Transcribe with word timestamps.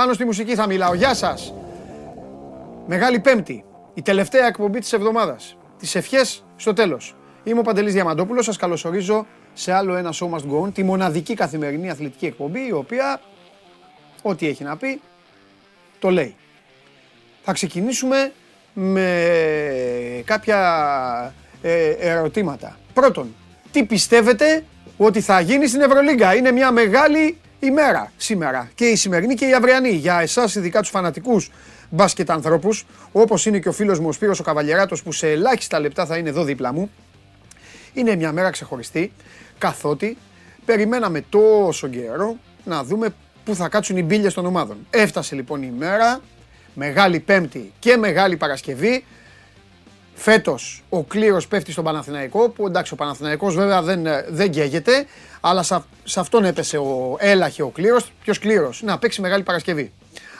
Πάνω 0.00 0.12
στη 0.12 0.24
μουσική 0.24 0.54
θα 0.54 0.66
μιλάω. 0.66 0.94
Γεια 0.94 1.14
σας. 1.14 1.54
Μεγάλη 2.86 3.20
Πέμπτη. 3.20 3.64
Η 3.94 4.02
τελευταία 4.02 4.46
εκπομπή 4.46 4.78
της 4.78 4.92
εβδομάδας. 4.92 5.56
Τις 5.78 5.94
ευχές 5.94 6.44
στο 6.56 6.72
τέλος. 6.72 7.16
Είμαι 7.44 7.58
ο 7.58 7.62
Παντελής 7.62 7.92
Διαμαντόπουλος, 7.92 8.44
σας 8.44 8.56
καλωσορίζω 8.56 9.26
σε 9.52 9.72
άλλο 9.72 9.96
ένα 9.96 10.12
Show 10.12 10.30
Must 10.30 10.50
Go 10.52 10.66
On, 10.66 10.72
τη 10.74 10.82
μοναδική 10.82 11.34
καθημερινή 11.34 11.90
αθλητική 11.90 12.26
εκπομπή, 12.26 12.66
η 12.66 12.72
οποία, 12.72 13.20
ό,τι 14.22 14.48
έχει 14.48 14.64
να 14.64 14.76
πει, 14.76 15.00
το 15.98 16.10
λέει. 16.10 16.36
Θα 17.42 17.52
ξεκινήσουμε 17.52 18.32
με 18.72 20.22
κάποια 20.24 21.34
ε, 21.62 21.90
ερωτήματα. 21.90 22.78
Πρώτον, 22.94 23.34
τι 23.70 23.84
πιστεύετε 23.84 24.64
ότι 24.96 25.20
θα 25.20 25.40
γίνει 25.40 25.66
στην 25.66 25.80
Ευρωλίγκα; 25.80 26.34
Είναι 26.34 26.52
μια 26.52 26.70
μεγάλη 26.70 27.38
ημέρα 27.60 28.12
σήμερα. 28.16 28.70
Και 28.74 28.84
η 28.84 28.96
σημερινή 28.96 29.34
και 29.34 29.46
η 29.46 29.52
αυριανή. 29.52 29.90
Για 29.90 30.20
εσάς 30.20 30.54
ειδικά 30.54 30.80
τους 30.80 30.90
φανατικούς 30.90 31.50
μπάσκετ 31.90 32.30
ανθρώπους, 32.30 32.86
όπως 33.12 33.46
είναι 33.46 33.58
και 33.58 33.68
ο 33.68 33.72
φίλος 33.72 33.98
μου 33.98 34.08
ο 34.08 34.12
Σπύρος 34.12 34.40
ο 34.40 34.42
Καβαλιεράτος 34.42 35.02
που 35.02 35.12
σε 35.12 35.30
ελάχιστα 35.30 35.80
λεπτά 35.80 36.06
θα 36.06 36.16
είναι 36.16 36.28
εδώ 36.28 36.44
δίπλα 36.44 36.72
μου. 36.72 36.90
Είναι 37.92 38.16
μια 38.16 38.32
μέρα 38.32 38.50
ξεχωριστή, 38.50 39.12
καθότι 39.58 40.16
περιμέναμε 40.64 41.24
τόσο 41.28 41.88
καιρό 41.88 42.36
να 42.64 42.84
δούμε 42.84 43.14
πού 43.44 43.54
θα 43.54 43.68
κάτσουν 43.68 43.96
οι 43.96 44.02
μπύλες 44.02 44.34
των 44.34 44.46
ομάδων. 44.46 44.86
Έφτασε 44.90 45.34
λοιπόν 45.34 45.62
η 45.62 45.72
μέρα, 45.78 46.20
Μεγάλη 46.74 47.20
Πέμπτη 47.20 47.72
και 47.78 47.96
Μεγάλη 47.96 48.36
Παρασκευή. 48.36 49.04
Φέτος 50.22 50.82
ο 50.88 51.02
κλήρος 51.04 51.48
πέφτει 51.48 51.72
στον 51.72 51.84
Παναθηναϊκό, 51.84 52.48
που 52.48 52.66
εντάξει 52.66 52.92
ο 52.92 52.96
Παναθηναϊκός 52.96 53.54
βέβαια 53.54 53.82
δεν, 53.82 54.06
δεν 54.28 54.50
καίγεται, 54.50 55.06
αλλά 55.40 55.62
σε, 55.62 55.82
σε 56.04 56.20
αυτόν 56.20 56.44
έπεσε 56.44 56.78
ο 56.78 57.16
έλαχε 57.18 57.62
ο 57.62 57.68
κλήρος. 57.68 58.12
Ποιος 58.22 58.38
κλήρος, 58.38 58.82
να 58.82 58.98
παίξει 58.98 59.20
Μεγάλη 59.20 59.42
Παρασκευή. 59.42 59.92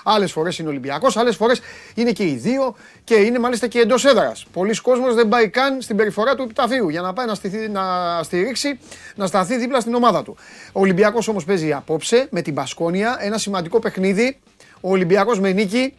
Άλλες 0.05 0.33
φορές 0.33 0.59
είναι 0.59 0.69
Ολυμπιακός, 0.69 1.17
άλλες 1.17 1.37
φορές 1.37 1.61
είναι 1.95 2.13
και 2.13 2.25
οι 2.25 2.35
δύο 2.35 2.75
και 3.05 3.15
είναι 3.15 3.39
μάλιστα 3.39 3.67
και 3.67 3.79
εντός 3.79 4.05
έδρας. 4.05 4.47
Πολλοί 4.53 4.81
κόσμος 4.81 5.15
δεν 5.15 5.29
πάει 5.29 5.49
καν 5.49 5.81
στην 5.81 5.97
περιφορά 5.97 6.35
του 6.35 6.43
επιταφείου 6.43 6.89
για 6.89 7.01
να 7.01 7.13
πάει 7.13 7.27
να, 7.27 7.35
στηθεί, 7.35 7.69
να 7.69 7.83
στηρίξει, 8.23 8.79
να 9.15 9.27
σταθεί 9.27 9.57
δίπλα 9.57 9.81
στην 9.81 9.95
ομάδα 9.95 10.23
του. 10.23 10.37
Ο 10.73 10.81
Ολυμπιακός 10.81 11.29
όμως 11.29 11.45
παίζει 11.45 11.73
απόψε 11.73 12.27
με 12.31 12.43
την 12.43 12.55
Πασκόνια 12.55 13.17
ένα 13.21 13.39
σημαντικό 13.39 13.79
παιχνίδι. 13.79 14.39
Ο 14.81 14.91
Ολυμπιακός 14.91 15.41
με 15.41 15.53
νίκη 15.53 15.95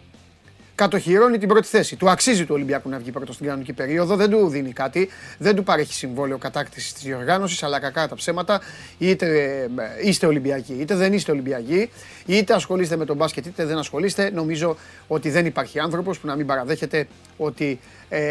κατοχυρώνει 0.82 1.38
την 1.38 1.48
πρώτη 1.48 1.68
θέση. 1.68 1.96
Του 1.96 2.10
αξίζει 2.10 2.46
του 2.46 2.54
Ολυμπιακού 2.54 2.90
να 2.90 2.98
βγει 2.98 3.12
πρώτος 3.12 3.36
στην 3.36 3.48
κανονική 3.48 3.74
περίοδο, 3.74 4.16
δεν 4.16 4.30
του 4.30 4.48
δίνει 4.48 4.72
κάτι, 4.72 5.10
δεν 5.38 5.56
του 5.56 5.64
παρέχει 5.64 5.94
συμβόλαιο 5.94 6.38
κατάκτησης 6.38 6.94
της 6.94 7.04
διοργάνωσης, 7.04 7.64
αλλά 7.64 7.80
κακά 7.80 8.08
τα 8.08 8.16
ψέματα. 8.16 8.62
Είτε 8.98 9.26
ε, 9.26 10.08
είστε 10.08 10.26
Ολυμπιακοί, 10.26 10.74
είτε 10.80 10.96
δεν 10.96 11.14
είστε 11.14 11.32
Ολυμπιακοί, 11.32 11.90
είτε 12.26 12.54
ασχολείστε 12.54 12.96
με 12.96 13.06
τον 13.06 13.16
μπάσκετ, 13.16 13.46
είτε 13.46 13.66
δεν 13.66 13.78
ασχολείστε. 13.78 14.32
Νομίζω 14.32 14.78
ότι 15.08 15.30
δεν 15.30 15.46
υπάρχει 15.46 15.80
άνθρωπος 15.80 16.20
που 16.20 16.28
να 16.28 16.36
μην 16.36 16.46
παραδέχεται 16.46 17.08
ότι 17.38 17.80
ε, 18.10 18.22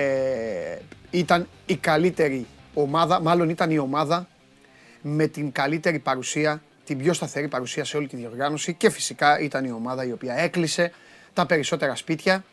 ήταν 1.11 1.49
η 1.67 1.77
καλύτερη 1.77 2.47
ομάδα, 2.75 3.21
μάλλον 3.21 3.49
ήταν 3.49 3.71
η 3.71 3.79
ομάδα 3.79 4.29
με 5.03 5.27
την 5.27 5.53
καλύτερη 5.53 5.99
παρουσία, 5.99 6.63
την 6.85 6.99
πιο 6.99 7.13
σταθερή 7.13 7.49
παρουσία 7.49 7.85
σε 7.85 7.97
όλη 7.97 8.07
τη 8.07 8.17
διοργάνωση 8.17 8.75
και 8.75 8.91
φυσικά 8.91 9.41
ήταν 9.41 9.65
η 9.65 9.73
ομάδα 9.73 10.05
η 10.05 10.13
οποία 10.13 10.35
έκλεισε 10.35 10.93
τα 11.35 11.47
περισσότερα 11.47 11.97
σπίτια, 11.97 12.45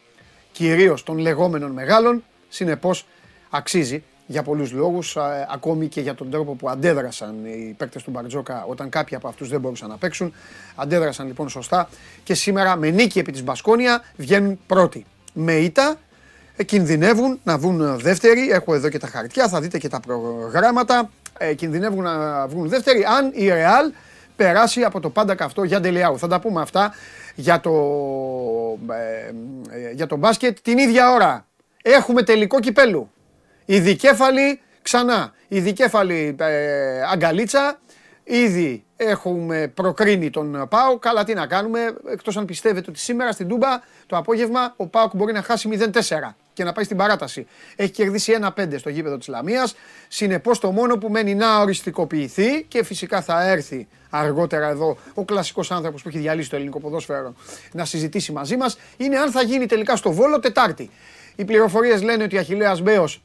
κυρίως 0.52 1.04
των 1.04 1.18
λεγόμενων 1.18 1.72
μεγάλων, 1.72 2.24
συνεπώς 2.50 3.06
αξίζει 3.50 4.04
για 4.28 4.44
πολλούς 4.44 4.72
λόγους, 4.72 5.18
ακόμη 5.52 5.88
και 5.88 6.02
για 6.02 6.16
τον 6.16 6.30
τρόπο 6.30 6.56
που 6.56 6.70
αντέδρασαν 6.70 7.46
οι 7.46 7.76
παίκτες 7.78 8.04
του 8.04 8.12
Μπαρτζόκα 8.12 8.66
όταν 8.68 8.90
κάποιοι 8.90 9.18
από 9.18 9.28
αυτούς 9.28 9.50
δεν 9.50 9.60
μπορούσαν 9.60 9.90
να 9.90 9.98
παίξουν. 9.98 10.34
Αντέδρασαν 10.76 11.28
λοιπόν 11.28 11.50
σωστά 11.50 11.90
και 12.24 12.34
σήμερα 12.34 12.76
με 12.76 12.90
νίκη 12.90 13.20
επί 13.20 13.32
της 13.32 13.44
Μπασκόνια 13.44 14.04
βγαίνουν 14.16 14.60
πρώτοι. 14.68 15.06
Με 15.34 15.54
ήττα 15.54 15.96
ε, 16.56 16.64
κινδυνεύουν 16.64 17.40
να 17.44 17.58
βγουν 17.58 18.00
δεύτεροι, 18.00 18.50
έχω 18.50 18.74
εδώ 18.74 18.90
και 18.90 18.98
τα 18.98 19.08
χαρτιά, 19.08 19.48
θα 19.48 19.62
δείτε 19.62 19.78
και 19.78 19.88
τα 19.88 20.00
προγράμματα, 20.00 21.10
ε, 21.38 21.54
κινδυνεύουν 21.54 22.04
να 22.04 22.48
βγουν 22.48 22.70
δεύτεροι 22.70 23.04
αν 23.04 23.32
η 23.34 23.48
Ρεάλ 23.48 23.92
περάσει 24.36 24.82
από 24.82 25.00
το 25.00 25.10
πάντα 25.10 25.36
καυτό 25.36 25.64
για 25.64 25.80
Ντελιάου. 25.80 26.18
Θα 26.18 26.28
τα 26.28 26.40
πούμε 26.40 26.62
αυτά 26.62 26.94
για 27.38 27.60
το, 27.60 27.72
ε, 28.92 29.28
ε, 29.70 29.92
για 29.92 30.08
το 30.08 30.16
μπάσκετ 30.16 30.58
την 30.62 30.78
ίδια 30.78 31.12
ώρα. 31.12 31.46
Έχουμε 31.82 32.24
τελικό 32.24 32.60
κυπέλου. 32.60 33.12
Η 33.66 33.80
δικέφαλη 33.80 34.60
ξανά. 34.82 35.34
Η 35.48 35.60
δικέφαλη 35.60 36.36
ε, 36.40 37.02
αγκαλίτσα. 37.12 37.80
Ήδη 38.24 38.84
έχουμε 38.98 39.72
προκρίνει 39.74 40.30
τον 40.30 40.68
ΠΑΟΚ. 40.70 41.00
Καλά 41.00 41.24
τι 41.24 41.34
να 41.34 41.48
κάνουμε. 41.48 41.96
Εκτός 42.12 42.38
αν 42.38 42.46
πιστεύετε 42.46 42.90
ότι 42.90 43.00
σήμερα 43.00 43.32
στην 43.32 43.48
Τούμπα 43.48 43.68
το 44.06 44.18
απόγευμα 44.18 44.74
ο 44.78 44.88
ΠΑΟΚ 44.88 45.16
μπορεί 45.16 45.34
να 45.34 45.42
χάσει 45.42 45.70
0-4 45.72 45.90
και 46.58 46.64
να 46.64 46.72
πάει 46.72 46.86
στην 46.86 46.98
παράταση. 46.98 47.48
Έχει 47.76 47.92
κερδίσει 47.92 48.38
1-5 48.56 48.78
στο 48.78 48.90
γήπεδο 48.90 49.18
της 49.18 49.28
Λαμίας. 49.28 49.76
Συνεπώς 50.08 50.60
το 50.60 50.72
μόνο 50.72 50.98
που 50.98 51.10
μένει 51.10 51.36
να 51.36 51.60
οριστικοποιηθεί 51.60 52.64
και 52.68 52.84
φυσικά 52.84 53.22
θα 53.22 53.50
έρθει 53.50 53.88
αργότερα 54.10 54.68
εδώ 54.68 54.98
ο 55.14 55.26
κλασικός 55.26 55.72
άνθρωπος 55.72 56.02
που 56.02 56.10
έχει 56.10 56.18
διαλύσει 56.18 56.50
το 56.50 56.56
ελληνικό 56.56 56.80
ποδόσφαιρο 56.80 57.34
να 57.72 57.86
συζητήσει 57.86 58.32
μαζί 58.32 58.58
μας 58.58 58.78
είναι 58.98 59.18
αν 59.18 59.32
θα 59.32 59.42
γίνει 59.42 59.66
τελικά 59.66 59.96
στο 59.96 60.12
Βόλο 60.12 60.40
Τετάρτη. 60.40 60.90
Οι 61.36 61.46
πληροφορίες 61.46 62.02
λένε 62.02 62.24
ότι 62.24 62.36
ο 62.36 62.40
Αχιλέας 62.40 62.82
Μπέος 62.82 63.22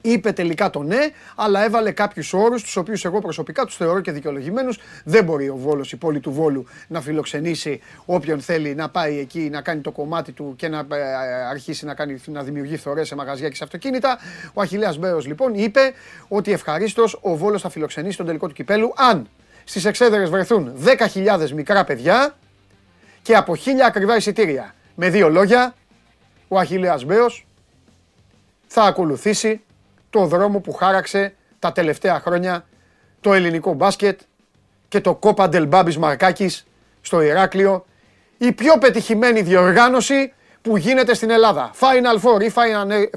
είπε 0.00 0.32
τελικά 0.32 0.70
το 0.70 0.82
ναι, 0.82 0.98
αλλά 1.36 1.64
έβαλε 1.64 1.90
κάποιους 1.90 2.32
όρους, 2.32 2.62
τους 2.62 2.76
οποίους 2.76 3.04
εγώ 3.04 3.18
προσωπικά 3.18 3.64
τους 3.64 3.76
θεωρώ 3.76 4.00
και 4.00 4.12
δικαιολογημένους. 4.12 4.78
Δεν 5.04 5.24
μπορεί 5.24 5.48
ο 5.48 5.56
Βόλος, 5.56 5.92
η 5.92 5.96
πόλη 5.96 6.20
του 6.20 6.32
Βόλου, 6.32 6.66
να 6.88 7.00
φιλοξενήσει 7.00 7.80
όποιον 8.04 8.40
θέλει 8.40 8.74
να 8.74 8.88
πάει 8.88 9.18
εκεί 9.18 9.48
να 9.52 9.60
κάνει 9.60 9.80
το 9.80 9.90
κομμάτι 9.90 10.32
του 10.32 10.54
και 10.56 10.68
να 10.68 10.78
ε, 10.78 11.14
αρχίσει 11.50 11.84
να, 11.84 11.94
κάνει, 11.94 12.22
να 12.26 12.42
δημιουργεί 12.42 12.76
φθορέ 12.76 13.04
σε 13.04 13.14
μαγαζιά 13.14 13.48
και 13.48 13.56
σε 13.56 13.64
αυτοκίνητα. 13.64 14.18
Ο 14.54 14.60
Αχηλέα 14.60 14.94
Μπέος 14.98 15.26
λοιπόν 15.26 15.54
είπε 15.54 15.92
ότι 16.28 16.52
ευχαρίστως 16.52 17.18
ο 17.20 17.36
Βόλος 17.36 17.60
θα 17.60 17.68
φιλοξενήσει 17.68 18.16
τον 18.16 18.26
τελικό 18.26 18.46
του 18.46 18.54
κυπέλου 18.54 18.92
αν 18.96 19.28
στις 19.64 19.84
εξέδρες 19.84 20.30
βρεθούν 20.30 20.72
10.000 21.14 21.50
μικρά 21.50 21.84
παιδιά 21.84 22.36
και 23.22 23.36
από 23.36 23.56
χίλια 23.56 23.86
ακριβά 23.86 24.16
εισιτήρια. 24.16 24.74
Με 24.94 25.10
δύο 25.10 25.28
λόγια, 25.28 25.74
ο 26.48 26.58
Αχηλέας 26.58 27.04
Μπέος 27.04 27.46
θα 28.66 28.82
ακολουθήσει 28.82 29.60
το 30.10 30.24
δρόμο 30.26 30.60
που 30.60 30.72
χάραξε 30.72 31.34
τα 31.58 31.72
τελευταία 31.72 32.20
χρόνια 32.20 32.64
το 33.20 33.32
ελληνικό 33.32 33.72
μπάσκετ 33.72 34.20
και 34.88 35.00
το 35.00 35.14
Κόπα 35.14 35.48
Ντελμπάμπης 35.48 35.98
Μαρκάκης 35.98 36.66
στο 37.00 37.20
Ηράκλειο. 37.20 37.84
Η 38.38 38.52
πιο 38.52 38.78
πετυχημένη 38.78 39.42
διοργάνωση 39.42 40.32
που 40.62 40.76
γίνεται 40.76 41.14
στην 41.14 41.30
Ελλάδα. 41.30 41.70
Final 41.80 42.20
Four 42.22 42.42
ή 42.42 42.52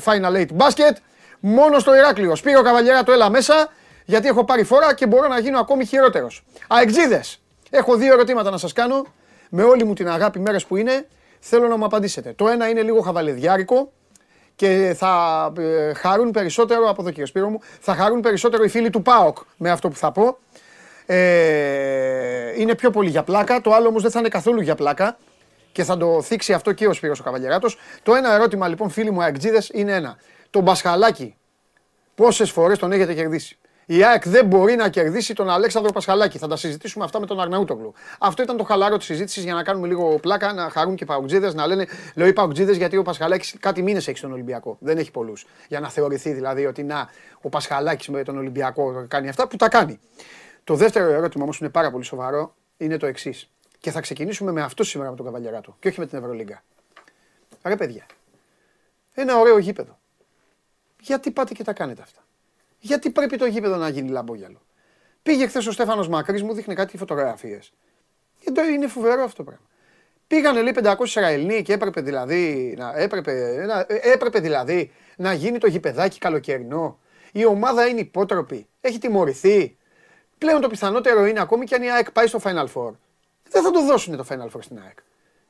Final 0.03 0.35
Eight 0.35 0.53
μπάσκετ 0.53 0.97
μόνο 1.39 1.79
στο 1.79 1.95
Ηράκλειο. 1.95 2.35
Σπύρο 2.35 2.61
Καβαλιέρα 2.61 3.03
το 3.03 3.11
έλα 3.11 3.29
μέσα 3.29 3.69
γιατί 4.05 4.27
έχω 4.27 4.45
πάρει 4.45 4.63
φορά 4.63 4.93
και 4.93 5.07
μπορώ 5.07 5.27
να 5.27 5.39
γίνω 5.39 5.59
ακόμη 5.59 5.85
χειρότερος. 5.85 6.43
Αεξίδες, 6.67 7.41
έχω 7.69 7.95
δύο 7.95 8.13
ερωτήματα 8.13 8.49
να 8.49 8.57
σας 8.57 8.73
κάνω 8.73 9.05
με 9.49 9.63
όλη 9.63 9.84
μου 9.84 9.93
την 9.93 10.09
αγάπη 10.09 10.39
μέρες 10.39 10.66
που 10.66 10.75
είναι. 10.75 11.07
Θέλω 11.39 11.67
να 11.67 11.78
μου 11.78 11.85
απαντήσετε. 11.85 12.34
Το 12.34 12.47
ένα 12.47 12.69
είναι 12.69 12.81
λίγο 12.81 13.01
χαβαλεδιάρικο 13.01 13.91
και 14.55 14.94
θα 14.97 15.53
ε, 15.58 15.94
χαρούν 15.94 16.32
περισσότερο, 16.32 16.90
από 16.90 17.02
εδώ 17.02 17.09
κύριε 17.09 17.26
Σπύρο 17.26 17.50
μου, 17.50 17.59
θα 17.79 17.96
χαρούν 17.96 18.20
περισσότερο 18.20 18.64
οι 18.64 18.67
φίλοι 18.67 18.90
του 18.90 19.02
ΠΑΟΚ 19.02 19.38
με 19.58 19.70
αυτό 19.70 19.90
που 19.90 19.96
θα 19.96 20.11
πω. 20.11 20.38
Ε, 21.05 22.61
είναι 22.61 22.76
πιο 22.76 22.90
πολύ 22.90 23.09
για 23.09 23.23
πλάκα, 23.23 23.61
το 23.61 23.73
άλλο 23.73 23.88
όμως 23.88 24.02
δεν 24.02 24.11
θα 24.11 24.20
είναι 24.20 24.29
καθόλου 24.29 24.61
για 24.61 24.76
πλάκα 24.76 25.17
και 25.72 25.84
θα 25.84 25.97
το 25.97 26.22
θίξει 26.22 26.53
αυτό 26.53 26.72
και 26.72 26.88
ο 26.88 26.94
Σπύρος 26.94 27.20
ο 27.20 27.23
Καβαλιεράτος. 27.23 27.78
Το 28.03 28.16
ένα 28.16 28.34
ερώτημα 28.34 28.67
λοιπόν 28.67 28.90
φίλοι 28.90 29.11
μου 29.11 29.23
αεκτζίδες 29.23 29.70
είναι 29.73 29.96
ένα. 29.96 30.17
Το 30.50 30.59
Μπασχαλάκι 30.61 31.35
πόσες 32.16 32.52
φορές 32.52 32.79
τον 32.79 32.91
έχετε 32.91 33.14
κερδίσει; 33.14 33.58
Η 33.85 34.03
ΑΕΚ 34.03 34.28
δεν 34.28 34.46
μπορεί 34.46 34.76
να 34.76 34.90
κερδίσει 34.90 35.34
τον 35.34 35.50
Αλέξανδρο 35.50 35.91
Πασχαλάκη. 35.91 36.38
Θα 36.38 36.47
τα 36.47 36.56
συζητήσουμε 36.56 37.03
αυτά 37.03 37.20
με 37.20 37.26
τον 37.26 37.40
Αρναούτογλου. 37.40 37.94
Αυτό 38.20 38.41
ήταν 38.44 38.58
το 38.58 38.64
χαλαρό 38.64 38.97
της 38.97 39.06
συζήτησης 39.06 39.44
για 39.44 39.53
να 39.53 39.64
κάνουμε 39.64 39.88
λίγο 39.88 40.20
πλάκα, 40.20 40.53
να 40.53 40.70
χαρούν 40.70 40.96
και 40.96 41.06
παουτζίδε, 41.06 41.53
να 41.53 41.68
λένε 41.68 41.88
Λέω 42.16 42.28
οι 42.28 42.34
παουτζίδε 42.34 42.74
γιατί 42.74 42.97
ο 42.97 43.02
Πασχαλάκης 43.02 43.56
κάτι 43.59 43.82
μήνες 43.82 44.08
έχει 44.08 44.18
στον 44.18 44.32
Ολυμπιακό. 44.32 44.78
Δεν 44.80 44.97
έχει 44.97 45.12
πολλούς. 45.12 45.46
Για 45.68 45.80
να 45.80 45.90
θεωρηθεί 45.90 46.32
δηλαδή 46.32 46.66
ότι 46.66 46.84
να, 46.84 47.09
ο 47.41 47.50
Πασχαλάκης 47.50 48.08
με 48.08 48.24
τον 48.24 48.38
Ολυμπιακό 48.38 49.06
κάνει 49.08 49.30
αυτά 49.30 49.47
που 49.47 49.56
τα 49.56 49.70
κάνει. 49.70 50.00
Το 50.64 50.76
δεύτερο 50.76 51.12
ερώτημα 51.12 51.44
όμως 51.44 51.59
είναι 51.59 51.70
πάρα 51.70 51.91
πολύ 51.91 52.03
σοβαρό, 52.03 52.56
είναι 52.78 52.97
το 52.97 53.06
εξής. 53.06 53.50
Και 53.80 53.91
θα 53.91 54.02
ξεκινήσουμε 54.02 54.52
με 54.52 54.62
αυτό 54.62 54.84
σήμερα 54.84 55.09
με 55.09 55.16
τον 55.16 55.26
Καβαλιαράτο 55.26 55.76
και 55.80 55.88
όχι 55.88 56.00
με 56.00 56.06
την 56.06 56.18
Ευρωλίγκα. 56.18 56.64
Ρε 57.64 57.76
παιδιά, 57.76 58.06
ένα 59.14 59.38
ωραίο 59.38 59.58
γήπεδο. 59.58 60.00
Γιατί 61.00 61.32
πάτε 61.32 61.53
και 61.53 61.64
τα 61.64 61.74
κάνετε 61.74 62.02
αυτά. 62.02 62.22
Γιατί 62.84 63.09
πρέπει 63.09 63.38
το 63.38 63.46
γήπεδο 63.46 63.76
να 63.76 63.90
γίνει 63.90 64.09
λαμπόγιαλο. 64.09 64.62
Πήγε 65.24 65.47
χθες 65.47 65.68
ο 65.68 65.72
Στέφανος 65.72 66.08
Μακρύς, 66.08 66.44
μου 66.44 66.53
δείχνει 66.53 66.76
κάτι 66.76 66.97
φωτογραφίες. 66.97 67.74
Είναι 68.74 68.88
φοβερό 68.88 69.24
αυτό 69.24 69.35
το 69.35 69.44
πράγμα. 69.44 69.66
Πήγανε 70.28 70.62
λέει 70.62 70.74
500 70.84 70.96
Ισραηλοί 71.03 71.62
και 71.62 71.74
έπρεπε 71.74 72.02
δηλαδή, 72.02 72.76
να, 72.78 72.94
έπρεπε, 72.96 73.66
να, 73.66 73.85
έπρεπε 74.02 74.40
δηλαδή 74.40 74.91
να 75.18 75.34
γίνει 75.34 75.58
το 75.58 75.68
γηπεδάκι 75.68 76.20
καλοκαιρινό. 76.20 77.00
Η 77.32 77.46
ομάδα 77.46 77.88
είναι 77.88 78.00
υπότροπη. 78.00 78.68
Έχει 78.82 78.97
τιμωρηθεί. 78.97 79.78
Πλέον 80.38 80.62
το 80.62 80.68
πιθανότερο 80.68 81.26
είναι 81.26 81.41
ακόμη 81.41 81.66
και 81.66 81.76
αν 81.76 81.84
η 81.84 81.91
ΑΕΚ 81.91 82.12
πάει 82.12 82.28
στο 82.28 82.40
Final 82.44 82.68
Four. 82.74 82.91
Δεν 83.50 83.64
θα 83.64 83.72
το 83.72 83.85
δώσουν 83.85 84.18
το 84.18 84.26
Final 84.30 84.58
Four 84.58 84.59
στην 84.62 84.80
ΑΕΚ. 84.85 84.97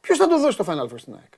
Ποιος 0.02 0.18
θα 0.18 0.28
το 0.28 0.40
δώσει 0.40 0.58
το 0.58 0.66
Final 0.68 0.94
Four 0.94 0.98
στην 0.98 1.14
ΑΕΚ; 1.14 1.34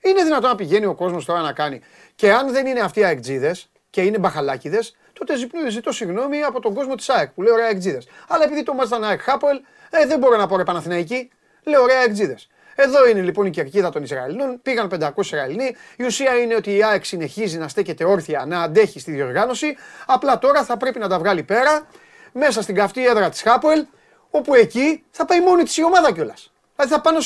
Είναι 0.00 0.24
δυνατόν 0.24 0.50
να 0.50 0.56
πηγαίνει 0.56 0.86
ο 0.86 0.94
κόσμος 0.94 1.24
τώρα 1.24 1.40
να 1.40 1.52
κάνει. 1.52 1.80
Και 2.14 2.32
αν 2.32 2.52
δεν 2.52 2.66
είναι 2.66 2.80
αυτοί 2.80 3.00
οι 3.00 3.04
αεκτζίδε 3.04 3.56
και 3.92 4.02
είναι 4.02 4.18
μπαχαλάκιδες, 4.18 4.96
τότε 5.12 5.34
ζητώ 5.68 5.92
συγγνώμη 5.92 6.42
από 6.42 6.60
τον 6.60 6.74
κόσμο 6.74 6.94
της 6.94 7.08
ΑΕΚ 7.08 7.30
που 7.30 7.42
λέει 7.42 7.52
ωραία 7.52 7.66
αεκτζίδε. 7.66 8.02
Αλλά 8.28 8.44
επειδή 8.44 8.62
το 8.62 8.74
μάτσα 8.74 8.96
ΑΕΚ 9.02 9.20
Χάπολ, 9.20 9.60
ε, 9.90 10.06
δεν 10.06 10.18
μπορώ 10.18 10.36
να 10.36 10.46
πω 10.46 10.56
ρε 10.56 10.62
Παναθηναϊκή, 10.62 11.30
λέω 11.62 11.82
ωραία 11.82 11.98
αεκτζίδε. 11.98 12.36
Εδώ 12.74 13.08
είναι 13.08 13.20
λοιπόν 13.20 13.46
η 13.46 13.50
κερκίδα 13.50 13.90
των 13.90 14.02
Ισραηλινών. 14.02 14.62
Πήγαν 14.62 14.88
500 14.88 15.10
Ισραηλινοί. 15.16 15.76
Η 15.96 16.04
ουσία 16.04 16.38
είναι 16.38 16.54
ότι 16.54 16.76
η 16.76 16.84
ΑΕΚ 16.84 17.04
συνεχίζει 17.04 17.58
να 17.58 17.68
στέκεται 17.68 18.04
όρθια, 18.04 18.44
να 18.46 18.62
αντέχει 18.62 18.98
στη 18.98 19.10
διοργάνωση. 19.10 19.76
Απλά 20.06 20.38
τώρα 20.38 20.64
θα 20.64 20.76
πρέπει 20.76 20.98
να 20.98 21.08
τα 21.08 21.18
βγάλει 21.18 21.42
πέρα 21.42 21.86
μέσα 22.32 22.62
στην 22.62 22.74
καυτή 22.74 23.06
έδρα 23.06 23.28
της 23.28 23.42
Χάπολ, 23.42 23.84
όπου 24.30 24.54
εκεί 24.54 25.04
θα 25.10 25.24
πάει 25.24 25.40
μόνη 25.40 25.62
της 25.62 25.76
η 25.76 25.84
ομάδα 25.84 26.12
κιόλας. 26.12 26.52
Δηλαδή 26.76 26.94
θα 26.94 27.00
πάνε 27.00 27.18
ω 27.18 27.20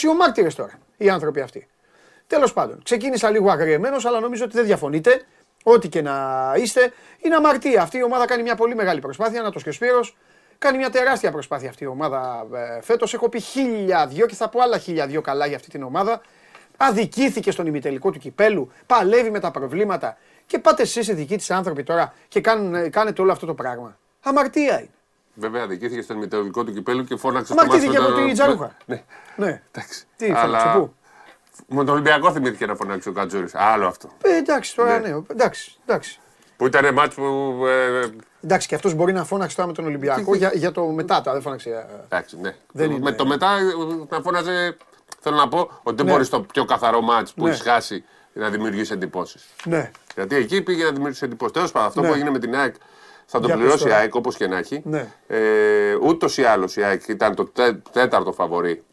οι 0.49 0.53
τώρα 0.55 0.79
οι 0.97 1.11
άνθρωποι 1.11 1.41
αυτοί. 1.41 1.67
Τέλος 2.27 2.53
πάντων, 2.53 2.83
ξεκίνησα 2.83 3.31
λίγο 3.31 3.51
αγριεμένος, 3.51 4.05
αλλά 4.05 4.21
νομίζω 4.21 4.45
ότι 4.45 4.57
δεν 4.57 4.65
διαφωνείτε. 4.65 5.23
Ό,τι 5.69 5.89
και 5.89 6.03
να 6.03 6.15
είστε, 6.57 6.93
είναι 7.19 7.35
αμαρτία. 7.35 7.83
Αυτή 7.83 7.99
η 7.99 8.03
ομάδα 8.03 8.25
κάνει 8.27 8.43
μια 8.43 8.55
πολύ 8.55 8.75
μεγάλη 8.75 9.01
προσπάθεια. 9.01 9.43
Να 9.43 9.51
το 9.51 9.59
σκεσπίρο. 9.59 10.01
Κάνει 10.59 10.79
μια 10.79 10.91
τεράστια 10.91 11.31
προσπάθεια 11.31 11.69
αυτή 11.69 11.85
η 11.85 11.87
ομάδα 11.87 12.47
ε, 12.55 12.83
φέτος. 12.83 13.15
Έχω 13.15 13.29
πει 13.29 13.41
χίλια 13.41 14.07
δυο 14.07 14.27
και 14.27 14.35
θα 14.35 14.49
πω 14.49 14.61
άλλα 14.61 14.79
χίλια 14.79 15.07
δυο 15.07 15.21
καλά 15.21 15.47
για 15.47 15.57
αυτή 15.57 15.69
την 15.69 15.83
ομάδα. 15.83 16.21
Αδικήθηκε 16.77 17.51
στον 17.51 17.67
ημιτελικό 17.67 18.11
του 18.11 18.19
κυπέλου. 18.19 18.73
Παλεύει 18.87 19.31
με 19.31 19.41
τα 19.41 19.51
προβλήματα. 19.51 20.17
Και 20.47 20.59
πάτε 20.59 20.83
εσείς 20.83 21.09
οι 21.09 21.13
δικοί 21.13 21.37
της 21.37 21.51
άνθρωποι 21.51 21.83
τώρα 21.83 22.13
και 22.29 22.41
κάνουν, 22.41 22.91
κάνετε 22.91 23.23
όλο 23.23 23.33
αυτό 23.33 23.47
το 23.47 23.55
πράγμα. 23.55 23.99
Αμαρτία 24.23 24.79
είναι. 24.79 24.91
Βέβαια, 25.35 25.63
αδικήθηκε 25.63 26.03
στον 26.03 26.17
ημιτελικό 26.17 26.65
του 26.65 26.73
κυπέλου 26.73 27.05
και 27.05 27.17
φώναξε 27.17 27.53
στο 27.53 27.63
Αμαρτήθηκε 27.63 27.97
από 27.97 28.13
την 28.13 28.33
Τζαρούχα. 28.33 28.77
Ναι. 28.87 29.03
ναι. 29.37 29.63
Εντάξει. 29.71 30.07
Τι 30.17 30.33
φώναξε, 30.33 30.79
πού; 30.79 30.95
Με 31.69 31.85
τον 31.85 31.89
Ολυμπιακό 31.89 32.33
θυμήθηκε 32.33 32.67
να 32.67 32.75
φωνάξει 32.75 33.09
ο 33.09 33.13
Κατζούρη. 33.13 33.47
Άλλο 33.53 33.87
αυτό. 33.87 34.09
Ε, 34.23 34.37
εντάξει, 34.37 34.77
τώρα 34.77 34.99
ναι. 34.99 35.09
ναι. 35.09 35.21
Εντάξει, 35.27 35.77
εντάξει. 35.87 36.21
Που 36.57 36.67
ήταν 36.67 36.95
μάτς 36.95 37.15
που. 37.15 37.23
Ε, 37.67 38.07
εντάξει, 38.45 38.69
και 38.69 38.75
αυτός 38.75 38.95
μπορεί 38.95 39.13
να 39.13 39.25
φώναξε 39.25 39.57
τώρα 39.57 39.69
με 39.69 39.75
τον 39.75 39.85
Ολυμπιακό 39.85 40.35
για, 40.35 40.51
για 40.55 40.73
το 40.73 40.85
μετά. 40.85 41.21
Δεν 41.21 41.43
φώναξε. 41.43 41.71
Ε, 41.71 42.05
εντάξει, 42.05 42.39
ναι. 42.41 42.55
Δεν 42.73 42.93
με 43.01 43.13
το 43.13 43.27
μετά 43.27 43.49
να 44.09 44.21
φώναζε. 44.21 44.77
Θέλω 45.21 45.37
να 45.37 45.49
πω 45.49 45.59
ότι 45.83 45.97
δεν 45.97 46.07
ναι. 46.07 46.13
μπορείς 46.13 46.29
το 46.29 46.41
πιο 46.41 46.65
καθαρό 46.65 47.01
μάτς 47.01 47.33
που 47.33 47.45
ναι. 47.45 47.51
έχεις 47.51 47.63
χάσει 47.63 48.05
να 48.33 48.49
δημιουργήσει 48.49 48.93
εντυπώσεις. 48.93 49.47
Ναι. 49.65 49.91
Γιατί 50.15 50.37
εκεί 50.37 50.63
πήγε 50.63 50.85
να 50.85 50.91
δημιουργήσει 50.91 51.25
εντυπώσεις. 51.25 51.53
Τέλος 51.53 51.73
πάντων, 51.73 51.89
αυτό 51.89 52.01
ναι. 52.01 52.09
που 52.09 52.15
έγινε 52.15 52.31
με 52.31 52.39
την 52.39 52.57
ΑΕΚ 52.57 52.75
θα 53.27 53.41
το 53.41 53.49
πληρώσει 53.49 53.89
η 53.89 53.93
ΑΕΚ 53.93 54.15
όπως 54.15 54.37
και 54.37 54.47
να 54.47 54.59
έχει. 54.59 54.83
Ναι. 54.85 55.13
Ε, 55.27 55.95
Ούτως 56.03 56.39
ή 56.39 56.43
άλλως 56.43 56.77
η 56.77 56.83
ΑΕΚ 56.83 57.09
ήταν 57.09 57.35
το 57.35 57.53
τέταρτο 57.93 58.33
φαβορή 58.33 58.85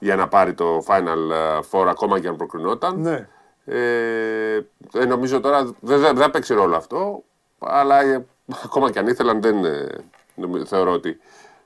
για 0.00 0.16
να 0.16 0.28
πάρει 0.28 0.54
το 0.54 0.84
Final 0.86 1.32
Four 1.70 1.86
ακόμα 1.86 2.20
και 2.20 2.28
αν 2.28 2.36
προκρινόταν. 2.36 3.00
Ναι. 3.00 3.28
Ε, 3.64 4.66
ε, 4.94 5.04
νομίζω 5.04 5.40
τώρα 5.40 5.74
δεν 5.80 6.00
θα, 6.00 6.14
θα 6.14 6.30
παίξει 6.30 6.54
ρόλο 6.54 6.76
αυτό, 6.76 7.24
αλλά 7.58 8.02
ε, 8.02 8.26
ακόμα 8.64 8.90
και 8.90 8.98
αν 8.98 9.06
ήθελαν 9.06 9.40
δεν 9.40 9.64
ε, 9.64 9.86
θεωρώ 10.66 10.92
ότι 10.92 11.18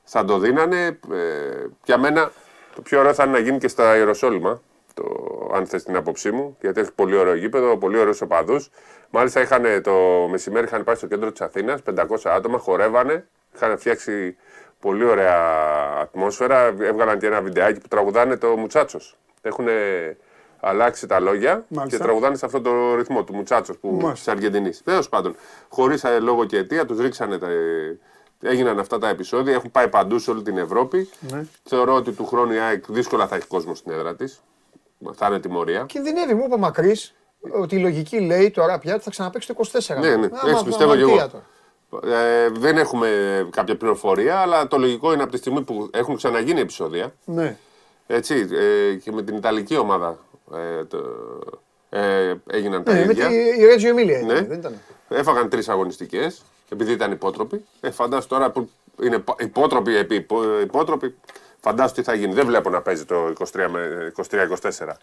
θα 0.05 0.25
το 0.25 0.39
δίνανε. 0.39 0.99
Ε, 1.13 1.67
για 1.85 1.99
μένα 1.99 2.31
το 2.75 2.83
πιο 2.83 2.99
ωραίο 2.99 3.15
θα 3.15 3.23
είναι 3.25 3.33
να 3.33 3.39
γίνει 3.39 3.59
και 3.59 3.69
στα 3.69 3.97
Ιεροσόλυμα, 3.97 4.63
το, 4.95 5.05
αν 5.55 5.67
θες 5.67 5.83
την 5.83 5.97
άποψή 5.97 6.31
μου, 6.31 6.57
γιατί 6.61 6.81
έχει 6.81 6.93
πολύ 6.93 7.17
ωραίο 7.17 7.35
γήπεδο, 7.35 7.77
πολύ 7.77 7.99
ωραίους 7.99 8.21
οπαδούς. 8.21 8.71
Μάλιστα 9.11 9.41
είχαν, 9.41 9.83
το 9.83 9.93
μεσημέρι 10.31 10.67
είχαν 10.67 10.85
πάει 10.85 10.95
στο 10.95 11.07
κέντρο 11.07 11.33
της 11.33 11.41
Αθήνας, 11.41 11.81
500 11.97 12.05
άτομα, 12.25 12.59
χορεύανε, 12.59 13.29
είχαν 13.55 13.79
φτιάξει 13.79 14.37
πολύ 14.85 15.05
ωραία 15.05 15.37
ατμόσφαιρα, 16.01 16.65
έβγαλαν 16.65 17.19
και 17.19 17.27
ένα 17.27 17.41
βιντεάκι 17.41 17.81
που 17.81 17.89
τραγουδάνε 17.89 18.37
το 18.37 18.57
Μουτσάτσος. 18.57 19.17
Έχουν 19.43 19.67
αλλάξει 20.61 21.07
τα 21.07 21.21
λόγια 21.21 21.65
Μάλιστα. 21.69 21.97
και 21.97 22.03
τραγουδάνε 22.03 22.37
σε 22.37 22.47
αυτό 22.47 22.61
το 22.61 22.95
ρυθμό 22.95 23.25
του 23.25 23.35
Μουτσάτσος 23.35 23.77
της 24.13 24.29
Αργεντινής. 24.29 24.83
Τέλος 24.83 25.09
πάντων, 25.09 25.37
χωρίς 25.69 26.05
λόγο 26.21 26.45
και 26.45 26.57
αιτία, 26.57 26.87
τους 26.87 26.99
ρίξανε 26.99 27.39
τα. 27.39 27.49
Έγιναν 28.43 28.79
αυτά 28.79 28.99
τα 28.99 29.09
επεισόδια, 29.09 29.55
έχουν 29.55 29.71
πάει 29.71 29.89
παντού 29.89 30.19
σε 30.19 30.31
όλη 30.31 30.43
την 30.43 30.59
Ευρώπη. 30.59 31.09
Ναι. 31.21 31.47
Θεωρώ 31.63 31.95
ότι 31.95 32.13
του 32.13 32.27
χρόνου 32.27 32.53
η 32.53 32.59
ΑΕΚ 32.59 32.85
δύσκολα 32.89 33.27
θα 33.27 33.37
έχει 33.37 33.47
κόσμο 33.47 33.75
στην 33.75 33.93
έδρα 33.93 34.15
της. 34.15 34.43
Θα 35.15 35.27
είναι 35.27 35.41
τιμωρία. 35.41 35.85
Κινδυνεύει, 35.89 36.35
μου 36.35 36.45
είπε 36.47 36.57
μακρύς 36.57 37.15
ότι 37.61 37.77
η 37.77 37.79
λογική 37.79 38.21
λέει 38.21 38.51
τώρα 38.51 38.79
πια 38.79 38.95
ότι 38.95 39.03
θα 39.03 39.11
ξαναπέξει 39.11 39.55
το 39.55 39.55
24. 39.73 40.01
Ναι, 40.01 40.17
ναι, 40.17 40.29
έτσι 40.47 40.65
πιστεύω 40.65 40.95
και 40.95 41.01
εγώ. 41.01 41.31
Ε, 42.05 42.49
δεν 42.49 42.79
έχουμε 42.79 43.09
κάποια 43.51 43.77
πληροφορία, 43.77 44.39
αλλά 44.39 44.69
το 44.69 44.79
λογικό 44.79 45.13
είναι 45.13 45.23
από 45.23 45.33
τη 45.33 45.39
στιγμή 45.39 45.63
που 45.63 45.89
έχουν 45.93 46.17
ξαναγίνει 46.17 46.61
επεισόδια. 46.61 47.15
Ναι. 47.25 47.57
Έτσι, 48.07 48.49
ε, 48.53 48.95
και 48.95 49.13
με 49.13 49.23
την 49.23 49.37
Ιταλική 49.37 49.77
ομάδα 49.77 50.19
ε, 50.55 50.85
το, 50.85 50.99
ε, 51.89 52.35
έγιναν 52.47 52.83
τα 52.83 52.93
ναι, 52.93 53.01
ίδια. 53.01 53.29
Με 53.29 53.31
τη, 53.31 53.61
η 53.61 53.65
Ρέτζιο 53.65 53.91
Εμίλια 53.91 54.21
ναι. 54.21 54.43
δεν 54.43 54.59
ήταν. 54.59 54.75
Έφαγαν 55.09 55.49
τρεις 55.49 55.69
αγωνιστικές, 55.69 56.43
επειδή 56.69 56.93
ήταν 56.93 57.13
υπότροποι. 57.13 57.65
Ε, 57.81 57.91
φαντάσου 57.91 58.29
τώρα 58.29 58.51
που 58.51 58.71
είναι 59.03 59.25
υπότροποι 59.39 59.97
επί 59.97 60.27
υπότροποι, 60.63 61.15
φαντάσου 61.61 61.95
τι 61.95 62.03
θα 62.03 62.15
γίνει. 62.15 62.35
Δεν 62.35 62.47
βλέπω 62.47 62.71
να 62.71 62.81
παίζει 62.81 63.05
το 63.05 63.33
23-24. 64.31 64.97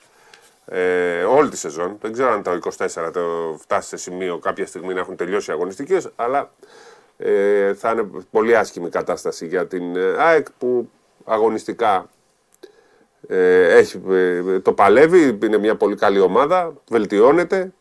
Ε, 0.73 1.23
όλη 1.23 1.49
τη 1.49 1.57
σεζόν. 1.57 1.97
Δεν 2.01 2.13
ξέρω 2.13 2.31
αν 2.31 2.43
το 2.43 2.59
24 2.77 3.11
το 3.13 3.57
φτάσει 3.59 3.87
σε 3.87 3.97
σημείο 3.97 4.37
κάποια 4.37 4.65
στιγμή 4.65 4.93
να 4.93 4.99
έχουν 4.99 5.15
τελειώσει 5.15 5.51
οι 5.51 5.53
αγωνιστικές, 5.53 6.09
αλλά 6.15 6.51
ε, 7.17 7.73
θα 7.73 7.91
είναι 7.91 8.09
πολύ 8.31 8.57
άσχημη 8.57 8.89
κατάσταση 8.89 9.47
για 9.47 9.67
την 9.67 9.95
ε, 9.95 10.15
ΑΕΚ 10.17 10.47
που 10.57 10.89
αγωνιστικά 11.25 12.09
ε, 13.27 13.77
έχει, 13.77 14.01
ε, 14.09 14.59
το 14.59 14.73
παλεύει, 14.73 15.37
είναι 15.43 15.57
μια 15.57 15.75
πολύ 15.75 15.95
καλή 15.95 16.19
ομάδα, 16.19 16.73
βελτιώνεται, 16.89 17.73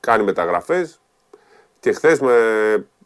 κάνει 0.00 0.24
μεταγραφές 0.24 1.00
και 1.80 1.92
χθες 1.92 2.20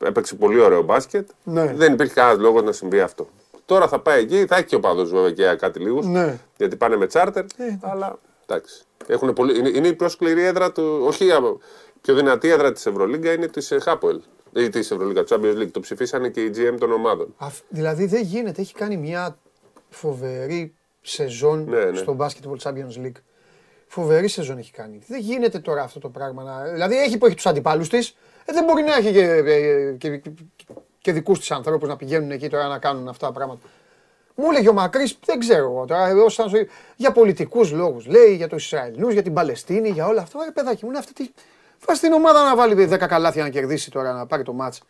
έπαιξε 0.04 0.34
πολύ 0.34 0.60
ωραίο 0.60 0.82
μπάσκετ. 0.82 1.28
Ναι. 1.44 1.72
Δεν 1.74 1.92
υπήρχε 1.92 2.14
κανένας 2.14 2.38
λόγος 2.38 2.62
να 2.62 2.72
συμβεί 2.72 3.00
αυτό. 3.00 3.28
Τώρα 3.66 3.88
θα 3.88 3.98
πάει 3.98 4.22
εκεί, 4.22 4.46
θα 4.46 4.56
έχει 4.56 4.64
και 4.64 4.74
ο 4.74 4.80
παδός 4.80 5.10
βέβαια 5.10 5.30
και 5.32 5.56
κάτι 5.58 5.78
λίγους. 5.78 6.06
Ναι. 6.06 6.38
Γιατί 6.56 6.76
πάνε 6.76 6.96
με 6.96 7.06
τσάρτερ. 7.06 7.44
Ε, 7.56 7.78
αλλά 7.82 8.18
εντάξει. 8.54 8.82
Έχουν 9.06 9.32
πολύ, 9.32 9.58
είναι, 9.58 9.68
είναι 9.68 9.88
η 9.88 9.94
πιο 9.94 10.08
σκληρή 10.08 10.42
έδρα 10.42 10.72
του. 10.72 11.02
Όχι, 11.06 11.24
η 11.24 11.30
πιο 12.00 12.14
δυνατή 12.14 12.48
έδρα 12.48 12.72
της 12.72 12.86
Ευρωλίγκα 12.86 13.32
είναι 13.32 13.46
της 13.46 13.72
Χάπολ. 13.80 14.20
Ή 14.56 14.68
της 14.68 14.90
Ευρωλίγκα, 14.90 15.24
του 15.24 15.34
Champions 15.34 15.58
League. 15.58 15.70
Το 15.70 15.80
ψηφίσανε 15.80 16.28
και 16.28 16.42
οι 16.44 16.50
GM 16.56 16.76
των 16.78 16.92
ομάδων. 16.92 17.34
Α, 17.36 17.46
δηλαδή 17.68 18.06
δεν 18.06 18.22
γίνεται, 18.22 18.60
έχει 18.60 18.74
κάνει 18.74 18.96
μια 18.96 19.38
φοβερή 19.88 20.74
σεζόν 21.00 21.64
ναι, 21.68 21.84
ναι. 21.84 21.96
στο 21.96 22.16
Basketball 22.20 22.56
Champions 22.62 23.04
League. 23.04 23.20
Φοβερή 23.86 24.28
σεζόν 24.28 24.58
έχει 24.58 24.72
κάνει. 24.72 25.02
Δεν 25.06 25.20
γίνεται 25.20 25.58
τώρα 25.58 25.82
αυτό 25.82 26.00
το 26.00 26.08
πράγμα. 26.08 26.42
Να... 26.42 26.62
Δηλαδή 26.62 26.96
έχει 26.96 27.18
που 27.18 27.26
έχει 27.26 27.34
τους 27.34 27.46
αντιπάλους 27.46 27.88
της, 27.88 28.16
ε, 28.44 28.52
δεν 28.52 28.64
μπορεί 28.64 28.82
να 28.82 28.94
έχει 28.94 29.12
και, 29.12 29.22
ε, 29.22 29.92
και, 29.92 30.16
και, 30.16 30.30
και 31.00 31.12
δικούς 31.12 31.38
της 31.38 31.50
ανθρώπους 31.50 31.88
να 31.88 31.96
πηγαίνουν 31.96 32.30
εκεί 32.30 32.48
τώρα 32.48 32.66
να 32.66 32.78
κάνουν 32.78 33.08
αυτά 33.08 33.26
τα 33.26 33.32
πράγματα. 33.32 33.60
Μου 34.34 34.50
έλεγε 34.50 34.68
ο 34.68 34.72
Μακρύς, 34.72 35.18
δεν 35.24 35.38
ξέρω 35.38 35.64
εγώ 35.64 35.84
τώρα, 35.86 36.08
εγώ 36.08 36.26
για 36.96 37.12
πολιτικούς 37.12 37.72
λόγους. 37.72 38.06
Λέει 38.06 38.34
για 38.34 38.48
τους 38.48 38.64
Ισραηλινούς, 38.64 39.12
για 39.12 39.22
την 39.22 39.32
Παλαιστίνη, 39.32 39.88
για 39.88 40.06
όλα 40.06 40.20
αυτά. 40.22 40.44
Ρε 40.44 40.50
παιδάκι 40.50 40.84
μου, 40.84 40.90
είναι 40.90 40.98
αυτή 40.98 41.12
τη. 41.12 41.30
Φά 41.78 41.92
την 41.92 42.12
ομάδα 42.12 42.44
να 42.44 42.56
βάλει 42.56 42.88
10 42.92 42.96
καλάθια 43.08 43.42
να 43.42 43.48
κερδίσει 43.48 43.90
τώρα, 43.90 44.12
να 44.12 44.26
πάρει 44.26 44.42
το 44.42 44.52
μάτς. 44.52 44.82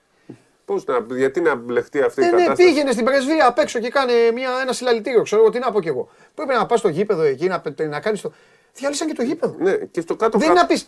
Πώς 0.65 0.85
να, 0.85 1.17
γιατί 1.17 1.41
να 1.41 1.55
μπλεχτεί 1.55 2.03
αυτή 2.03 2.21
η 2.21 2.25
ε, 2.25 2.27
ναι, 2.27 2.37
κατάσταση; 2.37 2.63
Ναι, 2.63 2.69
πήγαινε 2.69 2.93
στην 2.93 3.05
πρεσβεία 3.05 3.47
απ' 3.47 3.59
έξω 3.59 3.79
και 3.79 3.89
κάνε 3.89 4.13
μια, 4.35 4.51
ένα 4.63 4.73
συλλαλητήριο. 4.73 5.23
Ξέρω 5.23 5.43
εγώ 5.43 5.51
τι 5.51 5.59
να 5.59 5.73
πω 5.73 5.81
κι 5.81 5.89
εγώ. 5.89 6.09
Πρέπει 6.35 6.53
να 6.53 6.67
πας 6.67 6.79
στο 6.79 6.89
γήπεδο 6.89 7.23
εκεί, 7.23 7.47
να, 7.47 7.63
να 7.89 8.01
κάνεις 8.01 8.21
το. 8.21 8.33
Διάλυσαν 8.75 9.09
και 9.09 9.15
το 9.15 9.23
γήπεδο. 9.23 9.57
Ναι, 9.59 9.73
και 9.73 10.01
στο 10.01 10.17
κάτω 10.17 10.39
Δεν 10.39 10.51
είναι 10.51 10.61
να 10.61 10.67
πει. 10.67 10.83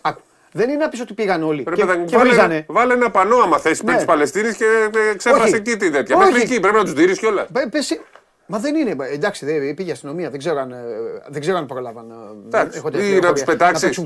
Δεν 0.52 0.68
είναι 0.68 0.78
να 0.78 0.88
πεις 0.88 1.00
ότι 1.00 1.14
πήγαν 1.14 1.42
όλοι. 1.42 1.62
Πρέπει 1.62 1.80
και, 1.80 1.86
να, 1.86 1.96
και 1.96 2.16
βάλε, 2.16 2.64
βάλε, 2.68 2.92
ένα 2.92 3.10
πανό 3.10 3.36
άμα 3.36 3.58
θες 3.58 3.82
ναι. 3.82 3.96
της 3.96 4.04
Παλαιστίνης 4.04 4.56
και 4.56 4.66
ξέφρασε 5.16 5.56
εκεί 5.56 5.76
την 5.76 5.92
τέτοια. 5.92 6.16
Μέχρι 6.16 6.40
εκεί 6.40 6.60
πρέπει 6.60 6.76
να 6.76 6.84
τους 6.84 6.92
δει 6.92 7.18
κιόλας. 7.18 7.48
Μα 8.46 8.58
δεν 8.58 8.74
είναι. 8.74 8.96
Εντάξει, 9.12 9.44
δεν, 9.44 9.74
πήγε 9.74 9.92
αστυνομία. 9.92 10.30
Δεν 10.30 10.38
ξέρω 10.38 10.60
αν, 10.60 10.72
ε, 10.72 10.76
δεν 11.28 11.40
ξέρω 11.40 11.56
αν 11.56 11.66
προλάβαν. 11.66 12.10
Ε, 12.10 12.46
εντάξει, 12.46 12.82
ή 13.14 13.18
να 13.18 13.32
τους 13.32 13.44
πετάξεις. 13.44 13.98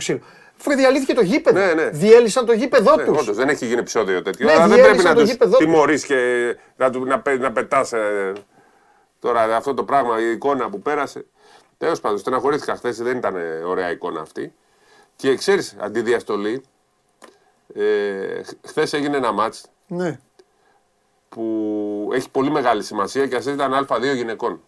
Αφού 0.60 0.74
διαλύθηκε 0.76 1.14
το 1.14 1.20
γήπεδο. 1.20 1.58
Ναι, 1.58 1.72
ναι. 1.72 1.88
Διέλυσαν 1.88 2.46
το 2.46 2.52
γήπεδό 2.52 2.96
ναι, 2.96 3.04
τους. 3.04 3.20
Όντως 3.20 3.36
δεν 3.36 3.48
έχει 3.48 3.66
γίνει 3.66 3.78
επεισόδιο 3.78 4.22
τέτοιο. 4.22 4.46
Ναι, 4.46 4.52
αλλά 4.52 4.68
δεν 4.68 4.82
πρέπει 4.82 5.02
να 5.02 5.14
τους 5.14 5.36
τιμωρείς 5.58 6.04
και 6.04 6.16
να, 6.76 6.90
να, 6.90 7.22
να 7.38 7.52
πετάς. 7.52 7.92
Ε, 7.92 8.32
τώρα 9.18 9.56
αυτό 9.56 9.74
το 9.74 9.84
πράγμα, 9.84 10.20
η 10.20 10.30
εικόνα 10.30 10.70
που 10.70 10.80
πέρασε. 10.80 11.26
Τέλος 11.78 12.00
πάντων, 12.00 12.18
στεναχωρήθηκα 12.18 12.74
χθες, 12.74 12.96
δεν 12.96 13.16
ήταν 13.16 13.34
ωραία 13.66 13.90
εικόνα 13.90 14.20
αυτή. 14.20 14.54
Και 15.16 15.34
ξέρεις, 15.34 15.76
αντιδιαστολή, 15.78 16.62
ε, 17.74 18.40
χθες 18.66 18.92
έγινε 18.92 19.16
ένα 19.16 19.32
μάτς. 19.32 19.64
Ναι 19.86 20.18
που 21.28 22.10
έχει 22.12 22.30
πολύ 22.30 22.50
μεγάλη 22.50 22.82
σημασία 22.82 23.26
και 23.26 23.36
ας 23.36 23.46
ήταν 23.46 23.86
Α2 23.88 24.14
γυναικών. 24.14 24.60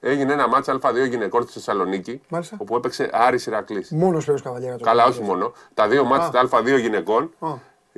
Έγινε 0.00 0.32
ένα 0.32 0.48
μάτσα 0.48 0.78
Α2 0.82 1.08
γυναικών 1.08 1.42
στη 1.42 1.52
Θεσσαλονίκη, 1.52 2.20
Μάλιστα. 2.28 2.56
όπου 2.60 2.76
έπαιξε 2.76 3.10
Άρη 3.12 3.38
Ηρακλής. 3.46 3.90
Μόνος 3.90 4.22
Σπέρο 4.22 4.38
Καβαλιέρα. 4.42 4.76
Καλά, 4.82 5.04
όχι 5.06 5.22
μόνο. 5.22 5.52
Τα 5.74 5.88
δύο 5.88 6.04
μάτσα 6.04 6.48
Α2 6.50 6.78
γυναικών. 6.80 7.30
Α. 7.38 7.48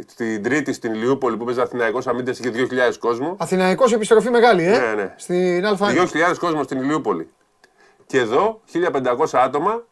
Στην 0.07 0.43
Τρίτη 0.43 0.73
στην 0.73 0.95
Λιούπολη 0.95 1.37
που 1.37 1.45
παίζει 1.45 1.61
Αθηναϊκός 1.61 2.07
Αμήντε 2.07 2.31
είχε 2.31 2.51
2.000 2.55 2.99
κόσμο. 2.99 3.37
Αθηναϊκός 3.39 3.93
επιστροφή 3.93 4.31
μεγάλη, 4.31 4.65
ε; 4.65 4.79
Ναι, 4.79 4.95
ναι. 5.03 5.15
Στην 5.17 5.65
Α2. 5.67 5.77
2.000 6.31 6.39
κόσμο 6.39 6.63
στην 6.63 6.83
Λιούπολη. 6.83 7.31
Και 7.97 8.05
Και 8.07 8.19
εδώ 8.19 8.61
1500 8.73 9.39
άτομα, 9.39 9.83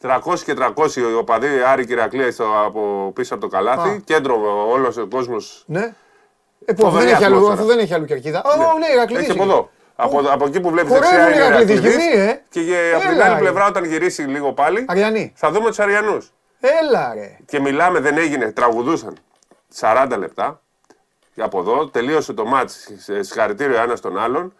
300 0.00 0.42
και 0.44 0.54
300 0.54 0.96
οι 0.96 1.14
οπαδοί 1.14 1.46
Άρη 1.66 1.86
Κυρακλία 1.86 2.32
στο- 2.32 2.52
από 2.64 3.10
πίσω 3.14 3.34
από 3.34 3.42
το 3.42 3.48
καλάθι. 3.48 3.88
Α. 3.88 4.00
Κέντρο 4.04 4.34
όλος 4.70 4.96
ο 4.96 5.06
κόσμος. 5.06 5.64
Ναι. 5.66 5.94
Ε, 6.64 6.72
που 6.72 6.86
αφού 6.86 6.96
δεν, 6.96 7.00
Φοβερή 7.00 7.10
έχει 7.10 7.24
αλλού, 7.24 7.34
ατμόσφαιρα. 7.36 7.60
αφού 7.60 7.68
δεν 7.70 7.78
έχει 7.78 7.94
αλλού 7.94 8.04
κερκίδα. 8.04 8.42
Ω, 8.44 8.78
ναι, 8.78 8.86
Ηρακλήδη. 8.92 9.22
Έχει 9.22 9.30
από 9.30 9.42
εδώ. 9.42 9.70
Από, 10.00 10.18
από 10.30 10.46
εκεί 10.46 10.60
που 10.60 10.70
βλέπεις 10.70 10.92
Χορεύουν 10.92 11.10
δεξιά 11.16 11.28
είναι 11.34 11.36
οι 11.36 11.44
η 11.44 11.46
Ηρακλήδης, 11.46 11.74
Ηρακλήδης. 11.78 12.04
γυμνοί, 12.06 12.28
ε. 12.28 12.42
Και 12.50 12.60
για- 12.60 12.96
από 12.96 13.00
την 13.04 13.10
Έλα, 13.14 13.24
άλλη 13.24 13.34
ρε. 13.34 13.40
πλευρά, 13.40 13.66
όταν 13.66 13.84
γυρίσει 13.84 14.22
λίγο 14.22 14.52
πάλι, 14.52 14.84
Αριανή. 14.88 15.32
θα 15.36 15.50
δούμε 15.50 15.68
τους 15.68 15.78
Αριανούς. 15.78 16.32
Έλα 16.60 17.14
ρε. 17.14 17.36
Και 17.46 17.60
μιλάμε, 17.60 18.00
δεν 18.00 18.16
έγινε, 18.18 18.52
τραγουδούσαν 18.52 19.16
40 19.74 20.16
λεπτά. 20.18 20.60
Και 21.34 21.42
από 21.42 21.58
εδώ 21.60 21.88
τελείωσε 21.88 22.32
το 22.32 22.44
μάτς, 22.44 22.88
σε- 22.98 23.22
συγχαρητήριο 23.22 23.80
ένας 23.80 24.00
τον 24.00 24.18
άλλον. 24.18 24.54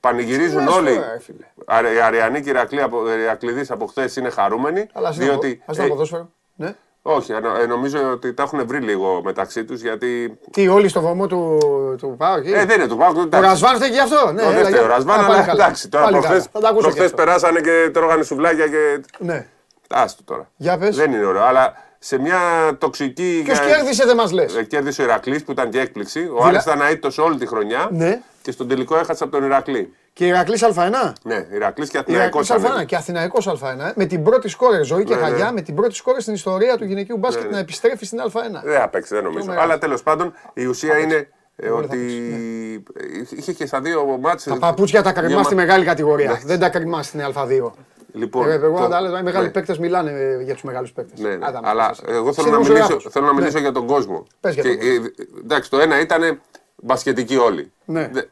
Πανηγυρίζουν 0.00 0.64
λες 0.64 0.74
όλοι. 0.74 0.94
τώρα, 0.94 1.10
ρε 1.12 1.18
φίλε. 1.20 1.46
Αρε- 1.66 1.94
Οι 1.94 2.00
Αριανοί 2.00 2.40
και 2.40 2.48
οι 2.48 2.52
Ηρακλή 2.52 2.82
από, 2.82 3.10
Ηρακλήδης 3.12 3.70
από 3.70 3.86
χθες 3.86 4.16
είναι 4.16 4.30
χαρούμενοι. 4.30 4.86
Αλλά 4.92 5.08
ας 5.08 5.16
διότι, 5.16 5.62
να 5.76 5.84
ε, 5.84 5.86
ποδόσφαιρο. 5.88 6.30
Ναι. 6.54 6.74
Όχι, 7.02 7.32
ενο- 7.32 7.56
ε, 7.62 7.66
νομίζω 7.66 8.10
ότι 8.10 8.34
τα 8.34 8.42
έχουν 8.42 8.66
βρει 8.66 8.78
λίγο 8.80 9.20
μεταξύ 9.24 9.64
τους 9.64 9.80
γιατί. 9.80 10.38
Τι, 10.50 10.68
όλοι 10.68 10.88
στο 10.88 11.00
βωμό 11.00 11.26
του, 11.26 11.58
του 12.00 12.14
Πάου 12.18 12.36
εκεί. 12.38 12.50
Ε, 12.52 12.64
δεν 12.64 12.78
είναι 12.78 12.88
του 12.88 12.96
Πάουκ. 12.96 13.16
Ο 13.16 13.40
Ρασβάν 13.40 13.74
φταίει 13.76 13.88
γι' 13.90 13.98
αυτό. 14.00 14.32
Ναι, 14.32 14.42
Ο 14.42 14.44
έλα, 14.44 14.54
δεν 14.54 14.64
φταίει 14.66 14.78
ο 14.78 14.84
για- 14.86 14.94
Ρασβάν, 14.94 15.18
Α, 15.20 15.22
πάλι 15.22 15.34
αλλά 15.34 15.46
καλά. 15.46 15.64
εντάξει. 15.64 15.88
Τώρα 15.88 16.04
Πάλι 16.04 16.16
προχθές, 16.16 16.38
καλά. 16.38 16.48
Θα 16.52 16.60
τα 16.60 16.68
ακούσω 16.68 16.88
και 16.88 16.94
προχθές 16.94 17.04
αυτό. 17.04 17.16
περάσανε 17.16 17.60
και 17.60 17.90
τρώγανε 17.92 18.22
σουβλάκια 18.22 18.68
και. 18.68 19.00
Ναι. 19.18 19.46
Άστο 19.88 20.22
τώρα. 20.24 20.50
Για 20.56 20.78
πες. 20.78 20.96
Δεν 20.96 21.12
είναι 21.12 21.24
ωραίο. 21.26 21.42
Αλλά 21.44 21.74
σε 21.98 22.18
μια 22.18 22.38
τοξική. 22.78 23.42
Ποιος 23.44 23.60
κέρδισε 23.60 24.04
δεν 24.04 24.16
μας 24.16 24.32
λες. 24.32 24.56
Ε, 24.56 24.62
Κέρδισε 24.62 25.02
ο 25.02 25.04
Ηρακλής 25.04 25.44
που 25.44 25.52
ήταν 25.52 25.70
και 25.70 25.80
έκπληξη. 25.80 26.18
Ο 26.20 26.22
Δηλα- 26.34 26.46
Άρης 26.46 26.62
ήταν 26.62 26.80
αίτητος 26.80 27.18
όλη 27.18 27.36
τη 27.38 27.46
χρονιά. 27.46 27.88
Ναι. 27.90 28.20
Και 28.42 28.50
στον 28.50 28.68
τελικό 28.68 28.96
έχασε 28.96 29.22
από 29.24 29.32
τον 29.32 29.44
Ηρακλή. 29.44 29.94
Και 30.12 30.26
Ηρακλής 30.26 30.64
Α1. 30.64 31.12
Ναι, 31.22 31.46
Ηρακλής 31.52 31.88
και 31.90 31.98
Αθηναϊκός. 31.98 32.48
Ηρακλής 32.48 32.70
Α1 32.82 32.86
και 32.86 32.96
Αθηναϊκός 32.96 33.46
Α1. 33.48 33.78
ε. 33.86 33.92
Με 33.94 34.04
την 34.04 34.22
πρώτη 34.22 34.48
σκόρε 34.48 34.84
ζωή 34.84 35.04
και 35.04 35.14
Ναι, 35.14 35.20
ναι. 35.20 35.26
χαγιά, 35.26 35.52
με 35.52 35.60
την 35.60 35.74
πρώτη 35.74 35.94
σκόρε 35.94 36.20
στην 36.20 36.34
ιστορία 36.34 36.76
του 36.76 36.84
γυναικείου 36.84 37.16
μπάσκετ 37.16 37.42
Ναι, 37.44 37.48
να 37.50 37.54
ναι. 37.54 37.60
επιστρέφει 37.60 38.04
στην 38.04 38.18
Α1. 38.20 38.62
Δεν 38.64 38.80
θα 38.80 38.88
παίξει, 38.88 39.14
δεν 39.14 39.24
νομίζω. 39.24 39.44
μεγάλο. 39.46 39.62
Αλλά 39.64 39.78
τέλος 39.78 40.02
πάντων 40.02 40.32
η 40.54 40.64
ουσία 40.66 40.98
είναι 40.98 41.28
ε, 41.56 41.68
Όλοι 41.68 41.86
θα 41.86 41.92
ότι 41.94 42.82
παίξουν, 42.92 43.38
είχε 43.38 43.52
και 43.52 43.66
στα 43.66 43.80
δύο 43.80 44.18
μάτσε. 44.20 44.50
Τα 44.50 44.56
παπούτσια 44.58 45.02
τα 45.02 45.12
κρυμά 45.12 45.42
στη 45.42 45.54
μεγάλη 45.54 45.84
κατηγορία. 45.84 46.40
Δεν 46.44 46.58
τα 46.58 46.68
κρυμά 46.68 47.02
στην 47.02 47.20
Α2. 47.34 47.70
Λοιπόν, 48.14 48.48
Ε, 48.48 48.52
Εγώ 48.52 48.76
το- 48.76 48.82
να 48.82 48.88
τα 48.88 49.00
λέω, 49.00 49.18
οι 49.18 49.22
μεγάλοι 49.22 49.44
ναι. 49.46 49.50
παίκτες 49.52 49.78
μιλάνε 49.78 50.10
ε, 50.10 50.42
για 50.42 50.52
τους 50.52 50.62
μεγάλους 50.62 50.92
παίκτες. 50.92 51.18
Ναι, 51.20 51.28
ναι. 51.36 51.46
Αλλά 51.62 51.94
εγώ 52.08 52.32
θέλω 52.32 52.50
να 52.50 52.58
μιλήσω, 52.58 53.00
θέλω 53.10 53.26
να 53.26 53.34
μιλήσω 53.34 53.58
για 53.58 53.72
τον 53.72 53.86
κόσμο. 53.86 54.26
Πες 54.40 54.54
για 54.54 54.62
Και, 54.62 54.68
τον 54.68 54.78
κόσμο. 54.78 55.04
ε, 55.04 55.38
εντάξει, 55.44 55.70
το 55.70 55.78
ένα 55.80 56.00
ήταν 56.00 56.40
μπασκετικοί 56.76 57.36
όλοι. 57.36 57.72
Ναι. 57.84 58.08
Δε- 58.12 58.22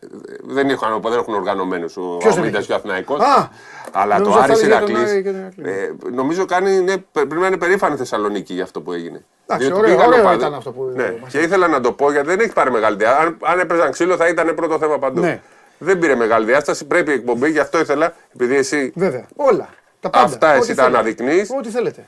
δεν, 0.42 0.68
είχαν, 0.68 1.00
δεν 1.02 1.12
έχουν 1.12 1.34
οργανωμένους 1.34 1.96
ο 1.96 2.16
Ποιος 2.18 2.34
δεν 2.34 2.42
Αμίντα 2.42 2.58
έχει; 2.58 2.66
και 2.66 2.72
ο 2.72 2.76
Αθηναϊκός. 2.76 3.20
Α, 3.20 3.48
Αλλά 3.92 4.16
το 4.16 4.20
νόμιζα 4.22 4.38
θα 4.38 4.44
Άρης 4.44 4.62
έλεγε 4.62 4.66
για 4.76 4.80
τον 4.80 4.88
Ηρακλής, 4.90 5.10
Άρη 5.12 5.22
και 5.22 5.30
τον 5.30 5.40
Ηρακλή. 5.40 5.70
ε, 5.70 6.10
νομίζω 6.14 6.44
κάνει, 6.44 6.70
είναι, 6.76 7.04
πρέπει 7.12 7.34
να 7.34 7.46
είναι 7.46 7.56
περήφανη 7.56 7.96
Θεσσαλονίκη 7.96 8.54
για 8.54 8.62
αυτό 8.62 8.80
που 8.80 8.92
έγινε. 8.92 9.24
Εντάξει, 9.46 9.66
Διότι 9.66 9.80
ωραίο- 9.82 9.94
πήγαν 9.96 10.08
ωραίο 10.12 10.20
οπαδοί- 10.22 10.40
ήταν 10.40 10.54
αυτό 10.54 10.70
που 10.70 10.92
Ναι, 10.94 11.14
μας 11.22 11.30
και 11.32 11.38
ήθελα 11.38 11.68
να 11.68 11.80
το 11.80 11.92
πω 11.92 12.10
γιατί 12.12 12.26
δεν 12.26 12.40
έχει 12.40 12.52
πάρει 12.52 12.70
μεγάλη 12.70 12.96
διάσταση. 12.96 13.26
Αν, 13.26 13.36
αν 13.42 13.58
έπαιζαν 13.58 13.90
ξύλο 13.90 14.16
θα 14.16 14.28
ήταν 14.28 14.54
πρώτο 14.54 14.78
θέμα 14.78 14.98
παντού. 14.98 15.20
Ναι. 15.20 15.40
Δεν 15.78 15.98
πήρε 15.98 16.14
μεγάλη 16.14 16.44
διάσταση, 16.46 16.84
πρέπει 16.86 17.10
η 17.10 17.14
εκπομπή, 17.14 17.50
γι' 17.50 17.58
αυτό 17.58 17.78
ήθελα, 17.78 18.14
επειδή 18.34 18.56
εσύ 18.56 18.92
Βέβαια. 18.96 19.26
Όλα. 19.36 19.68
Τα 20.00 20.10
πάντα. 20.10 20.24
Αυτά 20.24 20.48
Ό,τι 20.50 20.58
εσύ 20.58 20.74
τα 20.74 20.82
θέλετε. 20.82 20.96
αναδεικνύεις. 20.98 21.50
Ό,τι 21.58 21.68
θέλετε. 21.68 22.04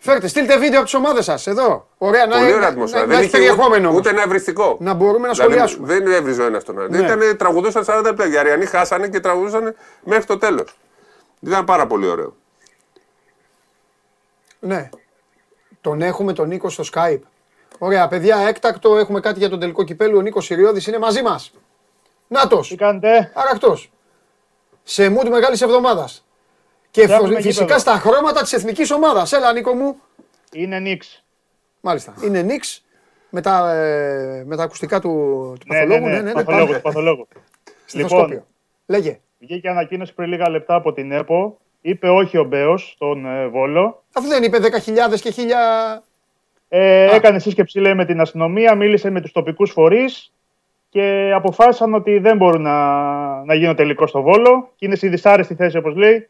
Φέρτε, 0.00 0.28
στείλτε 0.28 0.58
βίντεο 0.58 0.76
από 0.76 0.84
τις 0.84 0.94
ομάδες 0.94 1.24
σας 1.24 1.46
εδώ. 1.46 1.88
Ωραία, 1.98 2.26
να, 2.26 2.32
Πολύ 2.36 2.44
ωραία 2.46 2.58
να, 2.60 2.66
ατμόσφαιρα. 2.66 3.00
να, 3.00 3.06
Δεν 3.06 3.16
έχει 3.16 3.26
είχε 3.26 3.36
περιεχόμενο. 3.36 3.76
ούτε, 3.76 3.86
όμως. 3.86 3.98
ούτε 3.98 4.08
ένα 4.08 4.22
ευριστικό. 4.22 4.76
Να 4.80 4.94
μπορούμε 4.94 5.26
να 5.26 5.32
Δηλαδή, 5.32 5.50
σχολιάσουμε. 5.52 5.86
δεν 5.86 6.06
έβριζε 6.06 6.42
ο 6.42 6.44
ένας 6.46 6.64
τον 6.64 6.78
άλλον. 6.78 6.90
Ναι. 6.90 6.98
Ήτανε, 6.98 7.34
τραγουδούσαν 7.34 7.84
40 7.86 8.00
λεπτά. 8.04 8.26
Οι 8.28 8.36
Αριανοί 8.38 8.66
χάσανε 8.66 9.08
και 9.08 9.20
τραγουδούσαν 9.20 9.74
μέχρι 10.04 10.24
το 10.24 10.38
τέλος. 10.38 10.76
Ήταν 11.40 11.64
πάρα 11.64 11.86
πολύ 11.86 12.06
ωραίο. 12.06 12.34
Ναι. 14.60 14.88
Τον 15.80 16.02
έχουμε 16.02 16.32
τον 16.32 16.48
Νίκο 16.48 16.68
στο 16.70 16.84
Skype. 16.94 17.20
Ωραία, 17.78 18.08
παιδιά, 18.08 18.36
έκτακτο 18.36 18.96
έχουμε 18.96 19.20
κάτι 19.20 19.38
για 19.38 19.48
τον 19.48 19.60
τελικό 19.60 19.84
κυπέλου. 19.84 20.16
Ο 20.18 20.20
Νίκος 20.20 20.50
Ιριώδη 20.50 20.82
είναι 20.88 20.98
μαζί 20.98 21.22
μας. 21.22 21.52
Νάτος. 22.26 22.68
Τι 22.68 22.74
κάνετε, 22.76 23.32
Αρακτό. 23.34 23.78
Σε 24.82 25.06
mood 25.18 25.28
μεγάλης 25.28 25.62
εβδομάδας. 25.62 26.24
Και 27.00 27.06
φω- 27.06 27.14
Φτιάχνουμε 27.14 27.40
φυσικά 27.40 27.62
γήπεδο. 27.64 27.78
στα 27.80 27.92
χρώματα 27.92 28.42
της 28.42 28.52
εθνικής 28.52 28.90
ομάδας. 28.90 29.32
Έλα, 29.32 29.52
Νίκο 29.52 29.74
μου. 29.74 29.96
είναι 30.52 30.78
Νίξ. 30.78 31.24
Μάλιστα. 31.80 32.14
Είναι 32.24 32.42
Νίξ 32.42 32.84
με 33.30 33.40
τα, 33.40 33.72
ε, 33.74 34.42
με 34.46 34.56
τα 34.56 34.62
ακουστικά 34.62 35.00
του, 35.00 35.08
του 35.60 35.66
Ναι, 35.72 35.78
ναι, 35.78 35.86
παθολόγου. 35.86 36.08
ναι, 36.10 36.16
ναι, 36.16 36.22
ναι, 36.22 36.32
παθολόγου, 36.32 36.66
πάμε. 36.66 36.78
παθολόγου. 36.78 37.28
Στεθοσκόπιο. 37.86 38.26
Λοιπόν, 38.28 38.44
Λέγε. 38.86 39.18
βγήκε 39.38 39.68
ανακοίνωση 39.68 40.14
πριν 40.14 40.28
λίγα 40.28 40.48
λεπτά 40.50 40.74
από 40.74 40.92
την 40.92 41.12
ΕΠΟ. 41.12 41.58
Είπε 41.80 42.08
όχι 42.08 42.38
ο 42.38 42.44
Μπέος 42.44 42.92
στον 42.94 43.26
ε, 43.26 43.46
Βόλο. 43.46 44.02
Αφού 44.12 44.28
δεν 44.28 44.42
είπε 44.42 44.58
10.000 44.60 45.20
και 45.20 45.32
1.000. 45.36 46.02
Ε, 46.68 47.14
έκανε 47.14 47.38
σύσκεψη 47.38 47.78
λέει, 47.78 47.94
με 47.94 48.04
την 48.04 48.20
αστυνομία, 48.20 48.74
μίλησε 48.74 49.10
με 49.10 49.20
τους 49.20 49.32
τοπικούς 49.32 49.70
φορείς 49.70 50.32
και 50.88 51.32
αποφάσισαν 51.34 51.94
ότι 51.94 52.18
δεν 52.18 52.36
μπορούν 52.36 52.62
να, 52.62 52.74
να 53.44 53.54
γίνουν 53.54 53.76
τελικό 53.76 54.06
στο 54.06 54.22
Βόλο 54.22 54.72
και 54.76 54.86
είναι 54.86 54.94
στη 54.94 55.08
δυσάρεστη 55.08 55.54
θέση 55.54 55.76
όπως 55.76 55.94
λέει 55.96 56.28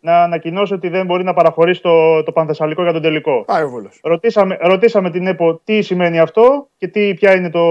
να 0.00 0.22
ανακοινώσει 0.22 0.74
ότι 0.74 0.88
δεν 0.88 1.06
μπορεί 1.06 1.24
να 1.24 1.34
παραχωρήσει 1.34 1.82
το, 1.82 2.22
το 2.22 2.32
Πανθεσσαλικό 2.32 2.82
για 2.82 2.92
τον 2.92 3.02
τελικό. 3.02 3.44
Πάει 3.44 3.62
ο 3.62 3.68
Βόλος. 3.68 4.00
Ρωτήσαμε, 4.02 4.58
ρωτήσαμε 4.60 5.10
την 5.10 5.26
ΕΠΟ 5.26 5.60
τι 5.64 5.82
σημαίνει 5.82 6.18
αυτό 6.18 6.68
και 6.78 6.88
τι, 6.88 7.14
ποια 7.14 7.36
είναι 7.36 7.50
το... 7.50 7.64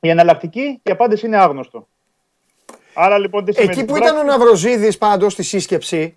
η 0.00 0.08
εναλλακτική. 0.08 0.80
Η 0.82 0.90
απάντηση 0.90 1.26
είναι 1.26 1.36
άγνωστο. 1.36 1.86
Άρα 2.94 3.18
λοιπόν 3.18 3.44
τι 3.44 3.52
σημαίνει. 3.52 3.72
Εκεί 3.72 3.84
που 3.84 3.94
στην 3.94 4.06
ήταν 4.06 4.18
ο 4.18 4.22
πράξη; 4.24 4.38
Ναυροζίδης 4.38 4.98
πάντως 4.98 5.32
στη 5.32 5.42
σύσκεψη 5.42 6.16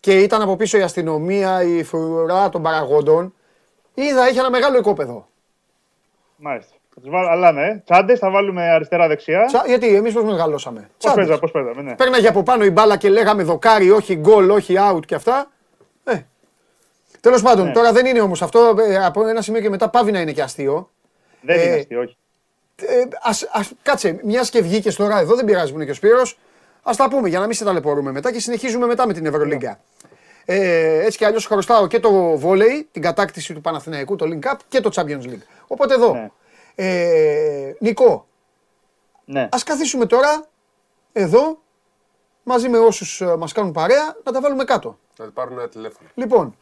και 0.00 0.18
ήταν 0.18 0.42
από 0.42 0.56
πίσω 0.56 0.78
η 0.78 0.82
αστυνομία, 0.82 1.62
η 1.62 1.82
φρουρά 1.82 2.48
των 2.48 2.62
παραγόντων, 2.62 3.34
είδα 3.94 4.28
είχε 4.28 4.38
ένα 4.38 4.50
μεγάλο 4.50 4.78
οικόπεδο. 4.78 5.28
Μάλιστα. 6.36 6.71
Θα 6.94 7.00
τους 7.00 7.10
βάλω, 7.10 7.28
αλλά 7.28 7.52
ναι, 7.52 7.78
τσάντες 7.84 8.18
θα 8.18 8.30
βάλουμε 8.30 8.62
αριστερά-δεξιά. 8.70 9.44
Τσα- 9.46 9.64
γιατί 9.66 9.94
εμείς 9.94 10.12
πώς 10.12 10.24
μεγαλώσαμε. 10.24 10.80
Πώς 10.80 10.88
Τσάντες. 10.98 11.16
παίζαμε, 11.16 11.38
πώς 11.38 11.50
παίζαμε, 11.50 11.82
ναι. 11.82 11.94
Πέρναγε 11.94 12.28
από 12.28 12.42
πάνω 12.42 12.64
η 12.64 12.70
μπάλα 12.70 12.96
και 12.96 13.08
λέγαμε 13.08 13.42
δοκάρι, 13.42 13.90
όχι 13.90 14.14
γκολ, 14.16 14.50
όχι 14.50 14.74
out 14.90 15.00
και 15.06 15.14
αυτά. 15.14 15.50
Ε. 16.04 16.20
Τέλος 17.20 17.42
πάντων, 17.42 17.66
Ναι. 17.66 17.72
τώρα 17.72 17.92
δεν 17.92 18.06
είναι 18.06 18.20
όμως 18.20 18.42
αυτό. 18.42 18.74
ε, 18.88 19.04
Από 19.04 19.26
ένα 19.26 19.40
σημείο 19.42 19.60
και 19.60 19.70
μετά 19.70 19.88
πάβει 19.88 20.12
να 20.12 20.20
είναι 20.20 20.32
και 20.32 20.42
αστείο. 20.42 20.90
Δεν 21.40 21.58
Ε, 21.58 21.62
είναι 21.62 21.74
αστείο, 21.74 22.00
όχι. 22.00 22.16
Ε, 22.76 23.02
ας, 23.22 23.48
ας, 23.52 23.72
κάτσε, 23.82 24.20
μιας 24.24 24.50
και 24.50 24.62
βγήκες 24.62 24.96
τώρα 24.96 25.18
εδώ, 25.20 25.34
δεν 25.34 25.44
πειράζει 25.44 25.70
που 25.70 25.76
είναι 25.76 25.84
και 25.84 25.90
ο 25.90 25.94
Σπύρος, 25.94 26.38
ας 26.82 26.96
τα 26.96 27.08
πούμε 27.08 27.28
για 27.28 27.38
να 27.38 27.46
μην 27.46 27.54
σε 27.54 27.64
ταλαιπωρούμε 27.64 28.12
μετά 28.12 28.32
και 28.32 28.40
συνεχίζουμε 28.40 28.86
μετά 28.86 29.06
με 29.06 29.12
την 29.12 29.26
Ευρωλίγκα. 29.26 29.80
Ε, 30.44 31.04
έτσι 31.04 31.18
κι 31.18 31.24
αλλιώς 31.24 31.46
χρωστάω 31.46 31.86
και 31.86 32.00
το 32.00 32.10
βόλεϊ, 32.38 32.88
την 32.92 33.02
κατάκτηση 33.02 33.54
του 33.54 33.60
Παναθηναϊκού, 33.60 34.16
το 34.16 34.26
Link 34.28 34.46
Cup 34.48 34.56
και 34.68 34.80
το 34.80 34.90
Champions 34.94 35.22
League. 35.26 35.42
Οπότε 35.66 35.94
εδώ, 35.94 36.12
Ναι. 36.14 36.30
Ε, 36.74 37.72
Νικό, 37.78 38.26
Ναι. 39.24 39.48
ας 39.52 39.62
καθίσουμε 39.62 40.06
τώρα, 40.06 40.44
εδώ, 41.12 41.58
μαζί 42.42 42.68
με 42.68 42.78
όσους 42.78 43.20
ε, 43.20 43.36
μας 43.36 43.52
κάνουν 43.52 43.72
παρέα, 43.72 44.16
να 44.24 44.32
τα 44.32 44.40
βάλουμε 44.40 44.64
κάτω. 44.64 44.98
Να 45.18 45.30
πάρουν 45.30 45.58
ένα 45.58 45.68
τηλέφωνο. 45.68 46.08
Λοιπόν, 46.14 46.56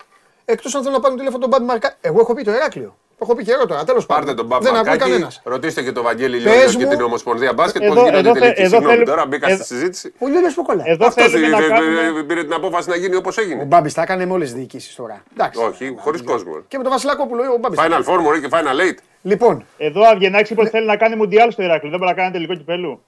εκτός 0.45 0.75
αν 0.75 0.81
θέλουν 0.83 0.97
να 0.97 1.03
πάρουν 1.03 1.17
τηλέφωνο 1.17 1.41
τον 1.41 1.51
Μπάμπη 1.51 1.65
Μαρκά, 1.65 1.95
εγώ 2.01 2.21
έχω 2.21 2.35
πει 2.35 2.43
το 2.45 2.51
Εράκλειο. 2.51 2.97
Το 3.21 3.27
έχω 3.29 3.35
πει 3.35 3.45
και 3.45 3.53
εγώ 3.53 3.67
τώρα, 3.67 3.85
τέλος 3.85 4.07
πάντων. 4.07 4.25
Πάρτε 4.25 4.37
τον 4.41 4.47
Μπαμπ 4.47 4.63
Δεν 4.63 4.75
ακούει 4.75 4.87
Μαρκάκη, 4.89 5.11
κανένας. 5.11 5.41
ρωτήστε 5.45 5.83
και 5.83 5.93
τον 5.93 6.03
Βαγγέλη 6.03 6.37
Πες 6.43 6.55
Λιώργιο 6.55 6.79
και 6.79 6.85
μου- 6.85 6.91
την 6.91 7.01
Ομοσπονδία 7.01 7.53
Μπάσκετ 7.53 7.83
Εδώ- 7.83 7.95
πώ 7.95 8.01
γίνεται 8.01 8.19
εδώ 8.19 8.29
η 8.31 8.33
θε- 8.33 8.41
τελική. 8.43 8.61
εδώ 8.61 8.69
Συγγνώμη 8.71 8.93
θέλουμε- 8.95 9.11
τώρα, 9.17 9.27
μπήκα 9.27 9.49
εδώ- 9.51 9.65
στη 9.65 9.75
συζήτηση. 9.75 10.13
Ο 10.19 10.27
Λιόλιος 10.29 10.55
που 10.55 10.63
κολλάει. 10.63 10.91
Εδώ 10.91 11.07
Αυτό 11.07 11.23
θέλουμε 11.29 11.57
να 11.59 11.67
κάνουμε... 11.69 12.23
πήρε 12.23 12.43
την 12.43 12.53
απόφαση 12.53 12.89
να 12.89 12.97
γίνει 12.97 13.15
όπως 13.17 13.37
Ο 13.39 13.41
έγινε. 13.41 13.65
Μπάμπης 13.65 13.95
τα 13.95 14.03
έκανε 14.03 14.27
με 14.27 14.33
όλες 14.33 14.49
τις 14.49 14.59
διοικήσεις 14.59 14.95
τώρα. 14.95 15.23
Εντάξει. 15.33 15.61
Όχι, 15.63 15.95
χωρίς 15.99 16.23
κόσμο. 16.23 16.53
Και 16.69 16.77
με 16.77 16.83
τον 16.83 16.93
Βασιλάκοπουλο 16.93 17.43
ο 17.53 17.57
Μπάμπης. 17.61 17.79
Final 17.81 18.15
Four 18.15 18.21
μωρέ 18.23 18.39
και 18.41 18.49
Final 18.51 18.81
Eight. 18.91 18.99
Λοιπόν, 19.23 19.65
Εδώ 19.79 20.01
Αυγενάκη 20.09 20.53
είπε 20.53 20.61
ότι 20.61 20.71
θέλει 20.71 20.87
να 20.87 20.97
κάνει 20.97 21.17
μουντιάλ 21.17 21.51
στο 21.51 21.63
Ηράκλειο. 21.63 21.91
Δεν 21.91 21.99
μπορεί 21.99 22.11
να 22.11 22.17
κάνει 22.23 22.33
τελικό 22.33 22.55
κυπέλου. 22.55 23.03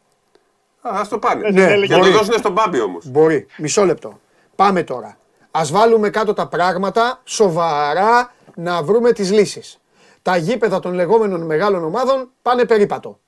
Α 0.83 1.00
το 1.11 1.19
πάνε. 1.19 1.49
Ναι, 1.50 1.66
Και 1.66 1.76
να 1.76 1.87
το 1.88 1.99
μπορεί. 1.99 2.11
δώσουν 2.11 2.33
στον 2.38 2.52
Μπάμπη 2.52 2.81
όμως. 2.81 3.07
μπορεί. 3.11 3.47
Μισό 3.57 3.85
λεπτό. 3.85 4.21
Πάμε 4.57 4.83
τώρα. 4.83 5.16
Α 5.50 5.61
βάλουμε 5.71 6.11
κάτω 6.11 6.33
τα 6.33 6.47
πράγματα 6.49 7.21
σοβαρά 7.25 8.33
να 8.54 8.83
βρούμε 8.83 9.12
τις 9.12 9.33
λύσεις. 9.33 9.76
Τα 10.23 10.37
γήπεδα 10.37 10.79
των 10.81 10.93
λεγόμενων 10.95 11.41
μεγάλων 11.43 11.85
ομάδων 11.85 12.31
πάνε 12.43 12.64
περίπατο. 12.64 13.19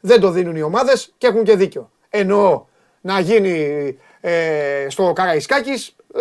Δεν 0.00 0.20
το 0.20 0.30
δίνουν 0.30 0.56
οι 0.56 0.62
ομάδες 0.62 1.14
και 1.18 1.26
έχουν 1.26 1.44
και 1.44 1.56
δίκιο. 1.56 1.90
Εννοώ 2.08 2.64
να 3.00 3.18
γίνει 3.20 3.98
ε, 4.20 4.86
στο 4.88 5.12
Καραϊσκάκης 5.12 5.96
ε, 6.14 6.20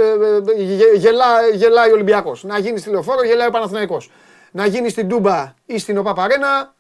ε, 0.60 0.64
γε- 0.64 0.96
γελά, 0.96 1.26
γελάει 1.54 1.90
ο 1.90 1.94
Ολυμπιακός. 1.94 2.44
Να 2.44 2.58
γίνει 2.60 2.80
στη 2.80 2.90
Λεωφόρο 2.90 3.24
γελάει 3.24 3.48
ο 3.48 3.52
Παναθηναϊκός. 3.52 4.12
Να 4.52 4.66
γίνει 4.66 4.90
στην 4.90 5.08
Τούμπα 5.08 5.54
ή 5.66 5.78
στην 5.80 5.98
ΟΠΑΠΑΡΕΝΑ 5.98 6.74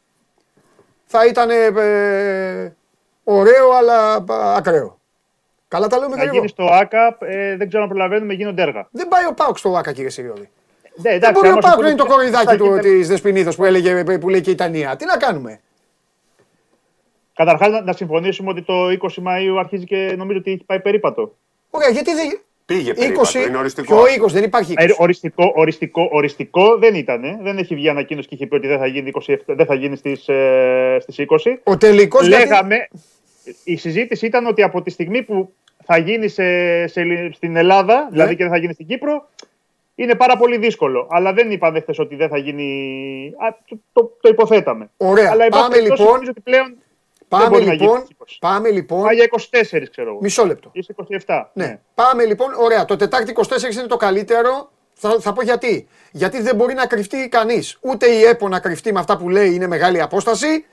θα 1.05 1.25
ήταν 1.25 1.49
ε, 1.49 2.75
ωραίο 3.23 3.69
αλλά 3.71 4.13
α, 4.13 4.55
ακραίο. 4.55 4.99
Καλά 5.67 5.87
τα 5.87 5.97
λέω 5.97 6.09
με 6.09 6.15
Να 6.15 6.23
γίνει 6.23 6.37
γρήγορο. 6.37 6.49
στο 6.49 6.65
ΑΚΑΠ, 6.65 7.21
ε, 7.21 7.55
δεν 7.57 7.67
ξέρω 7.67 7.83
αν 7.83 7.89
προλαβαίνουμε, 7.89 8.33
γίνονται 8.33 8.61
έργα. 8.61 8.87
Δεν 8.91 9.07
πάει 9.07 9.25
ο 9.25 9.33
Πάουκ 9.33 9.57
στο 9.57 9.69
Άκα 9.77 9.91
κύριε 9.91 10.09
Σιριώδη. 10.09 10.49
Ναι, 11.01 11.09
Δεν 11.09 11.13
εντάξει, 11.13 11.33
μπορεί 11.33 11.47
ο 11.47 11.51
άμα 11.51 11.61
σου 11.61 11.67
Πάουκ 11.67 11.75
να 11.75 11.75
πούνε 11.75 11.87
είναι 11.87 11.97
το 11.97 12.03
ποια- 12.05 12.13
κοροϊδάκι 12.15 12.45
ποια 12.45 12.57
του 12.57 12.63
γήπεδα- 12.63 12.81
της 12.81 13.07
Δεσποινίδος 13.07 13.55
που, 13.55 13.65
έλεγε, 13.65 14.03
που 14.17 14.29
λέει 14.29 14.41
και 14.41 14.51
η 14.51 14.55
Τανία. 14.55 14.95
Τι 14.95 15.05
να 15.05 15.17
κάνουμε; 15.17 15.59
Καταρχάς 17.33 17.69
να, 17.71 17.81
να 17.81 17.93
συμφωνήσουμε 17.93 18.49
ότι 18.49 18.61
το 18.61 18.89
20 18.89 19.21
Μαΐου 19.23 19.55
αρχίζει 19.59 19.83
και 19.85 20.13
νομίζω 20.17 20.37
ότι 20.39 20.51
έχει 20.51 20.63
πάει 20.65 20.79
περίπατο. 20.79 21.35
Ωραία, 21.69 21.89
γιατί 21.89 22.13
δεν. 22.13 22.39
Πήγε 22.65 22.91
20, 22.91 22.95
περίπατο, 22.95 23.39
είναι 23.47 23.57
οριστικό. 23.57 23.95
Ποιο 24.03 24.23
20, 24.23 24.27
δεν 24.27 24.43
υπάρχει 24.43 24.73
20. 24.77 24.83
Ε, 24.83 24.93
Οριστικό, 24.97 25.51
οριστικό, 25.55 26.09
οριστικό 26.11 26.77
δεν 26.77 26.95
ήταν. 26.95 27.21
Δεν 27.41 27.57
έχει 27.57 27.75
βγει 27.75 27.89
ανακοίνωση 27.89 28.27
και 28.27 28.35
είχε 28.35 28.47
πει 28.47 28.55
ότι 28.55 28.67
δεν 28.67 28.77
θα 28.79 28.85
γίνει, 28.87 29.11
27, 29.27 29.35
δεν 29.45 29.65
θα 29.65 29.75
γίνει 29.75 29.95
στις, 29.95 30.27
ε, 30.27 30.97
στις 31.01 31.17
20. 31.17 31.59
Ο 31.63 31.77
τελικός 31.77 32.27
Λέγαμε, 32.27 32.87
η 33.63 33.75
συζήτηση 33.75 34.25
ήταν 34.25 34.45
ότι 34.45 34.63
από 34.63 34.81
τη 34.81 34.89
στιγμή 34.89 35.21
που 35.23 35.53
θα 35.85 35.97
γίνει 35.97 36.27
σε, 36.27 36.43
σε, 36.87 37.01
στην 37.33 37.55
Ελλάδα, 37.55 38.07
δηλαδή 38.11 38.29
Ναι. 38.29 38.35
και 38.35 38.43
δεν 38.43 38.51
θα 38.51 38.57
γίνει 38.57 38.73
στην 38.73 38.87
Κύπρο, 38.87 39.29
είναι 39.95 40.15
πάρα 40.15 40.37
πολύ 40.37 40.57
δύσκολο. 40.57 41.07
Αλλά 41.09 41.33
δεν 41.33 41.51
είπαμε 41.51 41.79
χθες 41.79 41.99
ότι 41.99 42.15
δεν 42.15 42.29
θα 42.29 42.37
γίνει. 42.37 43.33
Α, 43.37 43.57
το, 43.65 43.79
το, 43.93 44.17
το 44.21 44.29
υποθέταμε. 44.29 44.89
Ωραία. 44.97 45.29
Αλλά 45.31 45.43
εν 45.43 45.49
πάση 45.49 45.61
Πάμε, 45.63 45.75
περιπτώσει, 45.75 46.01
λοιπόν. 46.01 46.13
νομίζω 46.13 46.31
ότι 46.31 46.41
πλέον 46.41 46.75
Πάμε 47.27 47.49
μπορεί 47.49 47.65
να 47.65 47.73
λοιπόν, 47.73 47.87
γίνει 47.87 48.05
στις 48.05 48.35
20. 48.35 48.37
πάμε 48.39 48.69
λοιπόν. 48.69 49.03
πάει 49.03 49.15
για 49.15 49.27
24, 49.71 49.83
ξέρω 49.91 50.09
εγώ. 50.09 50.19
Μισό 50.21 50.45
λεπτό. 50.45 50.69
Ή 50.73 50.81
σε 50.81 50.95
27. 51.25 51.43
Ναι. 51.53 51.79
Πάμε 51.95 52.25
λοιπόν. 52.25 52.53
Ωραία. 52.57 52.85
Το 52.85 52.95
Τετάρτη 52.95 53.33
24 53.35 53.73
είναι 53.73 53.87
το 53.87 53.97
καλύτερο. 53.97 54.71
Θα, 54.93 55.19
θα 55.19 55.33
πω 55.33 55.41
γιατί. 55.41 55.87
Γιατί 56.11 56.41
δεν 56.41 56.55
μπορεί 56.55 56.73
να 56.73 56.85
κρυφτεί 56.85 57.29
κανείς. 57.29 57.77
Ούτε 57.81 58.07
η 58.07 58.23
ΕΠΟ 58.23 58.47
να 58.47 58.59
κρυφτεί 58.59 58.93
με 58.93 58.99
αυτά 58.99 59.17
που 59.17 59.29
λέει 59.29 59.53
είναι 59.53 59.67
μεγάλη 59.67 60.01
απόσταση. 60.01 60.65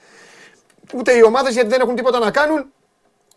Ούτε 0.94 1.12
οι 1.12 1.22
ομάδες 1.22 1.54
γιατί 1.54 1.68
δεν 1.68 1.80
έχουν 1.80 1.94
τίποτα 1.94 2.18
να 2.18 2.30
κάνουν. 2.30 2.72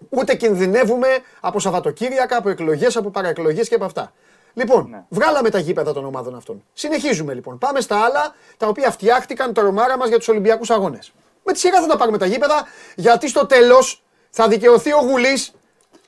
Ούτε 0.09 0.35
κινδυνεύουμε 0.35 1.07
από 1.39 1.59
Σαββατοκύριακα, 1.59 2.37
από 2.37 2.49
εκλογές, 2.49 2.97
από 2.97 3.09
παραεκλογές 3.09 3.67
και 3.69 3.75
από 3.75 3.85
αυτά. 3.85 4.13
Λοιπόν, 4.53 4.87
Ναι. 4.89 5.05
βγάλαμε 5.09 5.49
τα 5.49 5.59
γήπεδα 5.59 5.93
των 5.93 6.05
ομάδων 6.05 6.35
αυτών. 6.35 6.63
Συνεχίζουμε 6.73 7.33
λοιπόν. 7.33 7.57
Πάμε 7.57 7.81
στα 7.81 8.03
άλλα 8.03 8.35
τα 8.57 8.67
οποία 8.67 8.91
φτιάχτηκαν 8.91 9.53
το 9.53 9.61
ρομάρα 9.61 9.97
μας 9.97 10.07
για 10.07 10.17
τους 10.17 10.27
Ολυμπιακούς 10.27 10.69
Αγώνες. 10.69 11.11
Με 11.43 11.53
τη 11.53 11.59
σειρά 11.59 11.81
θα 11.81 11.87
τα 11.87 11.97
πάρουμε 11.97 12.17
τα 12.17 12.25
γήπεδα, 12.25 12.65
γιατί 12.95 13.27
στο 13.27 13.45
τέλος 13.45 14.03
θα 14.29 14.47
δικαιωθεί 14.47 14.93
ο 14.93 14.99
Γουλής 14.99 15.53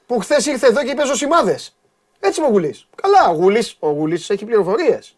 που 0.05 0.19
χθες 0.19 0.45
ήρθε 0.45 0.67
εδώ 0.67 0.83
και 0.83 0.91
είπε 0.91 1.05
ζωσιμάδε. 1.05 1.59
Έτσι 2.19 2.39
είμαι 2.39 2.49
ο 2.49 2.51
Γουλής. 2.51 2.87
Καλά, 3.01 3.29
ο 3.29 3.33
Γουλής 3.33 3.75
ο 3.79 3.89
Γουλής 3.89 4.29
έχει 4.29 4.45
πληροφορίες. 4.45 5.17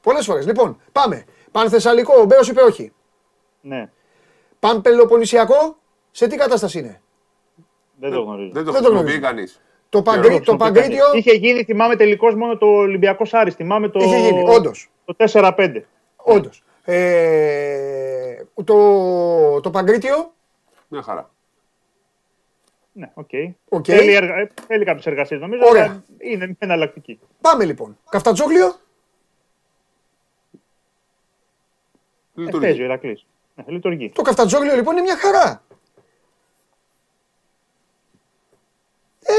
Πολλές 0.00 0.24
φορές. 0.24 0.46
Λοιπόν, 0.46 0.80
πάμε. 0.92 1.24
Πανθεσσαλικό, 1.50 2.14
ο 2.20 2.24
Μπέος 2.24 2.48
είπε 2.48 2.60
όχι. 2.62 2.92
ναι. 3.60 3.90
Πανπελοποννησιακό, 4.60 5.76
σε 6.10 6.26
τι 6.26 6.36
κατάσταση 6.36 6.78
είναι; 6.78 7.00
Δεν 8.00 8.10
το 8.12 8.20
γνωρίζω. 8.20 8.50
Δεν 8.52 8.64
το 8.64 8.72
Δεν 8.72 8.82
το 8.82 8.88
χρησιμοποιεί 8.88 9.16
γνωρίζω. 9.16 9.20
κανείς. 9.20 9.60
Το, 9.94 10.02
Παγκρή, 10.02 10.40
το 10.40 10.56
Παγκρήτιο 10.56 11.04
Είχε 11.14 11.32
γίνει, 11.32 11.64
θυμάμαι 11.64 11.96
τελικώ 11.96 12.36
μόνο 12.36 12.56
το 12.56 12.66
Ολυμπιακός 12.66 13.34
Άρης. 13.34 13.54
Θυμάμαι 13.54 13.88
το. 13.88 14.00
είχε 14.00 14.16
γίνει, 14.18 14.48
όντως. 14.48 14.90
Το 15.04 15.14
4-5. 15.32 15.80
Όντως. 16.16 16.62
Ε, 16.84 18.34
το, 18.64 19.60
το 19.60 19.70
Παγκρήτιο, 19.70 20.32
Μια 20.88 21.02
χαρά. 21.02 21.30
Ναι, 22.92 23.10
OK. 23.14 23.30
OK. 23.68 23.84
Θέλει, 23.88 24.12
εργα... 24.14 24.34
ε, 24.34 24.50
θέλει 24.66 24.84
κάποιες 24.84 25.06
εργασίες 25.06 25.40
νομίζω. 25.40 25.62
Ωραία. 25.66 25.84
αλλά 25.84 26.02
Είναι 26.18 26.46
μια 26.46 26.56
εναλλακτική. 26.58 27.18
πάμε 27.40 27.64
λοιπόν. 27.64 27.98
Καφτατζόγλιο, 28.10 28.66
Ε, 28.66 28.72
παίζει 32.34 32.56
ο 32.56 32.58
Λειτουργεί. 32.60 32.82
Ηρακλής. 32.82 33.26
Ναι, 33.54 33.64
λειτουργεί. 33.66 34.10
το 34.14 34.22
Καφτατζόγλιο 34.22 34.74
λοιπόν 34.74 34.92
είναι 34.92 35.02
μια 35.02 35.16
χαρά. 35.16 35.62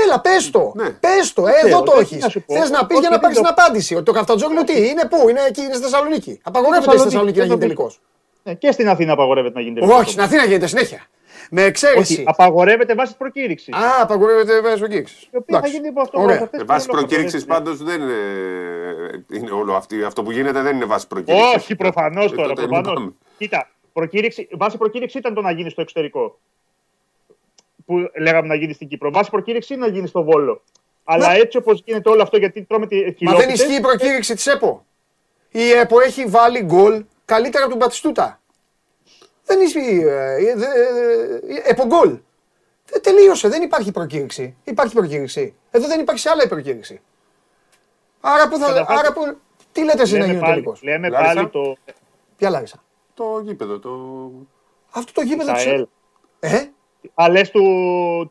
Έλα, 0.03 0.19
πες 0.21 0.49
το. 0.51 0.71
Ναι. 0.75 0.89
Πες 0.89 1.33
το. 1.33 1.47
Ε, 1.47 1.51
ξέρω, 1.51 1.67
εδώ 1.67 1.81
το 1.83 1.91
δεν- 1.91 2.01
έχεις. 2.01 2.17
τι 2.17 2.23
να 2.23 2.29
σου 2.29 2.43
πω. 2.45 2.53
Θες 2.55 2.69
να 2.69 2.85
πεις 2.85 2.97
Όχι, 2.97 2.99
για 2.99 3.09
να 3.09 3.15
δεν 3.15 3.19
πάρεις 3.19 3.37
το- 3.37 3.43
την 3.43 3.51
απάντηση. 3.57 3.95
Ότι 3.95 4.03
το 4.03 4.11
Καφτατζόγλιο 4.11 4.63
τι, 4.63 4.87
είναι 4.87 5.05
πού, 5.09 5.29
είναι 5.29 5.41
εκεί, 5.47 5.61
είναι 5.61 5.73
στη 5.73 5.83
Θεσσαλονίκη. 5.83 6.39
Απαγορεύεται 6.43 6.91
στη 6.97 7.03
Θεσσαλονίκη, 7.03 7.37
Θεσσαλονίκη 7.39 7.39
να 7.39 7.45
δεν 7.45 7.57
γίνει 7.57 7.59
το 7.59 7.65
τελικός. 7.65 7.99
Ναι, 8.43 8.53
και 8.53 8.71
στην 8.71 8.89
Αθήνα 8.89 9.13
απαγορεύεται 9.13 9.53
να 9.55 9.61
γίνει 9.61 9.75
τελικός. 9.75 9.99
Όχι, 9.99 10.09
στην 10.09 10.21
Αθήνα 10.21 10.43
γίνεται 10.45 10.67
συνέχεια. 10.67 11.05
Με 11.49 11.59
Όχι, 11.61 11.69
εξαίρεση. 11.69 12.23
απαγορεύεται 12.27 12.93
βάση 12.95 13.17
προκήρυξης. 13.17 13.73
Α, 13.73 14.01
απαγορεύεται 14.01 14.61
βάσει 14.61 14.87
κήρυξη. 14.87 15.27
η 15.31 15.37
οποία 15.37 15.59
θα 15.59 15.67
γίνει 15.67 15.87
από 15.87 16.01
αυτό. 16.01 16.21
Ωραία. 16.21 16.35
από 16.35 16.43
αυτές 16.43 16.59
Ε, 16.59 16.63
τις 16.63 16.71
βάση 16.73 16.85
δύο 16.85 16.93
προκήρυξης 16.97 17.43
απαγορεύεται. 17.43 17.83
πάντως 17.85 17.97
δεν 17.97 18.01
είναι, 18.01 18.19
είναι 19.31 19.51
όλο 19.51 19.73
αυτή. 19.75 20.03
Αυτό 20.03 20.23
που 20.23 20.31
γίνεται 20.31 20.61
δεν 20.61 20.75
είναι 20.75 20.85
βάση 20.85 21.07
προκήρυξης. 21.07 21.55
Όχι, 21.55 21.75
προφανώς 21.75 22.31
Ε, 22.31 22.35
τώρα. 22.35 22.47
τότε 22.47 22.61
Προφανώς. 22.61 22.89
λυπάμαι. 22.89 23.13
Κοίτα, 23.37 23.69
προκήρυξη, 23.93 24.47
βάση 24.51 24.77
προκήρυξη 24.77 25.17
ήταν 25.17 25.33
το 25.33 25.41
να 25.41 25.51
γίνει 25.51 25.69
στο 25.69 25.81
εξωτερικό. 25.81 26.39
Που 27.85 28.09
λέγαμε 28.19 28.47
να 28.47 28.55
γίνει 28.55 28.73
στην 28.73 28.87
Κύπρο. 28.87 29.11
Βάση 29.11 29.29
προκήρυξη 29.29 29.73
είναι 29.73 29.85
να 29.85 29.91
γίνει 29.91 30.07
στο 30.07 30.23
Βόλο. 30.23 30.63
Αλλά 31.03 31.27
Μα- 31.27 31.33
έτσι 31.33 31.57
όπως 31.57 31.81
γίνεται 31.85 32.09
όλο 32.09 32.21
αυτό, 32.21 32.37
γιατί 32.37 32.63
τρώμε 32.63 32.87
τη 32.87 32.95
Μα 32.95 33.03
δεν 33.03 33.15
χιλόπιτες, 33.15 33.53
ισχύει 33.59 33.75
η 33.75 33.79
προκήρυξη 33.79 34.35
της 34.35 34.47
ΕΠΟ. 34.47 34.85
Η 35.51 35.71
ΕΠΟ 35.71 35.99
έχει 35.99 36.25
βάλει 36.25 36.61
γκολ 36.63 37.03
καλύτερα 37.25 37.63
από 37.63 37.71
τον 37.71 37.79
Πατιστούτα. 37.81 38.39
Δεν 39.45 39.59
ισχύει. 39.61 40.03
ε, 40.05 40.33
ε, 40.35 40.55
δε- 40.55 40.65
ε, 40.65 41.69
ΕΠΟ 41.69 41.85
γκολ. 41.85 42.19
Δεν 42.89 43.01
τελείωσε, 43.01 43.47
δεν 43.47 43.61
υπάρχει 43.61 43.91
προκήρυξη. 43.91 44.55
Υπάρχει 44.63 44.93
προκήρυξη. 44.93 45.55
Εδώ 45.71 45.87
δεν 45.87 45.99
υπάρχει 45.99 46.21
σε 46.21 46.29
άλλα 46.29 46.43
η 46.43 46.47
προκήρυξη. 46.47 47.01
Άρα 48.21 48.49
που 48.49 48.57
θα. 48.57 48.67
Καταρχάς, 48.67 48.99
Άρα 48.99 49.13
που. 49.13 49.37
Τι 49.71 49.83
λέτε 49.83 50.01
εσύ 50.01 50.13
να 50.13 50.19
λέμε 50.19 50.31
γίνει 50.31 50.43
ο 50.43 50.47
πάλι, 50.47 50.53
τελικό. 50.53 50.77
λέμε 50.81 51.09
Λάρισα; 51.09 51.33
πάλι 51.33 51.49
το 51.49 51.75
Ποια 52.37 52.49
Λάρισα; 52.49 52.83
Το 53.13 53.41
γήπεδο. 53.43 53.79
Το... 53.79 53.89
Αυτό 54.91 55.11
το 55.11 55.21
γήπεδο 55.21 55.53
της 55.53 55.65
ΑΕΛ. 55.65 55.79
ΕΠΟ. 55.81 55.89
Ε, 56.39 56.69
Α, 57.13 57.29
λες 57.29 57.51
του. 57.51 57.61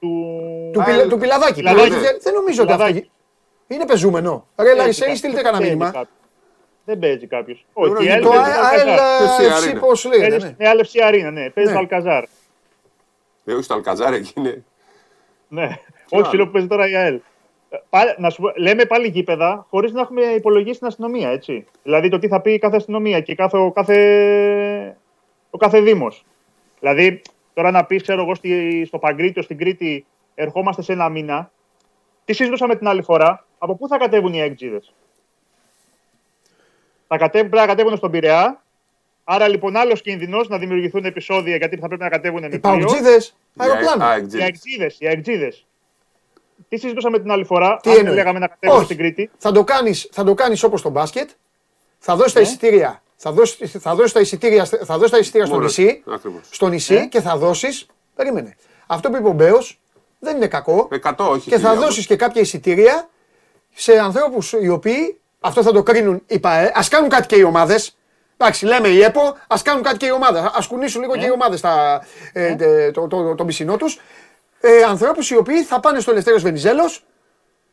του... 0.01 0.41
του, 0.73 0.81
Α, 0.81 0.85
πιλα, 0.85 1.03
ε, 1.03 1.07
του 1.07 1.19
πιλαδάκι. 1.19 1.55
Πιλαδάκι. 1.55 1.89
που 1.91 2.01
δεν- 2.01 2.19
Δεν 2.23 2.35
νομίζω 2.35 2.63
ότι 2.63 2.73
αυτό. 2.73 2.85
Πιλαδάκι. 2.85 3.11
Είναι 3.67 3.87
πεζούμενο. 3.87 4.47
Ρε 4.57 4.65
Παίζει 4.65 4.79
Λάρισα, 4.79 4.99
ή 4.99 5.01
κάποιος. 5.01 5.19
στείλτε 5.19 5.35
Δεν 5.37 5.45
κανένα 5.45 5.63
παίζει 5.63 5.77
μήνυμα; 5.77 5.93
κάποιος. 5.93 6.19
Δεν 6.85 6.99
παίζει 6.99 7.27
κάποιος. 7.27 7.67
Ωραία, 7.73 7.93
Όχι, 7.95 8.05
η 8.07 8.11
ΑΕΛ 8.11 8.23
Το 8.23 8.29
παίζει 8.29 8.51
ΑΕΛ 8.51 8.89
Αλκαζάρ. 8.89 9.21
FC 9.29 9.73
FC, 9.73 9.77
Arena. 9.77 9.81
πώς 9.81 10.05
λέγεται. 10.05 10.29
Παίζει 10.29 10.47
ναι. 10.47 10.53
στην 10.53 10.67
ΑΕΛ 10.67 10.81
FC 10.93 11.09
Arena, 11.29 11.33
ναι. 11.33 11.51
Παίζει 11.51 11.71
Ναι. 11.71 11.77
το 11.77 11.79
Αλκαζάρ. 11.79 12.25
Ε, 13.45 13.53
όχι 13.53 13.63
στο 13.63 13.75
Αλκαζάρ 13.75 14.13
εκεί 14.13 14.33
είναι. 14.37 14.65
Ναι. 15.49 15.69
Όχι, 16.11 16.29
φίλο 16.31 16.45
που 16.47 16.53
παίζει 16.53 16.67
τώρα 16.69 16.89
η 16.89 16.95
ΑΕΛ. 16.97 17.21
Ε, 17.71 17.77
πάλι- 17.91 18.15
να 18.19 18.31
σου 18.31 18.43
πω, 18.43 18.53
λέμε 18.57 18.85
πάλι 18.85 19.09
γήπεδα 19.09 19.67
χωρίς 19.71 19.93
να 19.93 20.01
έχουμε 20.01 20.23
υπολογίσει 20.23 20.79
την 20.79 20.87
αστυνομία, 20.87 21.29
έτσι. 21.29 21.67
Δηλαδή 21.83 22.09
το 22.09 22.19
τι 22.19 22.29
θα 22.29 22.41
πει 22.41 22.59
κάθε 22.59 22.77
αστυνομία 22.77 23.21
και 23.21 23.35
κάθε, 23.35 23.57
ο 23.57 23.71
κάθε, 23.73 24.97
ο 25.51 25.59
κάθε 25.59 25.81
Δήμος. 25.81 26.25
Δηλαδή, 26.81 27.23
τώρα 27.55 27.71
να 27.71 27.85
πεις, 27.85 28.03
ξέρω 28.03 28.23
εγώ, 28.23 28.35
στη, 28.35 28.85
στο 28.87 28.99
Παγκρίτιο, 28.99 29.43
στην 29.43 29.59
Κρήτη, 29.59 30.07
ερχόμαστε 30.35 30.83
σε 30.83 30.93
ένα 30.93 31.09
μήνα. 31.09 31.51
Τι 32.25 32.33
συζητούσαμε 32.33 32.77
την 32.77 32.89
άλλη 32.89 33.03
φορά, 33.03 33.47
από 33.59 33.75
πού 33.77 33.89
θα 33.89 33.99
κατέβουν 33.99 34.33
οι 34.33 34.41
έκτζιδε. 34.41 34.81
Θα 37.07 37.17
κατέβουν, 37.19 37.49
πρέπει 37.51 37.67
να 37.67 37.75
κατέβουν 37.75 37.97
στον 37.97 38.11
Πειραιά. 38.11 38.63
Άρα 39.25 39.49
λοιπόν 39.49 39.77
άλλος 39.77 40.01
κίνδυνος 40.03 40.49
να 40.49 40.59
δημιουργηθούν 40.59 41.05
επεισόδια 41.05 41.57
γιατί 41.57 41.77
θα 41.77 41.87
πρέπει 41.87 42.03
να 42.03 42.09
κατέβουν 42.09 42.41
με 42.41 42.47
Οι 42.47 42.59
πλοίο. 42.59 42.61
παουτζίδες, 42.61 43.29
Α, 43.29 43.33
αεροπλάνο. 43.57 44.11
εξ- 44.13 44.35
Οι 44.35 44.43
αεξίδε, 44.43 44.93
οι 44.99 45.07
αεξίδες. 45.07 45.67
Τι 46.69 46.77
συζητούσαμε 46.77 47.19
την 47.19 47.31
άλλη 47.31 47.45
φορά, 47.45 47.77
Τι 47.77 47.91
αν 47.91 47.97
εννοείς; 47.99 48.15
λέγαμε 48.15 48.39
να 48.39 48.47
κατέβουμε 48.47 48.79
Όχι. 48.79 48.85
στην 48.87 48.99
Κρήτη; 48.99 49.31
Θα 49.39 49.53
το 49.53 49.65
κάνεις, 49.65 50.09
θα 50.13 50.25
το 50.25 50.35
κάνεις 50.35 50.63
όπως 50.63 50.81
στο 50.81 50.91
μπάσκετ. 50.91 51.31
Θα 51.99 52.17
δώσεις 52.17 52.33
τα 52.33 52.41
Ναι. 52.41 52.47
εισιτήρια. 52.47 53.03
Θα 53.17 53.33
δώσεις, 53.33 53.71
θα 53.79 53.95
δώσεις 53.95 54.13
τα 54.13 54.21
εισιτήρια, 54.21 54.65
θα 54.65 54.95
δώσεις 54.97 55.11
τα 55.11 55.19
εισιτήρια 55.19 55.47
στο 55.47 55.55
Μόνο, 55.55 55.67
νησί. 55.67 56.03
ακριβώς. 56.15 56.43
Στο 56.51 56.69
νησί 56.69 56.95
Ναι. 56.95 57.07
και 57.07 57.21
θα 57.21 57.37
δώσεις. 57.37 57.87
Περίμενε. 58.15 58.57
Αυτό 58.87 59.11
που 59.11 59.17
είπε 59.17 59.29
ο 59.29 59.33
Μπέος 59.33 59.81
δεν 60.19 60.37
είναι 60.37 60.47
κακό. 60.47 60.89
100, 61.03 61.15
όχι. 61.29 61.51
Και 61.51 61.59
θα 61.59 61.69
χίλια, 61.71 61.85
δώσεις 61.87 62.07
και 62.07 62.17
κάποια 62.17 62.41
εισιτήρια 62.41 63.09
σε 63.75 63.99
ανθρώπους 63.99 64.53
οι 64.53 64.69
οποίοι, 64.69 65.21
αυτό 65.41 65.63
θα 65.63 65.73
το 65.73 65.83
κρίνουν 65.83 66.23
οι 66.27 66.39
ΠΑΕ, 66.39 66.73
ας 66.75 66.89
κάνουν 66.89 67.09
κάτι 67.09 67.27
και 67.27 67.37
οι 67.37 67.43
ομάδες. 67.43 67.97
Εντάξει, 68.37 68.65
λέμε 68.65 68.89
η 68.89 69.03
ΕΠΟ, 69.03 69.37
ας 69.47 69.63
κάνουν 69.63 69.83
κάτι 69.83 69.97
και 69.97 70.07
οι 70.07 70.11
ομάδες. 70.11 70.43
Ας 70.55 70.67
κουνήσουν 70.67 71.01
λίγο 71.01 71.17
και 71.17 71.27
οι 71.27 71.31
ομάδες 71.31 71.61
τα, 71.61 72.05
ε, 72.33 72.55
τε- 72.55 72.93
το, 72.93 73.07
το, 73.09 73.23
το, 73.23 73.35
το 73.35 73.45
πισινό 73.45 73.77
τους. 73.77 74.01
Ε, 74.61 74.83
ανθρώπους 74.83 75.31
οι 75.31 75.37
οποίοι 75.37 75.63
θα 75.63 75.81
πάνε 75.81 76.01
στο 76.01 76.11
Ελευθέριος 76.11 76.43
Βενιζέλος, 76.43 77.05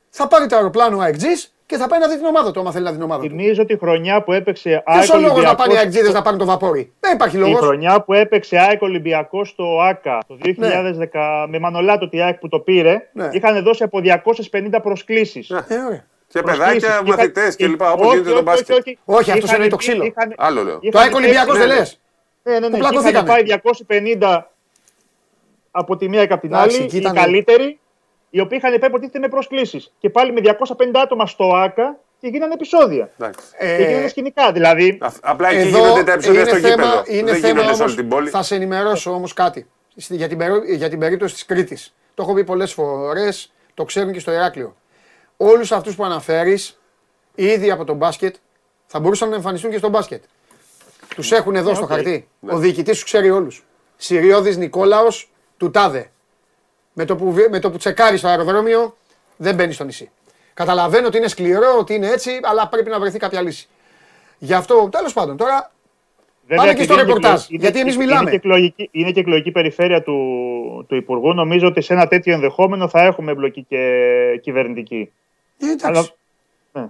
θα 0.10 0.28
πάρει 0.28 0.46
το 0.48 0.56
αεροπλάνο 0.56 0.98
ο 0.98 1.02
ΑΕΚΤΖΙΣ 1.02 1.51
και 1.72 1.78
θα 1.78 1.88
πάει 1.88 2.00
να 2.00 2.08
δει 2.08 2.16
την 2.18 2.26
ομάδα 2.26 2.52
του, 2.52 2.60
άμα 2.60 2.72
θέλει 2.72 2.84
να 2.84 2.90
δει 2.90 2.96
την 2.96 3.06
ομάδα 3.06 3.22
του. 3.24 3.28
Θυμίζω 3.30 3.66
τη 3.66 3.78
χρονιά 3.78 4.24
που 4.24 4.32
έπαιξε 4.32 4.84
Ποιος 4.86 5.10
ΑΕΚ 5.10 5.10
ο 5.10 5.14
λόγος 5.14 5.22
να 5.22 5.32
Ολυμπιακός- 5.34 5.56
πάνε 5.58 5.74
οι 5.74 5.78
αεκτζίδες 5.78 6.14
να 6.14 6.22
πάρουν 6.22 6.40
το 6.40 6.46
βαπόρι; 6.46 6.94
Δεν 7.00 7.14
υπάρχει 7.14 7.36
Η 7.36 7.40
λόγος. 7.40 7.60
χρονιά 7.60 8.02
που 8.02 8.14
έπαιξε 8.14 8.58
ΑΕΚ 8.58 8.82
Ολυμπιακός 8.82 9.50
στο 9.50 9.82
ΑΚΑ 9.82 10.18
το 10.28 10.36
2010 10.42 11.46
με 11.50 11.60
Μανολάτο 11.60 12.10
τη 12.10 12.22
ΑΕΚ 12.22 12.38
που 12.40 12.48
το 12.50 12.60
πήρε, 12.60 13.10
Ναι. 13.14 13.30
είχαν 13.32 13.64
δώσει 13.64 13.84
από 13.84 14.00
250 14.00 14.80
προσκλήσεις. 14.82 15.50
Ναι. 15.50 15.58
Ε, 15.68 15.76
ωραία. 15.88 16.06
Και 16.28 16.42
παιδάκια, 16.42 17.02
μαθητές 17.06 17.56
κλπ. 17.56 17.82
Όπως 17.82 18.14
γίνεται 18.14 18.32
το 18.32 18.42
μπάσκετ. 18.42 18.88
Όχι, 19.06 19.32
αυτός 19.32 19.52
εννοεί 19.54 19.68
το 19.68 19.76
ξύλο. 19.76 20.14
Άλλο 20.38 20.64
λέω. 20.64 20.80
Το 20.92 21.00
ΑΕΚ 21.00 21.16
Ολυμπιακός 21.16 21.58
δεν 21.58 21.68
ναι. 21.68 21.74
λες. 21.76 22.00
Ναι, 22.44 22.54
ναι, 22.54 22.60
ναι. 22.60 22.66
Που 22.68 22.72
και 22.72 22.80
Είχαν 22.80 22.92
πλακωθήκανε. 22.92 23.28
πάει 23.28 23.44
250 24.20 24.48
από 25.72 25.98
τη 25.98 26.10
μία 26.10 26.26
και 26.26 26.34
από 26.34 26.42
την 26.42 26.54
Εντάξει, 26.54 26.76
άλλη, 26.76 26.86
εκεί 26.86 26.96
οι 26.96 27.00
ήταν- 27.00 27.16
καλύτεροι, 27.16 27.80
οι 28.34 28.40
οποίοι 28.40 28.58
είχαν 28.62 28.80
πάει 28.80 28.90
υποτίθεται 28.90 29.20
με 29.20 29.28
προσκλήσεις. 29.28 29.94
Και 30.00 30.10
πάλι 30.10 30.32
με 30.32 30.42
250 30.44 31.02
άτομα 31.04 31.26
στο 31.28 31.52
ΑΚΑ 31.56 31.98
και 32.20 32.28
γίνανε 32.28 32.54
επεισόδια. 32.54 33.10
Εντάξει. 33.20 33.46
Ε, 33.58 33.78
Και 33.78 33.84
γίνανε 33.84 34.08
σκηνικά. 34.08 34.52
Δηλαδή, 34.52 34.98
Α- 35.02 35.12
Απλά 35.22 35.50
εκεί 35.50 35.68
Εδώ 35.68 35.80
γίνονται 35.80 36.04
τα 36.04 36.12
επεισόδια 36.12 36.42
είναι 36.42 36.50
στο 36.50 36.60
θέμα, 36.60 36.84
γήπεδο. 36.84 37.04
είναι 37.08 37.32
Δεν 37.32 37.40
θέμα 37.42 37.48
γίνονται 37.48 37.62
σε 37.68 37.72
όλη 37.74 37.82
όμως, 37.82 37.96
την 37.96 38.08
πόλη. 38.10 38.30
θα 38.30 38.44
σε 38.44 38.56
ενημερώσω 38.56 39.12
όμως 39.12 39.34
κάτι 39.34 39.68
Στη- 39.96 40.16
για 40.16 40.28
την, 40.28 40.38
περί- 40.38 40.70
για 40.76 40.90
την 40.90 41.00
περίπτωση 41.00 41.34
της 41.34 41.46
Κρήτης. 41.46 41.96
Το 42.14 42.24
έχω 42.24 42.34
πει 42.34 42.44
πολλές 42.44 42.74
φορές, 42.74 43.54
το 43.74 43.84
ξέρουν 43.86 44.12
και 44.14 44.20
στο 44.20 44.32
Ηράκλειο. 44.32 44.76
Όλους 45.38 45.72
αυτούς 45.72 45.96
που 45.96 46.04
αναφέρεις, 46.04 46.80
ήδη 47.36 47.72
από 47.72 47.84
τον 47.86 47.96
μπάσκετ, 47.96 48.36
θα 48.86 49.00
μπορούσαν 49.00 49.30
να 49.30 49.36
εμφανιστούν 49.36 49.72
και 49.72 49.78
στο 49.78 49.90
μπάσκετ. 49.90 50.24
Τους 51.16 51.32
έχουν 51.32 51.56
εδώ 51.56 51.74
στο 51.74 51.84
οκ. 51.84 51.90
χαρτί. 51.90 52.28
Ναι. 52.40 52.54
Ο 52.54 52.58
διοικητής 52.58 52.94
τους 52.94 53.04
ξέρει 53.04 53.30
όλους. 53.30 53.66
Συριώδης 53.96 54.58
Νικόλαος 54.58 55.32
του 55.58 55.72
Τάδε. 55.72 56.11
Με 56.94 57.06
το 57.06 57.16
που, 57.16 57.32
βι- 57.32 57.50
με 57.50 57.60
το 57.60 57.72
που 57.72 57.78
τσεκάρεις 57.78 58.20
στο 58.20 58.28
αεροδρόμιο, 58.28 58.96
δεν 59.38 59.56
μπαίνεις 59.56 59.76
στο 59.76 59.84
νησί. 59.84 60.10
Καταλαβαίνω 60.54 61.08
ότι 61.08 61.18
είναι 61.18 61.28
σκληρό, 61.28 61.76
ότι 61.80 61.94
είναι 61.94 62.08
έτσι, 62.08 62.40
αλλά 62.44 62.68
πρέπει 62.68 62.90
να 62.90 63.00
βρεθεί 63.00 63.18
κάποια 63.18 63.42
λύση. 63.42 63.68
Γι' 64.38 64.54
αυτό, 64.54 64.90
τέλος 64.92 65.14
πάντων, 65.14 65.38
τώρα 65.38 65.72
Βέβαια, 66.48 66.66
Πάμε 66.66 66.78
και 66.78 66.84
στο 66.84 66.94
επειδή 66.94 67.04
είναι 67.12 67.14
ρεπορτάζ, 67.20 67.44
εκλογική- 67.44 67.62
γιατί 67.62 67.80
εμείς 67.80 67.96
είναι- 67.96 68.04
μιλάμε. 68.04 68.22
Είναι 68.22 68.30
και, 68.30 68.36
εκλογική, 68.36 68.90
είναι 68.92 69.12
και 69.12 69.20
εκλογική 69.20 69.52
περιφέρεια 69.52 70.02
του, 70.04 70.16
του 70.88 70.96
Υπουργού. 70.96 71.34
Νομίζω 71.34 71.68
ότι 71.68 71.82
σε 71.82 71.94
ένα 71.94 72.08
τέτοιο 72.08 72.34
ενδεχόμενο 72.34 72.88
θα 72.88 73.02
έχουμε 73.02 73.32
εμπλοκή 73.32 73.66
και 73.70 73.80
κυβερνητική. 74.42 75.12
Ε, 75.60 75.66
εντάξει. 75.66 75.86
Αλλά- 75.86 76.06
ναι. 76.72 76.90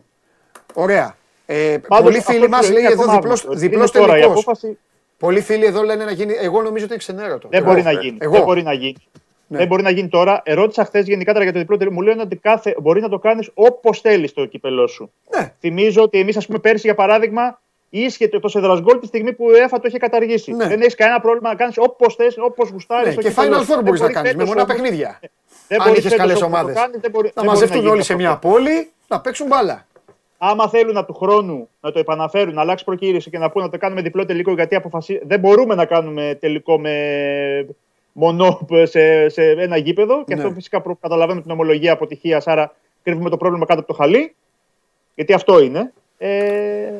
Ωραία. 0.73 1.15
Ε, 1.45 1.77
Πάντως, 1.87 2.03
πολλοί 2.05 2.17
αυτό 2.17 2.31
φίλοι 2.31 2.43
που 2.45 2.49
μας 2.51 2.65
είναι 2.67 2.73
λέει 2.79 2.83
εδώ 2.91 3.01
ακόμα 3.01 3.13
διπλός, 3.13 3.41
άβολο. 3.41 3.59
διπλός 3.59 3.89
Είναι 3.93 3.99
τώρα 4.05 4.17
η 4.17 4.21
τελικός. 4.21 4.41
απόφαση 4.41 4.77
Πολλοί 5.17 5.41
φίλοι 5.41 5.65
εδώ 5.65 5.81
λένε 5.83 6.05
να 6.05 6.11
γίνει. 6.11 6.33
Εγώ 6.41 6.61
νομίζω 6.61 6.85
ότι 6.85 6.93
είναι 6.93 6.97
ξενέρωτο. 6.97 7.47
δεν 7.47 7.59
Εγώ. 7.61 7.69
μπορεί 7.69 7.81
να 7.83 7.91
γίνει. 7.91 8.17
Εγώ. 8.19 8.31
Δεν 8.33 8.43
μπορεί 8.43 8.63
να 8.63 8.73
γίνει. 8.73 8.97
Ναι. 9.51 9.57
Δεν 9.57 9.67
μπορεί 9.67 9.83
να 9.83 9.89
γίνει 9.89 10.07
τώρα. 10.07 10.41
Ερώτησα 10.45 10.85
χθες 10.85 11.07
γενικά 11.07 11.31
τώρα 11.31 11.43
για 11.43 11.53
το 11.53 11.59
διπλό 11.59 11.77
τελικό. 11.77 11.95
Μου 11.95 12.01
λένε 12.01 12.21
ότι 12.21 12.35
κάθε, 12.35 12.75
μπορείς 12.81 13.01
να 13.01 13.09
το 13.09 13.19
κάνεις 13.19 13.49
όπως 13.53 14.01
θέλεις 14.01 14.33
το 14.33 14.45
κύπελό 14.45 14.87
σου. 14.87 15.11
Ναι. 15.35 15.53
Θυμίζω 15.59 16.01
ότι 16.01 16.19
εμείς, 16.19 16.37
ας 16.37 16.45
πούμε, 16.45 16.59
πέρσι 16.59 16.81
για 16.87 16.95
παράδειγμα, 16.95 17.61
ίσχυε 17.89 18.27
το 18.27 18.47
σεδρασγκόλ 18.47 18.99
τη 18.99 19.05
στιγμή 19.05 19.33
που 19.33 19.51
η 19.51 19.57
ΕΦΑ 19.57 19.79
το 19.79 19.87
είχε 19.87 19.97
καταργήσει. 19.97 20.51
Ναι. 20.51 20.67
Δεν 20.67 20.81
έχεις 20.81 20.95
κανένα 20.95 21.19
πρόβλημα 21.21 21.49
να 21.49 21.55
κάνεις 21.55 21.75
όπως 21.77 22.15
θες, 22.15 22.35
όπως 22.37 22.69
γουστάρεις. 22.69 23.15
Ναι, 23.15 23.21
και 23.21 23.33
Final 23.35 23.79
Four 23.79 23.83
μπορείς 23.83 24.01
να 24.01 24.11
κάνεις 24.11 24.35
με 24.35 24.43
μονά 24.43 24.65
παιχνίδια. 24.65 25.19
Αν 25.85 25.93
είχες 25.93 26.15
καλές 26.15 26.41
ομάδες. 26.41 26.75
Να 27.33 27.43
μαζευτούν 27.43 27.87
όλοι 27.87 28.03
σε 28.03 28.15
μια 28.15 28.37
πόλη 28.37 28.89
να 29.07 29.21
παίξουν 29.21 29.47
μπάλα. 29.47 29.85
Άμα 30.43 30.69
θέλουν 30.69 30.97
από 30.97 31.13
του 31.13 31.19
χρόνου 31.19 31.69
να 31.81 31.91
το 31.91 31.99
επαναφέρουν, 31.99 32.53
να 32.53 32.61
αλλάξει 32.61 32.83
προκήρυξη 32.83 33.29
και 33.29 33.37
να 33.37 33.49
πούνε 33.49 33.65
να 33.65 33.71
το 33.71 33.77
κάνουμε 33.77 34.01
διπλό 34.01 34.25
τελικό, 34.25 34.53
γιατί 34.53 34.75
αποφασί... 34.75 35.21
δεν 35.23 35.39
μπορούμε 35.39 35.75
να 35.75 35.85
κάνουμε 35.85 36.37
τελικό 36.39 36.79
με 36.79 36.95
μονό 38.11 38.67
σε, 38.83 39.29
σε 39.29 39.43
ένα 39.49 39.77
γήπεδο. 39.77 40.23
Και 40.23 40.35
Ναι. 40.35 40.41
αυτό 40.41 40.53
φυσικά 40.53 40.81
προ- 40.81 40.97
καταλαβαίνουμε 41.01 41.41
την 41.43 41.51
ομολογία 41.51 41.91
αποτυχία, 41.93 42.41
άρα 42.45 42.75
κρύβουμε 43.03 43.29
το 43.29 43.37
πρόβλημα 43.37 43.65
κάτω 43.65 43.79
από 43.79 43.87
το 43.87 43.93
χαλί. 43.93 44.35
Γιατί 45.15 45.33
αυτό 45.33 45.59
είναι. 45.59 45.93
Ε, 46.17 46.97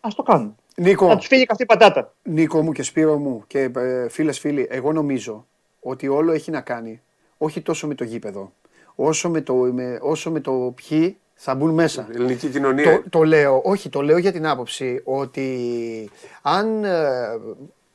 Α 0.00 0.08
το 0.16 0.22
κάνουν. 0.22 0.56
Να 0.76 0.84
Νίκο, 0.88 1.16
τους 1.16 1.26
φύγει 1.26 1.46
καυτή 1.46 1.66
πατάτα. 1.66 2.14
Νίκο 2.22 2.62
μου 2.62 2.72
και 2.72 2.82
Σπύρο 2.82 3.16
μου 3.18 3.44
και 3.46 3.70
ε, 3.76 4.08
φίλες 4.08 4.38
φίλοι, 4.38 4.66
εγώ 4.70 4.92
νομίζω 4.92 5.46
ότι 5.80 6.08
όλο 6.08 6.32
έχει 6.32 6.50
να 6.50 6.60
κάνει 6.60 7.00
όχι 7.38 7.60
τόσο 7.60 7.86
με 7.86 7.94
το 7.94 8.04
γήπεδο, 8.04 8.52
όσο 8.94 9.30
με 9.30 9.40
το, 9.40 9.54
με, 9.54 9.98
όσο 10.02 10.30
με 10.30 10.40
το 10.40 10.74
ποιοι 10.88 11.16
θα 11.34 11.54
μπουν 11.54 11.70
μέσα. 11.70 12.08
Ελληνική 12.14 12.48
κοινωνία. 12.48 13.02
Το, 13.02 13.08
το 13.10 13.22
λέω, 13.22 13.60
όχι, 13.64 13.88
το 13.88 14.02
λέω 14.02 14.18
για 14.18 14.32
την 14.32 14.46
άποψη 14.46 15.00
ότι 15.04 16.10
αν, 16.42 16.84
ε, 16.84 16.90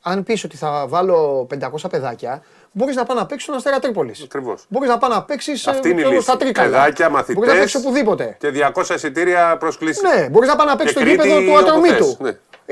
αν 0.02 0.22
πεις 0.22 0.44
ότι 0.44 0.56
θα 0.56 0.84
βάλω 0.88 1.46
500 1.54 1.90
παιδάκια, 1.90 2.42
μπορείς 2.72 2.96
να 2.96 3.04
πάω 3.04 3.16
να 3.16 3.26
παίξεις 3.26 3.42
στον 3.44 3.54
Αστέρα 3.56 3.78
Τρίπολης. 3.78 4.22
Ακριβώς. 4.22 4.64
Μπορείς 4.68 4.88
να 4.88 4.98
πάω 4.98 5.10
να 5.10 5.22
παίξεις 5.22 5.66
ε, 5.66 5.70
Αυτή 5.70 5.88
είναι 5.88 5.96
η 5.96 6.02
ξέρω, 6.02 6.10
λύση. 6.14 6.22
στα 6.28 6.36
Τρίκαλα. 6.36 6.68
Παιδάκια, 6.70 7.08
Μπορείς 7.10 7.28
να 7.28 7.34
μαθητές. 7.36 7.58
παίξεις 7.58 7.80
οπουδήποτε. 7.84 8.36
Και 8.38 8.50
200 8.74 8.94
εισιτήρια 8.94 9.56
προσκλήσεις. 9.56 10.02
Ναι, 10.02 10.28
μπορείς 10.28 10.48
να 10.48 10.56
πάει 10.56 10.66
να 10.66 10.76
παίξει 10.76 10.94
Και 10.94 11.00
στο 11.00 11.08
Κρήτη 11.08 11.28
γήπεδο 11.28 11.40
του 11.46 11.52
όπου 11.52 11.58
ατρωμίτου. 11.58 12.16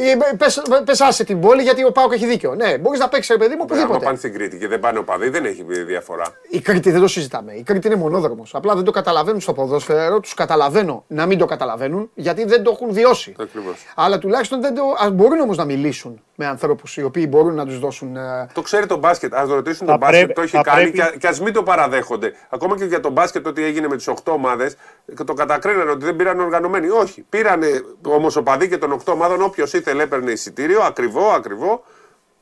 Θες, 0.03 0.17
ναι. 0.17 0.25
Ή 0.33 0.37
πες, 0.37 0.63
πες 0.85 1.01
άσε 1.01 1.25
την 1.25 1.41
πόλη 1.41 1.63
γιατί 1.63 1.85
ο 1.85 1.93
Πάοκ 1.93 2.13
έχει 2.13 2.27
δίκιο. 2.27 2.55
Ναι, 2.55 2.79
μπορείς 2.79 2.99
να 3.01 3.09
παίξεις 3.09 3.31
ρε 3.37 3.37
παιδί 3.39 3.55
μου 3.55 3.63
Άμα 3.63 3.73
οπουδήποτε. 3.75 4.05
πάνε 4.05 4.17
στην 4.17 4.33
Κρήτη 4.33 4.59
και 4.59 4.69
δεν 4.69 4.81
πάνε 4.81 4.99
οπαδοί, 4.99 5.29
δεν 5.29 5.45
έχει 5.45 5.65
διαφορά. 5.87 6.25
Η 6.49 6.61
Κρήτη 6.61 6.91
δεν 6.91 7.01
το 7.01 7.09
συζητάμε. 7.09 7.53
Η 7.53 7.63
Κρήτη 7.63 7.87
είναι 7.87 7.97
μονόδρομος. 7.97 8.55
Απλά 8.55 8.75
δεν 8.75 8.85
το 8.85 8.91
καταλαβαίνουν 8.91 9.41
στο 9.41 9.53
ποδόσφαιρο. 9.53 10.21
Τους 10.21 10.35
καταλαβαίνω 10.35 11.05
να 11.07 11.27
μην 11.27 11.39
το 11.39 11.45
καταλαβαίνουν 11.45 12.11
γιατί 12.15 12.45
δεν 12.45 12.63
το 12.63 12.71
έχουν 12.75 12.93
βιώσει. 12.93 13.35
Ακριβώς. 13.41 13.85
Αλλά 13.95 14.19
τουλάχιστον 14.19 14.61
δεν 14.61 14.75
το. 14.75 14.83
Ας 14.99 15.11
μπορούν 15.11 15.41
όμως 15.41 15.57
να 15.57 15.65
μιλήσουν 15.65 16.23
με 16.35 16.47
ανθρώπους 16.47 16.97
οι 16.97 17.03
οποίοι 17.03 17.27
μπορούν 17.29 17.55
να 17.55 17.65
τους 17.67 17.79
δώσουν. 17.79 18.17
ε, 18.17 18.47
Το 18.53 18.63
ξέρει 18.63 18.87
το 18.87 18.97
μπάσκετ. 18.97 19.35
Α 19.35 19.45
ρωτήσουν 19.49 19.87
Θα 19.87 19.93
το 19.93 19.99
μπάσκετ, 19.99 20.19
πρέπει- 20.19 20.35
το 20.35 20.43
έχει 20.43 20.57
θα 20.57 20.63
κάνει 20.63 20.91
πρέπει- 20.91 21.19
και, 21.19 21.27
α 21.29 21.35
μην 21.43 21.53
το 21.53 21.63
παραδέχονται. 21.63 22.33
Ακόμα 22.49 22.77
και 22.77 22.85
για 22.85 23.01
το 23.01 23.11
μπάσκετ, 23.11 23.47
ότι 23.47 23.65
έγινε 23.65 23.89
με 23.89 23.97
τις 23.97 24.09
8 24.09 24.33
ομάδες, 24.33 24.77
το 25.25 25.35
κατακρίνανε 25.35 25.91
ότι 25.91 26.05
δεν 26.05 26.17
πήραν 26.17 26.41
οργανωμένοι. 26.41 26.89
Όχι. 26.89 27.25
Πήρανε 27.29 27.67
όμως 28.07 28.37
ο 28.37 28.43
παδί 28.43 28.69
και 28.69 28.79
των 28.79 28.93
8 28.93 29.13
ομάδων, 29.13 29.43
όποιος 29.43 29.73
ήθελε 29.73 29.87
έπαιρνε 29.97 30.31
εισιτήριο, 30.31 30.81
ακριβό, 30.83 31.29
ακριβό, 31.29 31.85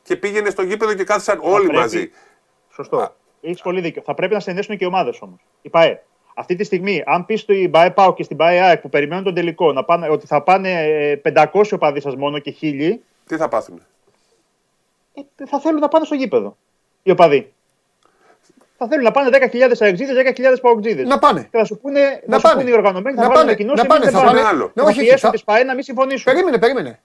και 0.03 0.17
πήγαινε 0.17 0.51
στο 0.51 0.63
γήπεδο 0.63 0.95
και 0.95 1.05
κάθισαν 1.05 1.39
όλοι 1.43 1.63
πρέπει- 1.65 1.79
μαζί. 1.81 2.11
Σωστό. 2.73 3.15
Έχεις 3.41 3.63
πολύ 3.63 3.81
δίκιο. 3.81 4.03
Θα 4.05 4.15
πρέπει 4.15 4.35
να 4.35 4.41
συνδέσουν 4.41 4.77
και 4.77 4.85
οι 4.85 4.87
ομάδες 4.87 5.19
όμως. 5.21 5.39
Η 5.63 5.69
ΠαΕ. 5.69 6.03
Αυτή 6.35 6.55
τη 6.57 6.65
στιγμή, 6.65 7.03
αν 7.07 7.27
πεις 7.27 7.41
στην 7.41 7.71
ΠαΕ 7.71 7.91
ΠΑΟ 7.91 8.15
και 8.15 8.23
στην 8.23 8.37
ΠαΕ 8.37 8.61
ΑΕΚ 8.61 8.81
που 8.81 8.89
περιμένουν 8.89 9.25
τον 9.25 9.35
τελικό 9.35 9.73
να 9.73 9.85
πάνε, 9.85 10.09
ότι 10.09 10.27
θα 10.27 10.43
πάνε 10.43 10.71
ε, 10.85 11.21
500 11.53 11.73
οπαδοί 11.73 12.01
σας 12.01 12.17
μόνο 12.17 12.39
και 12.39 12.55
1000, 12.61 12.99
Τι 13.27 13.37
θα 13.37 13.49
πάθουν. 13.49 13.83
ε, 15.15 15.47
θα 15.47 15.61
θέλουν 15.61 15.81
να 15.81 15.89
πάνε 15.89 16.05
στο 16.05 16.15
γήπεδο. 16.15 16.57
Οι 17.03 17.11
οπαδοί. 17.11 17.53
Θα 18.79 18.87
θέλουν 18.89 19.05
να 19.05 19.11
πάνε 19.11 19.29
10.000 19.33 19.81
αεξίδες, 19.81 20.17
10.000 20.17 20.61
παοκτζίδε. 20.61 21.03
Να 21.03 21.19
πάνε. 21.19 21.41
Και 21.51 21.59
θα 21.59 21.65
σου 21.65 21.79
πούνε, 21.79 22.01
Να 22.01 22.21
να 22.27 22.37
σου 22.37 22.43
πάνε. 22.43 22.61
πούνε 22.61 22.71
οι 22.71 22.73
οργανωμένοι, 22.73 23.17
Να 23.17 23.23
θα 23.23 23.29
βγάλουν 23.29 23.35
πάνε. 23.35 23.49
ανακοινώσεις. 23.51 23.83
Να 23.83 23.89
πάνε, 23.89 24.11
θα 24.11 24.19
πάνε. 24.19 24.27
πάνε. 24.41 24.49
άλλο. 24.49 24.65
Ναι, 24.75 24.83
Θα 24.83 24.89
όχι, 24.89 24.99
όχι, 24.99 25.01
πιέσουν 25.09 25.19
θα- 25.19 25.31
τις 25.31 25.45
ΠαΕ 25.45 25.65
να 25.65 25.75
μην 25.75 25.83
συμφωνήσουν. 25.83 26.33
Περίμενε, 26.33 26.59
περίμενε. 26.59 26.89
Να 26.89 26.95
πάνε. 26.95 27.01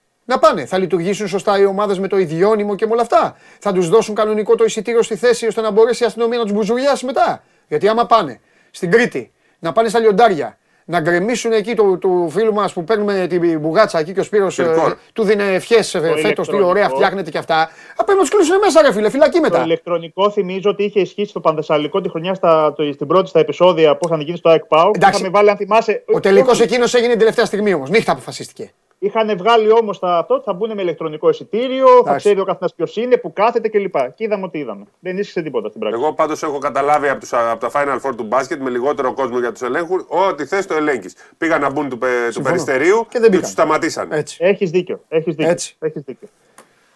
Θα 0.66 0.78
λειτουργήσουν 0.78 1.28
σωστά 1.28 1.58
οι 1.58 1.64
ομάδες 1.64 1.98
με 1.98 2.08
το 2.08 2.18
ιδιώνυμο 2.18 2.74
και 2.74 2.86
με 2.86 2.92
όλα 2.92 3.02
αυτά. 3.02 3.36
Θα 3.58 3.72
τους 3.72 3.88
δώσουν 3.88 4.14
κανονικό 4.14 4.54
το 4.54 4.64
εισιτήριο 4.64 5.02
στη 5.02 5.16
θέση 5.16 5.46
ώστε 5.46 5.60
να 5.60 5.70
μπορέσει 5.70 6.02
η 6.02 6.06
αστυνομία 6.06 6.38
να 6.38 6.44
τους 6.44 6.52
μπουζουριάσει 6.52 7.04
μετά. 7.04 7.42
Γιατί 7.68 7.88
άμα 7.88 8.06
πάνε 8.06 8.40
στην 8.70 8.90
Κρήτη, 8.90 9.32
να 9.58 9.72
πάνε 9.72 9.88
στα 9.88 9.98
λιοντάρια, 9.98 10.58
να 10.84 11.00
γκρεμίσουν 11.00 11.52
εκεί 11.52 11.74
του, 11.74 11.98
του 12.00 12.28
φίλου 12.30 12.52
μας 12.52 12.72
που 12.72 12.84
παίρνουμε 12.84 13.26
την 13.28 13.60
μπουγάτσα 13.60 13.98
εκεί 13.98 14.12
και 14.12 14.20
ο 14.20 14.22
Σπύρος 14.22 14.58
ε, 14.58 14.62
Κυρκόρ. 14.62 14.96
του 15.12 15.22
δίνει 15.24 15.42
ευχές 15.42 15.90
φέτος, 15.90 16.14
τι 16.14 16.20
ηλεκτρονικό. 16.20 16.68
ωραία 16.68 16.88
φτιάχνετε 16.88 17.30
και 17.30 17.38
αυτά. 17.38 17.60
Α, 17.96 18.04
πρέπει 18.04 18.18
να 18.18 18.24
τους 18.24 18.30
κλείσουν 18.30 18.58
μέσα, 18.58 18.82
ρε 18.82 18.92
φίλε, 18.92 19.10
φυλακή 19.10 19.36
Το 19.36 19.40
μετά. 19.40 19.62
ηλεκτρονικό 19.62 20.30
θυμίζω 20.30 20.70
ότι 20.70 20.84
είχε 20.84 21.00
ισχύσει 21.00 21.30
στο 21.30 21.40
Πανθεσσαλικό 21.40 22.00
τη 22.00 22.08
χρονιά 22.08 22.34
στα, 22.34 22.72
το, 22.76 22.92
στην 22.92 23.06
πρώτη 23.06 23.28
στα 23.28 23.38
επεισόδια 23.38 23.96
που 23.96 24.08
είχαν 24.08 24.20
γίνει 24.20 24.36
στο 24.36 24.48
ΑΕΚ 24.48 24.64
ΠΑΟ. 24.64 24.90
Εντάξει. 24.94 25.20
Είχαμε 25.20 25.36
βάλει, 25.36 25.50
αν 25.50 25.56
θυμάσαι. 25.56 26.04
Ο 26.14 26.20
τελικός 26.20 26.60
εκείνος 26.60 26.94
έγινε 26.94 27.10
την 27.10 27.18
τελευταία 27.18 27.44
στιγμή 27.44 27.74
όμως. 27.74 27.90
Νύχτα 27.90 28.12
αποφασίστηκε. 28.12 28.72
Είχαν 29.04 29.36
βγάλει 29.36 29.70
όμως 29.70 29.98
αυτό 30.02 30.34
ότι 30.34 30.44
θα 30.44 30.52
μπουν 30.52 30.72
με 30.74 30.82
ηλεκτρονικό 30.82 31.28
εισιτήριο, 31.28 31.86
θα 31.86 31.98
Εντάξει. 31.98 32.18
ξέρει 32.18 32.40
ο 32.40 32.44
καθένας 32.44 32.74
ποιος 32.74 32.96
είναι, 32.96 33.16
που 33.16 33.32
κάθεται 33.32 33.68
κλπ. 33.68 33.94
Και 34.14 34.24
είδαμε 34.24 34.44
ότι 34.44 34.58
είδαμε. 34.58 34.84
Δεν 35.00 35.18
ίσχυσε 35.18 35.42
τίποτα 35.42 35.68
στην 35.68 35.80
πράξη. 35.80 36.00
Εγώ 36.00 36.12
πάντως 36.12 36.42
έχω 36.42 36.58
καταλάβει 36.58 37.08
από, 37.08 37.20
τους, 37.20 37.32
από 37.32 37.60
τα 37.60 37.70
Final 37.74 38.08
Four 38.08 38.14
του 38.16 38.22
μπάσκετ 38.22 38.60
με 38.60 38.70
λιγότερο 38.70 39.12
κόσμο 39.14 39.38
για 39.38 39.52
τους 39.52 39.60
ελέγχους 39.62 40.04
ότι 40.08 40.44
θες 40.46 40.66
το 40.66 40.74
ελέγχεις. 40.74 41.16
Πήγαν 41.38 41.60
να 41.60 41.70
μπουν 41.70 41.88
του, 41.88 41.98
πε- 41.98 42.10
του 42.26 42.32
Συμφωνώ. 42.32 42.44
περιστερίου 42.44 42.96
Και 43.08 43.18
δεν 43.18 43.22
και 43.22 43.26
μπήκαν. 43.28 43.40
τους 43.40 43.50
σταματήσαν. 43.50 44.12
Έτσι. 44.12 44.36
Έχεις 44.40 44.70
δίκιο. 44.70 45.00
Έχεις 45.08 45.34
δίκιο. 45.34 45.50
Έτσι. 45.50 45.76
Έχεις 45.78 46.02
δίκιο. 46.02 46.28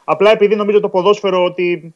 Απλά 0.05 0.31
επειδή 0.31 0.57
νομίζω 0.57 0.81
το 0.81 0.89
ποδόσφαιρο 0.89 1.45
ότι. 1.45 1.95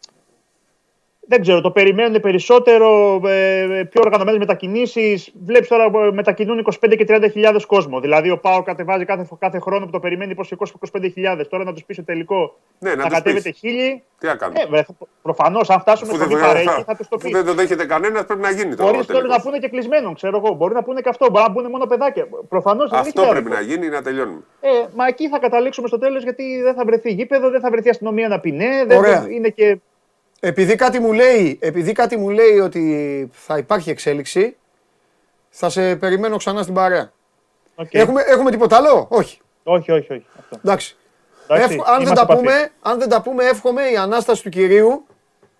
Δεν 1.33 1.41
ξέρω, 1.41 1.61
το 1.61 1.71
περιμένουν 1.71 2.21
περισσότερο, 2.21 3.21
ε, 3.27 3.83
πιο 3.91 4.01
οργανωμένες 4.05 4.39
μετακινήσεις. 4.39 5.33
Βλέπεις 5.47 5.69
τώρα 5.69 5.85
ε, 5.85 6.11
μετακινούν 6.13 6.59
25 6.59 6.97
και 6.97 7.05
30 7.09 7.25
χιλιάδες 7.33 7.65
κόσμο. 7.67 8.01
Δηλαδή, 8.01 8.31
ο 8.31 8.39
Πάο 8.39 8.63
κατεβάζει 8.63 9.05
κάθε, 9.05 9.27
κάθε 9.39 9.59
χρόνο 9.59 9.85
που 9.85 9.91
το 9.91 10.01
περιμένει 10.01 10.35
προ 10.35 10.45
25 10.93 11.11
χιλιάδες. 11.13 11.49
Τώρα 11.49 11.65
να 11.65 11.73
τους 11.73 11.85
πεις 11.85 11.97
στο 11.97 12.05
τελικό 12.05 12.57
Ναι, 12.79 12.91
να 12.91 12.97
να 12.97 13.03
τους 13.05 13.13
κατέβετε 13.15 13.49
πεις. 13.49 13.59
χίλιοι. 13.59 14.03
Τι 14.19 14.27
να 14.27 14.35
κάνουμε. 14.35 14.61
Ε, 14.79 14.83
Προφανώς, 15.23 15.71
αν 15.71 15.81
φτάσουμε 15.81 16.11
Αφού 16.13 16.21
στο 16.21 16.29
δεν, 16.29 16.39
μη 16.39 16.45
παρέχει, 16.47 16.83
θα 16.87 16.95
τους 16.97 17.09
το 17.09 17.17
αφού 17.17 17.25
πεις. 17.29 17.37
δεν 17.37 17.45
το 17.47 17.55
δέχεται 17.55 17.87
κανένας, 17.87 18.25
πρέπει 18.25 18.41
να 18.41 18.51
γίνει 18.51 18.75
το 18.75 18.83
Μπορείς 18.85 19.07
τώρα 19.07 19.19
τελικός. 19.21 19.37
να 19.37 19.43
πούνε 19.43 19.59
και 19.59 19.69
κλεισμένο, 19.69 20.13
ξέρω 20.13 20.37
εγώ. 20.45 20.55
Μπορεί 20.55 20.75
να 20.75 20.83
πούνε 20.83 21.01
και 21.01 21.09
αυτό. 21.09 21.31
Μπορεί 21.31 21.45
να 21.47 21.53
πούνε 21.53 21.69
μόνο 21.69 21.87
παιδάκια. 21.87 22.29
Προφανώς 22.49 22.91
δεν 22.91 22.99
έχει 22.99 23.09
Αυτό 23.09 23.21
πρέπει 23.23 23.37
άδικο. 23.39 23.55
να 23.55 23.61
γίνει 23.61 23.89
να 23.89 24.03
τελειώνουμε. 24.03 24.41
Ε, 24.61 24.69
μα 24.95 25.07
εκεί 25.07 25.29
θα 25.29 25.39
καταλήξουμε 25.39 25.89
στο 25.89 25.99
τέλος 25.99 26.23
γιατί 26.23 26.61
δεν 26.63 26.75
θα 26.75 26.85
βρεθεί 26.85 27.13
γήπεδο, 27.13 27.51
δεν 27.51 27.61
θα 27.61 27.71
βρεθεί 27.71 27.89
αστυνομία 27.89 28.29
να 28.29 28.41
πει 28.41 28.51
ναι. 28.53 28.85
Δεν, 28.87 28.99
Ωραία. 28.99 29.21
δεν- 29.21 29.31
είναι 29.31 29.49
και. 29.49 29.79
Επειδή 30.41 30.75
κάτι 30.75 30.99
μου 30.99 31.13
λέει, 31.13 31.59
επειδή 31.63 31.93
κάτι 31.93 32.17
μου 32.17 32.29
λέει 32.31 32.59
ότι 32.59 33.31
θα 33.33 33.59
υπάρχει 33.59 33.91
εξέλιξη, 33.91 34.57
θα 35.51 35.69
σε 35.71 35.97
περιμένω 35.97 36.37
ξανά 36.37 36.63
στην 36.63 36.75
παρέα. 36.75 37.13
Οκ. 37.75 37.95
Έχουμε, 37.95 38.23
έχουμε 38.27 38.51
τίποτα 38.51 38.77
άλλο, 38.77 39.07
όχι. 39.11 39.41
Όχι, 39.63 39.93
όχι, 39.93 40.13
όχι. 40.13 40.27
Αυτό. 40.39 40.57
Εντάξει. 40.65 40.97
Εντάξει, 41.49 41.75
Εύχο- 41.75 41.91
αν, 41.91 41.97
δεν 41.97 42.07
είμαστε 42.07 42.15
τα 42.27 42.33
επαφή. 42.33 42.39
πούμε, 42.47 42.69
αν 42.83 42.99
δεν 42.99 43.09
τα 43.09 43.23
πούμε, 43.23 43.45
εύχομαι 43.45 43.83
η 43.91 43.97
Ανάσταση 43.97 44.43
του 44.43 44.49
Κυρίου, 44.49 45.07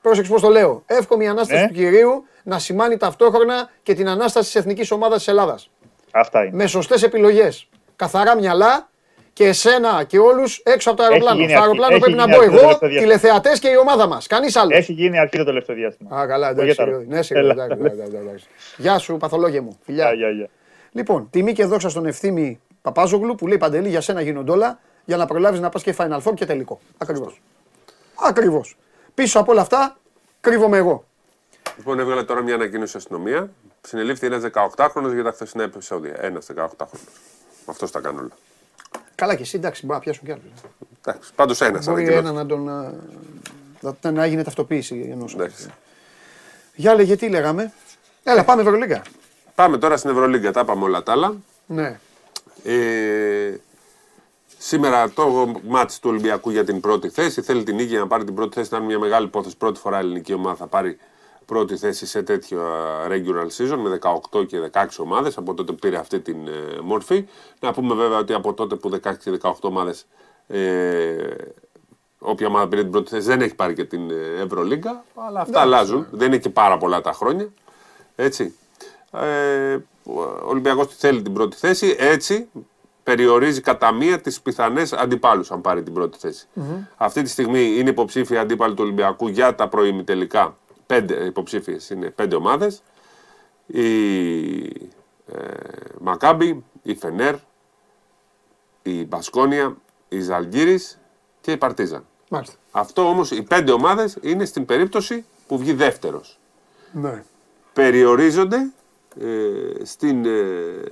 πρόσεξε 0.01 0.31
πώς 0.33 0.41
το 0.41 0.49
λέω, 0.49 0.83
εύχομαι 0.87 1.25
η 1.25 1.27
Ανάσταση 1.27 1.61
Ναι. 1.61 1.67
του 1.69 1.75
Κυρίου 1.75 2.25
να 2.43 2.59
σημάνει 2.59 2.97
ταυτόχρονα 2.97 3.71
και 3.83 3.95
την 3.95 4.09
Ανάσταση 4.09 4.47
της 4.47 4.55
Εθνικής 4.61 4.91
Ομάδας 4.91 5.19
της 5.19 5.29
Ελλάδας. 5.29 5.71
Αυτά 6.11 6.45
είναι. 6.45 6.57
Με 6.57 6.67
σωστές 6.67 7.03
επιλογές, 7.03 7.69
καθαρά 7.97 8.37
μυαλά 8.37 8.90
και 9.33 9.47
εσένα 9.47 10.05
και 10.05 10.19
όλους 10.19 10.61
έξω 10.65 10.89
από 10.91 10.99
το 10.99 11.05
αεροπλάνο. 11.05 11.37
γίνει 11.41 11.51
Στο 11.53 11.59
αρχή- 11.59 11.67
αεροπλάνο 11.69 11.95
έχει 11.95 12.03
πρέπει 12.05 12.17
να 12.17 12.25
γίνει 12.25 12.37
μπω 12.37 12.43
αρχή 12.43 12.51
το 12.51 12.57
εγώ, 12.59 12.67
τελευταίο 12.79 12.89
διάστημα. 12.89 13.17
τηλεθεατές 13.19 13.59
και 13.59 13.69
η 13.69 13.77
ομάδα 13.77 14.07
μας. 14.07 14.27
Κανείς 14.27 14.57
άλλος. 14.57 14.79
Έχει 14.79 14.93
γίνει 14.93 15.19
αρχή 15.19 15.37
το 15.37 15.45
τελευταίο 15.45 15.77
διάστημα. 15.77 16.17
Α, 16.21 16.27
καλά, 16.27 16.49
εντάξει. 16.49 16.67
Γέταρο. 16.67 16.91
συγγνώμη. 16.91 17.15
Ναι, 17.17 17.23
συγγνώμη, 17.23 17.53
Έλα. 17.53 17.65
εντάξει, 17.65 17.83
εντάξει, 17.85 18.01
εντάξει, 18.09 18.27
εντάξει. 18.29 18.47
Γεια 18.77 18.99
σου, 18.99 19.17
παθολόγια 19.17 19.63
μου. 19.63 19.79
Φιλιά. 19.85 20.05
Γεια, 20.05 20.15
γεια, 20.15 20.31
γεια. 20.37 20.49
Λοιπόν, 20.93 21.29
τιμή 21.31 21.53
και 21.53 21.65
δόξα 21.65 21.89
στον 21.89 22.07
ευθύμη 22.07 22.61
Παπάζογλου 22.83 23.35
που 23.35 23.47
λέει 23.47 23.59
Παντελή 23.59 23.89
για 23.89 24.01
σένα 24.01 24.21
γίνονται 24.21 24.51
όλα 24.51 24.79
για 25.05 25.17
να 25.17 25.27
προλάβεις 25.27 25.61
να 25.61 25.69
πας 25.69 25.83
και 25.83 25.95
Final 25.99 26.21
Four 26.23 26.35
και 26.35 26.47
τελικό. 26.47 26.81
Ακριβώς. 26.99 27.41
Ακριβώς. 28.15 28.77
Πίσω 29.15 29.39
από 29.41 29.53
όλα 29.53 29.61
αυτά 29.61 29.97
κρύβομαι 30.41 30.77
εγώ. 30.77 31.05
Λοιπόν, 31.77 31.99
έβγαλε 32.01 32.25
τώρα 32.25 32.43
μια 32.43 32.55
ανακοίνωση 32.55 32.97
η 32.97 32.99
αστυνομία. 32.99 33.51
Συνελήφθη 33.81 34.27
ένας 34.27 34.43
18χρονο 34.43 35.13
για 35.15 35.23
τα 35.23 35.31
χθεσινά 35.31 35.63
επεισόδια. 35.63 36.15
Ένας 36.21 36.47
18χρονο. 36.47 37.09
Αυτός 37.67 37.91
τα 37.91 38.01
κάνει 38.01 38.19
όλα. 38.19 38.29
Καλά 39.21 39.35
και 39.35 39.43
εσύ, 39.43 39.57
εντάξει, 39.57 39.81
μπορεί 39.87 39.99
να 39.99 40.05
πιάσουν 40.05 40.25
κι 40.25 40.33
άλλους. 40.33 40.45
Εντάξει, 41.05 41.31
πάντως 41.35 41.61
ένας 41.61 41.85
Μπορεί 41.87 42.03
ανακοίνωση. 42.03 42.29
ένα 42.29 42.43
να 42.43 42.47
τον. 42.47 42.69
α, 42.69 42.93
να- 44.01 44.11
να 44.11 44.25
έγινε 44.25 44.43
ταυτοποίηση 44.45 45.09
ενό. 45.13 45.25
Εντάξει. 45.35 45.69
Για 46.75 46.95
λέγε 46.95 47.17
τι 47.17 47.29
λέγαμε. 47.29 47.73
Έλα, 48.23 48.45
πάμε 48.45 48.63
Ευρωλίγκα. 48.63 49.03
Πάμε 49.55 49.79
τώρα 49.79 49.97
στην 49.97 50.11
Ευρωλίγκα. 50.11 50.53
Τα 50.53 50.61
είπαμε 50.61 50.85
όλα 50.85 51.03
τα 51.03 51.13
άλλα. 51.13 51.35
Ναι. 51.67 51.99
Ε, 52.65 53.55
σήμερα 54.59 55.11
το 55.11 55.53
μάτς 55.67 55.99
του 55.99 56.11
Ολυμπιακού 56.11 56.51
για 56.51 56.65
την 56.65 56.81
πρώτη 56.81 57.09
θέση. 57.09 57.43
Θέλει 57.43 57.63
την 57.63 57.75
νίκη 57.75 57.89
για 57.89 57.99
να 57.99 58.07
πάρει 58.07 58.25
την 58.25 58.35
πρώτη 58.35 58.55
θέση. 58.55 58.69
Να 58.73 58.77
είναι 58.79 58.87
μια 58.87 58.99
μεγάλη 58.99 59.27
υπόθεση. 59.27 59.57
Πρώτη 59.57 59.81
φορά 59.81 59.97
η 59.97 60.01
ελληνική 60.01 60.33
ομάδα 60.33 60.57
θα 60.57 60.67
πάρει 60.67 60.99
πρώτη 61.51 61.77
θέση 61.77 62.07
σε 62.07 62.23
τέτοιο 62.23 62.63
regular 63.09 63.47
season 63.57 63.77
με 63.77 63.99
18 64.33 64.47
και 64.47 64.71
16 64.73 64.87
ομάδες 64.99 65.37
από 65.37 65.55
τότε 65.55 65.73
που 65.73 65.79
πήρε 65.79 65.97
αυτή 65.97 66.21
την 66.21 66.49
ε, 66.49 66.81
μορφή. 66.83 67.27
Να 67.61 67.73
πούμε 67.73 67.95
βέβαια 67.95 68.19
ότι 68.19 68.33
από 68.33 68.55
τότε 68.55 68.75
που 68.75 68.91
16 68.91 68.99
και 69.19 69.39
18 69.43 69.53
ομάδες 69.61 70.07
ε, 70.47 71.17
όποια 72.19 72.47
ομάδα 72.47 72.69
πήρε 72.69 72.83
την 72.83 72.91
πρώτη 72.91 73.11
θέση 73.11 73.27
δεν 73.27 73.41
έχει 73.41 73.55
πάρει 73.55 73.75
και 73.75 73.85
την 73.85 74.11
ε, 74.11 74.43
Ευρωλίγκα, 74.43 75.05
αλλά 75.15 75.41
αυτά 75.41 75.61
αλλάζουν. 75.61 76.07
Δεν 76.11 76.27
είναι 76.27 76.39
και 76.39 76.51
πάρα 76.51 76.79
πολλά 76.79 77.01
τα 77.01 77.13
χρόνια. 77.13 77.49
Έτσι. 78.17 78.55
Ε, 79.13 79.79
ο 80.05 80.23
Ολυμπιακός 80.45 80.87
θέλει 80.97 81.23
την 81.23 81.33
πρώτη 81.33 81.57
θέση, 81.57 81.97
έτσι 81.99 82.49
περιορίζει 83.03 83.61
κατά 83.61 83.93
μία 83.93 84.21
τις 84.21 84.41
πιθανές 84.41 84.93
αντιπάλους 84.93 85.51
αν 85.51 85.61
πάρει 85.61 85.83
την 85.83 85.93
πρώτη 85.93 86.19
Αυτή 86.97 87.23
τη 87.23 87.29
στιγμή 87.29 87.75
είναι 87.79 87.91
υποψήφια 87.91 88.41
αντίπαλοι 88.41 88.75
του 88.75 88.83
Ολυμπιακού 88.83 89.29
για 89.29 89.55
τα 89.55 89.69
προημιτελικά 89.69 90.57
πέντε 90.91 91.25
υποψήφιες 91.25 91.91
είναι 91.91 92.11
πέντε 92.11 92.35
ομάδες. 92.35 92.83
Η 93.67 93.85
ε, 95.27 95.43
Μακάμπι, 96.01 96.65
η 96.83 96.95
Φενέρ, 96.95 97.35
η 98.83 99.05
Μπασκόνια, 99.05 99.77
η 100.09 100.21
Ζαλγκύρης 100.21 101.01
και 101.41 101.53
η 101.53 101.57
Παρτίζαν. 101.57 102.05
Μάλιστα. 102.29 102.57
Αυτό 102.71 103.09
όμως 103.09 103.31
οι 103.31 103.43
πέντε 103.43 103.73
ομάδες 103.73 104.19
είναι 104.21 104.45
στην 104.45 104.65
περίπτωση 104.65 105.25
που 105.47 105.59
βγει 105.59 105.73
δεύτερος. 105.73 106.39
Ναι. 106.93 107.25
Περιορίζονται 107.73 108.73
ε, 109.21 109.85
στην, 109.85 110.25
ε, 110.25 110.83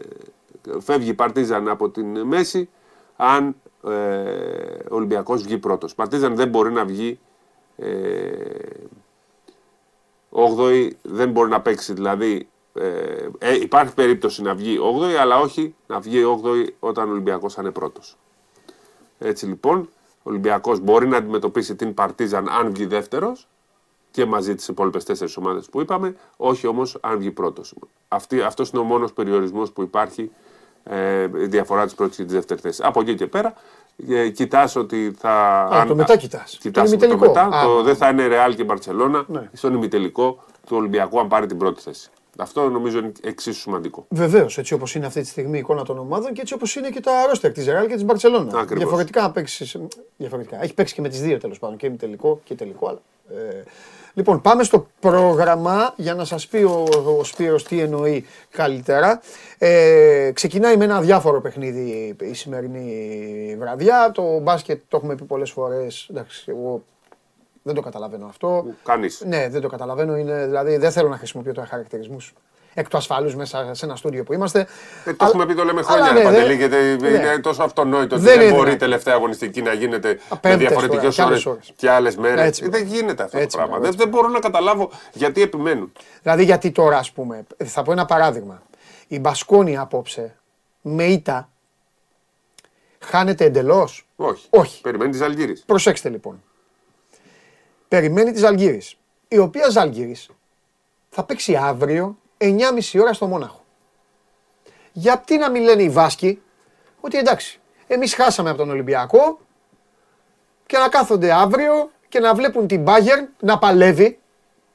φεύγει 0.80 1.11
η 1.11 1.14
Παρτίζαν 1.14 1.68
από 1.68 1.90
την 1.90 2.20
μέση 2.20 2.68
αν 3.16 3.56
ε, 3.84 3.90
ο 4.90 4.94
Ολυμπιακός 4.94 5.42
βγει 5.42 5.58
πρώτος. 5.58 5.94
Παρτίζαν 5.94 6.34
δεν 6.34 6.48
μπορεί 6.48 6.72
να 6.72 6.84
βγει 6.84 7.18
ε, 7.76 7.88
8η 10.32 10.90
δεν 11.02 11.30
μπορεί 11.30 11.50
να 11.50 11.60
παίξει. 11.60 11.92
Δηλαδή 11.92 12.48
ε, 12.74 13.28
ε, 13.38 13.54
υπάρχει 13.54 13.94
περίπτωση 13.94 14.42
να 14.42 14.54
βγει 14.54 14.78
8η, 14.96 15.12
αλλά 15.12 15.38
όχι 15.38 15.74
να 15.86 16.00
βγει 16.00 16.22
8η 16.42 16.66
όταν 16.78 17.08
ο 17.08 17.10
Ολυμπιακός 17.10 17.54
θα 17.54 17.62
είναι 17.62 17.70
πρώτος. 17.70 18.16
Έτσι 19.18 19.46
λοιπόν, 19.46 19.88
ο 20.18 20.30
Ολυμπιακός 20.30 20.80
μπορεί 20.80 21.06
να 21.06 21.16
αντιμετωπίσει 21.16 21.76
την 21.76 21.94
Παρτίζαν 21.94 22.48
αν 22.48 22.72
βγει 22.74 22.86
δεύτερος 22.86 23.48
και 24.10 24.24
μαζί 24.24 24.54
τις 24.54 24.68
υπόλοιπες 24.68 25.04
τέσσερις 25.04 25.36
ομάδες 25.36 25.68
που 25.68 25.80
είπαμε, 25.80 26.16
όχι 26.36 26.66
όμως 26.66 26.98
αν 27.00 27.18
βγει 27.18 27.30
πρώτος. 27.30 27.74
Αυτός 28.44 28.70
είναι 28.70 28.80
ο 28.80 28.84
μόνος 28.84 29.12
περιορισμός 29.12 29.72
που 29.72 29.82
υπάρχει 29.82 30.30
ε, 30.82 31.22
η 31.22 31.46
διαφορά 31.46 31.84
της 31.84 31.94
πρώτης 31.94 32.16
και 32.16 32.24
της 32.24 32.32
δεύτερης 32.32 32.62
θέσης. 32.62 32.84
Από 32.84 33.00
εκεί 33.00 33.14
και 33.14 33.26
πέρα, 33.26 33.54
ε, 34.08 34.28
κοιτάς 34.28 34.76
ότι 34.76 35.14
θα. 35.18 35.30
Α, 35.62 35.87
το 35.87 35.94
μετά 35.94 36.16
κοιτάς. 36.16 36.58
Κοιτάς 36.61 36.90
το, 36.90 37.08
το 37.08 37.18
μετά. 37.18 37.48
το, 37.64 37.82
δεν 37.82 37.96
θα 37.96 38.08
είναι 38.08 38.26
Ρεάλ 38.26 38.54
και 38.54 38.64
Μπαρσελόνα 38.64 39.24
ναι. 39.28 39.50
στον 39.52 39.74
ημιτελικό 39.74 40.44
του 40.66 40.76
Ολυμπιακού, 40.76 41.20
αν 41.20 41.28
πάρει 41.28 41.46
την 41.46 41.58
πρώτη 41.58 41.80
θέση. 41.80 42.11
Αυτό 42.40 42.68
νομίζω 42.68 42.98
είναι 42.98 43.12
εξίσου 43.22 43.61
σημαντικό. 43.61 44.06
Βεβαίως, 44.08 44.58
έτσι 44.58 44.74
όπως 44.74 44.94
είναι 44.94 45.06
αυτή 45.06 45.20
τη 45.20 45.26
στιγμή 45.26 45.56
η 45.56 45.61
εικόνα 45.61 45.82
των 45.82 45.98
ομάδων 45.98 46.32
και 46.32 46.40
έτσι 46.40 46.54
όπως 46.54 46.76
είναι 46.76 46.88
και 46.88 47.00
τα 47.00 47.26
ρόστερ 47.26 47.52
της 47.52 47.66
Ρεάλ 47.66 47.87
και 47.87 47.94
της 47.94 48.04
Μπαρσελόνα. 48.04 48.64
Διαφορετικά 48.64 49.22
να 49.22 49.30
παίξει. 49.30 49.88
Διαφορετικά. 50.16 50.62
Έχει 50.62 50.74
παίξει 50.74 50.94
και 50.94 51.00
με 51.00 51.08
τις 51.08 51.20
δύο 51.20 51.38
τέλος 51.38 51.58
πάντων. 51.58 51.76
Και 51.76 51.87
ημιτελικό 51.87 52.40
και 52.44 52.54
τελικό. 52.54 52.88
Αλλά, 52.88 53.00
ε, 53.28 53.62
Λοιπόν, 54.18 54.40
πάμε 54.40 54.62
στο 54.62 54.87
πρόγραμμα 55.00 55.94
για 55.96 56.14
να 56.14 56.24
σας 56.24 56.46
πει 56.46 56.57
ο, 56.57 56.87
ο 57.18 57.24
Σπύρος 57.24 57.64
τι 57.64 57.81
εννοεί 57.81 58.26
καλύτερα. 58.50 59.20
Ε, 59.59 60.31
ξεκινάει 60.35 60.76
με 60.76 60.85
ένα 60.85 61.00
διάφορο 61.00 61.40
παιχνίδι 61.40 62.16
η 62.20 62.35
σημερινή 62.35 63.57
βραδιά. 63.59 64.11
Το 64.14 64.38
μπάσκετ 64.38 64.81
το 64.88 64.96
έχουμε 64.96 65.14
πει 65.14 65.24
πολλές 65.24 65.50
φορές. 65.50 66.09
Εντάξει, 66.11 66.44
εγώ 66.46 66.83
δεν 67.62 67.74
το 67.74 67.81
καταλαβαίνω 67.81 68.26
αυτό. 68.26 68.66
Κανείς. 68.85 69.22
Ναι, 69.26 69.48
δεν 69.48 69.61
το 69.61 69.68
καταλαβαίνω. 69.68 70.16
Είναι, 70.16 70.44
δηλαδή 70.44 70.76
δεν 70.76 70.90
θέλω 70.90 71.09
να 71.09 71.16
χρησιμοποιώ 71.16 71.52
τώρα 71.52 71.66
χαρακτηρισμούς 71.66 72.35
εκ 72.78 72.88
του 72.88 72.96
ασφαλούς 72.96 73.34
μέσα 73.34 73.74
σε 73.74 73.84
ένα 73.84 73.96
στούντιο 73.96 74.24
που 74.24 74.32
είμαστε. 74.32 74.66
Ε, 75.04 75.12
το 75.12 75.24
έχουμε 75.24 75.46
πει, 75.46 75.54
το 75.54 75.64
λέμε 75.64 75.82
χρόνια, 75.82 76.12
ναι, 76.12 76.22
Παντελή, 76.22 76.54
γιατί 76.54 76.76
ναι. 76.76 77.08
είναι 77.08 77.38
τόσο 77.38 77.62
αυτονόητο 77.62 78.16
ότι 78.16 78.24
δεν, 78.24 78.54
μπορεί 78.54 78.72
η 78.72 78.76
τελευταία 78.76 79.14
αγωνιστική 79.14 79.62
να 79.62 79.72
γίνεται 79.72 80.18
με 80.42 80.56
διαφορετικές 80.56 81.18
ώρες 81.18 81.48
και 81.76 81.90
άλλες 81.90 82.16
μέρες. 82.16 82.60
Ε, 82.60 82.68
δεν 82.68 82.84
γίνεται 82.84 83.22
αυτό 83.22 83.38
το 83.38 83.46
πράγμα. 83.56 83.78
Δεν, 83.78 83.92
δεν 83.96 84.08
μπορώ 84.08 84.28
να 84.28 84.38
καταλάβω 84.38 84.90
γιατί 85.12 85.42
επιμένουν. 85.42 85.92
Δηλαδή, 86.22 86.44
γιατί 86.44 86.70
τώρα, 86.70 86.98
ας 86.98 87.12
πούμε, 87.12 87.46
θα 87.64 87.82
πω 87.82 87.92
ένα 87.92 88.04
παράδειγμα. 88.04 88.62
Η 89.08 89.18
Μπασκόνη 89.18 89.76
απόψε 89.76 90.36
με 90.82 91.04
ήττα 91.04 91.48
χάνεται 92.98 93.44
εντελώς; 93.44 94.08
Όχι. 94.16 94.46
Όχι. 94.50 94.80
Περιμένει 94.80 95.10
της 95.10 95.20
Αλγύρης. 95.20 95.62
Προσέξτε 95.66 96.08
λοιπόν. 96.08 96.42
Περιμένει 97.88 98.32
της 98.32 98.42
Αλγύρης. 98.42 98.98
Η 99.28 99.38
οποία 99.38 99.68
Ζαλγύρης 99.68 100.28
θα 101.08 101.24
παίξει 101.24 101.56
αύριο 101.56 102.16
9,5 102.38 103.01
ώρα 103.01 103.12
στο 103.12 103.27
Μόναχο. 103.27 103.64
Γιατί 104.92 105.37
να 105.37 105.51
μην 105.51 105.62
λένε 105.62 105.83
οι 105.83 105.88
Βάσκοι 105.88 106.42
ότι 107.01 107.18
εντάξει, 107.18 107.61
εμείς 107.87 108.14
χάσαμε 108.14 108.48
από 108.48 108.59
τον 108.59 108.70
Ολυμπιακό 108.70 109.38
και 110.66 110.79
να 110.79 110.88
κάθονται 110.88 111.33
αύριο 111.33 111.90
και 112.09 112.20
να 112.20 112.35
βλέπουν 112.35 112.66
την 112.66 112.85
Bayern 112.87 113.27
να 113.40 113.59
παλεύει, 113.59 114.18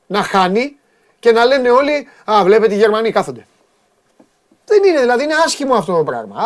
να 0.08 0.24
χάνει 0.24 0.78
και 1.20 1.32
να 1.32 1.46
λένε 1.46 1.70
όλοι 1.70 2.08
«Α, 2.32 2.44
βλέπετε 2.44 2.74
οι 2.74 2.78
Γερμανοί 2.78 3.12
κάθονται». 3.12 3.48
Δεν 4.66 4.84
είναι, 4.84 5.00
δηλαδή 5.00 5.24
είναι 5.24 5.34
άσχημο 5.46 5.76
αυτό 5.76 5.98
το 5.98 6.04
πράγμα. 6.04 6.42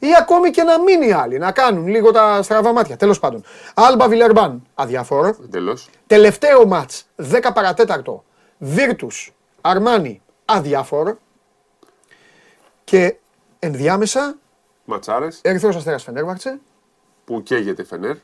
Ε, 0.00 0.06
ή 0.06 0.08
ακόμη 0.18 0.50
και 0.50 0.62
να 0.62 0.80
μείνει 0.80 1.12
άλλοι, 1.12 1.38
να 1.38 1.52
κάνουν 1.52 1.86
λίγο 1.86 2.10
τα 2.10 2.42
στραβά 2.42 2.72
μάτια. 2.72 2.96
Τέλος 2.96 3.18
πάντων. 3.18 3.44
Άλμπα 3.74 4.08
Βιλερμπάν, 4.08 4.62
αδιάφορο. 4.74 5.36
Τέλος. 5.50 5.88
Τελευταίο 6.06 6.66
μάτς, 6.66 7.06
10 7.16 7.52
παρατέταρτο. 7.54 8.24
Βίρτου 8.58 9.08
Αρμάνι 9.68 10.22
αδιάφορο. 10.44 11.18
Και 12.84 13.16
ενδιάμεσα. 13.58 14.38
Ματσάρες. 14.84 15.38
Ερυθρός 15.42 15.76
Αστέρας 15.76 16.02
Φενέρβαρτσε. 16.02 16.60
Που 17.24 17.42
καίγεται 17.42 17.84
Φενέρ. 17.84 18.16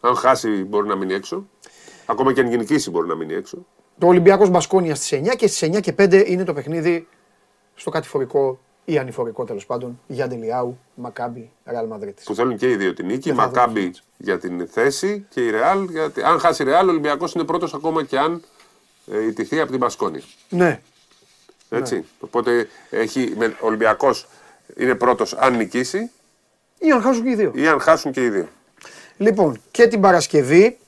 Αν 0.00 0.16
χάσει 0.16 0.48
μπορεί 0.48 0.86
να 0.86 0.96
μείνει 0.96 1.14
έξω. 1.14 1.46
Ακόμα 2.06 2.32
και 2.32 2.40
αν 2.40 2.48
γενικήσει 2.48 2.90
μπορεί 2.90 3.08
να 3.08 3.14
μείνει 3.14 3.34
έξω. 3.34 3.66
Το 3.98 4.06
Ολυμπιακός 4.06 4.50
Μπασκόνια 4.50 4.94
στις 4.94 5.12
9 5.12 5.36
και 5.36 5.46
στις 5.46 5.62
9 5.62 5.80
και 5.80 5.94
5 5.98 6.24
είναι 6.26 6.44
το 6.44 6.52
παιχνίδι 6.52 7.08
στο 7.74 7.90
κατηφορικό 7.90 8.60
ή 8.84 8.98
ανηφορικό 8.98 9.44
τέλος 9.44 9.66
πάντων 9.66 10.00
για 10.06 10.26
Ντελιάου, 10.26 10.78
Μακάμπι, 10.94 11.50
Ρεάλ 11.64 11.86
Μαδρίτη. 11.86 12.22
Που 12.24 12.34
θέλουν 12.34 12.56
και 12.56 12.70
οι 12.70 12.76
δύο 12.76 12.94
την 12.94 13.06
νίκη. 13.06 13.32
Μακάμπι 13.32 13.94
για 14.16 14.38
την 14.38 14.68
θέση 14.68 15.26
και 15.28 15.40
η 15.40 15.50
Ρεάλ. 15.50 15.88
Γιατί 15.88 16.22
αν 16.22 16.38
χάσει 16.38 16.62
η 16.62 16.64
Ρεάλ, 16.64 16.86
ο 16.86 16.90
Ολυμπιακός 16.90 17.32
είναι 17.32 17.44
πρώτος 17.44 17.74
ακόμα 17.74 18.04
και 18.04 18.18
αν 18.18 18.42
ε, 19.12 19.26
ιτηθεί 19.26 19.60
από 19.60 19.70
την 19.70 19.78
Μπασκόνη. 19.78 20.22
Ναι. 20.48 20.80
Έτσι. 21.72 21.94
Ναι. 21.94 22.02
Οπότε 22.20 22.68
έχει, 22.90 23.36
ο 23.60 23.66
Ολυμπιακός 23.66 24.28
είναι 24.76 24.94
πρώτος 24.94 25.34
αν 25.34 25.56
νικήσει. 25.56 26.10
Ή 26.78 26.90
αν 26.90 27.02
χάσουν 27.02 27.22
και 27.24 27.30
οι 27.30 27.34
δύο. 27.34 27.52
Ή 27.54 27.68
αν 27.68 27.80
χάσουν 27.80 28.12
και 28.12 28.24
οι 28.24 28.30
δύο. 28.30 28.48
Λοιπόν, 29.16 29.60
και 29.70 29.86
την 29.86 30.00
Παρασκευή 30.00 30.78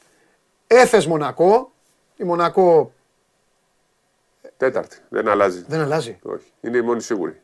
έφες 0.66 1.07
Μονακό. 1.07 1.73
Η 2.16 2.25
Μονακό. 2.25 2.92
Τέταρτη. 4.57 4.97
Δεν 5.09 5.29
αλλάζει. 5.29 5.64
Δεν 5.68 5.81
αλλάζει. 5.81 6.18
Όχι. 6.23 6.44
Είναι 6.61 6.77
η 6.77 6.83
μόνη 6.83 7.03
σίγουρη. 7.03 7.40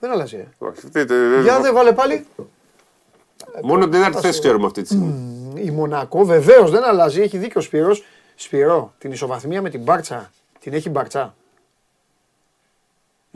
Δεν 0.00 0.10
αλλάζει. 0.10 0.36
Ε. 0.36 0.48
Όχι. 0.58 0.80
Για 1.42 1.60
δεν 1.60 1.74
βάλε 1.74 1.92
πάλι. 1.92 2.26
Μόνο 3.62 3.82
την 3.82 3.92
τέταρτη 3.92 4.20
θέση 4.20 4.40
ξέρουμε 4.40 4.66
αυτή 4.66 4.80
τη 4.82 4.86
στιγμή. 4.86 5.62
Η 5.62 5.70
Μονακό 5.70 6.24
βεβαίως 6.24 6.70
δεν 6.70 6.84
αλλάζει. 6.84 7.20
Έχει 7.20 7.38
δίκιο 7.38 7.60
ο 7.60 7.64
Σπύρος. 7.64 8.04
Σπυρό, 8.34 8.94
την 8.98 9.12
ισοβαθμία 9.12 9.62
με 9.62 9.70
την 9.70 9.80
Μπάρτσα 9.80 10.30
την 10.60 10.72
έχει 10.72 10.90
Μπάρτσα. 10.90 11.34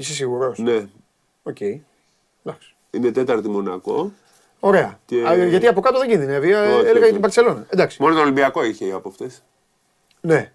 Είσαι 0.02 0.12
σίγουρος; 0.12 0.58
Ναι. 0.58 0.86
Οκ. 1.42 1.60
Εντάξει. 1.60 2.74
Είναι 2.90 3.10
τέταρτη 3.10 3.48
Μονακό. 3.48 4.12
Ωραία. 4.60 5.00
Και... 5.06 5.26
Α, 5.28 5.46
γιατί 5.46 5.66
από 5.66 5.80
κάτω 5.80 5.98
δεν 5.98 6.08
κινδυνεύει. 6.08 6.52
Όχι, 6.52 6.86
έλεγα 6.86 6.98
για 6.98 7.12
την 7.12 7.20
Μπαρσελόνα. 7.20 7.66
Εντάξει. 7.68 8.02
Μόνο 8.02 8.14
το 8.14 8.20
Ολυμπιακό 8.20 8.64
είχε 8.64 8.92
από 8.92 9.08
αυτές. 9.08 9.42
Ναι. 10.20 10.52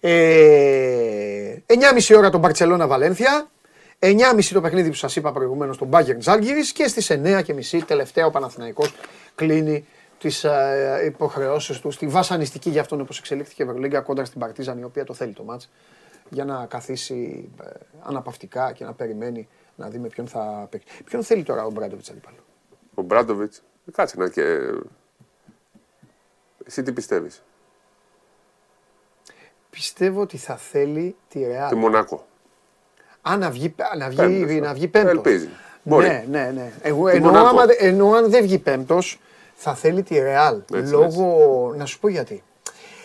Ε, 0.00 1.56
9.30 1.66 2.16
ώρα 2.16 2.30
τον 2.30 2.40
Μπαρσελόνα 2.40 2.86
Βαλένθια. 2.86 3.48
9.30 3.98 4.16
το 4.52 4.60
παιχνίδι 4.60 4.88
που 4.88 4.94
σας 4.94 5.16
είπα 5.16 5.32
προηγουμένως 5.32 5.76
στον 5.76 5.88
Μπάγερν 5.88 6.16
Ζάλγκιρις 6.16 6.72
και 6.72 6.88
στις 6.88 7.10
9.30 7.10 7.80
τελευταία 7.86 8.26
ο 8.26 8.30
Παναθηναϊκός 8.30 8.94
κλείνει 9.34 9.86
τις 10.18 10.44
ε, 10.44 11.02
υποχρεώσεις 11.06 11.80
του, 11.80 11.90
στη 11.90 12.06
βασανιστική 12.06 12.70
για 12.70 12.80
αυτόν 12.80 13.00
όπως 13.00 13.18
εξελίχθηκε 13.18 13.62
η 13.62 13.66
Ευρωλίγκα 13.66 14.00
κόντρα 14.00 14.24
στην 14.24 14.40
Παρτίζαν, 14.40 14.78
η 14.78 14.84
οποία 14.84 15.04
το 15.04 15.14
θέλει 15.14 15.32
το 15.32 15.42
ματς, 15.42 15.62
για 16.30 16.44
να 16.44 16.66
καθίσει 16.66 17.48
ε, 17.62 17.68
αναπαυτικά 18.02 18.72
και 18.72 18.84
να 18.84 18.92
περιμένει 18.92 19.48
να 19.76 19.88
δει 19.88 19.98
με 19.98 20.08
ποιον 20.08 20.26
θα 20.28 20.66
παίξει. 20.70 21.02
Ποιον 21.04 21.22
θέλει 21.24 21.42
τώρα 21.42 21.64
ο 21.64 21.70
Μπράντοβιτς 21.70 22.10
αντίπαλο. 22.10 22.36
Ο 22.94 23.02
Μπράντοβιτς, 23.02 23.62
κάτσε 23.92 24.18
να 24.18 24.28
και. 24.28 24.58
Εσύ 26.66 26.82
τι 26.82 26.92
πιστεύεις; 26.92 27.42
Πιστεύω 29.70 30.20
ότι 30.20 30.36
θα 30.36 30.56
θέλει 30.56 31.16
τη 31.28 31.44
Ρεάλ. 31.44 31.68
Τη 31.68 31.74
Μονακό. 31.76 32.26
Α, 33.22 33.36
να 33.36 33.50
βγει, 33.50 33.74
να 33.98 34.08
βγει, 34.08 34.16
Πέμπτος. 34.16 34.60
να 34.60 34.72
βγει 34.74 34.88
πέμπτος. 34.88 35.10
Ελπίζει. 35.12 35.48
Μπορεί. 35.82 36.06
Ναι, 36.06 36.24
ναι, 36.28 36.50
ναι. 36.54 36.72
Εγώ, 36.82 37.10
Τη 37.10 37.16
εννοώ, 37.16 37.30
Μονακό. 37.30 37.48
άμα, 37.48 37.64
εννοώ 37.78 38.12
αν 38.14 38.30
δεν 38.30 38.42
βγει 38.42 38.58
πέμπτος, 38.58 39.20
θα 39.54 39.74
θέλει 39.74 40.02
τη 40.02 40.18
Ρεάλ. 40.18 40.62
Έτσι, 40.74 40.92
Λόγω, 40.92 41.72
να 41.76 41.84
σου 41.86 41.98
πω 42.00 42.08
γιατί. 42.08 42.42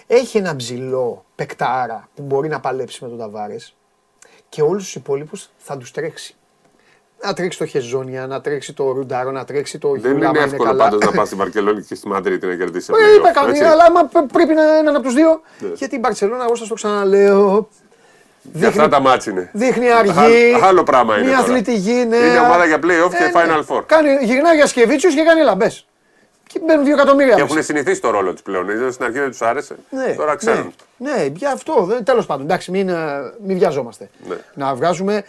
Έχει 0.08 0.38
ένα 0.38 0.56
ψηλό 0.56 1.26
πεκτάρα 1.36 2.10
που 2.16 2.22
μπορεί 2.24 2.48
να 2.48 2.60
παλέψει 2.60 3.04
με 3.04 3.10
τον 3.10 3.18
Ταβάρες 3.18 3.76
και 4.50 4.62
όλους 4.62 4.84
τους 4.84 4.96
υπόλοιπους 4.96 5.50
θα 5.58 5.78
τους 5.78 5.92
τρέξει. 5.92 6.36
Να 7.24 7.34
τρέξει 7.34 7.58
το 7.58 7.66
Χεζόνια, 7.66 8.28
να 8.28 8.42
τρέξει 8.42 8.74
το 8.74 8.92
Ρουντάρο, 8.92 9.32
να 9.32 9.46
τρέξει 9.46 9.78
το 9.78 9.92
Δεν 9.92 10.00
Γιούλα, 10.00 10.18
είναι 10.18 10.28
άμα 10.28 10.42
εύκολο 10.42 10.64
καλά. 10.70 10.84
πάντως 10.84 11.00
να 11.06 11.12
πας 11.12 11.28
στη 11.28 11.36
Βαρκελόνη 11.36 11.82
και 11.84 11.96
στη 11.96 12.08
Μαδρίτη 12.08 12.46
να 12.46 12.56
κερδίσεις. 12.56 12.90
Ε, 12.90 12.94
είπα 13.18 13.32
κανεί, 13.32 13.60
αλλά 13.64 13.84
άμα 13.84 14.06
π- 14.06 14.32
πρέπει 14.34 14.54
να 14.54 14.78
έναν 14.78 14.96
από 14.96 15.04
τους 15.04 15.14
δύο. 15.14 15.42
Γιατί 15.76 15.96
η 15.96 15.98
Μπαρσελόνα, 16.02 16.44
εγώ 16.44 16.56
σας 16.56 16.68
το 16.68 16.74
ξαναλέω. 16.74 17.70
Για 18.54 18.68
αυτά 18.68 18.88
τα 18.90 19.00
μάτς 19.00 19.26
είναι. 19.26 19.50
Δείχνει 19.54 19.92
αργή. 19.92 20.12
Άλλο- 20.54 20.66
άλλο 20.66 20.84
πράγμα 20.84 21.18
είναι 21.18 21.28
Μια 21.28 21.38
τώρα. 21.38 21.48
αθλητική 21.52 21.92
είναι. 21.92 22.16
Είναι 22.18 22.40
ομάδα 22.40 22.66
για 22.66 22.78
play-off 22.84 23.10
και 23.10 23.32
Final 23.34 23.64
Four. 23.76 23.84
Κάνει, 23.86 24.10
γυρνάει 24.22 24.56
για 24.56 24.66
Σκεβίτσιου 24.68 25.10
και 25.10 25.24
κάνει 25.24 25.42
λαμπές. 25.42 25.88
Και 26.56 26.62
μπαίνουν 26.66 26.86
δύο 26.86 26.94
εκατομμύρια. 26.94 27.36
Και 27.36 27.42
μέσα. 27.42 27.54
έχουν 27.54 27.64
συνηθίσει 27.64 28.02
το 28.02 28.10
ρόλο 28.10 28.34
τους 28.34 28.42
πλέον. 28.42 28.70
Είδες, 28.70 28.94
Στην 28.94 29.06
αρχή 29.06 29.20
δεν 29.20 29.30
τους 29.30 29.42
άρεσε. 29.42 29.76
Ναι, 29.90 30.14
Τώρα 30.18 30.36
ξέρουν. 30.36 30.74
Ναι, 30.98 31.12
ναι 31.12 31.26
για 31.26 31.52
αυτό. 31.52 32.00
Τέλος 32.04 32.26
πάντων, 32.26 32.46
εντάξει, 32.46 32.72
μην, 32.72 32.90
ε, 32.90 33.34
μην 33.46 33.58
βιαζόμαστε. 33.58 34.10
Ναι. 34.28 34.36
Να 34.54 34.76
βγάζουμε. 34.76 35.24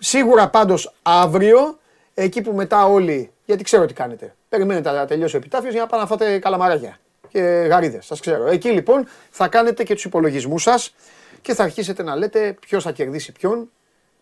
Σίγουρα 0.00 0.48
πάντως 0.48 0.94
αύριο, 1.02 1.78
εκεί 2.14 2.42
που 2.42 2.52
μετά 2.52 2.86
όλοι. 2.86 3.30
Γιατί 3.44 3.64
ξέρω 3.64 3.86
τι 3.86 3.94
κάνετε. 3.94 4.34
Περιμένετε 4.48 4.90
να 4.90 5.06
τελειώσει 5.06 5.34
ο 5.34 5.38
επιτάφιος 5.38 5.72
για 5.72 5.82
να 5.82 5.88
πάτε 5.88 6.02
να 6.02 6.08
φάτε 6.08 6.38
καλαμαράκια 6.38 6.98
και 7.28 7.40
γαρίδες. 7.40 8.06
Σας 8.06 8.20
ξέρω. 8.20 8.46
Εκεί 8.46 8.70
λοιπόν 8.70 9.06
θα 9.30 9.48
κάνετε 9.48 9.84
και 9.84 9.94
τους 9.94 10.04
υπολογισμούς 10.04 10.62
σας 10.62 10.94
και 11.42 11.54
θα 11.54 11.62
αρχίσετε 11.62 12.02
να 12.02 12.16
λέτε 12.16 12.56
ποιος 12.60 12.84
θα 12.84 12.92
κερδίσει 12.92 13.32
ποιον, 13.32 13.70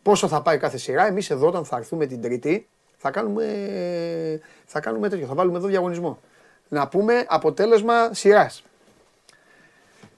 πόσο 0.03 0.29
θα 0.29 0.43
πάει 0.43 0.59
κάθε 0.59 0.77
σειρά. 0.77 1.07
Εμείς 1.07 1.31
εδώ, 1.31 1.47
όταν 1.47 1.65
θα 1.65 1.77
έρθουμε 1.77 2.07
την 2.07 2.23
Τρίτη, 2.23 2.69
θα 2.97 3.11
κάνουμε, 3.11 3.45
θα 4.65 4.81
κάνουμε 4.81 5.09
τέτοιο. 5.09 5.27
Θα 5.27 5.35
βάλουμε 5.35 5.59
εδώ 5.59 5.67
διαγωνισμό. 5.67 6.19
Να 6.73 6.89
πούμε 6.89 7.25
αποτέλεσμα 7.29 8.15
σειράς. 8.15 8.63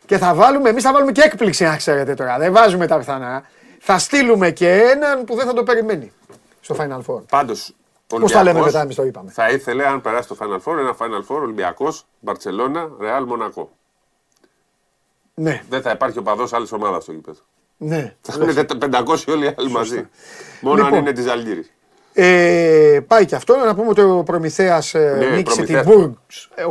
Και 0.07 0.19
θα 0.19 0.35
βάλουμε, 0.35 0.69
εμείς 0.69 0.83
θα 0.83 0.93
βάλουμε 0.93 1.13
και 1.13 1.21
έκπληξη, 1.21 1.65
να 1.65 1.77
ξέρετε 1.77 2.15
τώρα. 2.15 2.39
Δεν 2.39 2.53
βάζουμε 2.53 2.87
τα 2.87 2.99
πιθανά. 2.99 3.43
Θα 3.81 3.99
στείλουμε 3.99 4.51
και 4.51 4.73
έναν 4.83 5.25
που 5.25 5.35
δεν 5.35 5.47
θα 5.47 5.53
το 5.53 5.63
περιμένει 5.63 6.13
στο 6.61 6.77
Final 6.79 7.01
Four. 7.07 7.23
Πάντως. 7.29 7.75
Πώς 8.07 8.33
τα 8.33 8.43
λέμε 8.43 8.61
μετά, 8.61 8.81
εμείς 8.81 8.95
το 8.97 9.03
είπαμε. 9.05 9.31
Θα 9.31 9.51
ήθελε, 9.51 9.87
αν 9.87 10.01
περάσει 10.01 10.29
το 10.29 10.37
Final 10.41 10.61
Four, 10.73 10.79
ένα 10.79 10.97
Final 10.99 11.27
Four 11.35 11.41
Ολυμπιακός, 11.41 12.07
Μπαρσελόνα, 12.21 12.91
Ρεάλ, 13.01 13.25
Μονακό. 13.25 13.71
Ναι, 15.35 15.63
Δεν 15.69 15.83
θα 15.83 15.91
υπάρχει 15.91 16.19
οπαδό 16.19 16.47
άλλης 16.51 16.73
ομάδας 16.73 17.03
στο 17.03 17.13
γήπεδο. 17.13 17.41
ναι. 17.77 18.15
Θα 18.21 18.39
είναι 18.43 18.67
500 18.81 19.25
όλοι 19.29 19.45
οι 19.47 19.55
άλλοι 19.59 19.71
μαζί. 19.71 20.09
Μόνο 20.61 20.77
Λοιπόν. 20.77 20.93
αν 20.95 20.99
είναι 21.01 21.13
της 21.13 21.27
Ζαλγκίρις. 21.29 21.73
Ε, 22.17 23.01
πάει 23.07 23.25
και 23.27 23.35
αυτό. 23.35 23.57
Να 23.57 23.75
πούμε 23.75 23.89
ότι 23.89 24.01
ο 24.01 24.23
Προμηθέας 24.23 24.95
Ναι, 24.95 25.27
νίκησε 25.27 25.63
την 25.63 25.83
Προμηθέας. 25.83 26.49
Bourg 26.57 26.65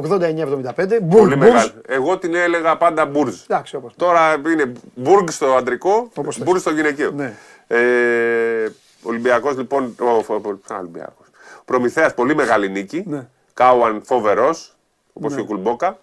89-75. 0.76 1.00
Πολύ 1.10 1.34
Bourg, 1.36 1.38
μεγάλη. 1.38 1.72
Εγώ 1.88 2.18
την 2.18 2.36
έλεγα 2.36 2.78
πάντα 2.78 3.06
Μπούρζ. 3.06 3.36
Εντάξει, 3.48 3.76
όπως. 3.76 3.94
Τώρα 3.96 4.34
είναι 4.34 4.72
Μπουργκ 4.96 5.28
στο 5.30 5.46
αντρικό, 5.46 6.10
Όπως 6.16 6.36
θες. 6.36 6.46
Μπούργκ 6.46 6.60
στο 6.60 6.70
γυναικείο. 6.72 7.12
Ναι. 7.12 7.34
Ε, 7.68 8.72
Ολυμπιακός 9.04 9.58
λοιπόν. 9.58 9.96
Ο, 10.00 10.06
ο, 10.06 10.42
ο, 10.70 10.76
Ολυμπιακός. 10.78 11.28
Προμηθέας 11.66 12.14
πολύ 12.14 12.36
μεγάλη 12.36 12.70
νίκη. 12.70 13.04
Ναι. 13.08 13.28
Κάουαν 13.54 14.02
φοβερός, 14.06 14.76
όπως 15.14 15.34
και 15.36 15.42
ο 15.42 15.46
Κουλμπόκα. 15.46 16.00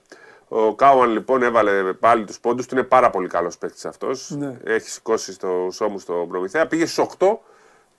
Ο 0.49 0.75
Κάουαν 0.75 1.11
λοιπόν 1.11 1.43
έβαλε 1.43 1.93
πάλι 1.93 2.25
τους 2.25 2.41
πόντους 2.41 2.67
του. 2.67 2.75
Είναι 2.75 2.85
πάρα 2.85 3.11
πολύ 3.11 3.29
καλός 3.29 3.59
παίκτης 3.59 3.85
αυτός. 3.85 4.31
Ναι. 4.39 4.57
Έχει 4.65 4.91
σηκώσει 4.91 5.33
στους 5.33 5.69
ώμους 5.81 5.99
τον 5.99 6.29
Προμηθέα. 6.29 6.67
Πήγε 6.67 6.87
στους 6.87 7.09
8 7.19 7.27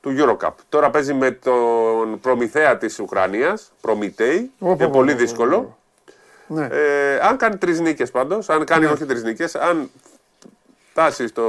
του 0.02 0.16
Eurocup. 0.18 0.54
Τώρα 0.70 0.90
παίζει 0.90 1.14
με 1.14 1.32
τον 1.32 2.20
Προμηθέα 2.20 2.78
της 2.78 3.00
Ουκρανίας, 3.00 3.72
Προμητέη. 3.82 4.52
Ω, 4.60 4.66
πω, 4.66 4.72
Είναι 4.72 4.86
πω, 4.86 4.90
πολύ 4.90 5.12
πω, 5.12 5.18
πω, 5.18 5.24
δύσκολο. 5.24 5.78
Ναι. 6.48 6.68
Ε, 6.72 7.20
αν 7.20 7.38
κάνει 7.38 7.58
τρεις 7.58 7.80
νίκες 7.80 8.12
πάντως, 8.12 8.50
αν 8.50 8.66
κάνει 8.66 8.86
όχι 8.86 9.06
τρεις 9.06 9.24
νίκες, 9.24 9.56
αν 9.56 9.90
φτάσει 10.90 11.28
στο, 11.28 11.44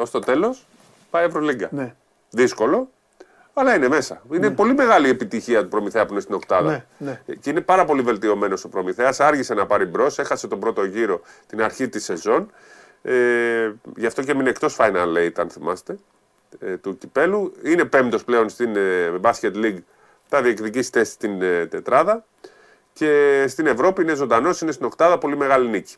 ως 0.00 0.10
το 0.10 0.18
τέλος, 0.18 0.66
πάει 1.10 1.24
Ευρωλίγκα. 1.24 1.68
Ναι. 1.72 1.94
Δύσκολο, 2.30 2.88
αλλά 3.52 3.74
είναι 3.74 3.88
μέσα. 3.88 4.22
Είναι 4.32 4.50
πολύ 4.50 4.74
μεγάλη 4.74 5.06
η 5.06 5.10
επιτυχία 5.10 5.62
του 5.62 5.68
Προμηθέα 5.68 6.06
που 6.06 6.12
είναι 6.12 6.20
στην 6.20 6.34
Οκτάδα. 6.34 6.70
Ναι, 6.70 6.84
ναι. 6.98 7.34
Και 7.40 7.50
είναι 7.50 7.60
πάρα 7.60 7.84
πολύ 7.84 8.02
βελτιωμένος 8.02 8.64
ο 8.64 8.68
Προμηθέας. 8.68 9.20
Άργησε 9.20 9.54
να 9.54 9.66
πάρει 9.66 9.84
μπρος, 9.84 10.18
έχασε 10.18 10.48
τον 10.48 10.60
πρώτο 10.60 10.84
γύρο 10.84 11.20
την 11.46 11.62
αρχή 11.62 11.88
της 11.88 12.04
σεζόν. 12.04 12.50
Ε, 13.02 13.72
γι' 13.96 14.06
αυτό 14.06 14.22
και 14.22 14.30
έμεινε 14.30 14.48
εκτός 14.48 14.76
Final 14.78 15.16
Eight, 15.16 15.32
αν 15.36 15.50
θυμάστε, 15.50 15.92
ε, 15.92 15.96
του 16.80 16.98
κυπέλου. 16.98 17.52
Είναι 17.64 17.84
πέμπτος 17.84 18.24
πλέον 18.24 18.48
στην 18.48 18.76
ε, 18.76 19.12
Basket 19.22 19.52
League. 19.54 19.78
Θα 20.28 20.42
διεκδικήσει 20.42 20.90
θέση 20.92 21.12
στην 21.12 21.42
ε, 21.42 21.66
τετράδα. 21.66 22.24
Και 22.92 23.44
στην 23.48 23.66
Ευρώπη 23.66 24.02
είναι 24.02 24.14
ζωντανός, 24.14 24.60
είναι 24.60 24.72
στην 24.72 24.86
Οκτάδα, 24.86 25.18
πολύ 25.18 25.36
μεγάλη 25.36 25.68
νίκη. 25.68 25.94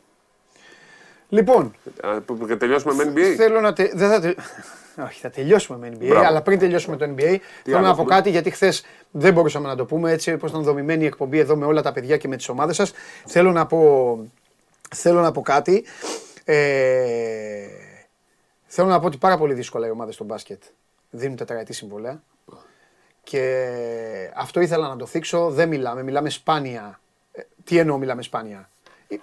Λοιπόν, 1.29 1.75
Α, 2.01 2.21
που- 2.21 2.37
που- 2.37 2.47
Και 2.47 2.55
τελειώσουμε 2.55 2.93
με 2.93 3.13
NBA. 3.15 3.33
θέλω 3.35 3.59
να. 3.61 3.73
τε- 3.73 3.95
Δεν 3.95 4.09
θα 4.09 4.19
τε... 4.19 4.33
Όχι, 5.05 5.19
θα 5.19 5.29
τελειώσουμε 5.29 5.77
με 5.77 5.95
NBA, 5.97 6.05
Μπράβο. 6.07 6.27
αλλά 6.27 6.41
πριν 6.41 6.59
τελειώσουμε 6.59 6.97
το 6.97 7.05
NBA, 7.05 7.35
θέλω 7.63 7.77
άλλο 7.77 7.85
να 7.87 7.93
πω 7.95 8.01
έχουμε; 8.01 8.15
κάτι 8.15 8.29
γιατί 8.29 8.49
χθες 8.49 8.83
δεν 9.11 9.33
μπορούσαμε 9.33 9.67
να 9.67 9.75
το 9.75 9.85
πούμε 9.85 10.11
έτσι 10.11 10.33
όπως 10.33 10.49
ήταν 10.49 10.63
δομημένη 10.63 11.03
η 11.03 11.07
εκπομπή 11.07 11.37
εδώ 11.39 11.55
με 11.55 11.65
όλα 11.65 11.81
τα 11.81 11.91
παιδιά 11.91 12.17
και 12.17 12.27
με 12.27 12.35
τις 12.35 12.49
ομάδες 12.49 12.75
σας. 12.75 12.91
Θέλω 13.27 13.51
να 13.51 13.65
πω, 13.65 14.17
θέλω 14.95 15.21
να 15.21 15.31
πω 15.31 15.41
κάτι. 15.41 15.83
Ε, 16.45 16.55
θέλω 18.71 18.87
να 18.87 18.99
πω 18.99 19.05
ότι 19.05 19.17
πάρα 19.17 19.37
πολύ 19.37 19.53
δύσκολα 19.53 19.87
οι 19.87 19.89
ομάδες 19.89 20.15
στο 20.15 20.23
μπάσκετ 20.23 20.63
δίνουν 21.09 21.35
τετραετή 21.35 21.73
συμβολέα. 21.73 22.21
Και 23.23 24.31
αυτό 24.35 24.59
ήθελα 24.59 24.87
να 24.87 24.95
το 24.95 25.05
θίξω. 25.05 25.49
Δεν 25.49 25.67
μιλάμε, 25.67 26.03
μιλάμε 26.03 26.29
σπάνια. 26.29 26.99
Ε, 27.31 27.41
Τι 27.63 27.77
εννοώ 27.77 27.97
μιλάμε 27.97 28.21
σπάνια; 28.21 28.69
Ε, 29.07 29.15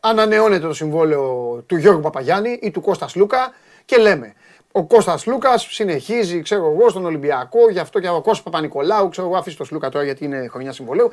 Ανανεώνεται 0.00 0.66
το 0.66 0.72
συμβόλαιο 0.72 1.54
του 1.66 1.76
Γιώργου 1.76 2.00
Παπαγιάννη 2.00 2.58
ή 2.62 2.70
του 2.70 2.80
Κώστας 2.80 3.14
Λούκα 3.14 3.52
και 3.84 3.96
λέμε. 3.96 4.34
Ο 4.74 4.84
Κώστας 4.84 5.26
Λούκας 5.26 5.66
συνεχίζει, 5.70 6.42
ξέρω 6.42 6.72
εγώ, 6.72 6.88
στον 6.88 7.04
Ολυμπιακό, 7.04 7.70
γι' 7.70 7.78
αυτό 7.78 8.00
και 8.00 8.08
ο 8.08 8.12
Κώστας 8.20 8.42
Παπα-Νικολάου, 8.42 9.08
ξέρω 9.08 9.26
εγώ, 9.26 9.36
αφήσει 9.36 9.56
το 9.56 9.64
Σλούκα 9.64 9.88
τώρα 9.88 10.04
γιατί 10.04 10.24
είναι 10.24 10.46
χρονιά 10.46 10.72
συμβολέου. 10.72 11.10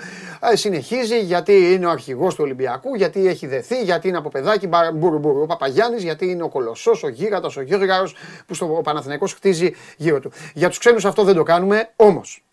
Ε, 0.52 0.56
συνεχίζει 0.56 1.19
γιατί 1.19 1.74
είναι 1.74 1.86
ο 1.86 1.89
αρχηγός 1.89 2.36
του 2.36 2.43
Ολυμπιακού, 2.43 2.95
γιατί 2.95 3.28
έχει 3.28 3.48
δεθεί, 3.48 3.82
γιατί 3.84 4.08
είναι 4.08 4.17
από 4.17 4.30
παιδάκι, 4.30 4.67
μπα- 4.67 4.91
μπουρου 4.91 5.17
μπουρου, 5.17 5.41
ο 5.41 5.45
Παπαγιάννης, 5.45 6.04
γιατί 6.04 6.30
είναι 6.30 6.43
ο 6.43 6.50
Κολοσσός, 6.50 7.04
ο 7.04 7.08
Γίγαντα, 7.08 7.50
ο 7.58 7.62
Γιώργαρο 7.62 8.10
που 8.48 8.54
στο 8.54 8.65
Παναθηναϊκός 8.65 9.34
χτίζει 9.34 9.76
γύρω 9.98 10.19
του. 10.19 10.32
Για 10.54 10.69
τους 10.69 10.78
ξένους 10.78 11.06
αυτό 11.06 11.24
δεν 11.24 11.36
το 11.36 11.43
κάνουμε, 11.43 11.89
όμως 11.95 12.43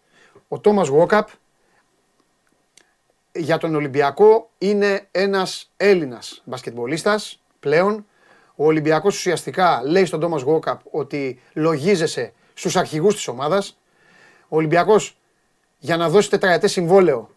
ο 0.48 0.58
Τόμας 0.58 0.88
Γουόκαπ 0.88 1.28
για 3.32 3.58
τον 3.58 3.74
Ολυμπιακό 3.74 4.50
είναι 4.58 5.08
ένας 5.10 5.70
Έλληνας 5.76 6.42
μπασκετμπολίστας 6.44 7.42
πλέον. 7.60 8.06
Ο 8.56 8.66
Ολυμπιακός 8.66 9.16
ουσιαστικά 9.16 9.80
λέει 9.84 10.04
στον 10.04 10.20
Τόμας 10.20 10.42
Γουόκαπ 10.42 10.80
ότι 10.90 11.40
λογίζεσαι 11.52 12.32
στους 12.54 12.76
αρχηγούς 12.76 13.14
της 13.14 13.28
ομάδας. 13.28 13.78
Ο 14.48 14.56
Ολυμπιακός 14.56 15.16
για 15.78 15.96
να 15.96 16.08
δώσει 16.08 16.30
τετραετές 16.30 16.72
συμβόλαιο 16.72 17.30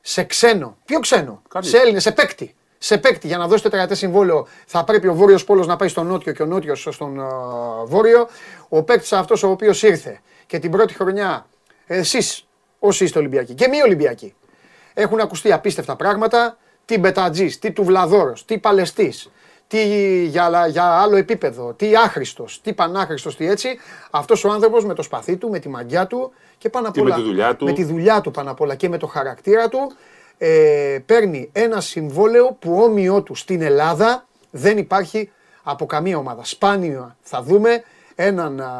σε 0.00 0.24
ξένο, 0.24 0.76
ποιο 0.84 1.00
ξένο, 1.00 1.42
Κανείς. 1.48 1.68
σε 1.68 1.78
Έλληνες, 1.78 2.02
σε 2.02 2.12
παίκτη. 2.12 2.54
Σε 2.78 2.98
παίκτη 2.98 3.26
για 3.26 3.36
να 3.38 3.48
δώσει 3.48 3.62
τετραετές 3.62 3.98
συμβόλαιο 3.98 4.46
θα 4.66 4.84
πρέπει 4.84 5.06
ο 5.06 5.14
Βόρειος 5.14 5.44
Πόλος 5.44 5.66
να 5.66 5.76
πάει 5.76 5.88
στον 5.88 6.06
Νότιο 6.06 6.32
και 6.32 6.42
ο 6.42 6.46
Νότιος 6.46 6.88
στον 6.90 7.20
α, 7.20 7.28
Βόρειο. 7.84 8.28
Ο 8.68 8.82
παίκτης 8.82 9.12
αυτός 9.12 9.42
ο 9.42 9.50
οποίος 9.50 9.82
ήρθε 9.82 10.20
και 10.46 10.58
την 10.58 10.70
πρώτη 10.70 10.94
χρονιά 10.94 11.46
εσείς 11.86 12.46
όσοι 12.78 13.04
είστε 13.04 13.18
Ολυμπιακοί 13.18 13.54
και 13.54 13.68
μη 13.68 13.82
Ολυμπιακοί 13.82 14.34
έχουν 14.94 15.20
ακουστεί 15.20 15.52
απίστευτα 15.52 15.96
πράγματα. 15.96 16.58
Τι 16.84 16.98
Μπετατζής, 16.98 17.58
τι 17.58 17.72
Τουβλαδόρος, 17.72 18.44
τι 18.44 18.58
Παλαιστής, 18.58 19.30
τι 19.68 19.84
για, 20.24 20.66
για 20.68 20.84
άλλο 20.84 21.16
επίπεδο, 21.16 21.72
τι 21.72 21.96
άχρηστος, 21.96 22.60
τι 22.62 22.72
πανάχρηστος, 22.72 23.36
τι 23.36 23.48
έτσι. 23.48 23.68
Αυτός 24.10 24.44
ο 24.44 24.50
άνθρωπος 24.50 24.84
με 24.84 24.94
το 24.94 25.02
σπαθί 25.02 25.36
του, 25.36 25.50
με 25.50 25.58
τη 25.58 25.68
μαγιά 25.68 26.06
του 26.06 26.32
και 26.58 26.68
πάνω 26.68 26.88
απ' 26.88 26.94
Και 26.94 27.02
με 27.02 27.06
όλα 27.06 27.16
τη 27.16 27.22
δουλειά 27.22 27.56
του. 27.56 27.64
με 27.64 27.72
τη 27.72 27.84
δουλειά 27.84 28.20
του 28.20 28.30
πάνω 28.30 28.50
απ' 28.50 28.60
όλα 28.60 28.74
και 28.74 28.88
με 28.88 28.98
το 28.98 29.06
χαρακτήρα 29.06 29.68
του 29.68 29.92
ε, 30.38 30.98
παίρνει 31.06 31.48
ένα 31.52 31.80
συμβόλαιο 31.80 32.56
που 32.58 32.82
όμοιό 32.82 33.22
του 33.22 33.34
στην 33.34 33.62
Ελλάδα 33.62 34.26
δεν 34.50 34.78
υπάρχει 34.78 35.30
από 35.62 35.86
καμία 35.86 36.18
ομάδα. 36.18 36.44
Σπάνια 36.44 37.16
θα 37.20 37.42
δούμε 37.42 37.82
έναν 38.14 38.60
α, 38.60 38.70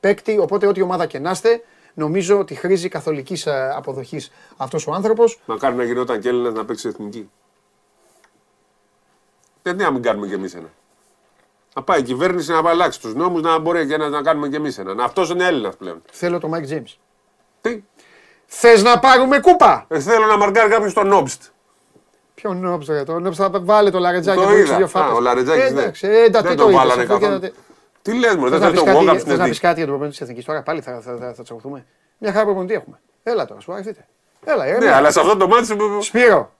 παίκτη, 0.00 0.38
οπότε 0.38 0.66
ό,τι 0.66 0.82
ομάδα 0.82 1.06
και 1.06 1.18
να 1.18 1.30
είστε, 1.30 1.62
νομίζω 1.94 2.38
ότι 2.38 2.54
χρήζει 2.54 2.88
καθολικής 2.88 3.46
α, 3.46 3.74
αποδοχής 3.76 4.32
αυτός 4.56 4.86
ο 4.86 4.92
άνθρωπος. 4.92 5.40
Μακάρι 5.46 5.74
να 5.74 5.84
γινόταν 5.84 6.20
και 6.20 6.28
Έλληνας 6.28 6.52
να 6.52 6.64
παίξει 6.64 6.88
εθνική. 6.88 7.30
Γιατί 9.66 9.82
να 9.84 9.90
μην 9.90 10.02
κάνουμε 10.02 10.26
κι 10.26 10.32
εμείς 10.34 10.54
ένα. 10.54 10.68
Να 11.74 11.82
πάει 11.82 12.00
η 12.00 12.02
κυβέρνηση 12.02 12.52
να 12.52 12.70
αλλάξει 12.70 13.00
τους 13.00 13.14
νόμους, 13.14 13.42
να 13.42 13.58
μπορεί 13.58 13.86
και 13.86 13.96
να, 13.96 14.08
να 14.08 14.22
κάνουμε 14.22 14.48
κι 14.48 14.54
εμείς 14.56 14.78
ένα. 14.78 15.04
Αυτός 15.04 15.30
είναι 15.30 15.44
Έλληνας 15.46 15.76
πλέον. 15.76 16.02
Θέλω 16.12 16.38
το 16.40 16.50
Mike 16.54 16.72
James. 16.72 16.94
Τι; 17.60 17.82
Θες 18.46 18.82
να 18.82 18.98
πάρουμε 18.98 19.40
κούπα! 19.40 19.84
Ε, 19.88 20.00
θέλω 20.00 20.26
να 20.26 20.36
μαρκάρει 20.36 20.70
κάποιος 20.70 20.92
τον 20.94 21.06
Νόμπστ. 21.08 21.42
Ποιο 22.34 22.54
νόψε, 22.54 23.02
το 23.04 23.18
νόψε 23.18 23.42
θα 23.42 23.60
βάλε 23.60 23.90
το 23.90 23.98
λαρετζάκι 23.98 24.38
Το 24.38 24.44
να 24.44 24.50
ρίξει 24.50 24.66
είδα. 24.66 24.76
δύο 24.76 24.84
Α, 24.84 24.88
φάπες. 24.88 25.16
ο 25.16 25.20
Λαρετζάκης 25.20 25.62
Ε, 25.62 25.66
δεν. 25.68 25.78
εντάξει, 25.78 26.06
ε, 26.06 26.22
εντάξει, 26.24 26.48
Δεν 26.48 26.56
το 26.56 26.62
τον 26.62 26.72
είδες, 26.72 26.82
βάλανε 26.82 27.02
αυτό 27.02 27.14
και 27.14 27.20
καθόλου. 27.20 27.32
να 27.32 27.40
τε- 27.40 27.54
Τι 28.02 28.14
λες, 28.18 28.34
μου, 28.34 28.48
δεν 28.48 28.50
Θες 28.50 28.60
να 28.60 28.66
θέλει 28.66 28.70
πεις 28.72 28.80
το 28.80 28.84
κάτι- 28.86 28.98
walk-up 28.98 29.12
θες 29.12 29.20
στην 29.20 29.30
να 29.32 29.36
πεις 29.36 29.42
εθνική. 29.44 29.60
κάτι 29.60 29.74
για 29.76 29.86
τον 29.86 29.88
προπονητή 29.88 30.10
της 30.10 30.20
Εθνικής 30.20 30.44
τώρα, 30.44 30.62
πάλι 30.62 30.80
θα, 30.80 31.00
θα, 31.00 31.16
θα, 31.16 31.32
θα 31.34 31.42
τσακωθούμε. 31.42 31.86
Μια 32.18 32.32
χαρά 32.32 32.44
προπονητή 32.44 32.74
έχουμε. 32.74 33.00
Έλα 33.22 33.44
τώρα, 33.44 33.60
σου 33.60 33.72
αρεθείτε. 33.72 34.06
Έλα, 34.44 34.64
Ναι, 34.64 34.70
ηρεμία. 34.70 34.96
αλλά 34.96 35.10
σε 35.10 35.20
αυτό 35.20 35.36
το 35.36 35.48
μάτι. 35.48 35.66
Σπύρο, 36.00 36.52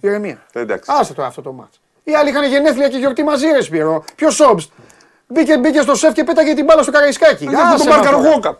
ηρεμία. 0.00 0.46
Εντάξει. 0.52 0.90
Άσε 0.94 1.14
τώρα 1.14 1.28
αυτό 1.28 1.42
το 1.42 1.52
μάτς. 1.52 1.80
Οι 2.04 2.14
άλλοι 2.14 2.28
είχαν 2.30 2.44
γενέθλια 2.48 2.88
και 2.88 2.96
γιορτή 2.96 3.22
μαζί, 3.22 3.46
ρε 3.46 3.60
Σπύρο. 3.62 4.04
Ποιος 4.16 4.34
Σόμπστ. 4.34 4.70
Μπήκε, 5.26 5.58
μπήκε 5.58 5.80
στο 5.80 5.94
σεφ 5.94 6.12
και 6.14 6.24
πέταγε 6.24 6.54
την 6.54 6.64
μπάλα 6.64 6.82
στο 6.82 6.92
καραϊσκάκι. 6.92 7.46
Αυτό 7.46 7.58
Άσε 7.60 7.76
το 7.84 7.90
με 7.90 7.96
μάρκαρο 7.96 8.18
αυτό. 8.18 8.40
walk-up. 8.42 8.54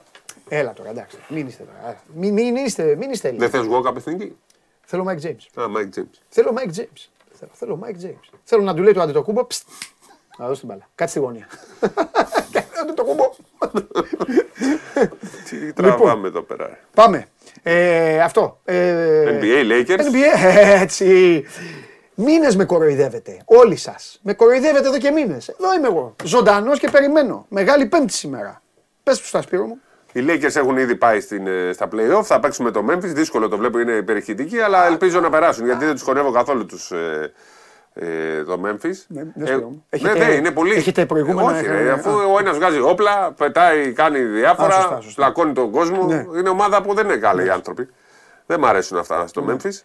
Έλα 0.49 0.73
τώρα, 0.73 0.91
εντάξει. 0.91 1.17
Μην 1.29 1.47
είστε 1.47 1.63
τώρα. 1.65 1.97
Μην, 2.15 2.33
μην 2.33 2.57
είστε, 2.57 2.97
μην 2.99 3.11
είστε 3.11 3.29
Δεν 3.31 3.43
Έλληνες. 3.43 3.51
θες 3.51 3.77
walk-up 3.77 3.97
εθνική. 3.97 4.37
Θέλω 4.85 5.05
Mike 5.09 5.27
James. 5.27 5.63
Α, 5.63 5.67
Mike 5.77 5.99
James. 5.99 6.11
Θέλω 6.29 6.55
Mike 6.57 6.79
James. 6.81 7.07
Θέλω, 7.39 7.51
θέλω 7.55 7.79
Mike 7.85 8.05
James. 8.07 8.39
Θέλω 8.45 8.63
να 8.63 8.75
του 8.75 8.83
λέει 8.83 8.93
το 8.93 9.01
αντιτοκούμπο. 9.01 9.45
Πστ. 9.45 9.69
Να 10.39 10.47
δώσει 10.47 10.61
την 10.61 10.69
μπάλα. 10.69 10.89
Κάτσε 10.95 11.15
στη 11.19 11.25
γωνία. 11.25 11.47
Αντιτοκούμπο. 12.83 13.31
Τι 15.49 15.57
Λοιπόν. 15.57 15.73
τραβάμε 15.85 16.29
εδώ 16.29 16.43
πέρα. 16.43 16.67
ρε. 16.67 16.79
Πάμε. 16.95 17.27
Ε, 17.63 18.21
αυτό. 18.21 18.61
Ε, 18.65 19.39
NBA 19.41 19.71
Lakers. 19.73 20.01
NBA, 20.01 20.55
έτσι. 20.81 21.45
Μήνες 22.15 22.57
με 22.57 22.65
κοροϊδεύετε. 22.65 23.37
Όλοι 23.45 23.77
σας. 23.77 24.21
Με 24.23 24.35
κοροϊδεύετε 24.35 24.89
εδώ 24.89 24.99
και 24.99 25.11
μήνες. 25.11 25.49
Εδώ 25.49 25.75
είμαι 25.75 25.87
εγώ. 25.87 26.17
Ζωντανός 26.25 26.79
και 26.79 26.89
περιμένω. 26.91 27.47
Μεγάλη 27.49 27.87
Πέμπτη 27.87 28.13
σήμερα. 28.13 28.63
Πες 29.03 29.19
του 29.19 29.27
στα 29.27 29.43
Σπύρο 29.43 29.65
μου. 29.67 29.81
Οι 30.13 30.25
Lakers 30.29 30.57
έχουν 30.57 30.77
ήδη 30.77 30.97
πάει 30.97 31.21
στην, 31.21 31.47
ε, 31.47 31.71
στα 31.73 31.89
playoff. 31.93 32.23
Θα 32.23 32.41
παίξουν 32.41 32.65
με 32.65 32.71
το 32.71 32.85
Memphis. 32.91 32.99
Δύσκολο 33.15 33.49
το 33.49 33.57
βλέπω, 33.57 33.79
είναι 33.79 33.93
υπερηχητική, 33.93 34.61
αλλά 34.61 34.87
ελπίζω 34.87 35.21
να 35.21 35.31
περάσουν 35.31 35.65
γιατί 35.67 35.85
δεν 35.85 35.95
τους 35.95 36.03
χωνεύω 36.03 36.31
καθόλου 36.31 36.67
τους, 36.67 36.91
ε, 36.91 37.33
ε, 37.95 38.43
το 38.45 38.61
Memphis. 38.65 38.95
Ναι, 39.09 39.23
ναι, 39.23 39.45
ε, 39.45 39.47
Σπύρο 39.47 39.69
μου. 39.69 39.85
ναι, 39.91 39.99
Έχετε- 39.99 40.19
ναι, 40.27 40.33
είναι 40.35 40.51
πολύ. 40.51 40.75
έχετε 40.75 41.07
προηγούμενα 41.07 41.51
Όχι, 41.51 41.65
είχα- 41.65 41.73
ρε, 41.73 41.91
αφού 41.91 42.11
ο 42.11 42.39
ένας 42.41 42.57
βγάζει 42.57 42.81
όπλα, 42.81 43.33
πετάει, 43.33 43.93
κάνει 43.93 44.19
διάφορα, 44.19 44.77
Α, 44.77 44.81
σωστά, 44.81 45.01
σωστά. 45.01 45.23
πλακώνει 45.23 45.53
τον 45.53 45.71
κόσμο. 45.71 46.07
Ναι. 46.07 46.27
Είναι 46.39 46.49
ομάδα 46.49 46.83
που 46.83 46.95
δεν 46.95 47.05
είναι 47.05 47.17
καλοί 47.17 47.45
οι 47.47 47.51
άνθρωποι. 47.51 47.89
Δεν 48.47 48.59
μ' 48.61 48.65
αρέσουν 48.67 48.99
αυτά 48.99 49.27
στο 49.27 49.41
Ναι. 49.41 49.55
Memphis. 49.55 49.81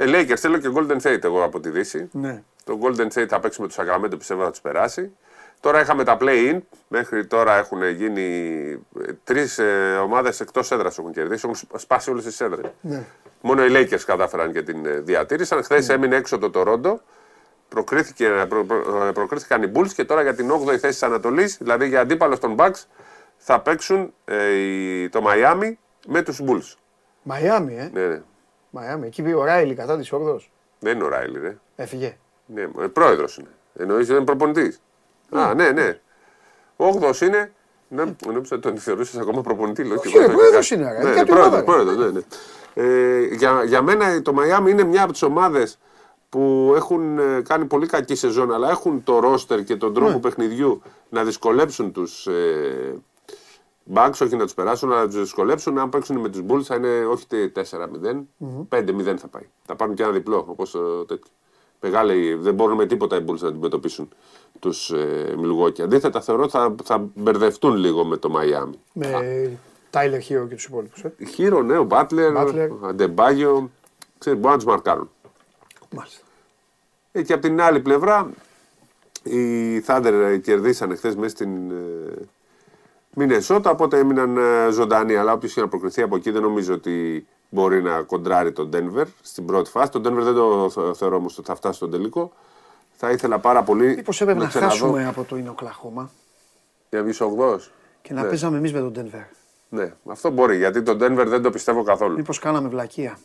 Ε, 0.00 0.04
Lakers 0.06 0.36
θέλω 0.36 0.58
και 0.58 0.68
Golden 0.74 1.00
State 1.00 1.24
εγώ 1.24 1.42
από 1.44 1.60
τη 1.60 1.70
Δύση. 1.70 2.08
Ναι. 2.12 2.42
Το 2.64 2.78
Golden 2.82 3.06
State 3.18 3.26
θα 3.28 3.40
παίξει 3.40 3.60
με 3.60 3.68
του 3.68 3.74
Sacramento, 3.74 4.18
πιστεύω 4.18 4.42
θα 4.44 4.50
τους 4.50 4.60
περάσει. 4.60 5.12
Τώρα 5.60 5.80
είχαμε 5.80 6.04
τα 6.04 6.16
play-in. 6.20 6.58
Μέχρι 6.88 7.26
τώρα 7.26 7.56
έχουν 7.56 7.82
γίνει 7.88 8.86
τρεις 9.24 9.60
ομάδες 10.02 10.40
εκτός 10.40 10.70
έδρας 10.70 10.98
έχουν 10.98 11.12
κερδίσει. 11.12 11.40
Έχουν 11.44 11.54
σπ- 11.56 11.78
σπάσει 11.78 12.10
όλες 12.10 12.24
τις 12.24 12.40
έδρες. 12.40 12.70
Ναι. 12.80 13.02
Μόνο 13.40 13.64
οι 13.64 13.68
Lakers 13.72 14.00
κατάφεραν 14.06 14.52
και 14.52 14.62
την 14.62 14.86
ε, 14.86 14.90
διατήρησαν. 15.00 15.62
Χθες 15.62 15.88
έμεινε 15.88 16.16
έξω 16.16 16.38
το 16.38 16.50
Toronto. 16.54 16.94
Προκρίθηκε, 17.68 18.46
προ, 18.48 18.64
προ- 18.64 19.02
ε, 19.08 19.12
προκρίθηκαν 19.12 19.62
οι 19.62 19.72
Bulls 19.74 19.88
και 19.94 20.04
τώρα 20.04 20.22
για 20.22 20.34
την 20.34 20.50
8η 20.52 20.66
θέση 20.66 20.78
της 20.78 21.02
Ανατολής, 21.02 21.56
δηλαδή 21.60 21.88
για 21.88 22.00
αντίπαλο 22.00 22.38
των 22.38 22.54
Bucks, 22.58 22.82
θα 23.36 23.60
παίξουν 23.60 24.12
ε, 24.24 24.48
οι- 24.52 25.08
το 25.08 25.22
Miami 25.26 25.72
με 26.06 26.22
τους 26.22 26.40
Bulls. 26.46 26.74
Μαϊάμι, 27.22 27.74
ε. 27.78 27.90
Ναι, 27.92 28.06
ναι. 28.06 28.22
Μαϊάμι. 28.78 29.06
Εκεί 29.06 29.22
πήγε 29.22 29.34
ο 29.34 29.44
Ράιλι 29.44 29.74
κατά 29.74 29.96
της 29.98 30.12
όρδος. 30.12 30.50
Δεν 30.78 30.94
είναι 30.94 31.04
ο 31.04 31.08
Ράιλι, 31.08 31.38
ρε. 31.38 31.56
Έφυγε. 31.76 32.16
Ναι, 32.46 32.66
πρόεδρος 32.88 33.36
είναι. 33.38 33.48
Εννοείς 33.76 34.06
δεν 34.06 34.16
είναι 34.16 34.24
προπονητής. 34.24 34.80
Α, 35.30 35.54
ναι, 35.54 35.70
ναι. 35.70 36.00
Όγδος 36.76 37.20
είναι. 37.20 37.52
Ναι, 37.88 38.02
νόμιζα 38.26 38.56
ότι 38.56 38.58
τον 38.58 38.76
θεωρούσες 38.78 39.20
ακόμα 39.20 39.40
προπονητή. 39.40 39.84
λέω, 39.84 39.96
και 39.98 40.06
Όχι, 40.08 40.16
εγώ 40.16 40.26
ρε, 40.26 40.32
θα- 40.32 40.38
πρόεδρος 40.38 40.70
είναι, 40.70 40.92
ρε. 40.92 40.98
Ναι, 41.02 41.08
Είναι 41.10 41.20
από 41.20 41.24
την 41.24 41.34
πρόεδρος, 41.34 41.46
ομάδα, 41.46 41.64
πρόεδρος, 41.64 41.96
ναι, 41.96 42.10
ναι. 42.10 42.20
Ε, 42.74 43.34
για, 43.34 43.62
για 43.64 43.82
μένα 43.82 44.22
το 44.22 44.32
Μαϊάμι 44.32 44.70
είναι 44.70 44.84
μια 44.84 45.02
από 45.02 45.12
τις 45.12 45.22
ομάδες 45.22 45.78
που 46.28 46.72
έχουν 46.76 47.18
ε, 47.18 47.42
κάνει 47.48 47.64
πολύ 47.64 47.86
κακή 47.86 48.14
σεζόν, 48.14 48.52
αλλά 48.52 48.70
έχουν 48.70 49.02
το 49.04 49.18
ρόστερ 49.18 49.64
και 49.64 49.76
τον 49.76 49.88
Ναι. 49.92 49.94
τρόπο 49.94 50.18
παιχνιδιού 50.18 50.82
να 51.08 51.24
δυσκολέψουν 51.24 51.92
τους 51.92 52.26
ε, 52.26 52.94
Bucks, 53.94 54.12
όχι 54.22 54.36
να 54.36 54.44
τους 54.44 54.54
περάσουν, 54.54 54.92
αλλά 54.92 55.00
να 55.00 55.06
τους 55.06 55.18
δυσκολέψουν. 55.18 55.78
Αν 55.78 55.88
παίξουν 55.88 56.16
με 56.16 56.28
του 56.28 56.46
Bulls 56.48 56.62
θα 56.62 56.74
είναι 56.74 57.06
όχι 57.06 57.26
4-0, 57.28 58.26
5-0 58.68 59.16
θα 59.16 59.28
πάει. 59.28 59.48
Θα 59.66 59.76
πάρουν 59.76 59.94
και 59.94 60.02
ένα 60.02 60.12
διπλό, 60.12 60.44
όπως 60.48 60.70
τέτοιο. 61.06 61.32
Μεγάλη, 61.80 62.34
δεν 62.34 62.54
μπορούν 62.54 62.76
με 62.76 62.86
τίποτα 62.86 63.16
οι 63.16 63.24
Bulls 63.26 63.38
να 63.38 63.48
αντιμετωπίσουν 63.48 64.08
τους 64.58 64.90
ε, 64.90 65.34
Milwaukee. 65.38 65.80
Αντίθετα, 65.80 66.20
θεωρώ 66.20 66.42
ότι 66.42 66.50
θα, 66.50 66.74
θα 66.84 67.08
μπερδευτούν 67.14 67.76
λίγο 67.76 68.04
με 68.04 68.16
το 68.16 68.34
Miami. 68.36 68.74
Με 68.92 69.58
Τάιλερ 69.90 70.20
Χίρο 70.20 70.46
και 70.46 70.54
τους 70.54 70.64
υπόλοιπους. 70.64 71.04
Ε. 71.04 71.24
Χείρο, 71.24 71.62
ναι, 71.62 71.78
ο 71.78 71.84
Μπάτλερ, 71.84 72.32
Butler. 72.36 72.68
ο 72.80 72.86
Αντεμπάγιο, 72.86 73.70
ξέρεις, 74.18 74.38
μπορεί 74.38 74.52
να 74.52 74.58
τους 74.58 74.68
μαρκάρουν. 74.68 75.10
Μάλιστα. 75.94 76.22
Ε, 77.12 77.22
και 77.22 77.32
από 77.32 77.42
την 77.42 77.60
άλλη 77.60 77.80
πλευρά, 77.80 78.30
οι 79.22 79.80
Thunder 79.86 80.38
κερδίσανε 80.42 80.94
χθες 80.94 81.16
μέσα 81.16 81.36
στην 81.36 81.70
ε, 81.70 82.28
Μινεσότα, 83.18 83.70
οπότε 83.70 83.98
έμειναν 83.98 84.36
ε, 84.36 84.70
ζωντανοί. 84.70 85.16
Αλλά 85.16 85.32
όποιος 85.32 85.50
είχε 85.50 85.60
να 85.60 85.68
προκριθεί 85.68 86.02
από 86.02 86.16
εκεί 86.16 86.30
δεν 86.30 86.42
νομίζω 86.42 86.74
ότι 86.74 87.26
μπορεί 87.48 87.82
να 87.82 88.02
κοντράρει 88.02 88.52
τον 88.52 88.70
Denver 88.74 89.04
στην 89.22 89.46
πρώτη 89.46 89.70
φάση. 89.70 89.90
Τον 89.90 90.02
Denver 90.06 90.22
δεν 90.22 90.34
το 90.34 90.70
θε- 90.70 90.96
θεωρώ 90.96 91.16
όμως 91.16 91.38
ότι 91.38 91.46
θα 91.46 91.54
φτάσει 91.54 91.76
στον 91.76 91.90
τελικό. 91.90 92.32
Θα 92.96 93.10
ήθελα 93.10 93.38
πάρα 93.38 93.62
πολύ 93.62 93.94
Μήπως 93.94 94.20
έπρεπε 94.20 94.40
να 94.40 94.46
ξαναδώ- 94.48 94.72
χάσουμε 94.78 95.06
από 95.06 95.24
το 95.24 95.36
Ινοκλαχώμα 95.36 96.10
Για 96.90 96.98
να 96.98 97.04
βγεις 97.04 97.20
ο 97.20 97.58
και 98.02 98.12
να 98.12 98.22
Ναι. 98.22 98.28
παίζαμε 98.28 98.56
εμείς 98.56 98.72
με 98.72 98.78
τον 98.80 98.92
Denver. 98.96 99.24
Ναι, 99.68 99.92
αυτό 100.06 100.30
μπορεί 100.30 100.56
γιατί 100.56 100.82
τον 100.82 100.98
Denver 101.00 101.24
δεν 101.26 101.42
το 101.42 101.50
πιστεύω 101.50 101.82
καθόλου. 101.82 102.14
Μήπως 102.16 102.38
κάναμε 102.38 102.68
βλακεία. 102.68 103.18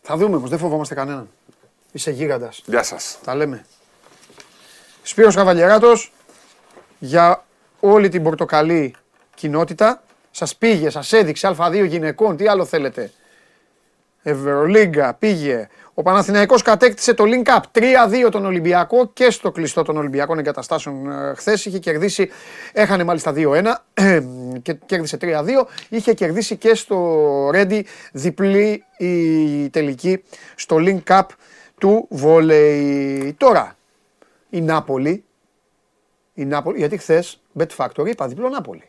Θα 0.00 0.16
δούμε 0.16 0.36
όμως, 0.36 0.50
δεν 0.50 0.58
φοβόμαστε 0.58 0.94
κανέναν. 0.94 1.28
Είσαι 1.92 2.10
γίγαντας. 2.10 2.62
Γεια 2.66 2.82
σας. 2.82 3.18
Τα 3.24 3.34
λέμε. 3.34 3.66
Σπύρος 5.02 5.34
Καβαλιεράτος 5.34 6.12
για 6.98 7.44
όλη 7.80 8.08
την 8.08 8.22
πορτοκαλί 8.22 8.94
κοινότητα. 9.38 10.02
Σας 10.30 10.56
πήγε, 10.56 10.90
σας 10.90 11.12
έδειξε 11.12 11.54
Α2 11.58 11.86
γυναικών, 11.86 12.36
τι 12.36 12.48
άλλο 12.48 12.64
θέλετε. 12.64 13.10
Ευρωλίγκα 14.22 15.14
πήγε. 15.14 15.68
Ο 15.94 16.02
Παναθηναϊκός 16.02 16.62
κατέκτησε 16.62 17.14
το 17.14 17.24
link 17.26 17.48
up 17.48 17.60
3-2 18.26 18.30
τον 18.30 18.44
Ολυμπιακό 18.44 19.10
και 19.12 19.30
στο 19.30 19.50
κλειστό 19.50 19.82
των 19.82 19.96
Ολυμπιακών 19.96 20.38
εγκαταστάσεων 20.38 20.96
χθες. 21.36 21.64
Είχε 21.64 21.78
κερδίσει, 21.78 22.30
έχανε 22.72 23.04
μάλιστα 23.04 23.32
2-1 23.36 23.62
και 24.62 24.72
κέρδισε 24.86 25.18
3-2. 25.20 25.44
Είχε 25.88 26.14
κερδίσει 26.14 26.56
και 26.56 26.74
στο 26.74 27.48
Ρέντι 27.52 27.86
διπλή 28.12 28.84
η 28.96 29.68
τελική 29.68 30.22
στο 30.54 30.76
link 30.80 31.02
up 31.06 31.26
του 31.78 32.06
βόλεϊ. 32.10 33.34
Τώρα, 33.38 33.76
η 34.50 34.60
Νάπολη, 34.60 35.24
η 36.34 36.44
Νάπολη, 36.44 36.78
γιατί 36.78 36.96
χθες 36.96 37.40
Bet 37.58 37.76
Factory 37.76 38.08
είπα 38.08 38.28
διπλό 38.28 38.48
Νάπολη. 38.48 38.82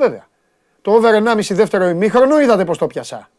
Βέβαια. 0.00 0.28
Το 0.82 0.92
over 0.92 1.14
1,5 1.14 1.54
δεύτερο 1.54 1.88
ημίχρονο 1.88 2.40
είδατε 2.40 2.64
πώ 2.64 2.76
το 2.76 2.86
πιάσα. 2.86 3.30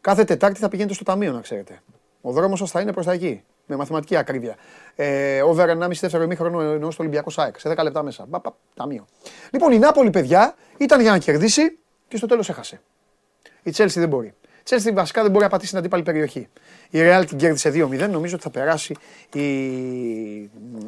Κάθε 0.00 0.24
Τετάρτη 0.24 0.60
θα 0.60 0.68
πηγαίνετε 0.68 0.94
στο 0.94 1.04
ταμείο, 1.04 1.32
να 1.32 1.40
ξέρετε. 1.40 1.82
Ο 2.20 2.32
δρόμος 2.32 2.58
σας 2.58 2.70
θα 2.70 2.80
είναι 2.80 2.92
προς 2.92 3.06
τα 3.06 3.12
εκεί. 3.12 3.44
Με 3.66 3.76
μαθηματική 3.76 4.16
ακρίβεια. 4.16 4.56
Ε, 4.94 5.42
over 5.42 5.68
1,5 5.68 5.88
δεύτερο 6.00 6.22
ημίχρονο 6.22 6.60
εννοώ 6.60 6.90
στο 6.90 7.02
Ολυμπιακό 7.02 7.30
ΣΑΕΚ. 7.30 7.60
Σε 7.60 7.74
10 7.76 7.82
λεπτά 7.82 8.02
μέσα. 8.02 8.26
Πα, 8.30 8.40
πα, 8.40 8.56
ταμείο. 8.74 9.06
Λοιπόν, 9.50 9.72
η 9.72 9.78
Νάπολη, 9.78 10.10
παιδιά, 10.10 10.54
ήταν 10.76 11.00
για 11.00 11.10
να 11.10 11.18
κερδίσει 11.18 11.78
και 12.08 12.16
στο 12.16 12.26
τέλος 12.26 12.48
έχασε. 12.48 12.80
Η 13.62 13.70
Τσέλσι 13.70 14.00
δεν 14.00 14.08
μπορεί. 14.08 14.26
Η 14.42 14.62
Τσέλσι 14.62 14.90
βασικά 14.90 15.22
δεν 15.22 15.30
μπορεί 15.30 15.44
να 15.44 15.50
πατήσει 15.50 15.70
την 15.70 15.78
αντίπαλη 15.78 16.02
περιοχή. 16.02 16.48
Η 16.90 16.98
Real 17.02 17.24
την 17.28 17.38
κέρδισε 17.38 17.70
2-0. 17.74 18.08
Νομίζω 18.10 18.34
ότι 18.34 18.42
θα 18.42 18.50
περάσει 18.50 18.96
η, 19.32 19.40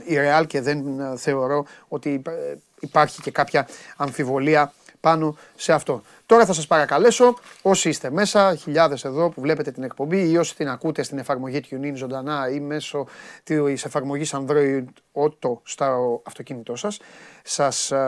η 0.05 0.17
Real 0.17 0.45
και 0.47 0.61
δεν 0.61 1.01
ε, 1.01 1.17
θεωρώ 1.17 1.67
ότι 1.89 2.23
ε, 2.27 2.55
υπάρχει 2.81 3.23
και 3.23 3.31
κάποια 3.31 3.69
αμφιβολία 3.97 4.73
πάνω 5.01 5.37
σε 5.55 5.73
αυτό. 5.73 6.03
Τώρα 6.27 6.47
θα 6.47 6.53
σας 6.53 6.67
παρακαλέσω, 6.67 7.39
όσοι 7.63 7.89
είστε 7.89 8.11
μέσα, 8.11 8.55
χιλιάδες 8.55 9.05
εδώ 9.05 9.31
που 9.31 9.41
βλέπετε 9.41 9.71
την 9.71 9.83
εκπομπή 9.83 10.31
ή 10.31 10.37
όσοι 10.37 10.57
την 10.57 10.69
ακούτε 10.69 11.03
στην 11.03 11.19
εφαρμογή 11.19 11.61
TuneIn 11.71 11.93
ζωντανά 11.95 12.51
ή 12.51 12.61
μέσω 12.61 13.07
της 13.43 13.85
εφαρμογής 13.85 14.35
Android 14.35 14.85
Auto 15.13 15.59
στο 15.63 16.23
αυτοκίνητό 16.25 16.77
σας, 16.77 17.01
σας 17.43 17.93
α, 17.93 17.99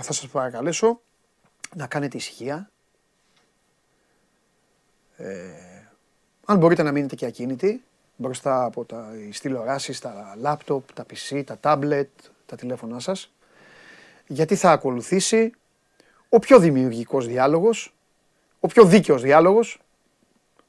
θα 0.00 0.12
σας 0.12 0.28
παρακαλέσω 0.28 1.00
να 1.76 1.86
κάνετε 1.86 2.16
ησυχία, 2.16 2.70
αν 6.44 6.58
μπορείτε 6.58 6.82
να 6.82 6.92
μείνετε 6.92 7.14
και 7.14 7.26
ακίνητοι 7.26 7.82
μπροστά 8.16 8.64
από 8.64 8.84
τα 8.84 9.10
τις 9.28 9.40
τηλεοράσεις, 9.40 10.00
τα 10.00 10.34
λάπτοπ, 10.38 10.92
τα 10.92 11.06
PC, 11.10 11.42
τα 11.46 11.58
τάμπλετ, 11.58 12.08
τα 12.46 12.56
τηλέφωνά 12.56 13.00
σας. 13.00 13.32
Γιατί 14.26 14.54
θα 14.54 14.70
ακολουθήσει 14.70 15.52
ο 16.28 16.38
πιο 16.38 16.58
δημιουργικός 16.58 17.26
διάλογος, 17.26 17.94
ο 18.60 18.66
πιο 18.66 18.84
δίκαιος 18.84 19.22
διάλογος, 19.22 19.80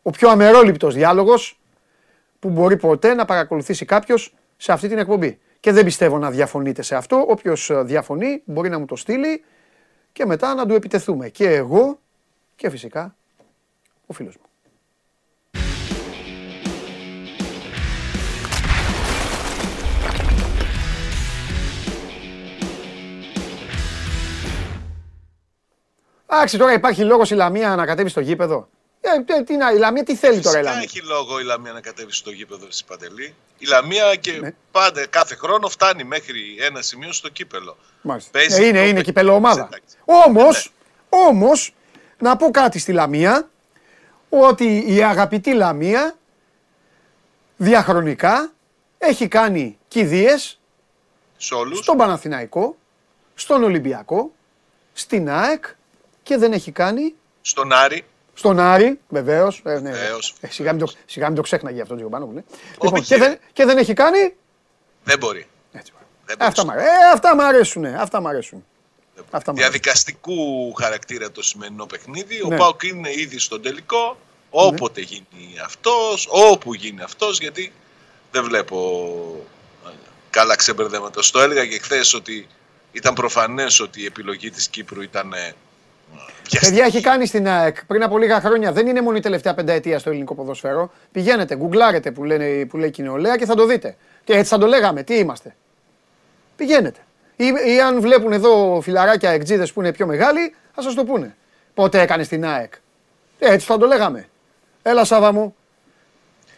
ο 0.01 0.09
πιο 0.09 0.29
αμερόληπτος 0.29 0.93
διάλογος 0.93 1.59
που 2.39 2.49
μπορεί 2.49 2.77
ποτέ 2.77 3.13
να 3.13 3.25
παρακολουθήσει 3.25 3.85
κάποιος 3.85 4.33
σε 4.57 4.71
αυτή 4.71 4.87
την 4.87 4.97
εκπομπή. 4.97 5.39
Και 5.59 5.71
δεν 5.71 5.85
πιστεύω 5.85 6.17
να 6.17 6.31
διαφωνείτε 6.31 6.81
σε 6.81 6.95
αυτό. 6.95 7.25
Όποιος 7.27 7.69
ε, 7.69 7.83
διαφωνεί 7.83 8.41
μπορεί 8.45 8.69
να 8.69 8.79
μου 8.79 8.85
το 8.85 8.95
στείλει 8.95 9.43
και 10.11 10.25
μετά 10.25 10.53
να 10.53 10.65
του 10.65 10.73
επιτεθούμε. 10.73 11.29
Και 11.29 11.49
εγώ 11.49 11.99
και 12.55 12.69
φυσικά 12.69 13.15
ο 14.05 14.13
φίλος 14.13 14.35
μου. 14.37 14.43
Άξι 26.41 26.57
τώρα 26.57 26.73
υπάρχει 26.73 27.01
λόγος 27.03 27.29
η 27.31 27.35
Λαμία 27.35 27.75
να 27.75 27.85
κατέβει 27.85 28.09
στο 28.09 28.19
γήπεδο. 28.19 28.67
Ε, 29.01 29.33
ε, 29.37 29.43
τι 29.43 29.55
να, 29.57 29.71
η 29.71 29.77
Λαμία 29.77 30.03
τι 30.03 30.15
θέλει 30.15 30.39
τώρα 30.41 30.59
η 30.59 30.61
Φυσικά 30.61 30.61
Λαμία; 30.61 30.81
έχει 30.83 31.01
λόγο 31.01 31.39
η 31.39 31.43
Λαμία 31.43 31.71
να 31.71 31.81
κατέβει 31.81 32.11
στο 32.11 32.31
γήπεδο 32.31 32.65
τη 32.65 32.77
Παντελή. 32.87 33.35
Η 33.57 33.65
Λαμία 33.67 34.15
και 34.15 34.31
Ναι. 34.31 34.53
πάντα 34.71 35.05
κάθε 35.07 35.35
χρόνο 35.35 35.67
φτάνει 35.69 36.03
μέχρι 36.03 36.39
ένα 36.59 36.81
σημείο 36.81 37.11
στο 37.11 37.29
κύπελο. 37.29 37.77
Μάλιστα. 38.01 38.29
Παίζει 38.31 38.63
Ε, 38.63 38.67
είναι, 38.67 38.77
το 38.79 38.83
είναι 38.85 38.93
παι- 38.93 39.05
κυπελοομάδα. 39.05 39.61
Εντάξει. 39.71 39.95
Όμως, 40.05 40.71
όμως, 41.09 41.73
να 42.17 42.35
πω 42.35 42.51
κάτι 42.51 42.79
στη 42.79 42.91
Λαμία, 42.91 43.49
ότι 44.29 44.83
η 44.87 45.03
αγαπητή 45.03 45.53
Λαμία 45.53 46.15
διαχρονικά 47.57 48.51
έχει 48.97 49.27
κάνει 49.27 49.77
κηδείες 49.87 50.59
Σε 51.37 51.53
όλους. 51.53 51.79
στον 51.79 51.97
Παναθηναϊκό, 51.97 52.77
στον 53.35 53.63
Ολυμπιακό, 53.63 54.31
στην 54.93 55.29
ΑΕΚ 55.29 55.65
και 56.25 56.37
δεν 56.37 56.53
έχει 56.53 56.71
κάνει 56.71 57.13
Στον 57.41 57.73
Άρη. 57.73 58.03
στον 58.33 58.59
Άρη, 58.59 58.99
βεβαίως. 59.09 59.61
Ε, 59.65 59.79
ναι, 59.79 59.91
Βεβαίως. 59.91 60.33
Ε, 60.41 60.47
σιγά, 60.51 60.73
μην 60.73 60.85
το, 60.85 60.91
σιγά 61.05 61.27
μην 61.27 61.35
το 61.35 61.41
ξέχναγε 61.41 61.81
αυτό 61.81 61.95
Τζιομπάνο 61.95 62.25
μου. 62.25 62.33
Ναι. 62.33 62.43
Λοιπόν, 62.81 62.93
Όχι, 62.93 63.03
και, 63.05 63.15
ρε. 63.15 63.27
δεν, 63.27 63.39
και 63.53 63.65
δεν 63.65 63.77
έχει 63.77 63.93
κάνει. 63.93 64.33
Δεν 65.03 65.17
μπορεί. 65.17 65.47
Έτσι, 65.71 65.91
Δεν 66.25 66.35
μπορεί. 66.37 66.49
αυτά, 66.49 66.65
μ' 66.65 66.69
αρέ- 66.69 66.85
ε, 66.85 66.89
αυτά 67.13 67.35
μ' 67.35 67.39
αρέσουν. 67.41 67.85
Αυτά 67.85 68.21
μ' 68.21 68.27
αρέσουν. 68.27 68.65
Αυτά 69.31 69.51
μ' 69.51 69.55
αρέσουν. 69.55 69.55
Διαδικαστικού 69.55 70.73
χαρακτήρα 70.73 71.31
το 71.31 71.41
σημερινό 71.43 71.85
παιχνίδι. 71.85 72.41
Ναι. 72.47 72.55
Ο 72.55 72.57
Πάουκ 72.57 72.83
είναι 72.83 73.11
ήδη 73.13 73.39
στον 73.39 73.61
τελικό. 73.61 74.17
Όποτε 74.49 75.01
γίνει 75.01 75.53
αυτός, 75.65 76.27
όπου 76.29 76.73
γίνει 76.73 77.01
αυτός, 77.01 77.39
γιατί 77.39 77.71
δεν 78.31 78.43
βλέπω 78.43 78.77
ε, 79.85 79.89
καλά 80.29 80.55
ξεμπερδέματα. 80.55 81.21
Στο 81.21 81.39
έλεγα 81.39 81.65
και 81.65 81.79
χθες 81.79 82.13
ότι 82.13 82.47
ήταν 82.91 83.13
προφανές 83.13 83.79
ότι 83.79 84.01
η 84.01 84.05
επιλογή 84.05 84.49
της 84.51 84.67
Κύπρου 84.67 85.01
ήταν 85.01 85.33
ε, 86.13 86.17
βιαστική. 86.43 86.59
Παιδιά 86.59 86.85
έχει 86.85 87.01
κάνει 87.01 87.25
στην 87.25 87.47
ΑΕΚ 87.47 87.85
πριν 87.85 88.03
από 88.03 88.17
λίγα 88.17 88.39
χρόνια. 88.41 88.71
Δεν 88.71 88.87
είναι 88.87 89.01
μόνο 89.01 89.17
η 89.17 89.19
τελευταία 89.19 89.53
πενταετία 89.53 89.99
στο 89.99 90.09
ελληνικό 90.09 90.35
ποδόσφαιρο. 90.35 90.91
Πηγαίνετε, 91.11 91.55
γκουγκλάρετε 91.55 92.11
που, 92.11 92.23
λένε, 92.23 92.65
που 92.65 92.77
λέει 92.77 92.93
η 92.97 93.01
νεολαία 93.01 93.37
και 93.37 93.45
θα 93.45 93.55
το 93.55 93.65
δείτε. 93.65 93.95
Και 94.23 94.33
έτσι 94.33 94.49
θα 94.49 94.57
το 94.57 94.65
λέγαμε. 94.67 95.03
Τι 95.03 95.15
είμαστε. 95.17 95.55
Πηγαίνετε. 96.55 96.99
Ή, 97.35 97.45
ή 97.75 97.81
αν 97.81 98.01
βλέπουν 98.01 98.31
εδώ 98.31 98.79
φιλαράκια 98.83 99.29
εκτζίδες 99.29 99.73
που 99.73 99.81
είναι 99.81 99.91
πιο 99.91 100.05
μεγάλοι, 100.05 100.55
θα 100.75 100.81
σας 100.81 100.93
το 100.93 101.03
πούνε. 101.03 101.35
Πότε 101.73 102.01
έκανε 102.01 102.23
στην 102.23 102.45
ΑΕΚ. 102.45 102.73
Ε, 103.39 103.51
έτσι 103.53 103.65
θα 103.65 103.77
το 103.77 103.85
λέγαμε. 103.85 104.27
Έλα, 104.81 105.03
Σάβα 105.03 105.31
μου. 105.31 105.55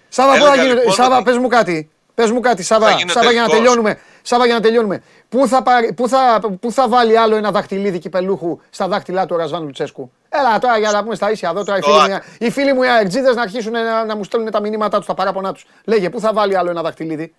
Σάβα, 0.09 0.31
πού 0.33 0.37
θα 0.39 0.45
Έλεγα 0.45 0.61
γίνεται. 0.63 0.79
λοιπόν 0.79 0.93
Σάβα, 0.93 1.15
ότι- 1.15 1.23
πες 1.23 1.37
μου 1.37 1.47
κάτι. 1.47 1.89
Πες 2.15 2.31
μου 2.31 2.39
κάτι, 2.39 2.63
Σάβα, 2.63 2.85
Θα 2.85 2.91
γίνει 2.97 3.09
ο 3.09 3.13
Σάβα 3.13 3.31
για 3.31 3.41
να 3.41 3.47
τελικός. 3.47 3.67
τελειώνουμε. 3.67 3.99
Σάβα 4.27 4.45
για 4.45 4.53
να 4.53 4.61
τελειώνουμε. 4.61 5.03
Πού 5.29 5.47
θα, 5.47 5.63
πάρει, 5.63 5.93
πού, 5.93 6.07
θα, 6.07 6.39
πού 6.59 6.71
θα 6.71 6.89
βάλει 6.89 7.17
άλλο 7.17 7.35
ένα 7.35 7.51
δαχτυλίδι 7.51 7.99
κυπελούχου 7.99 8.59
στα 8.69 8.87
δάχτυλά 8.87 9.25
του 9.25 9.37
Ρασβάν 9.37 9.63
Λουτσέσκου; 9.63 10.11
Έλα 10.29 10.59
τώρα 10.59 10.77
για 10.77 10.91
να 10.91 11.03
πούμε 11.03 11.15
στα 11.15 11.31
ίσια 11.31 11.49
εδώ. 11.49 11.63
Τώρα 11.63 11.77
οι 11.77 11.81
Στο 11.81 11.91
φίλοι, 11.91 12.09
μου, 12.09 12.15
Άκα. 12.15 12.23
οι 12.39 12.49
φίλοι 12.49 12.73
μου 12.73 12.83
οι 12.83 12.87
αεξίδες 12.87 13.35
να 13.35 13.41
αρχίσουν 13.41 13.71
να, 13.71 14.05
να 14.05 14.15
μου 14.15 14.23
στέλνουν 14.23 14.51
τα 14.51 14.59
μηνύματά 14.59 14.97
τους, 14.97 15.05
τα 15.05 15.13
παράπονά 15.13 15.53
τους. 15.53 15.65
Λέγε, 15.85 16.09
πού 16.09 16.19
θα 16.19 16.33
βάλει 16.33 16.57
άλλο 16.57 16.69
ένα 16.69 16.81
δαχτυλίδι. 16.81 17.33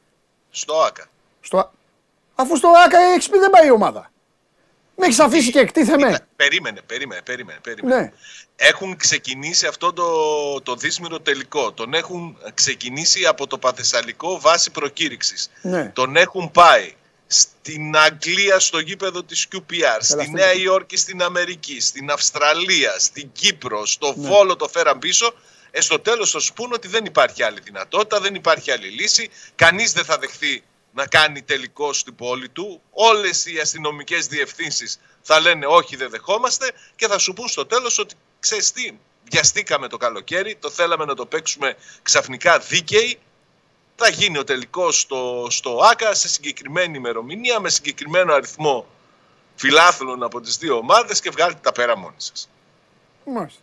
Στο 0.51 0.75
ΆΚΑ. 0.75 1.07
Στο... 1.41 1.71
Αφού 2.35 2.57
στο 2.57 2.69
ΑΚΑ 2.87 2.99
έχει 2.99 3.31
πει 3.31 3.39
δεν 3.39 3.51
πάει 3.51 3.67
η 3.67 3.71
ομάδα. 3.71 4.11
Με 5.01 5.07
έχεις 5.07 5.19
αφήσει 5.19 5.51
και 5.51 5.59
εκτίθεμαι. 5.59 6.07
Κοίτα, 6.07 6.27
Περίμενε, 6.37 6.81
περίμενε, 6.87 7.21
περίμενε. 7.25 7.59
περίμενε. 7.63 8.01
Ναι. 8.01 8.13
Έχουν 8.57 8.97
ξεκινήσει 8.97 9.67
αυτό 9.67 9.93
το, 9.93 10.07
το 10.61 10.77
δύσμηρο 10.77 11.21
τελικό. 11.21 11.73
Τον 11.73 11.95
έχουν 11.95 12.37
ξεκινήσει 12.55 13.27
από 13.27 13.47
το 13.47 13.59
Παθεσσαλικό 13.59 14.41
βάση 14.41 14.71
προκήρυξης. 14.71 15.51
Ναι. 15.63 15.91
Τον 15.95 16.17
έχουν 16.17 16.51
πάει 16.51 16.95
στην 17.27 17.97
Αγγλία 17.97 18.59
στο 18.59 18.79
γήπεδο 18.79 19.23
της 19.23 19.47
QPR, 19.53 19.99
στη 20.01 20.13
στην 20.13 20.33
Νέα 20.33 20.53
Κύπρο. 20.53 20.63
Υόρκη 20.73 20.97
στην 20.97 21.23
Αμερική, 21.23 21.81
στην 21.81 22.11
Αυστραλία, 22.11 22.99
στην 22.99 23.33
Κύπρο, 23.33 23.87
στο 23.87 24.15
Ναι. 24.17 24.29
Βόλο 24.29 24.57
το 24.57 24.69
φέραν 24.69 24.99
πίσω. 24.99 25.35
Ε, 25.71 25.81
στο 25.81 25.99
τέλος 26.01 26.31
θα 26.31 26.39
σου 26.41 26.53
πούνε 26.53 26.75
ότι 26.75 26.89
δεν 26.89 27.05
υπάρχει 27.05 27.43
άλλη 27.43 27.59
δυνατότητα, 27.65 28.21
δεν 28.21 28.35
υπάρχει 28.35 28.71
άλλη 28.71 28.89
λύση. 28.89 29.31
Κανείς 29.55 29.93
δεν 29.93 30.05
θα 30.05 30.19
δεχθεί 30.19 30.63
να 30.99 31.07
κάνει 31.07 31.43
τελικό 31.43 31.93
στην 31.93 32.15
πόλη 32.15 32.49
του. 32.49 32.83
Όλες 32.91 33.47
οι 33.47 33.59
αστυνομικές 33.59 34.27
διευθύνσεις 34.27 35.01
θα 35.23 35.41
λένε 35.41 35.67
όχι 35.67 35.97
δεν 35.97 36.11
δεχόμαστε 36.11 36.73
και 36.97 37.07
θα 37.07 37.19
σου 37.19 37.33
πούν 37.33 37.49
στο 37.49 37.67
τέλος 37.67 37.99
ότι 37.99 38.15
ξέρεις 38.41 38.73
τι, 38.73 38.99
βιαστήκαμε 39.31 39.89
το 39.89 39.97
καλοκαίρι, 39.97 40.57
το 40.57 40.71
θέλαμε 40.71 41.05
να 41.05 41.15
το 41.15 41.27
παίξουμε 41.27 41.77
ξαφνικά 42.03 42.59
δίκαιοι 42.59 43.19
θα 43.97 44.09
γίνει 44.09 44.39
ο 44.39 44.45
τελικός 44.45 45.01
στο, 45.01 45.47
στο 45.51 45.79
ΆΚΑ 45.91 46.15
σε 46.15 46.29
συγκεκριμένη 46.29 46.97
ημερομηνία 46.97 47.61
με 47.61 47.69
συγκεκριμένο 47.69 48.33
αριθμό 48.35 48.87
φιλάθλων 49.55 50.23
από 50.23 50.41
τις 50.41 50.57
δύο 50.57 50.77
ομάδες 50.77 51.21
και 51.21 51.31
βγάλετε 51.31 51.59
τα 51.63 51.73
πέρα 51.73 51.97
μόνοι 51.97 52.15
σας. 52.17 52.49
Μάλιστα. 53.25 53.61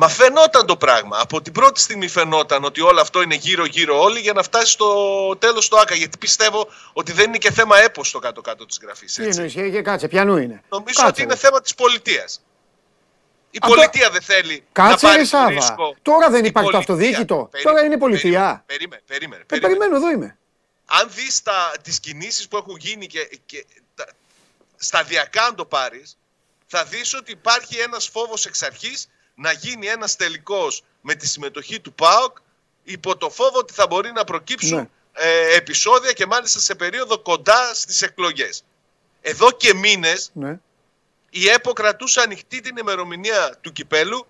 Μα 0.00 0.08
φαινόταν 0.08 0.66
το 0.66 0.76
πράγμα. 0.76 1.18
Από 1.20 1.42
την 1.42 1.52
πρώτη 1.52 1.80
στιγμή 1.80 2.08
φαινόταν 2.08 2.64
ότι 2.64 2.80
όλο 2.80 3.00
αυτό 3.00 3.22
είναι 3.22 3.34
γύρω-γύρω 3.34 4.00
όλοι 4.02 4.20
για 4.20 4.32
να 4.32 4.42
φτάσει 4.42 4.72
στο 4.72 5.36
τέλος 5.38 5.68
του 5.68 5.78
ΆΚΑ. 5.80 5.94
Γιατί 5.94 6.18
πιστεύω 6.18 6.68
ότι 6.92 7.12
δεν 7.12 7.26
είναι 7.26 7.36
και 7.38 7.52
θέμα 7.52 7.78
έπος 7.78 8.08
στο 8.08 8.18
κάτω-κάτω 8.18 8.66
της 8.66 8.78
γραφής. 8.82 9.14
Τι 9.14 9.22
Έτσι. 9.24 9.38
εννοείς, 9.54 9.72
και 9.72 9.82
κάτσε, 9.82 10.08
πιανού 10.08 10.36
είναι; 10.36 10.62
Νομίζω 10.68 10.94
Κάτσε, 10.96 11.10
ότι 11.10 11.22
είναι 11.22 11.32
ρε. 11.32 11.38
θέμα 11.38 11.60
της 11.60 11.74
πολιτείας. 11.74 12.40
Η 13.50 13.58
Αυτό- 13.62 13.74
πολιτεία 13.74 14.10
δεν 14.10 14.22
θέλει 14.22 14.64
Κάτσε, 14.72 15.06
να 15.06 15.12
ρε, 15.12 15.16
πάρει 15.16 15.22
το 15.22 15.28
Σάβα. 15.28 15.48
ρίσκο. 15.50 15.96
Τώρα 16.02 16.30
δεν 16.30 16.44
Η 16.44 16.46
υπάρχει 16.48 16.70
το 16.70 16.76
πολιτεία- 16.76 16.78
αυτοδιοίκητο. 16.78 17.48
Περί- 17.50 17.64
Τώρα 17.66 17.84
είναι 17.84 17.98
πολιτεία. 17.98 18.62
Περίμενε, 18.66 18.66
περίμενε, 18.66 19.02
περίμενε. 19.06 19.42
Ε, 19.42 19.44
περίμενε. 19.46 19.76
περιμένω, 19.78 19.96
εδώ 19.96 20.10
είμαι. 20.10 20.38
αν 20.86 21.08
δεις 21.14 21.42
τα, 21.42 21.72
τις 21.82 22.00
κινήσεις 22.00 22.48
που 22.48 22.56
έχουν 22.56 22.76
γίνει 22.76 23.06
και, 23.06 23.30
και 23.46 23.66
τα, 23.94 24.06
σταδιακά 24.76 25.42
αν 25.44 25.54
το 25.54 25.64
πάρεις, 25.64 26.18
θα 26.66 26.84
δεις 26.84 27.14
ότι 27.14 27.32
υπάρχει 27.32 27.76
ένας 27.78 28.08
φόβος 28.08 28.46
εξ 28.46 28.62
αρχής 28.62 29.08
να 29.40 29.52
γίνει 29.52 29.86
ένας 29.86 30.16
τελικός 30.16 30.82
με 31.00 31.14
τη 31.14 31.26
συμμετοχή 31.28 31.80
του 31.80 31.92
ΠΑΟΚ 31.92 32.36
υπό 32.84 33.16
το 33.16 33.30
φόβο 33.30 33.58
ότι 33.58 33.72
θα 33.72 33.86
μπορεί 33.86 34.12
να 34.12 34.24
προκύψουν 34.24 34.76
Ναι. 34.78 34.88
ε, 35.12 35.54
επεισόδια 35.56 36.12
και 36.12 36.26
μάλιστα 36.26 36.58
σε 36.60 36.74
περίοδο 36.74 37.18
κοντά 37.18 37.74
στις 37.74 38.02
εκλογές. 38.02 38.64
Εδώ 39.20 39.50
και 39.50 39.74
μήνες 39.74 40.30
Ναι. 40.34 40.58
η 41.30 41.48
ΕΠΟ 41.48 41.72
κρατούσε 41.72 42.20
ανοιχτή 42.20 42.60
την 42.60 42.76
ημερομηνία 42.76 43.58
του 43.60 43.72
κυπέλου 43.72 44.26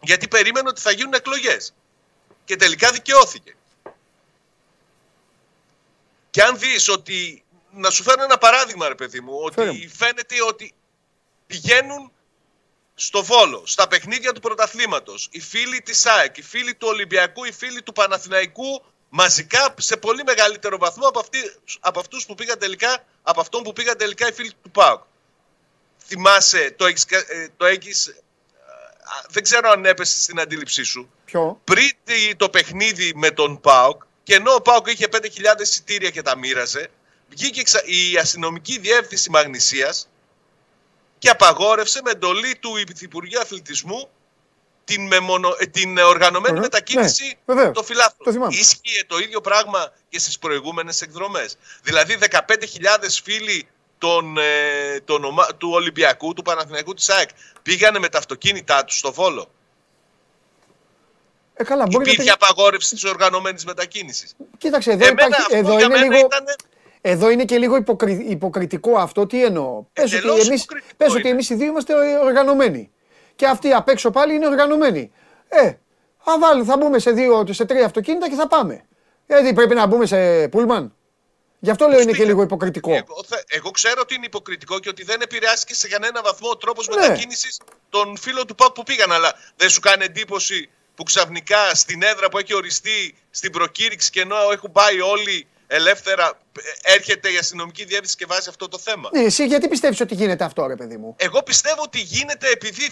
γιατί 0.00 0.28
περίμενε 0.28 0.68
ότι 0.68 0.80
θα 0.80 0.90
γίνουν 0.90 1.12
εκλογές. 1.12 1.74
Και 2.44 2.56
τελικά 2.56 2.90
δικαιώθηκε. 2.92 3.56
Και 6.30 6.42
αν 6.42 6.58
δεις 6.58 6.88
ότι, 6.88 7.44
να 7.70 7.90
σου 7.90 8.02
φέρω 8.02 8.22
ένα 8.22 8.38
παράδειγμα 8.38 8.88
ρε 8.88 8.94
παιδί 8.94 9.20
μου, 9.20 9.52
Φέρε 9.52 9.68
ότι 9.70 9.78
μου. 9.78 9.90
φαίνεται 9.96 10.34
ότι 10.48 10.74
πηγαίνουν 11.46 12.12
στο 13.00 13.24
Βόλο, 13.24 13.62
στα 13.66 13.88
παιχνίδια 13.88 14.32
του 14.32 14.40
πρωταθλήματος, 14.40 15.28
οι 15.30 15.40
φίλοι 15.40 15.80
της 15.80 16.06
ΑΕΚ, 16.06 16.36
οι 16.36 16.42
φίλοι 16.42 16.74
του 16.74 16.86
Ολυμπιακού, 16.90 17.44
οι 17.44 17.52
φίλοι 17.52 17.82
του 17.82 17.92
Παναθηναϊκού, 17.92 18.84
μαζικά 19.08 19.74
σε 19.78 19.96
πολύ 19.96 20.22
μεγαλύτερο 20.26 20.78
βαθμό 20.78 21.06
από, 21.06 21.18
αυτοί, 21.20 21.38
από 21.80 22.00
αυτούς 22.00 22.26
που 22.26 22.34
πήγαν 22.34 22.58
τελικά, 22.58 23.04
από 23.22 23.40
αυτόν 23.40 23.62
που 23.62 23.72
πήγαν 23.72 23.96
τελικά 23.96 24.28
οι 24.28 24.32
φίλοι 24.32 24.52
του 24.62 24.70
ΠΑΟΚ. 24.70 25.02
Θυμάσαι, 26.06 26.74
το 26.76 26.86
έχεις, 26.86 27.04
κα- 27.04 27.24
ε, 27.28 27.48
το 27.56 27.66
έχεις 27.66 28.06
ε, 28.06 28.10
α, 29.02 29.26
δεν 29.30 29.42
ξέρω 29.42 29.70
αν 29.70 29.84
έπεσε 29.84 30.20
στην 30.20 30.40
αντίληψή 30.40 30.82
σου, 30.82 31.10
Ποιο; 31.24 31.60
πριν 31.64 31.90
τη- 32.04 32.36
το 32.36 32.48
παιχνίδι 32.48 33.12
με 33.14 33.30
τον 33.30 33.60
ΠΑΟΚ 33.60 34.02
και 34.22 34.34
ενώ 34.34 34.54
ο 34.54 34.60
ΠΑΟΚ 34.62 34.86
είχε 34.90 35.06
5.000 35.12 35.60
εισιτήρια 35.60 36.10
και 36.10 36.22
τα 36.22 36.36
μοίραζε, 36.36 36.88
βγήκε 37.28 37.62
ξα- 37.62 37.82
η 37.84 38.16
αστυνομική 38.18 38.78
διεύθυνση 38.78 39.30
Μαγνησίας 39.30 40.08
και 41.18 41.28
απαγόρευσε 41.30 42.00
με 42.04 42.10
εντολή 42.10 42.56
του 42.56 42.70
Υπουργείου 43.00 43.40
Αθλητισμού 43.40 44.08
την, 44.84 45.06
μεμονω... 45.06 45.54
ε, 45.58 45.66
την 45.66 45.98
οργανωμένη 45.98 46.48
Ωραία. 46.50 46.60
μετακίνηση 46.60 47.38
Ναι, 47.44 47.54
βεβαίως. 47.54 47.74
των 47.74 47.84
φιλάθλων. 47.84 48.24
Το 48.24 48.32
θυμάμαι. 48.32 48.54
Ίσχυε 48.54 49.04
το 49.06 49.18
ίδιο 49.18 49.40
πράγμα 49.40 49.92
και 50.08 50.18
στις 50.18 50.38
προηγούμενες 50.38 51.00
εκδρομές. 51.02 51.56
Δηλαδή 51.82 52.18
15.000 52.30 52.36
φίλοι 53.24 53.68
των, 53.98 54.38
ε, 54.38 55.00
των 55.04 55.24
ομα- 55.24 55.46
του 55.58 55.70
Ολυμπιακού, 55.72 56.34
του 56.34 56.42
Παναθηναϊκού, 56.42 56.94
της 56.94 57.08
ΑΕΚ 57.08 57.28
πήγανε 57.62 57.98
με 57.98 58.08
τα 58.08 58.18
αυτοκίνητά 58.18 58.84
τους 58.84 58.98
στο 58.98 59.12
Βόλο. 59.12 59.50
Ε, 61.54 61.64
καλά, 61.64 61.84
μπορεί 61.86 62.04
να 62.04 62.10
Υπήρχε 62.12 62.22
πει- 62.22 62.42
απαγόρευση 62.44 62.94
της 62.94 63.04
οργανωμένης 63.04 63.64
μετακίνησης. 63.64 64.36
Κοίταξε, 64.58 64.90
εδώ, 64.90 65.06
Εμένα 65.06 65.26
υπάρχει, 65.26 65.42
αυτό 65.42 65.56
εδώ, 65.56 65.76
για 65.76 65.84
είναι 65.84 65.94
μένα 65.98 66.14
λίγο, 66.14 66.26
ήταν 66.26 66.44
εδώ 67.00 67.30
είναι 67.30 67.44
και 67.44 67.58
λίγο 67.58 67.76
υποκρι- 67.76 68.30
υποκριτικό 68.30 68.96
αυτό. 68.98 69.26
Τι 69.26 69.44
εννοώ; 69.44 69.84
Πες 69.92 70.04
ότι, 70.04 70.16
Εντελώς 70.16 70.46
εμείς, 70.48 70.62
υποκριτικό 70.62 70.94
πες 70.96 71.10
ότι 71.10 71.20
είναι. 71.20 71.28
εμείς 71.28 71.50
οι 71.50 71.54
δύο 71.54 71.66
είμαστε 71.66 71.94
οργανωμένοι. 72.18 72.90
Και 73.36 73.46
αυτοί 73.46 73.72
απ' 73.72 73.88
έξω 73.88 74.10
πάλι 74.10 74.34
είναι 74.34 74.46
οργανωμένοι. 74.46 75.12
Ε, 75.48 75.72
θα, 76.24 76.38
βάλω, 76.38 76.64
θα 76.64 76.76
μπούμε 76.76 76.98
σε, 76.98 77.10
δύο, 77.10 77.44
σε 77.50 77.64
τρία 77.64 77.84
αυτοκίνητα 77.84 78.28
και 78.28 78.34
θα 78.34 78.46
πάμε. 78.48 78.82
Γιατί 79.26 79.52
πρέπει 79.52 79.74
να 79.74 79.86
μπούμε 79.86 80.06
σε 80.06 80.48
πούλμαν. 80.48 80.92
Γι' 81.60 81.70
αυτό 81.70 81.86
λέω 81.88 82.00
είναι 82.00 82.10
και 82.10 82.16
πήγα. 82.16 82.28
λίγο 82.28 82.42
υποκριτικό. 82.42 82.90
Εγώ, 82.92 83.24
θε- 83.26 83.44
εγώ 83.48 83.70
ξέρω 83.70 84.00
ότι 84.02 84.14
είναι 84.14 84.24
υποκριτικό 84.26 84.78
και 84.78 84.88
ότι 84.88 85.02
δεν 85.04 85.20
επηρεάστηκε 85.20 85.74
σε 85.74 85.88
κανένα 85.88 86.20
βαθμό 86.22 86.48
ο 86.48 86.56
τρόπος 86.56 86.88
Ναι. 86.88 86.96
μετακίνησης 86.96 87.60
των 87.88 88.16
φίλων 88.16 88.46
του 88.46 88.54
ΠΑΟΚ 88.54 88.72
που 88.72 88.82
πήγαν. 88.82 89.12
Αλλά 89.12 89.34
δεν 89.56 89.68
σου 89.68 89.80
κάνει 89.80 90.04
εντύπωση 90.04 90.68
που 90.94 91.02
ξαφνικά 91.02 91.74
στην 91.74 92.02
έδρα 92.02 92.28
που 92.28 92.38
έχει 92.38 92.54
οριστεί 92.54 93.14
στην 93.30 93.50
προκήρυξη 93.52 94.10
και 94.10 94.20
ενώ 94.20 94.36
έχουν 94.52 94.72
πάει 94.72 95.00
όλοι 95.00 95.46
ελεύθερα 95.68 96.38
ε, 96.82 96.92
έρχεται 96.92 97.32
η 97.32 97.36
αστυνομική 97.36 97.84
διεύθυνση 97.84 98.16
και 98.16 98.26
βάζει 98.26 98.48
αυτό 98.48 98.68
το 98.68 98.78
θέμα. 98.78 99.10
Ναι, 99.12 99.20
εσύ 99.20 99.46
γιατί 99.46 99.68
πιστεύεις 99.68 100.00
ότι 100.00 100.14
γίνεται 100.14 100.44
αυτό, 100.44 100.66
ρε 100.66 100.76
παιδί 100.76 100.96
μου; 100.96 101.14
Εγώ 101.18 101.42
πιστεύω 101.42 101.82
ότι 101.82 102.00
γίνεται 102.00 102.48
επειδή 102.48 102.90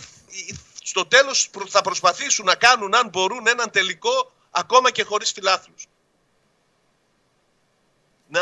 στο 0.82 1.06
τέλος 1.06 1.50
θα 1.68 1.82
προσπαθήσουν 1.82 2.44
να 2.44 2.54
κάνουν 2.54 2.94
αν 2.94 3.08
μπορούν 3.08 3.46
έναν 3.46 3.70
τελικό 3.70 4.32
ακόμα 4.50 4.90
και 4.90 5.02
χωρίς 5.02 5.32
φιλάθλους. 5.32 5.86
Να, 8.28 8.40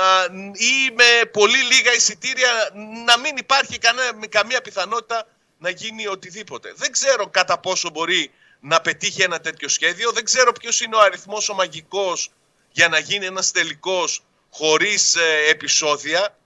ή 0.53 0.93
με 0.95 1.29
πολύ 1.33 1.63
λίγα 1.63 1.93
εισιτήρια 1.93 2.71
να 3.05 3.19
μην 3.19 3.37
υπάρχει 3.37 3.79
κανένα, 3.79 4.27
καμία 4.29 4.61
πιθανότητα 4.61 5.27
να 5.59 5.71
γίνει 5.71 6.07
οτιδήποτε. 6.07 6.73
Δεν 6.77 6.93
ξέρω 6.93 7.27
κατά 7.27 7.59
πόσο 7.59 7.91
μπορεί 7.91 8.31
να 8.61 8.81
πετύχει 8.81 9.23
ένα 9.23 9.41
τέτοιο 9.41 9.69
σχέδιο. 9.69 10.13
Δεν 10.13 10.25
ξέρω 10.25 10.53
ποιος 10.53 10.81
είναι 10.81 10.97
ο 10.97 11.01
αριθμός 11.01 11.49
ο 11.49 11.55
μαγικός 11.55 12.31
για 12.75 12.89
να 12.89 12.99
γίνει 12.99 13.27
ένας 13.27 13.51
τελικός 13.51 14.25
χωρίς 14.51 15.15
ε, 15.15 15.51
επεισόδια. 15.51 16.37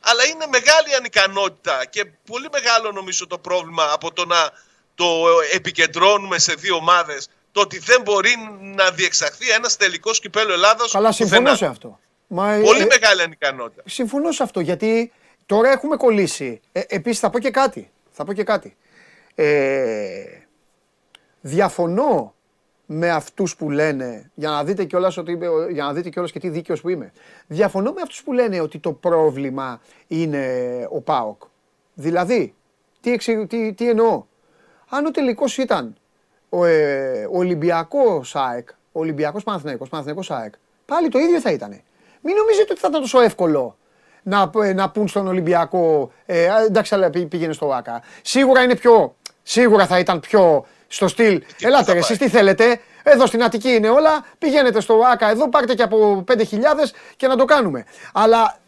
Αλλά 0.00 0.24
είναι 0.24 0.46
μεγάλη 0.46 0.94
ανικανότητα 0.98 1.84
και 1.90 2.04
πολύ 2.26 2.48
μεγάλο 2.52 2.92
νομίζω 2.92 3.26
το 3.26 3.38
πρόβλημα 3.38 3.90
από 3.92 4.12
το 4.12 4.24
να 4.24 4.50
το 4.94 5.24
επικεντρώνουμε 5.52 6.38
σε 6.38 6.54
δύο 6.54 6.74
ομάδες 6.74 7.28
το 7.52 7.60
ότι 7.60 7.78
δεν 7.78 8.02
μπορεί 8.02 8.34
να 8.60 8.90
διεξαχθεί 8.90 9.50
ένας 9.50 9.76
τελικός 9.76 10.20
κυπέλο 10.20 10.52
Ελλάδος 10.52 10.92
Καλά, 10.92 11.12
συμφωνώ 11.12 11.54
σε 11.54 11.66
αυτό. 11.66 11.98
Μα, 12.26 12.60
πολύ 12.62 12.80
ε, 12.80 12.86
μεγάλη 12.86 13.22
ανικανότητα. 13.22 13.82
Συμφωνώ 13.86 14.32
σε 14.32 14.42
αυτό 14.42 14.60
γιατί 14.60 15.12
τώρα 15.46 15.70
έχουμε 15.70 15.96
κολλήσει. 15.96 16.60
Ε, 16.72 16.80
επίσης 16.86 17.18
θα 17.18 17.30
πω 17.30 17.38
και 17.38 17.50
κάτι. 17.50 17.90
Θα 18.10 18.24
πω 18.24 18.32
και 18.32 18.44
κάτι. 18.44 18.76
Ε, 19.34 20.24
διαφωνώ 21.40 22.34
με 22.94 23.10
αυτούς 23.10 23.56
που 23.56 23.70
λένε, 23.70 24.30
για 24.34 24.50
να 24.50 24.64
δείτε 24.64 24.84
κιόλας 24.84 25.18
για 25.70 25.84
να 25.84 25.92
δείτε 25.92 26.08
κιόλας 26.08 26.32
και 26.32 26.38
τι 26.38 26.48
δίκαιος 26.48 26.80
που 26.80 26.88
είμαι. 26.88 27.12
Διαφωνώ 27.46 27.92
με 27.92 28.00
αυτούς 28.00 28.22
που 28.22 28.32
λένε 28.32 28.60
ότι 28.60 28.78
το 28.78 28.92
πρόβλημα 28.92 29.80
είναι 30.06 30.46
ο 30.90 31.00
ΠΑΟΚ. 31.00 31.42
Δηλαδή, 31.94 32.54
τι, 33.00 33.16
τι, 33.46 33.72
τι 33.72 33.88
εννοώ; 33.88 34.24
Αν 34.88 35.06
ο 35.06 35.10
τελικός 35.10 35.58
ήταν 35.58 35.96
ο, 36.48 36.64
ε, 36.64 37.24
ο 37.24 37.38
Ολυμπιακός 37.38 38.36
ΑΕΚ, 38.36 38.68
ο 38.70 39.00
Ολυμπιακός 39.00 39.42
Παναθηναϊκός, 39.42 39.88
Παναθηναϊκός 39.88 40.30
ΑΕΚ, 40.30 40.54
πάλι 40.86 41.08
το 41.08 41.18
ίδιο 41.18 41.40
θα 41.40 41.50
ήταν. 41.50 41.80
Μην 42.20 42.36
νομίζετε 42.36 42.72
ότι 42.72 42.80
θα 42.80 42.88
ήταν 42.90 43.00
τόσο 43.00 43.20
εύκολο 43.20 43.76
να, 44.22 44.50
ε, 44.62 44.72
να 44.72 44.90
πούν 44.90 45.08
στον 45.08 45.26
Ολυμπιακό, 45.26 46.12
ε, 46.26 46.48
εντάξει, 46.66 46.94
αλλά 46.94 47.10
πήγαινε 47.10 47.52
στο 47.52 47.72
ΆΚΑ. 47.72 48.02
Σίγουρα 48.22 48.62
είναι 48.62 48.76
πιο, 48.76 49.16
σίγουρα 49.42 49.86
θα 49.86 49.98
ήταν 49.98 50.20
πιο 50.20 50.66
στο 50.88 51.08
στυλ. 51.08 51.42
Ελάτε, 51.60 51.92
εσείς 51.92 52.18
τι 52.18 52.28
θέλετε; 52.28 52.80
Εδώ 53.02 53.26
στην 53.26 53.42
Αττική 53.42 53.70
είναι 53.70 53.88
όλα. 53.88 54.24
Πηγαίνετε 54.38 54.80
στο 54.80 55.00
ΆΚΑ 55.12 55.30
εδώ, 55.30 55.48
πάρτε 55.48 55.74
και 55.74 55.82
από 55.82 56.24
5.000 56.28 56.36
και 57.16 57.26
να 57.26 57.36
το 57.36 57.44
κάνουμε. 57.44 57.84
Αλλά 58.12 58.58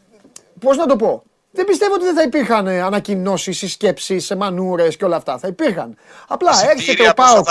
πώς 0.60 0.76
να 0.76 0.86
το 0.86 0.96
πω; 0.96 1.22
Δεν 1.50 1.64
πιστεύω 1.64 1.94
ότι 1.94 2.04
δεν 2.04 2.14
θα 2.14 2.22
υπήρχαν 2.22 2.66
ε, 2.66 2.80
ανακοινώσεις, 2.80 3.58
συσκέψει, 3.58 4.26
μανούρες 4.36 4.96
και 4.96 5.04
όλα 5.04 5.16
αυτά. 5.16 5.38
Θα 5.38 5.48
υπήρχαν. 5.48 5.96
Απλά 6.28 6.50
έρχεται 6.70 7.08
ο 7.08 7.14
Πάοκ. 7.14 7.46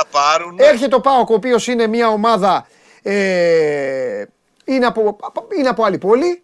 Έρχεται 0.55 0.95
ο 0.95 1.01
Πάοκ, 1.01 1.29
ο 1.29 1.33
οποίος 1.33 1.67
είναι 1.67 1.87
μια 1.87 2.07
ομάδα. 2.07 2.67
Ε, 3.01 4.23
είναι, 4.65 4.85
από, 4.85 5.17
είναι 5.57 5.67
από 5.67 5.83
άλλη 5.83 5.97
πόλη. 5.97 6.43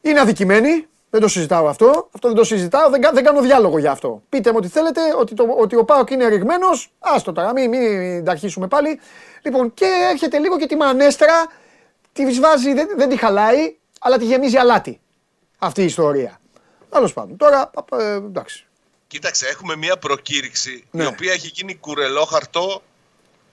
Είναι 0.00 0.20
αδικημένη. 0.20 0.86
Δεν 1.16 1.24
το 1.24 1.30
συζητάω 1.30 1.68
αυτό. 1.68 2.08
Αυτό 2.12 2.28
δεν 2.28 2.36
το 2.36 2.44
συζητάω. 2.44 2.90
Δεν, 2.90 3.00
δεν 3.12 3.24
κάνω 3.24 3.40
διάλογο 3.40 3.78
για 3.78 3.90
αυτό. 3.90 4.22
Πείτε 4.28 4.50
μου 4.50 4.56
ότι 4.60 4.68
θέλετε, 4.68 5.00
ότι, 5.18 5.34
το, 5.34 5.44
ότι 5.58 5.76
ο 5.76 5.84
Πάοκ 5.84 6.10
είναι 6.10 6.26
ρηγμένος. 6.28 6.90
Άστο 6.98 7.32
τώρα, 7.32 7.52
μην, 7.52 7.68
μην 7.68 8.24
τα 8.24 8.30
αρχίσουμε 8.30 8.68
πάλι. 8.68 9.00
Λοιπόν, 9.42 9.74
και 9.74 9.86
έρχεται 10.10 10.38
λίγο 10.38 10.58
και 10.58 10.66
τη 10.66 10.76
μανέστρα. 10.76 11.46
Τη 12.12 12.40
βάζει, 12.40 12.74
δεν, 12.74 12.88
δεν 12.96 13.08
τη 13.08 13.16
χαλάει, 13.16 13.76
αλλά 14.00 14.18
τη 14.18 14.24
γεμίζει 14.24 14.56
αλάτι. 14.56 15.00
Αυτή 15.58 15.82
η 15.82 15.84
ιστορία. 15.84 16.40
Τέλο 16.90 17.10
πάντων. 17.14 17.36
Τώρα, 17.36 17.70
ε, 17.98 18.12
εντάξει. 18.12 18.66
Κοίταξε, 19.06 19.46
έχουμε 19.46 19.76
μια 19.76 19.96
προκήρυξη 19.96 20.84
ναι. 20.90 21.02
η 21.02 21.06
οποία 21.06 21.32
έχει 21.32 21.50
γίνει 21.54 21.74
κουρελόχαρτο 21.74 22.82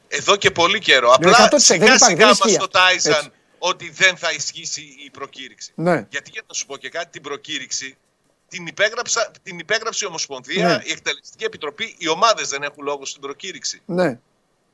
εδώ 0.08 0.36
και 0.36 0.52
πολύ 0.52 0.80
καιρό. 0.80 1.16
Ναι, 1.20 1.30
Απλά 1.30 1.60
σιγά 1.60 1.98
σιγά 1.98 2.28
μας 2.28 2.58
το 2.58 2.68
τάιζαν 2.68 3.32
ότι 3.66 3.90
δεν 3.90 4.18
θα 4.18 4.32
ισχύσει 4.32 4.96
η 5.06 5.10
προκήρυξη. 5.10 5.72
Ναι. 5.76 6.08
Γιατί 6.10 6.30
για 6.34 6.42
να 6.48 6.54
σου 6.54 6.66
πω 6.66 6.78
και 6.78 6.90
κάτι, 6.90 7.10
την 7.12 7.22
προκήρυξη 7.22 7.98
την, 8.48 8.68
υπέγραψα, 8.68 9.32
την 9.44 9.60
υπέγραψε 9.60 10.06
η 10.06 10.08
Ομοσπονδία, 10.08 10.68
ναι. 10.68 10.84
η 10.84 10.92
Εκτελεστική 10.92 11.44
Επιτροπή, 11.44 11.96
οι 11.98 12.08
ομάδες 12.08 12.50
δεν 12.50 12.64
έχουν 12.64 12.84
λόγο 12.84 13.06
στην 13.06 13.22
προκήρυξη. 13.22 13.82
Ναι. 13.86 14.20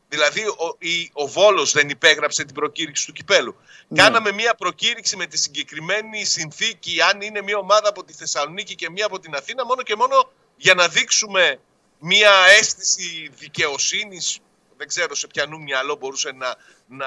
Δηλαδή 0.10 0.48
ο, 0.48 0.76
η, 0.78 1.10
ο 1.14 1.28
Βόλος 1.28 1.72
δεν 1.72 1.90
υπέγραψε 1.90 2.44
την 2.44 2.56
προκήρυξη 2.56 3.06
του 3.06 3.12
Κυπέλου. 3.12 3.56
Ναι. 3.88 4.02
Κάναμε 4.02 4.32
μια 4.32 4.56
προκήρυξη 4.56 5.16
με 5.16 5.26
τη 5.26 5.38
συγκεκριμένη 5.38 6.26
συνθήκη 6.26 7.02
αν 7.02 7.22
είναι 7.22 7.42
μια 7.42 7.58
ομάδα 7.58 7.90
από 7.90 8.04
τη 8.04 8.14
Θεσσαλονίκη 8.14 8.76
και 8.76 8.90
μια 8.90 9.06
από 9.06 9.20
την 9.20 9.36
Αθήνα 9.36 9.66
μόνο 9.66 9.82
και 9.82 9.96
μόνο 9.96 10.32
για 10.56 10.74
να 10.74 10.88
δείξουμε 10.88 11.60
μια 12.00 12.32
αίσθηση 12.60 13.30
δικαιοσύνης 13.38 14.40
δεν 14.80 14.88
ξέρω 14.88 15.16
σε 15.16 15.28
ποιανού 15.28 15.62
μυαλό 15.62 15.96
μπορούσε 15.96 16.32
να, 16.32 16.56
να, 16.88 17.06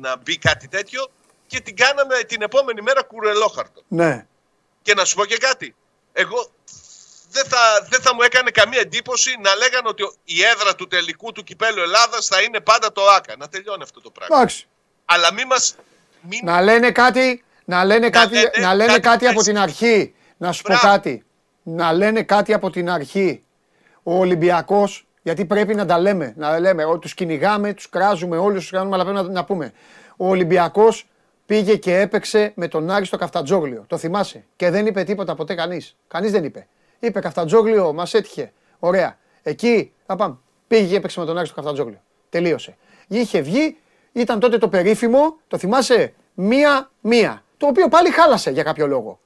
να 0.00 0.16
μπει 0.16 0.38
κάτι 0.38 0.68
τέτοιο 0.68 1.10
και 1.46 1.60
την 1.60 1.76
κάναμε 1.76 2.22
την 2.26 2.42
επόμενη 2.42 2.82
μέρα 2.82 3.02
κουρελόχαρτο. 3.02 3.82
Ναι. 3.88 4.26
Και 4.82 4.94
να 4.94 5.04
σου 5.04 5.16
πω 5.16 5.24
και 5.24 5.36
κάτι. 5.36 5.74
Εγώ 6.12 6.50
δεν 7.30 7.44
θα, 7.44 7.86
δεν 7.88 8.00
θα 8.00 8.14
μου 8.14 8.22
έκανε 8.22 8.50
καμία 8.50 8.80
εντύπωση 8.80 9.36
να 9.40 9.54
λέγανε 9.54 9.88
ότι 9.88 10.02
η 10.24 10.42
έδρα 10.42 10.74
του 10.74 10.86
τελικού 10.86 11.32
του 11.32 11.42
κυπέλου 11.42 11.82
Ελλάδας 11.82 12.26
θα 12.26 12.42
είναι 12.42 12.60
πάντα 12.60 12.92
το 12.92 13.02
ΆΚΑ. 13.16 13.34
Να 13.38 13.48
τελειώνει 13.48 13.82
αυτό 13.82 14.00
το 14.00 14.10
πράγμα. 14.10 14.36
Εντάξει. 14.36 14.66
Αλλά 15.04 15.32
μη 15.32 15.44
μας... 15.44 15.74
Μην... 16.20 16.40
Να 16.44 16.60
λένε 16.60 16.90
κάτι, 16.90 17.44
να 17.64 17.84
λένε 17.84 18.10
κάτι, 18.10 18.36
να 18.60 18.74
λένε 18.74 18.98
κάτι, 18.98 19.26
από 19.26 19.42
την 19.42 19.58
αρχή. 19.58 20.14
Να 20.36 20.52
σου 20.52 20.62
πω 20.62 20.74
κάτι. 20.74 21.24
Να 21.62 21.92
λένε 21.92 22.22
κάτι 22.22 22.52
από 22.52 22.70
την 22.70 22.90
αρχή. 22.90 23.44
Ο 24.02 24.18
Ολυμπιακός, 24.18 25.06
γιατί 25.22 25.44
πρέπει 25.44 25.74
να 25.74 25.86
τα 25.86 25.98
λέμε. 25.98 26.34
Να 26.36 26.58
λέμε, 26.58 26.98
τους 27.00 27.14
κυνηγάμε, 27.14 27.72
τους 27.72 27.88
κράζουμε, 27.88 28.36
όλου 28.36 28.60
του 28.60 28.68
κάνουμε, 28.70 28.94
αλλά 28.94 29.04
πρέπει 29.04 29.18
να, 29.18 29.32
να 29.32 29.44
πούμε. 29.44 29.72
Ο 30.16 30.28
Ολυμπιακός 30.28 31.06
πήγε 31.46 31.76
και 31.76 32.00
έπαιξε 32.00 32.52
με 32.54 32.68
τον 32.68 32.90
Άρη 32.90 33.04
στο 33.04 33.16
Καφτατζόγλιο. 33.16 33.84
Το 33.86 33.96
θυμάσαι; 33.96 34.44
Και 34.56 34.70
δεν 34.70 34.86
είπε 34.86 35.02
τίποτα 35.02 35.34
ποτέ 35.34 35.54
κανείς. 35.54 35.96
Κανείς 36.08 36.30
δεν 36.30 36.44
είπε. 36.44 36.66
Είπε 36.98 37.20
Καφτατζόγλιο, 37.20 37.92
μας 37.92 38.14
έτυχε. 38.14 38.52
Ωραία. 38.78 39.18
Εκεί 39.42 39.92
θα 40.06 40.16
πάμε. 40.16 40.38
Πήγε 40.66 40.86
και 40.86 40.96
έπαιξε 40.96 41.20
με 41.20 41.26
τον 41.26 41.38
Άρη 41.38 41.46
στο 41.46 41.54
Καφτατζόγλιο. 41.54 42.00
Τελείωσε. 42.28 42.76
Είχε 43.08 43.40
βγει, 43.40 43.76
ήταν 44.12 44.40
τότε 44.40 44.58
το 44.58 44.68
περίφημο, 44.68 45.36
το 45.48 45.58
θυμάσαι, 45.58 46.14
μία-μία. 46.34 47.42
Το 47.56 47.66
οποίο 47.66 47.88
πάλι 47.88 48.10
χάλασε 48.10 48.50
για 48.50 48.62
κάποιο 48.62 48.86
λόγο. 48.86 49.18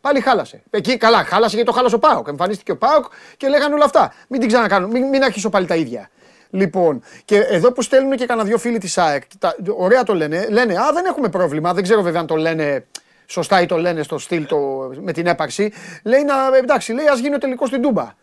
Πάλι 0.00 0.20
χάλασε. 0.20 0.62
Εκεί 0.70 0.96
καλά, 0.96 1.24
χάλασε 1.24 1.54
γιατί 1.54 1.70
το 1.70 1.76
χάλασε 1.76 1.94
ο 1.94 1.98
Πάοκ. 1.98 2.28
Εμφανίστηκε 2.28 2.72
ο 2.72 2.76
Πάοκ 2.76 3.04
και 3.36 3.48
λέγανε 3.48 3.74
όλα 3.74 3.84
αυτά. 3.84 4.12
Μην 4.28 4.40
την 4.40 4.48
ξανακάνω, 4.48 4.86
μην, 4.86 5.04
μην 5.08 5.22
αρχίσω 5.22 5.48
πάλι 5.50 5.66
τα 5.66 5.76
ίδια. 5.76 6.10
Λοιπόν, 6.56 7.02
και 7.24 7.38
εδώ 7.38 7.72
που 7.72 7.82
στέλνουν 7.82 8.16
και 8.16 8.26
κανένα 8.26 8.46
δυο 8.46 8.58
φίλοι 8.58 8.78
της 8.78 8.98
ΑΕΚ, 8.98 9.22
τα, 9.38 9.56
ωραία 9.76 10.02
το 10.02 10.14
λένε, 10.14 10.46
λένε 10.48 10.78
Α, 10.78 10.92
δεν 10.92 11.04
έχουμε 11.04 11.28
πρόβλημα. 11.28 11.74
Δεν 11.74 11.82
ξέρω 11.82 12.02
βέβαια 12.02 12.20
αν 12.20 12.26
το 12.26 12.36
λένε 12.36 12.86
σωστά 13.26 13.60
ή 13.60 13.66
το 13.66 13.76
λένε 13.76 14.02
στο 14.02 14.18
στυλ 14.18 14.46
το, 14.46 14.56
με 15.00 15.12
την 15.12 15.26
έπαρξη. 15.26 15.72
Λέει 16.04 16.24
να, 16.24 16.56
εντάξει, 16.56 16.92
λέει 16.92 17.06
ας 17.06 17.18
γίνει 17.18 17.34
ο 17.34 17.38
τελικός 17.38 17.68
στην 17.68 17.82
Τούμπα. 17.82 18.14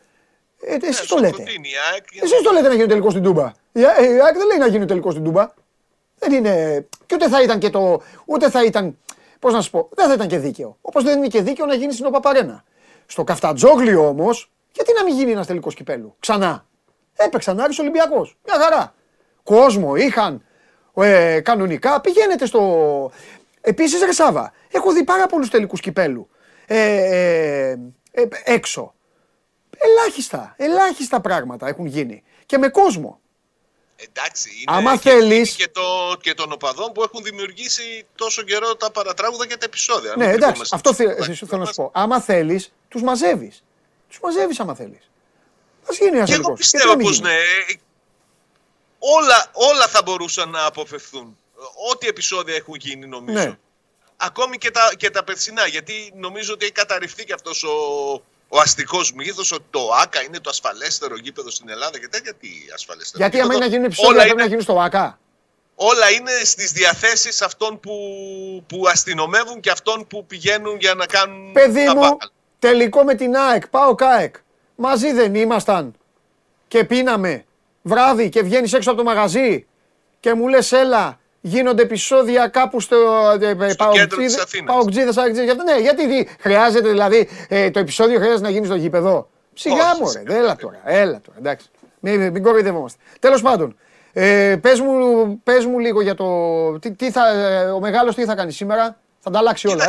Ε, 0.61 0.75
εσείς 0.81 0.99
ναι, 0.99 1.05
το 1.05 1.17
λέτε. 1.17 1.43
Εσείς 2.21 2.41
το 2.41 2.51
λέτε 2.51 2.67
να 2.67 2.73
γίνει 2.73 2.83
ο 2.83 2.87
τελικός 2.87 3.11
στην 3.11 3.23
Τούμπα. 3.23 3.51
Η 3.71 3.85
ΑΕΚ 3.85 4.37
δεν 4.37 4.47
λέει 4.47 4.57
να 4.59 4.67
γίνει 4.67 4.83
ο 4.83 4.87
τελικός 4.87 5.11
στην 5.11 5.23
Τούμπα. 5.25 5.53
Δεν 6.19 6.31
είναι. 6.31 6.85
Και 7.05 7.15
ούτε 7.15 7.29
θα 7.29 7.41
ήταν 7.41 7.59
και 7.59 7.69
το. 7.69 8.01
Ούτε 8.25 8.49
θα 8.49 8.63
ήταν. 8.63 8.97
Πώς 9.39 9.53
να 9.53 9.61
σου 9.61 9.69
πω, 9.69 9.89
δεν 9.95 10.07
θα 10.07 10.13
ήταν 10.13 10.27
και 10.27 10.37
δίκαιο. 10.37 10.77
Όπως 10.81 11.03
δεν 11.03 11.17
είναι 11.17 11.27
και 11.27 11.41
δίκαιο 11.41 11.65
να 11.65 11.73
γίνεις 11.73 11.93
στην 11.93 12.05
Οπαπαρένα. 12.05 12.63
Στο 13.05 13.23
Καφτατζόγλιο 13.23 14.07
όμως, 14.07 14.51
γιατί 14.71 14.93
να 14.93 15.03
μην 15.03 15.15
γίνει 15.15 15.31
ένας 15.31 15.47
τελικός 15.47 15.75
κυπέλου. 15.75 16.15
Ξανά. 16.19 16.65
Έπαιξαν 17.15 17.59
Άρης 17.59 17.79
Ολυμπιακός. 17.79 18.37
Μια 18.45 18.59
χαρά. 18.59 18.93
Κόσμο 19.43 19.95
είχαν 19.95 20.45
ε, 20.95 21.39
κανονικά. 21.39 22.01
Πηγαίνετε 22.01 22.45
στο... 22.45 23.11
Επίσης 23.61 24.01
ρε 24.03 24.11
Σάβα, 24.11 24.53
έχω 24.71 24.91
δει 24.91 25.03
πάρα 25.03 25.25
πολλούς 25.25 25.49
τελικούς 25.49 25.79
κυπέλου 25.79 26.29
ε, 26.65 26.77
ε, 26.77 27.69
ε, 28.11 28.27
έξω. 28.43 28.93
Ελάχιστα, 29.77 30.53
ελάχιστα 30.57 31.21
πράγματα 31.21 31.67
έχουν 31.67 31.85
γίνει. 31.85 32.23
Και 32.45 32.57
με 32.57 32.69
κόσμο. 32.69 33.19
Εντάξει, 33.95 34.49
είναι 34.49 34.77
Άμα 34.77 34.97
και, 34.97 35.09
θέλεις... 35.09 35.55
και, 35.55 35.67
το, 35.71 35.81
και 36.21 36.33
των 36.33 36.51
οπαδών 36.51 36.91
που 36.91 37.03
έχουν 37.03 37.23
δημιουργήσει 37.23 38.05
τόσο 38.15 38.41
καιρό 38.41 38.75
τα 38.75 38.91
παρατράγουδα 38.91 39.47
και 39.47 39.57
τα 39.57 39.65
επεισόδια. 39.65 40.13
Ναι, 40.17 40.31
εντάξει, 40.31 40.61
αυτό 40.71 40.93
θέλω 40.93 41.15
να 41.51 41.65
σου 41.65 41.75
πω. 41.75 41.91
Άμα 41.93 42.21
θέλεις, 42.21 42.73
τους 42.87 43.01
μαζεύεις. 43.01 43.63
Τους 44.09 44.19
μαζεύεις 44.19 44.59
άμα 44.59 44.75
θέλεις. 44.75 45.11
Ας 45.89 45.97
γίνει 45.97 46.17
ένας 46.17 46.29
Και 46.29 46.35
εγώ 46.35 46.53
πιστεύω 46.53 46.97
πως 46.97 47.19
ναι. 47.19 47.35
Όλα, 48.99 49.45
όλα 49.53 49.87
θα 49.87 50.01
μπορούσαν 50.01 50.49
να 50.49 50.65
αποφευθούν. 50.65 51.37
Ό,τι 51.91 52.07
επεισόδια 52.07 52.55
έχουν 52.55 52.75
γίνει 52.75 53.05
νομίζω. 53.05 53.37
Ναι. 53.37 53.57
Ακόμη 54.17 54.57
και 54.57 54.71
τα, 54.71 54.91
και 54.97 55.09
τα 55.09 55.23
περσινά. 55.23 55.67
Γιατί 55.67 56.13
νομίζω 56.15 56.53
ότι 56.53 56.63
έχει 56.63 56.73
καταρριφθεί 56.73 57.23
και 57.23 57.33
αυτός 57.33 57.63
ο, 57.63 57.73
ο 58.47 58.59
αστικός 58.59 59.13
μύθος 59.13 59.51
ότι 59.51 59.65
το 59.69 59.89
ΑΚΑ 60.01 60.23
είναι 60.23 60.39
το 60.39 60.49
ασφαλέστερο 60.49 61.17
γήπεδο 61.17 61.49
στην 61.49 61.69
Ελλάδα 61.69 61.99
και 61.99 62.07
τέτοια. 62.07 62.33
Τι 62.33 62.47
ασφαλέστερο. 62.73 63.23
Γιατί 63.23 63.39
άμα 63.39 63.53
είναι 63.53 63.65
να 63.65 63.69
γίνουν 63.71 63.85
επεισόδια, 63.85 64.21
πρέπει 64.21 64.37
να 64.37 64.45
γίνουν 64.45 64.61
στο 64.61 64.79
ΑΚΑ. 64.79 65.19
όλα 65.75 66.11
είναι 66.11 66.31
στις 66.43 66.71
διαθέσεις 66.71 67.41
αυτών 67.41 67.79
που, 67.79 67.93
που 68.67 68.87
αστυνομεύουν 68.87 69.59
και 69.59 69.69
αυτών 69.69 70.07
που 70.07 70.25
πηγαίνουν 70.25 70.77
για 70.79 70.93
να 70.93 71.05
κάνουν 71.05 71.51
Παιδί 71.51 71.85
τα 71.85 71.93
μου, 71.95 71.99
μπάλα. 71.99 72.31
τελικό 72.59 73.03
με 73.03 73.15
την 73.15 73.35
ΑΕΚ, 73.35 73.67
πάω 73.67 73.95
ΚΑΕΚ. 73.95 74.35
Μαζί 74.85 75.11
δεν 75.13 75.35
ήμασταν 75.35 75.93
και 76.67 76.83
πίναμε 76.83 77.43
βράδυ 77.81 78.29
και 78.29 78.41
βγαίνεις 78.43 78.73
έξω 78.73 78.89
από 78.91 78.99
το 78.99 79.05
μαγαζί 79.05 79.65
και 80.19 80.33
μου 80.33 80.47
λες 80.47 80.71
έλα, 80.71 81.19
γίνονται 81.41 81.81
επεισόδια 81.81 82.47
κάπου 82.47 82.79
στο 82.79 82.95
ε, 83.41 83.69
Στο 83.69 83.89
κέντρο 83.91 84.17
της 84.17 84.37
Αθήνας. 84.37 84.75
Παοκτζίδες, 84.75 85.17
Αεκτζίδες, 85.17 85.45
γι' 85.45 85.51
αυτό, 85.51 85.63
ναι, 85.63 85.79
γιατί 85.79 86.07
δι- 86.07 86.27
χρειάζεται 86.39 86.89
δηλαδή, 86.89 87.29
ε, 87.47 87.71
το 87.71 87.79
επεισόδιο 87.79 88.19
χρειάζεται 88.19 88.41
να 88.41 88.49
γίνει 88.49 88.65
στο 88.65 88.75
γήπεδο. 88.75 89.29
Σιγά 89.53 89.75
Όχι, 89.91 90.01
μωρέ, 90.01 90.19
σιγά, 90.19 90.33
έλα 90.35 90.39
βέβαια. 90.41 90.55
τώρα, 90.55 90.81
έλα 90.83 91.21
τώρα, 91.25 91.37
εντάξει. 91.37 91.67
Μην, 91.99 92.31
μην 92.31 92.43
κοροϊδευόμαστε. 92.43 92.99
Τέλος 93.19 93.41
πάντων, 93.41 93.75
ε, 94.13 94.55
πες, 94.61 94.79
μου, 94.79 95.39
πες 95.43 95.65
μου 95.65 95.79
λίγο 95.79 96.01
για 96.01 96.15
το, 96.15 96.79
τι, 96.79 96.91
τι 96.91 97.11
θα, 97.11 97.27
ε, 97.27 97.65
ο 97.65 97.79
μεγάλος 97.79 98.15
τι 98.15 98.25
θα 98.25 98.35
κάνει 98.35 98.51
σήμερα, 98.51 98.97
θα 99.19 99.29
τα 99.29 99.39
αλλάξει 99.39 99.67
όλα, 99.67 99.83
ε; 99.83 99.87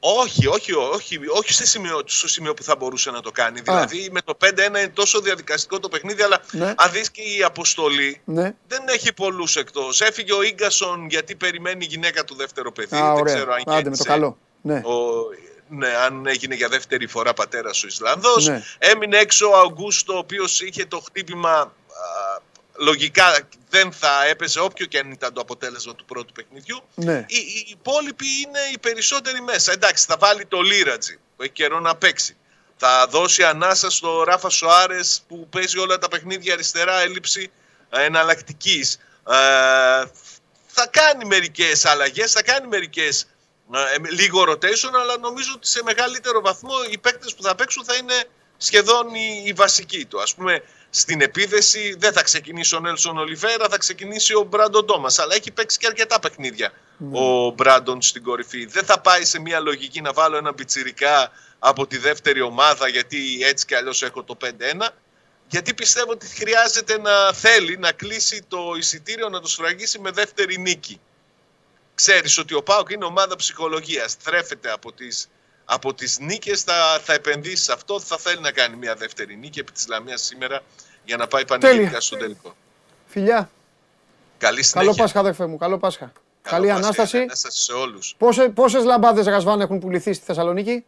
Κοίταξε, 0.00 0.20
όχι, 0.20 0.46
όχι, 0.46 0.72
όχι, 0.74 1.18
όχι 1.28 1.52
σε 1.52 1.66
σημείο, 1.66 2.02
στο 2.06 2.28
σημείο 2.28 2.54
που 2.54 2.62
θα 2.62 2.76
μπορούσε 2.76 3.10
να 3.10 3.20
το 3.20 3.30
κάνει. 3.30 3.60
Δηλαδή 3.60 4.08
με 4.12 4.20
το 4.22 4.36
5-1 4.44 4.48
είναι 4.66 4.88
τόσο 4.88 5.20
διαδικαστικό 5.20 5.80
το 5.80 5.88
παιχνίδι, 5.88 6.22
αλλά 6.22 6.40
Ναι. 6.52 6.74
αν 6.76 6.90
δεις 6.92 7.10
και 7.10 7.22
η 7.22 7.42
αποστολή 7.42 8.20
Ναι. 8.24 8.54
δεν 8.68 8.82
έχει 8.86 9.12
πολλούς 9.12 9.56
εκτός. 9.56 10.00
Έφυγε 10.00 10.32
ο 10.32 10.42
Ίγκασον 10.42 11.06
γιατί 11.08 11.34
περιμένει 11.34 11.84
η 11.84 11.88
γυναίκα 11.88 12.24
του 12.24 12.34
δεύτερο 12.34 12.72
παιδί. 12.72 12.96
Α, 12.96 13.00
δεν 13.00 13.10
ωραία. 13.20 13.34
ξέρω 13.34 13.52
αν 13.52 13.58
Άντε 13.60 13.70
με 13.70 13.74
το 13.74 13.80
γέννησε. 13.82 14.02
καλό. 14.02 14.38
Ναι. 14.62 14.74
Ο, 14.76 14.94
ναι, 15.68 15.88
αν 15.88 16.26
έγινε 16.26 16.54
για 16.54 16.68
δεύτερη 16.68 17.06
φορά 17.06 17.32
πατέρας 17.34 17.84
ο 17.84 17.86
Ισλανδός. 17.86 18.46
Ναι. 18.48 18.62
Έμεινε 18.78 19.18
έξω 19.18 19.50
ο 19.50 19.56
Αυγούστο, 19.56 20.14
ο 20.14 20.18
οποίος 20.18 20.60
είχε 20.60 20.84
το 20.84 21.00
χτύπημα 21.00 21.50
α, 21.50 21.70
λογικά 22.80 23.48
δεν 23.68 23.92
θα 23.92 24.26
έπαιζε 24.26 24.60
όποιο 24.60 24.86
και 24.86 24.98
αν 24.98 25.10
ήταν 25.10 25.32
το 25.32 25.40
αποτέλεσμα 25.40 25.94
του 25.94 26.04
πρώτου 26.04 26.32
παιχνιδιού. 26.32 26.82
Ναι. 26.94 27.24
Οι, 27.28 27.36
οι 27.36 27.66
υπόλοιποι 27.68 28.26
είναι 28.46 28.58
οι 28.72 28.78
περισσότεροι 28.78 29.40
μέσα. 29.40 29.72
Εντάξει, 29.72 30.04
θα 30.08 30.16
βάλει 30.16 30.46
το 30.46 30.60
Λίρατζι 30.60 31.18
που 31.36 31.42
έχει 31.42 31.52
καιρό 31.52 31.80
να 31.80 31.96
παίξει. 31.96 32.36
Θα 32.76 33.06
δώσει 33.10 33.44
ανάσα 33.44 33.90
στο 33.90 34.22
Ράφα 34.22 34.48
Σοάρε 34.48 35.00
που 35.28 35.48
παίζει 35.48 35.78
όλα 35.78 35.98
τα 35.98 36.08
παιχνίδια 36.08 36.52
αριστερά, 36.52 37.00
έλλειψη 37.00 37.50
εναλλακτικής. 37.90 38.98
θα 40.66 40.86
κάνει 40.90 41.24
μερικές 41.24 41.84
αλλαγές, 41.84 42.32
θα 42.32 42.42
κάνει 42.42 42.66
μερικές 42.66 43.26
λίγο 44.10 44.42
rotation, 44.42 44.90
αλλά 45.02 45.18
νομίζω 45.18 45.52
ότι 45.54 45.66
σε 45.66 45.82
μεγαλύτερο 45.84 46.40
βαθμό 46.40 46.74
οι 46.90 46.98
παίκτες 46.98 47.34
που 47.34 47.42
θα 47.42 47.54
παίξουν 47.54 47.84
θα 47.84 47.94
είναι 47.94 48.24
σχεδόν 48.56 49.14
οι, 49.14 49.42
οι 49.46 49.52
βασικοί 49.52 50.04
του. 50.04 50.20
Ας 50.20 50.34
πούμε, 50.34 50.62
στην 50.90 51.20
επίθεση 51.20 51.94
δεν 51.98 52.12
θα 52.12 52.22
ξεκινήσει 52.22 52.74
ο 52.74 52.80
Νέλσον 52.80 53.18
Ολιβέρα, 53.18 53.68
θα 53.68 53.78
ξεκινήσει 53.78 54.34
ο 54.34 54.42
Μπράντον 54.42 54.86
Τόμας. 54.86 55.18
Αλλά 55.18 55.34
έχει 55.34 55.50
παίξει 55.50 55.78
και 55.78 55.86
αρκετά 55.86 56.18
παιχνίδια 56.18 56.72
ο 57.12 57.50
Μπράντον 57.50 58.02
στην 58.02 58.22
κορυφή. 58.22 58.66
Δεν 58.66 58.84
θα 58.84 59.00
πάει 59.00 59.24
σε 59.24 59.40
μια 59.40 59.60
λογική 59.60 60.00
να 60.00 60.12
βάλω 60.12 60.36
ένα 60.36 60.54
πιτσιρικά 60.54 61.32
από 61.58 61.86
τη 61.86 61.98
δεύτερη 61.98 62.40
ομάδα, 62.40 62.88
γιατί 62.88 63.38
έτσι 63.42 63.66
κι 63.66 63.74
αλλιώς 63.74 64.02
έχω 64.02 64.22
το 64.22 64.36
5-1. 64.44 64.88
Γιατί 65.48 65.74
πιστεύω 65.74 66.10
ότι 66.10 66.26
χρειάζεται 66.26 66.98
να 66.98 67.32
θέλει 67.32 67.76
να 67.76 67.92
κλείσει 67.92 68.44
το 68.48 68.74
εισιτήριο, 68.78 69.28
να 69.28 69.40
το 69.40 69.48
σφραγίσει 69.48 69.98
με 69.98 70.10
δεύτερη 70.10 70.58
νίκη. 70.58 71.00
Ξέρεις 71.94 72.38
ότι 72.38 72.54
ο 72.54 72.62
Πάοκ 72.62 72.90
είναι 72.90 73.04
ομάδα 73.04 73.36
ψυχολογίας. 73.36 74.16
Θρέφεται 74.20 74.70
από 74.70 74.92
τις, 74.92 75.28
από 75.72 75.94
τις 75.94 76.18
νίκες, 76.18 76.62
θα, 76.62 77.00
θα 77.02 77.12
επενδύσει 77.12 77.62
σε 77.62 77.72
αυτό, 77.72 78.00
θα 78.00 78.16
θέλει 78.18 78.40
να 78.40 78.50
κάνει 78.50 78.76
μια 78.76 78.94
δεύτερη 78.94 79.36
νίκη 79.36 79.58
επί 79.58 79.72
της 79.72 79.86
Λαμίας 79.88 80.22
σήμερα 80.22 80.62
για 81.04 81.16
να 81.16 81.26
πάει 81.26 81.44
πανηγυρικά 81.44 81.84
Τέλεια. 81.84 82.00
στο 82.00 82.16
τελικό. 82.16 82.54
Φιλιά, 83.06 83.50
Καλή 84.38 84.62
συνέχεια. 84.62 84.80
καλό 84.80 84.94
Πάσχα 85.02 85.20
αδερφέ 85.20 85.46
μου, 85.46 85.56
καλό 85.56 85.78
Πάσχα. 85.78 86.12
Καλό 86.42 86.56
Καλή 86.56 86.66
Πάσχα, 86.66 86.82
Ανάσταση. 86.84 87.18
Ανάσταση 87.18 87.62
σε 87.62 87.72
όλους. 87.72 88.14
Πόσες, 88.18 88.50
πόσες 88.54 88.84
λαμπάδες 88.84 89.26
γασβάν 89.26 89.60
έχουν 89.60 89.78
πουληθεί 89.78 90.12
στη 90.12 90.24
Θεσσαλονίκη; 90.24 90.84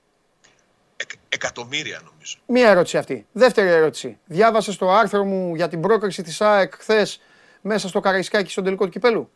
Εκ, 0.97 1.11
εκατομμύρια 1.29 2.03
νομίζω. 2.05 2.37
Μία 2.47 2.69
ερώτηση 2.71 2.99
αυτή. 2.99 3.27
Δεύτερη 3.33 3.69
ερώτηση. 3.69 4.19
Διάβασες 4.25 4.77
το 4.77 4.91
άρθρο 4.93 5.25
μου 5.25 5.55
για 5.55 5.69
την 5.69 5.81
πρόκριση 5.81 6.23
της 6.23 6.41
ΑΕΚ 6.41 6.75
χθες 6.79 7.21
μέσα 7.61 7.89
στο 7.89 8.01
Καραϊσκάκι 8.01 8.51
στον 8.51 8.65
τελικό 8.65 8.85
του 8.85 8.91
κυπέλου; 8.91 9.31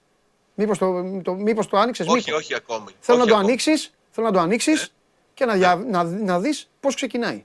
Μήπως 0.54 0.78
το, 0.78 1.20
το, 1.22 1.32
μήπως 1.34 1.66
το 1.68 1.78
άνοιξες, 1.78 2.06
όχι, 2.06 2.16
μήπως; 2.16 2.32
όχι 2.32 2.54
ακόμη. 2.54 2.90
Θέλω 3.00 3.18
όχι 3.18 3.26
να 3.26 3.32
το 3.32 3.34
ακόμη. 3.38 3.48
ανοίξεις, 3.48 3.90
θέλω 4.10 4.26
να 4.26 4.32
το 4.32 4.38
ανοίξεις 4.40 4.92
και 5.36 5.44
να, 5.44 5.54
δια, 5.54 5.74
να, 5.90 6.02
να 6.04 6.40
δεις 6.40 6.70
πώς 6.80 6.94
ξεκινάει. 6.94 7.44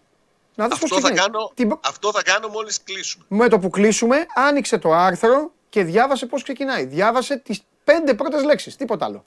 Να 0.55 0.67
δεις 0.67 0.79
πώς 0.79 0.91
Αυτό 0.91 0.95
θα, 0.95 1.01
ξεκινάει. 1.01 1.25
κάνω, 1.31 1.51
Την 1.53 1.67
προ- 1.67 1.79
αυτό 1.87 2.11
θα 2.11 2.23
κάνω 2.23 2.47
μόλις 2.47 2.83
κλείσουμε. 2.83 3.25
Με 3.27 3.47
το 3.47 3.59
που 3.59 3.69
κλείσουμε, 3.69 4.25
άνοιξε 4.35 4.77
το 4.77 4.91
άρθρο 4.93 5.51
και 5.69 5.83
διάβασε 5.83 6.25
πώς 6.25 6.43
ξεκινάει. 6.43 6.85
Διάβασε 6.85 7.37
τις 7.37 7.61
πέντε 7.83 8.13
πρώτες 8.13 8.43
λέξεις, 8.43 8.75
τίποτα 8.75 9.05
άλλο. 9.05 9.23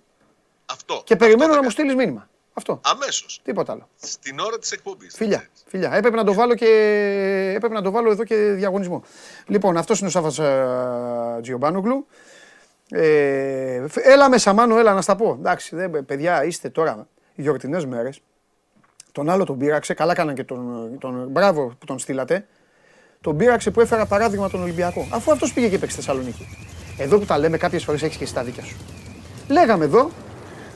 Αυτό. 0.67 1.03
Και 1.05 1.17
περιμένω 1.17 1.43
αυτό 1.43 1.55
να 1.55 1.59
θα 1.59 1.63
μου 1.65 1.71
στείλεις 1.71 1.95
μήνυμα. 1.95 2.29
Αυτό, 2.53 2.81
κάνω. 2.83 2.97
Αμέσως. 3.01 3.41
τίποτα 3.45 3.73
άλλο. 3.73 3.89
Στην 4.03 4.39
ώρα 4.39 4.59
της 4.59 4.71
εκπομπής. 4.73 5.15
Φιλιά, 5.17 5.47
φιλιά. 5.67 5.95
Έπρεπε 5.95 6.17
να 6.17 6.25
το 6.25 6.33
βάλω 6.35 6.55
και 6.55 6.67
έπρεπε 7.57 7.75
να 7.75 7.83
το 7.83 7.91
βάλω 7.91 8.11
εδώ 8.11 8.25
και 8.25 8.37
διαγωνισμό. 8.37 9.03
Λοιπόν, 9.47 9.77
αυτός 9.77 9.99
είναι 9.99 10.09
ο 10.09 10.11
Σάββας 10.11 10.39
ε, 10.39 11.39
Τζιομπάνογλου. 11.43 12.07
Ε, 12.91 13.89
φ- 13.89 14.07
έλα 14.07 14.29
μέσα, 14.29 14.53
Μάνο, 14.53 14.79
έλα 14.79 14.93
να 14.95 15.01
στα 15.03 15.17
πω. 15.17 15.37
Εντάξει, 15.39 15.77
δεν, 15.77 16.05
παιδιά, 16.05 16.45
είστε 16.45 16.69
τώρα 16.71 17.09
γιορτινές 17.35 17.87
μέρες. 17.87 18.21
Τον 19.15 19.31
άλλο 19.31 19.45
τον 19.45 19.59
πείραξε, 19.59 19.95
καλά 19.95 20.15
κάναν 20.15 20.35
και 20.35 20.45
τον, 20.45 20.91
τον 21.01 21.27
μπράβο 21.31 21.75
που 21.79 21.87
τον 21.87 21.99
στείλατε. 21.99 22.47
Τον 23.21 23.37
πείραξε 23.37 23.71
που 23.71 23.81
έφερα 23.81 24.07
παράδειγμα 24.07 24.51
τον 24.51 24.63
Ολυμπιακό. 24.63 25.07
Αφού 25.11 25.31
αυτός 25.33 25.53
πήγε 25.53 25.69
και 25.69 25.79
παίξει 25.79 25.97
στη 25.97 26.05
Θεσσαλονίκη. 26.05 26.49
Εδώ 26.99 27.19
που 27.19 27.25
τα 27.25 27.39
λέμε 27.39 27.57
κάποιες 27.57 27.85
φορές 27.85 28.03
έχεις 28.03 28.17
και 28.17 28.25
εσύ 28.25 28.35
τα 28.35 28.43
δίκια 28.43 28.63
σου. 28.65 28.77
Λέγαμε 29.49 29.85
εδώ 29.85 30.11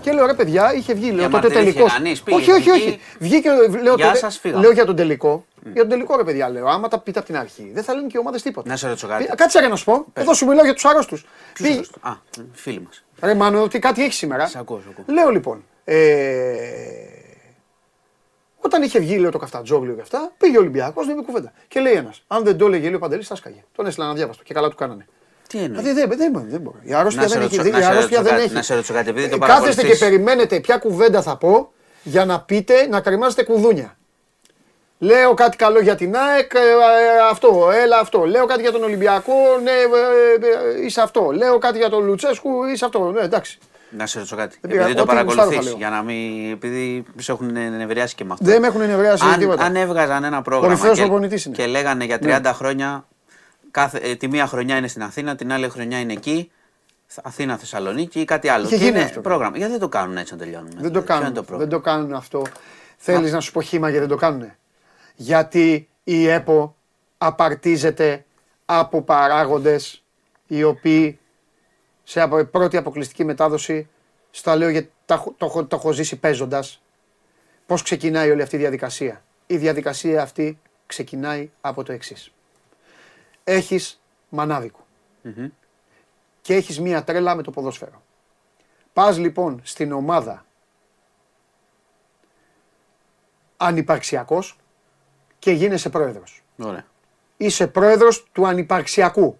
και 0.01 0.13
λέω 0.13 0.27
ρε 0.27 0.35
παιδιά, 0.35 0.75
είχε 0.75 0.95
βγει, 0.95 1.11
λέω 1.11 1.17
τότε 1.25 1.31
μαρτυρία 1.37 1.61
είχε 1.61 1.73
τελικό. 1.73 1.93
κανείς, 1.93 2.23
πήγε 2.23 2.37
Όχι, 2.37 2.51
όχι, 2.51 2.69
εκεί. 2.71 2.71
όχι. 2.71 2.99
Βγήκε, 3.19 3.49
λέω, 3.83 3.95
Γεια 3.95 4.07
τότε- 4.07 4.19
σας, 4.19 4.39
φύγαμε. 4.39 4.63
λέω 4.63 4.73
για 4.73 4.85
τον 4.85 4.97
τελικό. 4.97 5.45
Για 5.73 5.81
τον 5.81 5.89
τελικό 5.89 6.17
ρε 6.17 6.25
παιδιά 6.25 6.49
λέω. 6.49 6.67
Άμα 6.69 6.89
τα 6.89 6.99
πείτε 6.99 7.19
από 7.19 7.29
την 7.29 7.37
αρχή, 7.37 7.71
δεν 7.75 7.83
θα 7.83 7.95
λένε 7.95 8.07
και 8.07 8.13
οι 8.17 8.19
ομάδες 8.21 8.43
τίποτα. 8.43 8.69
Να 8.69 8.77
σε 8.77 8.89
ρωτήσω 8.89 9.07
κάτι. 9.07 9.25
Πη- 9.25 9.35
Κάτσε 9.35 9.61
ρε 9.61 9.69
να 9.69 9.77
σου 9.77 9.85
πω. 9.85 10.05
Εδώ 10.13 10.35
σου 10.35 10.47
μιλάω 10.47 10.65
για 10.65 10.75
τους 10.75 10.85
άρρωστους. 10.85 11.21
Ποιος 11.53 11.69
Πήγε- 11.69 11.75
είναι 11.85 11.87
αυτό; 12.03 12.09
Α, 12.41 12.45
φίλοι 12.53 12.81
μας. 12.81 13.05
Ρε 13.21 13.35
Μάνο, 13.35 13.63
ότι 13.63 13.79
κάτι 13.79 14.03
έχει 14.05 14.13
σήμερα. 14.13 14.47
Σε 14.47 14.59
ακούω, 14.59 14.81
σε 14.81 14.87
ακούω. 14.91 15.05
Λέω 15.15 15.31
λοιπόν. 15.31 15.65
Ε, 15.85 15.97
όταν 18.61 18.83
είχε 18.83 18.99
βγει 18.99 19.19
λέω, 19.19 19.31
το 19.31 19.39
καφτατζόγλιο 19.39 19.95
και 19.95 20.01
αυτά, 20.01 20.33
πήγε 20.39 20.57
ο 20.57 20.61
Ολυμπιακός, 20.61 21.07
δεν 21.07 21.17
είπε 21.17 21.25
κουβέντα. 21.27 21.53
Και 21.69 21.81
λέει 21.81 21.93
ένας, 21.93 22.23
αν 22.27 22.45
δεν 22.45 22.57
το 22.59 22.67
έλεγε 22.67 22.85
λέει 22.87 22.95
ο 22.95 22.99
Παντελής, 22.99 23.27
θα 23.27 23.35
σκάγε. 23.35 23.65
Τον 23.77 23.87
έστειλα 23.87 24.07
να 24.07 24.13
διάβαστο 24.15 24.43
και 24.43 24.55
καλά 24.55 24.69
του 24.69 24.77
κάνανε. 24.77 25.07
Τι 25.49 25.59
εννοείς; 25.59 25.83
Δηλαδή 25.83 26.01
δεν, 26.17 26.33
δεν, 26.33 26.45
δεν 26.49 26.61
μπορεί. 26.61 26.79
Η 26.83 26.95
αρρώστια 26.95 27.23
Να 27.23 27.29
σε 27.29 27.35
δεν 27.39 27.47
έχει. 27.47 27.57
ρωτήσω- 27.57 27.63
δει- 27.63 27.73
Η 27.73 27.77
να 27.77 27.83
σε 27.83 27.91
αρρώστια 27.91 28.17
ρωτήσω 28.17 28.23
δεν 28.23 28.33
κάτι, 28.33 28.45
έχει. 28.45 28.55
να 28.55 28.63
σε 28.63 28.75
ρωτήσω 28.75 28.93
κάτι, 28.95 29.09
επειδή 29.11 29.29
το 29.29 29.35
Ε, 29.35 29.39
Κάθεστε 29.39 29.59
και 29.69 29.75
παρακολουθείς. 29.75 29.99
περιμένετε 29.99 30.61
ποια 30.61 30.77
κουβέντα 30.79 31.23
θα 31.23 31.37
πω 31.37 31.73
για 32.03 32.25
να 32.25 32.41
πείτε 32.41 32.87
να 32.87 33.01
κρεμάζετε 33.01 33.43
κουδούνια. 33.45 33.97
Λέω 34.99 35.35
κάτι 35.35 35.57
καλό 35.57 35.81
για 35.81 35.95
την 35.95 36.17
ΑΕΚ, 36.17 36.55
ε, 36.55 36.59
ε, 36.59 36.63
αυτό, 37.31 37.71
έλα 37.83 37.99
αυτό. 37.99 38.25
Λέω 38.25 38.47
κάτι 38.47 38.61
για 38.61 38.73
τον 38.73 38.83
Ολυμπιακό, 38.83 39.33
ναι, 39.63 39.71
ε, 39.71 40.79
ε, 40.81 40.85
είσαι 40.85 41.01
αυτό. 41.01 41.31
Λέω 41.31 41.59
κάτι 41.59 41.79
για 41.79 41.89
τον 41.89 42.05
Λουτσέσκου, 42.05 42.65
είσαι 42.65 42.85
αυτό. 42.85 43.11
Ναι, 43.11 43.21
εντάξει. 43.21 43.59
Να 43.91 44.07
σε 44.07 44.17
ρωτήσω 44.19 44.37
κάτι. 44.37 44.57
Δεν 44.61 44.71
πειρά, 44.71 44.83
Επειδή 44.83 44.97
το 44.97 45.03
ό,τι 45.03 45.13
γουστάρω 45.23 45.35
θα 45.35 45.37
παρακολουθείς, 45.45 45.69
λέω. 45.69 45.77
για 45.79 45.91
να 45.91 46.03
μην. 46.03 46.51
επειδή 46.53 47.05
σε 47.19 47.33
έχουν 47.33 47.57
ενευριάσει 47.57 48.15
και 48.15 48.25
με 48.25 48.33
αυτό. 48.33 48.45
Δεν 48.45 48.61
με 48.61 48.67
έχουν 48.67 48.81
ενευριάσει 48.81 49.25
αν, 49.33 49.39
τίποτα. 49.39 49.65
αν 49.65 49.77
έβγαζαν 49.77 50.25
ένα 50.25 50.43
πρόγραμμα 50.43 50.69
Κορυφαίος 50.75 50.99
και, 50.99 51.05
προπονητής 51.05 51.45
είναι. 51.45 51.55
και 51.57 51.67
λέγανε 51.67 52.05
για 52.05 52.19
30 52.23 52.51
χρόνια, 52.55 53.07
κάθε, 53.71 53.99
ε, 53.99 54.15
τη 54.15 54.29
μία 54.29 54.47
χρονιά 54.47 54.77
είναι 54.77 54.89
στην 54.89 55.03
Αθήνα, 55.03 55.37
την 55.37 55.53
άλλη 55.53 55.69
χρονιά 55.69 55.99
είναι 56.01 56.13
εκεί, 56.13 56.51
Αθήνα, 57.23 57.57
Θεσσαλονίκη 57.57 58.21
ή 58.21 58.25
κάτι 58.25 58.49
άλλο. 58.49 58.65
Είχε 58.67 58.77
Και 58.77 58.85
γίνει 58.85 58.97
είναι 58.97 59.05
αυτό. 59.05 59.21
πρόγραμμα. 59.21 59.57
Γιατί 59.57 59.73
δεν 59.73 59.81
το 59.81 59.89
κάνουν 59.89 60.17
έτσι 60.17 60.33
να 60.33 60.39
τελειώνουν. 60.39 60.71
Δεν 60.79 60.93
το 60.93 61.03
Ποιο 61.03 61.15
είναι 61.15 61.23
κάνουν. 61.23 61.35
το 61.35 61.41
δεν 61.41 61.45
πρόβλημα. 61.45 61.71
το 61.71 61.81
κάνουν 61.81 62.15
αυτό. 62.15 62.43
Θέλεις 62.97 63.33
να 63.33 63.41
σου 63.41 63.53
πω 63.53 63.61
χήμα 63.63 63.89
γιατί 63.91 64.07
δεν 64.07 64.17
το 64.17 64.21
κάνουν. 64.23 64.51
Γιατί 65.17 65.89
η 66.05 66.29
ΕΠΟ 66.29 66.77
απαρτίζεται 67.19 68.25
από 68.65 69.03
παράγοντες 69.03 70.03
οι 70.47 70.63
οποίοι 70.63 71.19
σε 72.09 72.21
απο- 72.21 72.45
πρώτη 72.45 72.77
αποκλειστική 72.77 73.25
μετάδοση, 73.25 73.89
στα 74.31 74.57
λέω 74.57 74.69
γιατί 74.69 74.91
τα 75.07 75.15
έχω- 75.15 75.35
το, 75.37 75.47
έχω- 75.47 75.65
το 75.67 75.77
έχω 75.77 75.93
ζήσει 75.93 76.17
παίζοντας. 76.17 76.83
Πώς 77.67 77.83
ξεκινάει 77.83 78.31
όλη 78.31 78.43
αυτή 78.43 78.57
η 78.57 78.59
διαδικασία. 78.59 79.23
Η 79.47 79.57
διαδικασία 79.57 80.23
αυτή 80.23 80.59
ξεκινάει 80.87 81.51
από 81.61 81.83
το 81.83 81.93
εξής. 81.93 82.33
Έχεις 83.45 84.01
μανάδικο 84.29 84.87
και 86.41 86.55
έχεις 86.55 86.81
μία 86.81 87.05
τρέλα 87.05 87.35
με 87.35 87.43
το 87.43 87.51
ποδόσφαιρο. 87.51 88.03
Πας 88.93 89.19
λοιπόν 89.19 89.61
στην 89.65 89.93
ομάδα 89.93 90.45
ανυπαρξιακός 93.57 94.57
και 95.39 95.51
γίνεσαι 95.51 95.91
πρόεδρος. 95.91 96.43
Ωραία. 96.59 96.87
Είσαι 97.37 97.67
πρόεδρος 97.67 98.27
του 98.33 98.47
ανυπαρξιακού 98.47 99.39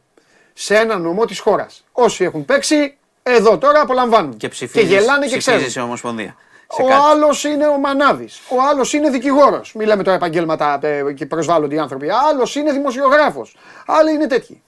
σε 0.61 0.77
ένα 0.77 0.99
νομό 0.99 1.25
της 1.25 1.39
χώρας. 1.39 1.85
Όσοι 1.93 2.25
έχουν 2.25 2.45
παίξει, 2.45 2.97
εδώ 3.23 3.59
τώρα 3.59 3.81
απολαμβάνουν. 3.81 4.37
Και 4.37 4.49
ψηφίζεις, 4.49 4.89
γελάνε 4.89 5.27
και 5.27 5.37
ξέρουν. 5.37 5.41
ψηφίζεις 5.59 5.73
σε 5.73 5.81
Ομοσπονδία. 5.81 6.37
Σε 6.71 6.83
Ο 6.83 6.87
κάτι. 6.87 7.01
άλλος 7.11 7.45
είναι 7.45 7.67
ο 7.67 7.79
Μανάβη. 7.79 8.29
Ο 8.49 8.63
άλλος 8.71 8.93
είναι 8.93 9.11
δικηγόρος. 9.11 9.73
Μιλάμε 9.75 10.03
τώρα 10.03 10.17
επαγγέλματα 10.17 10.79
ε, 10.83 11.13
και 11.13 11.27
προσβάλλονται 11.27 11.75
οι 11.75 11.79
άνθρωποι. 11.79 12.09
Άλλος 12.31 12.57
είναι 12.57 12.73
δημοσιογράφος. 12.73 13.57
Άλλοι 13.87 14.13
είναι 14.13 14.27
τέτοιοι. 14.27 14.63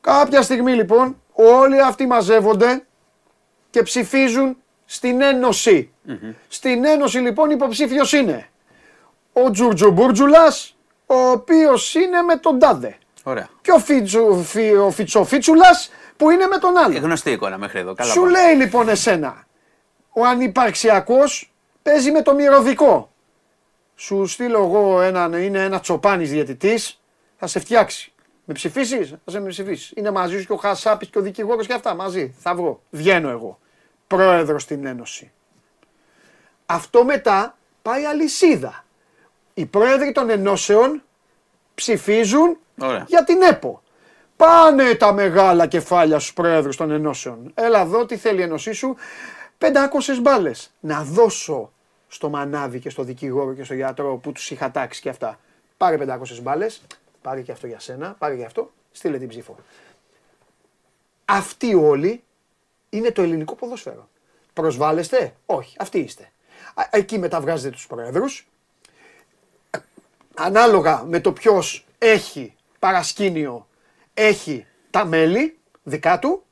Κάποια 0.00 0.42
στιγμή 0.42 0.72
λοιπόν 0.72 1.16
Όλοι 1.40 1.82
αυτοί 1.82 2.06
μαζεύονται 2.06 2.84
και 3.70 3.82
ψηφίζουν 3.82 4.56
στην 4.84 5.20
ενωση 5.22 5.92
Στην 6.48 6.84
Ένωση 6.84 7.18
λοιπόν 7.18 7.50
υποψήφιος 7.50 8.12
είναι 8.12 8.48
ο 9.32 9.50
Τζουρτζουμπούρτζουλας, 9.50 10.76
ο 11.06 11.14
οποίος 11.14 11.94
είναι 11.94 12.22
με 12.22 12.36
τον 12.36 12.58
Τάδε. 12.58 12.98
Ωραία. 13.22 13.48
Και 13.60 13.70
ο, 13.72 13.78
Φίτσου, 13.78 14.42
Φι, 14.42 14.72
ο 14.72 14.90
Φιτσοφίτσουλας 14.90 15.90
που 16.16 16.30
είναι 16.30 16.46
με 16.46 16.58
τον 16.58 16.76
Ε, 16.76 16.80
άλλο. 16.80 16.98
Γνωστή 16.98 17.30
εικόνα 17.30 17.58
μέχρι 17.58 17.78
εδώ. 17.78 17.94
Καλά 17.94 18.12
Σου 18.12 18.20
πάμε. 18.20 18.30
λέει 18.32 18.54
λοιπόν 18.54 18.88
εσένα, 18.88 19.46
ο 20.12 20.24
ανυπαρξιακός 20.26 21.52
παίζει 21.82 22.10
με 22.10 22.22
το 22.22 22.34
μυρωδικό. 22.34 23.12
Σου 23.94 24.26
στείλω 24.26 24.58
εγώ 24.62 25.00
έναν, 25.00 25.32
είναι 25.32 25.64
ένας 25.64 25.80
τσοπάνης 25.80 26.30
διαιτητής, 26.30 27.00
θα 27.36 27.46
σε 27.46 27.58
φτιάξει. 27.58 28.12
Με 28.44 28.54
ψηφίσεις, 28.54 29.14
θα 29.24 29.30
σε 29.30 29.40
με 29.40 29.48
ψηφίσεις. 29.48 29.92
Είναι 29.96 30.10
μαζί 30.10 30.38
σου 30.38 30.46
και 30.46 30.52
ο 30.52 30.56
Χασάπης 30.56 31.08
και 31.08 31.18
ο 31.18 31.20
δικηγόρος 31.20 31.66
και 31.66 31.72
αυτά 31.72 31.94
μαζί. 31.94 32.34
Θα 32.38 32.54
βγω. 32.54 32.82
Βγαίνω 32.90 33.30
εγώ. 33.30 33.58
Πρόεδρος 34.06 34.62
στην 34.62 34.86
Ένωση. 34.86 35.32
Αυτό 36.66 37.04
μετά 37.04 37.56
πάει 37.82 38.04
αλυσίδα. 38.04 38.84
Οι 39.54 39.66
πρόεδροι 39.66 40.12
των 40.12 40.30
ενώσεων 40.30 41.02
ψηφίζουν 41.74 42.58
Ωραία. 42.80 43.04
για 43.08 43.24
την 43.24 43.42
ΕΠΟ. 43.42 43.82
Πάνε 44.36 44.94
τα 44.94 45.12
μεγάλα 45.12 45.66
κεφάλια 45.66 46.18
στους 46.18 46.32
πρόεδρους 46.32 46.76
των 46.76 46.90
ενώσεων. 46.90 47.50
Έλα 47.54 47.80
εδώ 47.80 48.06
τι 48.06 48.16
θέλει 48.16 48.40
η 48.40 48.42
ενωσή 48.42 48.72
σου. 48.72 48.96
500 49.58 49.68
μπάλες. 50.22 50.70
Να 50.80 51.02
δώσω 51.02 51.72
στο 52.08 52.28
μανάβι 52.28 52.78
και 52.78 52.90
στο 52.90 53.02
δικηγόρο 53.02 53.54
και 53.54 53.64
στο 53.64 53.74
γιατρό 53.74 54.16
που 54.16 54.32
τους 54.32 54.50
είχα 54.50 54.70
τάξει 54.70 55.00
και 55.00 55.08
αυτά. 55.08 55.38
Πάρε 55.76 55.96
500 55.96 56.40
μπάλες. 56.42 56.82
Πάρε 57.22 57.40
και 57.40 57.52
αυτό 57.52 57.66
για 57.66 57.80
σένα. 57.80 58.14
Πάρε 58.18 58.36
και 58.36 58.44
αυτό. 58.44 58.70
Στείλε 58.92 59.18
την 59.18 59.28
ψήφο. 59.28 59.56
Αυτοί 61.24 61.74
όλοι 61.74 62.22
είναι 62.90 63.10
το 63.10 63.22
ελληνικό 63.22 63.54
ποδόσφαιρο. 63.54 64.08
Προσβάλλεστε; 64.52 65.34
Όχι. 65.46 65.76
Αυτοί 65.78 65.98
είστε. 65.98 66.30
Α, 66.74 66.82
Εκεί 66.90 67.18
μεταβγάζετε 67.18 67.70
τους 67.70 67.86
πρόεδρους 67.86 68.46
ανάλογα 70.38 71.02
με 71.06 71.20
το 71.20 71.32
ποιος 71.32 71.86
έχει 71.98 72.54
παρασκήνιο, 72.78 73.68
έχει 74.14 74.66
τα 74.90 75.04
μέλη 75.04 75.58
δικά 75.82 76.18
του 76.18 76.42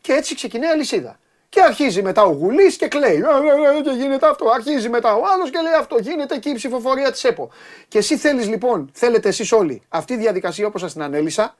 και 0.00 0.12
έτσι 0.12 0.34
ξεκινάει 0.34 0.68
η 0.68 0.72
αλυσίδα. 0.72 1.18
Και 1.48 1.60
αρχίζει 1.60 2.02
μετά 2.02 2.22
ο 2.22 2.30
Γουλής 2.30 2.76
και 2.76 2.88
κλαίει. 2.88 3.16
«Ε, 3.16 3.74
ε, 3.74 3.78
ε, 3.78 3.80
Και 3.82 3.90
γίνεται 3.90 4.26
αυτό. 4.28 4.48
Αρχίζει 4.50 4.88
μετά 4.88 5.14
ο 5.14 5.20
άλλος 5.34 5.50
και 5.50 5.58
λέει 5.62 5.72
αυτό. 5.72 5.96
Γίνεται 6.00 6.34
εκεί 6.34 6.48
η 6.50 6.54
ψηφοφορία 6.54 7.12
της 7.12 7.24
ΕΠΟ. 7.24 7.50
Και 7.88 7.98
εσύ 7.98 8.16
θέλεις 8.16 8.48
λοιπόν, 8.48 8.90
θέλετε 8.92 9.28
εσείς 9.28 9.52
όλοι 9.52 9.82
αυτή 9.88 10.12
η 10.12 10.16
διαδικασία 10.16 10.66
όπως 10.66 10.80
σας 10.80 10.92
την 10.92 11.02
ανέλησα, 11.02 11.56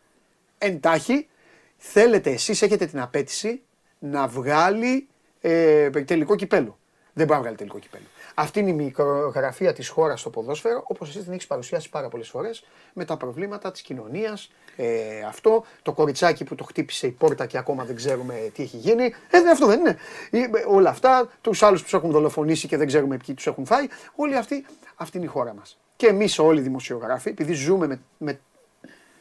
εντάχει, 0.59 1.29
θέλετε 1.77 2.31
εσείς, 2.31 2.62
έχετε 2.62 2.87
την 2.87 3.01
απέτηση 3.01 3.62
να 3.99 4.27
βγάλει 4.27 5.09
ε, 5.41 5.91
τελικό 5.91 6.37
κυπέλο. 6.37 6.79
Δεν 7.12 7.27
μπορεί 7.27 7.39
να 7.39 7.41
βγάλει 7.41 7.57
τελικό 7.57 7.79
κυπέλο. 7.79 8.05
Αυτή 8.41 8.61
είναι 8.61 8.70
η 8.70 8.72
μικρογραφία 8.72 9.72
της 9.72 9.89
χώρας 9.89 10.20
στο 10.20 10.30
ποδόσφαιρο, 10.30 10.82
όπως 10.86 11.09
εσύ 11.09 11.22
την 11.22 11.32
έχεις 11.32 11.47
παρουσιάσει 11.47 11.89
πάρα 11.89 12.09
πολλές 12.09 12.28
φορές, 12.28 12.64
με 12.93 13.05
τα 13.05 13.16
προβλήματα 13.16 13.70
της 13.70 13.82
κοινωνίας. 13.82 14.51
Ε, 14.76 15.22
αυτό, 15.28 15.64
το 15.82 15.93
κοριτσάκι 15.93 16.45
που 16.45 16.55
το 16.55 16.64
χτύπησε 16.64 17.07
η 17.07 17.11
πόρτα 17.11 17.47
και 17.47 17.59
ακόμα 17.59 17.84
δεν 17.84 17.97
ξέρουμε 17.97 18.51
τι 18.55 18.62
έχει 18.62 18.76
γίνει. 18.76 19.05
Ε, 19.30 19.51
αυτό 19.53 19.66
δεν 19.66 19.80
είναι. 19.80 19.97
Ε, 20.30 20.39
ε, 20.39 20.49
όλα 20.68 20.91
αυτά, 20.91 21.28
τους 21.41 21.62
άλλους 21.62 21.78
που 21.78 21.84
τους 21.84 21.95
έχουν 21.95 22.11
δολοφονήσει 22.11 22.68
και 22.68 22.76
δεν 22.76 22.86
ξέρουμε 22.86 23.16
ποιοι 23.16 23.34
τους 23.34 23.47
έχουν 23.47 23.64
φάει. 23.64 23.86
Όλοι 24.14 24.36
αυτοί, 24.36 24.66
αυτή 24.97 25.16
είναι 25.16 25.26
η 25.26 25.28
χώρα 25.28 25.55
μας. 25.55 25.78
Και 25.97 26.07
εμείς 26.07 26.39
όλοι 26.39 26.59
οι 26.59 26.62
δημοσιογράφοι, 26.62 27.28
επειδή 27.28 27.53
ζούμε 27.53 27.86
με, 27.86 28.01
με, 28.18 28.41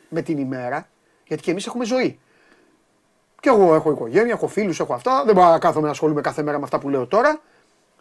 με 0.09 0.21
την 0.21 0.37
ημέρα, 0.37 0.89
γιατί 1.27 1.41
και 1.43 1.51
εμείς 1.51 1.65
έχουμε 1.65 1.85
ζωή. 1.85 2.19
Και 3.39 3.49
εγώ 3.49 3.75
έχω 3.75 3.91
οικογένεια, 3.91 4.33
έχω 4.33 4.47
φίλους, 4.47 4.79
έχω 4.79 4.93
αυτά. 4.93 5.23
Δεν 5.25 5.35
μπορώ 5.35 5.49
να 5.49 5.59
κάθομαι 5.59 5.85
να 5.85 5.91
ασχολούμαι 5.91 6.21
κάθε 6.21 6.43
μέρα 6.43 6.57
με 6.57 6.63
αυτά 6.63 6.79
που 6.79 6.89
λέω 6.89 7.07
τώρα. 7.07 7.41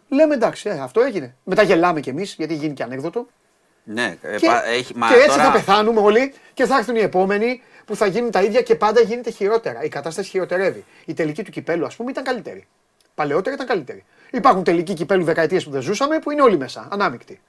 Λέμε 0.09 0.33
εντάξει, 0.33 0.69
ε, 0.69 0.79
αυτό 0.79 1.01
έγινε. 1.01 1.35
Μετά 1.43 1.63
γελάμε 1.63 1.99
κι 1.99 2.09
εμείς, 2.09 2.33
γιατί 2.37 2.53
γίνει 2.53 2.73
και 2.73 2.83
ανέκδοτο. 2.83 3.27
Ναι, 3.83 4.17
ε, 4.21 4.35
Και, 4.37 4.47
πα- 4.47 4.67
έχει, 4.67 4.93
μα 4.97 5.07
και 5.07 5.13
έτσι 5.13 5.27
τώρα- 5.29 5.43
θα 5.43 5.51
πεθάνουμε 5.51 5.99
όλοι 5.99 6.33
και 6.53 6.65
θα 6.65 6.77
έρθουν 6.77 6.95
οι 6.95 6.99
επόμενοι 6.99 7.61
που 7.85 7.95
θα 7.95 8.05
γίνουν 8.05 8.31
τα 8.31 8.41
ίδια 8.41 8.61
και 8.61 8.75
πάντα 8.75 9.01
γίνεται 9.01 9.29
χειρότερα. 9.29 9.83
Η 9.83 9.87
κατάσταση 9.89 10.29
χειροτερεύει. 10.29 10.85
Η 11.05 11.13
τελική 11.13 11.43
του 11.43 11.51
κυπέλου, 11.51 11.85
ας 11.85 11.95
πούμε, 11.95 12.11
ήταν 12.11 12.23
καλύτερη. 12.23 12.67
Παλαιότερα 13.15 13.55
ήταν 13.55 13.67
καλύτερη. 13.67 14.05
Υπάρχουν 14.31 14.63
τελικοί 14.63 14.93
κυπέλου 14.93 15.23
δεκαετίες 15.23 15.63
που 15.63 15.69
δεν 15.71 15.81
ζούσαμε 15.81 16.19
που 16.19 16.31
είναι 16.31 16.41
όλοι 16.41 16.57
μέσα, 16.57 16.87
ανάμεικτοι. 16.91 17.39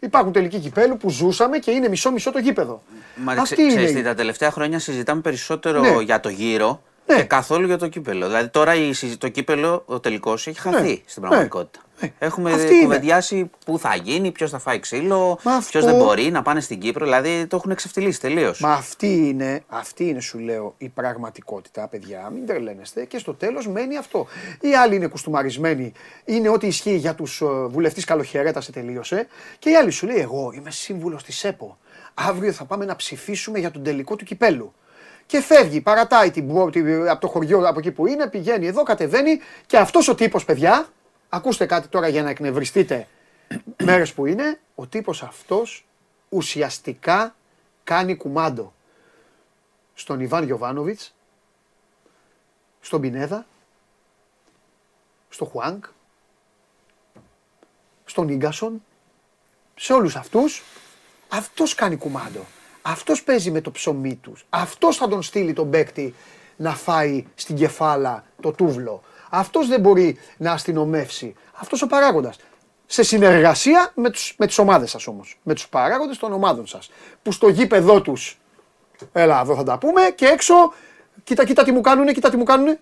Υπάρχουν 0.00 0.32
τελικοί 0.32 0.58
κυπέλου 0.58 0.96
που 0.96 1.10
ζούσαμε 1.10 1.58
και 1.58 1.70
είναι 1.70 1.88
μισό-μισό 1.88 2.30
το 2.32 2.38
γήπεδο. 2.38 2.82
Μα 3.14 3.32
Αυτή 3.32 3.54
ξε, 3.54 3.62
είναι. 3.62 3.70
ξέρεις 3.70 3.90
η- 3.90 3.94
τι, 3.94 4.02
τα 4.02 4.14
τελευταία 4.14 4.50
χρόνια 4.50 4.78
συζητάμε 4.78 5.20
περισσότερο 5.20 5.80
Ναι. 5.80 6.02
για 6.02 6.20
το 6.20 6.28
γύρο 6.28 6.82
Ναι. 7.06 7.14
και 7.16 7.22
καθόλου 7.22 7.66
για 7.66 7.78
το 7.78 7.88
κύπελο. 7.88 8.26
Δηλαδή 8.26 8.48
τώρα 8.48 8.74
η, 8.74 8.92
συζη- 8.92 9.18
το 9.18 9.28
κύπελο, 9.28 9.82
ο 9.86 10.00
τελικός 10.00 10.46
έχει 10.46 10.60
χαθεί 10.60 10.82
Ναι. 10.88 10.96
στην 11.06 11.22
Ναι. 11.22 11.28
πραγματικότητα. 11.28 11.80
Ναι. 12.00 12.12
Έχουμε 12.18 12.52
Αυτή 12.52 12.74
είναι. 12.74 12.82
κουβεντιάσει 12.82 13.50
πού 13.64 13.78
θα 13.78 13.94
γίνει, 13.94 14.30
ποιος 14.30 14.50
θα 14.50 14.58
φάει 14.58 14.78
ξύλο, 14.80 15.38
Μα 15.42 15.52
αυτό- 15.54 15.70
ποιο 15.70 15.88
δεν 15.90 15.96
μπορεί 15.96 16.30
να 16.30 16.42
πάνε 16.42 16.60
στην 16.60 16.80
Κύπρο. 16.80 17.04
Δηλαδή 17.04 17.46
το 17.46 17.56
έχουν 17.56 17.70
εξευτελίσει 17.70 18.20
τελείως. 18.20 18.60
Μα 18.60 18.72
αυτή 18.72 19.28
είναι, 19.28 19.62
αυτή 19.68 20.08
είναι 20.08 20.20
σου 20.20 20.38
λέω 20.38 20.74
η 20.78 20.88
πραγματικότητα, 20.88 21.88
παιδιά. 21.88 22.30
Μην 22.34 22.46
τρελαίνεστε. 22.46 23.04
Και 23.04 23.18
στο 23.18 23.34
τέλος 23.34 23.68
μένει 23.68 23.96
αυτό. 23.96 24.26
Οι 24.60 24.74
άλλοι 24.74 24.94
είναι 24.94 25.06
κουστούμαρισμένοι. 25.06 25.92
Είναι 26.24 26.48
ό,τι 26.48 26.66
ισχύει 26.66 26.96
για 26.96 27.14
τους 27.14 27.42
βουλευτή 27.68 28.04
καλοχαιρέτα 28.04 28.60
σε 28.60 28.72
τελείωσε. 28.72 29.26
Και 29.58 29.70
οι 29.70 29.74
άλλοι 29.76 29.90
σου 29.90 30.06
λέει: 30.06 30.18
Εγώ 30.18 30.52
είμαι 30.54 30.70
σύμβουλος 30.70 31.22
της 31.24 31.44
ΕΠΟ. 31.44 31.78
Αύριο 32.14 32.52
θα 32.52 32.64
πάμε 32.64 32.84
να 32.84 32.96
ψηφίσουμε 32.96 33.58
για 33.58 33.70
τον 33.70 33.82
τελικό 33.82 34.16
του 34.16 34.24
κυπέλου. 34.24 34.72
Και 35.26 35.40
φεύγει, 35.40 35.80
παρατάει 35.80 36.30
την, 36.30 36.52
πο- 36.52 36.70
την- 36.70 37.08
από 37.08 37.20
το 37.20 37.28
χωριό 37.28 37.68
από 37.68 37.78
εκεί 37.78 37.90
που 37.90 38.06
είναι, 38.06 38.28
πηγαίνει 38.28 38.66
εδώ, 38.66 38.82
κατεβαίνει 38.82 39.38
και 39.66 39.76
αυτός 39.76 40.08
ο 40.08 40.14
τύπος, 40.14 40.44
παιδιά, 40.44 40.86
ακούστε 41.30 41.66
κάτι 41.66 41.88
τώρα 41.88 42.08
για 42.08 42.22
να 42.22 42.30
εκνευριστείτε 42.30 43.06
μέρες 43.82 44.12
που 44.12 44.26
είναι, 44.26 44.60
ο 44.74 44.86
τύπος 44.86 45.22
αυτός 45.22 45.86
ουσιαστικά 46.28 47.34
κάνει 47.84 48.16
κουμάντο 48.16 48.72
στον 49.94 50.20
Ιβάν 50.20 50.44
Γιοβάνοβιτς, 50.44 51.14
στον 52.80 53.00
Πινέδα, 53.00 53.46
στο 55.28 55.44
Χουάνκ, 55.44 55.84
στον 58.04 58.28
Ίγκασον, 58.28 58.82
σε 59.74 59.92
όλους 59.92 60.16
αυτούς, 60.16 60.62
αυτός 61.28 61.74
κάνει 61.74 61.96
κουμάντο. 61.96 62.44
Αυτός 62.82 63.22
παίζει 63.22 63.50
με 63.50 63.60
το 63.60 63.70
ψωμί 63.70 64.16
τους. 64.16 64.46
Αυτός 64.50 64.96
θα 64.96 65.08
τον 65.08 65.22
στείλει 65.22 65.52
τον 65.52 65.70
παίκτη 65.70 66.14
να 66.56 66.74
φάει 66.74 67.24
στην 67.34 67.56
κεφάλα 67.56 68.24
το 68.40 68.52
τούβλο. 68.52 69.02
Αυτός 69.30 69.68
δεν 69.68 69.80
μπορεί 69.80 70.18
να 70.36 70.52
αστυνομεύσει. 70.52 71.34
Αυτός 71.52 71.82
ο 71.82 71.86
παράγοντας. 71.86 72.36
Σε 72.86 73.02
συνεργασία 73.02 73.92
με, 73.94 74.10
τους, 74.10 74.34
με 74.38 74.46
τις 74.46 74.58
ομάδες 74.58 74.90
σας 74.90 75.06
όμως. 75.06 75.38
Με 75.42 75.54
τους 75.54 75.68
παράγοντες 75.68 76.18
των 76.18 76.32
ομάδων 76.32 76.66
σας. 76.66 76.90
Που 77.22 77.32
στο 77.32 77.48
γήπεδό 77.48 78.00
τους 78.00 78.40
Έλα, 79.12 79.40
εδώ 79.40 79.54
θα 79.54 79.62
τα 79.62 79.78
πούμε. 79.78 80.10
Και 80.14 80.26
έξω, 80.26 80.54
κοίτα, 81.24 81.44
κοίτα 81.44 81.64
τι 81.64 81.72
μου 81.72 81.80
κάνουνε, 81.80 82.12
κοίτα 82.12 82.30
τι 82.30 82.36
μου 82.36 82.44
κάνουνε. 82.44 82.80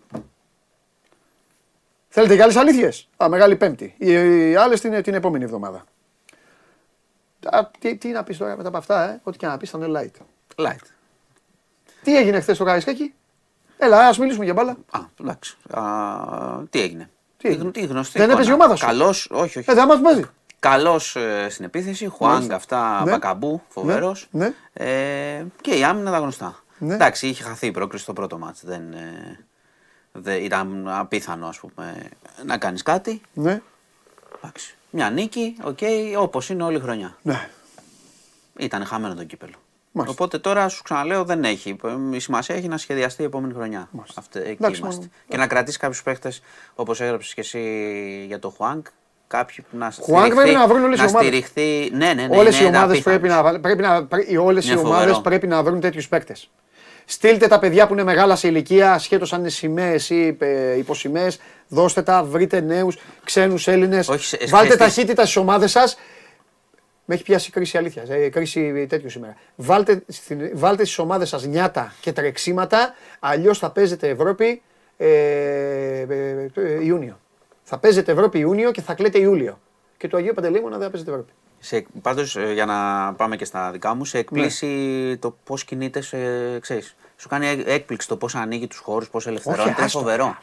Θέλετε 2.09 2.37
και 2.37 2.43
άλλες 2.43 2.57
αλήθειες; 2.57 3.09
Α, 3.23 3.29
Μεγάλη 3.29 3.57
Πέμπτη. 3.57 3.95
Οι, 3.99 4.13
οι 4.51 4.57
άλλες 4.57 4.81
την, 4.81 5.03
την 5.03 5.15
επόμενη 5.15 5.45
εβδομάδα. 5.45 5.85
Α, 7.45 7.71
τι, 7.79 7.97
τι 7.97 8.09
να 8.09 8.25
πεις 8.25 8.39
τώρα 8.39 8.57
μετά 8.57 8.69
από 8.69 8.77
αυτά, 8.77 9.11
ε; 9.11 9.21
Ό,τι 9.23 9.39
και 9.39 9.47
να 9.47 9.57
πεις 9.57 9.71
θα 9.71 9.79
είναι 9.79 10.01
light. 10.01 10.23
Light. 10.67 10.87
Τι 12.03 12.17
έγινε 12.17 12.41
χθες 12.41 12.55
στο 12.57 12.65
Καραϊσκάκι; 12.65 13.15
Έλα, 13.79 14.07
ας 14.09 14.18
μιλήσουμε 14.18 14.45
για 14.45 14.55
μπάλα. 14.55 14.76
Α, 14.91 15.01
εντάξει. 15.20 15.57
Α, 15.70 15.83
τι 16.70 16.81
έγινε; 16.81 17.11
Τι 17.37 17.49
έγινε; 17.49 17.70
Τι 17.70 17.81
γνωστή. 17.81 18.18
Δεν 18.18 18.31
έπαιζε 18.31 18.51
η 18.51 18.55
ομάδα 18.55 18.76
σου; 18.76 18.87
Καλός, 18.87 19.29
όχι, 19.31 19.59
όχι. 19.59 19.70
Ε, 19.70 19.74
δεν 19.74 19.87
μας 19.87 20.01
παίζει. 20.01 20.24
Καλός 20.61 21.16
στην 21.49 21.64
επίθεση. 21.64 22.07
Χουάνγκ, 22.07 22.33
Μάλιστα. 22.35 22.55
αυτά, 22.55 23.03
Ναι. 23.05 23.11
Μπακαμπού, 23.11 23.62
φοβερός. 23.68 24.29
Ναι. 24.31 24.53
Ε, 24.72 25.45
και 25.61 25.70
η 25.79 25.85
άμυνα 25.85 26.11
τα 26.11 26.18
γνωστά. 26.18 26.62
Ναι. 26.79 26.95
Εντάξει, 26.95 27.26
είχε 27.29 27.43
χαθεί 27.43 27.66
η 27.66 27.70
πρόκριση 27.70 28.03
στο 28.03 28.12
πρώτο 28.12 28.39
ματς. 28.39 28.64
Δεν, 28.64 28.93
ε, 28.93 29.47
δεν, 30.12 30.45
ήταν 30.45 30.89
απίθανο, 30.89 31.47
ας 31.47 31.59
πούμε, 31.59 32.09
να 32.45 32.59
κάνεις 32.59 32.83
κάτι. 32.83 33.20
Ναι, 33.33 33.61
Εντάξει. 34.37 34.76
Μια 34.91 35.11
νίκη, 35.11 35.57
οκ, 35.62 35.79
όπως 36.18 36.49
είναι 36.49 36.62
όλη 36.62 36.76
η 36.76 36.81
χρονιά. 36.81 37.16
ναι. 37.22 37.49
Ήταν 38.61 38.85
χαμένο 38.85 39.14
το 39.14 39.24
κύπελο. 39.24 39.55
Μάλιστα. 39.99 40.23
Οπότε 40.23 40.39
τώρα 40.39 40.69
σου 40.69 40.83
ξαναλέω 40.83 41.25
δεν 41.25 41.45
έχει. 41.45 41.77
Η 42.13 42.19
σημασία 42.19 42.55
έχει 42.55 42.69
να 42.69 42.77
σχεδιαστεί 42.77 43.23
η 43.23 43.25
επόμενη 43.25 43.53
χρονιά. 43.55 43.89
Μάλιστα. 43.91 44.21
Αυτή, 44.21 44.39
εκεί 44.39 44.49
Εντάξει, 44.51 44.81
είμαστε. 44.81 44.99
μόνο- 45.01 45.13
Και 45.29 45.37
να 45.37 45.47
κρατήσει 45.47 45.79
κάποιους 45.79 46.03
παίχτες 46.03 46.43
όπως 46.75 47.01
έγραψες 47.01 47.35
και 47.35 47.41
εσύ 47.41 47.61
για 48.27 48.39
το 48.39 48.51
Χουάνκ. 48.57 48.87
Κάποιοι 49.27 49.65
που 49.71 49.77
να 49.77 49.93
Χουάνκ 50.01 50.35
πρέπει 50.35 50.51
να 50.51 50.67
βρουν 50.67 50.85
όλες 50.85 50.99
οι 50.99 51.03
να 51.03 51.09
ομάδες. 51.09 51.29
στηριχθεί. 51.29 51.91
Ναι, 51.97 52.13
ναι, 52.13 52.27
ναι. 52.27 52.37
όλες 52.37 52.55
οι 52.55 52.65
είναι 52.67 52.77
ομάδες 52.77 52.95
απίθανος. 52.97 53.03
πρέπει 53.21 53.29
να, 53.35 53.43
βάλ- 53.43 53.59
πρέπει 53.59 53.83
να, 53.83 54.05
πρέ- 54.05 54.31
οι- 54.31 54.37
όλες 54.37 54.65
οι 54.65 54.69
Είναι 54.71 54.81
ομάδες 54.81 54.99
φοβερό. 55.01 55.21
πρέπει 55.21 55.47
να 55.47 55.63
βρουν 55.63 55.81
τέτοιους 55.81 56.09
παίκτες. 56.09 56.51
Στείλτε 57.05 57.47
τα 57.47 57.59
παιδιά 57.59 57.87
που 57.87 57.93
είναι 57.93 58.05
μεγάλα 58.05 58.37
σε 58.37 58.49
ηλικία, 58.49 58.93
ασχέτως 58.93 59.33
αν 59.33 59.41
είναι 59.41 59.49
σημαίες 59.49 60.11
ή 60.11 60.37
ε, 60.41 60.77
υποσημαίες, 60.79 61.39
δώστε 61.69 62.03
τα, 62.03 62.25
βρείτε 62.25 62.61
νέους, 62.61 62.99
ξένους 63.25 63.69
Έλληνες, 63.69 64.09
Όχι, 64.09 64.25
σε- 64.25 64.39
βάλτε 64.49 64.71
σε- 64.73 64.77
ταχύτητα 64.79 65.23
στις 65.23 65.37
ομάδες 65.37 65.71
σας. 65.71 65.97
Με 67.11 67.15
έχει 67.15 67.23
πιάσει 67.23 67.51
κρίση 67.51 67.79
αλήθειας. 67.79 68.09
Ε, 68.09 68.29
κρίση 68.29 68.87
τέτοιο 68.89 69.09
σήμερα. 69.09 69.37
Βάλτε, 69.57 70.03
στην, 70.09 70.51
βάλτε 70.55 70.85
στις 70.85 70.99
ομάδες 70.99 71.29
σας 71.29 71.47
νιάτα 71.47 71.93
και 72.01 72.13
τρεξίματα, 72.13 72.95
αλλιώς 73.19 73.59
θα 73.59 73.71
παίζετε 73.71 74.09
Ευρώπη 74.09 74.63
ε, 74.97 75.07
ε, 75.07 76.49
ε, 76.55 76.85
Ιούνιο. 76.85 77.19
Θα 77.63 77.79
παίζετε 77.79 78.13
Ευρώπη 78.13 78.39
Ιούνιο 78.39 78.71
και 78.71 78.81
θα 78.81 78.95
κλαίτε 78.95 79.19
Ιούλιο. 79.19 79.59
Και 79.97 80.09
το 80.09 80.17
Αγίο 80.17 80.35
Παντελήμωνα 80.35 80.77
δεν 80.77 80.85
θα 80.85 80.91
παίζετε 80.91 81.11
Ευρώπη. 81.11 81.33
Σε, 81.59 81.87
πάντως, 82.03 82.37
ε, 82.37 82.53
για 82.53 82.65
να 82.67 83.13
πάμε 83.15 83.37
και 83.37 83.45
στα 83.45 83.71
δικά 83.71 83.95
μου, 83.95 84.05
σε 84.05 84.19
εκπλήσει 84.19 84.67
Ναι. 84.67 85.17
το 85.17 85.37
πώς 85.45 85.65
κινείται, 85.65 86.01
σε, 86.01 86.19
ξέρεις, 86.61 86.97
σου 87.17 87.29
κάνει 87.29 87.47
έκ- 87.49 87.69
έκπληξη 87.69 88.09
το 88.09 88.17
πώς 88.17 88.35
ανοίγει 88.35 88.67
τους 88.67 88.79
χώρους, 88.79 89.09
πώς 89.09 89.27
ελευθερώνεται. 89.27 89.69
Είναι 89.77 89.85
άστο. 89.85 89.99
φοβερό. 89.99 90.37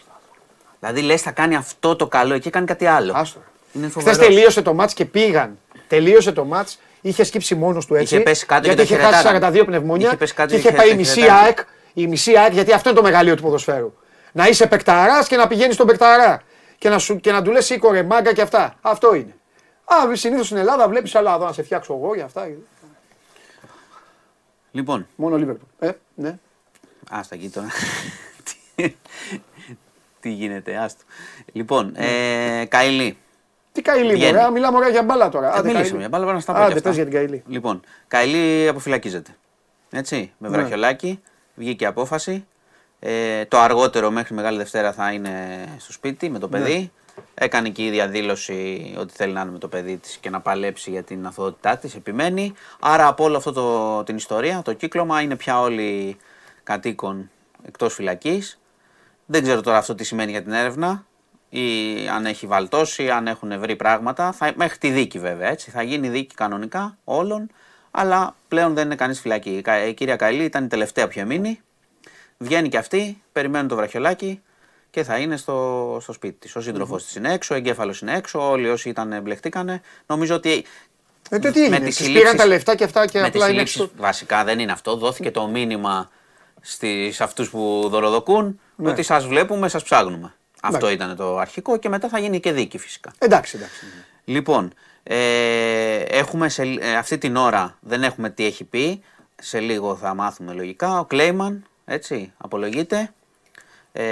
Δηλαδή 0.80 1.02
λες, 1.02 1.22
θα 1.22 1.32
κάνει 1.32 1.56
αυτό 1.56 1.96
το 1.96 2.08
καλό 2.08 2.38
και 2.38 2.50
κάνει 2.50 2.66
κάτι 2.66 2.86
άλλο. 2.86 3.14
Άστο. 3.16 3.40
Είναι 3.74 3.88
Χθες 3.90 4.04
φοβερός. 4.04 4.28
τελείωσε 4.28 4.62
το 4.62 4.74
μάτς 4.74 4.94
και 4.94 5.06
πήγαν. 5.06 5.58
Τελείωσε 5.88 6.32
το 6.32 6.46
μάτς, 6.46 6.80
είχε 7.02 7.24
σκύψει 7.24 7.56
μόνος 7.56 7.86
του 7.86 7.96
έτσι. 7.96 8.16
Είχε 8.16 8.24
πέσει 8.24 8.46
κάτω 8.46 8.68
γιατί 8.68 8.86
και 8.86 8.94
είχε 8.94 9.02
τα 9.04 9.08
χάσει 9.10 9.28
χαιρετάγανε. 9.28 9.60
42 9.62 9.66
πνευμόνια 9.66 10.08
Είχε 10.08 10.18
πέσει 10.18 10.34
κάτω 10.34 10.50
και 10.56 10.62
και 10.62 10.68
είχε 10.68 10.76
τα 10.78 10.82
πάει 10.82 10.92
η 10.92 10.96
μισή 10.96 11.14
χαιρετάγανε. 11.20 11.46
ΑΕΚ. 11.46 11.58
Η 11.94 12.08
μισή 12.08 12.38
ΑΕΚ, 12.38 12.54
γιατί 12.54 12.72
αυτό 12.74 12.90
είναι 12.90 12.98
το 12.98 13.04
μεγαλείο 13.04 13.36
του 13.36 13.42
ποδοσφαίρου. 13.42 13.94
Να 14.32 14.48
είσαι 14.48 14.68
παικταράς 14.68 15.28
και 15.28 15.36
να 15.36 15.48
πηγαίνεις 15.48 15.76
στον 15.76 15.88
παικταρά. 15.88 16.42
Και 16.78 16.90
να, 16.90 16.98
σου, 17.00 17.20
και 17.20 17.32
να 17.32 17.42
του 17.42 17.52
λες 17.52 17.66
σήκω 17.66 17.92
ρε 17.92 18.04
μάγκα 18.04 18.34
και 18.34 18.42
αυτά. 18.42 18.76
Αυτό 18.82 19.14
είναι. 19.16 19.36
Α, 19.86 20.16
συνήθως 20.16 20.46
στην 20.46 20.58
Ελλάδα 20.58 20.88
βλέπεις 20.90 21.16
άλλα 21.16 21.34
εδώ 21.36 21.46
να 21.46 21.54
σε 21.54 21.64
φτιάξω 21.64 21.94
εγώ 21.94 22.16
για 22.16 22.26
αυτά. 22.26 22.48
Λοιπόν, 24.72 25.08
Μόνο 25.16 25.38
Λίβερπουλ. 25.38 25.68
Ε, 25.80 25.92
ναι. 26.16 26.38
άστα 27.10 27.36
εκεί 27.36 27.50
τώρα. 27.50 27.68
Τι- 28.76 28.96
Τι 30.20 30.30
γίνεται, 30.30 30.76
άστο. 30.78 31.04
Λοιπόν, 31.52 31.94
ε, 31.96 32.66
Καηλή. 32.68 33.18
Τι 33.76 33.82
καηλή, 33.82 34.14
Βγαίνει. 34.14 34.38
μωρέ, 34.38 34.52
μιλάμε 34.52 34.78
ωραία 34.78 34.90
για 34.90 35.04
μπάλα 35.04 35.30
τώρα. 35.30 35.52
Θα 35.52 35.58
Άντε, 35.58 35.68
μιλήσουμε 35.68 35.84
Καηλή. 35.90 36.00
για 36.00 36.10
μπάλα, 36.10 36.24
πρέπει 36.24 36.36
να 36.38 36.42
στα 36.44 36.54
πω 36.54 36.60
Άντε, 36.60 36.68
και 36.72 36.78
αυτά. 36.78 36.88
πες 36.90 36.96
για 36.98 37.06
την 37.06 37.14
Καηλή. 37.14 37.44
Λοιπόν, 37.48 37.82
Καηλή 38.08 38.68
αποφυλακίζεται. 38.68 39.36
Έτσι, 39.90 40.32
με 40.38 40.50
Ναι. 40.50 40.58
βραχιολάκι, 40.58 41.20
βγήκε 41.56 41.84
η 41.84 41.88
απόφαση. 41.88 42.46
Ε, 43.00 43.46
το 43.46 43.58
αργότερο 43.60 44.12
μέχρι 44.12 44.34
Μεγάλη 44.36 44.58
Δευτέρα 44.58 44.94
θα 44.94 45.12
είναι 45.12 45.34
στο 45.78 45.92
σπίτι 45.92 46.30
με 46.30 46.40
το 46.40 46.48
Ναι. 46.48 46.58
παιδί. 46.60 46.92
Έκανε 47.34 47.70
και 47.70 47.82
η 47.82 47.86
ίδια 47.86 48.08
δήλωση 48.08 48.94
ότι 49.00 49.14
θέλει 49.16 49.34
να 49.34 49.42
είναι 49.42 49.52
με 49.52 49.58
το 49.58 49.68
παιδί 49.68 49.98
της 49.98 50.18
και 50.18 50.30
να 50.30 50.40
παλέψει 50.42 50.90
για 50.90 51.04
την 51.04 51.26
αθωότητά 51.26 51.78
της, 51.78 51.96
επιμένει. 51.96 52.54
Άρα 52.80 53.08
από 53.08 53.24
όλο 53.24 53.38
αυτό 53.38 53.52
το, 53.52 54.04
την 54.04 54.16
ιστορία, 54.16 54.62
το 54.62 54.74
κύκλωμα 54.74 55.22
είναι 55.22 55.36
πια 55.36 55.60
όλοι 55.62 56.18
κατοίκον 56.64 57.30
εκτός 57.68 57.94
φυλακής. 57.94 58.60
Δεν 59.26 59.44
ξέρω 59.44 59.62
τώρα 59.62 59.78
αυτό 59.78 59.96
τι 59.96 60.04
σημαίνει 60.04 60.32
για 60.32 60.44
την 60.44 60.52
έρευνα 60.52 61.06
ή 61.60 62.08
αν 62.08 62.26
έχει 62.26 62.48
βαλτώσει, 62.48 63.10
αν 63.10 63.28
έχουν 63.28 63.60
βρει 63.60 63.76
πράγματα. 63.76 64.32
Θα, 64.32 64.52
μέχρι 64.56 64.78
τη 64.78 64.90
δίκη 64.90 65.20
βέβαια 65.20 65.50
έτσι. 65.50 65.72
Θα 65.72 65.82
γίνει 65.84 66.10
δίκη 66.10 66.36
κανονικά 66.36 66.98
όλων, 67.04 67.50
αλλά 67.92 68.36
πλέον 68.48 68.74
δεν 68.74 68.86
είναι 68.86 68.96
κανείς 68.96 69.20
φυλακή. 69.20 69.50
Η 69.50 69.62
Κα- 69.62 69.86
Η 69.86 69.94
κυρία 69.94 70.16
Καηλή 70.16 70.44
ήταν 70.44 70.64
η 70.64 70.68
τελευταία 70.68 71.06
που 71.06 71.12
είχε 71.12 71.26
μείνει. 71.26 71.60
Βγαίνει 72.38 72.70
και 72.70 72.78
αυτή, 72.78 73.22
περιμένουν 73.32 73.68
το 73.68 73.76
βραχιολάκι 73.76 74.42
και 74.90 75.04
θα 75.04 75.18
είναι 75.18 75.38
στο, 75.38 75.98
στο 76.02 76.14
σπίτι 76.14 76.38
της. 76.40 76.56
Ο 76.56 76.62
σύντροφος 76.62 77.04
της 77.06 77.16
είναι 77.16 77.34
έξω, 77.34 77.54
ο 77.54 77.58
εγκέφαλος 77.58 78.02
είναι 78.02 78.16
έξω, 78.18 78.50
όλοι 78.50 78.70
όσοι 78.70 78.90
ήταν 78.90 79.20
μπλεχτήκανε. 79.22 79.82
Νομίζω 80.06 80.36
ότι 80.36 80.52
Ε, 81.30 81.40
τότε 81.40 81.52
τι 81.52 81.62
έγινε, 81.62 81.78
τις 81.78 81.86
τις 81.86 81.96
συλλήψεις- 81.96 82.22
πήραν 82.24 82.38
τα 82.38 82.46
λεφτά 82.46 82.76
και 82.76 82.84
αυτά 82.84 83.06
και 83.08 83.20
με 83.20 83.26
απλά 83.26 83.32
τις 83.32 83.40
είναι 83.42 83.50
συλλήψεις, 83.66 83.82
έξω. 83.82 83.92
βασικά 83.98 84.44
δεν 84.44 84.60
είναι 84.60 84.72
αυτό. 84.72 84.96
Δόθηκε 84.96 85.32
το 85.32 85.48
μήνυμα 85.48 86.10
στις 86.62 87.22
αυτούς 87.22 87.50
που 87.50 87.86
δωροδοκούν 87.90 88.60
Ναι. 88.76 88.90
ότι 88.90 89.04
σας 89.04 89.26
βλέπουμε, 89.28 89.68
σας 89.70 89.84
ψάχνουμε. 89.84 90.34
Αυτό 90.66 90.88
Εντάξει. 90.88 90.94
ήταν 90.94 91.16
το 91.16 91.38
αρχικό 91.38 91.78
και 91.78 91.90
μετά 91.90 92.08
θα 92.10 92.20
γίνει 92.20 92.40
και 92.40 92.52
δίκη 92.52 92.78
φυσικά. 92.78 93.12
Εντάξει, 93.18 93.58
εντάξει. 93.58 93.86
Λοιπόν, 94.26 94.74
ε, 95.04 95.96
έχουμε 95.98 96.50
σε, 96.50 96.64
ε, 96.64 96.96
αυτή 96.96 97.18
την 97.18 97.36
ώρα, 97.36 97.78
δεν 97.80 98.04
έχουμε 98.04 98.30
τι 98.30 98.46
έχει 98.46 98.64
πει, 98.64 99.04
σε 99.42 99.60
λίγο 99.60 99.96
θα 99.96 100.14
μάθουμε 100.14 100.54
λογικά. 100.54 101.00
Ο 101.00 101.06
Κλέιμαν, 101.06 101.66
έτσι, 101.86 102.34
απολογείται. 102.38 103.10
Ε, 103.92 104.04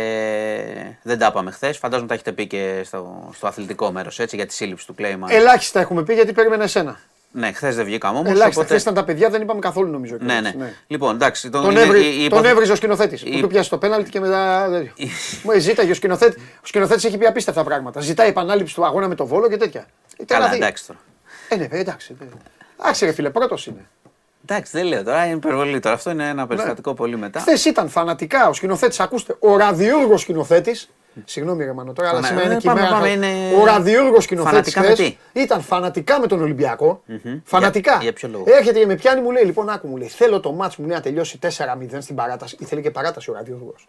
δεν 1.02 1.18
τα 1.20 1.28
είπαμε 1.28 1.52
χθες. 1.52 1.78
Φαντάζομαι 1.78 2.08
τα 2.08 2.14
έχετε 2.14 2.32
πει 2.32 2.48
και 2.48 2.82
στο, 2.86 3.30
στο 3.36 3.48
αθλητικό 3.48 3.92
μέρος 3.92 4.20
για 4.32 4.46
τη 4.46 4.54
σύλληψη 4.54 4.86
του 4.86 4.94
Κλέιμαν. 4.96 5.30
Ελάχιστα 5.30 5.80
έχουμε 5.80 6.04
πει 6.04 6.14
γιατί 6.14 6.34
περίμενα 6.34 6.64
εσένα. 6.64 7.00
Ναι, 7.36 7.52
χθες 7.52 7.76
δεν 7.76 7.86
βγήκαμε 7.86 8.18
όμως. 8.18 8.32
Ελάχιστα. 8.32 8.64
Χθες 8.64 8.82
ήταν 8.82 8.94
τα 8.94 9.04
παιδιά, 9.04 9.30
δεν 9.30 9.42
είπαμε 9.42 9.60
καθόλου 9.60 9.92
νομίζω. 9.92 10.18
Ναι, 10.20 10.34
κιόλας. 10.34 10.54
ναι, 10.54 10.74
Λοιπόν, 10.88 11.16
εντάξει. 11.16 11.50
Τον, 11.50 11.72
είναι- 11.72 11.82
έβρι, 11.82 12.00
η- 12.00 12.10
η 12.10 12.16
τον 12.16 12.24
υποθε- 12.26 12.52
έβριζε 12.52 12.72
ο 12.72 12.76
σκηνοθέτης. 12.76 13.22
η- 13.22 13.30
Που 13.32 13.40
του 13.40 13.48
πιάσει 13.48 13.70
το 13.70 13.78
πέναλτι 13.78 14.10
και 14.10 14.20
μετά. 14.20 14.68
Μου 15.44 15.60
ζήταγε 15.60 15.92
ο 15.92 15.94
σκηνοθέτη. 15.94 16.40
Ο 16.40 16.66
σκηνοθέτης 16.66 17.04
έχει 17.04 17.18
πει 17.18 17.26
απίστευτα 17.26 17.64
πράγματα. 17.64 18.00
Ζητάει 18.02 18.28
επανάληψη 18.30 18.76
του 18.76 18.86
αγώνα 18.86 19.08
με 19.08 19.16
το 19.16 19.26
βόλο 19.26 19.50
και 19.50 19.58
τέτοια. 19.58 19.86
Ε, 20.18 20.24
Καλά, 20.26 20.40
τρελαθεί. 20.50 20.56
εντάξει 20.64 20.88
τώρα. 20.88 21.00
Ε, 21.50 21.56
ναι, 21.56 21.68
εντάξει. 21.80 22.16
ε, 22.22 22.26
Εντάξει, 22.82 23.06
ρε 23.06 23.12
φίλε, 23.12 23.30
πρώτος 23.30 23.66
είναι. 23.68 23.86
Εντάξει, 24.48 24.72
δεν 24.78 24.86
λέω 24.86 25.04
τώρα, 25.04 25.26
είναι 25.26 25.36
υπερβολή 25.36 25.80
τώρα. 25.80 25.96
Αυτό 25.96 26.10
είναι 26.10 26.28
ένα 26.28 26.48
περιστατικό 26.48 26.90
Ναι. 26.90 26.96
πολύ 26.96 27.18
μετά. 27.18 27.40
Χθες 27.40 27.66
ήταν 27.66 27.90
φανατικά 27.90 28.50
ο 28.50 28.54
σκηνοθέτης. 28.54 29.00
Ακούστε, 29.00 29.36
ο 29.40 29.58
ραδιούργος 29.58 30.22
σκηνοθέτης. 30.22 30.90
Συγγνώμη, 31.26 31.64
ρε 31.66 31.74
Μανώ, 31.74 31.94
τώρα, 31.94 32.10
αλλά 32.10 32.22
Φανα- 32.22 32.28
σήμερα 32.28 32.46
είναι 32.46 32.56
ε, 32.56 32.58
και 32.60 32.68
η 32.68 32.70
πάμε, 32.70 32.82
μέρα. 32.82 32.94
πάμε, 32.94 33.08
χα- 33.08 33.14
είναι- 33.14 33.62
Ο 33.62 33.66
ραδιούργος 33.66 34.24
σκηνοθέτη 34.24 34.72
Φανατικά 34.72 34.82
με 34.82 34.94
τι; 34.94 35.18
ήταν 35.42 35.62
φανατικά 35.62 36.20
με 36.20 36.28
τον 36.28 36.42
ολυμπιακο 36.42 37.04
Φανατικά. 37.44 37.92
Για- 37.92 38.02
για 38.02 38.14
ποιο 38.14 38.30
λόγο; 38.30 38.44
Έρχεται 38.48 38.80
και 38.80 38.86
με 38.86 38.96
πιάνει, 38.96 39.22
μου 39.22 39.32
λέει: 39.32 39.44
Λοιπόν, 39.44 39.70
άκου 39.70 39.88
μου 39.88 39.98
λέει: 39.98 40.08
Θέλω 40.08 40.40
το 40.40 40.52
μάτς 40.52 40.76
μου 40.78 40.86
λέει, 40.88 40.96
να 40.96 41.02
τελειώσει 41.02 41.40
4-0 41.42 42.02
στην 42.02 42.16
παράταση. 42.16 42.56
Ήθελε 42.60 42.82
και 42.82 42.92
παράταση 42.92 43.30
ο 43.30 43.34
ραδιούργος. 43.34 43.88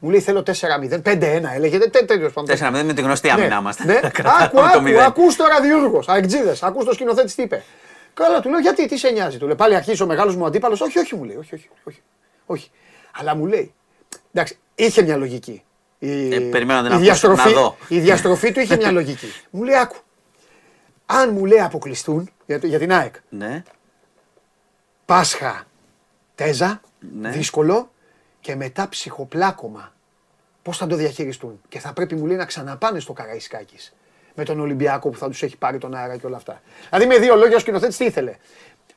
Μου 0.00 0.10
λέει: 0.10 0.20
Θέλω 0.20 0.42
4-0, 0.42 1.00
5-1 1.02 1.54
έλεγε. 1.54 1.78
Τε- 1.78 2.04
Τέλος 2.06 2.32
πάντων. 2.32 2.56
4-0 2.56 2.82
με 2.84 2.92
τη 2.92 3.02
γνωστή 3.02 3.30
άμυνα 3.30 3.56
είμαστε. 3.60 3.84
Ναι. 3.84 4.00
Να 4.02 4.08
κρατάμε 4.18 4.44
Άκου, 4.44 4.56
το 4.56 4.62
άκου, 4.62 4.82
μηδέν. 4.82 5.00
ακούς 5.02 5.36
το 5.36 5.44
ραδιούργος. 5.46 6.08
Αεκτζίδε, 6.08 6.56
ακούς 6.60 6.84
το 6.84 6.92
σκηνοθέτης 6.92 7.34
τι 7.34 7.42
είπε. 7.42 7.62
Καλά, 8.14 8.40
του 8.40 8.48
λέω 8.50 8.58
γιατί, 8.58 8.88
τι 8.88 8.98
σε 8.98 9.10
νοιάζει. 9.10 9.38
Του 9.38 9.46
λέει 9.46 9.54
πάλι 9.54 9.74
αρχίζει 9.74 10.02
ο 10.02 10.06
μεγάλος 10.06 10.36
μου 10.36 10.46
αντίπαλος. 10.46 10.80
Όχι, 10.80 10.98
όχι, 10.98 11.14
μου 11.16 11.24
λέει. 11.24 11.36
Όχι, 11.36 11.54
όχι, 11.54 11.68
όχι, 11.88 12.02
όχι. 12.46 12.70
Αλλά 13.18 13.34
μου 13.34 13.46
λέει. 13.46 13.74
Εντάξει, 14.32 14.58
είχε 14.74 15.02
μια 15.02 15.16
λογική. 15.16 15.62
Η, 16.06 16.34
Ε, 16.34 16.40
περιμένω 16.40 16.80
να 16.80 16.88
την 16.88 16.92
η 16.92 16.94
ακούσω, 16.94 17.28
διαστροφή, 17.28 17.54
να 17.54 17.60
δω. 17.60 17.76
η 17.88 17.98
διαστροφή 18.00 18.52
του 18.52 18.60
είχε 18.60 18.76
μια 18.76 18.90
λογική. 18.90 19.26
μου 19.50 19.62
λέει, 19.62 19.76
άκου. 19.76 19.96
Αν 21.06 21.32
μου 21.32 21.44
λέει 21.44 21.60
αποκλειστούν 21.60 22.30
για, 22.46 22.60
το- 22.60 22.66
για 22.66 22.78
την 22.78 22.92
ΑΕΚ, 22.92 23.14
Ναι. 23.28 23.62
Πάσχα, 25.04 25.64
Τέζα, 26.34 26.80
Ναι. 27.20 27.28
δύσκολο 27.30 27.90
και 28.40 28.56
μετά 28.56 28.88
ψυχοπλάκωμα. 28.88 29.92
Πώς 30.62 30.76
θα 30.76 30.86
το 30.86 30.96
διαχειριστούν; 30.96 31.60
Και 31.68 31.78
θα 31.78 31.92
πρέπει, 31.92 32.14
μου 32.14 32.26
λέει, 32.26 32.36
να 32.36 32.44
ξαναπάνε 32.44 33.00
στο 33.00 33.12
Καραϊσκάκης. 33.12 33.94
Με 34.34 34.44
τον 34.44 34.60
Ολυμπιακό 34.60 35.10
που 35.10 35.18
θα 35.18 35.28
τους 35.28 35.42
έχει 35.42 35.56
πάρει 35.56 35.78
τον 35.78 35.94
αέρα 35.94 36.16
και 36.16 36.26
όλα 36.26 36.36
αυτά. 36.36 36.60
Δηλαδή, 36.90 37.06
με 37.06 37.18
δύο 37.18 37.36
λόγια, 37.36 37.56
ο 37.56 37.58
σκηνοθέτης 37.58 37.96
τι 37.96 38.04
ήθελε; 38.04 38.34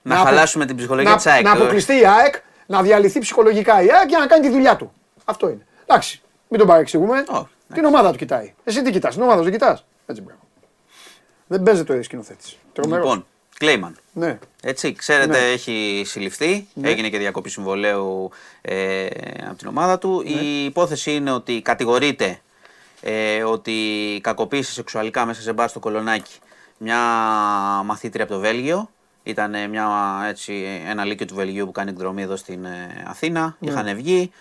Να 0.01 0.16
απο- 0.16 0.26
χαλάσουμε 0.26 0.66
την 0.66 0.76
ψυχολογία 0.76 1.10
να- 1.10 1.16
της 1.16 1.26
ΑΕΚ. 1.26 1.43
Να 1.43 1.51
αποκλειστεί 1.51 1.93
η 1.99 2.05
ΑΕΚ, 2.05 2.36
να 2.66 2.82
διαλυθεί 2.82 3.20
ψυχολογικά 3.20 3.82
η 3.82 3.91
ΑΕΚ 3.91 4.08
και 4.08 4.18
να 4.18 4.28
κάνει 4.28 4.47
τη 4.47 4.51
δουλειά 4.53 4.76
του. 4.76 4.93
Αυτό 5.26 5.49
είναι. 5.49 5.66
Εντάξει, 5.86 6.22
μην 6.47 6.59
τον 6.59 6.67
παρεξηγούμε. 6.67 7.23
Όχι, 7.27 7.47
την 7.73 7.85
ομάδα 7.85 8.11
του 8.11 8.17
κοιτάει. 8.17 8.53
Εσύ 8.63 8.81
τι 8.81 8.91
κοιτάς, 8.91 9.13
την 9.13 9.23
ομάδα 9.23 9.43
του 9.43 9.51
κοιτάς. 9.51 9.85
Έτσι 10.05 10.21
μπράβο. 10.21 10.39
Δεν 11.47 11.63
παίζεται 11.63 11.97
ο 11.97 12.03
σκηνοθέτης. 12.03 12.57
Τρομερό. 12.73 13.01
Λοιπόν, 13.03 13.25
Κλέιμαν. 13.57 13.97
Ναι. 14.13 14.39
Έτσι, 14.61 14.93
ξέρετε, 14.93 15.39
Ναι. 15.39 15.51
έχει 15.51 16.03
συλληφθεί. 16.05 16.67
Ναι. 16.73 16.89
Έγινε 16.89 17.09
και 17.09 17.17
διακοπή 17.17 17.49
συμβολέου 17.49 18.29
ε, 18.61 19.05
από 19.47 19.57
την 19.57 19.67
ομάδα 19.67 19.97
του. 19.97 20.23
Ναι. 20.23 20.29
Η 20.29 20.65
υπόθεση 20.65 21.11
είναι 21.15 21.31
ότι 21.31 21.61
κατηγορείται 21.61 22.39
ε, 23.01 23.43
ότι 23.43 23.73
κακοποίησε 24.23 24.71
σεξουαλικά 24.71 25.25
μέσα 25.25 25.41
σε 25.41 25.53
μπαρ 25.53 25.69
στο 25.69 25.79
Κολονάκι 25.79 26.33
μια 26.77 26.97
μαθήτρια 27.85 28.23
από 28.23 28.33
το 28.33 28.39
Βέλγιο. 28.39 28.89
Ήταν 29.23 29.69
μια, 29.69 29.87
έτσι, 30.27 30.81
ένα 30.87 31.05
λύκειο 31.05 31.25
του 31.25 31.35
Βελγίου 31.35 31.65
που 31.65 31.71
κάνει 31.71 31.89
εκδρομή 31.89 32.21
εδώ 32.21 32.35
στην 32.35 32.65
ε, 32.65 33.03
Αθήνα. 33.07 33.55
Ναι. 33.59 33.71
Είχαν 33.71 33.95
βγει. 33.95 34.31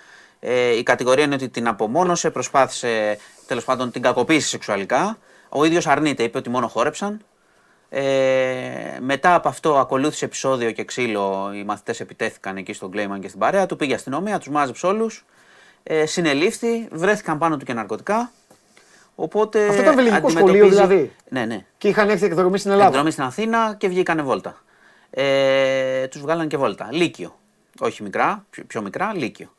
Ε, 0.49 0.77
η 0.77 0.83
κατηγορία 0.83 1.25
είναι 1.25 1.35
ότι 1.35 1.49
την 1.49 1.69
απομόνωσε, 1.69 2.31
προσπάθησε, 2.31 3.19
τέλος 3.47 3.65
πάντων 3.65 3.91
την 3.91 4.03
κακοποίησε 4.03 4.49
σεξουαλικά. 4.49 5.19
Ο 5.49 5.65
ίδιος 5.65 5.87
αρνείται, 5.87 6.23
είπε 6.23 6.39
ότι 6.39 6.51
μόνο 6.51 6.69
χόρεψαν. 6.69 7.21
Ε, 7.89 8.03
μετά 9.01 9.35
από 9.35 9.49
αυτό 9.49 9.79
ακολούθησε 9.79 10.25
επεισόδιο 10.25 10.71
και 10.71 10.85
ξύλο. 10.85 11.51
Οι 11.55 11.65
μαθητές 11.65 12.01
επιτέθηκαν 12.01 12.57
εκεί 12.57 12.73
στον 12.73 12.91
Κλέιμαν 12.91 13.21
και 13.21 13.29
στην 13.29 13.41
παρέα 13.41 13.67
του. 13.67 13.77
Πήγε 13.77 13.93
η 13.93 13.95
αστυνομία, 13.95 14.39
τους 14.39 14.49
μάζεψε 14.49 14.87
όλους. 14.87 15.25
Ε, 15.83 16.07
συνελήφθη, 16.07 16.89
βρέθηκαν 16.93 17.39
πάνω 17.39 17.57
του 17.57 17.65
και 17.65 17.73
ναρκωτικά. 17.73 18.31
Οπότε. 19.15 19.69
Αυτό 19.69 19.83
ήταν 19.83 19.95
βελγικό 19.95 20.17
αντιμετωπίζει- 20.17 20.59
σχολείο, 20.59 20.69
δηλαδή; 20.69 21.13
Ναι, 21.29 21.45
ναι. 21.45 21.65
Και 21.79 21.89
είχαν 21.89 22.09
έρθει 22.09 22.25
εκδρομή 22.25 22.59
στην 22.59 22.71
Ελλάδα. 22.71 22.89
Εκδρομή 22.89 23.11
στην 23.11 23.25
Αθήνα 23.25 23.75
και 23.79 23.89
βγήκανε 23.89 24.23
βόλτα. 24.23 24.63
Ε, 25.11 26.07
τους 26.07 26.21
βγάλανε 26.21 26.47
και 26.47 26.57
βόλτα. 26.57 26.89
Λύκειο. 26.93 27.39
Όχι 27.79 28.03
μικρά, 28.03 28.45
πιο, 28.51 28.65
πιο 28.65 28.83
μικρά, 28.83 29.13
Λύκειο. 29.15 29.55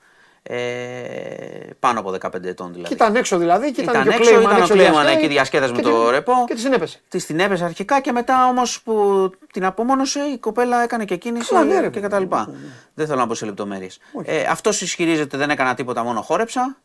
Ε, 0.50 1.70
πάνω 1.80 2.00
από 2.00 2.10
15 2.22 2.44
ετών 2.44 2.68
δηλαδή. 2.74 2.88
Και 2.88 2.94
ήταν 2.94 3.16
έξω 3.16 3.38
δηλαδή 3.38 3.72
και 3.72 3.82
ήταν, 3.82 3.94
Ήταν 3.94 4.04
και 4.04 4.10
ο 4.10 4.12
έξω, 4.14 4.24
Κλέιμαν 4.32 4.44
ήταν 4.44 4.56
ο 4.56 4.62
έξω 4.64 4.74
Κλέιμαν 4.74 4.94
διασκέδαση 4.94 5.18
εκεί 5.24 5.28
διασκέδασε 5.34 5.72
με 5.72 5.78
και 5.78 5.84
το 5.84 6.02
την- 6.02 6.10
ρεπό. 6.10 6.34
Και 6.48 6.54
τη 6.54 6.60
συνέπεσε. 6.60 7.00
Τη 7.08 7.24
την 7.26 7.40
έπεσε 7.40 7.64
αρχικά 7.64 8.00
και 8.02 8.12
μετά 8.12 8.48
όμως 8.48 8.82
που 8.82 9.30
την 9.54 9.66
απομόνωσε 9.66 10.20
η 10.20 10.38
κοπέλα 10.38 10.84
έκανε 10.84 11.06
και 11.06 11.16
κίνηση 11.16 11.54
Καλά, 11.54 11.64
ναι, 11.74 11.80
ρε, 11.80 11.90
και 11.90 12.00
παιδί. 12.00 12.26
κτλ. 12.26 12.36
Δεν 12.94 13.08
θέλω 13.08 13.20
να 13.20 13.28
πω 13.28 13.34
σε 13.34 13.46
λεπτομέρειες. 13.46 14.00
Ε, 14.24 14.44
Αυτός 14.44 14.82
ισχυρίζεται 14.82 15.38
δεν 15.38 15.50
έκανα 15.50 15.74
τίποτα, 15.74 16.04
μόνο 16.04 16.22
χόρεψα. 16.22 16.78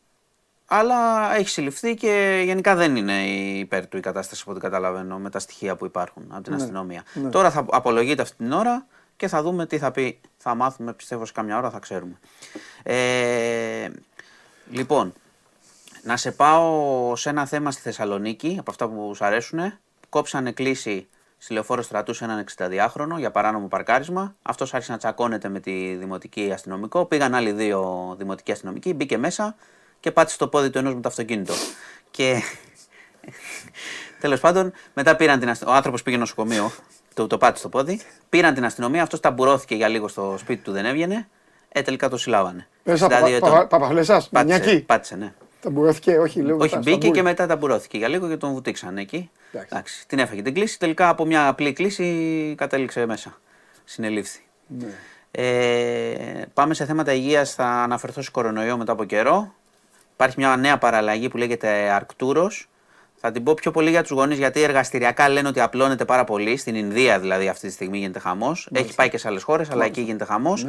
Αλλά 0.66 0.96
έχει 1.36 1.48
συλληφθεί 1.48 1.94
και 1.94 2.42
γενικά 2.44 2.74
δεν 2.74 2.96
είναι 2.96 3.22
υπέρ 3.58 3.86
του 3.86 3.96
η 3.96 4.00
κατάσταση 4.00 4.40
από 4.42 4.50
ό,τι 4.50 4.60
καταλαβαίνω 4.60 5.18
με 5.18 5.30
τα 5.30 5.38
στοιχεία 5.38 5.76
που 5.76 5.84
υπάρχουν 5.84 6.22
από 6.32 6.42
την 6.42 6.54
αστυνομία. 6.54 7.02
Τώρα 7.30 7.50
θα 7.50 7.64
απολογείται 7.70 8.22
αυτή 8.22 8.36
την 8.36 8.52
ώρα 8.52 8.86
και 9.23 9.29
θα 9.29 9.43
δούμε 9.43 9.66
τι 9.66 9.79
θα 9.79 9.91
πει. 9.91 10.20
Θα 10.37 10.55
μάθουμε, 10.55 10.93
πιστεύω, 10.93 11.25
σε 11.25 11.33
κάμια 11.33 11.59
ώρα 11.59 11.70
θα 11.70 11.79
ξέρουμε. 11.79 12.18
Ε, 12.83 13.91
λοιπόν, 14.70 15.12
να 16.03 16.16
σε 16.16 16.33
πάω 16.33 17.16
σε 17.16 17.29
ένα 17.29 17.47
θέμα 17.47 17.70
στη 17.70 17.81
Θεσσαλονίκη, 17.81 18.57
από 18.59 18.70
αυτά 18.70 18.89
που 18.89 19.14
σου 19.14 19.25
αρέσουν. 19.25 19.79
Κόψανε 20.09 20.53
κλίση 20.53 21.09
στη 21.39 21.53
λεωφόρο 21.53 21.83
στρατού 21.83 22.14
σε 22.14 22.25
έναν 22.25 22.45
62χρονο 22.57 23.18
για 23.18 23.31
παράνομο 23.31 23.68
παρκάρισμα. 23.68 24.35
Αυτός 24.43 24.75
άρχισε 24.75 24.93
να 24.93 24.99
τσακώνεται 24.99 25.49
με 25.49 25.61
τη 25.61 25.95
δημοτική 25.95 26.51
αστυνομικό. 26.53 27.05
Πήγαν 27.05 27.35
άλλοι 27.35 27.53
δύο 27.53 28.14
δημοτικοί 28.18 28.53
αστυνομικοί, 28.53 28.95
μπήκε 28.95 29.18
μέσα 29.18 29.57
και 30.01 30.11
πάτησε 30.11 30.39
το 30.39 30.49
πόδι 30.49 30.70
του 30.70 30.79
ενός 30.79 30.95
με 30.95 31.01
το 31.01 31.09
αυτοκίνητο. 31.09 31.55
Και 32.11 32.43
τέλος 34.20 34.41
πάντων, 34.41 34.73
μετά 34.95 35.16
πήραν 35.16 35.39
την 35.39 35.49
αστυνομία. 35.49 35.75
Ο 35.75 35.77
άνθρωπος 35.77 36.03
πήγε 36.03 36.16
νοσοκομείο, 36.16 36.73
το, 37.14 37.26
το 37.26 37.38
πάτησε 37.38 37.62
το 37.62 37.68
πόδι. 37.68 38.00
Πήραν 38.28 38.54
την 38.54 38.64
αστυνομία, 38.64 39.02
αυτός 39.02 39.20
ταμπουρώθηκε 39.20 39.74
για 39.74 39.88
λίγο 39.88 40.08
στο 40.08 40.34
σπίτι 40.38 40.62
του, 40.62 40.72
δεν 40.72 40.84
έβγαινε. 40.84 41.28
Ε, 41.68 41.82
τελικά 41.82 42.08
το 42.08 42.16
συλλάβανε. 42.16 42.66
Πέσα 42.82 43.06
Δηλαδή, 43.06 43.32
ετών. 43.32 43.66
παπαχλεσάς, 43.68 44.28
Πάτησε, 44.28 44.58
μανιακή. 44.58 44.80
πάτησε, 44.82 45.16
ναι. 45.16 45.32
Ταμπουρώθηκε, 45.60 46.18
όχι 46.18 46.40
λίγο 46.40 46.56
Όχι, 46.56 46.62
μετά, 46.62 46.78
μπήκε 46.78 46.90
σταμπούλη. 46.90 47.10
και 47.12 47.22
μετά 47.22 47.46
ταμπουρώθηκε 47.46 47.96
για 47.96 48.08
λίγο 48.08 48.28
και 48.28 48.36
τον 48.36 48.52
βουτήξαν 48.52 48.98
εκεί. 48.98 49.30
Εντάξει. 49.52 49.68
Εντάξει. 49.74 50.06
Την 50.06 50.18
έφαγε 50.18 50.42
την 50.42 50.54
κλίση. 50.54 50.78
Τελικά 50.78 51.08
από 51.08 51.24
μια 51.24 51.48
απλή 51.48 51.72
κλίση 51.72 52.54
κατέληξε 52.56 53.06
μέσα. 53.06 53.38
Συνελήφθη. 53.84 54.40
Ναι. 54.66 54.86
Ε, 55.30 56.44
πάμε 56.54 56.74
σε 56.74 56.84
θέματα 56.84 57.12
υγείας, 57.12 57.54
θα 57.54 57.64
αναφερθώ 57.66 58.22
σε 58.22 58.30
κορονοϊό 58.30 58.76
μετά 58.76 58.92
από 58.92 59.04
καιρό. 59.04 59.54
Υπάρχει 60.14 60.34
μια 60.38 60.56
νέα 60.56 60.78
παραλλαγή 60.78 61.28
που 61.28 61.36
λέγεται 61.36 61.68
Αρκτούρος. 61.90 62.68
Θα 63.25 63.31
την 63.31 63.43
πω 63.43 63.55
πιο 63.55 63.70
πολύ 63.70 63.91
για 63.91 64.03
τους 64.03 64.11
γονείς 64.11 64.39
γιατί 64.39 64.62
εργαστηριακά 64.62 65.29
λένε 65.29 65.49
ότι 65.49 65.61
απλώνεται 65.61 66.05
πάρα 66.05 66.25
πολύ. 66.25 66.57
Στην 66.57 66.75
Ινδία 66.75 67.18
δηλαδή 67.18 67.49
αυτή 67.49 67.66
τη 67.66 67.73
στιγμή 67.73 67.99
γίνεται 67.99 68.18
χαμός. 68.18 68.68
Έχει 68.73 68.95
πάει 68.95 69.09
και 69.09 69.18
σε 69.18 69.29
άλλες 69.29 69.43
χώρες, 69.43 69.70
αλλά 69.70 69.85
εκεί 69.85 70.01
γίνεται 70.01 70.25
χαμός. 70.25 70.66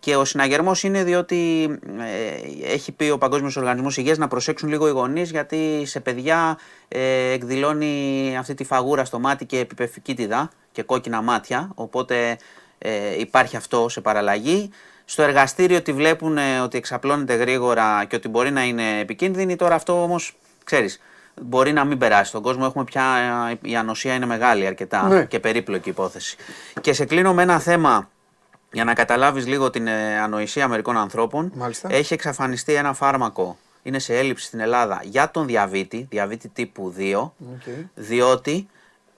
Και 0.00 0.16
ο 0.16 0.24
συναγερμός 0.24 0.82
είναι 0.82 1.04
διότι 1.04 1.64
ε, 1.98 2.72
έχει 2.72 2.92
πει 2.92 3.10
ο 3.10 3.18
Παγκόσμιος 3.18 3.56
Οργανισμός 3.56 3.96
Υγείας 3.96 4.18
να 4.18 4.28
προσέξουν 4.28 4.68
λίγο 4.68 4.88
οι 4.88 4.90
γονείς 4.90 5.30
γιατί 5.30 5.82
σε 5.86 6.00
παιδιά 6.00 6.58
ε, 6.88 7.30
εκδηλώνει 7.32 8.36
αυτή 8.38 8.54
τη 8.54 8.64
φαγούρα 8.64 9.04
στο 9.04 9.18
μάτι 9.18 9.44
και 9.44 9.58
επιπεφικίτιδα 9.58 10.50
και 10.72 10.82
κόκκινα 10.82 11.22
μάτια. 11.22 11.70
Οπότε 11.74 12.38
ε, 12.78 13.18
υπάρχει 13.18 13.56
αυτό 13.56 13.88
σε 13.88 14.00
παραλλαγή. 14.00 14.70
Στο 15.04 15.22
εργαστήριο 15.22 15.82
τη 15.82 15.92
βλέπουν 15.92 16.38
ε, 16.38 16.60
ότι 16.60 16.78
εξαπλώνεται 16.78 17.34
γρήγορα 17.34 18.04
και 18.04 18.16
ότι 18.16 18.28
μπορεί 18.28 18.50
να 18.50 18.64
είναι 18.64 18.98
επικίνδυνη. 19.00 19.56
Τώρα 19.56 19.74
αυτό 19.74 20.02
όμως, 20.02 20.36
ξέρεις, 20.64 21.00
μπορεί 21.40 21.72
να 21.72 21.84
μην 21.84 21.98
περάσει 21.98 22.28
στον 22.28 22.42
κόσμο. 22.42 22.64
Έχουμε 22.66 22.84
πια, 22.84 23.04
ε, 23.62 23.68
η 23.68 23.76
ανοσία 23.76 24.14
είναι 24.14 24.26
μεγάλη 24.26 24.66
αρκετά 24.66 25.08
Ναι. 25.08 25.24
και 25.24 25.40
περίπλοκη 25.40 25.88
υπόθεση. 25.88 26.36
Και 26.80 26.92
σε 26.92 27.04
κλείνω 27.04 27.34
με 27.34 27.42
ένα 27.42 27.58
θέμα 27.58 28.08
για 28.72 28.84
να 28.84 28.94
καταλάβεις 28.94 29.46
λίγο 29.46 29.70
την 29.70 29.86
ε, 29.86 30.18
ανοησία 30.20 30.68
μερικών 30.68 30.96
ανθρώπων. 30.96 31.52
Μάλιστα. 31.54 31.88
Έχει 31.92 32.14
εξαφανιστεί 32.14 32.74
ένα 32.74 32.92
φάρμακο, 32.92 33.58
είναι 33.82 33.98
σε 33.98 34.18
έλλειψη 34.18 34.46
στην 34.46 34.60
Ελλάδα 34.60 35.00
για 35.04 35.30
τον 35.30 35.46
διαβήτη, 35.46 36.06
διαβήτη 36.10 36.48
τύπου 36.48 36.94
2, 36.98 37.14
Οκ. 37.54 37.62
διότι 37.94 38.66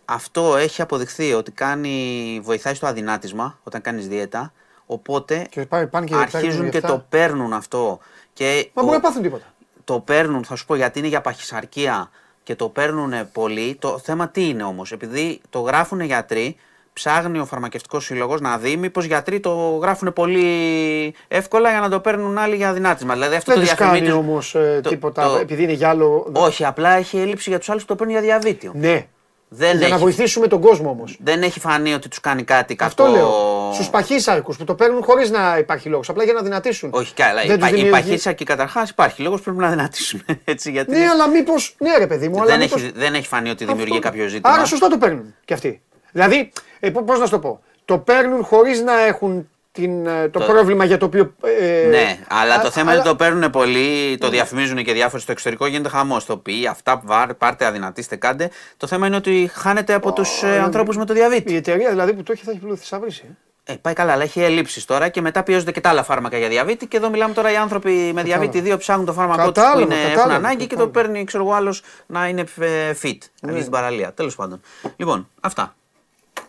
αυτό 0.05 0.57
έχει 0.57 0.83
αποδειχθεί 0.83 1.33
ότι 1.33 1.51
κάνει, 1.53 2.41
βοηθάει 2.43 2.75
στο 2.75 2.87
αδυνάτισμα 2.87 3.59
όταν 3.63 3.81
κάνεις 3.81 4.09
δίαιτα, 4.09 4.53
οπότε 4.87 5.47
Και 5.51 5.61
πάει- 5.67 5.87
πάνε 5.87 6.07
και 6.07 6.15
αρχίζουν 6.15 6.49
παίρνουν 6.51 6.71
και 6.71 6.77
αυτά. 6.77 6.89
το 6.89 7.05
παίρνουν 7.09 7.53
αυτό. 7.53 7.99
Και 8.33 8.71
Μα 8.73 8.83
ο- 8.83 8.85
μπορεί 8.85 8.97
να 8.97 9.03
πάθουν 9.03 9.23
τίποτα. 9.23 9.45
Το 9.85 10.01
παίρνουν, 10.01 10.45
θα 10.45 10.57
σου 10.57 10.67
πω 10.67 10.75
γιατί 10.75 10.99
είναι 10.99 11.09
για 11.09 11.21
παχυσαρκία 11.21 12.11
και 12.43 12.55
το 12.55 12.69
παίρνουν 12.69 13.13
πολύ. 13.33 13.75
Το 13.81 13.99
θέμα 14.05 14.29
τι 14.29 14.49
είναι 14.49 14.63
όμως, 14.65 14.93
επειδή 14.93 15.41
το 15.51 15.61
γράφουν 15.61 16.01
γιατροί, 16.01 16.57
ψάχνει 16.93 17.39
ο 17.39 17.45
φαρμακευτικός 17.45 18.05
σύλλογος 18.05 18.41
να 18.41 18.59
δει 18.59 18.77
μήπως 18.77 19.05
γιατροί 19.05 19.41
το 19.41 19.79
γράφουν 19.83 20.13
πολύ 20.13 21.15
εύκολα 21.29 21.71
για 21.71 21.81
να 21.81 21.89
το 21.89 22.01
παίρνουν 22.01 22.39
άλλοι 22.39 22.57
για 22.57 22.73
δυνάτισμα. 22.73 23.13
Δηλαδή 23.15 23.37
αυτό 23.37 23.53
Δεν 23.55 23.65
το 23.65 23.71
του 23.71 23.77
κάνει 23.77 23.99
διαφημίζει. 24.01 24.19
όμω 24.29 24.39
το- 24.83 24.89
τίποτα, 24.89 25.29
το- 25.29 25.37
επειδή 25.37 25.63
είναι 25.63 25.73
για 25.73 25.89
άλλο. 25.89 26.31
Όχι, 26.33 26.65
απλά 26.65 26.91
έχει 26.97 27.19
έλλειψη 27.19 27.49
για 27.51 27.59
τους 27.59 27.69
άλλους 27.71 27.83
που 27.83 27.89
το 27.89 27.95
παίρνουν 27.95 28.15
για 28.15 28.25
διαβήτιο. 28.25 28.73
Ναι. 28.75 29.07
Δεν, 29.49 29.79
Για 29.79 29.89
να 29.89 29.95
έχει, 29.95 30.03
βοηθήσουμε 30.03 30.47
τον 30.47 30.61
κόσμο 30.61 30.91
όμως. 30.91 31.17
δεν 31.25 31.43
έχει 31.43 31.61
φανεί 31.61 31.95
ότι 31.95 32.09
τους 32.09 32.21
κάνει 32.21 32.43
κάτι 32.43 32.75
κακό. 32.75 32.89
Αυτό 33.03 33.07
λέω. 33.17 33.31
Στους 33.73 33.89
παχύσαρκου 33.91 34.55
που 34.55 34.65
το 34.65 34.75
παίρνουν 34.75 35.03
χωρίς 35.03 35.31
να 35.31 35.59
υπάρχει 35.59 35.89
λόγος. 35.89 36.09
Απλά 36.09 36.25
για 36.25 36.33
να 36.33 36.43
δυνατήσουν. 36.43 36.91
Όχι, 36.93 37.15
καλά. 37.15 37.43
Δεν 37.43 37.57
Η, 37.57 37.59
πα- 37.59 37.67
τους 37.67 37.69
η 37.69 37.75
δημιουργεί- 37.81 37.91
παχύσαρκη 38.07 38.45
καταρχάς 38.45 38.91
υπάρχει 38.91 39.23
λόγος 39.23 39.41
πρέπει 39.41 39.59
να 39.59 39.69
δυνατήσουν. 39.71 40.23
Έτσι, 40.45 40.71
γιατί 40.71 40.91
Ναι, 40.91 41.09
αλλά 41.09 41.29
μήπω. 41.29 41.53
Ναι, 41.79 41.97
ρε 41.99 42.07
παιδί 42.07 42.29
μου, 42.29 42.37
αλλά 42.41 42.47
δεν, 42.51 42.59
μήπως... 42.59 42.83
έχει, 42.83 42.93
δεν 42.95 43.15
έχει 43.15 43.27
φανεί 43.27 43.51
ότι 43.51 43.65
Αυτό- 43.65 43.77
δημιουργεί 43.77 43.99
κάποιο 44.01 44.29
ζήτημα. 44.29 44.55
Άρα 44.55 44.65
σωστά 44.65 44.89
το 44.89 44.99
παίρνουν 44.99 45.35
κι 45.45 45.53
αυτοί. 45.53 45.81
Δηλαδή, 46.13 46.53
ε, 46.81 46.91
πώς 46.91 47.19
να 47.19 47.25
σου 47.25 47.31
το 47.31 47.39
πω. 47.39 47.61
Το 47.85 47.99
παίρνουν 47.99 48.45
χωρίς 48.45 48.81
να 48.83 49.01
έχουν 49.01 49.49
την, 49.75 50.07
ε, 50.07 50.29
το, 50.29 50.39
Το- 50.39 50.45
πρόβλημα 50.47 50.85
για 50.85 50.99
το 50.99 51.05
οποίο. 51.07 51.35
ε, 51.61 51.87
Ναι, 51.89 52.19
αλλά 52.29 52.55
α- 52.55 52.61
το 52.61 52.71
θέμα 52.71 52.91
είναι 52.91 53.01
ότι 53.01 53.09
το 53.09 53.17
παίρνουν 53.17 53.51
πολύ, 53.51 54.17
το 54.21 54.29
διαφημίζουν 54.29 54.85
και 54.85 54.93
διάφοροι 54.93 55.23
στο 55.23 55.33
εξωτερικό, 55.33 55.67
γίνεται 55.67 55.89
χαμός. 55.89 56.25
Το 56.25 56.37
πει, 56.37 56.67
αυτά 56.67 57.03
βάρ- 57.05 57.35
πάρτε, 57.35 57.65
αδυνατήστε, 57.67 58.17
κάντε. 58.17 58.51
Το 58.77 58.87
θέμα 58.87 59.07
είναι 59.07 59.17
ότι 59.17 59.51
χάνεται 59.55 59.95
από 59.95 60.13
τους 60.13 60.43
ε, 60.43 60.59
ανθρώπους 60.61 60.97
με 60.97 61.05
το 61.05 61.13
Η 61.13 61.17
διαβήτη. 61.17 61.57
εταιρεία 61.57 61.91
δηλαδή 61.91 62.13
που 62.15 62.23
το 62.23 62.33
έχει 62.33 62.45
θα 62.45 62.51
έχει 62.51 62.61
πλουθυσαυρίσει. 62.61 63.25
Ε. 63.67 63.73
Ε, 63.73 63.77
πάει 63.81 63.95
καλά, 63.95 64.13
αλλά 64.13 64.23
έχει 64.23 64.41
ελλείψεις 64.41 64.85
τώρα 64.85 65.09
και 65.09 65.21
μετά 65.21 65.43
πιέζονται 65.43 65.73
και 65.73 65.81
τα 65.81 65.89
άλλα 65.89 66.03
φάρμακα 66.03 66.39
για 66.39 66.49
διαβήτη. 66.49 66.87
Και 66.87 66.97
εδώ 66.97 67.11
μιλάμε 67.11 67.35
τώρα 67.35 67.53
οι 67.53 67.57
άνθρωποι 67.57 68.11
με 68.15 68.23
διαβήτη 68.23 68.61
2 68.61 68.79
ψάχνουν 68.79 69.05
το 69.07 69.13
φάρμακό 69.13 69.39
τους 69.43 69.47
που 69.47 69.53
Κατάλαβα, 69.53 69.81
είναι, 69.83 69.95
έχουν 69.95 70.09
κατάλαβα, 70.15 70.35
ανάγκη 70.37 70.67
και 70.67 70.77
το 70.77 70.87
κατάλαβα. 70.87 71.01
παίρνει, 71.13 71.25
ξέρω 71.25 71.45
εγώ, 71.45 71.53
άλλος 71.53 71.83
να 72.07 72.27
είναι 72.29 72.41
ε, 72.61 72.93
fit. 73.03 73.19
Να 73.41 73.49
Ναι. 73.49 73.53
βγει 73.53 73.61
στην 73.61 73.71
παραλία. 73.73 74.13
Τέλος 74.13 74.35
πάντων. 74.37 74.61
Λοιπόν, 74.97 75.29
αυτά. 75.41 75.75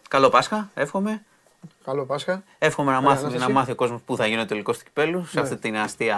Καλό 0.10 0.30
Πάσχα, 0.30 0.70
εύχομαι. 0.74 1.24
Καλό 1.86 2.06
Πάσχα. 2.06 2.44
Εύχομαι 2.58 2.92
να, 2.92 3.02
μάθει, 3.02 3.20
Ανάσταση. 3.24 3.48
να 3.48 3.54
μάθει 3.54 3.72
ο 3.72 3.76
κόσμος 3.76 4.02
πού 4.06 4.16
θα 4.16 4.28
γίνει 4.28 4.42
ο 4.42 4.46
τελικός 4.46 4.78
του 4.78 4.84
κυπέλου, 4.84 5.20
Ναι. 5.20 5.26
σε 5.26 5.40
αυτή 5.40 5.56
την 5.58 5.78
αστεία 5.78 6.18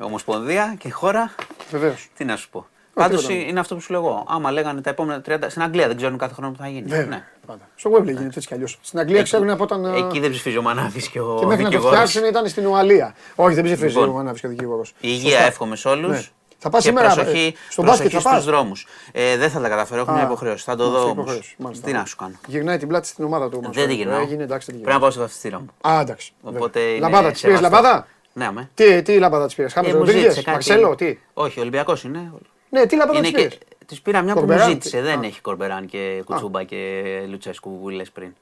ομοσπονδία 0.00 0.74
και 0.78 0.90
χώρα. 0.90 1.34
Βεβαίως. 1.70 2.08
Τι 2.16 2.24
να 2.24 2.36
σου 2.36 2.50
πω. 2.50 2.66
Πάντως 2.94 3.26
τίποτα. 3.26 3.46
είναι 3.48 3.60
αυτό 3.60 3.74
που 3.74 3.80
σου 3.80 3.92
λέω 3.92 4.00
εγώ. 4.00 4.24
Άμα 4.28 4.50
λέγανε 4.50 4.80
τα 4.80 4.90
επόμενα 4.90 5.20
30. 5.28 5.38
Στην 5.50 5.62
Αγγλία 5.62 5.86
δεν 5.86 5.96
ξέρουν 5.96 6.18
κάθε 6.18 6.34
χρόνο 6.34 6.50
που 6.52 6.58
θα 6.58 6.68
γίνει. 6.68 6.88
Βέβαια. 6.88 7.06
Ναι. 7.06 7.24
Πάντα. 7.46 7.68
Στο 7.74 7.90
Wembley 7.90 8.04
γίνεται 8.04 8.24
έτσι 8.24 8.40
κι 8.46 8.54
αλλιώς. 8.54 8.78
Στην 8.82 8.98
Αγγλία 8.98 9.22
ξέρουν 9.22 9.50
από 9.50 9.62
όταν. 9.62 9.84
ε, 9.84 9.96
Εκεί 9.98 10.20
δεν 10.20 10.30
ψηφίζει 10.30 10.56
ο 10.56 10.62
Μανάβης 10.62 11.08
και 11.08 11.20
ο 11.20 11.36
Και 11.40 11.46
μέχρι 11.46 11.62
να 11.62 11.70
το 11.70 11.76
δικηγόρος. 11.76 12.08
φτιάξουν 12.10 12.24
ήταν 12.30 12.48
στην 12.48 12.66
Ουαλία. 12.66 13.14
Όχι, 13.34 13.54
δεν 13.54 13.64
ψηφίζει 13.64 13.94
Λοιπόν. 13.94 14.08
ο 14.08 14.12
Μανάβης 14.12 14.40
και 14.40 14.46
ο 14.46 14.50
δικηγόρος. 14.50 14.94
Υγεία 15.00 15.38
εύχομαι 15.40 15.76
σε 15.76 15.88
όλους. 15.88 16.32
Ναι. 16.66 16.72
Θα 16.72 16.76
πας 16.76 16.82
σήμερα, 16.84 17.14
προσοχή, 17.14 17.46
ε, 17.56 17.70
στον 17.72 17.84
μπάσκετ 17.84 18.08
θα 18.12 18.20
στους 18.20 18.32
πας; 18.32 18.44
δρόμους. 18.44 18.86
Ε, 19.12 19.36
δεν 19.36 19.50
θα 19.50 19.60
τα 19.60 19.68
καταφέρω, 19.68 20.00
έχω 20.00 20.10
Α, 20.10 20.14
μια 20.14 20.22
υποχρέωση. 20.22 20.64
Θα 20.64 20.76
το 20.76 20.82
μάλιστα, 20.82 21.00
δω 21.04 21.10
όμως. 21.10 21.22
υποχρέωση, 21.24 21.54
μάλιστα. 21.58 21.86
Τι 21.86 21.92
να 21.92 22.04
σου 22.04 22.16
κάνω. 22.16 22.34
Γυρνάει 22.46 22.78
την 22.78 22.88
πλάτη 22.88 23.06
στην 23.06 23.24
ομάδα 23.24 23.48
του. 23.48 23.58
όμως. 23.62 23.76
Δεν 23.76 23.86
τη 23.86 23.92
Ε, 23.92 23.96
γυρνάω. 23.96 24.20
Έγινε, 24.20 24.42
εντάξει, 24.42 24.66
δεν 24.70 24.74
τη 24.76 24.82
Πρέπει 24.82 24.82
να 24.82 24.82
γυρνάω. 24.82 24.98
πάω 25.00 25.10
στο 25.10 25.20
βαφτιστήρα 25.20 25.60
μου. 25.60 25.94
Α, 25.94 26.00
εντάξει. 26.00 26.32
Οπότε 26.42 26.78
βέβαια. 26.78 26.94
είναι 26.94 27.00
Λαμπάδα, 27.00 27.30
τη 27.32 27.40
πήρες 27.40 27.56
σεβαστό. 27.58 27.76
λαμπάδα; 27.76 28.06
Ναι, 28.32 28.50
με. 28.52 28.70
Τι, 28.74 29.02
τι 29.02 29.18
λαμπάδα 29.18 29.46
τη 29.46 29.54
πήρες, 29.54 29.72
Χάμες 29.72 29.90
Ε, 29.90 29.92
μου 29.92 29.98
Ροντρίγκες, 29.98 30.22
ζήτησε 30.22 30.42
κάτι. 30.42 30.50
Μαρσέλο, 30.70 30.94
τι; 30.94 31.18
Όχι, 31.34 31.60
Ολυμπιακός 31.60 32.04
είναι. 32.04 32.32
Ναι, 32.70 32.86
τι 32.86 32.96
λαμπάδα 32.96 33.18
είναι 33.18 33.26
τη 33.26 33.32
πήρες; 33.32 33.52
και... 33.54 33.58
Τη 33.86 33.98
πήρα 34.02 34.22
μια 34.22 34.34
που 34.34 34.40
μου 34.40 34.46
Κορμπεράν, 34.46 34.70
ζήτησε. 34.70 34.96
τι- 34.96 35.02
Δεν 35.02 35.18
α. 35.20 35.26
έχει 35.26 35.40
Κορμπεράν 35.40 35.86
και 35.86 36.22
Κουτσούμπα 36.24 36.62
και 36.64 37.02
Λουτσέσκου 37.28 37.80
που 37.80 37.88
λες 37.88 38.10
πριν. 38.10 38.34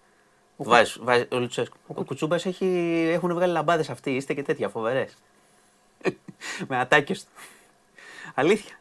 Βάζεις, 0.56 0.98
βάζεις, 1.02 1.26
ο 1.32 1.38
Λουτσέσκου. 1.38 1.76
Ο 1.86 2.02
Κουτσούμπας 2.04 2.46
έχουν 3.12 3.34
βγάλει 3.34 3.52
λαμπάδες 3.52 3.90
αυτοί, 3.90 4.10
είστε 4.10 4.34
και 4.34 4.42
τέτοια 4.42 4.68
φοβερές. 4.68 5.16
Με 6.68 6.78
ατάκες 6.78 7.20
του. 7.24 7.28
Αλήθεια. 8.34 8.74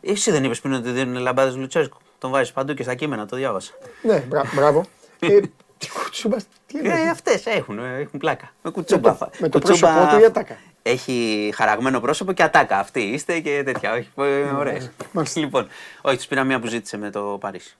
Εσύ 0.00 0.30
δεν 0.30 0.44
είπες 0.44 0.60
πριν 0.60 0.74
ότι 0.74 0.90
δίνουν 0.90 1.22
λαμπάδες 1.22 1.56
Λουτσέσκου. 1.56 1.96
Τον 2.18 2.30
βάζεις 2.30 2.52
παντού 2.52 2.74
και 2.74 2.82
στα 2.82 2.94
κείμενα, 2.94 3.26
το 3.26 3.36
διάβασα. 3.36 3.72
Ναι, 4.02 4.18
μπρα- 4.18 4.50
μπράβο. 4.54 4.84
Ε, 5.22 5.40
Τι 5.78 5.88
κουτσούμπας, 5.90 6.44
τι 6.66 6.78
Ε, 6.78 6.80
είναι. 7.00 7.10
αυτές 7.10 7.46
έχουν, 7.46 7.78
ε, 7.78 7.98
έχουν 8.00 8.18
πλάκα. 8.18 8.52
Με 8.62 8.70
κουτσούμπα. 8.70 9.16
το- 9.16 9.30
με 9.38 9.48
το 9.48 9.58
Κουτσούμπα 9.58 9.92
πρόσωπό 9.92 10.14
του 10.16 10.20
ή 10.22 10.24
ατάκα; 10.24 10.56
Έχει 10.82 11.50
χαραγμένο 11.54 12.00
πρόσωπο 12.00 12.32
και 12.32 12.42
ατάκα. 12.42 12.78
Αυτοί 12.78 13.00
είστε 13.00 13.40
και 13.40 13.62
τέτοια. 13.64 13.92
Όχι, 13.92 14.08
ωραίες. 14.56 14.82
Ναι, 14.84 14.90
μάλιστα. 15.12 15.40
Λοιπόν, 15.40 15.68
όχι, 16.00 16.16
τους 16.16 16.26
πήρα 16.26 16.44
μία 16.44 16.60
που 16.60 16.66
ζήτησε 16.66 16.96
με 16.96 17.10
το 17.10 17.20
Παρίσι. 17.40 17.76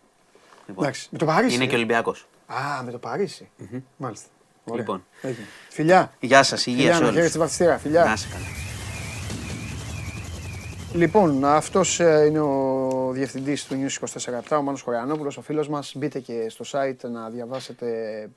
Λοιπόν, 0.66 0.85
Εντάξει, 0.85 1.09
με 1.10 1.18
το 1.18 1.24
Παρίσι. 1.24 1.55
Είναι 1.55 1.64
ε; 1.64 1.66
και 1.66 1.74
Ολυμπιακός. 1.74 2.27
Α, 2.47 2.82
με 2.85 2.90
το 2.90 2.98
Παρίσι. 2.98 3.48
Μάλιστα. 3.97 4.27
Ωραία. 4.64 4.81
Λοιπόν. 4.81 5.05
Έγινε. 5.20 5.47
Φιλιά. 5.68 6.12
Γεια 6.20 6.43
σας, 6.43 6.66
υγείας 6.66 6.81
Φιλιά, 6.82 6.94
σε 6.94 7.01
να 7.01 7.05
όλους. 7.05 7.12
χαίρεσαι 7.14 7.31
στη 7.31 7.39
βαφτιστήρα. 7.39 7.78
Φιλιά. 7.78 8.05
Να 8.05 8.12
είσαι 8.12 8.28
καλά. 8.32 8.44
Λοιπόν, 10.95 11.45
αυτός 11.45 11.99
είναι 11.99 12.41
ο 12.41 13.11
διευθυντής 13.12 13.65
του 13.65 13.75
News 13.75 14.07
24 14.51 14.59
ο 14.59 14.62
Μάνος 14.62 14.83
Χωρεανόπουλος, 14.83 15.37
ο 15.37 15.43
φίλος 15.43 15.69
μας. 15.69 15.93
Μπείτε 15.97 16.19
και 16.19 16.47
στο 16.49 16.65
site 16.73 17.11
να 17.11 17.29
διαβάσετε 17.29 17.87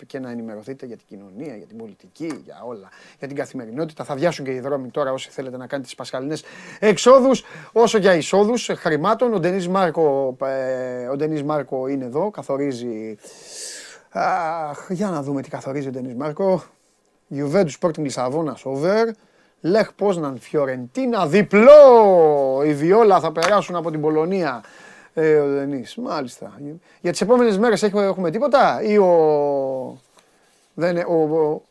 και 0.07 0.19
να 0.19 0.31
ενημερωθείτε 0.31 0.85
για 0.85 0.97
την 0.97 1.05
κοινωνία, 1.07 1.55
για 1.55 1.65
την 1.65 1.77
πολιτική, 1.77 2.41
για 2.43 2.61
όλα. 2.65 2.89
Για 3.19 3.27
την 3.27 3.37
καθημερινότητα. 3.37 4.03
Θα 4.03 4.15
διάσουν 4.15 4.45
και 4.45 4.51
οι 4.51 4.59
δρόμοι 4.59 4.89
τώρα 4.89 5.11
όσοι 5.11 5.29
θέλετε 5.29 5.57
να 5.57 5.67
κάνετε 5.67 5.87
τις 5.87 5.95
πασχαλινές 5.95 6.43
εξόδους, 6.79 7.43
όσο 7.71 7.97
για 7.97 8.15
εισόδους 8.15 8.69
χρημάτων. 8.75 9.33
Ο 9.33 9.39
Ντενής 9.39 9.67
Μάρκο, 9.67 10.37
ε, 10.41 11.07
ο 11.07 11.15
Ντενής 11.15 11.43
Μάρκο 11.43 11.87
είναι 11.87 12.05
εδώ, 12.05 12.31
καθορίζει. 12.31 13.17
Αχ, 14.09 14.87
για 14.89 15.09
να 15.09 15.21
δούμε 15.21 15.41
τι 15.41 15.49
καθορίζει 15.49 15.87
ο 15.87 15.91
Ντενής 15.91 16.15
Μάρκο. 16.15 16.63
Juventus 17.35 17.71
Sporting 17.79 17.97
Λισαβόνα 17.97 18.57
over. 18.63 19.13
Λεχ 19.65 19.93
Πόσναν, 19.93 20.39
Φιωρεντίνα, 20.39 21.27
διπλό! 21.27 22.61
Η 22.65 22.73
Βιόλα 22.73 23.19
θα 23.19 23.31
περάσουν 23.31 23.75
από 23.75 23.91
την 23.91 24.01
Πολωνία. 24.01 24.63
Ε, 25.13 25.35
ο 25.35 25.47
Δενής, 25.47 25.95
μάλιστα. 25.95 26.59
Για 27.01 27.11
τις 27.11 27.21
επόμενες 27.21 27.57
μέρες 27.57 27.83
έχουμε, 27.83 28.03
έχουμε 28.03 28.31
τίποτα; 28.31 28.81
Ή 28.83 28.97
ο... 28.97 29.99
Δεν, 30.73 30.97
ο, 30.97 31.13
ο, 31.13 31.61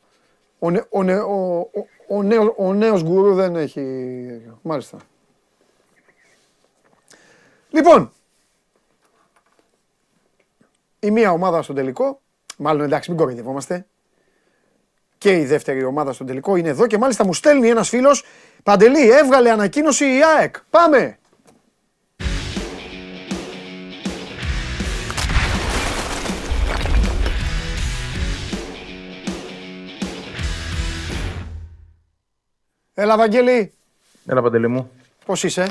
ο, 0.59 0.71
νε- 0.71 0.87
ο, 0.91 1.03
νε- 1.03 1.21
ο, 1.23 1.59
ο, 1.59 1.87
ο, 2.09 2.23
νέος, 2.23 2.55
ο 2.57 2.73
νέος 2.73 3.03
γκουρού 3.03 3.35
δεν 3.35 3.57
έχει... 3.57 3.83
Μάλιστα. 4.63 4.99
Λοιπόν, 7.71 8.13
η 11.01 11.11
μία 11.11 11.31
ομάδα 11.31 11.63
στον 11.63 11.75
τελικό, 11.75 12.21
μάλλον 12.59 12.85
εντάξει 12.85 13.11
μην 13.11 13.19
κοροϊδευόμαστε, 13.19 13.87
και 15.23 15.33
η 15.37 15.45
δεύτερη 15.45 15.85
ομάδα 15.85 16.13
στον 16.13 16.27
τελικό 16.27 16.57
είναι 16.57 16.69
εδώ 16.69 16.87
και 16.87 16.99
μάλιστα 16.99 17.25
μου 17.25 17.35
στέλνει 17.35 17.69
ένας 17.69 17.89
φίλος 17.89 18.25
Παντελή, 18.63 19.11
έβγαλε 19.11 19.51
ανακοίνωση 19.51 20.05
η 20.05 20.21
ΑΕΚ. 20.39 20.57
Πάμε! 20.71 21.19
Έλα 32.95 33.17
Βαγγέλη, 33.17 33.73
Έλα, 34.27 34.43
Παντελή 34.43 34.69
μου. 34.69 34.91
πώς 35.25 35.45
είσαι; 35.45 35.67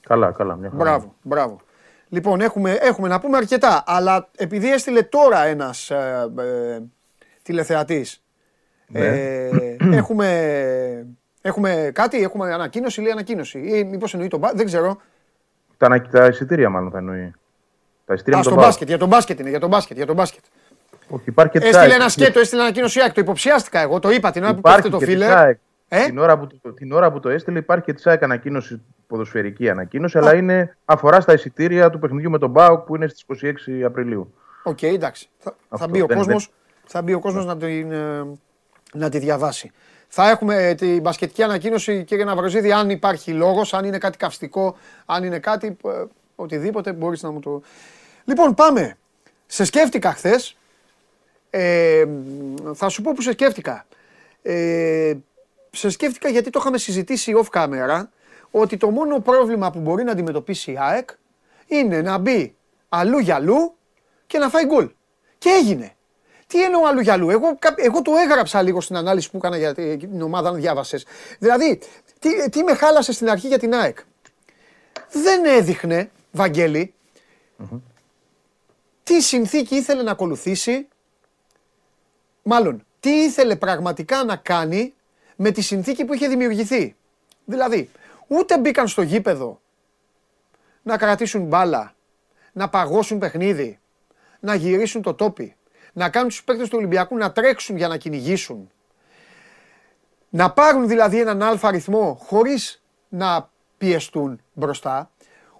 Καλά, 0.00 0.30
καλά. 0.30 0.54
Μια 0.56 0.70
χαρά. 0.70 0.82
Μπράβο, 0.82 1.14
μπράβο. 1.22 1.60
Λοιπόν, 2.08 2.40
έχουμε, 2.40 2.72
έχουμε 2.72 3.08
να 3.08 3.20
πούμε 3.20 3.36
αρκετά, 3.36 3.82
αλλά 3.86 4.28
επειδή 4.36 4.72
έστειλε 4.72 5.02
τώρα 5.02 5.42
ένας 5.44 5.90
ε, 5.90 6.32
ε, 6.38 6.80
τηλεθεατής, 7.42 8.21
ε, 8.92 9.48
έχουμε, 9.92 11.06
έχουμε 11.42 11.90
κάτι, 11.94 12.22
έχουμε 12.22 12.52
ανακοίνωση, 12.54 13.00
λέει 13.00 13.12
ανακοίνωση. 13.12 13.58
Ή 13.58 13.84
μήπως 13.84 14.12
εννοεί 14.12 14.28
τον 14.28 14.38
μπα- 14.38 14.52
δεν 14.54 14.66
ξέρω. 14.66 15.00
Τα, 15.76 15.86
ανα- 15.86 16.08
τα 16.08 16.26
εισιτήρια, 16.26 16.68
μάλλον 16.68 16.90
θα 16.90 16.98
εννοεί. 16.98 17.32
Τα 18.04 18.14
εισιτήρια 18.14 18.38
Α, 18.38 18.42
με 18.42 18.44
τον 18.44 18.52
στο 18.52 18.54
ΠΑΟΚ. 18.54 18.64
μπάσκετ, 18.66 18.88
για 18.88 18.98
τον 18.98 19.08
μπάσκετ 19.08 19.40
είναι, 19.40 19.48
για 19.50 19.60
τον 19.60 19.68
μπάσκετ, 19.68 19.96
για 19.96 20.06
τον 20.06 20.14
μπάσκετ. 20.14 20.42
Όχι, 21.08 21.22
υπάρχει 21.26 21.52
και 21.52 21.58
της 21.58 21.68
Έστειλε 21.68 21.92
ΑΕΚ. 21.92 22.00
ένα 22.00 22.08
σκέτο, 22.08 22.40
έστειλε 22.40 22.62
ανακοίνωση 22.62 22.98
η 22.98 23.02
ΑΕΚ, 23.02 23.12
το 23.12 23.20
υποψιάστηκα 23.20 23.80
εγώ, 23.80 23.98
το 23.98 24.10
είπα 24.10 24.30
την 24.30 24.42
ώρα 24.42 24.52
που 24.52 24.58
Υπάρχει 24.58 24.76
πέφτει 24.82 24.90
το 24.92 24.98
και 24.98 25.04
της 25.04 25.14
φίλε. 25.14 25.26
ΑΕΚ. 25.34 25.58
Ε; 25.88 26.04
Την, 26.04 26.18
ώρα 26.18 26.38
που, 26.38 26.46
το- 26.62 26.72
την 26.72 26.92
ώρα 26.92 27.12
που 27.12 27.20
το 27.20 27.28
έστειλε 27.28 27.58
υπάρχει 27.58 27.84
και 27.84 27.92
τη 27.92 28.02
ΑΕΚ 28.06 28.22
ανακοίνωση, 28.22 28.82
ποδοσφαιρική 29.06 29.68
ανακοίνωση, 29.70 30.18
αλλά 30.18 30.34
είναι, 30.34 30.76
αφορά 30.84 31.20
στα 31.20 31.32
εισιτήρια 31.32 31.90
του 31.90 31.98
παιχνιδιού 31.98 32.30
με 32.30 32.38
τον 32.38 32.52
ΠΑΟΚ 32.52 32.80
που 32.86 32.96
είναι 32.96 33.06
στις 33.08 33.22
26 33.22 33.82
Απριλίου. 33.84 34.34
Οκ, 34.62 34.82
εντάξει. 34.82 35.28
Θα, 35.38 35.50
θα 35.50 35.56
Αυτό, 35.68 35.88
μπει 35.88 36.00
ο 36.02 36.06
δεν- 36.06 36.16
κόσμος, 36.16 36.50
θα 36.84 37.02
μπει 37.02 37.12
ο 37.12 37.18
κόσμος 37.20 37.46
να, 37.46 37.56
την, 37.56 37.92
ε, 37.92 38.22
να 38.92 39.08
τη 39.08 39.18
διαβάσει. 39.18 39.70
Θα 40.08 40.30
έχουμε 40.30 40.68
ε, 40.68 40.74
την 40.74 41.00
μπασκετική 41.00 41.42
ανακοίνωση, 41.42 42.04
κύριε 42.04 42.24
Ναυροζίδη, 42.24 42.72
αν 42.72 42.90
υπάρχει 42.90 43.32
λόγος, 43.32 43.74
αν 43.74 43.84
είναι 43.84 43.98
κάτι 43.98 44.16
καυστικό, 44.16 44.76
αν 45.06 45.24
είναι 45.24 45.38
κάτι, 45.38 45.76
ε, 45.84 46.04
οτιδήποτε 46.34 46.92
μπορείς 46.92 47.22
να 47.22 47.30
μου 47.30 47.40
το... 47.40 47.62
Λοιπόν, 48.24 48.54
πάμε. 48.54 48.96
Σε 49.46 49.64
σκέφτηκα 49.64 50.12
χθες. 50.12 50.56
Ε, 51.50 52.04
θα 52.74 52.88
σου 52.88 53.02
πω 53.02 53.12
που 53.12 53.22
σε 53.22 53.32
σκέφτηκα. 53.32 53.86
Ε, 54.42 55.14
σε 55.70 55.90
σκέφτηκα 55.90 56.28
γιατί 56.28 56.50
το 56.50 56.58
είχαμε 56.60 56.78
συζητήσει 56.78 57.32
off 57.36 57.60
camera 57.60 58.02
ότι 58.50 58.76
το 58.76 58.90
μόνο 58.90 59.20
πρόβλημα 59.20 59.70
που 59.70 59.78
μπορεί 59.78 60.04
να 60.04 60.12
αντιμετωπίσει 60.12 60.72
η 60.72 60.78
ΑΕΚ 60.80 61.10
είναι 61.66 62.02
να 62.02 62.18
μπει 62.18 62.54
αλλού 62.88 63.18
για 63.18 63.34
αλλού 63.34 63.74
και 64.26 64.38
να 64.38 64.48
φάει 64.48 64.64
γκολ. 64.64 64.90
Και 65.38 65.48
έγινε. 65.48 65.96
Τι 66.52 66.62
εννοώ 66.62 66.84
αλλού 66.86 67.00
για 67.00 67.12
αλλού; 67.12 67.30
Εγώ, 67.30 67.56
κα- 67.58 67.74
εγώ 67.76 68.02
το 68.02 68.12
έγραψα 68.24 68.62
λίγο 68.62 68.80
στην 68.80 68.96
ανάλυση 68.96 69.30
που 69.30 69.36
έκανα 69.36 69.56
για 69.56 69.74
την 69.74 70.22
ομάδα, 70.22 70.48
αν 70.48 70.54
διάβασες. 70.54 71.06
Δηλαδή, 71.38 71.80
τι, 72.18 72.48
τι 72.50 72.62
με 72.62 72.74
χάλασε 72.74 73.12
στην 73.12 73.30
αρχή 73.30 73.46
για 73.46 73.58
την 73.58 73.74
ΑΕΚ; 73.74 73.98
Δεν 75.12 75.44
έδειχνε, 75.44 76.10
Βαγγέλη, 76.30 76.94
τι 79.02 79.20
συνθήκη 79.22 79.74
ήθελε 79.74 80.02
να 80.02 80.10
ακολουθήσει, 80.10 80.88
μάλλον 82.42 82.86
τι 83.00 83.10
ήθελε 83.10 83.56
πραγματικά 83.56 84.24
να 84.24 84.36
κάνει 84.36 84.94
με 85.36 85.50
τη 85.50 85.60
συνθήκη 85.60 86.04
που 86.04 86.14
είχε 86.14 86.28
δημιουργηθεί. 86.28 86.96
Δηλαδή, 87.44 87.90
ούτε 88.26 88.58
μπήκαν 88.58 88.88
στο 88.88 89.02
γήπεδο 89.02 89.60
να 90.82 90.96
κρατήσουν 90.96 91.42
μπάλα, 91.42 91.94
να 92.52 92.68
παγώσουν 92.68 93.18
παιχνίδι, 93.18 93.78
να 94.40 94.54
γυρίσουν 94.54 95.02
το 95.02 95.14
τόπι, 95.14 95.56
να 95.92 96.08
κάνουν 96.10 96.28
τους 96.28 96.44
παίκτες 96.44 96.68
του 96.68 96.76
Ολυμπιακού 96.78 97.16
να 97.16 97.32
τρέξουν 97.32 97.76
για 97.76 97.88
να 97.88 97.96
κυνηγήσουν. 97.96 98.70
Να 100.28 100.50
πάρουν 100.50 100.88
δηλαδή 100.88 101.20
έναν 101.20 101.42
αλφα 101.42 101.68
αριθμό 101.68 102.18
χωρίς 102.22 102.82
να 103.08 103.50
πιεστούν 103.78 104.40
μπροστά, 104.52 105.10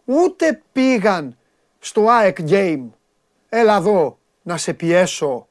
ούτε 0.05 0.63
πήγαν 0.73 1.37
στο 1.79 2.09
ΑΕΚ 2.09 2.39
Game, 2.49 2.85
έλα 3.49 3.77
εδώ 3.77 4.19
να 4.43 4.57
σε 4.57 4.75
πιέσω, 4.75 5.49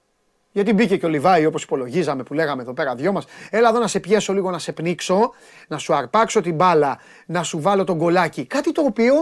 γιατί 0.52 0.74
μπήκε 0.74 0.98
και 0.98 1.06
ο 1.06 1.10
Λιβάη 1.10 1.46
όπως 1.46 1.64
υπολογίζαμε 1.64 2.24
που 2.24 2.34
λέγαμε 2.34 2.62
εδώ 2.62 2.74
πέρα 2.74 2.96
δυο 2.96 3.12
μας, 3.12 3.26
έλα 3.50 3.70
εδώ 3.70 3.80
να 3.80 3.88
σε 3.88 4.00
πιέσω 4.00 4.34
λίγο 4.34 4.52
να 4.52 4.60
σε 4.60 4.72
πνίξω, 4.72 5.32
να 5.68 5.78
σου 5.78 5.94
αρπάξω 5.94 6.42
την 6.42 6.56
μπάλα, 6.56 7.00
να 7.26 7.44
σου 7.44 7.62
βάλω 7.62 7.84
τον 7.84 7.98
κολάκι. 7.98 8.46
Κάτι 8.46 8.72
το 8.72 8.82
οποίο 8.82 9.14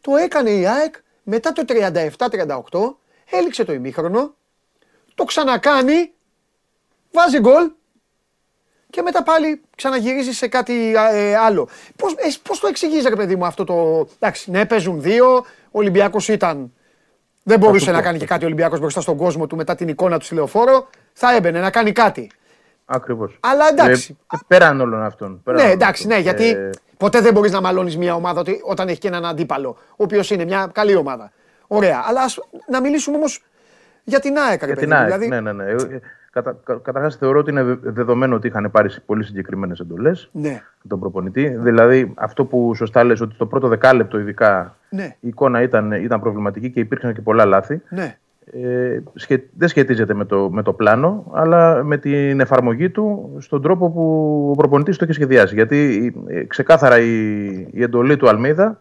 το 0.00 0.16
έκανε 0.16 0.50
η 0.50 0.66
ΑΕΚ 0.66 0.94
μετά 1.22 1.52
το 1.52 1.64
37-38, 1.66 2.96
έληξε 3.30 3.64
το 3.64 3.72
ημίχρονο, 3.72 4.34
το 5.16 5.24
ξανακάνει, 5.24 6.12
βάζει 7.12 7.38
γκολ 7.40 7.70
και 8.90 9.02
μετά 9.02 9.22
πάλι 9.22 9.60
ξαναγυρίζει 9.76 10.32
σε 10.32 10.48
κάτι 10.48 10.94
ε, 11.12 11.36
άλλο. 11.36 11.68
Πώς, 11.96 12.12
ε, 12.12 12.28
πώς 12.42 12.60
το 12.60 12.66
εξηγείς 12.66 13.04
ρε 13.06 13.16
παιδί 13.16 13.36
μου 13.36 13.46
αυτό 13.46 13.64
το... 13.64 14.06
Εντάξει, 14.18 14.50
ναι, 14.50 14.66
παίζουν 14.66 15.00
δύο, 15.02 15.34
ο 15.36 15.44
Ολυμπιακός 15.70 16.28
ήταν... 16.28 16.72
Δεν 17.42 17.58
μπορούσε 17.58 17.90
να 17.90 18.02
κάνει 18.02 18.18
και 18.18 18.26
κάτι 18.26 18.44
ο 18.44 18.46
Ολυμπιακός 18.46 18.78
μπροστά 18.80 19.00
στον 19.00 19.16
κόσμο 19.16 19.46
του 19.46 19.56
μετά 19.56 19.74
την 19.74 19.88
εικόνα 19.88 20.18
του 20.18 20.24
στη 20.24 20.34
λεωφόρο. 20.34 20.88
Θα 21.12 21.34
έμπαινε 21.34 21.60
να 21.60 21.70
κάνει 21.70 21.92
κάτι. 21.92 22.30
Ακριβώς. 22.84 23.36
Αλλά 23.40 23.68
εντάξει. 23.68 24.16
Ε, 24.32 24.36
πέραν 24.46 24.80
όλων 24.80 25.02
αυτών. 25.02 25.40
πέραν 25.42 25.60
Ναι, 25.60 25.66
όλων 25.66 25.80
εντάξει, 25.80 26.02
αυτών. 26.02 26.16
ναι, 26.16 26.22
γιατί 26.22 26.44
Ε, 26.48 26.70
ποτέ 26.96 27.20
δεν 27.20 27.32
μπορείς 27.32 27.52
να 27.52 27.60
μαλώνεις 27.60 27.96
μια 27.96 28.14
ομάδα 28.14 28.40
ότι- 28.40 28.60
όταν 28.64 28.88
έχει 28.88 28.98
και 28.98 29.08
έναν 29.08 29.24
αντίπαλο, 29.26 29.76
ο 29.90 30.02
οποίος 30.02 30.30
είναι 30.30 30.44
μια 30.44 30.70
καλή 30.74 30.94
ομάδα. 30.94 31.32
Ωραία. 31.66 32.04
Αλλά 32.06 32.20
ας, 32.22 32.38
να 32.68 32.80
μιλήσουμε 32.80 33.16
όμως 33.16 33.44
για 34.08 34.20
την 34.20 34.36
ΑΕΚ, 34.38 34.60
ρε 34.60 34.66
Για 34.66 34.74
παιδί 34.74 34.86
την 34.86 34.96
μου. 34.96 35.02
ΑΕΚ. 35.02 35.06
Δηλαδή, 35.06 35.28
Ναι, 35.28 35.40
ναι, 35.40 35.52
ναι. 35.52 35.64
Ε, 35.64 35.72
ε, 35.74 36.00
Κατα, 36.30 36.56
κα, 36.64 36.74
καταρχάς 36.82 37.16
θεωρώ 37.16 37.38
ότι 37.38 37.50
είναι 37.50 37.62
βε- 37.62 37.78
δεδομένο 37.82 38.34
ότι 38.34 38.46
είχαν 38.46 38.70
πάρει 38.70 38.88
πολύ 39.06 39.24
συγκεκριμένες 39.24 39.80
εντολές 39.80 40.28
ναι, 40.32 40.62
τον 40.88 41.00
προπονητή. 41.00 41.48
Δηλαδή 41.48 42.12
αυτό 42.16 42.44
που 42.44 42.74
σωστά 42.74 43.04
λες 43.04 43.20
ότι 43.20 43.34
το 43.36 43.46
πρώτο 43.46 43.68
δεκάλεπτο 43.68 44.18
ειδικά 44.18 44.76
ναι, 44.88 45.16
η 45.20 45.28
εικόνα 45.28 45.62
ήταν, 45.62 45.92
ήταν 45.92 46.20
προβληματική 46.20 46.70
και 46.70 46.80
υπήρξαν 46.80 47.14
και 47.14 47.20
πολλά 47.20 47.44
λάθη. 47.44 47.80
ναι. 47.88 48.16
Ε, 48.52 48.98
σχε, 49.14 49.42
δεν 49.56 49.68
σχετίζεται 49.68 50.14
με 50.14 50.24
το, 50.24 50.50
με 50.50 50.62
το 50.62 50.72
πλάνο, 50.72 51.30
αλλά 51.34 51.84
με 51.84 51.96
την 51.98 52.40
εφαρμογή 52.40 52.90
του 52.90 53.36
στον 53.38 53.62
τρόπο 53.62 53.90
που 53.90 54.00
ο 54.50 54.56
προπονητής 54.56 54.96
το 54.96 55.04
έχει 55.04 55.12
σχεδιάσει. 55.12 55.54
Γιατί 55.54 56.12
ε, 56.26 56.44
ξεκάθαρα 56.44 56.98
η, 57.00 57.10
η 57.70 57.82
εντολή 57.82 58.16
του 58.16 58.28
Αλμίδα 58.28 58.80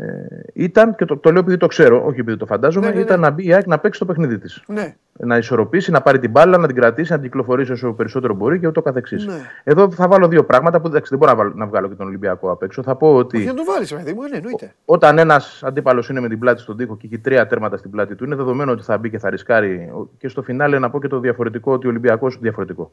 ε, 0.00 0.40
ήταν, 0.52 0.94
και 0.94 1.04
το, 1.04 1.16
το 1.16 1.30
λέω 1.30 1.40
επειδή 1.40 1.56
το 1.56 1.66
ξέρω, 1.66 2.04
όχι 2.06 2.20
επειδή 2.20 2.36
το 2.36 2.46
φαντάζομαι, 2.46 2.86
Ναι, 2.86 2.92
ναι, 2.92 2.98
ναι. 2.98 3.04
ήταν 3.04 3.20
να 3.20 3.30
μπει 3.30 3.46
η 3.46 3.52
ΑΕΚ 3.54 3.66
να 3.66 3.78
παίξει 3.78 3.98
το 3.98 4.04
παιχνίδι 4.06 4.38
της. 4.38 4.62
ναι. 4.66 4.94
Να 5.20 5.36
ισορροπήσει, 5.36 5.90
να 5.90 6.00
πάρει 6.00 6.18
την 6.18 6.30
μπάλα, 6.30 6.58
να 6.58 6.66
την 6.66 6.76
κρατήσει, 6.76 7.10
να 7.12 7.18
την 7.18 7.26
κυκλοφορήσει 7.26 7.72
όσο 7.72 7.92
περισσότερο 7.92 8.34
μπορεί 8.34 8.58
και 8.58 8.66
ούτω 8.66 8.82
καθεξής. 8.82 9.26
Ναι. 9.26 9.34
Εδώ 9.64 9.90
θα 9.90 10.08
βάλω 10.08 10.28
δύο 10.28 10.44
πράγματα 10.44 10.80
που 10.80 10.86
εντάξει, 10.86 11.08
δεν 11.10 11.18
μπορώ 11.18 11.30
να, 11.32 11.36
βάλω, 11.38 11.52
να 11.54 11.66
βγάλω 11.66 11.88
και 11.88 11.94
τον 11.94 12.06
Ολυμπιακό 12.06 12.50
απ' 12.50 12.62
έξω. 12.62 12.82
Θα 12.82 12.94
πω 12.96 13.14
ότι 13.14 13.38
Για 13.42 13.52
να 13.52 13.56
το 13.58 13.64
βάλεις, 13.72 13.94
παιδί 13.94 14.12
μου, 14.12 14.22
ναι, 14.22 14.36
εννοείται. 14.36 14.74
όταν 14.84 15.18
ένας 15.18 15.62
αντίπαλος 15.64 16.08
είναι 16.08 16.20
με 16.20 16.28
την 16.28 16.38
πλάτη 16.38 16.60
στον 16.60 16.76
τοίχο 16.76 16.96
και 16.96 17.06
έχει 17.06 17.18
τρία 17.18 17.46
τέρματα 17.46 17.76
στην 17.76 17.90
πλάτη 17.90 18.14
του, 18.14 18.24
είναι 18.24 18.34
δεδομένο 18.36 18.72
ότι 18.72 18.82
θα 18.82 18.98
μπει 18.98 19.10
και 19.10 19.18
θα 19.18 19.30
ρισκάρει. 19.30 19.92
Και 20.18 20.28
στο 20.28 20.42
φινάλε 20.42 20.78
να 20.78 20.90
πω 20.90 21.00
και 21.00 21.08
το 21.08 21.18
διαφορετικό 21.20 21.72
ότι 21.72 21.86
ο 21.86 21.90
Ολυμπιακός. 21.90 22.38
Διαφορετικό. 22.40 22.92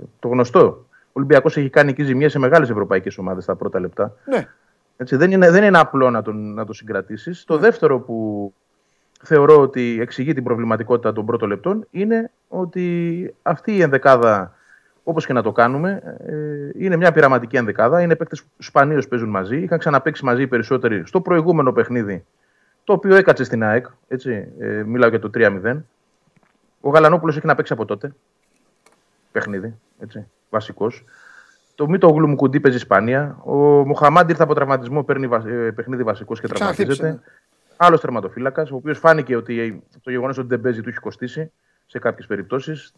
Ε, 0.00 0.02
Το 0.20 0.28
γνωστό. 0.28 0.60
Ο 0.92 1.10
Ολυμπιακός 1.12 1.56
έχει 1.56 1.68
κάνει 1.70 1.90
εκεί 1.90 2.02
ζημιέ 2.02 2.28
σε 2.28 2.38
μεγάλες 2.38 2.70
ευρωπαϊκές 2.70 3.18
ομάδες 3.18 3.44
τα 3.44 3.54
πρώτα 3.54 3.80
λεπτά. 3.80 4.14
Ναι, 4.24 4.48
Έτσι, 5.00 5.16
δεν, 5.16 5.30
είναι, 5.30 5.50
δεν 5.50 5.64
είναι 5.64 5.78
απλό 5.78 6.10
να, 6.10 6.22
τον, 6.22 6.54
να 6.54 6.64
το 6.64 6.72
συγκρατήσεις. 6.72 7.44
Το 7.44 7.58
δεύτερο 7.58 8.00
που 8.00 8.52
θεωρώ 9.22 9.60
ότι 9.60 9.98
εξηγεί 10.00 10.34
την 10.34 10.44
προβληματικότητα 10.44 11.12
των 11.12 11.26
πρώτων 11.26 11.48
λεπτών 11.48 11.86
είναι 11.90 12.30
ότι 12.48 13.34
αυτή 13.42 13.76
η 13.76 13.82
ενδεκάδα, 13.82 14.54
όπως 15.02 15.26
και 15.26 15.32
να 15.32 15.42
το 15.42 15.52
κάνουμε, 15.52 16.16
ε, 16.26 16.84
είναι 16.84 16.96
μια 16.96 17.12
πειραματική 17.12 17.56
ενδεκάδα. 17.56 18.02
Είναι 18.02 18.16
παίκτες 18.16 18.42
που 18.42 18.48
σπανίως 18.58 19.08
παίζουν 19.08 19.28
μαζί. 19.28 19.56
Είχαν 19.56 19.78
ξαναπέξει 19.78 20.24
μαζί 20.24 20.42
οι 20.42 20.46
περισσότεροι 20.46 21.02
στο 21.06 21.20
προηγούμενο 21.20 21.72
παιχνίδι, 21.72 22.24
το 22.84 22.92
οποίο 22.92 23.14
έκατσε 23.16 23.44
στην 23.44 23.62
ΑΕΚ. 23.62 23.86
Έτσι, 24.08 24.48
ε, 24.58 24.82
μιλάω 24.82 25.08
για 25.08 25.20
το 25.20 25.30
3-0. 25.34 25.84
Ο 26.80 26.90
Γαλανόπουλος 26.90 27.36
έχει 27.36 27.46
να 27.46 27.54
παίξει 27.54 27.72
από 27.72 27.84
τότε. 27.84 28.14
Παιχνίδι. 29.32 29.74
Έτσι, 29.98 30.26
βασικός. 30.50 31.04
Το 31.78 31.88
Μίτο 31.88 32.08
Γλου 32.08 32.28
Μουκουντή 32.28 32.60
παίζει 32.60 32.76
Ισπανία. 32.76 33.38
Ο 33.44 33.52
Μοχαμάντι 33.86 34.30
ήρθε 34.30 34.42
από 34.42 34.54
τραυματισμό, 34.54 35.02
παίρνει 35.02 35.26
βα- 35.26 35.48
ε, 35.48 35.70
παιχνίδι 35.70 36.02
βασικός 36.02 36.40
και 36.40 36.48
Ξαναχτύπησε, 36.52 36.98
τραυματίζεται. 36.98 37.32
Άλλος 37.76 38.00
τερματοφύλακας, 38.00 38.70
ο 38.70 38.74
οποίος 38.76 38.98
φάνηκε 38.98 39.36
ότι 39.36 39.82
το 40.02 40.10
γεγονός 40.10 40.38
ότι 40.38 40.48
δεν 40.48 40.60
παίζει 40.60 40.80
του 40.80 40.88
έχει 40.88 40.98
κοστίσει 40.98 41.50
σε 41.86 41.98
κάποιες 41.98 42.26
περιπτώσεις. 42.26 42.92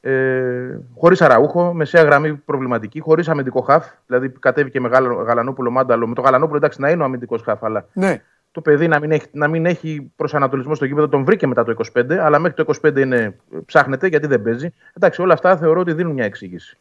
Ε, 0.00 0.78
χωρίς 0.98 1.20
αραούχο, 1.22 1.72
μεσαία 1.74 2.02
γραμμή 2.02 2.34
προβληματική, 2.34 3.00
χωρίς 3.00 3.28
αμυντικό 3.28 3.60
χαφ. 3.60 3.86
Δηλαδή 4.06 4.28
κατέβηκε 4.28 4.80
με 4.80 4.88
Γαλα- 4.88 5.22
Γαλανόπουλο 5.22 5.70
Μάνταλο. 5.70 6.06
Με 6.06 6.14
το 6.14 6.20
Γαλανόπουλο 6.22 6.56
εντάξει 6.56 6.80
να 6.80 6.90
είναι 6.90 7.02
ο 7.02 7.04
αμυντικός 7.04 7.42
χαφ, 7.42 7.64
αλλά 7.64 7.86
Ναι. 7.92 8.22
το 8.52 8.60
παιδί 8.60 8.88
να 8.88 9.00
μην 9.00 9.10
έχει, 9.10 9.26
να 9.32 9.48
μην 9.48 9.66
έχει 9.66 10.12
προσανατολισμό 10.16 10.74
στο 10.74 10.84
γήπεδο. 10.84 11.08
Τον 11.08 11.24
βρήκε 11.24 11.46
μετά 11.46 11.64
το 11.64 11.70
25, 11.70 12.14
αλλά 12.18 12.38
μέχρι 12.38 12.56
το 12.56 12.62
25 12.82 13.00
είναι, 13.00 13.36
ψάχνεται 13.66 14.06
γιατί 14.06 14.26
δεν 14.26 14.42
παίζει. 14.42 14.72
Εντάξει, 14.92 15.22
όλα 15.22 15.32
αυτά 15.32 15.56
θεωρώ 15.56 15.80
ότι 15.80 15.92
δίνουν 15.92 16.12
μια 16.12 16.24
εξήγηση. 16.24 16.76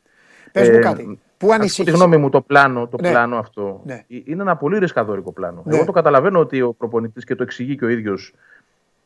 Πες 0.51 0.69
μου 0.69 0.75
Ε, 0.75 0.79
κάτι. 0.79 1.19
Πού 1.37 1.45
Κατά 1.47 1.59
ανησύχησε. 1.59 1.83
τη 1.91 1.97
γνώμη 1.97 2.17
μου, 2.17 2.29
το 2.29 2.41
πλάνο, 2.41 2.87
το 2.87 2.97
Ναι. 3.01 3.09
πλάνο 3.09 3.37
αυτό 3.37 3.81
Ναι. 3.85 3.93
ε- 3.93 4.21
είναι 4.25 4.41
ένα 4.41 4.55
πολύ 4.55 4.77
ρισκαδόρικο 4.77 5.31
πλάνο. 5.31 5.61
Ναι. 5.65 5.75
Εγώ 5.75 5.85
το 5.85 5.91
καταλαβαίνω 5.91 6.39
ότι 6.39 6.61
ο 6.61 6.73
προπονητής 6.73 7.23
και 7.23 7.35
το 7.35 7.43
εξηγεί 7.43 7.75
και 7.77 7.85
ο 7.85 7.87
ίδιος 7.89 8.33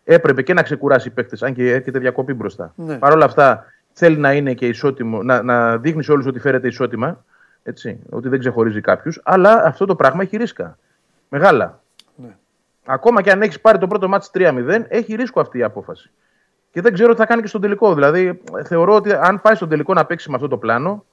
έπρεπε 0.04 0.42
και 0.42 0.54
να 0.54 0.64
ξεκουράσει 0.64 1.08
οι 1.08 1.12
παίκτες, 1.12 1.44
αν 1.44 1.54
και 1.54 1.72
έρχεται 1.74 2.00
διακοπή 2.00 2.34
μπροστά. 2.34 2.74
Ναι. 2.76 2.96
Παρ' 2.98 3.12
όλα 3.14 3.26
αυτά 3.26 3.66
θέλει 3.94 4.18
να 4.18 4.34
είναι 4.34 4.54
και 4.54 4.68
ισότιμο, 4.68 5.24
να, 5.24 5.42
να 5.44 5.78
δείχνει 5.78 6.04
σε 6.04 6.12
όλους 6.12 6.26
ότι 6.26 6.40
φέρεται 6.40 6.68
ισότιμα. 6.68 7.24
Έτσι, 7.64 8.00
ότι 8.10 8.30
δεν 8.30 8.40
ξεχωρίζει 8.40 8.82
κάποιους. 8.82 9.22
Αλλά 9.24 9.64
αυτό 9.66 9.86
το 9.86 9.96
πράγμα 9.96 10.22
έχει 10.22 10.38
ρίσκα. 10.38 10.78
Μεγάλα. 11.30 11.80
Ναι. 12.16 12.36
Ακόμα 12.86 13.22
και 13.22 13.32
αν 13.32 13.42
έχεις 13.42 13.60
πάρει 13.62 13.78
το 13.78 13.88
πρώτο 13.88 14.08
μάτι 14.08 14.28
3-0, 14.34 14.86
έχει 14.88 15.16
ρίσκο 15.16 15.40
αυτή 15.40 15.58
η 15.58 15.64
απόφαση. 15.64 16.10
Και 16.72 16.82
δεν 16.82 16.94
ξέρω 16.94 17.12
τι 17.12 17.18
θα 17.18 17.26
κάνει 17.26 17.42
και 17.42 17.48
στον 17.48 17.62
τελικό. 17.62 17.94
Δηλαδή, 17.94 18.42
θεωρώ 18.64 18.96
ότι 18.96 19.14
αν 19.14 19.42
πάει 19.42 19.56
στον 19.56 19.70
τελικό 19.70 19.94
να 19.94 20.06
παίξει 20.06 20.30
με 20.30 20.36
αυτό 20.36 20.48
το 20.48 20.58
πλάνο, 20.58 21.06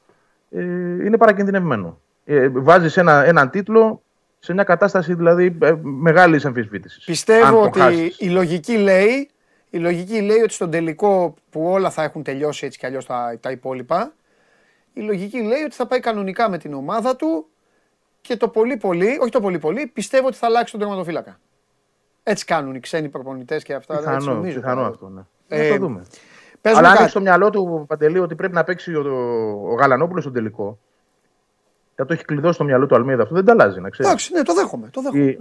ε, 0.50 0.62
είναι 1.04 1.16
παρακινδυνευμένο. 1.16 2.00
Ε, 2.24 2.48
Βάζεις 2.48 2.96
ένα, 2.96 3.24
έναν 3.24 3.50
τίτλο 3.50 4.02
σε 4.38 4.52
μια 4.52 4.64
κατάσταση 4.64 5.14
δηλαδή 5.14 5.56
ε, 5.62 5.74
μεγάλης 5.82 6.44
αμφισβήτησης. 6.44 7.04
Πιστεύω 7.04 7.62
ότι 7.62 8.14
η 8.18 8.28
λογική 8.28 8.76
λέει, 8.76 9.30
η 9.70 9.78
λογική 9.78 10.20
λέει 10.20 10.38
ότι 10.38 10.52
στον 10.52 10.70
τελικό 10.70 11.34
που 11.50 11.66
όλα 11.70 11.90
θα 11.90 12.02
έχουν 12.02 12.22
τελειώσει 12.22 12.66
έτσι 12.66 12.78
κι 12.78 12.86
αλλιώς 12.86 13.06
τα, 13.06 13.38
τα 13.40 13.50
υπόλοιπα, 13.50 14.12
η 14.92 15.00
λογική 15.00 15.42
λέει 15.42 15.62
ότι 15.62 15.74
θα 15.74 15.86
πάει 15.86 16.00
κανονικά 16.00 16.50
με 16.50 16.58
την 16.58 16.74
ομάδα 16.74 17.16
του 17.16 17.46
και 18.20 18.36
το 18.36 18.48
πολύ 18.48 18.76
πολύ, 18.76 19.18
όχι 19.20 19.30
το 19.30 19.40
πολύ 19.40 19.58
πολύ, 19.58 19.86
πιστεύω 19.86 20.26
ότι 20.26 20.36
θα 20.36 20.46
αλλάξει 20.46 20.72
τον 20.72 20.80
τερματοφύλακα. 20.80 21.40
Έτσι 22.22 22.44
κάνουν 22.44 22.74
οι 22.74 22.80
ξένοι 22.80 23.08
προπονητές 23.08 23.62
και 23.62 23.74
αυτά. 23.74 23.94
έτσι 23.94 24.06
Πιθανό, 24.08 24.34
νομίζω. 24.34 24.60
πιθανό 24.60 24.80
αυτό. 24.80 25.08
Ναι. 25.08 25.22
Ε, 25.48 25.68
να 25.68 25.78
το 25.78 25.86
δούμε. 25.86 26.02
Πες 26.66 26.74
μου 26.74 26.78
Αλλά 26.78 26.88
αν 26.88 26.92
κάτι. 26.92 27.02
έχεις 27.02 27.10
στο 27.10 27.20
μυαλό 27.20 27.50
του 27.50 27.84
Παντελή 27.88 28.18
ότι 28.18 28.34
πρέπει 28.34 28.54
να 28.54 28.64
παίξει 28.64 28.94
ο, 28.94 29.00
ο 29.70 29.74
Γαλανόπουλος 29.74 30.22
στον 30.22 30.34
τελικό, 30.34 30.78
θα 31.94 32.04
το 32.04 32.12
έχει 32.12 32.24
κλειδώσει 32.24 32.54
στο 32.54 32.64
μυαλό 32.64 32.86
του 32.86 32.94
Αλμίδα 32.94 33.22
αυτό, 33.22 33.34
δεν 33.34 33.44
τα 33.44 33.52
αλλάζει, 33.52 33.80
να 33.80 33.90
ξέρεις. 33.90 34.10
Εντάξει, 34.10 34.32
ναι, 34.34 34.42
το 34.42 34.54
δέχομαι. 34.54 34.88
Το 34.90 35.02
δέχομαι. 35.02 35.22
Ή, 35.22 35.38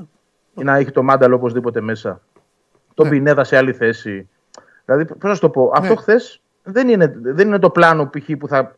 ή 0.60 0.64
να 0.64 0.76
έχει 0.76 0.92
το 0.92 1.04
μάνταλο 1.04 1.36
οπωσδήποτε 1.36 1.82
μέσα. 1.82 2.22
Τον 2.94 3.06
Ναι. 3.06 3.12
Πινέδα 3.12 3.44
σε 3.44 3.58
άλλη 3.58 3.74
θέση. 3.74 4.30
Δηλαδή, 4.86 5.06
πώς 5.06 5.18
να 5.22 5.34
σου 5.34 5.42
το 5.42 5.50
πω, 5.50 5.72
αυτό 5.76 5.94
Ναι. 5.94 6.00
χθες 6.00 6.42
δεν 6.64 6.90
είναι, 6.90 7.14
δεν 7.22 7.48
είναι 7.48 7.60
το 7.60 7.70
πλάνο 7.70 8.10
π.χ. 8.10 8.30
που 8.40 8.48
θα 8.48 8.76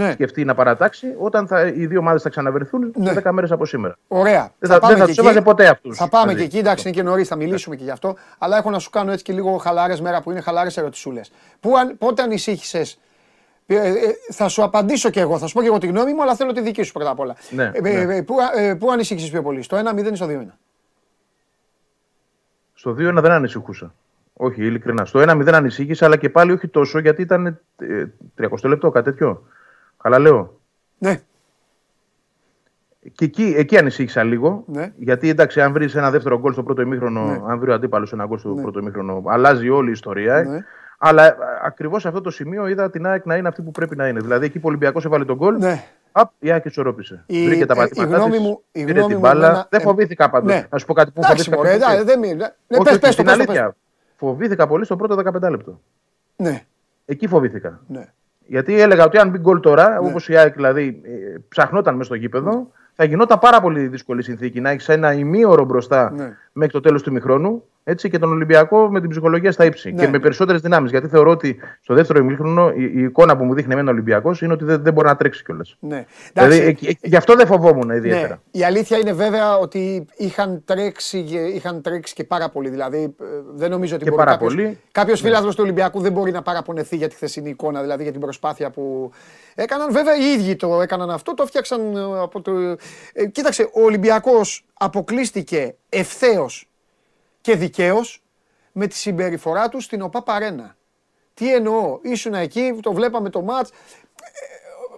Ναι, 0.00 0.12
σκεφτεί 0.12 0.44
να 0.44 0.54
παρατάξει 0.54 1.06
όταν 1.18 1.46
θα, 1.46 1.66
οι 1.66 1.86
δύο 1.86 1.98
ομάδες 1.98 2.22
θα 2.22 2.28
ξαναβρεθούν 2.28 2.92
Ναι. 2.96 3.12
σε 3.12 3.22
10 3.24 3.30
μέρες 3.32 3.50
από 3.50 3.64
σήμερα. 3.66 3.96
ωραία. 4.08 4.52
Δεν 4.58 4.70
θα, 4.70 4.88
δεν 4.88 4.96
θα 4.96 5.06
τους 5.06 5.16
έβαζε 5.18 5.40
ποτέ 5.40 5.66
αυτούς. 5.66 5.96
Θα 5.96 6.08
πάμε 6.08 6.34
και 6.34 6.42
εκεί, 6.42 6.58
εντάξει, 6.58 6.88
είναι 6.88 6.96
και 6.96 7.02
νωρίς, 7.02 7.28
θα 7.28 7.36
μιλήσουμε 7.36 7.76
και 7.76 7.84
γι' 7.84 7.90
αυτό. 7.90 8.16
Αλλά 8.38 8.56
έχω 8.56 8.70
να 8.70 8.78
σου 8.78 8.90
κάνω 8.90 9.12
έτσι 9.12 9.24
και 9.24 9.32
λίγο 9.32 9.56
χαλάρες 9.56 10.00
μέρα 10.00 10.22
που 10.22 10.30
είναι 10.30 10.40
χαλάρες 10.40 10.76
ερωτησούλες. 10.76 11.32
Πότε 11.98 12.22
ανησύχησες; 12.22 12.98
θα 14.32 14.48
σου 14.48 14.62
απαντήσω 14.62 15.10
και 15.10 15.20
εγώ, 15.20 15.38
θα 15.38 15.46
σου 15.46 15.54
πω 15.54 15.60
και 15.60 15.66
εγώ 15.66 15.78
τη 15.78 15.86
γνώμη 15.86 16.12
μου, 16.12 16.22
αλλά 16.22 16.34
θέλω 16.34 16.52
τη 16.52 16.60
δική 16.60 16.82
σου 16.82 16.92
πρώτα 16.92 17.10
απ' 17.10 17.18
όλα. 17.18 17.36
Ναι, 17.50 17.70
Ε, 17.74 17.80
ναι. 17.80 18.16
ε, 18.16 18.22
πού, 18.22 18.36
ε, 18.56 18.74
πού 18.74 18.90
ανησύχησες 18.92 19.30
πιο 19.30 19.42
πολύ, 19.42 19.62
στο 19.62 19.76
1-0 19.76 20.12
ή 20.12 20.14
στο 20.16 20.26
2-1. 20.26 20.58
Στο 22.74 22.90
2-1 22.90 22.96
δεν 23.22 23.30
ανησυχούσα. 23.30 23.94
Όχι, 24.32 24.64
ειλικρινά. 24.64 25.04
Στο 25.04 25.20
1-0 25.20 25.52
ανησύχησα, 25.52 26.04
αλλά 26.04 26.16
και 26.16 26.28
πάλι 26.28 26.52
όχι 26.52 26.68
τόσο 26.68 26.98
γιατί 26.98 27.22
ήταν 27.22 27.46
ε, 27.78 28.04
30 28.40 28.48
λεπτό, 28.62 28.90
κάτι 28.90 29.10
τέτοιο. 29.10 29.42
Καλά 30.02 30.18
λέω. 30.18 30.58
Ναι, 30.98 31.20
Και 33.14 33.24
εκεί, 33.24 33.54
εκεί 33.56 33.78
ανησύχησα 33.78 34.22
λίγο. 34.22 34.64
Ναι. 34.66 34.92
Γιατί 34.96 35.28
εντάξει, 35.28 35.60
αν 35.60 35.72
βρεις 35.72 35.94
ένα 35.94 36.10
δεύτερο 36.10 36.38
γκολ 36.38 36.52
στο 36.52 36.62
πρώτο 36.62 36.82
ημίχρονο, 36.82 37.24
Ναι. 37.24 37.40
αν 37.46 37.58
βρει 37.58 37.70
ο 37.70 37.74
αντίπαλος 37.74 38.12
ένα 38.12 38.24
γκολ 38.26 38.38
στο 38.38 38.54
Ναι. 38.54 38.62
πρώτο 38.62 38.78
ημίχρονο, 38.78 39.22
αλλάζει 39.26 39.68
όλη 39.68 39.88
η 39.88 39.92
ιστορία. 39.92 40.36
ε. 40.36 40.42
Ναι. 40.42 40.64
Αλλά 40.98 41.36
ακριβώς 41.64 42.02
σε 42.02 42.08
αυτό 42.08 42.20
το 42.20 42.30
σημείο 42.30 42.66
είδα 42.66 42.90
την 42.90 43.06
ΑΕΚ 43.06 43.24
να 43.26 43.36
είναι 43.36 43.48
αυτή 43.48 43.62
που 43.62 43.70
πρέπει 43.70 43.96
να 43.96 44.08
είναι. 44.08 44.20
Δηλαδή 44.20 44.44
εκεί 44.46 44.54
που 44.58 44.64
ο 44.64 44.68
Ολυμπιακός 44.68 45.04
έβαλε 45.04 45.24
τον 45.24 45.36
γκολ, 45.36 45.56
ναι. 45.58 45.84
απ, 46.12 46.30
η 46.38 46.50
ΑΕΚ 46.50 46.64
ισορρόπησε. 46.64 47.22
Η- 47.26 47.44
Βρήκε 47.46 47.66
τα 47.66 47.74
ε, 47.74 47.76
πατήματά 47.76 48.10
η 48.10 48.14
γνώμη 48.18 48.30
της, 48.30 48.40
μου- 48.40 48.62
η 48.72 48.84
πήρε 48.84 48.92
γνώμη 48.98 49.06
την 49.06 49.16
μου 49.16 49.20
μπάλα. 49.20 49.46
εμένα- 49.46 49.66
δεν 49.70 49.80
ε, 49.80 49.82
φοβήθηκα 49.82 50.30
πάντως. 50.30 50.52
ναι. 50.54 50.66
Να 50.70 50.78
σου 50.78 50.86
πω 50.86 50.92
κάτι 50.94 51.10
που 51.10 51.20
Εντάξει, 51.24 51.50
φοβήθηκα. 51.50 51.56
μωρέ, 51.56 51.70
πολύ. 51.70 51.82
εντάξει, 51.82 52.04
δεν 52.04 52.18
μιλ- 52.18 52.36
ναι, 52.36 52.76
Όχι, 52.76 52.82
πες, 52.82 52.90
όχι, 52.92 52.98
πες 53.00 53.10
το, 53.10 53.16
την 53.16 53.24
πες 53.24 53.34
το, 53.36 53.42
αλήθεια. 53.42 53.64
πες. 53.66 53.74
Φοβήθηκα 54.16 54.66
πολύ 54.66 54.84
στο 54.84 54.96
πρώτο 54.96 55.14
15 55.14 55.50
λεπτό. 55.50 55.80
Ναι, 56.36 56.64
Εκεί 57.06 57.26
φοβήθηκα. 57.26 57.80
ναι. 57.86 58.06
Γιατί 58.50 58.80
έλεγα 58.80 59.04
ότι 59.04 59.18
αν 59.18 59.28
μπει 59.28 59.38
γκολ 59.38 59.60
τώρα, 59.60 59.88
Ναι. 59.90 60.08
όπως 60.08 60.28
η 60.28 60.36
ΑΕΚ 60.36 60.54
δηλαδή 60.54 61.00
ε, 61.04 61.38
ψαχνόταν 61.48 61.92
μέσα 61.94 62.04
στο 62.04 62.14
γήπεδο, 62.14 62.70
θα 62.94 63.04
γινόταν 63.04 63.38
πάρα 63.38 63.60
πολύ 63.60 63.86
δύσκολη 63.86 64.22
συνθήκη 64.22 64.60
να 64.60 64.70
έχεις 64.70 64.88
ένα 64.88 65.12
ημίωρο 65.12 65.64
μπροστά 65.64 66.12
Ναι. 66.16 66.36
μέχρι 66.52 66.72
το 66.72 66.80
τέλος 66.80 67.02
του 67.02 67.10
ημιχρόνου 67.10 67.64
έτσι, 67.90 68.10
και 68.10 68.18
τον 68.18 68.30
Ολυμπιακό 68.32 68.88
με 68.90 69.00
την 69.00 69.10
ψυχολογία 69.10 69.52
στα 69.52 69.64
ύψη 69.64 69.92
Ναι. 69.92 70.02
και 70.04 70.10
με 70.10 70.18
περισσότερες 70.18 70.60
δυνάμεις. 70.60 70.90
Γιατί 70.90 71.08
θεωρώ 71.08 71.30
ότι 71.30 71.56
στο 71.82 71.94
δεύτερο 71.94 72.18
ημίχρονο 72.18 72.70
η, 72.76 72.82
η 72.94 73.02
εικόνα 73.02 73.36
που 73.36 73.44
μου 73.44 73.54
δείχνει 73.54 73.72
εμένα 73.72 73.88
ο 73.90 73.92
Ολυμπιακός 73.92 74.42
είναι 74.42 74.52
ότι 74.52 74.64
δεν, 74.64 74.82
δεν 74.82 74.92
μπορεί 74.92 75.06
να 75.06 75.16
τρέξει 75.16 75.44
κιόλας. 75.44 75.76
ναι. 75.80 76.04
Δηλαδή 76.32 76.56
Εντάξει, 76.56 76.68
εκ- 76.68 76.88
εκ- 76.88 77.06
γι' 77.06 77.16
αυτό 77.16 77.34
δεν 77.34 77.46
φοβόμουν 77.46 77.90
ιδιαίτερα. 77.90 78.28
Ναι. 78.52 78.60
Η 78.60 78.64
αλήθεια 78.64 78.98
είναι 78.98 79.12
βέβαια 79.12 79.56
ότι 79.56 80.06
είχαν 80.16 80.62
τρέξει, 80.64 81.22
και- 81.22 81.38
είχαν 81.38 81.82
τρέξει 81.82 82.14
και 82.14 82.24
πάρα 82.24 82.48
πολύ. 82.48 82.68
Δηλαδή 82.68 83.02
ε, 83.20 83.24
δεν 83.54 83.70
νομίζω 83.70 83.94
ότι 83.94 84.04
Και 84.04 84.10
μπορεί 84.10 84.22
πάρα 84.22 84.32
κάποιος, 84.36 84.54
πολύ. 84.54 84.66
Ναι. 84.66 84.74
κάποιος 84.92 85.20
φίλαθλος 85.20 85.54
του 85.54 85.60
Ολυμπιακού 85.64 86.00
δεν 86.00 86.12
μπορεί 86.12 86.30
να 86.30 86.42
παραπονεθεί 86.42 86.96
για 86.96 87.08
τη 87.08 87.14
χθεσινή 87.14 87.48
εικόνα, 87.50 87.80
δηλαδή 87.80 88.02
για 88.02 88.12
την 88.12 88.20
προσπάθεια 88.20 88.70
που 88.70 89.10
έκαναν. 89.54 89.92
Βέβαια 89.92 90.14
οι 90.16 90.32
ίδιοι 90.38 90.56
το 90.56 90.80
έκαναν 90.82 91.10
αυτό, 91.10 91.34
το 91.34 91.46
φτιάξαν 91.46 91.96
ε, 91.96 92.00
από 92.22 92.40
το... 92.40 92.52
Ε, 93.12 93.26
κοίταξε, 93.26 93.62
ο 93.62 93.82
Ολυμπιακός 93.82 94.64
αποκλείστηκε 94.74 95.74
ευθέως 95.88 96.69
και 97.40 97.56
δικαίως 97.56 98.22
με 98.72 98.86
τη 98.86 98.94
συμπεριφορά 98.94 99.68
τους 99.68 99.84
στην 99.84 100.02
ΟΠΑ 100.02 100.22
Παρένα. 100.22 100.76
Τι 101.34 101.54
εννοώ, 101.54 101.98
ήσουν 102.02 102.34
εκεί, 102.34 102.78
το 102.82 102.92
βλέπαμε 102.92 103.30
το 103.30 103.42
μάτς, 103.42 103.70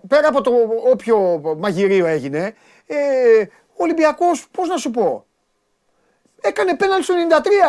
πέρα 0.08 0.28
από 0.28 0.40
το 0.40 0.50
όποιο 0.90 1.40
μαγειρίο 1.58 2.06
έγινε, 2.06 2.54
ε, 2.86 2.96
ο 3.68 3.82
Ολυμπιακός, 3.82 4.46
πώς 4.50 4.68
να 4.68 4.76
σου 4.76 4.90
πω, 4.90 5.26
έκανε 6.40 6.76
πέναλτι 6.76 7.04
στο 7.04 7.14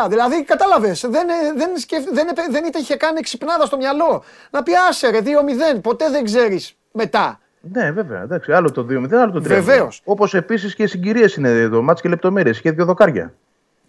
93. 0.05 0.09
Δηλαδή, 0.09 0.43
κατάλαβες, 0.43 1.01
δεν, 1.09 1.29
ε, 1.29 1.33
δεν, 1.55 1.77
σκεφ, 1.77 2.03
δεν, 2.11 2.27
επε- 2.27 2.51
δεν 2.51 2.63
είχε 2.75 2.95
καν 2.95 3.15
εξυπνάδα 3.15 3.65
στο 3.65 3.77
μυαλό. 3.77 4.23
Να 4.51 4.63
πει 4.63 4.71
άσε 4.89 5.09
ρε, 5.09 5.19
2-0, 5.21 5.79
ποτέ 5.81 6.09
δεν 6.09 6.23
ξέρεις 6.23 6.77
μετά. 6.91 7.39
Ναι, 7.61 7.91
βέβαια. 7.91 8.21
Εντάξει, 8.21 8.51
άλλο 8.51 8.71
το 8.71 8.81
2-0, 8.89 9.13
άλλο 9.13 9.31
το 9.31 9.39
3-0. 9.39 9.41
Βεβαίως. 9.41 10.01
Όπως 10.03 10.33
επίσης 10.33 10.75
και 10.75 10.83
οι 10.83 10.87
συγκυρίες 10.87 11.35
είναι 11.35 11.49
εδώ, 11.49 11.81
ματς 11.81 12.01
και 12.01 12.09
λεπτομέρειες. 12.09 12.61
Και 12.61 12.71
δύο 12.71 12.85
δοκάρια. 12.85 13.33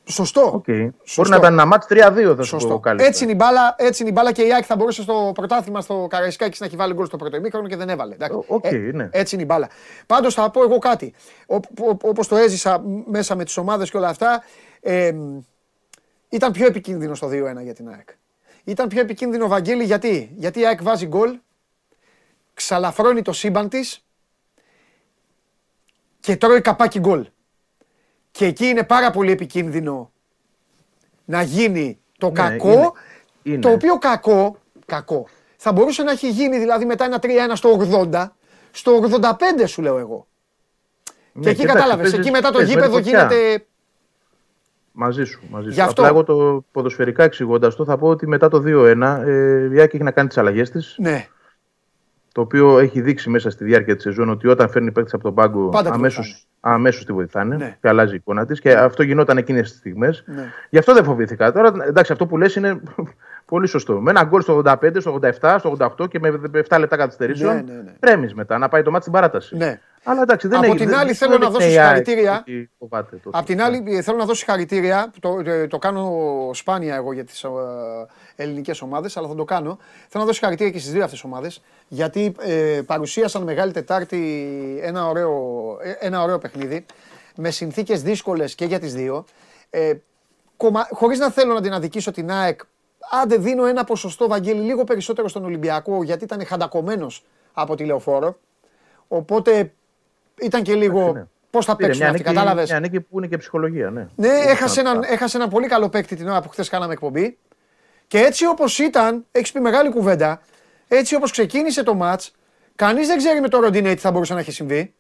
Σωστό. 0.07 0.41
Οκ. 0.55 0.65
Σωστό. 0.65 1.13
Μπορεί 1.17 1.29
να 1.29 1.37
ήταν 1.37 1.53
ένα 1.53 1.65
ματς 1.65 1.87
3-2, 1.91 1.97
θα 1.97 2.11
σου 2.13 2.35
πω 2.37 2.45
Σωστό. 2.45 2.79
καλύτερα. 2.79 3.09
Έτσι 3.09 3.23
είναι, 3.23 3.33
η 3.33 3.37
μπάλα, 3.39 3.75
έτσι 3.79 4.03
είναι 4.03 4.11
η 4.11 4.15
μπάλα 4.17 4.33
και 4.33 4.43
η 4.43 4.55
ΑΕΚ 4.55 4.65
θα 4.67 4.77
μπορούσε 4.77 5.03
στο 5.03 5.31
πρωτάθλημα 5.35 5.81
στο 5.81 6.07
Καραϊσκάκης 6.11 6.61
να 6.61 6.67
έχει 6.67 6.77
βάλει 6.77 6.95
γκολ 6.95 7.07
στο 7.07 7.17
πρώτο 7.17 7.37
ημίχρονο 7.37 7.69
και 7.69 7.77
δεν 7.77 7.89
έβαλε. 7.89 8.15
εντάξει. 8.15 8.37
Ο- 8.37 8.45
οκ, 8.49 8.65
ναι. 8.93 9.09
Έτσι 9.13 9.35
είναι 9.35 9.43
η 9.45 9.47
μπάλα. 9.49 9.69
Πάντως 10.07 10.35
θα 10.35 10.51
πω 10.51 10.63
εγώ 10.63 10.79
κάτι. 10.79 11.15
Όπως 12.03 12.29
το 12.29 12.37
έζησα 12.37 12.83
μέσα 13.07 13.35
με 13.37 13.45
τις 13.45 13.57
ομάδες 13.57 13.91
και 13.91 13.97
όλα 13.97 14.09
αυτά, 14.09 14.43
ε, 14.81 15.13
ήταν 16.29 16.53
πιο 16.53 16.67
επικίνδυνο 16.67 17.15
στο 17.15 17.29
2-1 17.29 17.63
για 17.63 17.75
την 17.75 17.89
ΑΕΚ. 17.89 18.09
Ήταν 18.65 18.89
πιο 18.89 19.01
επικίνδυνο, 19.01 19.49
Βαγγέλη, 19.49 19.85
γιατί, 19.85 20.33
γιατί 20.37 20.61
η 20.61 20.67
ΑΕΚ 20.67 20.83
βάζει 20.83 21.07
γκολ, 21.07 21.39
ξαλαφρώνει 22.55 23.23
το 23.23 23.33
σύμπαν 23.33 23.69
της 23.69 24.05
και 26.21 26.37
τρώει 26.37 26.61
καπάκι 26.61 26.99
γκολ. 26.99 27.27
Και 28.37 28.45
εκεί 28.47 28.67
είναι 28.67 28.83
πάρα 28.85 29.11
πολύ 29.11 29.31
επικίνδυνο 29.33 30.11
να 31.25 31.43
γίνει 31.43 31.99
το 32.19 32.27
Ναι, 32.27 32.33
κακό, 32.33 32.73
είναι. 32.73 32.91
Είναι. 33.43 33.59
το 33.59 33.69
οποίο 33.71 33.99
κακό, 33.99 34.57
κακό, 34.87 35.27
θα 35.57 35.73
μπορούσε 35.73 36.03
να 36.03 36.11
έχει 36.11 36.29
γίνει 36.31 36.59
δηλαδή 36.59 36.85
μετά 36.85 37.05
ένα 37.05 37.19
3-1 37.23 37.27
στο 37.55 37.79
80, 38.13 38.27
στο 38.71 39.01
85 39.21 39.31
σου 39.67 39.83
λέω 39.83 39.99
εγώ. 39.99 40.27
Ναι, 41.33 41.43
και 41.43 41.49
εκεί 41.49 41.59
κοίταξε, 41.61 41.77
κατάλαβες, 41.79 42.03
παίζεις- 42.11 42.19
εκεί 42.19 42.31
μετά 42.31 42.51
το 42.51 42.59
παίζεις 42.59 42.75
με 42.75 42.81
τη 42.81 42.87
γήπεδο 42.87 43.03
φωτιά. 43.05 43.19
γίνεται... 43.29 43.67
Μαζί 44.93 45.25
σου. 45.25 45.43
Μαζί 45.51 45.69
Γι' 45.69 45.75
σου. 45.75 45.83
αυτό. 45.83 46.03
Απλά 46.03 46.15
εγώ 46.15 46.25
το 46.25 46.65
ποδοσφαιρικά 46.73 47.25
εξηγώντας 47.25 47.75
το 47.75 47.85
θα 47.85 47.99
πω 47.99 48.09
ότι 48.09 48.27
μετά 48.27 48.49
το 48.49 48.63
2-1 48.67 49.23
ε, 49.27 49.69
η 49.75 49.81
Άκη 49.81 49.95
έχει 49.97 50.05
να 50.05 50.11
κάνει 50.11 50.29
τις 50.29 50.39
αλλαγές 50.39 50.71
της. 50.71 50.97
Ναι, 50.99 51.27
Το 52.35 52.41
οποίο 52.41 52.79
έχει 52.79 53.01
δείξει 53.01 53.31
μέσα 53.31 53.51
στη 53.51 53.65
διάρκεια 53.65 53.95
της 53.95 54.03
σεζόν 54.05 54.29
ότι 54.29 54.49
όταν 54.49 54.69
φέρνει 54.69 54.93
παίκτη 54.93 55.11
από 55.15 55.25
τον 55.25 55.35
πάγκο 55.35 55.69
Πάντα 55.69 55.89
τη 55.91 55.95
αμέσω 55.97 56.21
βοηθάνε. 56.23 56.41
αμέσως 56.61 57.05
τη 57.05 57.13
βοηθάνε 57.13 57.57
Ναι. 57.57 57.77
και 57.81 57.89
αλλάζει 57.89 58.13
η 58.13 58.17
εικόνα 58.17 58.47
της. 58.47 58.61
Και 58.61 58.73
αυτό 58.73 59.03
γινόταν 59.03 59.37
εκείνες 59.37 59.69
τις 59.71 59.79
στιγμές. 59.79 60.25
Ναι. 60.27 60.45
Γι' 60.71 60.79
αυτό 60.79 60.95
δεν 60.95 61.05
φοβήθηκα. 61.05 61.53
Τώρα 61.53 61.73
εντάξει, 61.89 62.13
αυτό 62.13 62.27
που 62.27 62.39
λες 62.39 62.55
είναι 62.57 62.81
πολύ 63.53 63.67
σωστό. 63.67 64.01
Με 64.01 64.11
ένα 64.11 64.25
γκολ 64.25 64.41
στο 64.41 64.63
85, 64.65 65.01
στο 65.01 65.19
87, 65.41 65.57
στο 65.59 65.77
88 65.99 66.09
και 66.09 66.19
με 66.19 66.41
7 66.69 66.79
λεπτά 66.79 66.97
καθυστερήσεων. 66.97 67.55
Ναι, 67.55 67.63
ναι, 67.63 67.73
ναι. 67.83 67.93
Πρέμει 68.01 68.29
μετά 68.35 68.59
να 68.59 68.69
πάει 68.69 68.83
το 68.83 68.91
μάτι 68.91 69.03
στην 69.03 69.13
παράταση. 69.15 69.57
ναι. 69.57 69.81
Αλλά 70.05 70.23
εντάξει, 70.23 70.49
δεν 70.49 70.57
Από 70.57 70.65
έγινε- 70.67 70.81
την 70.81 70.91
δεν- 70.91 70.99
άλλη 70.99 71.07
δεν 71.07 71.17
θέλω 71.17 71.31
να 71.39 71.47
έδειχνε 71.47 71.55
δώσω 71.59 71.71
η 71.71 71.79
ΑΕΚ 71.79 71.97
συγχαρητήρια. 71.97 72.39
ότι 72.41 72.71
φοβάται 72.79 73.17
το- 73.23 73.31
Απ' 73.33 73.45
την 73.47 73.63
άλλη, 73.63 73.85
ε, 73.87 74.03
θέλω 74.03 74.17
να 74.17 74.25
δώσω 74.25 74.39
συγχαρητήρια. 74.39 75.13
Το, 75.21 75.41
ε, 75.45 75.67
το 75.67 75.79
κάνω 75.79 76.11
σπάνια 76.55 76.95
εγώ 76.95 77.13
για 77.13 77.25
τις 77.25 77.45
ελληνικές 78.37 78.81
ομάδες, 78.83 79.17
αλλά 79.17 79.29
θα 79.29 79.35
το 79.35 79.45
κάνω. 79.45 79.79
Θέλω 79.83 80.09
να 80.13 80.21
δώσω 80.21 80.33
συγχαρητήρια 80.33 80.73
και 80.73 80.79
στις 80.79 80.93
δύο 80.93 81.05
αυτές 81.05 81.25
ομάδες, 81.25 81.63
γιατί 81.89 82.35
ε, 82.41 82.81
παρουσίασαν 82.87 83.43
Μεγάλη 83.43 83.73
Τετάρτη 83.73 84.49
ένα 84.83 85.07
ωραίο, 85.09 85.33
ε, 85.83 85.91
ένα 86.07 86.23
ωραίο 86.23 86.39
παιχνίδι 86.39 86.87
με 87.37 87.51
συνθήκες 87.51 88.03
δύσκολες 88.03 88.55
και 88.55 88.65
για 88.65 88.79
τις 88.79 88.95
δύο. 88.95 89.25
Ε, 89.71 89.93
κομμα... 90.57 90.89
Χωρίς 90.91 91.19
να 91.19 91.31
θέλω 91.31 91.55
να 91.55 91.61
την 91.61 91.73
αδικήσω 91.73 92.11
την 92.11 92.31
ΑΕΚ, 92.31 92.61
άντε 93.23 93.37
δίνω 93.37 93.67
ένα 93.67 93.85
ποσοστό 93.85 94.29
Βαγγέλη 94.29 94.61
λίγο 94.61 94.85
περισσότερο 94.85 95.29
στον 95.29 95.45
Ολυμπιακό, 95.45 96.03
γιατί 96.03 96.25
ήταν 96.25 96.47
χαντακωμένος 96.47 97.25
από 97.53 97.75
τη 97.75 97.85
λεωφόρο. 97.85 98.39
Οπότε 99.09 99.73
ήταν 100.43 100.63
και 100.63 100.75
λίγο. 100.75 101.13
ναι. 101.13 101.25
Πώς 101.51 101.65
θα 101.65 101.77
Πήρε 101.77 101.89
παίξουν 101.89 102.05
μια 102.07 102.15
αυτοί, 102.15 102.29
νίκη, 102.29 102.35
κατάλαβες; 102.35 102.71
μια 102.71 102.81
νίκη 102.81 103.01
που 103.01 103.19
είναι 103.19 103.27
και 103.27 103.37
ψυχολογία, 103.37 103.91
ναι. 103.91 104.09
Ναι, 104.15 104.29
Όπως 104.29 104.45
έχασε 104.51 104.83
να 104.83 104.85
το 104.85 104.91
έναν, 104.91 105.03
κάνω. 105.03 105.15
έχασε 105.15 105.37
έναν 105.37 105.49
πολύ 105.49 105.67
καλό 105.67 105.89
παίκτη 105.89 106.17
την 106.17 106.29
ώρα 106.29 106.41
που 106.43 106.49
χθες 106.49 106.69
κάναμε 106.69 106.93
εκπομπή. 106.93 107.39
Και 108.07 108.19
έτσι 108.19 108.47
όπως 108.47 108.79
ήταν, 108.79 109.25
έχεις 109.33 109.53
πει 109.53 109.61
μεγάλη 109.61 109.91
κουβέντα, 109.91 110.41
έτσι 110.89 111.15
όπως 111.15 111.31
ξεκίνησε 111.31 111.83
το 111.83 111.95
ματ, 111.95 112.23
κανείς 112.75 113.07
δεν 113.07 113.17
ξέρει 113.17 113.41
με 113.41 113.49
το 113.49 113.59
Ροντινέι 113.61 113.95
τι 113.95 114.01
θα 114.01 114.11
μπορούσε 114.11 114.35
να 114.35 114.41
έχει 114.41 114.53
συμβεί. 114.53 114.95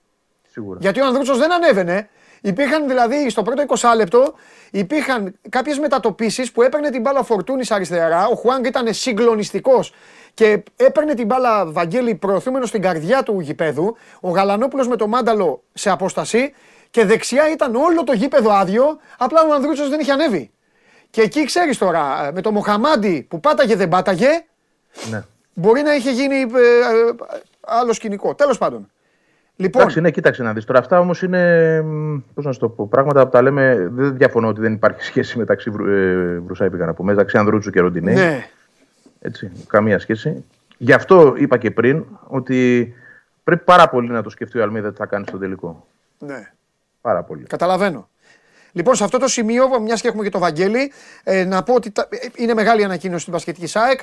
Σίγουρα. 0.50 0.78
Γιατί 0.82 1.00
ο 1.00 1.06
Ανδρούτσος 1.06 1.38
δεν 1.38 1.52
ανέβαινε. 1.52 2.08
Υπήρχαν 2.46 2.88
δηλαδή 2.88 3.30
στο 3.30 3.42
πρώτο 3.42 3.64
20 3.78 3.92
λεπτό 3.96 4.34
υπήρχαν 4.70 5.34
κάποιες 5.48 5.78
μετατοπίσεις 5.78 6.52
που 6.52 6.62
έπαιρνε 6.62 6.90
την 6.90 7.00
μπάλα 7.00 7.22
Φορτούνης 7.22 7.70
αριστερά. 7.70 8.26
Ο 8.26 8.34
Χουάνγκ 8.34 8.64
ήταν 8.66 8.94
συγκλονιστικός 8.94 9.92
και 10.34 10.62
έπαιρνε 10.76 11.14
την 11.14 11.26
μπάλα 11.26 11.66
Βαγγέλη 11.66 12.14
προωθούμενος 12.14 12.68
στην 12.68 12.82
καρδιά 12.82 13.22
του 13.22 13.40
γηπέδου. 13.40 13.96
Ο 14.20 14.30
Γαλανόπουλος 14.30 14.88
με 14.88 14.96
το 14.96 15.06
μάνταλο 15.06 15.62
σε 15.72 15.90
απόσταση 15.90 16.54
και 16.90 17.04
δεξιά 17.04 17.50
ήταν 17.50 17.74
όλο 17.74 18.04
το 18.04 18.12
γήπεδο 18.12 18.50
άδειο. 18.50 18.98
Απλά 19.18 19.42
ο 19.42 19.52
Ανδρούτσος 19.54 19.88
δεν 19.88 20.00
είχε 20.00 20.12
ανέβει. 20.12 20.50
Και 21.10 21.20
εκεί 21.20 21.44
ξέρεις 21.44 21.78
τώρα, 21.78 22.30
με 22.34 22.40
το 22.40 22.52
Μοχαμάντι 22.52 23.26
που 23.30 23.40
πάταγε 23.40 23.76
δεν 23.76 23.88
πάταγε, 23.88 24.44
Ναι. 25.10 25.22
μπορεί 25.54 25.82
να 25.82 25.94
είχε 25.94 26.10
γίνει 26.10 26.36
ε, 26.36 26.44
ε, 26.44 27.14
άλλο 27.60 27.92
σκηνικό. 27.92 28.34
Τέλος 28.34 28.58
πάντων. 28.58 28.90
Λοιπόν, 29.56 29.80
Εντάξει, 29.82 30.00
ναι, 30.00 30.10
κοίταξε 30.10 30.42
να 30.42 30.52
δεις. 30.52 30.64
Τώρα 30.64 30.78
αυτά 30.78 30.98
όμως 30.98 31.22
είναι. 31.22 31.82
Πώς 32.34 32.44
να 32.44 32.52
σου 32.52 32.58
το 32.58 32.68
πω. 32.68 32.86
Πράγματα 32.88 33.24
που 33.24 33.30
τα 33.30 33.42
λέμε. 33.42 33.88
Δεν 33.90 34.16
διαφωνώ 34.16 34.48
ότι 34.48 34.60
δεν 34.60 34.72
υπάρχει 34.72 35.02
σχέση 35.02 35.38
μεταξύ 35.38 35.70
Βρου, 35.70 35.86
ε, 35.90 36.38
Βρουσάη, 36.44 36.70
πήγα 36.70 36.86
να 36.86 36.94
πω, 36.94 37.04
μεταξύ 37.04 37.36
Ανδρούτσου 37.38 37.70
και 37.70 37.80
Ροντινέ. 37.80 38.12
ναι. 38.12 38.46
Έτσι, 39.20 39.50
καμία 39.66 39.98
σχέση. 39.98 40.44
Γι' 40.78 40.92
αυτό 40.92 41.34
είπα 41.36 41.56
και 41.56 41.70
πριν 41.70 42.04
ότι 42.26 42.92
πρέπει 43.44 43.64
πάρα 43.64 43.88
πολύ 43.88 44.10
να 44.10 44.22
το 44.22 44.30
σκεφτεί 44.30 44.58
ο 44.58 44.62
Αλμίδας 44.62 44.92
τι 44.92 44.98
θα 44.98 45.06
κάνει 45.06 45.24
στο 45.28 45.38
τελικό. 45.38 45.86
ναι. 46.18 46.50
Πάρα 47.00 47.22
πολύ. 47.22 47.42
Καταλαβαίνω. 47.44 48.08
Λοιπόν, 48.72 48.94
σε 48.94 49.04
αυτό 49.04 49.18
το 49.18 49.28
σημείο, 49.28 49.80
μιας 49.80 50.00
και 50.00 50.08
έχουμε 50.08 50.22
και 50.22 50.28
το 50.30 50.38
Βαγγέλη, 50.38 50.92
ε, 51.24 51.44
να 51.44 51.62
πω 51.62 51.74
ότι 51.74 51.90
τα- 51.90 52.06
ε, 52.10 52.16
είναι 52.36 52.54
μεγάλη 52.54 52.84
ανακοίνωση 52.84 53.20
στην 53.20 53.32
Πασχετική 53.32 53.66
ΣΑΕΚ. 53.66 54.00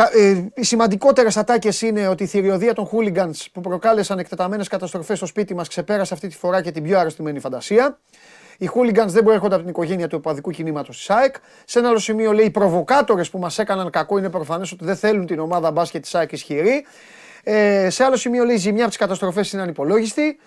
Τα, 0.00 0.10
ε, 0.12 0.44
οι 0.54 0.64
σημαντικότερες 0.64 1.36
ατάκες 1.36 1.82
είναι 1.82 2.08
ότι 2.08 2.22
η 2.22 2.26
θηριωδία 2.26 2.74
των 2.74 2.88
hooligans 2.92 3.46
που 3.52 3.60
προκάλεσαν 3.60 4.18
εκτεταμένες 4.18 4.68
καταστροφές 4.68 5.16
στο 5.16 5.26
σπίτι 5.26 5.54
μας 5.54 5.68
ξεπέρασε 5.68 6.14
αυτή 6.14 6.28
τη 6.28 6.36
φορά 6.36 6.62
και 6.62 6.70
την 6.70 6.82
πιο 6.82 6.98
αρρωστημένη 6.98 7.40
φαντασία. 7.40 7.98
Οι 8.58 8.70
hooligans 8.74 9.06
δεν 9.06 9.24
προέρχονται 9.24 9.54
από 9.54 9.62
την 9.62 9.70
οικογένεια 9.70 10.08
του 10.08 10.16
οπαδικού 10.20 10.50
κινήματος 10.50 10.96
της 10.96 11.04
ΣΑΕΚ. 11.04 11.34
Σε 11.64 11.78
ένα 11.78 11.88
άλλο 11.88 11.98
σημείο 11.98 12.32
λέει: 12.32 12.44
Οι 12.44 12.50
προβοκάτορες 12.50 13.30
που 13.30 13.38
μας 13.38 13.58
έκαναν 13.58 13.90
κακό 13.90 14.18
είναι 14.18 14.30
προφανές 14.30 14.72
ότι 14.72 14.84
δεν 14.84 14.96
θέλουν 14.96 15.26
την 15.26 15.38
ομάδα 15.38 15.70
μπάσκετ 15.70 16.00
της 16.00 16.10
ΣΑΕΚ 16.10 16.32
ισχυρή. 16.32 16.86
Ε, 17.42 17.90
σε 17.90 18.04
άλλο 18.04 18.16
σημείο 18.16 18.44
λέει: 18.44 18.54
Η 18.54 18.58
ζημιά 18.58 18.80
από 18.80 18.90
τις 18.90 18.98
καταστροφές 18.98 19.52
είναι 19.52 19.62
ανυπολόγιστη. 19.62 20.38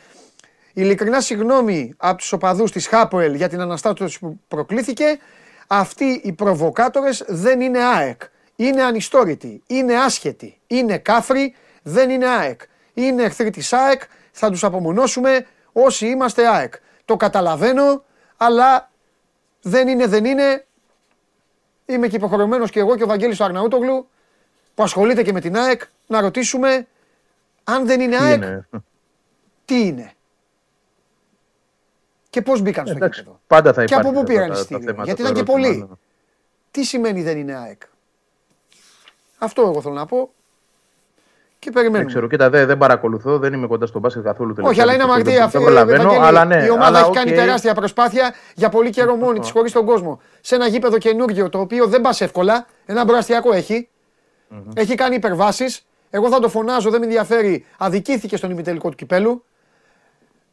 Ειλικρινά 0.73 1.21
συγγνώμη 1.21 1.93
από 1.97 2.17
τους 2.17 2.31
οπαδούς 2.31 2.71
της 2.71 2.87
Χάποελ 2.87 3.33
για 3.33 3.49
την 3.49 3.61
αναστάτωση 3.61 4.19
που 4.19 4.39
προκλήθηκε. 4.47 5.17
Αυτοί 5.67 6.21
οι 6.23 6.31
προβοκάτορες 6.31 7.23
δεν 7.27 7.61
είναι 7.61 7.79
ΑΕΚ. 7.79 8.21
Είναι 8.55 8.83
ανιστόρητοι, 8.83 9.63
είναι 9.67 9.95
άσχετοι, 9.95 10.59
είναι 10.67 10.97
κάφροι, 10.97 11.55
δεν 11.83 12.09
είναι 12.09 12.27
ΑΕΚ. 12.27 12.61
Είναι 12.93 13.23
εχθροί 13.23 13.49
της 13.49 13.73
ΑΕΚ, 13.73 14.01
θα 14.31 14.49
τους 14.49 14.63
απομονώσουμε 14.63 15.45
όσοι 15.71 16.07
είμαστε 16.07 16.47
ΑΕΚ. 16.47 16.73
Το 17.05 17.17
καταλαβαίνω, 17.17 18.03
αλλά 18.37 18.91
δεν 19.61 19.87
είναι, 19.87 20.07
δεν 20.07 20.25
είναι. 20.25 20.65
Είμαι 21.85 22.07
και 22.07 22.15
υποχρεωμένος 22.15 22.69
και 22.71 22.79
εγώ 22.79 22.95
και 22.95 23.03
ο 23.03 23.07
Βαγγέλης 23.07 23.39
ο 23.39 23.43
Αρναούτογλου 23.43 24.07
που 24.75 24.83
ασχολείται 24.83 25.23
και 25.23 25.31
με 25.33 25.39
την 25.41 25.57
ΑΕΚ 25.57 25.81
να 26.07 26.21
ρωτήσουμε 26.21 26.87
αν 27.63 27.85
δεν 27.85 27.99
είναι 28.01 28.17
Τι 28.17 28.23
ΑΕΚ, 28.23 28.35
είναι; 28.35 28.67
τι 29.65 29.85
είναι; 29.85 30.11
Και 32.29 32.41
πώς 32.41 32.61
μπήκαν 32.61 32.85
στο 32.87 32.95
Εντάξει, 32.95 33.19
γήπεδο. 33.19 33.39
πάντα 33.47 33.73
θα 33.73 33.83
Και 33.85 33.93
υπάρχει. 33.93 34.09
από 34.09 34.19
πού 34.19 34.25
τα- 34.25 34.31
πήραν 34.33 34.47
τα- 34.47 34.53
τα 34.53 34.59
εισιτήριο. 34.59 34.83
θέματα, 34.85 35.03
Γιατί 35.03 35.21
το 35.23 35.29
ήταν 35.29 35.43
και 35.45 35.51
ερώτημα, 35.51 35.67
πολλοί. 35.75 35.87
ναι. 35.89 35.95
Τι 36.71 36.83
σημαίνει 36.83 37.21
δεν 37.23 37.37
είναι 37.37 37.55
ΑΕΚ; 37.55 37.81
Αυτό 39.43 39.61
εγώ 39.61 39.81
θέλω 39.81 39.93
να 39.93 40.05
πω. 40.05 40.29
Και 41.59 41.71
περιμένουμε. 41.71 41.99
Δεν 41.99 42.07
ξέρω, 42.07 42.27
κοίτα, 42.27 42.49
δεν, 42.49 42.67
δεν 42.67 42.77
παρακολουθώ, 42.77 43.37
δεν 43.39 43.53
είμαι 43.53 43.67
κοντά 43.67 43.85
στον 43.85 44.01
μπάσκετ 44.01 44.23
καθόλου 44.23 44.53
τελευταία. 44.53 44.71
Όχι, 44.71 44.81
αλλά 44.81 44.93
είναι 44.93 45.03
δυστυχώς, 45.03 45.33
αμαρτία 45.33 45.33
δεν- 45.33 45.43
αυτή. 45.45 45.57
Δεν 45.57 45.65
προλαβαίνω, 45.65 46.01
Ευαγγέλη. 46.01 46.25
αλλά 46.25 46.45
ναι. 46.45 46.65
η 46.65 46.69
ομάδα 46.69 46.85
αλλά 46.85 46.99
έχει 46.99 47.07
οκ. 47.07 47.13
κάνει 47.13 47.31
τεράστια 47.31 47.73
προσπάθεια 47.73 48.33
για 48.55 48.69
πολύ 48.69 48.89
καιρό 48.89 49.15
μόνη 49.15 49.39
της, 49.39 49.49
χωρίς 49.51 49.71
τον 49.71 49.85
κόσμο. 49.85 50.21
Σε 50.41 50.55
ένα 50.55 50.67
γήπεδο 50.67 50.97
καινούργιο, 50.97 51.49
το 51.49 51.59
οποίο 51.59 51.87
δεν 51.87 52.01
πας 52.01 52.21
εύκολα. 52.21 52.65
Ένα 52.85 53.05
προαστιακό 53.05 53.53
έχει. 53.53 53.89
Έχει 54.73 54.95
κάνει 54.95 55.15
υπερβάσεις. 55.15 55.85
Εγώ 56.09 56.29
θα 56.29 56.39
το 56.39 56.49
φωνάζω, 56.49 56.89
δεν 56.89 56.99
με 56.99 57.05
ενδιαφέρει. 57.05 57.65
Αδικήθηκε 57.77 58.37
στον 58.37 58.51
ημιτελικό 58.51 58.89
του 58.89 58.95
κυπέλου. 58.95 59.45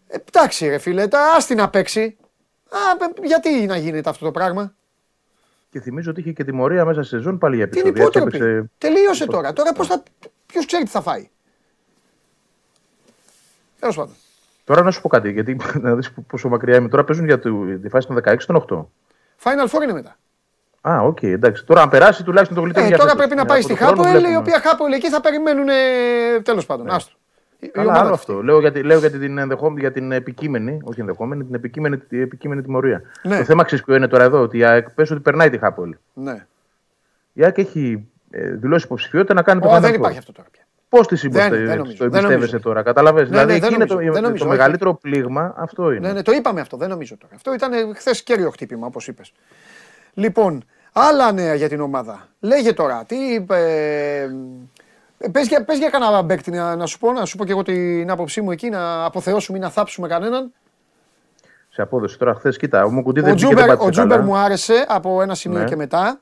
Ε, 0.09 0.17
εντάξει, 0.33 0.69
ρε 0.69 0.79
φίλε, 0.79 1.07
τα 1.07 1.21
άστι 1.37 1.55
να 1.55 1.69
παίξει. 1.69 2.17
Α, 2.69 2.79
ε, 3.23 3.27
γιατί 3.27 3.67
να 3.67 3.77
γίνεται 3.77 4.11
αυτό 4.11 4.25
το 4.25 4.31
πράγμα; 4.31 4.75
Και 5.71 5.81
θυμίζω 5.81 6.11
ότι 6.11 6.21
είχε 6.21 6.33
και 6.33 6.45
τιμωρία 6.45 6.85
μέσα 6.85 7.03
σε 7.03 7.09
σεζόν 7.09 7.39
πάλι 7.39 7.57
για 7.57 7.69
Τι 7.69 7.79
είναι 7.79 7.89
επεισόδια. 7.89 8.21
υπότροπη; 8.21 8.45
έπαιξε- 8.45 8.71
Τελείωσε 8.79 9.27
τώρα. 9.27 9.53
Τώρα 9.53 9.73
πώς 9.73 9.87
θα. 9.87 10.03
Ποιος 10.47 10.67
ξέρει 10.67 10.85
τι 10.85 10.91
θα 10.91 11.01
φάει. 11.01 11.29
Τέλος 13.81 13.97
πάντων. 13.97 14.15
Τώρα 14.65 14.83
να 14.83 14.91
σου 14.91 15.01
πω 15.01 15.09
κάτι, 15.09 15.31
γιατί 15.33 15.57
να 15.83 15.95
δεις 15.95 16.13
πόσο 16.27 16.49
μακριά 16.49 16.77
είμαι. 16.77 16.89
Τώρα 16.89 17.05
παίζουν 17.05 17.25
για 17.25 17.39
το- 17.39 17.79
τη 17.83 17.89
φάση 17.89 18.07
των 18.07 18.17
16 18.17 18.37
των 18.47 18.57
8. 18.57 18.87
Final 19.43 19.69
Four 19.71 19.83
είναι 19.83 19.93
μετά. 19.93 20.17
Α, 20.81 21.01
οκ, 21.03 21.23
εντάξει. 21.23 21.65
Τώρα 21.65 21.83
αν 21.83 21.89
περάσει 21.89 22.23
τουλάχιστον 22.25 22.57
το 22.57 22.63
γλιτώνει 22.63 22.85
Ε, 22.85 22.89
για 22.89 22.97
τώρα 22.99 23.11
φέτος. 23.11 23.27
πρέπει 23.27 23.37
να 23.41 23.43
Ε, 23.43 23.51
πάει 23.51 23.59
από 23.63 23.69
στη 23.69 23.79
το 23.79 23.85
χρόνο 23.85 24.03
Χάπολ, 24.03 24.17
η 24.17 24.19
βλέπουμε. 24.19 24.39
οποία 24.39 24.61
Χάπολ 24.61 24.93
εκεί 24.93 25.09
θα 25.09 25.21
περιμένουν. 25.21 25.67
Τέλος 26.43 26.67
πάντων. 26.67 26.91
Άστο. 26.91 27.13
Η- 27.61 27.67
η 27.67 27.71
Αλλά 27.75 27.83
ομάδα 27.91 28.05
άλλο 28.05 28.15
αυτή. 28.15 28.31
αυτό. 28.31 28.43
Λέω 28.43 28.61
για, 28.61 28.73
τη- 28.73 28.83
λέω 28.83 28.99
για, 28.99 29.11
την 29.11 29.39
ενδεχόμενη, 29.39 29.81
για 29.81 29.93
την 29.93 30.13
επικείμενη, 30.13 30.79
όχι 30.85 31.01
ενδεχόμενη, 31.01 31.45
την 31.45 31.55
επικείμενη, 31.55 31.99
την 31.99 32.23
επικείμενη 32.23 32.63
τιμωρία. 32.63 33.03
Ναι. 33.23 33.39
Το 33.39 33.45
θέμα 33.45 33.65
ξέρεις 33.65 33.85
ποιο 33.85 33.95
είναι 33.95 34.07
τώρα 34.09 34.25
εδώ, 34.25 34.41
ότι 34.41 34.59
η 34.59 34.65
ΑΕΚ 34.65 34.91
πες 34.91 35.11
ότι 35.11 35.21
περνάει 35.21 35.51
τη 35.51 35.59
Χάπολ. 35.59 35.97
Ναι. 36.13 36.47
Η 37.33 37.45
ΑΕΚ 37.45 37.59
έχει 37.59 38.09
ε, 38.31 38.51
δηλώσει 38.51 38.85
υποψηφιότητα 38.85 39.35
να 39.35 39.43
κάνει 39.43 39.61
το 39.61 39.69
Ω, 39.69 39.77
Final 39.77 39.81
δεν 39.81 39.91
Four. 39.91 39.95
υπάρχει 39.95 40.19
αυτό 40.19 40.33
τώρα 40.33 40.49
πια. 40.53 40.63
Πώς 40.89 41.07
τη 41.07 41.29
Δεν- 41.29 41.51
δεν 41.51 41.51
νομίζω, 41.51 41.77
το 41.77 41.81
δεν 41.81 41.99
εμπιστεύεσαι 42.05 42.35
νομίζω. 42.35 42.61
τώρα, 42.61 42.83
καταλαβες; 42.83 43.23
Ναι, 43.23 43.29
δηλαδή 43.29 43.47
ναι, 43.47 43.53
εκεί 43.53 43.61
δεν 43.65 43.75
είναι 43.75 43.85
νομίζω, 43.85 44.07
το, 44.07 44.13
δεν 44.13 44.23
νομίζω, 44.23 44.45
το 44.45 44.49
όχι. 44.51 44.59
μεγαλύτερο 44.59 44.95
πλήγμα, 44.95 45.55
αυτό 45.57 45.91
είναι. 45.93 46.07
Ναι, 46.07 46.13
ναι, 46.13 46.23
το 46.23 46.33
είπαμε 46.33 46.61
αυτό. 46.61 46.77
Δεν 46.77 46.89
νομίζω 46.89 47.17
τώρα. 47.17 47.35
Αυτό 47.35 47.55
ήταν 47.55 47.73
χθες 47.97 48.23
καίριο 48.23 48.51
χτύπημα, 48.51 48.87
όπως 48.87 49.09
είπες. 49.09 49.33
Λοιπόν, 50.15 50.65
άλλα 50.93 51.33
νέα 51.33 51.55
για 51.55 51.69
την 51.69 51.81
ομάδα. 51.81 52.29
Λέγε 52.41 52.73
τώρα, 52.73 53.05
τι. 53.07 53.17
Ε, 53.51 54.29
πες, 55.33 55.47
για, 55.49 55.65
πες 55.65 55.79
για 55.79 55.89
κανένα 55.91 56.23
παίκτη 56.23 56.51
να, 56.51 56.77
να 56.77 56.87
σου 56.87 56.99
πω, 56.99 57.13
να 57.13 57.25
σου 57.25 57.37
πω 57.37 57.45
και 57.45 57.53
εγώ 57.53 57.63
την 57.63 58.11
άποψή 58.11 58.41
μου 58.41 58.51
εκεί, 58.51 58.69
να 58.71 59.05
αποθεώσουμε 59.05 59.59
ή 59.59 59.61
να 59.61 59.71
θάψουμε 59.71 60.09
κανέναν. 60.09 60.53
Σε 61.69 61.83
απόδοση 61.83 62.19
τώρα, 62.19 62.35
χθες, 62.35 62.57
κοίτα, 62.57 62.85
ο 62.85 62.91
Μουκουτί 62.91 63.21
Ο 63.21 63.23
δεν 63.23 63.35
πήγε, 63.35 63.47
δεν 63.47 63.57
Ζούμπερ, 63.57 63.75
ο 63.75 63.77
πάτησε 63.79 63.91
Ζούμπερ 63.91 64.17
καλά. 64.19 64.29
μου 64.31 64.37
άρεσε 64.37 64.85
από 64.89 65.23
ένα 65.23 65.35
σημείο 65.35 65.59
Ναι. 65.59 65.65
και 65.65 65.77
μετά. 65.77 66.21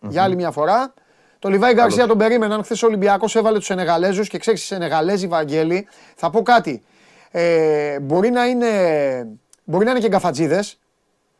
Για 0.00 0.22
άλλη 0.22 0.34
μια 0.36 0.50
φορά. 0.50 0.94
Το 1.38 1.48
Λιβάι 1.48 1.72
Γκαρσία 1.74 2.06
τον 2.06 2.18
περίμεναν. 2.18 2.62
Χθες 2.64 2.82
ο 2.82 2.86
Ολυμπιακός 2.86 3.36
έβαλε 3.36 3.56
τους 3.56 3.66
Σενεγαλέζους 3.66 4.28
και 4.28 4.38
ξέρεις, 4.38 4.62
οι 4.62 4.66
Σενεγαλέζοι, 4.66 5.26
Βαγγέλη, 5.26 5.86
θα 6.14 6.30
πω 6.30 6.42
κάτι. 6.42 6.82
Ε, 7.30 8.00
μπορεί, 8.00 8.30
να 8.30 8.46
είναι, 8.46 8.68
μπορεί 9.64 9.84
να 9.84 9.90
είναι 9.90 10.00
και 10.00 10.08
γκαφατζίδε. 10.08 10.64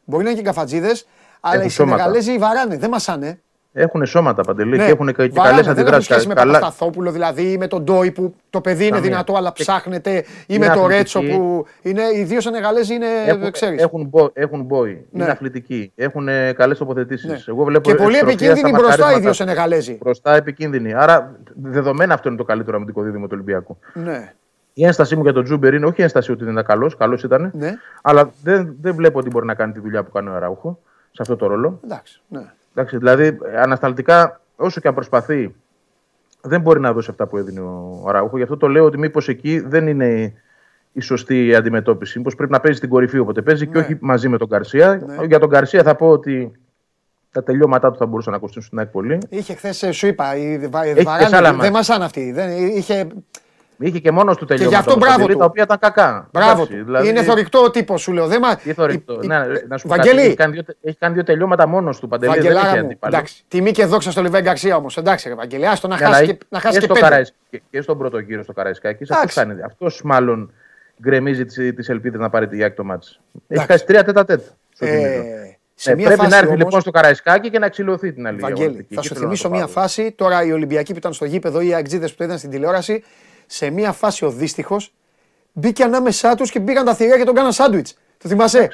Μπορεί 0.04 0.24
να 0.24 0.30
είναι 0.30 0.38
και 0.40 0.44
γκαφατζίδε. 0.44 0.92
Αλλά 1.40 1.54
Έχουν 1.54 1.66
οι 1.66 1.70
σώματα. 1.70 1.96
Σενεγαλέζοι 1.96 2.38
βαράνε, 2.38 2.76
δεν 2.76 2.90
μασάνε. 2.90 3.40
Έχουν 3.80 4.06
σώματα 4.06 4.42
παντελή 4.42 4.76
Ναι, 4.76 4.84
και 4.84 4.90
έχουν 4.90 5.06
και, 5.06 5.12
και 5.12 5.28
βαράνε, 5.34 5.50
καλές 5.50 5.66
Δεν 5.66 5.68
έχουν 5.70 5.80
αντιδράσεις. 5.80 6.04
σχέση 6.06 6.28
με 6.28 6.34
Παπασταθόπουλο 6.34 7.10
δηλαδή 7.10 7.42
ή 7.52 7.58
με 7.58 7.66
τον 7.66 7.82
Ντόι 7.84 8.10
που 8.10 8.34
το 8.50 8.60
παιδί 8.60 8.82
είναι 8.86 8.94
Καμία. 8.94 9.10
δυνατό 9.10 9.34
αλλά 9.36 9.52
Και- 9.54 9.62
ψάχνεται 9.62 10.16
ή 10.16 10.24
είναι 10.46 10.58
με 10.66 10.74
το 10.74 10.80
αθλητική. 10.84 10.96
Ρέτσο 10.96 11.20
που 11.20 11.66
είναι. 11.82 12.02
Οι 12.14 12.22
δύο 12.22 12.40
Σενεγαλέζοι 12.40 12.94
είναι. 12.94 13.06
Έχουν, 13.26 13.50
ξέρεις. 13.50 13.82
έχουν, 13.82 14.06
μπο, 14.06 14.28
έχουν 14.32 14.62
μπόι, 14.62 15.06
Ναι. 15.10 15.22
είναι 15.22 15.32
αθλητικοί, 15.32 15.92
έχουν 15.96 16.28
καλές 16.56 16.78
τοποθετήσεις. 16.78 17.30
Ναι. 17.30 17.38
Εγώ 17.46 17.64
βλέπω 17.64 17.88
Και 17.90 17.94
πολύ 17.94 18.08
εξτροφία 18.16 18.32
επικίνδυνοι 18.48 18.68
στα 18.68 18.78
μπροστά 18.78 18.94
οι 18.94 18.98
μαρκαρίσματα. 18.98 19.20
δύο 19.20 19.32
Σενεγαλέζοι. 19.32 19.98
Μπροστά 20.02 20.34
επικίνδυνοι. 20.34 20.94
Άρα 20.94 21.36
δεδομένα 21.62 22.14
αυτό 22.14 22.28
είναι 22.28 22.38
το 22.38 22.44
καλύτερο 22.44 22.76
αμυντικό 22.76 23.02
δίδυμο 23.02 23.24
του 23.24 23.30
Ολυμπιακού. 23.34 23.78
Ναι. 23.94 24.32
Η 24.72 24.84
ένστασή 24.84 25.16
μου 25.16 25.22
για 25.22 25.32
τον 25.32 25.44
Τζούμπερ 25.44 25.74
είναι 25.74 25.86
όχι 25.86 26.00
η 26.00 26.02
ένσταση 26.02 26.32
ότι 26.32 26.44
δεν 26.44 26.52
ήταν 26.52 26.64
καλός, 26.64 26.96
καλός 26.96 27.22
ήταν. 27.22 27.50
Ναι. 27.54 27.72
Αλλά 28.02 28.30
δεν, 28.42 28.76
δεν 28.80 28.94
βλέπω 28.94 29.18
ότι 29.18 29.28
μπορεί 29.30 29.46
να 29.46 29.54
κάνει 29.54 29.72
τη 29.72 29.80
δουλειά 29.80 30.02
που 30.02 30.10
κάνει 30.10 30.28
ο 30.28 30.34
Αράουχο 30.34 30.78
σε 31.10 31.22
αυτό 31.22 31.36
το 31.36 31.46
ρόλο. 31.46 31.80
Εντάξει. 31.84 32.20
Ναι. 32.28 32.40
Εντάξει, 32.78 32.96
δηλαδή, 32.96 33.38
ανασταλτικά, 33.56 34.40
όσο 34.56 34.80
και 34.80 34.88
αν 34.88 34.94
προσπαθεί, 34.94 35.54
δεν 36.40 36.60
μπορεί 36.60 36.80
να 36.80 36.92
δώσει 36.92 37.10
αυτά 37.10 37.26
που 37.26 37.36
έδινε 37.36 37.60
ο 37.60 38.04
Αράουχο. 38.08 38.36
Γι' 38.36 38.42
αυτό 38.42 38.56
το 38.56 38.68
λέω 38.68 38.84
ότι 38.84 38.98
μήπως 38.98 39.28
εκεί 39.28 39.58
δεν 39.60 39.86
είναι 39.86 40.32
η 40.92 41.00
σωστή 41.00 41.54
αντιμετώπιση. 41.54 42.18
Μήπως 42.18 42.34
πρέπει 42.34 42.52
να 42.52 42.60
παίζει 42.60 42.76
στην 42.78 42.88
κορυφή 42.90 43.18
όποτε 43.18 43.42
παίζει 43.42 43.66
και 43.66 43.78
Ναι. 43.78 43.84
όχι 43.84 43.96
μαζί 44.00 44.28
με 44.28 44.38
τον 44.38 44.48
Γκαρσία. 44.48 45.02
Ναι. 45.06 45.24
Για 45.26 45.38
τον 45.38 45.48
Γκαρσία 45.48 45.82
θα 45.82 45.94
πω 45.96 46.08
ότι 46.08 46.52
τα 47.32 47.42
τελειώματά 47.42 47.90
του 47.90 47.98
θα 47.98 48.06
μπορούσαν 48.06 48.32
να 48.32 48.38
κοστίσουν 48.38 48.62
στην 48.66 48.78
ΑΕΚ 48.78 48.88
πολύ. 48.88 49.18
Είχε 49.28 49.54
χθες, 49.54 49.84
σου 49.90 50.06
είπα, 50.06 50.36
η 50.36 50.58
Βα- 50.58 50.92
και 50.92 51.02
Βαράνη 51.02 51.28
σε 51.28 51.36
άλλα 51.36 51.48
δεν 51.48 51.56
μάτς. 51.56 51.70
μασάνε 51.70 52.04
αυτή. 52.04 52.32
Δεν, 52.32 52.50
είχε, 52.66 53.06
Είχε 53.80 53.98
και 53.98 54.10
μόνος 54.10 54.36
του 54.36 54.44
τελειώματα. 54.44 54.74
γι' 54.76 54.80
αυτό 54.80 54.92
όμως, 54.92 55.04
μπράβο 55.04 55.18
Παντελή, 55.20 55.32
του. 55.34 55.38
Τα 55.38 55.44
οποία 55.50 55.62
ήταν 55.62 55.78
κακά. 55.78 56.28
μπράβο 56.32 56.50
Εντάξει, 56.62 56.76
του. 56.78 56.84
δηλαδή, 56.84 57.08
Είναι 57.08 57.22
θορυκτό 57.22 57.58
ο 57.62 57.70
τύπος, 57.70 58.02
σου 58.02 58.12
λέω. 58.12 58.26
Δεν 58.26 58.40
μα... 58.42 58.56
Τι 58.56 58.72
θορυκτό. 58.72 59.20
η- 59.22 59.26
Ναι, 59.26 59.34
η- 59.34 59.64
να 59.68 59.78
σου 59.78 59.88
πω 59.88 59.94
κάτι, 59.94 60.08
Βαγγέλη, 60.08 60.20
έχει 60.26 60.34
κάνει, 60.36 60.52
δύο, 60.52 60.62
έχει 60.82 60.96
κάνει 60.98 61.14
δύο 61.14 61.24
τελειώματα 61.24 61.66
μόνος 61.66 61.98
του 62.00 62.08
Παντελή. 62.08 62.32
Δεν 62.32 62.42
Βαγγελάρα 62.42 62.68
έχει 62.68 62.78
μου, 62.80 62.84
αντίπαλο. 62.86 63.14
εντάξει. 63.16 63.44
Τιμή 63.48 63.70
και 63.72 63.84
δόξα 63.84 64.10
στο 64.10 64.22
Λιβέν 64.22 64.42
Γκαρσία 64.42 64.76
όμως. 64.76 64.96
Εντάξει, 64.96 65.28
ρε 65.28 65.34
Βαγγέλη, 65.34 65.66
άστο 65.66 65.88
να 65.88 65.96
Ναι, 65.98 66.04
αλλά 66.04 66.14
χάσει 66.14 66.24
έχει- 66.28 66.36
και, 66.38 66.44
να 66.48 66.60
χάσει 66.60 66.78
και 66.78 66.84
στο 66.84 66.94
πέντε. 66.94 67.06
Καραϊσκ- 67.06 67.34
και, 67.50 67.62
και 67.70 67.80
στον 67.80 67.98
πρώτο 67.98 68.18
γύρο 68.18 68.42
στο 68.42 68.52
Καραϊσκάκη. 68.52 69.02
Αυτό 69.02 69.14
Εντάξει. 69.14 69.34
κάνει. 69.40 69.62
Αυτός 69.62 70.00
μάλλον 70.04 70.52
γκρεμίζει 71.02 71.44
τι 71.44 71.84
ελπίδες 71.92 72.20
να 72.20 72.30
πάρει 72.30 72.48
τη 72.48 72.56
Γιάκη 72.56 72.76
το 72.76 72.84
μάτσο. 72.84 73.10
Έχει 73.32 73.42
Εντάξει. 73.48 73.70
χάσει 73.72 73.84
τρία 73.86 74.04
τέτα 74.04 74.24
τέτα. 74.24 74.44
στο 74.74 74.86
θυμίζω. 74.86 75.04
Ε, 75.06 75.56
σε 75.74 75.90
Ε, 75.90 75.94
μια 75.94 76.04
πρέπει 76.06 76.20
φάση 76.20 76.30
να 76.30 76.36
έρθει 76.36 76.48
όμως, 76.48 76.64
λοιπόν 76.64 76.80
στο 76.80 76.90
Καραϊσκάκη 76.90 77.50
και 77.50 77.58
να 77.58 77.68
ξυλωθεί 77.68 78.12
την 78.12 78.26
άλλη. 78.26 78.38
Βαγγέλη, 78.38 78.62
αγωνιστική. 78.62 78.94
θα 78.94 79.00
Εκεί 79.00 79.08
σου 79.08 79.14
θέλω 79.14 79.26
να 79.26 79.32
θυμίσω 79.34 79.48
το 79.48 79.54
μια 79.54 79.66
πάρω. 79.66 79.80
φάση. 79.80 80.12
Τώρα 80.16 80.44
οι 80.44 80.52
Ολυμπιακοί 80.52 80.92
που 80.92 80.98
ήταν 80.98 81.12
στο 81.12 81.24
γήπεδο, 81.24 81.60
οι 81.60 81.74
Αγτζίδε 81.74 82.06
που 82.08 82.14
το 82.16 82.24
είδαν 82.24 82.38
στην 82.38 82.50
τηλεόραση, 82.50 83.04
σε 83.50 83.70
μια 83.70 83.92
φάση 83.92 84.24
ο 84.24 84.30
δύστιχος 84.30 84.92
μπήκε 85.52 85.82
ανάμεσά 85.84 86.34
τους 86.34 86.50
και 86.50 86.60
μπήκαν 86.60 86.84
τα 86.84 86.94
θηρία 86.94 87.16
και 87.18 87.24
τον 87.24 87.34
κάναν 87.34 87.52
σάντουιτς. 87.52 87.98
Το 88.18 88.28
θυμάσαι; 88.28 88.68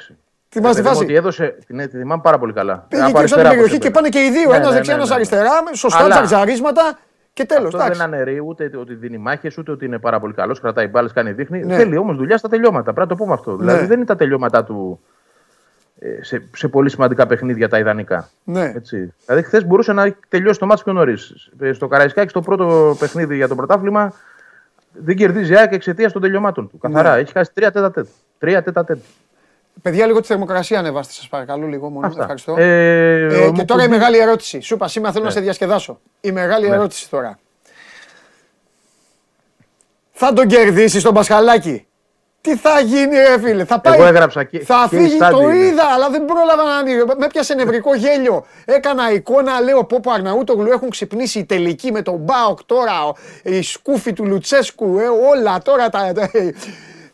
Θυμάσαι 0.49 0.73
τη 0.73 0.79
Ε, 0.79 0.83
παιδί 0.83 0.95
μου, 0.95 0.97
Ότι 0.97 1.05
φάση. 1.05 1.13
έδωσε, 1.13 1.57
την, 1.67 1.77
τη 1.77 1.87
θυμάμαι 1.97 2.21
πάρα 2.21 2.39
πολύ 2.39 2.53
καλά. 2.53 2.85
Πήγε 2.89 3.01
Από 3.03 3.11
και 3.11 3.19
έξω 3.21 3.35
από 3.35 3.47
αριστερά 3.47 3.49
την 3.49 3.57
περιοχή 3.57 3.77
πώς 3.77 3.79
και 3.79 3.87
έπαιρνε. 3.87 4.09
πάνε 4.09 4.09
και 4.09 4.19
οι 4.19 4.39
δύο. 4.39 4.49
Ναι, 4.49 4.55
Ένας 4.55 4.67
ναι, 4.69 4.73
δεξιά, 4.73 4.93
ναι, 4.93 4.99
ένας 4.99 5.09
ναι. 5.09 5.15
αριστερά, 5.15 5.63
με 5.63 5.75
σωστά 5.75 5.99
Αλλά- 5.99 6.09
τζαρτζαρίσματα 6.09 6.99
και 7.33 7.45
τέλος. 7.45 7.73
Αυτό 7.75 7.87
δεν 7.87 8.01
αναιρεί 8.01 8.41
ούτε 8.45 8.71
ότι 8.77 8.93
δίνει 8.93 9.17
μάχες, 9.17 9.57
ούτε 9.57 9.71
ότι 9.71 9.85
είναι 9.85 9.99
πάρα 9.99 10.19
πολύ 10.19 10.33
καλός. 10.33 10.59
Κρατάει 10.59 10.87
μπάλες, 10.87 11.11
κάνει 11.13 11.31
δείχνει. 11.31 11.63
Ναι. 11.65 11.75
Θέλει 11.75 11.97
όμως 11.97 12.15
δουλειά 12.17 12.37
στα 12.37 12.49
τελειώματα. 12.49 12.93
Πρέπει 12.93 12.99
να 12.99 13.07
το 13.07 13.15
πούμε 13.15 13.33
αυτό. 13.33 13.55
Δηλαδή 13.55 13.85
δεν 13.85 13.97
είναι 13.97 14.05
τα 14.05 14.15
τελειώματά 14.15 14.63
του 14.63 14.99
ε, 15.99 16.23
σε, 16.23 16.49
σε 16.55 16.67
πολύ 16.67 16.89
σημαντικά 16.89 17.27
παιχνίδια 17.27 17.69
τα 17.69 17.79
ιδανικά. 17.79 18.29
Ναι. 18.43 18.71
Έτσι. 18.75 19.13
Δηλαδή, 19.25 19.43
χθες 19.43 19.65
μπορούσε 19.65 19.93
να 19.93 20.03
έχει 20.03 20.15
τελειώσει 20.27 20.59
το 20.59 20.65
μάτι 20.65 20.81
πιο 20.83 20.93
νωρίς. 20.93 21.49
Στο 21.73 21.87
Καραϊσκάκι, 21.87 22.29
στο 22.29 22.41
πρώτο 22.41 22.95
παιχνίδι 22.99 23.35
για 23.35 23.47
το 23.47 23.55
πρωτάθλημα, 23.55 24.13
δεν 24.97 25.15
κερδίζει 25.15 25.53
η 25.53 25.57
ΑΕΚ 25.57 25.71
εξαιτίας 25.73 26.11
των 26.11 26.21
τελειωμάτων 26.21 26.69
του. 26.69 26.77
Καθαρά. 26.77 27.13
Ναι. 27.15 27.19
Έχει 27.21 27.31
χάσει 27.31 27.51
τρία 27.53 27.71
τέτα 27.71 27.91
τέτα. 27.91 28.09
Τρία 28.39 28.63
τέτα 28.63 28.83
τέτα. 28.85 29.01
Παιδιά, 29.81 30.05
λίγο 30.05 30.19
τη 30.19 30.27
θερμοκρασία 30.27 30.79
ανεβάστε, 30.79 31.13
σας 31.13 31.27
παρακαλώ 31.27 31.67
λίγο 31.67 31.89
μόνο. 31.89 32.07
Αυτά. 32.07 32.21
Ευχαριστώ. 32.21 32.55
Ε, 32.57 33.19
Ε, 33.19 33.25
ο 33.25 33.29
και 33.29 33.37
τώρα 33.37 33.47
η 33.47 33.51
Μουκουντή- 33.51 33.89
μεγάλη 33.89 34.17
ερώτηση. 34.17 34.59
Σου 34.59 34.73
είπα, 34.73 34.87
σήμερα 34.87 35.11
θέλω 35.13 35.23
να 35.23 35.29
Ναι. 35.29 35.35
σε 35.35 35.41
διασκεδάσω. 35.43 35.99
Η 36.21 36.31
μεγάλη 36.31 36.67
Ναι. 36.69 36.75
ερώτηση 36.75 37.09
τώρα. 37.09 37.39
Θα 40.11 40.33
τον 40.33 40.47
κερδίσεις 40.47 41.03
τον 41.03 41.13
Πασχαλάκη; 41.13 41.87
Τι 42.45 42.55
θα 42.55 42.79
γίνει, 42.79 43.15
ρε 43.15 43.39
φίλε. 43.39 43.63
Θα 43.65 43.79
πάει. 43.79 43.97
Εγώ 43.99 44.05
έγραψα 44.07 44.43
και- 44.43 44.59
Θα 44.59 44.87
και 44.89 44.95
η 44.95 44.99
φύγει, 44.99 45.15
στάντη 45.15 45.35
το 45.35 45.41
είναι. 45.49 45.57
είδα, 45.65 45.83
αλλά 45.95 46.09
δεν 46.09 46.25
πρόλαβα 46.25 46.63
να 46.63 46.75
ανοίγω. 46.75 47.05
Με 47.19 47.27
πιάσε 47.27 47.53
νευρικό 47.53 47.95
γέλιο. 47.95 48.45
Έκανα 48.65 49.11
εικόνα, 49.11 49.61
λέω 49.61 49.83
πω 49.83 49.99
πω 50.03 50.11
Αρναούτογλου 50.11 50.71
έχουν 50.71 50.89
ξυπνήσει 50.89 51.39
οι 51.39 51.45
τελικοί 51.45 51.91
με 51.91 52.01
τον 52.01 52.15
Μπάοκ 52.15 52.59
τώρα, 52.65 53.05
ο- 53.07 53.15
η 53.43 53.61
σκούφη 53.61 54.13
του 54.13 54.25
Λουτσέσκου, 54.25 54.97
ε, 54.99 55.03
όλα 55.31 55.57
τώρα 55.63 55.89
τα. 55.89 56.11
τα- 56.13 56.29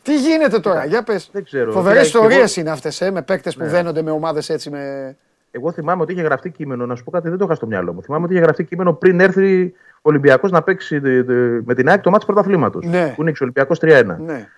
Τι 0.02 0.16
γίνεται 0.16 0.58
τώρα, 0.60 0.84
για 0.84 1.02
πες. 1.02 1.28
Δεν 1.32 1.44
ξέρω. 1.44 1.72
Φοβερές 1.72 2.06
Κοίτα, 2.06 2.18
και 2.18 2.24
ιστορίες 2.24 2.50
εγώ- 2.56 2.60
είναι 2.66 2.70
αυτές, 2.70 3.00
ε, 3.00 3.10
με 3.10 3.22
παίκτες 3.22 3.54
που 3.56 3.62
Ναι. 3.62 3.68
δένονται 3.68 4.02
με 4.02 4.10
ομάδες 4.10 4.48
έτσι. 4.48 4.70
Με... 4.70 5.16
Εγώ 5.50 5.72
θυμάμαι 5.72 6.02
ότι 6.02 6.12
είχε 6.12 6.22
γραφτεί 6.22 6.50
κείμενο, 6.50 6.86
να 6.86 6.94
σου 6.94 7.04
πω 7.04 7.10
κάτι, 7.10 7.28
δεν 7.28 7.38
το 7.38 7.44
είχα 7.44 7.54
στο 7.54 7.66
μυαλό 7.66 7.92
μου. 7.92 8.02
Θυμάμαι 8.02 8.24
ότι 8.24 8.34
είχε 8.34 8.42
γραφτεί 8.42 8.64
κείμενο 8.64 8.92
πριν 8.92 9.20
έρθει 9.20 9.74
ο 9.96 10.00
Ολυμπιακός 10.02 10.50
να 10.50 10.62
παίξει 10.62 10.98
δε- 10.98 11.22
δε- 11.22 11.60
με 11.64 11.74
την 11.74 11.88
ΑΕΚ 11.88 12.00
το 12.02 12.10
μάτι 12.10 12.24
πρωταθλήματος. 12.26 12.84
Ναι. 12.86 13.12
Που 13.16 13.20
είναι 13.22 13.30
ο 13.30 13.34
Ολυμπιακός 13.40 13.78
3-1. 13.78 14.16
Ναι, 14.24 14.48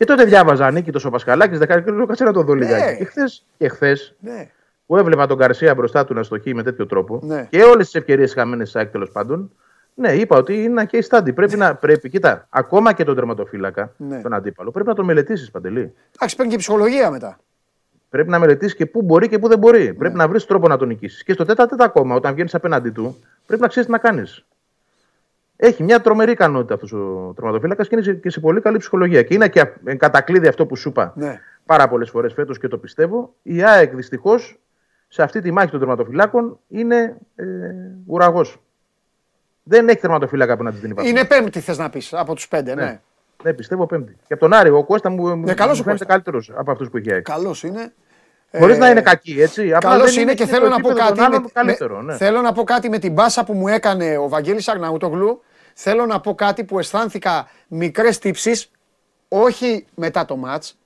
Και 0.00 0.06
τότε 0.06 0.24
διάβαζα 0.24 0.70
Νίκη 0.70 0.90
τόσο 0.92 1.10
Πασχαλάκη, 1.10 1.56
δεκαετία 1.56 1.84
και 1.84 1.96
λέω 1.96 2.06
κάτσε 2.06 2.24
να 2.24 2.32
το 2.32 2.42
δω 2.42 2.54
Ναι. 2.54 2.64
λιγάκι. 2.64 2.96
Και 2.98 3.04
χθες 3.04 3.44
και 3.58 3.68
χθες, 3.68 4.14
ναι. 4.20 4.50
που 4.86 4.96
έβλεπα 4.96 5.26
τον 5.26 5.38
Καρσία 5.38 5.74
μπροστά 5.74 6.04
του 6.04 6.14
να 6.14 6.22
στοχεί 6.22 6.54
με 6.54 6.62
τέτοιο 6.62 6.86
τρόπο 6.86 7.20
Ναι. 7.22 7.46
και 7.50 7.62
όλες 7.62 7.84
τις 7.84 7.94
ευκαιρίες 7.94 8.32
χαμένες 8.32 8.66
της 8.66 8.76
ΑΕΚ 8.76 8.90
τέλος 8.90 9.10
πάντων. 9.10 9.52
Ναι, 9.94 10.12
είπα 10.12 10.36
ότι 10.36 10.54
είναι 10.54 10.64
ένα 10.80 10.88
case 10.92 11.08
study. 11.18 11.34
Πρέπει 11.34 11.56
να. 11.56 11.74
Πρέπει, 11.74 12.08
κοίτα, 12.08 12.46
ακόμα 12.50 12.92
και 12.92 13.04
τον 13.04 13.14
τερματοφύλακα, 13.14 13.92
Ναι. 13.96 14.20
τον 14.20 14.32
αντίπαλο, 14.34 14.70
πρέπει 14.70 14.88
να 14.88 14.94
τον 14.94 15.04
μελετήσεις 15.04 15.50
παντελή. 15.50 15.92
Εντάξει, 16.16 16.36
παίρνει 16.36 16.52
και 16.52 16.58
ψυχολογία 16.58 17.10
μετά. 17.10 17.38
Πρέπει 18.10 18.28
να 18.28 18.38
μελετήσεις 18.38 18.74
και 18.76 18.86
πού 18.86 19.02
μπορεί 19.02 19.28
και 19.28 19.38
πού 19.38 19.48
δεν 19.48 19.58
μπορεί. 19.58 19.94
Πρέπει 19.94 20.16
να 20.16 20.28
βρεις 20.28 20.44
τρόπο 20.46 20.68
να 20.68 20.76
τον 20.76 20.88
νικήσεις. 20.88 21.22
Και 21.24 21.32
στο 21.32 21.44
τέτα 21.44 21.66
τέτα 21.66 21.84
ακόμα, 21.84 22.14
όταν 22.14 22.32
βγαίνεις 22.32 22.54
απέναντί 22.54 22.90
του, 22.90 23.16
πρέπει 23.46 23.62
να 23.62 23.68
ξέρεις 23.68 23.86
τι 23.88 23.92
να 23.94 23.98
κάνεις. 24.00 24.44
Έχει 25.62 25.82
μια 25.82 26.00
τρομερή 26.00 26.30
ικανότητα 26.32 26.74
αυτός 26.74 26.92
ο 26.92 27.32
τερματοφύλακα 27.36 27.82
και 27.82 27.88
είναι 27.92 28.02
σε- 28.02 28.14
και 28.14 28.30
σε 28.30 28.40
πολύ 28.40 28.60
καλή 28.60 28.78
ψυχολογία. 28.78 29.22
Και 29.22 29.34
είναι 29.34 29.48
και 29.48 29.60
α- 29.60 29.72
εν 29.84 29.98
κατακλείδη 29.98 30.46
αυτό 30.48 30.66
που 30.66 30.76
σου 30.76 30.88
είπα 30.88 31.12
Ναι. 31.16 31.40
πάρα 31.66 31.88
πολλές 31.88 32.10
φορές 32.10 32.32
φέτος 32.32 32.58
και 32.58 32.68
το 32.68 32.78
πιστεύω. 32.78 33.34
Η 33.42 33.62
ΑΕΚ 33.64 33.94
δυστυχώς 33.94 34.58
σε 35.08 35.22
αυτή 35.22 35.40
τη 35.40 35.50
μάχη 35.50 35.70
των 35.70 35.78
τερματοφυλάκων 35.78 36.58
είναι 36.68 37.16
ε, 37.36 37.44
ουραγός. 38.06 38.60
Δεν 39.62 39.88
έχει 39.88 40.00
τερματοφύλακα 40.00 40.52
απέναντι 40.52 40.76
στην 40.76 40.90
υπαρχή. 40.90 41.10
Είναι 41.10 41.24
πέμπτη, 41.24 41.60
θες 41.60 41.78
να 41.78 41.90
πεις, 41.90 42.12
από 42.14 42.34
τους 42.34 42.48
πέντε, 42.48 42.74
ναι. 42.74 42.82
Ναι. 42.84 43.00
Ναι, 43.44 43.52
πιστεύω 43.52 43.86
πέμπτη. 43.86 44.12
Και 44.26 44.32
από 44.34 44.42
τον 44.42 44.52
Άρη, 44.52 44.70
ο 44.70 44.84
Κώστα 44.84 45.10
μου, 45.10 45.36
μου 45.36 45.44
Ναι, 45.44 45.54
καλός 45.54 45.72
ο 45.80 45.82
φαίνεται 45.82 45.90
Κώστα. 45.90 46.04
καλύτερος 46.04 46.52
από 46.56 46.70
αυτούς 46.70 46.88
που 46.90 46.96
έχει 46.96 47.08
η 47.08 47.12
ΑΕΚ. 47.12 47.22
Καλός 47.22 47.62
είναι. 47.62 47.92
Χωρίς 48.58 48.76
Ε, 48.76 48.78
να 48.78 48.90
είναι 48.90 49.00
κακή, 49.00 49.40
έτσι. 49.40 49.74
Απλά 49.74 49.90
Καλός 49.90 50.12
δεν 50.14 50.22
είναι 50.22 50.34
και 50.34 50.42
στο 50.44 50.54
θέλω 50.54 50.68
να 50.68 50.80
πω 50.80 50.88
επίπεδο 50.88 51.08
των 51.08 51.16
κάτι. 51.16 51.20
άλλων 51.20 51.42
Με, 51.42 51.48
καλύτερο, 51.52 51.96
με- 51.96 52.02
ναι. 52.02 52.16
Θέλω 52.16 52.40
να 52.40 52.52
πω 52.52 52.62
κάτι 52.64 52.88
με 52.88 52.98
την 52.98 53.12
μπάσα 53.12 53.44
που 53.44 53.52
μου 53.52 53.68
έκανε 53.68 54.16
ο 54.18 54.28
Βαγγέλης 54.28 54.68
Αρναούτογλου. 54.68 55.42
Θέλω 55.82 56.06
να 56.06 56.20
πω 56.20 56.34
κάτι 56.34 56.64
που 56.64 56.78
αισθάνθηκα 56.78 57.48
μικρές 57.68 58.18
τύψεις, 58.18 58.70
όχι 59.28 59.86
μετά 59.94 60.24
το 60.24 60.36
μάτς, 60.36 60.78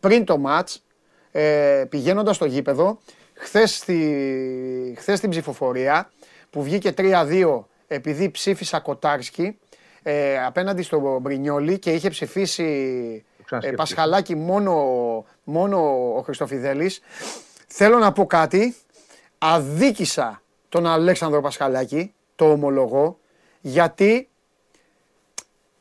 πριν 0.00 0.24
το 0.24 0.38
μάτς, 0.38 0.84
ε, 1.30 1.84
πηγαίνοντας 1.88 2.36
στο 2.36 2.44
γήπεδο, 2.44 2.98
χθες, 3.34 3.76
στη, 3.76 4.94
χθες 4.98 5.18
στην 5.18 5.30
ψηφοφορία 5.30 6.10
που 6.50 6.62
βγήκε 6.62 6.94
3-2 6.96 7.64
επειδή 7.86 8.30
ψήφισα 8.30 8.80
Κοτάρσκι 8.80 9.58
ε, 10.02 10.44
απέναντι 10.44 10.82
στον 10.82 11.18
Μπρινιόλι 11.20 11.78
και 11.78 11.92
είχε 11.92 12.08
ψηφίσει 12.08 12.62
ε, 13.38 13.42
ξανασκέφτηκα. 13.42 13.82
Πασχαλάκη 13.82 14.34
μόνο, 14.34 14.74
μόνο 15.44 15.78
ο 16.16 16.22
Χριστοφιδέλης. 16.22 17.00
Θέλω 17.66 17.98
να 17.98 18.12
πω 18.12 18.26
κάτι. 18.26 18.74
Αδίκησα 19.38 20.42
τον 20.68 20.86
Αλέξανδρο 20.86 21.40
Πασχαλάκη, 21.40 22.14
το 22.36 22.50
ομολογώ, 22.50 23.18
γιατί 23.60 24.28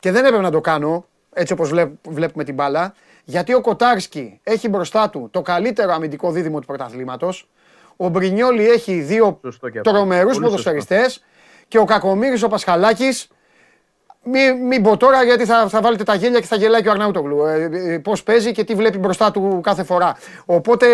και 0.06 0.12
δεν 0.12 0.26
έπρεπε 0.26 0.44
να 0.44 0.52
το 0.52 0.62
κάνω, 0.62 1.06
έτσι 1.34 1.54
όπως 1.54 1.70
βλέπ- 1.70 2.10
βλέπουμε 2.10 2.44
την 2.44 2.54
μπάλα, 2.54 2.94
γιατί 3.24 3.54
ο 3.54 3.62
Κοτάρσκι 3.62 4.40
έχει 4.44 4.70
μπροστά 4.70 5.10
του 5.10 5.28
το 5.32 5.42
καλύτερο 5.42 5.94
αμυντικό 5.94 6.32
δίδυμο 6.32 6.60
του 6.60 6.66
πρωταθλήματος, 6.66 7.50
ο 7.96 8.08
Μπρινιόλι 8.08 8.70
έχει 8.70 9.02
δύο 9.02 9.40
Σωστό 9.42 9.70
και 9.70 9.78
αυτό. 9.78 9.92
τρομερούς 9.92 10.34
Πολύ 10.34 10.46
ποδοσφαιριστές 10.46 11.24
και 11.68 11.78
ο 11.78 11.86
Κακομύρης 11.86 12.44
ο 12.44 12.48
Πασχαλάκης 12.48 13.28
μην, 14.26 14.66
μην 14.68 14.84
πω 14.84 14.98
τώρα 14.98 15.24
γιατί 15.24 15.46
θα, 15.46 15.68
θα 15.70 15.82
βάλετε 15.82 16.04
τα 16.04 16.16
γέλια 16.16 16.40
και 16.40 16.46
θα 16.46 16.56
γελάει 16.56 16.82
και 16.82 16.88
ο 16.88 16.92
Αρναούτογλου. 16.92 17.46
Ε, 17.46 17.70
ε, 17.94 17.98
Πώς 17.98 18.24
παίζει 18.24 18.52
και 18.52 18.64
τι 18.64 18.74
βλέπει 18.76 18.98
μπροστά 18.98 19.32
του 19.32 19.60
κάθε 19.64 19.84
φορά. 19.84 20.16
Οπότε 20.46 20.86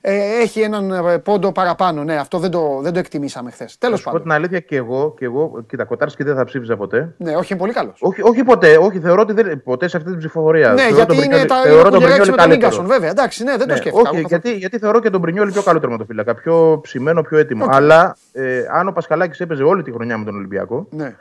ε, 0.00 0.14
έχει 0.40 0.60
έναν 0.60 0.90
ε, 0.90 1.18
πόντο 1.18 1.52
παραπάνω. 1.52 2.04
Ναι, 2.04 2.16
αυτό 2.16 2.38
δεν 2.38 2.50
το, 2.50 2.78
δεν 2.82 2.92
το 2.92 2.98
εκτιμήσαμε 2.98 3.50
χθες. 3.50 3.78
Τέλος 3.78 3.92
Να 3.94 3.98
σου 3.98 4.04
πω 4.04 4.10
πάντων. 4.12 4.22
την 4.28 4.32
αλήθεια 4.36 4.60
και 4.60 4.76
εγώ, 4.76 5.14
και 5.18 5.24
εγώ 5.24 5.64
κοίτα, 5.68 5.84
Κοτάρσκι 5.84 6.22
δεν 6.24 6.34
θα 6.36 6.44
ψήφιζα 6.44 6.76
ποτέ. 6.76 7.14
Ναι, 7.16 7.34
όχι, 7.36 7.52
είναι 7.52 7.60
πολύ 7.60 7.72
καλός. 7.72 7.98
Όχι, 8.00 8.22
όχι 8.22 8.44
ποτέ, 8.44 8.76
όχι, 8.76 8.98
θεωρώ 9.00 9.20
ότι 9.22 9.32
δεν, 9.32 9.62
ποτέ 9.62 9.88
σε 9.88 9.96
αυτή 9.96 10.08
την 10.10 10.18
ψηφοφορία. 10.18 10.68
Ναι, 10.72 10.80
Θεωρώ 10.80 10.94
γιατί 10.94 11.06
τον 11.08 11.16
είναι 11.16 11.26
Μπρινιόλι- 11.26 11.48
τα 11.48 11.62
θεωρώ 11.62 11.82
τον 11.82 11.92
που 11.92 11.98
Μπρινιόλι 11.98 12.20
με 12.20 12.26
τον 12.26 12.36
καλύτερο. 12.36 12.60
Ίγκασον, 12.66 12.86
βέβαια. 12.86 13.10
Εντάξει, 13.10 13.44
ναι, 13.44 13.50
δεν 13.50 13.60
το 13.60 13.66
Ναι, 13.66 13.76
σκέφτηκα. 13.76 14.08
όχι, 14.08 14.16
Εγώ 14.18 14.28
θα- 14.28 14.28
γιατί, 14.28 14.52
γιατί 14.58 14.78
θεωρώ 14.78 15.00
και 15.00 15.10
τον 15.10 15.20
Μπρινιόλι 15.20 15.52
πιο 15.52 15.62
καλό 15.62 15.80
τερματοφύλακα, 15.80 16.34
πιο 16.34 16.78
ψημένο, 16.82 17.22
πιο 17.22 17.38
έτοιμο. 17.38 17.66
Αλλά 17.68 18.16
ε, 18.32 18.62
αν 18.72 18.88
ο 18.88 18.92
Πασχαλάκης 18.92 19.40
έπαιζε 19.40 19.62
όλη 19.62 19.82
τη 19.82 19.92
χρονιά 19.92 20.18
με 20.18 20.24
τον 20.24 20.34
Ολυμπιακό, 20.36 20.86
Ναι. 20.90 21.14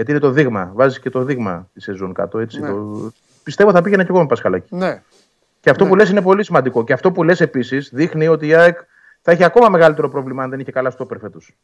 Γιατί 0.00 0.10
είναι 0.10 0.20
το 0.20 0.30
δείγμα, 0.30 0.70
βάζεις 0.74 1.00
και 1.00 1.10
το 1.10 1.24
δείγμα 1.24 1.68
τη 1.74 1.80
σεζόν 1.80 2.12
κάτω. 2.12 2.38
Έτσι, 2.38 2.60
Ναι. 2.60 2.68
το, 2.68 3.12
πιστεύω 3.42 3.70
θα 3.70 3.82
πήγαινα 3.82 4.02
και 4.04 4.10
εγώ 4.10 4.20
με 4.20 4.26
Πασχαλάκη. 4.26 4.74
ναι. 4.76 5.02
Και 5.60 5.70
αυτό 5.70 5.84
Ναι. 5.84 5.90
που 5.90 5.96
λες 5.96 6.10
είναι 6.10 6.22
πολύ 6.22 6.44
σημαντικό. 6.44 6.84
Και 6.84 6.92
αυτό 6.92 7.12
που 7.12 7.22
λες 7.24 7.40
επίσης 7.40 7.90
δείχνει 7.92 8.28
ότι 8.28 8.46
η 8.46 8.54
ΑΕΚ 8.54 8.78
θα 9.22 9.32
έχει 9.32 9.44
ακόμα 9.44 9.68
μεγαλύτερο 9.68 10.08
πρόβλημα 10.08 10.42
αν 10.42 10.50
δεν 10.50 10.60
είχε 10.60 10.72
καλά 10.72 10.90
στο 10.90 11.06
φέτος. 11.20 11.56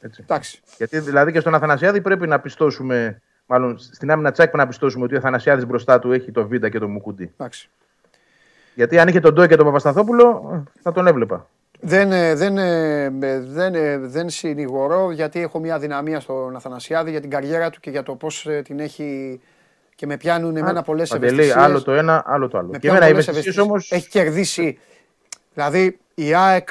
Έτσι. 0.00 0.20
Εντάξει. 0.22 0.60
Γιατί 0.76 0.98
δηλαδή 0.98 1.32
και 1.32 1.40
στον 1.40 1.54
Αθανασιάδη 1.54 2.00
πρέπει 2.00 2.26
να 2.26 2.40
πιστώσουμε, 2.40 3.22
μάλλον 3.46 3.78
στην 3.78 4.10
άμυνα 4.10 4.30
Τσάκ 4.32 4.46
πρέπει 4.46 4.62
να 4.62 4.68
πιστώσουμε 4.68 5.04
ότι 5.04 5.14
ο 5.14 5.18
Αθανασιάδης 5.18 5.66
μπροστά 5.66 5.98
του 5.98 6.12
έχει 6.12 6.32
το 6.32 6.46
Βίντα 6.46 6.68
και 6.68 6.78
το 6.78 6.88
Μουκούντι. 6.88 7.32
εντάξει. 7.36 7.68
Γιατί 8.74 8.98
αν 8.98 9.08
είχε 9.08 9.20
τον 9.20 9.34
Ντόι 9.34 9.48
και 9.48 9.56
τον 9.56 9.66
Παπασταθόπουλο, 9.66 10.50
ε, 10.54 10.80
θα 10.82 10.92
τον 10.92 11.06
έβλεπα. 11.06 11.48
Δεν, 11.82 12.12
ε, 12.12 12.34
δεν, 12.34 12.58
ε, 12.58 13.04
ε, 13.20 13.40
δεν, 13.40 13.74
ε, 13.74 13.98
δεν 13.98 14.28
συνηγορώ 14.30 15.10
γιατί 15.10 15.40
έχω 15.40 15.58
μια 15.58 15.78
δυναμία 15.78 16.20
στον 16.20 16.56
Αθανασιάδη 16.56 17.10
για 17.10 17.20
την 17.20 17.30
καριέρα 17.30 17.70
του 17.70 17.80
και 17.80 17.90
για 17.90 18.02
το 18.02 18.14
πώς 18.14 18.46
ε, 18.46 18.62
την 18.62 18.80
έχει 18.80 19.40
και 19.94 20.06
με 20.06 20.16
πιάνουν 20.16 20.56
εμένα 20.56 20.82
πολλές 20.82 21.08
Παντελή, 21.08 21.32
ευαισθησίες. 21.32 21.64
άλλο 21.64 21.82
το 21.82 21.92
ένα, 21.92 22.22
άλλο 22.26 22.48
το 22.48 22.58
άλλο. 22.58 22.66
Με 22.66 22.72
και 22.72 22.78
πιάνουν 22.78 23.02
εμένα 23.02 23.10
οι 23.10 23.24
πολλές 23.24 23.28
ευαισθησίες 23.28 23.66
ευαισθησίες. 23.66 23.92
όμως... 23.92 23.92
Έχει 23.92 24.08
κερδίσει. 24.08 24.78
Δηλαδή 25.54 25.98
η 26.14 26.34
ΑΕΚ 26.34 26.68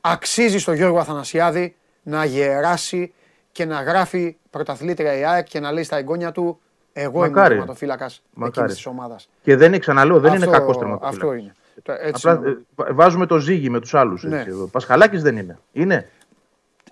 αξίζει 0.00 0.58
στον 0.58 0.74
Γιώργο 0.74 0.98
Αθανασιάδη 0.98 1.76
να 2.02 2.24
γεράσει 2.24 3.12
και 3.52 3.64
να 3.64 3.82
γράφει 3.82 4.36
πρωταθλήτρια 4.50 5.18
η 5.18 5.24
ΑΕΚ 5.24 5.46
και 5.46 5.60
να 5.60 5.72
λέει 5.72 5.82
στα 5.82 5.96
εγγόνια 5.96 6.32
του 6.32 6.60
Εγώ 6.92 7.18
Μακάρι. 7.18 7.36
είμαι 7.38 7.48
τερματοφύλακα 7.48 8.04
εκείνης 8.04 8.22
Μακάρι. 8.34 8.72
της 8.72 8.86
ομάδας. 8.86 9.28
Και 9.42 9.56
δεν 9.56 9.68
είναι, 9.68 9.78
ξαναλέω, 9.78 10.20
δεν 10.20 10.34
είναι 10.34 10.44
Αυτό- 10.44 10.58
κακός 10.58 10.78
τερματοφύλακας. 10.78 11.16
Αυτό 11.22 11.34
είναι. 11.34 11.54
Το- 11.82 11.92
Έτσι 12.00 12.28
Απλά 12.28 12.40
είναι. 12.48 12.48
ε, 12.50 12.56
βα- 12.74 12.94
βάζουμε 12.94 13.26
το 13.26 13.38
ζύγι 13.38 13.70
με 13.70 13.80
τους 13.80 13.94
άλλους. 13.94 14.22
Ναι. 14.24 14.44
Πασχαλάκης 14.70 15.22
δεν 15.22 15.36
είναι. 15.36 15.58
Είναι; 15.72 16.08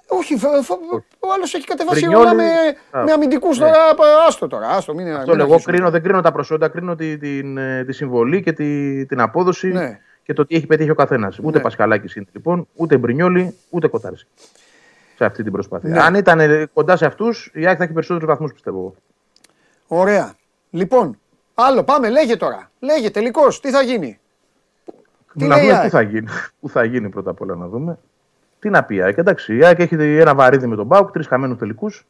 Όχι, 0.08 0.36
φ- 0.36 0.62
φ- 0.62 0.70
ο 1.18 1.32
άλλος 1.34 1.54
έχει 1.54 1.64
κατεβάσει 1.66 2.00
Μπρινιόλι- 2.00 2.26
όλα 2.26 2.34
με, 2.34 2.44
Α, 2.98 3.04
με 3.04 3.12
αμυντικούς 3.12 3.58
ναι. 3.58 3.64
τώρα. 3.64 3.94
πα- 3.94 4.24
Άστο 4.26 4.46
τώρα. 4.46 4.68
Άστο, 4.68 4.94
μην, 4.94 5.06
Αυτό 5.06 5.18
μην 5.26 5.36
λέω, 5.36 5.44
εγώ 5.44 5.52
αρχίσουμε. 5.54 5.76
κρίνω, 5.76 5.90
δεν 5.90 6.02
κρίνω 6.02 6.20
τα 6.20 6.32
προσόντα, 6.32 6.68
κρίνω 6.68 6.94
τη, 6.94 7.18
την, 7.18 7.56
ε, 7.58 7.84
τη 7.84 7.92
συμβολή 7.92 8.42
και 8.42 8.52
τη, 8.52 9.06
την 9.06 9.20
απόδοση 9.20 9.68
Ναι. 9.68 10.00
και 10.22 10.32
το 10.32 10.46
τι 10.46 10.54
έχει 10.56 10.66
πετύχει 10.66 10.90
ο 10.90 10.94
καθένας. 10.94 11.38
Ούτε 11.42 11.56
Ναι. 11.56 11.62
Πασχαλάκης 11.62 12.14
είναι 12.16 12.26
λοιπόν, 12.32 12.68
ούτε 12.74 12.96
Μπρινιόλι, 12.96 13.56
ούτε 13.70 13.88
Κοτάρση. 13.88 14.26
Σε 15.16 15.24
αυτή 15.24 15.42
την 15.42 15.52
προσπάθεια. 15.52 15.88
Ναι. 15.88 16.00
Αν 16.00 16.14
ήταν 16.14 16.40
ε, 16.40 16.66
κοντά 16.72 16.96
σε 16.96 17.06
αυτούς, 17.06 17.50
η 17.54 17.66
ΑΕΚ 17.66 17.74
θα 17.78 17.84
έχει 17.84 17.92
περισσότερους 17.92 18.28
βαθμούς 18.28 18.52
πιστεύω. 18.52 18.78
εγώ. 18.78 18.94
Ωραία. 20.00 20.34
Λοιπόν, 20.70 21.18
άλλο 21.54 21.82
πάμε, 21.84 22.08
λέγε 22.08 22.36
τώρα. 22.36 22.70
Λέγε 22.80 23.10
τελικώς, 23.10 23.60
τι 23.60 23.70
θα 23.70 23.82
γίνει. 23.82 24.18
Τι 25.38 25.46
να 25.46 25.56
λέει 25.56 25.64
η 25.64 25.68
δούμε 25.68 25.78
ΑΕΚ; 25.78 25.90
πού 25.90 25.96
θα 25.96 26.02
γίνει. 26.02 26.28
Πού 26.60 26.68
θα 26.68 26.84
γίνει 26.84 27.08
πρώτα 27.08 27.30
απ' 27.30 27.40
όλα 27.40 27.54
να 27.54 27.68
δούμε. 27.68 27.98
Τι 28.58 28.70
να 28.70 28.84
πει 28.84 28.94
η 28.94 29.02
ΑΕΚ. 29.02 29.16
Εντάξει, 29.18 29.56
η 29.56 29.64
ΑΕΚ 29.64 29.78
έχει 29.78 29.94
ένα 29.94 30.34
βαρύδι 30.34 30.66
με 30.66 30.76
τον 30.76 30.86
ΠΑΟΚ, 30.86 31.10
τρεις 31.10 31.26
χαμένους 31.26 31.58
τελικούς. 31.58 32.06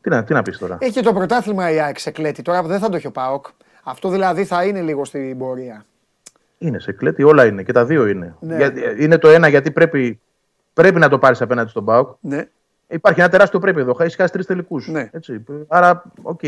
Τι 0.00 0.08
να, 0.08 0.24
τι 0.24 0.32
να 0.32 0.42
πεις 0.42 0.58
τώρα; 0.58 0.78
Έχει 0.80 1.00
το 1.02 1.12
πρωτάθλημα 1.12 1.70
η 1.70 1.80
ΑΕΚ 1.80 1.98
σε 1.98 2.10
κλέτη. 2.10 2.42
Τώρα 2.42 2.62
δεν 2.62 2.78
θα 2.78 2.88
το 2.88 2.96
έχει 2.96 3.06
ο 3.06 3.10
ΠΑΟΚ. 3.10 3.46
Αυτό 3.82 4.08
δηλαδή 4.08 4.44
θα 4.44 4.64
είναι 4.64 4.80
λίγο 4.80 5.04
στην 5.04 5.38
πορεία. 5.38 5.84
Είναι 6.58 6.78
σε 6.78 6.92
κλέτη, 6.92 7.22
όλα 7.22 7.46
είναι 7.46 7.62
και 7.62 7.72
τα 7.72 7.84
δύο 7.84 8.06
είναι. 8.06 8.34
Ναι. 8.40 8.56
Γιατί- 8.56 9.04
είναι 9.04 9.18
το 9.18 9.28
ένα 9.28 9.48
γιατί 9.48 9.70
πρέπει, 9.70 10.20
πρέπει 10.72 10.98
να 10.98 11.08
το 11.08 11.18
πάρεις 11.18 11.40
απέναντι 11.40 11.70
στον 11.70 11.82
ΠΑΟΚ. 11.82 12.16
Ναι. 12.20 12.48
Υπάρχει 12.88 13.20
ένα 13.20 13.28
τεράστιο 13.28 13.58
πρέπει 13.58 13.80
εδώ. 13.80 13.96
Έχει 13.98 14.16
χάσει 14.16 14.32
τρεις 14.32 14.46
τελικούς. 14.46 14.88
Ναι. 14.88 15.10
Άρα, 15.68 16.02
οκ, 16.22 16.40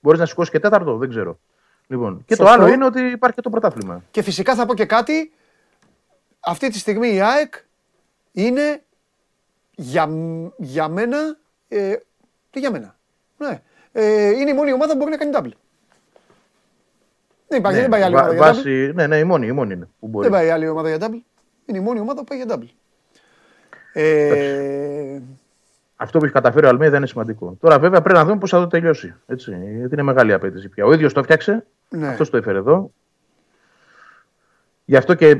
μπορείς 0.00 0.20
να 0.20 0.26
σηκώσεις 0.26 0.50
και 0.50 0.60
τέταρτο, 0.60 0.96
δεν 0.96 1.08
ξέρω. 1.08 1.38
Λοιπόν, 1.86 2.24
και 2.26 2.36
το 2.36 2.44
Σωστό. 2.46 2.62
άλλο 2.62 2.72
είναι 2.72 2.84
ότι 2.84 3.00
υπάρχει 3.02 3.36
και 3.36 3.42
το 3.42 3.50
πρωτάθλημα. 3.50 4.02
Και 4.10 4.22
φυσικά 4.22 4.54
θα 4.54 4.66
πω 4.66 4.74
και 4.74 4.84
κάτι. 4.84 5.32
Αυτή 6.40 6.68
τη 6.68 6.78
στιγμή 6.78 7.14
η 7.14 7.20
ΑΕΚ 7.20 7.54
είναι 8.32 8.82
για, 9.74 10.06
μ- 10.06 10.52
για 10.56 10.88
μένα. 10.88 11.36
Ε, 11.68 11.94
τι 12.50 12.58
για 12.60 12.70
μένα. 12.70 12.96
Ναι. 13.36 13.62
Ε, 13.92 14.28
είναι 14.30 14.50
η 14.50 14.54
μόνη 14.54 14.72
ομάδα 14.72 14.92
που 14.92 14.98
μπορεί 14.98 15.10
να 15.10 15.16
κάνει 15.16 15.30
double. 15.34 15.56
Δεν 17.48 17.58
υπάρχει, 17.58 17.80
δεν 17.80 17.88
πάει 17.88 18.02
άλλη 18.02 18.14
Ναι, 18.14 18.20
βα- 18.20 18.28
ομάδα 18.28 18.42
για 18.44 18.52
double. 18.52 18.54
βάση, 18.56 18.92
ναι, 18.94 19.06
ναι, 19.06 19.18
η 19.18 19.24
μόνη, 19.24 19.46
η 19.46 19.52
μόνη 19.52 19.72
είναι 19.74 19.88
που 20.00 20.08
μπορεί. 20.08 20.28
Δεν 20.28 20.38
πάει 20.38 20.50
άλλη 20.50 20.68
ομάδα 20.68 20.88
για 20.96 20.98
double. 21.08 21.20
Είναι 21.66 21.78
η 21.78 21.80
μόνη 21.80 22.00
ομάδα 22.00 22.18
που 22.20 22.24
πάει 22.24 22.38
για 22.42 22.54
double. 22.56 22.68
Ε, 23.92 25.18
Αυτό 25.96 26.18
που 26.18 26.24
έχει 26.24 26.34
καταφέρει 26.34 26.66
ο 26.66 26.68
Αλμέιδα 26.68 26.96
είναι 26.96 27.06
σημαντικό. 27.06 27.56
Τώρα, 27.60 27.78
βέβαια, 27.78 28.02
πρέπει 28.02 28.18
να 28.18 28.24
δούμε 28.24 28.38
πώς 28.38 28.50
θα 28.50 28.58
το 28.58 28.66
τελειώσει. 28.66 29.14
Έτσι, 29.26 29.50
γιατί 29.78 29.94
είναι 29.94 30.02
μεγάλη 30.02 30.32
απέτηση 30.32 30.68
πια. 30.68 30.84
Ο 30.84 30.92
ίδιος 30.92 31.12
το 31.12 31.22
φτιάξε, 31.22 31.66
ναι. 31.88 32.08
αυτός 32.08 32.30
το 32.30 32.36
έφερε 32.36 32.58
εδώ. 32.58 32.90
Γι' 34.88 34.96
αυτό 34.96 35.14
και 35.14 35.28
ε, 35.28 35.38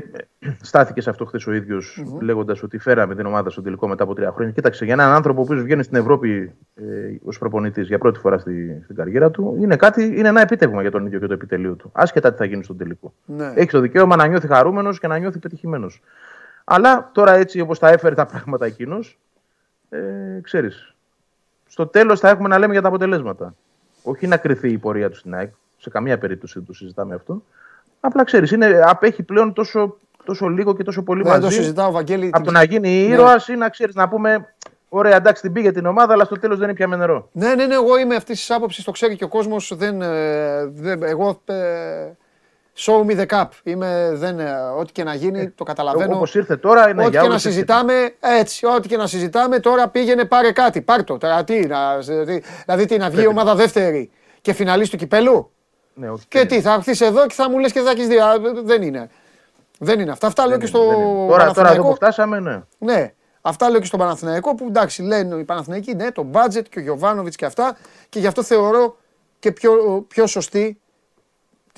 στάθηκε 0.61 1.01
σε 1.01 1.09
αυτό 1.09 1.25
χθες 1.25 1.47
ο 1.47 1.51
ίδιος, 1.51 2.03
λέγοντας 2.21 2.63
ότι 2.63 2.77
φέραμε 2.77 3.15
την 3.15 3.25
ομάδα 3.25 3.49
στο 3.49 3.61
τελικό 3.61 3.87
μετά 3.87 4.03
από 4.03 4.13
τρία 4.13 4.31
χρόνια. 4.31 4.51
Κοίταξε, 4.51 4.85
για 4.85 4.93
έναν 4.93 5.11
άνθρωπο 5.11 5.43
που 5.43 5.55
βγαίνει 5.55 5.83
στην 5.83 5.97
Ευρώπη 5.97 6.55
ε, 6.75 6.83
ως 7.23 7.37
προπονητής 7.37 7.87
για 7.87 7.97
πρώτη 7.97 8.19
φορά 8.19 8.37
στη, 8.37 8.81
στην 8.83 8.95
καριέρα 8.95 9.31
του, 9.31 9.57
είναι, 9.59 9.75
κάτι, 9.75 10.03
είναι 10.03 10.27
ένα 10.27 10.41
επίτευγμα 10.41 10.81
για 10.81 10.91
τον 10.91 11.05
ίδιο 11.05 11.19
και 11.19 11.27
το 11.27 11.33
επιτελείο 11.33 11.73
του. 11.73 11.89
Άσχετα 11.93 12.31
τι 12.31 12.37
θα 12.37 12.45
γίνει 12.45 12.63
στον 12.63 12.77
τελικό. 12.77 13.13
Ναι. 13.25 13.51
Έχεις 13.55 13.71
το 13.71 13.79
δικαίωμα 13.79 14.15
να 14.15 14.27
νιώθει 14.27 14.47
χαρούμενος 14.47 14.99
και 14.99 15.07
να 15.07 15.17
νιώθει 15.17 15.39
πετυχημένος. 15.39 16.01
Αλλά 16.63 17.09
τώρα 17.13 17.33
έτσι 17.33 17.59
όπως 17.59 17.79
τα 17.79 17.89
έφερε 17.89 18.15
τα 18.15 18.25
πράγματα 18.25 18.65
εκείνος, 18.65 19.19
ε, 19.89 19.99
ξέρεις. 20.41 20.95
Στο 21.67 21.87
τέλος 21.87 22.19
θα 22.19 22.29
έχουμε 22.29 22.47
να 22.47 22.57
λέμε 22.57 22.73
για 22.73 22.81
τα 22.81 22.87
αποτελέσματα. 22.87 23.55
Όχι 24.03 24.27
να 24.27 24.37
κρυθεί 24.37 24.71
η 24.71 24.77
πορεία 24.77 25.09
του 25.09 25.15
στην 25.17 25.35
ΑΕΚ. 25.35 25.53
Σε 25.77 25.89
καμία 25.89 26.17
περίπτωση 26.17 26.53
δεν 26.57 26.67
το 26.67 26.73
συζητάμε 26.73 27.15
αυτό. 27.15 27.43
Απλά 27.99 28.23
ξέρεις, 28.23 28.53
απέχει 28.85 29.23
πλέον 29.23 29.53
τόσο, 29.53 29.97
τόσο 30.23 30.47
λίγο 30.47 30.75
και 30.75 30.83
τόσο 30.83 31.03
πολύ 31.03 31.23
Δεν 31.23 31.33
το 31.33 31.39
μαζί 31.41 31.55
συζητάω, 31.55 31.91
Βαγγέλη. 31.91 32.29
από 32.33 32.45
το 32.45 32.51
να 32.51 32.63
γίνει 32.63 32.89
Ναι. 32.89 33.13
ήρωας 33.13 33.47
ή 33.47 33.55
να 33.55 33.69
ξέρεις 33.69 33.95
να 33.95 34.07
πούμε. 34.09 34.53
Ωραία, 34.89 35.15
εντάξει, 35.15 35.41
την 35.41 35.53
πήγε 35.53 35.71
την 35.71 35.85
ομάδα, 35.85 36.13
αλλά 36.13 36.23
στο 36.25 36.39
τέλος 36.39 36.57
δεν 36.57 36.67
είναι 36.67 36.77
πια 36.77 36.87
με 36.87 36.95
νερό. 36.95 37.29
Ναι, 37.31 37.55
ναι, 37.55 37.65
ναι, 37.65 37.73
εγώ 37.73 37.97
είμαι 37.97 38.15
αυτής 38.15 38.39
της 38.39 38.51
άποψης, 38.51 38.83
το 38.83 38.91
ξέρει 38.91 39.15
και 39.15 39.23
ο 39.23 39.27
κόσμος. 39.27 39.75
Δεν, 39.75 40.01
ε, 40.01 40.65
δεν, 40.65 41.03
εγώ. 41.03 41.41
Ε, 41.45 41.55
show 42.77 43.05
me 43.05 43.19
the 43.19 43.25
cup. 43.25 43.45
Είμαι, 43.63 44.11
δεν, 44.13 44.39
ε, 44.39 44.51
ό,τι 44.79 44.91
και 44.91 45.03
να 45.03 45.13
γίνει, 45.13 45.49
το 45.49 45.63
καταλαβαίνω. 45.63 46.15
Όπως 46.15 46.35
ήρθε 46.35 46.57
τώρα, 46.57 46.89
είναι 46.89 47.01
Ό,τι 47.01 47.09
για 47.09 47.19
και 47.19 47.25
να 47.25 47.31
όλες 47.31 47.41
τις- 47.43 47.51
συζητάμε, 47.53 48.15
έτσι, 48.19 48.65
ό,τι 48.65 48.87
και 48.87 48.97
να 48.97 49.07
συζητάμε, 49.07 49.59
τώρα 49.59 49.87
πήγαινε 49.87 50.25
πάρε 50.25 50.51
κάτι. 50.51 50.81
Πάρ 50.81 51.03
το. 51.03 51.17
Τώρα 51.17 51.43
τι, 51.43 51.59
να, 51.67 51.97
τι- 52.25 52.41
δηλαδή 52.65 52.85
τι, 52.85 52.97
να 52.97 53.09
βγει 53.09 53.21
η 53.23 53.27
ομάδα 53.27 53.55
δεύτερη 53.55 54.11
και 54.41 54.53
φιναλίστ 54.53 54.91
του 54.91 54.97
κυπέλου; 54.97 55.51
Ναι, 55.93 56.09
όχι, 56.09 56.25
Και 56.27 56.45
τι, 56.45 56.61
θα 56.61 56.73
έρθεις 56.73 57.01
εδώ 57.01 57.27
και 57.27 57.33
θα 57.33 57.49
μου 57.49 57.59
λες 57.59 57.71
και 57.71 57.79
θα 57.81 57.89
έχει 57.91 58.05
δει. 58.05 58.17
Α, 58.17 58.39
Δεν 58.63 58.81
είναι. 58.81 59.09
Δεν 59.79 59.99
είναι. 59.99 60.11
Αυτά, 60.11 60.27
αυτά 60.27 60.47
λέω 60.47 60.57
και 60.57 60.65
στο 60.65 60.79
δεν 60.87 60.99
είναι. 60.99 61.03
Τώρα, 61.05 61.27
τώρα 61.27 61.41
εδώ 61.41 61.53
Παναθηναϊκό. 61.53 61.87
που 61.89 61.95
φτάσαμε, 61.95 62.39
ναι. 62.39 62.61
Ναι, 62.77 63.13
αυτά 63.41 63.69
λέω 63.69 63.79
και 63.79 63.85
στον 63.85 63.99
Παναθηναϊκό 63.99 64.55
που 64.55 64.65
εντάξει 64.67 65.01
λένε 65.01 65.35
οι 65.35 65.43
Παναθηναϊκοί, 65.43 65.93
ναι, 65.95 66.11
το 66.11 66.25
budget 66.33 66.63
και 66.69 66.79
ο 66.79 66.81
Γιωβάνοβιτς 66.81 67.35
και 67.35 67.45
αυτά 67.45 67.77
και 68.09 68.19
γι' 68.19 68.27
αυτό 68.27 68.43
θεωρώ 68.43 68.97
και 69.39 69.51
πιο, 69.51 69.71
πιο 70.07 70.27
σωστή 70.27 70.79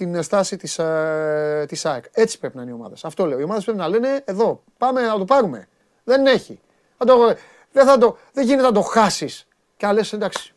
την 0.06 0.24
στάση 0.24 0.58
της, 0.58 0.80
ε, 0.80 1.66
της 1.68 1.86
ΑΕΚ. 1.86 2.04
Έτσι 2.12 2.40
πρέπει 2.40 2.56
να 2.56 2.62
είναι 2.62 2.72
οι 2.72 2.74
ομάδες. 2.74 3.04
Αυτό 3.06 3.26
λέω. 3.26 3.40
Οι 3.40 3.44
ομάδες 3.44 3.64
πρέπει 3.64 3.78
να 3.80 3.88
λένε 3.88 4.22
εδώ, 4.26 4.64
πάμε 4.78 5.02
να 5.02 5.18
το 5.18 5.26
πάρουμε. 5.26 5.68
Δεν 6.04 6.26
έχει. 6.26 6.60
Θα 6.98 7.06
το, 7.06 7.36
δεν, 7.72 7.86
θα 7.86 7.98
το, 7.98 8.18
δεν 8.34 8.46
γίνεται 8.46 8.64
να 8.68 8.72
το 8.72 8.82
χάσεις. 8.82 9.48
Και 9.78 9.86
να 9.86 9.94
λες 9.94 10.14
εντάξει. 10.14 10.54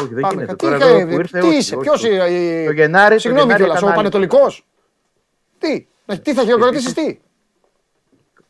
Όχι, 0.00 0.14
δεν 0.14 0.20
Πάμε. 0.20 0.34
γίνεται. 0.34 0.52
Τι, 0.56 0.64
Τώρα 0.64 0.78
κα- 0.78 0.86
εδώ 0.86 1.06
που 1.06 1.12
ήρθε, 1.12 1.38
τι 1.40 1.46
όχι, 1.46 1.56
είσαι, 1.56 1.74
όχι, 1.76 1.84
ποιος 1.88 2.02
όχι. 2.02 2.14
είναι. 2.14 2.64
Το 2.66 2.72
Γενάρη- 2.72 3.12
το 3.14 3.18
Συγγνώμη 3.20 3.46
Γενάρη 3.46 3.62
κιόλας, 3.62 3.76
ο 3.82 3.86
ήταν 3.86 3.88
άλλη. 3.88 3.96
Πανετολικός. 3.96 4.66
Τι, 5.58 5.86
να- 6.06 6.18
τι 6.18 6.34
θα 6.34 6.42
χειροκροτήσεις, 6.44 6.92
τι; 6.92 7.18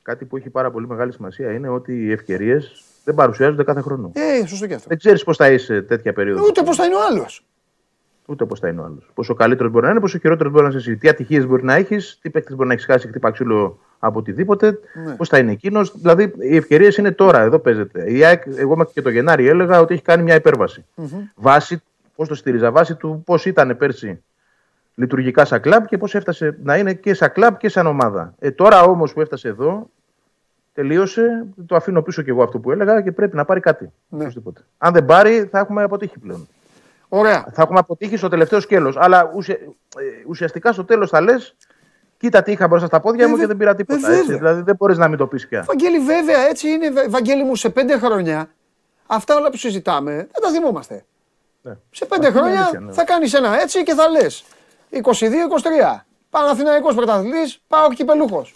Κάτι 0.02 0.24
που 0.24 0.36
έχει 0.36 0.50
πάρα 0.50 0.70
πολύ 0.70 0.86
μεγάλη 0.86 1.12
σημασία 1.12 1.52
είναι 1.52 1.68
ότι 1.68 1.92
οι 2.04 2.12
ευκαιρίες 2.12 2.84
δεν 3.04 3.14
παρουσιάζονται 3.14 3.64
κάθε 3.64 3.80
χρόνο. 3.80 4.10
Ε, 4.14 4.46
σωστό 4.46 4.66
και 4.66 4.74
αυτό. 4.74 4.88
Δεν 4.88 4.98
ξέρεις 4.98 5.24
πώς 5.24 5.36
θα 5.36 5.50
είσαι 5.50 5.82
τέτοια 5.82 6.12
περίοδο. 6.12 6.44
Ούτε 6.46 6.62
πώς 6.62 6.76
θα 6.76 6.84
είναι 6.84 6.94
ο 6.94 7.04
άλλος. 7.10 7.44
Ούτε 8.26 8.44
πώ 8.44 8.56
θα 8.56 8.68
είναι 8.68 8.80
ο 8.80 8.84
άλλος. 8.84 9.10
Πόσο 9.14 9.34
καλύτερος 9.34 9.72
μπορεί 9.72 9.84
να 9.84 9.90
είναι, 9.90 10.00
πόσο 10.00 10.18
χειρότερος 10.18 10.52
μπορεί 10.52 10.64
να 10.64 10.70
είσαι 10.70 10.78
εσύ. 10.78 10.96
Τι 10.96 11.08
ατυχίες 11.08 11.46
μπορεί 11.46 11.64
να 11.64 11.74
έχεις, 11.74 12.18
τι 12.22 12.30
παίκτες 12.30 12.56
μπορεί 12.56 12.68
να 12.68 12.74
έχεις 12.74 12.86
χάσει 12.86 13.08
χτύπα 13.08 13.30
ξύλο 13.30 13.78
από 13.98 14.18
οτιδήποτε, 14.18 14.78
Ναι. 15.06 15.14
πώς 15.14 15.28
θα 15.28 15.38
είναι 15.38 15.52
εκείνος. 15.52 15.92
Δηλαδή, 16.00 16.32
οι 16.38 16.56
ευκαιρίες 16.56 16.96
είναι 16.96 17.10
τώρα, 17.10 17.40
εδώ 17.40 17.58
παίζεται. 17.58 18.12
Η 18.12 18.24
ΑΕΚ, 18.24 18.42
εγώ 18.56 18.76
μέχρι 18.76 18.92
και 18.92 19.02
το 19.02 19.10
Γενάρη 19.10 19.46
έλεγα 19.48 19.80
ότι 19.80 19.94
έχει 19.94 20.02
κάνει 20.02 20.22
μια 20.22 20.34
υπέρβαση. 20.34 20.84
Βάσει, 21.34 21.82
πώς 22.16 22.28
το 22.28 22.34
στήριζα, 22.34 22.70
βάσει 22.70 22.94
του 22.94 23.22
πώς 23.26 23.44
ήταν 23.46 23.76
πέρσι 23.76 24.22
λειτουργικά 24.94 25.44
σαν 25.44 25.60
κλαμπ 25.60 25.84
και 25.84 25.98
πώς 25.98 26.14
έφτασε 26.14 26.58
να 26.62 26.76
είναι 26.76 26.94
και 26.94 27.14
σαν 27.14 27.32
κλαμπ 27.32 27.56
και 27.56 27.68
σαν 27.68 27.86
ομάδα. 27.86 28.34
Ε, 28.38 28.50
τώρα 28.50 28.82
όμως 28.82 29.12
που 29.12 29.20
έφτασε 29.20 29.48
εδώ, 29.48 29.90
τελείωσε. 30.72 31.46
Το 31.66 31.76
αφήνω 31.76 32.02
πίσω 32.02 32.22
και 32.22 32.30
εγώ 32.30 32.42
αυτό 32.42 32.58
που 32.58 32.70
έλεγα 32.70 33.00
και 33.00 33.12
πρέπει 33.12 33.36
να 33.36 33.44
πάρει 33.44 33.60
κάτι. 33.60 33.92
Ναι. 34.08 34.22
Οπωσδήποτε. 34.22 34.60
Αν 34.78 34.92
δεν 34.92 35.04
πάρει, 35.04 35.48
θα 35.50 35.58
έχουμε 35.58 35.82
αποτύχει 35.82 36.18
πλέον 36.18 36.48
Ωραία. 37.18 37.44
θα 37.52 37.62
έχουμε 37.62 37.78
αποτύχει 37.78 38.16
στο 38.16 38.28
τελευταίο 38.28 38.60
σκέλος. 38.60 38.96
Αλλά 38.98 39.30
ουσια- 39.34 39.58
ε, 39.98 40.02
ουσιαστικά 40.28 40.72
στο 40.72 40.84
τέλος 40.84 41.10
θα 41.10 41.20
λες: 41.20 41.56
Κοίτα 42.16 42.42
τι 42.42 42.52
είχα 42.52 42.68
μπροστά 42.68 42.86
στα 42.86 43.00
πόδια 43.00 43.24
Ε, 43.24 43.26
μου 43.28 43.32
βε- 43.34 43.40
και 43.40 43.46
δεν 43.46 43.56
πήρα 43.56 43.70
ε, 43.70 43.74
τίποτα. 43.74 43.98
βέβαια. 44.00 44.18
έτσι. 44.18 44.34
Δηλαδή 44.34 44.62
δεν 44.62 44.74
μπορείς 44.76 44.98
να 44.98 45.08
μην 45.08 45.18
το 45.18 45.26
πεις 45.26 45.48
πια. 45.48 45.64
Βαγγέλη, 45.66 45.98
βέβαια, 45.98 46.40
έτσι 46.48 46.68
είναι. 46.68 46.90
Βα- 46.90 47.08
Βαγγέλη 47.08 47.44
μου, 47.44 47.56
σε 47.56 47.68
πέντε 47.70 47.98
χρόνια, 47.98 48.48
αυτά 49.06 49.36
όλα 49.36 49.50
που 49.50 49.56
συζητάμε, 49.56 50.12
δεν 50.14 50.42
τα 50.42 50.50
θυμόμαστε. 50.50 51.04
Ναι. 51.62 51.72
Σε 51.90 52.04
πέντε 52.04 52.26
Αυτό 52.26 52.38
είναι 52.38 52.46
χρόνια 52.46 52.60
αλήθεια, 52.60 52.80
ναι. 52.80 52.92
θα 52.92 53.04
κάνεις 53.04 53.34
ένα 53.34 53.60
έτσι 53.60 53.82
και 53.82 53.94
θα 53.94 54.08
λες 54.08 54.44
22-23. 54.90 56.04
Παναθηναϊκός 56.30 56.94
πρωταθλητής, 56.94 57.60
πάω 57.68 57.88
κυπελούχος. 57.88 58.52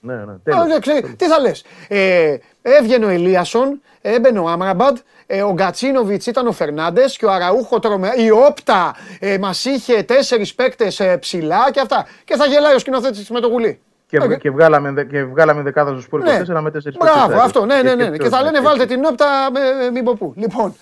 Ναι, 0.00 0.14
ναι, 0.14 0.32
Α, 0.32 0.40
τέλος. 0.44 0.66
δεν 0.66 0.80
ξέρει, 0.80 1.14
τι 1.14 1.24
θα 1.26 1.38
λες. 1.40 1.64
Ε, 1.88 2.36
έβγαινε 2.62 3.04
ο 3.04 3.08
Ελίασον, 3.08 3.80
έμπαινε 4.00 4.38
ο 4.38 4.48
Άμραμπαντ, 4.48 4.96
ε, 4.96 5.00
ο 5.46 5.52
Γκατσίνοβιτς 5.52 6.26
ήταν 6.26 6.46
ο 6.46 6.52
Φερνάντες 6.52 7.16
και 7.16 7.24
ο 7.26 7.30
Αραούχο 7.30 7.78
τρομε... 7.78 8.12
Η 8.16 8.30
Όπτα 8.30 8.96
ε, 9.20 9.38
μας 9.38 9.64
είχε 9.64 10.02
τέσσερις 10.02 10.54
παίκτες 10.54 11.00
ε, 11.00 11.16
ψηλά 11.16 11.70
και 11.70 11.80
αυτά. 11.80 12.06
Και 12.24 12.36
θα 12.36 12.46
γελάει 12.46 12.74
ο 12.74 12.78
σκηνοθέτης 12.78 13.30
με 13.30 13.40
το 13.40 13.48
γουλί. 13.48 13.80
Και, 14.06 14.16
Ε, 14.30 14.36
και, 14.36 14.50
βγάλαμε, 14.50 14.90
δε- 14.90 15.04
και 15.04 15.24
βγάλαμε 15.24 15.62
δεκάδα 15.62 15.90
στο 15.90 16.00
σπορ 16.00 16.20
24 16.20 16.24
ναι. 16.46 16.60
με 16.60 16.70
4 16.70 16.78
Μπράβο, 16.98 17.40
αυτό, 17.40 17.64
ναι, 17.64 17.82
ναι, 17.82 17.94
ναι. 17.94 18.16
Και, 18.16 18.28
θα 18.28 18.42
λένε 18.42 18.60
βάλτε 18.60 18.86
την 18.86 19.04
όπτα 19.04 19.26
με, 19.52 19.60
με 19.60 19.90
μην 19.90 20.04
πω 20.04 20.14
πού. 20.18 20.32
Λοιπόν, 20.36 20.76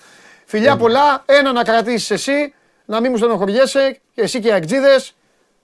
φιλιά 0.45 0.77
πολλά, 0.77 1.23
ένα 1.25 1.51
να 1.51 1.63
κρατήσεις 1.63 2.11
εσύ, 2.11 2.53
να 2.85 3.01
μην 3.01 3.11
μου 3.11 3.17
στενοχωριέσαι, 3.17 3.99
και 4.13 4.21
εσύ 4.21 4.39
και 4.39 4.47
οι 4.47 4.51
ακτζίδες, 4.51 5.15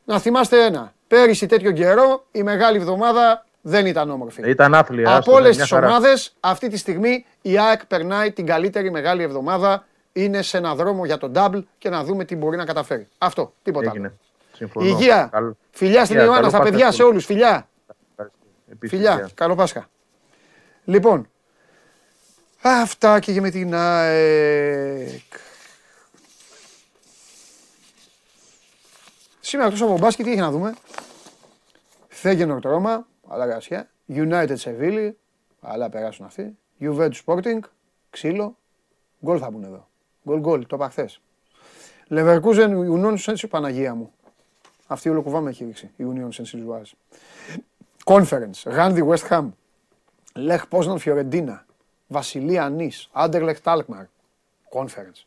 να 0.06 0.20
θυμάστε 0.20 0.66
ένα. 0.66 0.94
Πέρυσι 1.08 1.46
τέτοιο 1.46 1.72
καιρό, 1.72 2.26
η 2.32 2.44
μεγάλη 2.44 2.78
εβδομάδα 2.78 3.46
δεν 3.66 3.86
ήταν 3.86 4.10
όμορφη. 4.10 4.50
Ήταν 4.50 4.74
άθλια. 4.74 5.08
άστο, 5.10 5.20
Από 5.20 5.32
ναι, 5.32 5.38
όλες 5.38 5.56
μια 5.56 5.66
τις 5.66 5.74
χαρά. 5.74 5.88
ομάδες, 5.88 6.36
αυτή 6.40 6.68
τη 6.70 6.78
στιγμή 6.78 7.26
η 7.42 7.60
ΑΕΚ 7.60 7.86
περνάει 7.86 8.32
την 8.32 8.46
καλύτερη 8.46 8.92
μεγάλη 8.92 9.24
εβδομάδα. 9.24 9.86
Είναι 10.14 10.42
σε 10.42 10.58
ένα 10.58 10.76
δρόμο 10.76 11.06
για 11.06 11.18
τον 11.18 11.32
double 11.36 11.64
και 11.78 11.90
να 11.90 12.04
δούμε 12.04 12.26
τι 12.26 12.36
μπορεί 12.36 12.58
να 12.58 12.66
καταφέρει. 12.66 13.08
Αυτό, 13.18 13.54
τίποτα 13.64 13.90
άλλο. 13.90 14.00
Έγινε. 14.00 14.18
Συμφωνώ. 14.56 14.88
Υγεία. 14.88 15.30
Καλό- 15.32 15.58
Φιλιά 15.72 16.06
στην 16.06 16.16
Υγεία, 16.16 16.28
Ιωάννα, 16.28 16.36
καλό 16.36 16.50
στα 16.50 16.58
Πάσχα 16.58 16.72
παιδιά, 16.74 16.92
σε 16.92 16.98
σε 16.98 17.04
όλους. 17.04 17.26
Φιλιά. 17.26 17.70
Ευχαριστώ. 18.12 18.40
Επίσης, 18.72 18.98
Φιλιά. 18.98 19.12
υγεία. 19.14 19.30
Καλό 19.34 19.56
Πάσχα. 19.56 19.90
Λοιπόν, 20.84 21.30
αυτά 22.62 23.20
και 23.20 23.42
με 23.42 23.50
την 23.50 23.76
ΑΕΚ. 23.76 25.22
Σήμερα 29.40 29.68
εκτός 29.68 29.82
από 29.82 29.98
μπάσκετ 29.98 30.26
τι 30.26 30.32
έχει 30.32 30.40
να 30.40 30.52
δούμε; 30.52 30.74
Φέγγενορ 32.08 32.60
Ρώμα, 32.62 33.08
αλλά 33.34 33.46
γρασιά. 33.46 33.90
United 34.10 34.56
Seville, 34.58 35.12
αλλά 35.62 35.90
περάσουν 35.90 36.26
αυτοί. 36.26 36.58
Juventus 36.80 37.12
Sporting, 37.26 37.60
ξύλο. 38.10 38.58
Γκολ 39.26 39.38
θα 39.42 39.52
μπουν 39.52 39.64
εδώ. 39.64 39.88
Γκολ 40.26 40.40
γκολ, 40.40 40.66
το 40.66 40.76
είπα 40.76 40.90
χθες. 40.90 41.22
Leverkusen 42.10 42.70
Union 42.94 43.18
Saint 43.18 43.50
Παναγία 43.50 43.96
μου. 43.96 44.14
Αυτή 44.88 45.08
η 45.08 45.12
ολοκουβά 45.12 45.42
με 45.42 45.50
έχει 45.50 45.64
ρίξει. 45.64 45.92
Η 45.96 46.04
Union 46.14 46.30
Saint 46.30 46.56
Gilloise. 46.56 46.92
Conference. 48.04 48.62
Γάνδη 48.66 49.08
West 49.10 49.28
Ham. 49.30 49.50
Λεχ 50.36 50.68
Πόσναν 50.68 51.00
Φιωρεντίνα. 51.00 51.66
Βασιλεία 52.08 52.70
Νη. 52.70 52.92
Άντερλεχ 53.12 53.62
Τάλκμαρ. 53.62 54.06
Conference. 54.74 55.26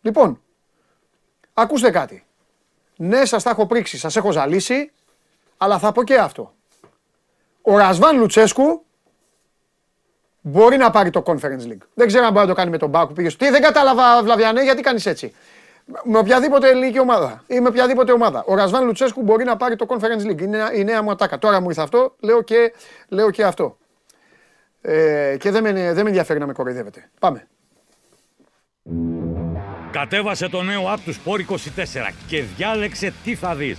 Λοιπόν, 0.00 0.42
ακούστε 1.54 1.90
κάτι. 1.90 2.24
Ναι, 2.96 3.24
σας 3.24 3.42
τα 3.42 3.50
έχω 3.50 3.66
πρίξει, 3.66 3.98
σας 3.98 4.16
έχω 4.16 4.30
ζαλίσει, 4.32 4.92
αλλά 5.56 5.78
θα 5.78 5.92
πω 5.92 6.04
και 6.04 6.18
αυτό. 6.18 6.54
Ο 7.70 7.76
Ρασβάν 7.76 8.18
Λουτσέσκου 8.18 8.84
μπορεί 10.40 10.76
να 10.76 10.90
πάρει 10.90 11.10
το 11.10 11.22
Conference 11.26 11.66
League. 11.68 11.82
Δεν 11.94 12.06
ξέρω 12.06 12.24
αν 12.24 12.32
μπορεί 12.32 12.46
να 12.46 12.52
το 12.52 12.54
κάνει 12.54 12.70
με 12.70 12.78
τον 12.78 12.88
Μπάκου. 12.88 13.12
Πήγε. 13.12 13.28
Τι 13.28 13.50
δεν 13.50 13.62
κατάλαβα, 13.62 14.22
Βλαβιανέ, 14.22 14.62
γιατί 14.62 14.82
κάνεις 14.82 15.06
έτσι; 15.06 15.34
Με 16.04 16.18
οποιαδήποτε 16.18 16.68
ελληνική 16.68 17.00
ομάδα 17.00 17.44
ή 17.46 17.60
με 17.60 17.68
οποιαδήποτε 17.68 18.12
ομάδα. 18.12 18.44
Ο 18.46 18.54
Ρασβάν 18.54 18.84
Λουτσέσκου 18.84 19.22
μπορεί 19.22 19.44
να 19.44 19.56
πάρει 19.56 19.76
το 19.76 19.86
Conference 19.88 20.30
League. 20.30 20.40
Είναι 20.40 20.70
η 20.74 20.84
νέα 20.84 21.02
μου 21.02 21.10
ατάκα. 21.10 21.38
Τώρα 21.38 21.60
μου 21.60 21.68
ήρθε 21.68 21.82
αυτό, 21.82 22.14
λέω 22.20 22.42
και, 22.42 22.72
λέω 23.08 23.30
και 23.30 23.44
αυτό. 23.44 23.76
Ε, 24.80 25.36
και 25.38 25.50
δεν 25.50 25.62
με, 25.62 25.72
δεν 25.72 26.02
με 26.02 26.08
ενδιαφέρει 26.08 26.38
να 26.38 26.46
με 26.46 26.52
κοροϊδεύετε. 26.52 27.10
Πάμε. 27.20 27.46
Κατέβασε 29.90 30.48
το 30.48 30.62
νέο 30.62 30.94
app 30.94 30.98
του 31.04 31.14
Sport 31.14 31.52
24 31.52 31.56
και 32.26 32.42
διάλεξε 32.42 33.12
τι 33.24 33.34
θα 33.34 33.54
δεις. 33.54 33.78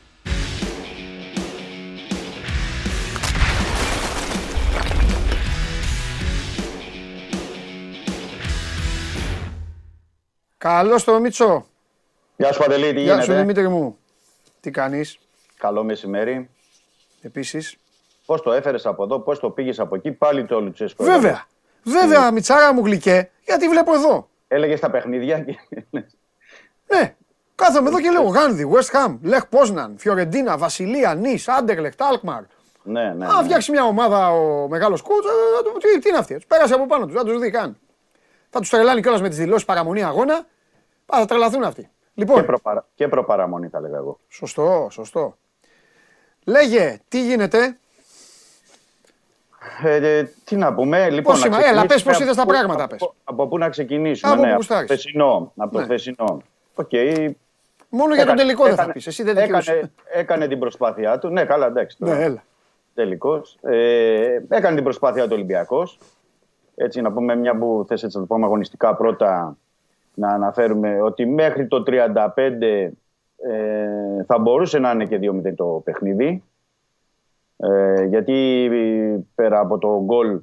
Καλώς 10.61 11.03
το 11.03 11.19
Μίτσο. 11.19 11.65
Γεια 12.35 12.51
σου 12.51 12.59
Παντελή, 12.59 12.93
τι 12.93 13.01
Γεια 13.01 13.13
σου 13.13 13.21
γίνεται; 13.21 13.39
Δημήτρη 13.39 13.67
μου. 13.67 13.97
Τι 14.59 14.71
κάνεις; 14.71 15.19
Καλό 15.57 15.83
μεσημέρι. 15.83 16.49
επίσης. 17.21 17.77
Πώς 18.25 18.41
το 18.41 18.51
έφερες 18.51 18.85
από 18.85 19.03
εδώ, 19.03 19.19
πώς 19.19 19.39
το 19.39 19.49
πήγες 19.49 19.79
από 19.79 19.95
εκεί, 19.95 20.11
πάλι 20.11 20.45
το 20.45 20.61
Λουτσέσκο. 20.61 21.03
Βέβαια. 21.03 21.45
Βέβαια, 21.83 22.31
Μιτσάρα 22.31 22.73
μου 22.73 22.85
γλυκέ, 22.85 23.29
γιατί 23.45 23.67
βλέπω 23.67 23.93
εδώ. 23.93 24.29
Έλεγες 24.47 24.79
τα 24.79 24.89
παιχνίδια 24.89 25.39
και. 25.39 25.59
Ναι, 26.87 27.15
κάθομαι 27.55 27.89
εδώ 27.89 27.99
και 27.99 28.09
λέω 28.09 28.23
Γάνδη, 28.23 28.71
West 28.73 28.95
Ham, 28.97 29.17
Λεχ 29.21 29.47
Πόσναν, 29.47 29.95
Φιωρεντίνα, 29.97 30.57
Βασιλεία, 30.57 31.13
Νη, 31.15 31.43
Άντερλεχ, 31.45 31.95
Τάλκμαρ. 31.95 32.41
ναι, 32.83 33.13
ναι. 33.13 33.25
Αν 33.25 33.37
ναι. 33.37 33.43
φτιάξει 33.43 33.71
μια 33.71 33.83
ομάδα 33.83 34.31
ο 34.31 34.67
μεγάλος 34.67 35.01
κούτ, 35.01 35.23
τι, 35.79 35.99
τι 35.99 36.09
είναι 36.09 36.17
αυτή, 36.17 36.37
του 36.39 36.47
πέρασε 36.47 36.73
από 36.73 36.85
πάνω 36.85 37.05
τους, 37.05 37.13
δεν 37.13 37.25
τους 37.25 37.39
δει 37.39 37.49
καν. 37.51 37.77
Θα 38.49 38.59
τους 38.59 38.69
τρελάνει 38.69 39.01
κιόλας 39.01 39.21
με 39.21 39.29
τις 39.29 39.37
δηλώσεις 39.37 39.65
παραμονή 39.65 40.03
αγώνα. 40.03 40.45
Α, 41.15 41.19
θα 41.19 41.25
τρελαθούν 41.25 41.63
αυτοί. 41.63 41.81
Και, 41.81 41.87
Λοιπόν, 42.13 42.45
προπαρα... 42.45 42.85
και 42.95 43.07
προπαραμονή 43.07 43.67
θα 43.67 43.79
λέγα 43.79 43.97
εγώ. 43.97 44.19
σωστό, 44.27 44.87
σωστό. 44.91 45.37
Λέγε, 46.45 46.99
τι 47.07 47.21
γίνεται; 47.25 47.77
Ε, 49.83 50.17
ε, 50.17 50.23
τι 50.43 50.55
να 50.55 50.73
πούμε, 50.73 51.09
λοιπόν. 51.09 51.33
Πώς 51.33 51.41
να 51.41 51.47
είμα- 51.47 51.57
έλα, 51.57 51.85
ξεκινήσουμε 51.85 51.87
πες 51.93 52.03
πώς 52.03 52.13
από 52.15 52.23
είδες 52.23 52.35
τα 52.35 52.41
πού- 52.43 52.51
πράγματα, 52.51 52.83
από- 52.83 52.95
πες. 52.95 53.09
Από 53.23 53.47
πού 53.47 53.57
να 53.57 53.69
ξεκινήσουμε, 53.69 54.31
Από 54.33 54.41
ναι, 54.41 54.47
πού 54.47 54.53
από 54.53 54.65
το 54.67 54.73
γουστάρεις. 54.73 54.89
χθεσινό. 55.01 55.51
Από 55.57 55.71
το 55.71 55.77
Ναι. 55.79 55.83
χθεσινό. 55.85 56.41
Οκ. 56.75 56.89
Μόνο 57.89 58.13
για 58.15 58.25
τον 58.25 58.33
Έκανε- 58.33 58.39
τελικό 58.39 58.63
δεν 58.63 58.75
θα 58.75 58.81
έκανε- 58.81 58.93
πεις. 58.93 59.07
Εσύ 59.07 59.23
δεν 59.23 59.35
δικαιούσε. 59.35 59.71
έκανε, 59.71 59.91
έκανε 60.13 60.47
την 60.47 60.59
προσπάθειά 60.59 61.19
του. 61.19 61.29
Ναι, 61.29 61.45
καλά, 61.45 61.65
εντάξει. 61.65 61.97
τώρα. 61.97 62.15
Ναι, 62.17 62.23
έλα. 62.23 62.43
τελικός. 62.93 63.57
Ε, 63.61 64.41
έκανε 64.49 64.75
την 64.75 64.83
προσπάθεια 64.83 65.23
του 65.23 65.29
Ολυμπιακός. 65.33 65.97
Έτσι 66.75 67.01
να 67.01 67.11
πούμε 67.11 67.35
μια 67.35 67.57
που 67.57 67.85
θες 67.87 68.03
έτσι 68.03 68.17
να 68.17 68.23
το 68.27 68.33
πούμε 68.33 68.45
αγωνιστικά 68.45 68.95
πρώτα 68.95 69.57
να 70.13 70.27
αναφέρουμε 70.27 71.01
ότι 71.01 71.25
μέχρι 71.25 71.67
το 71.67 71.83
35 71.87 72.91
ε, 73.41 74.23
θα 74.25 74.39
μπορούσε 74.39 74.79
να 74.79 74.91
είναι 74.91 75.05
και 75.05 75.19
2-0 75.21 75.53
το 75.55 75.81
παιχνίδι. 75.83 76.43
Ε, 77.57 78.03
γιατί 78.03 78.69
πέρα 79.35 79.59
από 79.59 79.77
το 79.77 80.03
γκολ 80.03 80.39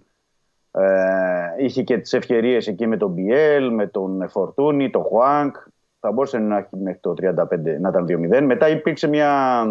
ε, 0.71 1.65
είχε 1.65 1.83
και 1.83 1.99
τις 1.99 2.13
ευκαιρίες 2.13 2.67
εκεί 2.67 2.87
με 2.87 2.97
τον 2.97 3.11
Μπιέλ, 3.11 3.75
με 3.75 3.87
τον 3.87 4.29
Φορτούνη, 4.29 4.91
τον 4.91 5.03
Χουάνκ. 5.03 5.57
Θα 6.01 6.13
μπορούσε 6.13 6.39
να 6.39 6.57
έχει 6.57 6.77
μέχρι 6.77 7.01
το 7.01 7.15
35 7.21 7.35
να 7.81 7.89
ήταν 7.89 8.07
2-0. 8.09 8.43
Μετά 8.43 8.69
υπήρξε 8.69 9.07
μια 9.09 9.65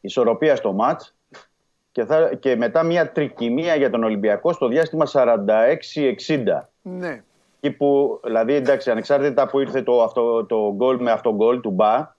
ισορροπία 0.00 0.56
στο 0.56 0.72
μάτς 0.72 1.14
και, 1.92 2.04
θα, 2.04 2.34
και 2.34 2.56
μετά 2.56 2.82
μια 2.82 3.12
τρικυμία 3.12 3.74
για 3.74 3.90
τον 3.90 4.04
Ολυμπιακό 4.04 4.52
στο 4.52 4.68
διάστημα 4.68 5.04
46-60. 5.12 5.38
Ναι. 6.82 7.22
Εκεί 7.64 7.74
που, 7.76 8.20
δηλαδή, 8.24 8.54
εντάξει, 8.54 8.90
ανεξάρτητα 8.90 9.46
που 9.46 9.60
ήρθε 9.60 9.82
το, 9.82 10.02
αυτό, 10.02 10.44
το 10.44 10.72
γκολ 10.74 11.00
με 11.02 11.10
αυτό 11.10 11.34
γκολ 11.34 11.60
του 11.60 11.70
Μπα, 11.70 12.14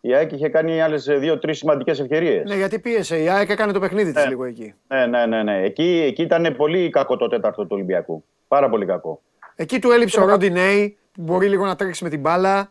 η 0.00 0.14
ΑΕΚ 0.14 0.32
είχε 0.32 0.48
κάνει 0.48 0.82
άλλες 0.82 1.04
δύο-τρει 1.04 1.54
σημαντικές 1.54 2.00
ευκαιρίες. 2.00 2.48
Ναι, 2.48 2.54
γιατί 2.56 2.78
πίεσε. 2.78 3.22
Η 3.22 3.28
ΑΕΚ 3.28 3.48
έκανε 3.50 3.72
το 3.72 3.80
παιχνίδι 3.80 4.12
της 4.12 4.22
Ναι. 4.22 4.28
λίγο 4.28 4.44
εκεί. 4.44 4.74
Ναι, 4.88 5.06
ναι, 5.06 5.26
ναι. 5.26 5.42
ναι. 5.42 5.62
Εκεί, 5.62 6.02
εκεί 6.06 6.22
ήταν 6.22 6.54
πολύ 6.56 6.90
κακό 6.90 7.16
το 7.16 7.28
τέταρτο 7.28 7.62
του 7.62 7.68
Ολυμπιακού. 7.70 8.24
Πάρα 8.48 8.68
πολύ 8.68 8.86
κακό. 8.86 9.20
Εκεί 9.56 9.78
του 9.78 9.90
έλειψε 9.90 10.20
ο 10.20 10.26
Ροντινέη 10.26 10.96
που 11.12 11.22
μπορεί 11.22 11.48
λίγο 11.48 11.64
να 11.66 11.76
τρέξει 11.76 12.04
με 12.04 12.10
την 12.10 12.20
μπάλα. 12.20 12.70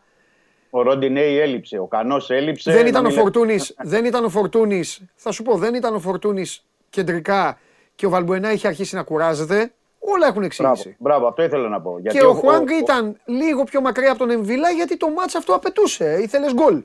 Ο 0.70 0.82
Ροντινέη 0.82 1.38
έλειψε, 1.38 1.78
ο 1.78 1.86
Κανός 1.86 2.30
έλειψε. 2.30 2.72
δεν, 2.72 2.82
να 2.82 2.88
ήταν 2.88 3.00
ο 3.04 3.08
μην 3.08 3.16
λέμε- 3.16 3.22
Φορτούνης, 3.32 3.74
δεν 3.82 4.04
ήταν 4.04 4.24
ο 4.24 4.28
Φορτούνης, 4.28 5.02
θα 5.14 5.32
σου 5.32 5.42
πω, 5.42 5.56
δεν 5.56 5.74
ήταν 5.74 5.94
ο 5.94 5.98
Φορτούνης 5.98 6.66
κεντρικά 6.90 7.58
και 7.94 8.06
ο 8.06 8.10
Βαλμπουενά 8.10 8.52
είχε 8.52 8.66
αρχίσει 8.66 8.94
να 8.94 9.02
κουράζεται. 9.02 9.72
Όλα 10.08 10.26
έχουν 10.26 10.42
Μπράβο, 10.56 10.72
εξήγηση. 10.72 10.96
μπράβο, 10.98 11.26
αυτό 11.26 11.42
ήθελα 11.42 11.68
να 11.68 11.80
πω. 11.80 11.98
Γιατί 11.98 12.18
Και 12.18 12.24
ο 12.24 12.32
Χουάνγκ 12.34 12.68
ήταν 12.70 13.16
λίγο 13.24 13.64
πιο 13.64 13.80
μακριά 13.80 14.10
από 14.10 14.18
τον 14.18 14.30
Εμβιλά 14.30 14.70
γιατί 14.70 14.96
το 14.96 15.10
μάτς 15.10 15.34
αυτό 15.34 15.54
απαιτούσε. 15.54 16.18
Ήθελες 16.22 16.52
γκολ. 16.54 16.82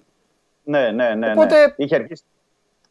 Ναι, 0.63 0.91
ναι, 0.91 1.15
ναι. 1.15 1.31
Οπότε- 1.31 1.65
ναι. 1.67 1.73
Είχε 1.75 1.95
αρχίσει. 1.95 2.23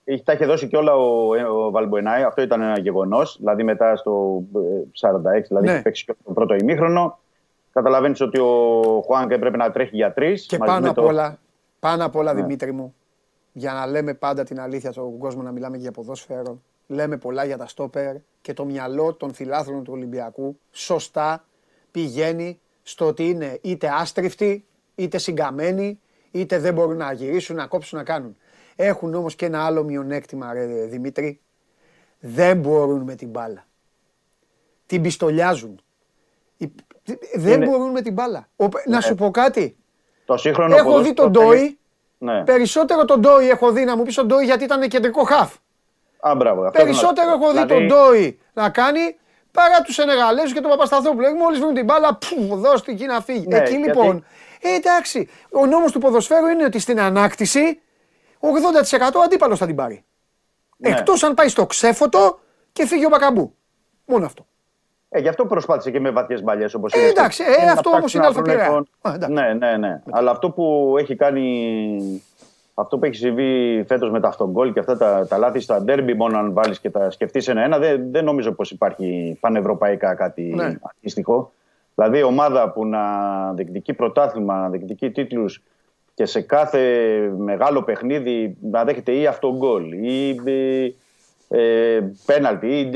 Είχε, 0.04 0.22
τα 0.22 0.32
είχε 0.32 0.46
δώσει 0.46 0.68
και 0.68 0.76
όλα 0.76 0.94
ο, 0.96 1.28
ο 1.64 1.70
Βαλμποενάη. 1.70 2.22
Αυτό 2.22 2.42
ήταν 2.42 2.60
ένα 2.60 2.78
γεγονός. 2.78 3.36
Δηλαδή 3.38 3.62
μετά 3.62 3.96
στο 3.96 4.42
ε, 4.54 4.58
46, 5.00 5.42
δηλαδή 5.48 5.66
Ναι. 5.66 5.72
είχε 5.72 5.82
παίξει 5.82 6.04
και 6.04 6.14
το 6.24 6.32
πρώτο 6.32 6.54
ημίχρονο. 6.54 7.18
Καταλαβαίνεις 7.72 8.20
ότι 8.20 8.38
ο 8.40 9.02
Χουάνκ 9.06 9.30
έπρεπε 9.30 9.56
να 9.56 9.70
τρέχει 9.70 9.96
για 9.96 10.12
τρεις. 10.12 10.46
Και 10.46 10.56
πάνω 10.58 10.90
απ' 10.90 10.98
όλα, 10.98 11.38
πάνω 11.80 12.04
απ' 12.04 12.16
όλα 12.16 12.32
Ναι. 12.32 12.40
Δημήτρη 12.40 12.72
μου, 12.72 12.94
για 13.52 13.72
να 13.72 13.86
λέμε 13.86 14.14
πάντα 14.14 14.44
την 14.44 14.60
αλήθεια 14.60 14.92
στον 14.92 15.18
κόσμο, 15.18 15.42
να 15.42 15.50
μιλάμε 15.50 15.76
και 15.76 15.82
για 15.82 15.92
ποδόσφαιρο, 15.92 16.60
λέμε 16.90 17.16
πολλά 17.16 17.44
για 17.44 17.56
τα 17.56 17.66
στόπερ 17.66 18.16
και 18.40 18.52
το 18.52 18.64
μυαλό 18.64 19.14
των 19.14 19.32
φιλάθλων 19.34 19.84
του 19.84 19.92
Ολυμπιακού 19.92 20.58
σωστά 20.72 21.44
πηγαίνει 21.90 22.60
στο 22.82 23.06
ότι 23.06 23.28
είναι 23.28 23.58
είτε 23.62 23.88
άστριφτοι, 23.92 24.64
είτε 24.94 25.18
συγκαμμένοι, 25.18 26.00
είτε 26.30 26.58
δεν 26.58 26.74
μπορούν 26.74 26.96
να 26.96 27.12
γυρίσουν, 27.12 27.56
να 27.56 27.66
κόψουν, 27.66 27.98
να 27.98 28.04
κάνουν. 28.04 28.36
Έχουν 28.76 29.14
όμως 29.14 29.34
και 29.36 29.46
ένα 29.46 29.64
άλλο 29.64 29.84
μειονέκτημα, 29.84 30.52
ρε 30.52 30.66
Δημήτρη, 30.66 31.40
δεν 32.20 32.58
μπορούν 32.58 33.00
με 33.02 33.14
την 33.14 33.28
μπάλα. 33.28 33.66
Την 34.86 35.02
πιστολιάζουν. 35.02 35.80
Η- 36.56 36.72
Δεν 37.34 37.52
Είναι- 37.54 37.66
μπορούν 37.66 37.90
με 37.90 38.00
την 38.02 38.12
μπάλα. 38.12 38.48
Ο- 38.56 38.66
Να 38.86 39.00
σου 39.00 39.14
πω 39.14 39.30
κάτι. 39.30 39.76
Το 40.24 40.36
σύγχρονο 40.36 40.76
Έχω 40.76 41.02
δει 41.02 41.14
ποδόσφαιρο 41.14 41.30
τον 41.30 41.50
θέλει- 41.50 41.60
Ντόι. 41.60 41.78
Ναι. 42.18 42.44
Περισσότερο 42.44 43.04
τον 43.04 43.20
Ντόι 43.20 43.48
έχω 43.48 43.72
δει 43.72 43.84
να 43.84 43.96
μου 43.96 44.02
πεις 44.02 44.14
τον 44.14 44.26
Ντόι 44.26 44.44
γιατί 44.44 44.64
ήταν 44.64 44.88
κεντρικό 44.88 45.22
χαφ. 45.24 45.56
Α, 46.20 46.34
μπράβο. 46.36 46.64
αυτό 46.64 46.82
Περισσότερο 46.82 47.14
θέλω 47.14 47.26
να 47.26 47.32
έχω 47.32 47.44
πω. 47.44 47.50
δει 47.52 47.66
τον 47.66 47.66
Δηλαδή, 47.78 47.86
Ντόι 47.86 48.38
να 48.52 48.68
κάνει 48.70 49.16
παρά 49.52 49.82
τους 49.82 49.94
Σενεγαλέζους 49.94 50.52
και 50.52 50.60
τον 50.60 50.70
Παπασταθόπουλο. 50.70 51.34
Μόλις 51.34 51.58
βρουν 51.60 51.74
την 51.74 51.84
μπάλα, 51.84 52.14
πού, 52.18 52.56
δώστε 52.56 52.92
εκεί 52.92 53.06
να 53.06 53.20
φύγει. 53.20 53.46
Ναι, 53.46 53.56
εκεί 53.56 53.70
γιατί- 53.76 53.86
λοιπόν. 53.86 54.24
Ε, 54.60 54.74
εντάξει. 54.74 55.28
Ο 55.52 55.66
νόμος 55.66 55.92
του 55.92 55.98
ποδοσφαίρου 55.98 56.46
είναι 56.46 56.64
ότι 56.64 56.78
στην 56.78 57.00
ανάκτηση 57.00 57.80
80% 58.40 59.20
αντίπαλος 59.24 59.58
θα 59.58 59.66
την 59.66 59.74
πάρει. 59.76 60.04
Ναι. 60.76 60.88
Εκτός 60.88 61.22
αν 61.22 61.34
πάει 61.34 61.48
στο 61.48 61.66
ξέφωτο 61.66 62.40
και 62.72 62.86
φύγει 62.86 63.04
ο 63.04 63.08
Μπακαμπού. 63.08 63.54
Μόνο 64.04 64.26
αυτό. 64.26 64.46
Ε, 65.08 65.20
γι' 65.20 65.28
αυτό 65.28 65.46
προσπάθησε 65.46 65.90
και 65.90 66.00
με 66.00 66.10
βαθιές 66.10 66.42
μπαλιές 66.42 66.74
όπως 66.74 66.92
Ε, 66.92 67.06
εντάξει, 67.06 67.42
ε, 67.60 67.70
αυτό 67.70 67.90
όμως 67.90 68.14
είναι 68.14 68.26
αλφαπηρέα. 68.26 68.66
Α, 69.00 69.12
εντάξει. 69.14 69.32
Ναι, 69.32 69.52
ναι, 69.52 69.76
ναι. 69.76 70.02
Αλλά 70.10 70.30
αυτό 70.30 70.50
που 70.50 70.94
έχει 70.98 71.16
κάνει 71.16 72.22
αυτό 72.74 72.98
που 72.98 73.04
έχει 73.04 73.14
συμβεί 73.14 73.84
φέτος 73.86 74.10
με 74.10 74.20
τα 74.20 74.28
αυτογκόλ 74.28 74.72
και 74.72 74.78
αυτά 74.78 74.96
τα, 74.96 75.26
τα 75.28 75.38
λάθη 75.38 75.60
στα 75.60 75.82
ντέρμπι, 75.82 76.14
μόνο 76.14 76.38
αν 76.38 76.52
βάλεις 76.52 76.80
και 76.80 76.90
τα 76.90 77.10
σκεφτείς 77.10 77.48
ένα-ένα, 77.48 77.78
δεν, 77.78 78.10
δεν 78.10 78.24
νομίζω 78.24 78.52
πως 78.52 78.70
υπάρχει 78.70 79.36
πανευρωπαϊκά 79.40 80.14
κάτι 80.14 80.42
Ναι. 80.42 80.74
αντίστοιχο. 80.82 81.52
Δηλαδή, 81.94 82.22
ομάδα 82.22 82.70
που 82.72 82.86
να 82.86 83.02
διεκδικεί 83.52 83.92
πρωτάθλημα, 83.94 84.60
να 84.60 84.68
διεκδικεί 84.68 85.10
τίτλους 85.10 85.62
και 86.14 86.24
σε 86.26 86.40
κάθε 86.40 86.80
μεγάλο 87.38 87.82
παιχνίδι 87.82 88.56
να 88.60 88.84
δέχεται 88.84 89.12
ή 89.12 89.26
αυτογκόλ 89.26 89.92
ή 89.92 90.40
ε, 90.44 90.88
ε, 91.48 92.00
πέναλτι 92.26 92.66
ή 92.66 92.90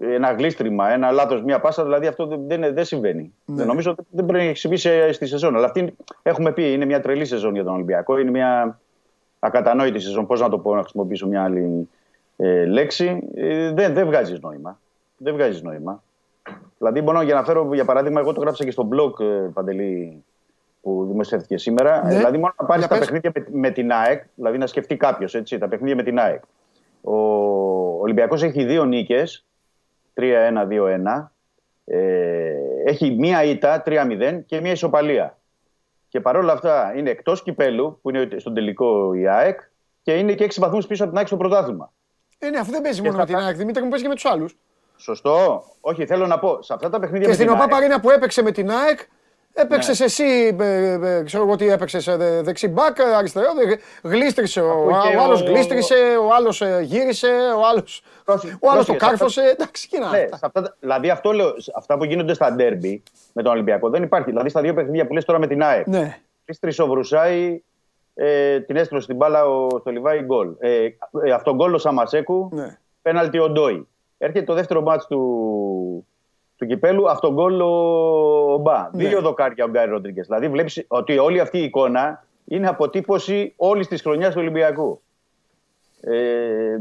ε, 0.00 0.14
ένα 0.14 0.32
γλίστριμα, 0.32 0.90
ένα 0.92 1.10
λάθος, 1.10 1.42
μία 1.42 1.60
πάσα. 1.60 1.82
Δηλαδή 1.82 2.06
αυτό 2.06 2.26
δεν, 2.26 2.40
δεν, 2.46 2.74
δεν 2.74 2.84
συμβαίνει. 2.84 3.34
Δεν 3.44 3.66
νομίζω 3.66 3.90
ότι 3.90 4.02
δεν 4.10 4.26
πρέπει 4.26 4.42
να 4.44 4.48
έχει 4.50 4.58
συμβεί 4.58 4.76
σε- 4.76 5.12
στη 5.12 5.26
σεζόν. 5.26 5.56
Αλλά 5.56 5.66
αυτή 5.66 5.94
έχουμε 6.22 6.52
πει 6.52 6.72
είναι 6.72 6.84
μια 6.84 7.00
τρελή 7.00 7.24
σεζόν 7.24 7.54
για 7.54 7.64
τον 7.64 7.74
Ολυμπιακό. 7.74 8.18
Είναι 8.18 8.30
μια 8.30 8.80
ακατανόητη 9.38 9.98
σεζόν. 9.98 10.26
Πώς 10.26 10.40
να 10.40 10.48
το 10.48 10.58
πω, 10.58 10.74
να 10.74 10.80
χρησιμοποιήσω 10.80 11.26
μια 11.26 11.42
άλλη 11.42 11.88
ε, 12.36 12.64
λέξη. 12.64 13.28
Ε, 13.34 13.72
δεν, 13.72 13.94
δεν 13.94 14.06
βγάζεις 14.06 14.40
νόημα. 14.40 14.80
Δεν 15.16 15.34
βγάζεις 15.34 15.62
νόημα. 15.62 16.02
Δηλαδή, 16.78 17.02
μπορώ 17.02 17.22
για 17.22 17.34
να 17.34 17.44
φέρω 17.44 17.74
για 17.74 17.84
παράδειγμα, 17.84 18.20
εγώ 18.20 18.32
το 18.32 18.40
γράψα 18.40 18.64
και 18.64 18.70
στο 18.70 18.88
blog 18.92 19.20
ε, 19.20 19.48
Παντελή 19.52 20.24
που 20.82 21.06
δημοσιεύτηκε 21.10 21.58
σήμερα. 21.58 22.04
Ναι. 22.04 22.14
Ε, 22.14 22.16
Δηλαδή, 22.16 22.38
μόνο 22.38 22.54
να 22.60 22.66
πάρεις 22.66 22.84
Για 22.84 22.94
τα 22.94 22.98
πες. 22.98 23.10
παιχνίδια 23.10 23.32
με, 23.34 23.58
με 23.60 23.70
την 23.70 23.92
ΑΕΚ, 23.92 24.22
δηλαδή 24.34 24.58
να 24.58 24.66
σκεφτεί 24.66 24.96
κάποιος 24.96 25.42
τα 25.58 25.68
παιχνίδια 25.68 25.96
με 25.96 26.02
την 26.02 26.18
ΑΕΚ. 26.18 26.42
Ο 27.00 27.16
Ολυμπιακός 28.00 28.42
έχει 28.42 28.64
δύο 28.64 28.84
νίκες, 28.84 29.44
3-1-2-1. 30.14 31.32
Ε, 31.84 32.52
έχει 32.84 33.16
μία 33.18 33.44
ήττα, 33.44 33.82
3-0 33.86 34.42
και 34.46 34.60
μία 34.60 34.72
ισοπαλία. 34.72 35.37
Και 36.08 36.20
παρόλα 36.20 36.52
αυτά 36.52 36.92
είναι 36.96 37.10
εκτός 37.10 37.42
κυπέλου, 37.42 37.98
που 38.02 38.08
είναι 38.10 38.28
στον 38.36 38.54
τελικό 38.54 39.14
η 39.14 39.28
ΑΕΚ, 39.28 39.60
και 40.02 40.12
είναι 40.18 40.34
και 40.34 40.44
6 40.44 40.60
βαθμούς 40.60 40.86
πίσω 40.86 41.02
από 41.02 41.10
την 41.10 41.18
ΑΕΚ 41.18 41.26
στο 41.26 41.36
πρωτάθλημα. 41.36 41.92
Ε, 42.38 42.50
ναι, 42.50 42.58
αφού 42.58 42.70
δεν 42.70 42.82
παίζει 42.82 43.00
Και 43.00 43.06
μόνο 43.06 43.18
με 43.18 43.26
στα- 43.26 43.34
την 43.38 43.46
ΑΕΚ, 43.46 43.56
Δημήτρη 43.56 43.82
μου 43.82 43.88
παίζει 43.88 44.02
και 44.04 44.08
με 44.08 44.14
τους 44.14 44.24
άλλους. 44.24 44.56
Σωστό. 44.96 45.64
Όχι, 45.80 46.06
θέλω 46.06 46.26
να 46.26 46.38
πω, 46.38 46.62
σε 46.62 46.72
αυτά 46.74 46.88
τα 46.90 46.98
παιχνίδια 46.98 47.22
Και 47.22 47.28
με 47.28 47.34
στην 47.34 47.46
την 47.46 47.56
ΑΕΚ, 47.56 47.72
ΟΠΑ 47.72 48.00
που 48.00 48.10
έπαιξε 48.10 48.42
με 48.42 48.50
την 48.50 48.70
ΑΕΚ, 48.70 48.98
έπαιξες 49.60 49.98
Ναι. 49.98 50.04
εσύ, 50.04 50.56
ε, 50.60 50.92
ε, 50.92 51.22
ξέρω 51.22 51.42
εγώ 51.42 51.56
τι 51.56 51.68
έπαιξες, 51.68 52.04
δεξί 52.42 52.68
μπακ, 52.68 53.00
αριστερό, 53.00 53.46
ε, 54.02 54.08
γλίστρισε, 54.08 54.60
ο, 54.60 54.70
Αφού 54.70 55.08
και 55.10 55.16
ο 55.16 55.22
άλλος 55.22 55.42
ο- 55.42 55.44
γλίστρισε, 55.44 55.94
ο 56.22 56.34
άλλος 56.34 56.62
γύρισε, 56.82 57.26
ο 57.56 57.66
άλλο 57.66 57.84
Πρόσεχε, 58.24 58.58
ο 58.60 58.70
άλλος 58.70 58.86
το 58.86 58.92
πρόσεχε, 58.92 58.98
σε 58.98 59.06
κάρφωσε. 59.16 59.40
Εντάξει, 59.40 59.88
τι 59.88 59.98
να 59.98 60.10
Ναι, 60.10 60.18
αυτά. 60.18 60.36
σε 60.36 60.46
αυτά, 60.46 60.62
τα- 60.62 60.76
δηλαδή 60.80 61.10
αυτό 61.10 61.32
λέω, 61.32 61.60
σε 61.60 61.72
αυτά 61.76 61.96
που 61.98 62.04
γίνονται 62.04 62.34
στα 62.34 62.52
ντέρμπι 62.52 63.02
με 63.32 63.42
τον 63.42 63.52
Ολυμπιακό 63.52 63.90
δεν 63.90 64.02
υπάρχει. 64.02 64.30
Δηλαδή 64.30 64.48
στα 64.48 64.60
δύο 64.60 64.74
παιχνίδια 64.74 65.06
που 65.06 65.12
λες 65.12 65.24
τώρα 65.24 65.38
με 65.38 65.46
την 65.46 65.62
ΑΕΚ. 65.62 65.86
Ναι. 65.86 66.18
Τρει 66.60 66.72
ο 66.82 66.86
Βρουσάη, 66.86 67.62
ε, 68.14 68.60
την 68.60 68.76
έστρωσε 68.76 69.06
την 69.06 69.16
μπάλα 69.16 69.46
ο, 69.46 69.68
στο 69.80 69.90
Λιβάη 69.90 70.20
γκολ. 70.20 70.48
Ε, 70.58 70.84
ε, 71.24 71.32
αυτόν 71.34 71.54
γκολ 71.54 71.74
ο 71.74 71.78
Σαμασέκου, 71.78 72.48
Ναι. 72.52 72.78
πέναλτι 73.02 73.38
ο 73.38 73.48
Ντόι. 73.50 73.88
Έρχεται 74.18 74.44
το 74.44 74.54
δεύτερο 74.54 74.82
μάτς 74.82 75.06
του, 75.06 76.06
του 76.58 76.66
κυπέλου, 76.66 77.10
αυτόν 77.10 77.32
γκολ 77.32 77.60
ο, 77.60 77.66
ο 78.52 78.58
Μπα. 78.58 78.90
Ναι. 78.92 79.08
Δύο 79.08 79.20
δοκάρια 79.20 79.64
ο 79.64 79.68
Γκάρι 79.68 79.90
Ροντρίγκες. 79.90 80.26
Δηλαδή 80.26 80.48
βλέπεις 80.48 80.84
ότι 80.88 81.18
όλη 81.18 81.40
αυτή 81.40 81.58
η 81.58 81.62
εικόνα 81.62 82.24
είναι 82.44 82.68
αποτύπωση 82.68 83.52
όλης 83.56 83.86
της 83.88 84.02
χρονιάς 84.02 84.34
του 84.34 84.40
Ολυμπιακού. 84.40 85.00
Ε, 86.00 86.14
ε, 86.14 86.78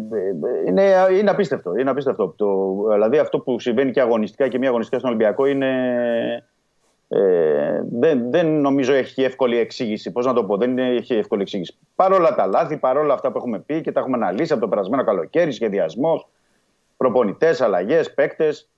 είναι, 0.68 0.84
είναι 1.20 1.30
απίστευτο. 1.30 1.76
Είναι 1.78 1.90
απίστευτο. 1.90 2.34
Το, 2.38 2.76
δηλαδή 2.94 3.18
αυτό 3.18 3.40
που 3.40 3.60
συμβαίνει 3.60 3.92
και 3.92 4.02
αγωνιστικά 4.02 4.48
και 4.48 4.58
μη 4.58 4.68
αγωνιστικά 4.68 4.98
στον 5.00 5.10
Ολυμπιακό 5.10 5.46
είναι. 5.46 6.44
Ε, 7.10 7.82
δεν, 7.92 8.32
δεν 8.32 8.48
νομίζω 8.48 8.94
έχει 8.94 9.24
εύκολη 9.24 9.58
εξήγηση. 9.58 10.12
Πώς 10.12 10.26
να 10.26 10.34
το 10.34 10.44
πω, 10.44 10.58
δεν 10.58 10.70
είναι- 10.70 10.96
έχει 10.96 11.14
εύκολη 11.14 11.42
εξήγηση. 11.42 11.78
Παρόλα 11.96 12.36
τα 12.36 12.46
λάθη, 12.46 12.78
παρόλα 12.78 13.14
αυτά 13.14 13.32
που 13.32 13.38
έχουμε 13.38 13.60
πει 13.60 13.82
και 13.82 13.92
τα 13.92 14.00
έχουμε 14.00 14.18
αναλύσει 14.18 14.52
από 14.54 14.62
το 14.62 14.68
περασμένο 14.68 15.04
καλοκαίρι, 15.04 15.52
σχεδιασμός, 15.52 16.28
προπονητές, 16.98 17.62
αλλαγές, 17.62 18.14
παίκτες. 18.14 18.70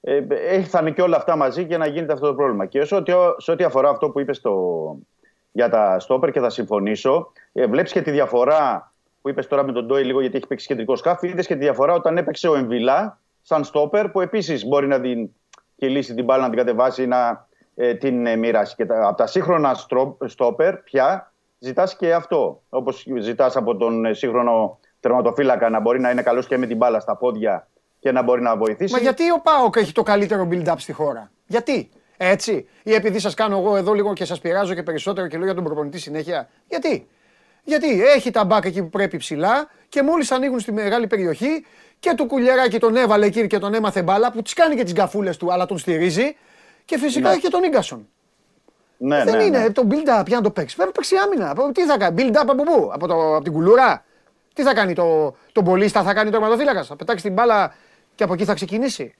Ε, 0.00 0.26
ε, 0.28 0.62
θα 0.62 0.78
είναι 0.80 0.90
και 0.90 1.02
όλα 1.02 1.16
αυτά 1.16 1.36
μαζί 1.36 1.62
για 1.62 1.78
να 1.78 1.86
γίνεται 1.86 2.12
αυτό 2.12 2.26
το 2.26 2.34
πρόβλημα. 2.34 2.66
Και 2.66 2.84
σε 2.84 2.94
ό,τι, 2.94 3.12
σε 3.36 3.50
ό,τι 3.50 3.64
αφορά 3.64 3.88
αυτό 3.88 4.10
που 4.10 4.20
είπες 4.20 4.36
στο, 4.36 4.96
για 5.52 5.68
τα 5.68 5.98
στόπερ 5.98 6.30
και 6.30 6.40
θα 6.40 6.50
συμφωνήσω, 6.50 7.32
ε, 7.52 7.66
βλέπεις 7.66 7.92
και 7.92 8.02
τη 8.02 8.10
διαφορά 8.10 8.92
που 9.20 9.28
είπες 9.28 9.46
τώρα 9.46 9.64
με 9.64 9.72
τον 9.72 9.86
Ντόι 9.86 10.04
λίγο 10.04 10.20
γιατί 10.20 10.36
έχει 10.36 10.46
παίξει 10.46 10.66
κεντρικό 10.66 10.96
σκάφι. 10.96 11.28
Είδες 11.28 11.46
και 11.46 11.54
τη 11.54 11.60
διαφορά 11.60 11.92
όταν 11.92 12.16
έπαιξε 12.16 12.48
ο 12.48 12.54
Εμβιλά 12.54 13.20
σαν 13.42 13.64
στόπερ 13.64 14.08
που 14.08 14.20
επίσης 14.20 14.66
μπορεί 14.66 14.86
να 14.86 15.00
την 15.00 15.30
κυλήσει 15.76 16.14
την 16.14 16.24
μπάλα, 16.24 16.42
να 16.42 16.48
την 16.48 16.58
κατεβάσει, 16.58 17.06
να 17.06 17.46
ε, 17.74 17.94
την 17.94 18.26
ε, 18.26 18.36
μοιράσει. 18.36 18.74
Και 18.74 18.86
τα, 18.86 19.06
από 19.06 19.16
τα 19.16 19.26
σύγχρονα 19.26 19.74
στρο- 19.74 20.16
στόπερ 20.24 20.76
πια 20.76 21.32
ζητάς 21.58 21.96
και 21.96 22.14
αυτό. 22.14 22.62
Όπως 22.68 23.06
ζητάς 23.18 23.56
από 23.56 23.76
τον 23.76 24.04
ε, 24.04 24.14
σύγχρονο 24.14 24.78
τερματοφύλακα 25.00 25.68
να 25.68 25.80
μπορεί 25.80 26.00
να 26.00 26.10
είναι 26.10 26.22
καλός 26.22 26.46
και 26.46 26.56
με 26.56 26.66
την 26.66 26.76
μπάλα 26.76 27.00
στα 27.00 27.16
πόδια 27.16 27.68
και 28.00 28.12
να 28.12 28.22
μπορεί 28.22 28.42
να 28.42 28.56
βοηθήσει. 28.56 28.92
Μα 28.92 28.98
γιατί 28.98 29.30
ο 29.30 29.40
Πάοκ 29.42 29.76
έχει 29.76 29.92
το 29.92 30.02
καλύτερο 30.02 30.48
build-up 30.50 30.74
στη 30.76 30.92
χώρα; 30.92 31.30
Γιατί; 31.46 31.88
Έτσι; 32.16 32.68
Ή 32.82 32.94
επειδή 32.94 33.18
σας 33.18 33.34
κάνω 33.34 33.58
εγώ 33.58 33.76
εδώ 33.76 33.92
λίγο 33.92 34.12
και 34.12 34.24
σας 34.24 34.40
πειράζω 34.40 34.74
και 34.74 34.82
περισσότερο 34.82 35.26
και 35.26 35.36
λέω 35.36 35.44
για 35.44 35.54
τον 35.54 35.64
προπονητή 35.64 35.98
συνέχεια; 35.98 36.48
Γιατί; 36.68 37.06
Γιατί 37.64 38.02
έχει 38.02 38.30
τα 38.30 38.44
μπακ 38.44 38.64
εκεί 38.64 38.82
που 38.82 38.88
πρέπει 38.90 39.16
ψηλά 39.16 39.68
και 39.88 40.02
μόλις 40.02 40.30
ανοίγουν 40.30 40.60
στη 40.60 40.72
μεγάλη 40.72 41.06
περιοχή 41.06 41.64
και 41.98 42.14
το 42.16 42.26
κουλιαράκι 42.26 42.78
τον 42.78 42.96
έβαλε 42.96 43.26
εκεί 43.26 43.46
και 43.46 43.58
τον 43.58 43.74
έμαθε 43.74 44.02
μπάλα 44.02 44.32
που 44.32 44.42
τις 44.42 44.52
κάνει 44.52 44.74
και 44.76 44.82
τις 44.82 44.92
γκαφούλες 44.92 45.36
του 45.36 45.52
αλλά 45.52 45.66
τον 45.66 45.78
στηρίζει. 45.78 46.36
Και 46.84 46.98
φυσικά 46.98 47.28
Ναι. 47.28 47.34
έχει 47.34 47.40
και 47.42 47.48
τον 47.48 47.60
γκασον. 47.68 48.08
ναι, 48.96 49.24
Δεν 49.24 49.36
ναι, 49.36 49.44
είναι 49.44 49.58
ναι. 49.58 49.70
το 49.70 49.82
build-up 49.90 50.22
για 50.26 50.36
να 50.36 50.42
το 50.42 50.50
παίξεις. 50.50 50.76
Πρέπει 50.76 50.90
να 50.96 51.00
παίξει 51.00 51.16
άμυνα. 51.16 51.50
Από- 51.50 51.72
Τι 51.72 51.84
θα 51.86 51.98
κάνει, 51.98 52.16
build-up 52.22 52.46
από 52.46 52.54
πού, 52.62 52.90
από, 52.92 53.06
το, 53.06 53.34
από 53.34 53.44
την 53.44 53.52
κουλούρα; 53.52 54.04
Τι 54.54 54.62
θα 54.62 54.74
κάνει 54.74 54.92
το, 54.94 55.36
τον 55.52 55.64
πολίστα, 55.64 56.02
θα 56.02 56.14
κάνει 56.14 56.30
το 56.30 56.38
τερματοφύλακα; 56.38 56.84
Θα 56.84 56.96
πετάξει 56.96 57.24
την 57.24 57.32
μπάλα 57.32 57.74
και 58.18 58.24
από 58.24 58.32
εκεί 58.32 58.44
θα 58.44 58.54
ξεκινήσει. 58.54 59.14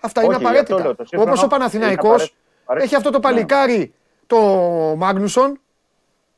Αυτά 0.00 0.22
είναι 0.22 0.34
Όχι, 0.34 0.42
γι' 0.42 0.46
αυτό 0.46 0.58
απαραίτητα. 0.58 0.82
λέω, 0.82 0.94
το 0.96 1.04
σύγχρονο 1.04 1.22
Όπως 1.30 1.38
ο 1.42 1.44
είναι 1.44 1.50
Παναθηναϊκός 1.50 2.10
απαραίτητο. 2.10 2.34
Απαραίτητο. 2.64 2.84
έχει 2.94 2.94
αυτό 2.94 3.10
το 3.10 3.16
Ναι. 3.18 3.22
παλικάρι, 3.24 3.94
το 4.26 4.36
Μάγνουσον. 4.96 5.60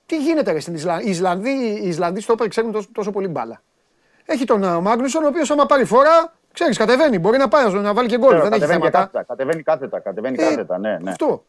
Τι 0.07 0.17
γίνεται 0.17 0.53
ρε, 0.53 0.61
στην 0.61 0.75
Ισλανδία. 0.75 1.07
Οι 1.07 1.11
Ισλανδοί, 1.11 1.51
οι 1.83 1.89
Ισλανδοί 1.89 2.21
στο 2.21 2.33
όπερ 2.33 2.49
ξέρουν 2.49 2.73
τόσο, 2.73 2.89
τόσο 2.93 3.11
πολύ 3.11 3.29
μπάλα. 3.29 3.63
Έχει 4.25 4.45
τον 4.45 4.65
α, 4.65 4.81
Μάγνουσον, 4.81 5.25
ο 5.25 5.27
οποίος 5.27 5.51
άμα 5.51 5.67
πάρει 5.67 5.85
φορά, 5.85 6.33
ξέρεις, 6.53 6.77
κατεβαίνει. 6.79 7.19
Μπορεί 7.19 7.39
να 7.39 7.49
πάει 7.49 7.73
να 7.73 7.95
βάλει 7.95 8.09
και 8.09 8.17
γκολ. 8.19 8.29
Ξέρω, 8.29 8.43
Δεν 8.43 8.53
έχει 8.53 8.61
κατεβαίνει 8.61 8.81
και 8.81 8.91
θέματα. 8.91 8.99
κάθετα. 8.99 9.23
Κατεβαίνει 9.23 9.63
κάθετα. 9.63 10.01
Κατεβαίνει 10.01 10.37
Ε, 10.43 10.45
κάθετα, 10.45 10.79
ναι, 10.79 10.99
ναι. 10.99 11.11
Αυτό. 11.11 11.45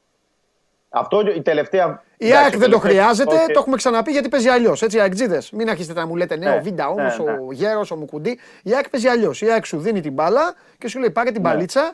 Αυτό 0.93 1.21
η 1.35 1.41
τελευταία. 1.41 2.03
Η 2.17 2.25
εντάξει, 2.27 2.43
ΑΕΚ 2.43 2.51
δεν 2.57 2.59
το 2.69 2.79
τελευταία- 2.79 2.91
χρειάζεται, 2.91 3.35
όχι. 3.35 3.45
το 3.53 3.59
έχουμε 3.59 3.75
ξαναπεί 3.75 4.11
γιατί 4.11 4.29
παίζει 4.29 4.47
αλλιώς. 4.49 4.81
Έτσι, 4.81 4.97
οι 4.97 4.99
ΑΕΚΤΖΙΔε. 4.99 5.41
Μην 5.51 5.69
αρχίσετε 5.69 5.99
να 5.99 6.07
μου 6.07 6.15
λέτε 6.15 6.35
ναι, 6.35 6.49
Ναι, 6.49 6.55
ο 6.55 6.61
Βίντα 6.61 6.87
όμως, 6.87 7.17
ναι, 7.19 7.31
ναι. 7.31 7.37
ο 7.47 7.51
Γέρος, 7.51 7.91
ο 7.91 7.95
Μουκουντή. 7.95 8.39
Η 8.63 8.73
ΑΕΚ 8.75 8.89
παίζει 8.89 9.07
αλλιώς. 9.07 9.41
Η 9.41 9.51
ΑΕΚ 9.51 9.65
σου 9.65 9.77
δίνει 9.79 10.01
την 10.01 10.13
μπάλα 10.13 10.53
και 10.77 10.87
σου 10.87 10.99
λέει 10.99 11.09
πάρε 11.11 11.31
την 11.31 11.41
Ναι. 11.41 11.49
μπαλίτσα, 11.49 11.93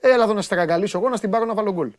έλα 0.00 0.24
εδώ 0.24 0.32
να 0.32 0.42
στραγγαλίσω 0.42 0.98
εγώ 0.98 1.08
να 1.08 1.16
στην 1.16 1.30
πάρω 1.30 1.44
να 1.44 1.54
βάλω 1.54 1.72
γκολ. 1.72 1.90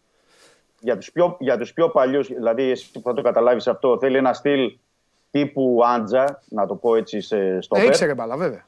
Για 0.80 0.98
τους 0.98 1.12
πιο, 1.12 1.36
για 1.40 1.58
τους 1.58 1.74
πιο 1.74 1.90
παλιούς, 1.90 2.28
δηλαδή 2.28 2.70
εσύ 2.72 2.92
που 2.92 3.02
θα 3.04 3.14
το 3.14 3.22
καταλάβεις 3.22 3.68
αυτό, 3.68 3.98
θέλει 4.00 4.18
ένα 4.18 4.34
στυλ 4.34 4.78
τύπου 5.32 5.82
Άντζα, 5.86 6.42
να 6.50 6.66
το 6.68 6.76
πω 6.76 6.96
έτσι 6.96 7.22
σε- 7.22 7.62
στο 7.62 7.76
Ε, 7.76 7.80
πέρ, 7.80 7.88
ήξερε 7.90 8.14
μπάλα, 8.14 8.38
βέβαια. 8.38 8.66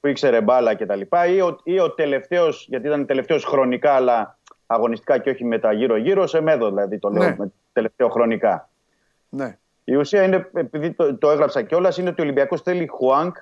που 0.00 0.06
ήξερε 0.06 0.40
μπάλα 0.40 0.74
κτλ. 0.74 1.00
Ή 1.34 1.40
ο, 1.40 1.58
ή 1.62 1.78
ο 1.80 1.90
τελευταίος, 1.90 2.66
γιατί 2.68 2.86
ήταν 2.86 3.06
τελευταίος 3.06 3.44
χρονικά, 3.44 3.92
αλλά 3.92 4.38
αγωνιστικά 4.66 5.18
και 5.18 5.30
όχι 5.30 5.44
με 5.44 5.58
τα 5.58 5.72
γύρω-γύρω, 5.72 6.26
σε 6.26 6.40
μέδο 6.40 6.68
δηλαδή 6.68 6.98
το 6.98 7.08
λέω, 7.08 7.22
Ναι. 7.22 7.34
με 7.38 7.52
τελευταίο 7.72 8.08
χρονικά. 8.08 8.68
Ναι. 9.28 9.58
Η 9.84 9.94
ουσία 9.94 10.22
είναι, 10.22 10.50
επειδή 10.54 10.90
το, 10.92 11.14
το 11.16 11.30
έγραψα 11.30 11.62
κιόλας, 11.62 11.98
είναι 11.98 12.08
ότι 12.08 12.20
ο 12.20 12.24
Ολυμπιακός 12.24 12.60
θέλει 12.62 12.86
Χουάνκ, 12.86 13.36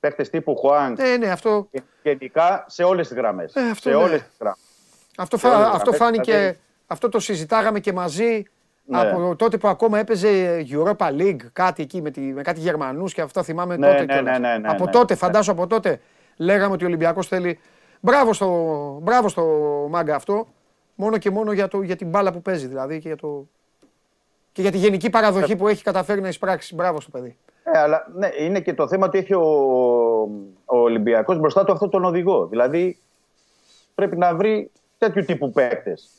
παίχτες 0.00 0.30
τύπου 0.30 0.56
Χουάνκ, 0.56 0.98
Ε, 0.98 1.16
ναι, 1.16 1.28
αυτό, 1.30 1.68
και 1.72 1.82
γενικά 2.02 2.64
σε 2.68 2.82
όλες 2.82 3.08
τις 3.08 3.16
γραμμές. 3.16 3.54
Ε, 3.54 3.60
αυτό 3.70 3.88
σε 3.90 3.96
ναι. 3.96 4.02
όλες 4.02 4.22
τις 4.22 4.36
γραμμές. 4.40 4.58
αυτό, 5.16 5.36
Σε 5.38 5.46
όλες 5.46 5.58
φα, 5.58 5.64
τις 5.66 5.74
αυτό 5.80 5.90
γραμμές, 5.90 6.00
φάνηκε, 6.00 6.32
δηλαδή- 6.38 6.58
αυτό 6.86 7.08
το 7.08 7.20
συζητάγαμε 7.20 7.80
και 7.80 7.92
μαζί 7.92 8.42
Ναι. 8.84 9.00
από 9.00 9.36
τότε 9.36 9.56
που 9.56 9.68
ακόμα 9.68 9.98
έπαιζε 9.98 10.64
Europa 10.70 11.06
League, 11.20 11.40
κάτι 11.52 11.82
εκεί 11.82 12.02
με, 12.02 12.10
τη, 12.10 12.20
με 12.20 12.42
κάτι 12.42 12.60
Γερμανούς 12.60 13.12
και 13.14 13.20
αυτά 13.20 13.42
θυμάμαι 13.42 13.76
Ναι, 13.76 13.86
τότε 13.86 14.04
ναι, 14.04 14.12
κιόλας. 14.12 14.38
ναι, 14.38 14.48
ναι, 14.48 14.58
ναι, 14.58 14.68
από 14.68 14.84
ναι. 14.84 14.90
τότε, 14.90 15.14
φαντάσου 15.14 15.50
από 15.50 15.66
τότε, 15.66 16.00
λέγαμε 16.36 16.72
ότι 16.74 16.84
ο 16.84 16.86
Ολυμπιακός 16.86 17.26
θέλει... 17.26 17.58
Μπράβο 18.00 18.32
στο, 18.32 18.48
μπράβο 19.02 19.28
στο 19.28 19.42
μάγκα 19.90 20.14
αυτό, 20.14 20.46
μόνο 20.94 21.18
και 21.18 21.30
μόνο 21.30 21.52
για, 21.52 21.68
το, 21.68 21.82
για 21.82 21.96
την 21.96 22.08
μπάλα 22.08 22.32
που 22.32 22.42
παίζει 22.42 22.66
δηλαδή 22.66 22.98
και 23.00 23.08
για, 23.08 23.16
το, 23.16 23.46
και 24.52 24.62
για 24.62 24.70
τη 24.70 24.78
γενική 24.78 25.10
παραδοχή 25.10 25.56
που 25.56 25.68
έχει 25.68 25.82
καταφέρει 25.82 26.20
να 26.20 26.28
εισπράξει. 26.28 26.74
Μπράβο 26.74 27.00
στο 27.00 27.10
παιδί. 27.10 27.36
Ε, 27.64 27.78
αλλά 27.78 28.06
ναι, 28.14 28.28
είναι 28.38 28.60
και 28.60 28.74
το 28.74 28.88
θέμα 28.88 29.06
ότι 29.06 29.18
έχει 29.18 29.34
ο, 29.34 29.40
ο 30.64 30.76
Ολυμπιακός 30.78 31.38
μπροστά 31.38 31.64
του 31.64 31.72
αυτόν 31.72 31.90
τον 31.90 32.04
οδηγό. 32.04 32.46
Δηλαδή 32.46 32.98
πρέπει 33.94 34.16
να 34.16 34.34
βρει 34.34 34.70
τέτοιου 34.98 35.24
τύπου 35.24 35.50
παίκτες. 35.52 36.10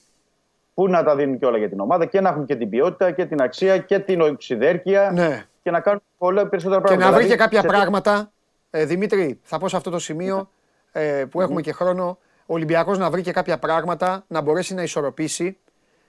Που 0.73 0.87
να 0.89 1.03
τα 1.03 1.15
δίνουν 1.15 1.39
και 1.39 1.45
όλα 1.45 1.57
για 1.57 1.69
την 1.69 1.79
ομάδα 1.79 2.05
και 2.05 2.21
να 2.21 2.29
έχουν 2.29 2.45
και 2.45 2.55
την 2.55 2.69
ποιότητα 2.69 3.11
και 3.11 3.25
την 3.25 3.41
αξία 3.41 3.77
και 3.77 3.99
την 3.99 4.21
οξυδέρκεια 4.21 5.11
Ναι. 5.13 5.45
και 5.63 5.71
να 5.71 5.79
κάνουν 5.79 6.01
πολλά 6.17 6.47
περισσότερα 6.47 6.81
Και 6.81 6.85
πράγματα. 6.87 7.09
να 7.11 7.17
βρει 7.17 7.27
και 7.27 7.33
Δηλαδή, 7.33 7.49
κάποια 7.49 7.61
σε- 7.69 7.77
πράγματα. 7.77 8.31
Ε, 8.69 8.85
Δημήτρη, 8.85 9.39
θα 9.43 9.57
πω 9.59 9.67
σε 9.67 9.75
αυτό 9.75 9.89
το 9.89 9.99
σημείο 9.99 10.49
ε, 10.99 11.25
που 11.25 11.41
έχουμε 11.41 11.61
και 11.61 11.71
χρόνο. 11.71 12.17
Ο 12.45 12.53
Ολυμπιακός 12.53 12.97
να 12.97 13.09
βρει 13.09 13.21
και 13.21 13.31
κάποια 13.31 13.57
πράγματα, 13.57 14.25
να 14.27 14.41
μπορέσει 14.41 14.73
να 14.73 14.83
ισορροπήσει 14.83 15.57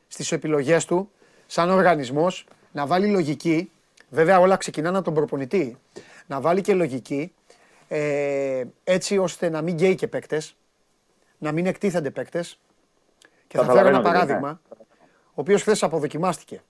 στις 0.08 0.32
επιλογές 0.32 0.84
του, 0.84 1.10
σαν 1.46 1.70
οργανισμός, 1.70 2.46
να 2.72 2.86
βάλει 2.86 3.06
λογική, 3.06 3.70
Βέβαια 4.10 4.38
όλα 4.40 4.56
ξεκινάνε 4.56 4.96
από 4.96 5.04
τον 5.04 5.14
προπονητή. 5.14 5.78
Να 6.26 6.40
βάλει 6.40 6.60
και 6.60 6.74
λογική 6.74 7.32
ε, 7.88 8.64
έτσι 8.84 9.18
ώστε 9.18 9.48
να 9.48 9.62
μην 9.62 9.74
γκέει 9.74 9.94
και 9.94 10.08
παίκτες, 10.08 10.56
να 11.38 11.52
μην 11.52 11.66
εκτίθενται 11.66 12.10
παίκτες. 12.10 12.60
Και 13.46 13.56
θα 13.56 13.64
φέρω 13.64 13.74
Καταλαβαίνω 13.74 13.88
ένα 13.88 13.98
τι 13.98 14.04
λέτε. 14.04 14.18
παράδειγμα, 14.18 14.60
ο 15.24 15.40
οποίος 15.40 15.60
χθες 15.60 15.82
αποδοκιμάστηκε. 15.82 16.62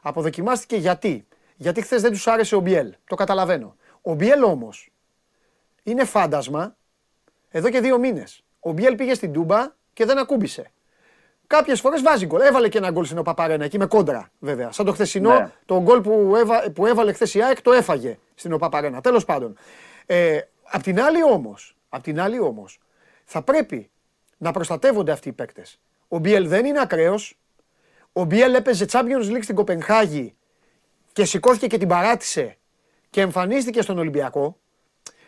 Αποδοκιμάστηκε 0.00 0.76
γιατί. 0.76 1.26
Γιατί 1.56 1.82
χθες 1.82 2.02
δεν 2.02 2.10
τους 2.10 2.26
άρεσε 2.26 2.56
ο 2.56 2.60
Μπιέλ. 2.60 2.94
Το 3.06 3.14
καταλαβαίνω. 3.14 3.76
Ο 4.02 4.14
Μπιέλ 4.14 4.42
όμως 4.42 4.92
είναι 5.82 6.04
φάντασμα 6.04 6.76
εδώ 7.50 7.70
και 7.70 7.80
δύο 7.80 7.98
μήνες. 7.98 8.44
Ο 8.60 8.72
Μπιέλ 8.72 8.94
πήγε 8.94 9.14
στην 9.14 9.32
Τούμπα 9.32 9.66
και 9.92 10.04
δεν 10.04 10.18
ακούμπησε. 10.18 10.70
Κάποιες 11.46 11.80
φορές 11.80 12.02
βάζει 12.02 12.26
γκολ. 12.26 12.40
Έβαλε 12.40 12.68
και 12.68 12.78
ένα 12.78 12.90
γκολ 12.90 13.04
στην 13.04 13.18
Οπαπαρένα 13.18 13.64
εκεί 13.64 13.78
με 13.78 13.86
κόντρα 13.86 14.30
βέβαια. 14.38 14.72
Σαν 14.72 14.86
το 14.86 14.92
χθεσινό, 14.92 15.32
Ναι. 15.32 15.50
το 15.66 15.80
γκολ 15.82 16.00
που, 16.00 16.32
έβα, 16.36 16.70
που 16.70 16.86
έβαλε 16.86 17.12
χθες 17.12 17.34
η 17.34 17.42
ΑΕΚ 17.42 17.62
το 17.62 17.72
έφαγε 17.72 18.18
στην 18.34 18.52
Οπαπαρένα. 18.52 19.00
Τέλος 19.00 19.24
πάντων. 19.24 19.56
Ε, 20.06 20.40
απ' 20.62 20.82
την 20.82 21.00
άλλη 21.00 21.22
όμως, 21.22 21.76
απ' 21.88 22.02
την 22.02 22.20
άλλη 22.20 22.40
όμως, 22.40 22.80
θα 23.24 23.42
πρέπει 23.42 23.90
να 24.38 24.52
προστατεύονται 24.52 25.12
αυτοί 25.12 25.28
οι 25.28 25.32
παίκτες. 25.32 25.80
Ο 26.08 26.18
Μπιέλ 26.18 26.48
δεν 26.48 26.64
είναι 26.64 26.80
ακραίος. 26.80 27.38
Ο 28.12 28.24
Μπιέλ 28.24 28.54
έπαιζε 28.54 28.84
Champions 28.90 29.30
League 29.30 29.42
στην 29.42 29.54
Κοπενχάγη 29.54 30.34
και 31.12 31.24
σηκώθηκε 31.24 31.66
και 31.66 31.78
την 31.78 31.88
παράτησε 31.88 32.56
και 33.10 33.20
εμφανίστηκε 33.20 33.82
στον 33.82 33.98
Ολυμπιακό. 33.98 34.58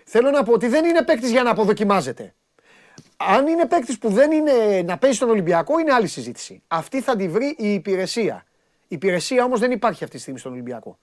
Θέλω 0.05 0.31
να 0.31 0.43
πω 0.43 0.53
ότι 0.53 0.69
δεν 0.69 0.85
είναι 0.85 1.03
παίκτης 1.03 1.31
για 1.31 1.43
να 1.43 1.51
αποδοκιμάζεται. 1.51 2.35
Αν 3.17 3.47
είναι 3.47 3.67
παίκτης 3.67 3.99
που 3.99 4.09
δεν 4.09 4.31
είναι 4.33 4.83
να 4.85 4.99
παίζει 4.99 5.17
στον 5.17 5.31
Ολυμπιακό, 5.31 5.79
είναι 5.79 5.93
άλλη 5.93 6.07
συζήτηση. 6.07 6.63
Αυτή 6.69 7.01
θα 7.01 7.17
τη 7.17 7.29
βρει 7.29 7.55
η 7.59 7.73
υπηρεσία. 7.75 8.45
Η 8.83 8.95
υπηρεσία 8.95 9.45
όμως 9.45 9.61
δεν 9.61 9.71
υπάρχει 9.71 10.05
αυτή 10.05 10.17
τη 10.17 10.23
στιγμή 10.23 10.39
στον 10.39 10.53
Ολυμπιακό. 10.53 10.99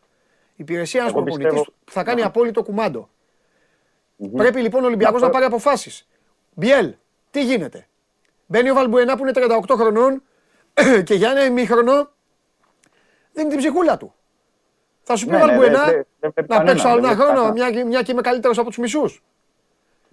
Η 0.50 0.54
υπηρεσία 0.56 1.00
είναι 1.02 1.10
ένας 1.10 1.22
Εγώ 1.22 1.26
προπονητή 1.26 1.56
πιστεύω- 1.56 1.78
που 1.86 1.92
θα 1.92 2.04
κάνει 2.04 2.20
Ναι. 2.20 2.26
απόλυτο 2.28 2.64
κουμάντο. 2.64 3.10
Πρέπει 4.36 4.62
λοιπόν 4.62 4.84
ο 4.84 4.86
Ολυμπιακός 4.86 5.22
να 5.22 5.30
πάρει 5.30 5.46
αποφάσεις. 5.46 6.08
Μπιέλ, 6.54 6.94
τι 7.32 7.44
γίνεται; 7.44 7.88
Μπαίνει 8.46 8.70
ο 8.70 8.74
Βαλμπουενά 8.74 9.16
που 9.18 9.22
είναι 9.22 9.32
38 9.32 9.76
χρονών 9.76 10.24
και 11.04 11.14
για 11.14 11.30
ένα 11.32 11.46
ημίχρονο 11.46 12.12
δίνει 13.34 13.50
την 13.50 13.58
ψυχούλα 13.58 13.98
του. 13.98 14.14
Θα 15.12 15.18
σου 15.18 15.26
πει 15.26 15.34
ο 15.36 15.38
Ναι, 15.38 15.44
ναι, 15.44 15.50
Βαλμπουενά 15.52 15.84
δεν- 15.86 16.06
δεν 16.20 16.32
βλέπει 16.34 16.50
να 16.50 16.56
κανένα, 16.56 16.72
παίξω 16.72 16.88
άλλο 16.88 17.02
δεν 17.02 17.06
ένα 17.10 17.16
βλέπει 17.16 17.30
χρόνο, 17.32 17.48
κανένα. 17.48 17.66
μια, 17.70 17.82
και- 17.82 17.88
μια 17.88 18.02
και 18.02 18.12
είμαι 18.12 18.22
καλύτερος 18.22 18.58
από 18.58 18.68
τους 18.68 18.78
μισούς. 18.78 19.24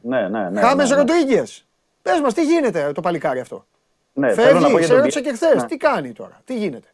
Ναι, 0.03 0.29
ναι, 0.29 0.49
ναι. 0.51 0.61
Χάμες 0.61 0.89
ναι, 0.91 0.95
ναι. 0.97 1.01
Ροντρίγκες. 1.03 1.67
Πες 2.03 2.21
μας, 2.21 2.35
τι 2.35 2.43
γίνεται 2.45 2.93
το 2.95 3.01
παλικάρι 3.01 3.41
αυτό; 3.41 3.67
Ναι, 4.13 4.33
θέλω 4.33 4.47
να 4.47 4.53
πω 4.53 4.61
Φεύγει, 4.61 4.77
για 4.77 4.83
σε 4.87 4.89
τον 4.93 4.97
ρώτησε 4.99 5.19
Biel. 5.19 5.23
και 5.23 5.33
χθες. 5.33 5.55
Ναι. 5.63 5.69
Τι 5.69 5.77
κάνει 5.77 6.13
τώρα, 6.13 6.41
τι 6.45 6.57
γίνεται; 6.57 6.89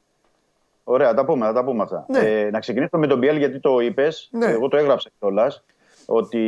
Ωραία, 0.85 1.09
θα 1.09 1.15
τα 1.15 1.25
πούμε, 1.25 1.47
θα 1.47 1.53
τα 1.53 1.65
πούμε 1.65 1.83
αυτά. 1.83 2.05
Ναι. 2.09 2.19
Ε, 2.19 2.51
να 2.51 2.59
ξεκινήσουμε 2.59 3.07
με 3.07 3.13
τον 3.13 3.19
Biel 3.23 3.37
γιατί 3.39 3.61
το 3.61 3.79
είπες. 3.81 4.29
Ναι. 4.33 4.47
Εγώ 4.47 4.69
το 4.69 4.77
έγραψα 4.77 5.11
κιόλας. 5.19 5.65
Ότι 6.07 6.41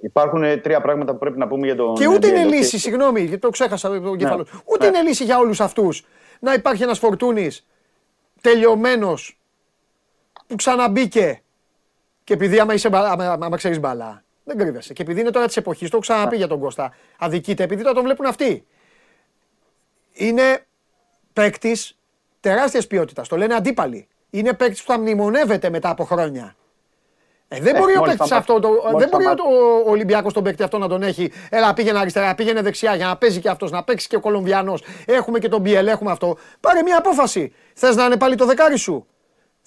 υπάρχουν 0.00 0.60
τρία 0.62 0.80
πράγματα 0.80 1.12
που 1.12 1.18
πρέπει 1.18 1.38
να 1.38 1.46
πούμε 1.48 1.66
για 1.66 1.76
τον. 1.76 1.94
Και 1.94 2.06
ούτε 2.08 2.28
Biel, 2.28 2.30
είναι 2.30 2.46
ότι- 2.46 2.54
λύση, 2.56 2.78
συγγνώμη, 2.78 3.20
γιατί 3.20 3.38
το 3.38 3.50
ξέχασα 3.50 4.00
το 4.00 4.16
κεφάλαιο. 4.16 4.46
Ούτε 4.64 4.90
Ναι. 4.90 4.98
είναι 4.98 5.08
λύση 5.08 5.24
για 5.24 5.38
όλους 5.38 5.60
αυτούς 5.60 6.04
να 6.40 6.52
υπάρχει 6.52 6.82
ένας 6.82 6.98
φορτούνης 6.98 7.66
τελειωμένος 8.40 9.37
που 10.48 10.54
ξαναμπήκε. 10.56 11.42
Και 12.24 12.32
επειδή 12.34 12.58
άμα, 12.60 12.74
είσαι, 12.74 12.88
μπα- 12.88 13.10
άμα, 13.10 13.38
άμα 13.40 13.56
ξέρεις 13.56 13.80
μπαλά, 13.80 14.24
δεν 14.44 14.58
κρύβεσαι. 14.58 14.92
Και 14.92 15.02
επειδή 15.02 15.20
είναι 15.20 15.30
τώρα 15.30 15.46
της 15.46 15.56
εποχής, 15.56 15.90
το 15.90 15.96
έχω 15.96 16.00
ξαναπεί 16.12 16.36
για 16.36 16.46
τον 16.46 16.60
Κώστα. 16.60 16.92
Αδικείται, 17.18 17.62
επειδή 17.62 17.82
τώρα 17.82 17.94
τον 17.94 18.04
βλέπουν 18.04 18.26
αυτοί. 18.26 18.66
Είναι 20.12 20.66
παίκτης 21.32 21.98
τεράστιας 22.40 22.86
ποιότητας. 22.86 23.28
Το 23.28 23.36
λένε 23.36 23.54
αντίπαλοι. 23.54 24.08
Είναι 24.30 24.52
παίκτης 24.52 24.82
που 24.82 24.92
θα 24.92 24.98
μνημονεύεται 24.98 25.70
μετά 25.70 25.88
από 25.90 26.04
χρόνια. 26.04 26.56
Ε, 27.48 27.60
δεν 27.60 27.74
Ε, 27.76 27.78
μπορεί 27.78 27.92
ο 27.92 27.98
μόλις 27.98 28.12
παίκτης 28.12 28.30
θα 28.30 28.36
αυτό, 28.36 28.58
το, 28.60 28.68
μάθει- 28.68 28.82
δεν 28.82 28.90
μόλις 28.92 29.26
θα 29.26 29.34
μπορεί 29.34 29.54
ο, 29.56 29.82
ο 29.86 29.90
Ολυμπιακός 29.90 30.32
τον 30.32 30.42
παίκτη 30.42 30.62
αυτό 30.62 30.78
να 30.78 30.88
τον 30.88 31.02
έχει. 31.02 31.32
Έλα, 31.50 31.74
πήγαινε 31.74 31.98
αριστερά, 31.98 32.34
πήγαινε 32.34 32.62
δεξιά 32.62 32.94
για 32.94 33.06
να 33.06 33.16
παίζει 33.16 33.40
και 33.40 33.48
αυτός, 33.48 33.70
να 33.70 33.84
παίξει 33.84 34.08
και 34.08 34.16
ο 34.16 34.20
Κολομβιανός. 34.20 34.82
Έχουμε 35.06 35.38
και 35.38 35.48
τον 35.48 35.60
Μπιέλ, 35.60 35.86
έχουμε 35.86 36.10
αυτό. 36.10 36.36
Πάρε 36.60 36.82
μια 36.82 36.98
απόφαση. 36.98 37.52
Θες 37.74 37.96
να 37.96 38.04
είναι 38.04 38.16
πάλι 38.16 38.34
το 38.34 38.44
δεκάρι 38.46 38.76
σου. 38.78 39.06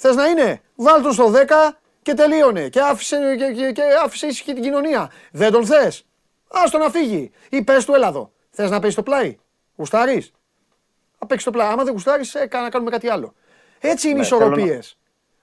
Θες 0.03 0.15
να 0.15 0.25
είναι; 0.27 0.61
Βάλ 0.75 1.01
τον 1.01 1.11
στο 1.13 1.31
10 1.31 1.77
και 2.01 2.13
τελείωνε. 2.13 2.69
Και 2.69 2.79
άφησε, 2.79 3.35
και, 3.37 3.53
και, 3.53 3.71
και 3.71 3.81
άφησε 4.03 4.27
ήσυχη 4.27 4.53
την 4.53 4.63
κοινωνία. 4.63 5.11
Δεν 5.31 5.51
τον 5.51 5.65
θες; 5.65 6.05
Άστο 6.51 6.77
να 6.77 6.89
φύγει. 6.89 7.31
Ή 7.49 7.63
πες 7.63 7.85
του 7.85 7.93
Ελλάδο. 7.93 8.31
Θες 8.49 8.69
να 8.69 8.79
παίζει 8.79 8.95
το 8.95 9.03
πλάι; 9.03 9.37
Γουστάρεις; 9.75 10.31
Να 11.19 11.27
παίξει 11.27 11.45
το 11.45 11.51
πλάι. 11.51 11.67
Άμα 11.67 11.83
δεν 11.83 11.93
γουστάρεις, 11.93 12.33
να 12.51 12.69
κάνουμε 12.69 12.91
κάτι 12.91 13.09
άλλο. 13.09 13.33
Έτσι 13.79 14.09
είναι 14.09 14.17
οι 14.17 14.21
Ναι, 14.21 14.25
θέλω 14.27 14.39
να- 14.39 14.45
ισορροπίες. 14.47 14.97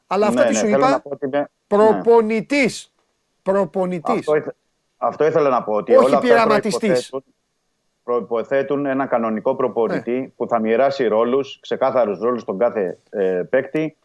Αλλά 0.07 0.27
αυτά 0.27 0.41
Ναι, 0.41 0.47
τι 0.47 0.53
ναι, 0.53 0.59
σου 0.59 0.65
θέλω 0.65 0.77
είπα. 0.79 0.91
να 0.91 1.01
πω 1.01 1.11
ότι 1.13 1.27
είναι- 1.27 1.39
ναι. 1.39 1.45
Προπονητής. 1.67 2.93
Προπονητής. 3.43 4.19
Αυτό, 4.19 4.37
ήθε- 4.37 4.55
αυτό 4.97 5.25
ήθελα 5.27 5.49
να 5.49 5.63
πω. 5.63 5.73
Ότι 5.75 5.97
Όχι 5.97 6.05
όλα 6.07 6.17
αυτά 6.17 6.29
πειραματιστής. 6.29 6.81
προϋποθέτουν- 6.81 7.25
Προϋποθέτουν 8.05 8.87
ένα 8.87 9.07
κανονικό 9.07 9.55
προπονητή 9.55 10.11
Ναι. 10.21 10.29
που 10.37 10.49
θα 10.49 10.59
μοιράσει 10.61 11.07
ρόλους, 11.07 11.59
ξεκάθαρους 11.61 12.19
ρόλους 12.19 12.41
στον 12.43 12.59
κάθε 12.59 12.99
ε, 13.11 13.43
παίκτη 13.51 13.97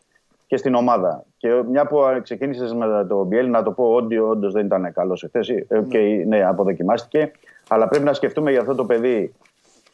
και 0.48 0.58
στην 0.58 0.76
ομάδα. 0.76 1.26
Και 1.38 1.64
μια 1.70 1.86
που 1.88 2.00
ξεκίνησες 2.22 2.74
με 2.74 3.06
το 3.10 3.24
Μπιέλ, 3.24 3.50
να 3.50 3.64
το 3.64 3.72
πω 3.72 3.94
ότι 3.94 4.18
όντως 4.18 4.54
δεν 4.54 4.66
ήταν 4.66 4.94
καλός 4.94 5.24
εχθές. 5.24 5.50
Ε, 5.50 5.66
και 5.90 6.24
ναι, 6.28 6.46
αποδοκιμάστηκε. 6.46 7.32
Αλλά 7.68 7.88
πρέπει 7.88 8.06
να 8.06 8.14
σκεφτούμε 8.14 8.52
για 8.52 8.60
αυτό 8.60 8.76
το 8.76 8.86
παιδί. 8.86 9.34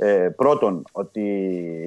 Ε, 0.02 0.30
πρώτον, 0.36 0.84
ότι 0.92 1.26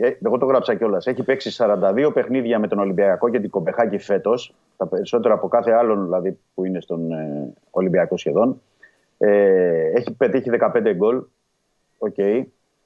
ε, 0.03 0.11
εγώ 0.27 0.39
το 0.39 0.47
γράψα 0.47 0.75
κιόλας. 0.75 1.07
Έχει 1.07 1.23
παίξει 1.23 1.57
42 1.59 2.11
παιχνίδια 2.15 2.59
με 2.59 2.69
τον 2.69 2.79
Ολυμπιακό 2.79 3.29
και 3.29 3.41
την 3.41 3.51
Κοπεγχάγη 3.51 3.99
φέτος. 3.99 4.55
Τα 4.77 4.87
περισσότερα 4.87 5.35
από 5.35 5.49
κάθε 5.49 5.73
άλλον 5.73 6.05
δηλαδή 6.05 6.39
που 6.55 6.65
είναι 6.65 6.81
στον 6.81 7.13
ε, 7.13 7.53
Ολυμπιακό 7.71 8.17
σχεδόν. 8.17 8.61
Ε, 9.19 9.91
έχει 9.95 10.13
πετύχει 10.13 10.51
15 10.59 10.93
γκολ. 10.95 11.23
Οκ. 11.99 12.19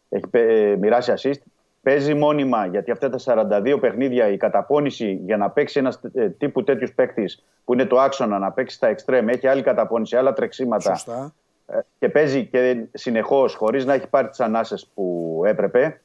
Έχει 0.09 0.25
ε, 0.31 0.77
μοιράσει 0.79 1.13
assist. 1.17 1.41
Παίζει 1.87 2.15
μόνιμα 2.15 2.67
γιατί 2.67 2.91
αυτά 2.91 3.11
τα 3.11 3.19
42 3.75 3.79
παιχνίδια 3.81 4.29
η 4.29 4.37
καταπώνηση 4.37 5.21
για 5.25 5.37
να 5.37 5.51
παίξει 5.51 5.79
ένας 5.79 6.01
ε, 6.15 6.29
τύπου 6.29 6.65
τέτοιου 6.65 6.89
παίκτης 6.95 7.45
που 7.65 7.73
είναι 7.73 7.85
το 7.85 8.01
άξονα, 8.01 8.39
να 8.39 8.53
παίξει 8.53 8.77
στα 8.77 8.87
εξτρέμ, 8.87 9.29
έχει 9.29 9.47
άλλη 9.47 9.63
καταπώνηση, 9.63 10.17
άλλα 10.17 10.33
τρεξίματα 10.33 10.95
Σωστά. 10.95 11.35
ε, 11.67 11.79
και 11.99 12.09
παίζει 12.09 12.47
και 12.47 12.85
συνεχώς 12.93 13.55
χωρίς 13.55 13.85
να 13.85 13.95
έχει 13.95 14.09
πάρει 14.09 14.29
τις 14.29 14.41
ανάσες 14.41 14.91
που 14.95 15.43
έπρεπε. 15.47 16.01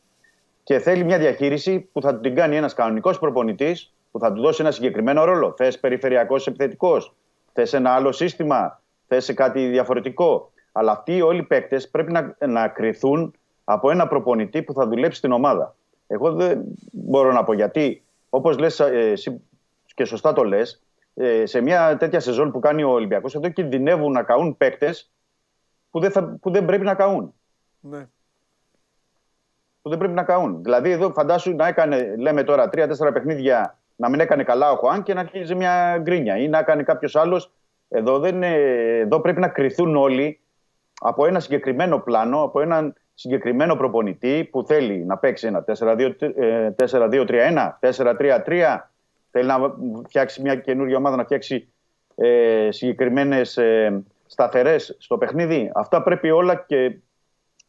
Και 0.63 0.79
θέλει 0.79 1.03
μια 1.03 1.17
διαχείριση 1.17 1.79
που 1.79 2.01
θα 2.01 2.13
του 2.15 2.19
την 2.19 2.35
κάνει 2.35 2.55
ένας 2.55 2.73
κανονικός 2.73 3.19
προπονητής 3.19 3.93
που 4.11 4.19
θα 4.19 4.33
του 4.33 4.41
δώσει 4.41 4.61
ένα 4.61 4.71
συγκεκριμένο 4.71 5.23
ρόλο. 5.23 5.53
Θες 5.57 5.79
περιφερειακός 5.79 6.47
επιθετικός, 6.47 7.15
θες 7.53 7.73
ένα 7.73 7.91
άλλο 7.91 8.11
σύστημα, 8.11 8.81
θες 9.07 9.33
κάτι 9.33 9.67
διαφορετικό. 9.67 10.51
Αλλά 10.71 10.91
αυτοί 10.91 11.21
όλοι 11.21 11.39
οι 11.39 11.43
παίκτες 11.43 11.89
πρέπει 11.89 12.11
να, 12.11 12.35
να 12.47 12.67
κρυθούν 12.67 13.33
από 13.63 13.91
ένα 13.91 14.07
προπονητή 14.07 14.63
που 14.63 14.73
θα 14.73 14.88
δουλέψει 14.88 15.17
στην 15.17 15.31
ομάδα. 15.31 15.75
Εγώ 16.07 16.31
δεν 16.31 16.63
μπορώ 16.91 17.31
να 17.31 17.43
πω 17.43 17.53
γιατί, 17.53 18.03
όπως 18.29 18.57
λες 18.57 18.79
εσύ 18.79 19.41
και 19.95 20.05
σωστά 20.05 20.33
το 20.33 20.43
λες, 20.43 20.81
σε 21.43 21.61
μια 21.61 21.97
τέτοια 21.97 22.19
σεζόν 22.19 22.51
που 22.51 22.59
κάνει 22.59 22.83
ο 22.83 22.89
Ολυμπιακός, 22.89 23.35
εδώ 23.35 23.49
κινδυνεύουν 23.49 24.11
να 24.11 24.23
καούν 24.23 24.57
παίκτες 24.57 25.11
που, 25.91 25.99
δεν 25.99 26.11
θα- 26.11 26.38
που 26.41 26.51
δεν 26.51 26.65
πρέπει 26.65 26.83
να 26.83 26.95
καούν. 26.95 27.33
Ναι. 27.79 28.07
Που 29.81 29.89
δεν 29.89 29.97
πρέπει 29.97 30.13
να 30.13 30.23
καούν. 30.23 30.63
Δηλαδή, 30.63 30.91
εδώ 30.91 31.11
φαντάσου 31.11 31.55
να 31.55 31.67
έκανε, 31.67 32.15
λέμε 32.17 32.43
τώρα, 32.43 32.69
τρία-τέσσερα 32.69 33.11
παιχνίδια 33.11 33.77
να 33.95 34.09
μην 34.09 34.19
έκανε 34.19 34.43
καλά 34.43 34.71
ο 34.71 34.75
Χουάν 34.75 35.03
και 35.03 35.13
να 35.13 35.19
αρχίζει 35.19 35.55
μια 35.55 35.97
γκρίνια 35.97 36.38
ή 36.38 36.47
να 36.47 36.63
κάνει 36.63 36.83
κάποιος 36.83 37.15
άλλος. 37.15 37.51
Εδώ, 37.89 38.19
δεν 38.19 38.35
είναι- 38.35 38.97
εδώ 38.97 39.19
πρέπει 39.21 39.39
να 39.39 39.47
κρυθούν 39.47 39.95
όλοι 39.95 40.39
από 41.01 41.25
ένα 41.25 41.39
συγκεκριμένο 41.39 41.99
πλάνο, 41.99 42.41
από 42.41 42.61
έναν 42.61 42.93
συγκεκριμένο 43.13 43.75
προπονητή 43.75 44.49
που 44.51 44.63
θέλει 44.63 45.05
να 45.05 45.17
παίξει 45.17 45.47
ένα 45.47 45.63
4-2, 45.63 46.15
ε, 46.35 46.69
4-2-3-1, 46.75 47.77
4-3-3. 47.79 48.91
Θέλει 49.31 49.47
να 49.47 49.57
φτιάξει 50.07 50.41
μια 50.41 50.55
καινούργια 50.55 50.97
ομάδα, 50.97 51.15
να 51.15 51.23
φτιάξει 51.23 51.67
ε, 52.15 52.67
συγκεκριμένες 52.71 53.57
ε, 53.57 54.03
σταθερές 54.25 54.95
στο 54.99 55.17
παιχνίδι. 55.17 55.71
Αυτά 55.73 56.03
πρέπει 56.03 56.31
όλα 56.31 56.55
και 56.55 56.97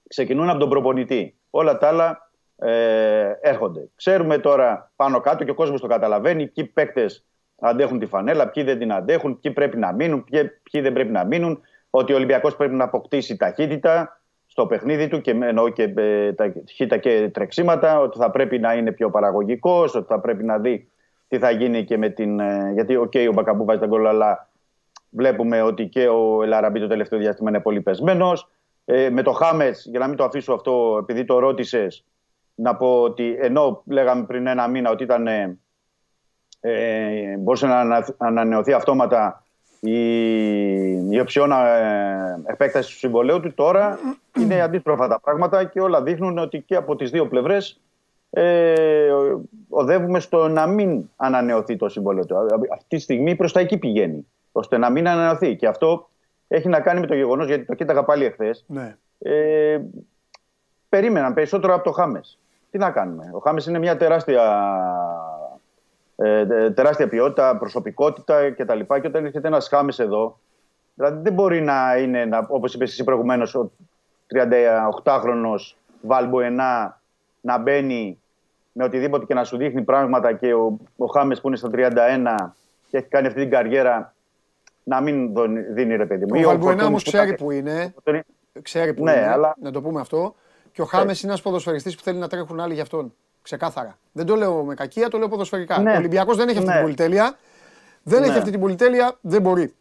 ξεκινούν 0.09 0.49
από 0.49 0.59
τον 0.59 0.69
προπονητή. 0.69 1.37
Όλα 1.51 1.79
τα 1.79 1.89
άλλα 1.89 2.31
ε, 2.59 3.33
έρχονται. 3.41 3.89
Ξέρουμε 3.97 4.39
τώρα 4.39 4.93
πάνω 4.97 5.21
κάτω 5.21 5.45
και 5.45 5.51
ο 5.51 5.55
κόσμος 5.55 5.81
το 5.81 5.87
καταλαβαίνει 5.87 6.47
ποιοι 6.47 6.65
παίκτες 6.65 7.25
αντέχουν 7.61 7.99
τη 7.99 8.07
φανέλα, 8.07 8.49
ποιοι 8.49 8.63
δεν 8.63 8.79
την 8.79 8.93
αντέχουν, 8.93 9.41
ποιοι 9.41 9.53
πρέπει 9.53 9.77
να 9.77 9.93
μείνουν, 9.93 10.25
ποιοι, 10.25 10.51
ποιοι 10.71 10.81
δεν 10.81 10.93
πρέπει 10.93 11.11
να 11.11 11.25
μείνουν. 11.25 11.61
Ότι 11.91 12.13
ο 12.13 12.17
Ολυμπιακός 12.17 12.57
πρέπει 12.57 12.75
να 12.75 12.85
αποκτήσει 12.85 13.37
ταχύτητα 13.37 14.22
στο 14.53 14.67
παιχνίδι 14.67 15.09
του 15.09 15.21
και 15.21 15.31
εννοώ 15.31 15.69
και 15.69 15.93
ε, 15.97 16.33
ταχύτητα 16.33 16.97
και 16.97 17.31
τρεξίματα, 17.33 18.01
ότι 18.01 18.19
θα 18.19 18.31
πρέπει 18.31 18.59
να 18.59 18.75
είναι 18.75 18.93
πιο 18.93 19.11
παραγωγικός, 19.11 19.95
ότι 19.95 20.07
θα 20.07 20.21
πρέπει 20.21 20.45
να 20.45 20.59
δει 20.59 20.89
τι 21.29 21.39
θα 21.39 21.51
γίνει 21.51 21.85
και 21.85 21.99
με 21.99 22.09
την. 22.09 22.41
ε, 22.41 22.71
γιατί, 22.75 22.97
οκ, 22.97 23.13
ο 23.29 23.33
Μπακαμπού 23.33 23.65
βάζει 23.65 23.81
τα 23.81 23.87
γκολ, 23.87 24.07
αλλά 24.07 24.49
βλέπουμε 25.11 25.63
ότι 25.63 25.87
και 25.87 26.09
ο 26.09 26.43
Ελ 26.43 26.52
Αραμπί 26.52 26.81
το 26.81 26.87
τελευταίο 26.87 27.19
διάστημα 27.19 27.51
είναι 27.51 27.61
πολύ 27.61 27.81
πεσμένος. 27.81 28.51
Ε, 28.85 29.11
με 29.11 29.23
το 29.23 29.33
Χάμες, 29.33 29.87
για 29.91 29.99
να 29.99 30.07
μην 30.07 30.17
το 30.17 30.25
αφήσω 30.25 30.53
αυτό, 30.53 30.97
επειδή 31.01 31.25
το 31.25 31.39
ρώτησες, 31.39 32.05
να 32.55 32.77
πω 32.77 33.03
ότι 33.03 33.37
ενώ 33.41 33.83
λέγαμε 33.87 34.25
πριν 34.25 34.47
ένα 34.47 34.69
μήνα 34.69 34.91
ότι 34.91 35.03
ήταν 35.03 35.27
ε, 35.27 35.59
ε, 36.61 37.37
μπορούσε 37.39 37.67
να 37.67 37.81
ανα- 37.81 38.15
ανανεωθεί 38.19 38.73
αυτόματα 38.73 39.45
η, 39.85 41.11
η 41.11 41.21
οψιόν 41.21 41.53
ε, 41.53 42.43
επέκταση 42.47 42.91
του 42.93 42.99
συμβολαίου 42.99 43.41
του. 43.41 43.55
Τώρα 43.55 43.99
είναι 44.39 44.61
αντίστροφα 44.61 45.09
τα 45.09 45.21
πράγματα 45.21 45.65
και 45.65 45.81
όλα 45.81 46.03
δείχνουν 46.03 46.39
ότι 46.39 46.61
και 46.61 46.77
από 46.77 46.97
τις 46.97 47.11
δύο 47.11 47.27
πλευρές 47.29 47.81
ε, 48.31 49.11
οδεύουμε 49.69 50.21
στο 50.21 50.49
να 50.49 50.67
μην 50.67 51.11
ανανεωθεί 51.17 51.77
το 51.77 51.89
συμβόλαιο 51.89 52.27
του. 52.27 52.37
Αυτή 52.73 52.97
τη 52.97 52.99
στιγμή 52.99 53.37
προς 53.37 53.53
τα 53.53 53.61
εκεί 53.61 53.79
πηγαίνει, 53.79 54.27
ώστε 54.53 54.79
να 54.79 54.91
μην 54.91 55.09
ανανεωθεί. 55.09 55.57
Και 55.57 55.67
αυτό 55.67 56.09
έχει 56.49 56.69
να 56.69 56.81
κάνει 56.81 57.01
με 57.01 57.07
το 57.07 57.15
γεγονός, 57.15 57.47
γιατί 57.47 57.65
το 57.65 57.75
κοίταγα 57.75 58.05
πάλι 58.05 58.25
εχθές, 58.25 58.65
Ναι. 58.69 58.97
ε, 59.19 59.81
περίμεναν 60.89 61.35
περισσότερο 61.35 61.75
από 61.75 61.85
το 61.85 61.91
Χάμες. 61.93 62.39
Τι 62.71 62.79
να 62.79 62.91
κάνουμε; 62.91 63.31
Ο 63.35 63.39
Χάμες 63.39 63.67
είναι 63.67 63.79
μια 63.79 63.97
τεράστια, 63.97 64.43
ε, 66.17 66.47
τε- 66.47 66.75
τεράστια 66.75 67.09
ποιότητα, 67.09 67.57
προσωπικότητα 67.59 68.51
κτλ. 68.51 68.79
Και, 68.79 69.01
και 69.01 69.07
όταν 69.07 69.25
έρχεται 69.25 69.49
ένας 69.49 69.69
Χάμες 69.69 69.99
εδώ, 69.99 70.39
δηλαδή 70.95 71.23
δεν 71.23 71.33
μπορεί 71.33 71.61
να 71.61 71.97
είναι, 71.99 72.25
να, 72.25 72.47
όπως 72.49 72.75
είπες 72.75 72.91
εσύ 72.91 73.05
προηγουμένως, 73.05 73.55
ο 73.55 73.71
38χρονος 74.35 75.77
Βαλμποενά 76.01 77.01
να 77.41 77.59
μπαίνει 77.59 78.21
με 78.73 78.85
οτιδήποτε 78.85 79.25
και 79.25 79.35
να 79.35 79.45
σου 79.45 79.57
δείχνει 79.57 79.83
πράγματα 79.83 80.33
και 80.33 80.55
ο, 80.55 80.77
ο 80.97 81.07
Χάμες 81.07 81.41
που 81.41 81.47
είναι 81.49 81.57
στα 81.57 81.71
31 81.73 82.51
και 82.89 82.97
έχει 82.97 83.07
κάνει 83.07 83.27
αυτή 83.27 83.41
την 83.41 83.51
καριέρα 83.51 84.15
να 84.85 85.01
μην 85.01 85.33
δώνει- 85.33 85.67
δίνει 85.73 85.97
ρε 85.97 86.07
παιδί 86.07 86.25
μου. 86.29 86.35
Ή 86.35 86.45
Ο 86.45 86.47
Βαλμπουενά 86.47 86.59
Φορτούνης 86.83 86.87
όμως 86.89 87.03
που 87.05 87.11
ξέρει 87.11 87.25
ήταν- 87.29 87.47
που 87.47 87.51
είναι. 87.51 87.91
Φορτούνη- 87.95 88.25
Ξέρει 88.63 88.95
που 88.95 89.05
Ναι, 89.05 89.13
είναι. 89.13 89.27
αλλά- 89.29 89.55
Να 89.61 89.71
το 89.71 89.83
πούμε 89.83 90.01
αυτό. 90.01 90.35
Και 90.73 90.83
ο 90.83 90.85
Χάμε 90.85 91.05
είναι 91.05 91.17
ένας 91.23 91.43
ποδοσφαιριστής 91.43 91.97
που 91.97 92.03
θέλει 92.03 92.19
να 92.19 92.29
τρέχουν 92.29 92.61
άλλοι 92.61 92.73
για 92.75 92.83
αυτόν. 92.83 93.15
Ξεκάθαρα. 93.43 93.99
Δεν 94.13 94.27
το 94.27 94.37
λέω 94.37 94.65
με 94.65 94.75
κακία, 94.75 95.09
το 95.09 95.19
λέω 95.19 95.29
ποδοσφαιρικά. 95.29 95.79
Ναι. 95.79 95.93
Ο 95.93 95.97
Ολυμπιακός 95.97 96.37
δεν 96.37 96.49
έχει 96.49 96.57
αυτή 96.59 96.69
Ναι. 96.69 96.75
την 96.75 96.83
πολυτέλεια. 96.83 97.39
Δεν 98.03 98.21
Ναι. 98.21 98.27
έχει 98.27 98.39
αυτή 98.39 98.51
την 98.51 98.61
πολυτέλεια, 98.61 99.19
δεν 99.21 99.43
μπορεί. 99.43 99.75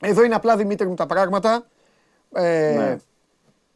Εδώ 0.00 0.22
είναι 0.24 0.34
απλά 0.34 0.56
Δημήτρη 0.56 0.86
μου 0.86 0.94
τα 0.94 1.06
πράγματα. 1.06 1.66
Ε, 2.34 2.74
Ναι. 2.78 2.96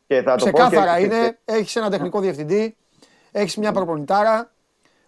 Και 0.06 0.22
θα 0.22 0.36
το 0.36 0.44
πω 0.44 0.50
Ξεκάθαρα 0.52 0.98
και- 0.98 1.04
είναι. 1.04 1.38
Έχεις 1.44 1.76
ένα 1.76 1.90
τεχνικό 1.90 2.20
διευθυντή, 2.20 2.76
έχεις 3.32 3.56
μια 3.56 3.72
προπονητάρα. 3.72 4.50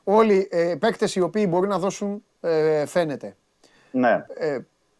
Όλοι 0.04 0.48
ε, 0.50 0.74
παίκτες 0.78 1.14
οι 1.14 1.20
οποίοι 1.20 1.46
μπορεί 1.48 1.68
να 1.68 1.78
δώσουν 1.78 2.24
ε, 2.40 2.86
φαίνεται. 2.86 3.36
Ναι. 3.90 4.24
Ε, 4.34 4.58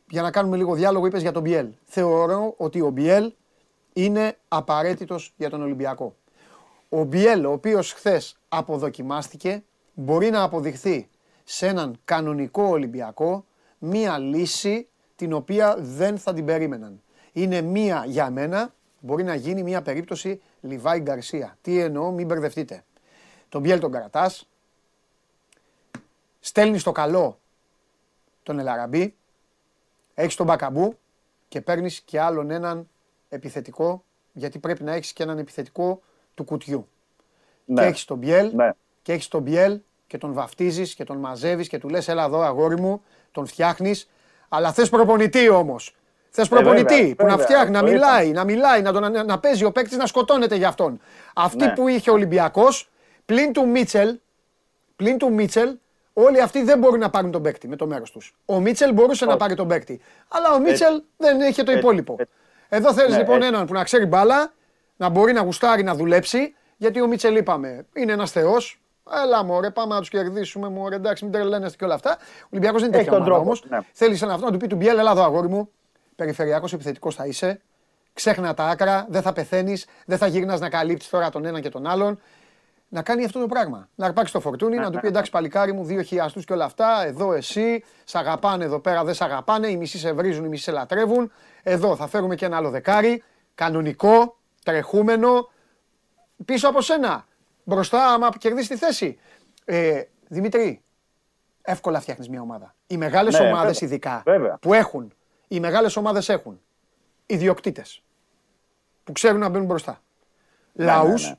για 0.09 0.23
να 0.23 0.31
κάνουμε 0.31 0.57
λίγο 0.57 0.75
διάλογο, 0.75 1.07
είπες 1.07 1.23
για 1.23 1.33
τον 1.33 1.43
Μπιέλ. 1.43 1.67
Θεωρώ 1.85 2.55
ότι 2.57 2.81
ο 2.81 2.91
Μπιέλ 2.91 3.33
είναι 3.93 4.37
απαραίτητος 4.49 5.33
για 5.37 5.51
τον 5.51 5.63
Ολυμπιακό. 5.63 6.17
Ο 6.93 7.05
Μπιέλ, 7.05 7.45
ο 7.45 7.53
οποίος 7.53 7.93
χθες 7.93 8.37
αποδοκιμάστηκε, 8.49 9.63
μπορεί 9.95 10.31
να 10.31 10.43
αποδειχθεί 10.43 11.09
σε 11.45 11.67
έναν 11.67 12.01
κανονικό 12.05 12.63
Ολυμπιακό 12.63 13.45
μία 13.79 14.19
λύση 14.19 14.89
την 15.17 15.33
οποία 15.33 15.77
δεν 15.79 16.19
θα 16.19 16.33
την 16.33 16.45
περίμεναν. 16.45 17.03
Είναι 17.33 17.61
μία 17.61 18.05
για 18.07 18.31
μένα, 18.31 18.75
μπορεί 19.01 19.23
να 19.23 19.35
γίνει 19.35 19.63
μία 19.63 19.83
περίπτωση 19.83 20.41
Λιβάη 20.61 21.01
Γκαρσία. 21.01 21.59
Τι 21.63 21.79
εννοώ, 21.79 22.11
μην 22.11 22.27
μπερδευτείτε. 22.27 22.85
Τον 23.49 23.61
Μπιέλ 23.61 23.81
τον 23.81 23.93
κρατάς, 23.93 24.49
στέλνει 26.41 26.81
το 26.81 26.93
καλό 26.93 27.39
τον 28.43 28.59
Ελαραμπή, 28.59 29.15
έχεις 30.15 30.35
τον 30.35 30.47
Μπακαμπού 30.47 30.99
και 31.49 31.61
παίρνεις 31.61 32.01
και 32.01 32.21
άλλον 32.21 32.51
έναν 32.51 32.89
επιθετικό, 33.29 34.05
γιατί 34.33 34.59
πρέπει 34.59 34.83
να 34.83 34.93
έχεις 34.93 35.13
και 35.13 35.23
έναν 35.23 35.39
επιθετικό 35.39 36.03
του 36.41 36.47
κουτιού. 36.47 36.89
Ναι. 37.65 37.81
Και 37.83 37.87
έχεις 37.89 38.05
τον 38.05 38.19
Μπιέλ 38.19 38.51
Ναι. 38.55 38.71
και 39.03 39.13
έχεις 39.13 39.29
τον 39.29 39.43
Μπιέλ 39.43 39.79
και 40.07 40.19
τον 40.19 40.33
βαφτίζεις 40.33 40.95
και 40.95 41.05
τον 41.05 41.17
μαζεύεις 41.17 41.69
και 41.69 41.79
του 41.79 41.89
λες 41.89 42.09
έλα 42.09 42.25
εδώ 42.25 42.41
αγόρι 42.41 42.81
μου, 42.81 43.03
τον 43.33 43.47
φτιάχνεις, 43.47 44.09
αλλά 44.49 44.73
θες 44.73 44.89
προπονητή 44.89 45.49
όμως. 45.49 45.95
Θες 46.31 46.49
προπονητή 46.49 46.95
βέβαια, 46.95 47.15
που 47.15 47.25
να 47.25 47.29
βέβαια, 47.31 47.45
φτιάχνει, 47.45 47.71
να 47.71 47.81
το 47.81 47.87
είπα. 47.87 47.95
μιλάει, 47.95 48.31
να 48.31 48.45
μιλάει, 48.45 48.83
να, 48.83 48.93
τον, 48.93 49.27
να 49.27 49.39
παίζει 49.39 49.65
ο 49.65 49.73
παίκτης 49.73 49.97
να 49.97 50.07
σκοτώνεται 50.07 50.55
για 50.55 50.69
αυτόν. 50.69 51.01
Αυτή 51.35 51.65
Ναι. 51.65 51.73
που 51.73 51.89
είχε 51.89 52.11
ο 52.11 52.13
Ολυμπιακός, 52.13 52.91
πλην 53.27 53.53
του 53.53 53.69
Μίτσελ, 53.69 54.19
πλην 54.97 55.19
του 55.19 55.33
Μίτσελ, 55.33 55.77
όλοι 56.13 56.41
αυτοί 56.43 56.63
δεν 56.63 56.79
μπορούν 56.79 56.99
να 56.99 57.11
πάρουν 57.11 57.31
τον 57.31 57.43
παίκτη 57.43 57.69
με 57.69 57.77
το 57.77 57.87
μέρος 57.87 58.11
τους. 58.11 58.35
Ο 58.45 58.61
Μίτσελ 58.61 58.93
μπορούσε 58.93 59.25
να 59.25 59.31
Όχι. 59.31 59.41
πάρει 59.41 59.55
τον 59.55 59.69
παίκτη. 59.69 60.01
Αλλά 60.29 60.53
ο 60.53 60.59
Μίτσελ 60.59 61.03
δεν 61.17 61.41
είχε 61.41 61.63
το 61.63 61.71
Έτσι, 61.71 61.83
υπόλοιπο. 61.83 62.17
έτσι. 62.19 62.33
Εδώ 62.69 62.93
θέλεις 62.95 63.13
Ναι, 63.13 63.19
λοιπόν 63.19 63.37
έτσι. 63.37 63.49
έναν 63.49 63.67
που 63.67 63.73
να 63.73 63.85
ξέρει 63.85 64.07
μπάλα, 64.07 64.53
να 65.01 65.09
μπορεί 65.09 65.33
να 65.33 65.41
γουστάρει, 65.43 65.83
να 65.83 65.95
δουλέψει. 65.95 66.55
Γιατί 66.77 67.01
ο 67.01 67.07
Μίτσελ 67.07 67.37
είπαμε, 67.37 67.87
είναι 67.93 68.13
ένας 68.13 68.31
θεός. 68.31 68.81
Έλα 69.25 69.45
μωρέ, 69.45 69.71
πάμε 69.71 69.95
να 69.95 70.01
τους 70.01 70.09
κερδίσουμε. 70.09 70.69
Μωρέ, 70.69 70.95
εντάξει, 70.95 71.25
μην 71.25 71.33
τρελαίνεστε 71.33 71.77
και 71.77 71.85
όλα 71.85 71.95
αυτά. 71.95 72.17
Ο 72.21 72.47
Ολυμπιακός 72.51 72.81
δεν 72.81 72.89
είναι 72.91 72.99
Έχει 72.99 73.09
τέτοια 73.09 73.25
τον 73.25 73.33
ομάδα 73.33 73.45
τρόπο, 73.45 73.65
όμως. 73.65 73.65
ναι. 73.69 73.87
Θέλεις 73.93 74.23
ένα 74.23 74.33
αυτό 74.35 74.47
να 74.47 74.53
του 74.53 74.59
πει 74.59 74.67
του 74.67 74.77
Μπιέλ, 74.77 74.99
έλα 74.99 75.11
εδώ 75.11 75.23
αγόρι 75.23 75.49
μου. 75.49 75.71
Περιφερειακός 76.17 76.73
επιθετικός 76.73 77.15
θα 77.15 77.27
είσαι. 77.27 77.61
Ξέχνα 78.13 78.55
τα 78.55 78.65
άκρα, 78.65 79.07
δεν 79.09 79.23
θα 79.23 79.33
πεθαίνεις, 79.33 79.87
δεν 80.07 80.19
θα 80.19 80.27
γυρνάς 80.27 80.61
να 80.61 80.69
καλύπτεις 80.69 81.09
τώρα 81.09 81.31
τον 81.31 81.45
έναν 81.45 81.63
και 81.63 81.69
τον 81.69 81.87
άλλον. 81.87 82.21
Να 82.89 83.03
κάνει 83.03 83.25
αυτό 83.25 83.41
το 83.41 83.47
πράγμα. 83.47 83.89
Να 83.95 84.07
αρπάξει 84.07 84.33
το 84.33 84.41
φορτούνι, 84.41 84.77
να 84.77 84.91
του 84.91 85.01
πει 85.01 85.07
εντάξει 85.07 85.31
παλικάρι 85.31 85.73
μου, 85.73 85.85
δύο 85.85 86.03
χιλιαστού 86.03 86.41
και 86.41 86.53
όλα 86.53 86.65
αυτά. 86.65 87.05
Εδώ 87.07 87.33
εσύ, 87.33 87.85
σ' 88.05 88.15
αγαπάνε 88.15 88.65
εδώ 88.65 88.79
πέρα, 88.79 89.05
δεν 89.05 89.15
σ' 89.15 89.21
αγαπάνε. 89.21 89.69
Οι 89.69 89.77
μισοί 89.77 89.99
σε 89.99 90.13
βρίζουν, 90.13 90.45
οι 90.45 90.49
μισοί 90.49 90.63
σε 90.63 90.71
λατρεύουν. 90.71 91.33
Εδώ 91.63 91.97
θα 91.97 92.07
φέρουμε 92.07 92.35
και 92.35 92.45
ένα 92.45 92.57
άλλο 92.57 92.71
δεκάρι. 92.71 93.23
Κανονικό, 93.55 94.37
τρεχούμενο. 94.65 95.51
Πίσω 96.45 96.69
από 96.69 96.81
σένα. 96.81 97.27
Μπροστά, 97.65 98.13
άμα 98.13 98.29
κερδίσεις 98.39 98.69
τη 98.69 98.77
θέση. 98.77 99.19
Ε, 99.65 100.03
Δημήτρη, 100.29 100.83
εύκολα 101.63 102.01
φτιάχνεις 102.01 102.29
μια 102.29 102.41
ομάδα. 102.41 102.75
Οι 102.87 102.97
μεγάλες 102.97 103.39
Ναι, 103.39 103.47
ομάδες, 103.49 103.79
βέβαια. 103.79 103.89
ειδικά 103.89 104.23
Βέβαια. 104.25 104.59
που 104.61 104.73
έχουν, 104.75 105.13
οι 105.49 105.61
μεγάλες 105.61 105.97
ομάδες 105.97 106.29
έχουν 106.29 106.61
ιδιοκτήτες 107.27 108.03
που 109.05 109.13
ξέρουν 109.13 109.41
να 109.41 109.49
μπαίνουν 109.49 109.67
μπροστά. 109.67 110.01
Λαούς 110.73 111.23
ναι, 111.23 111.29
ναι. 111.29 111.37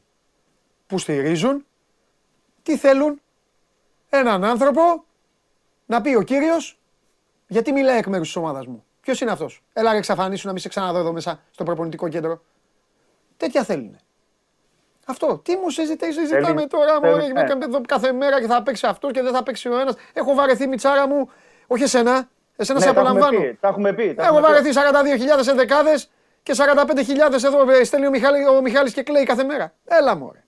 που 0.88 0.98
στηρίζουν. 0.98 1.66
Τι 2.64 2.78
θέλουν, 2.78 3.22
έναν 4.10 4.44
άνθρωπο 4.44 4.82
να 5.86 6.02
πει 6.02 6.16
ο 6.16 6.22
κύριος, 6.22 6.80
γιατί 7.48 7.72
μιλάει 7.72 7.98
εκ 7.98 8.08
μέρους 8.08 8.28
της 8.28 8.36
ομάδας 8.36 8.66
μου; 8.66 8.86
Ποιος 9.02 9.22
είναι 9.22 9.32
αυτός; 9.32 9.64
Έλα, 9.74 9.92
ρε, 9.92 9.98
εξαφανίσου 9.98 10.46
να 10.46 10.52
μην 10.54 10.62
σε 10.62 10.70
ξαναδώ 10.70 10.98
εδώ 10.98 11.12
μέσα 11.12 11.40
στο 11.52 11.64
προπονητικό 11.64 12.08
κέντρο. 12.10 12.42
Τέτοια 13.42 13.64
θέλουν. 13.64 13.98
Αυτό. 15.08 15.38
Τι 15.44 15.56
μου 15.56 15.70
συζητάει, 15.70 16.12
συζητάμε 16.12 16.46
Θέλει- 16.46 16.70
τώρα. 16.70 17.00
θέλει- 17.00 17.14
Μωρέ, 17.16 17.28
με 17.34 17.42
ναι. 17.42 17.48
κα- 17.48 17.58
εδώ 17.64 17.82
κάθε 17.88 18.12
μέρα 18.12 18.40
και 18.42 18.48
θα 18.48 18.64
παίξει 18.64 18.88
αυτό 18.88 19.12
και 19.12 19.22
δεν 19.22 19.34
θα 19.34 19.44
παίξει 19.44 19.70
ο 19.70 19.80
ένας. 19.80 19.96
Έχω 20.14 20.34
βαρεθεί 20.34 20.68
μιτσάρα 20.68 21.08
μου. 21.08 21.30
Όχι 21.68 21.84
εσένα. 21.84 22.30
Εσένα 22.56 22.80
Ναι, 22.80 22.86
σε 22.86 22.94
τα 22.94 23.00
έχουμε 23.00 23.10
απολαμβάνω. 23.20 23.42
πει, 23.48 23.58
Τα 23.62 23.68
έχουμε 23.68 23.94
πει. 23.94 24.14
τα 24.14 24.24
Έχω 24.24 24.36
έχουμε 24.38 24.48
πει. 24.48 24.54
βαρεθεί 24.54 24.72
42.000 24.74 25.48
ενδεκάδε 25.50 25.94
και 26.44 26.54
45.000 26.54 27.44
εδώ 27.46 27.72
ε, 27.72 27.84
στέλνει 27.84 28.06
ο, 28.06 28.10
Μιχάλη, 28.10 28.48
ο 28.48 28.62
Μιχάλης 28.62 28.94
και 28.94 29.04
κλαίει 29.04 29.24
κάθε 29.24 29.44
μέρα. 29.44 29.74
Έλα 29.86 30.16
μωρέ. 30.16 30.44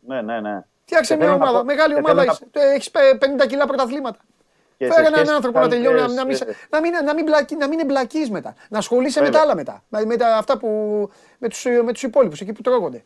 Ναι, 0.00 0.22
ναι, 0.22 0.40
ναι. 0.40 0.64
Φτιάξε 0.84 1.12
Και 1.12 1.18
μια 1.20 1.28
θέλω 1.28 1.38
να 1.38 1.44
ομάδα. 1.44 1.58
πω- 1.58 1.66
Μεγάλη 1.66 1.94
και 1.94 2.00
ομάδα 2.04 2.20
θέλω 2.22 2.36
να- 2.52 2.60
είσαι. 2.60 2.72
Έχεις 2.74 2.90
50 3.18 3.46
κιλά 3.46 3.66
πρωταθλήματα. 3.66 4.18
και 4.76 4.84
σε 4.88 4.94
Φέρε 4.94 5.06
έναν 5.06 5.18
σχέση 5.18 5.34
άνθρωπο 5.34 5.58
να 5.58 5.64
με 5.64 5.70
τελειώνει, 5.70 5.96
να, 5.98 6.02
άλλες, 6.04 6.16
να 6.16 6.24
μην, 6.24 6.36
σε- 6.36 6.44
ε, 6.48 6.54
να 6.70 6.80
μην, 6.80 6.92
να 7.04 7.14
μην, 7.14 7.24
μπλακεί, 7.24 7.56
να 7.56 7.68
μην 7.68 7.78
εμπλακείς 7.80 8.30
μετά. 8.30 8.54
Να 8.68 8.78
ασχολείσαι 8.78 9.20
με 9.20 9.24
τα 9.26 9.30
Βέβαια. 9.30 9.44
άλλα 9.44 9.54
μετά. 9.54 9.82
Με, 9.88 10.04
με 10.04 10.16
τα, 10.16 10.36
αυτά 10.36 10.58
που, 10.58 10.68
με 11.42 11.48
τους, 11.48 11.64
με 11.84 11.92
τους 11.92 12.02
υπόλοιπους, 12.02 12.40
εκεί 12.40 12.52
που 12.52 12.62
τρώγονται. 12.62 13.04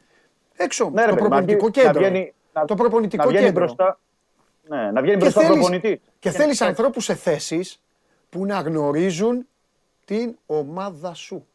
Έξω, 0.57 0.91
Ναι, 0.91 1.05
ρε 1.05 1.09
το 1.09 1.15
παιδί, 1.15 1.23
να 1.23 1.29
προπονητικό 1.29 1.67
βγει- 1.67 1.77
να 1.77 1.83
κέντρο. 1.83 2.01
βγαίνει- 2.01 2.33
να- 2.53 2.65
το 2.65 2.75
προπονητικό 2.75 3.23
να 3.23 3.29
βγαίνει 3.29 3.45
κέντρο. 3.45 3.65
μπροστά. 3.65 3.99
Ναι, 4.69 4.91
να 4.91 5.01
βγαίνει 5.03 5.11
Και 5.17 5.17
μπροστά 5.17 5.41
θέλεις, 5.41 5.55
προπονητής. 5.57 5.99
και 6.19 6.31
θέλεις 6.31 6.61
ανθρώπους 6.61 7.05
σε 7.05 7.15
θέσεις 7.15 7.83
που 8.31 8.45
να 8.47 8.61
γνωρίζουν 8.61 9.47
την 10.05 10.37
ομάδα 10.47 11.15
σου. 11.15 11.47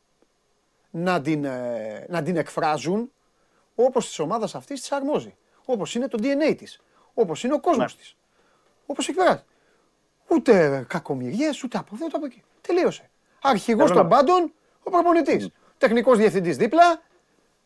Να 0.92 1.22
την, 1.22 1.44
ε, 1.46 2.06
να 2.10 2.24
την 2.24 2.38
εκφράζουν 2.38 3.12
όπως 3.76 4.08
της 4.08 4.20
ομάδας 4.20 4.56
αυτής 4.56 4.80
της 4.80 4.92
αρμόζει. 4.92 5.36
Όπως 5.66 5.96
είναι 5.96 6.08
το 6.08 6.18
DNA 6.22 6.56
της. 6.58 6.82
Όπως 7.14 7.44
είναι 7.44 7.54
ο 7.54 7.60
κόσμος 7.60 7.94
Ναι. 7.94 8.00
της. 8.00 8.16
Όπως 8.86 9.08
εκφράζει. 9.08 9.44
Ούτε 10.28 10.86
κακομοιριές, 10.88 11.64
ούτε 11.64 11.78
από 11.78 11.92
εδώ, 11.96 12.06
ούτε 12.06 12.18
από 12.18 12.26
εκεί. 12.26 12.44
Τελείωσε. 12.62 13.10
Αρχηγός 13.42 13.88
Θέλω 13.90 14.00
των 14.00 14.10
να- 14.10 14.16
πάντων, 14.16 14.54
ο 14.84 14.90
προπονητής. 14.90 15.50
Τεχνικός 15.82 16.18
διευθυντής 16.18 16.58
δίπλα, 16.58 17.02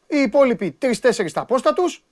οι 0.08 0.18
υπόλοιποι 0.18 0.72
τρει-τέσσερι 0.72 1.30
στα 1.30 1.46
πόστα 1.46 1.74
τους 1.74 2.04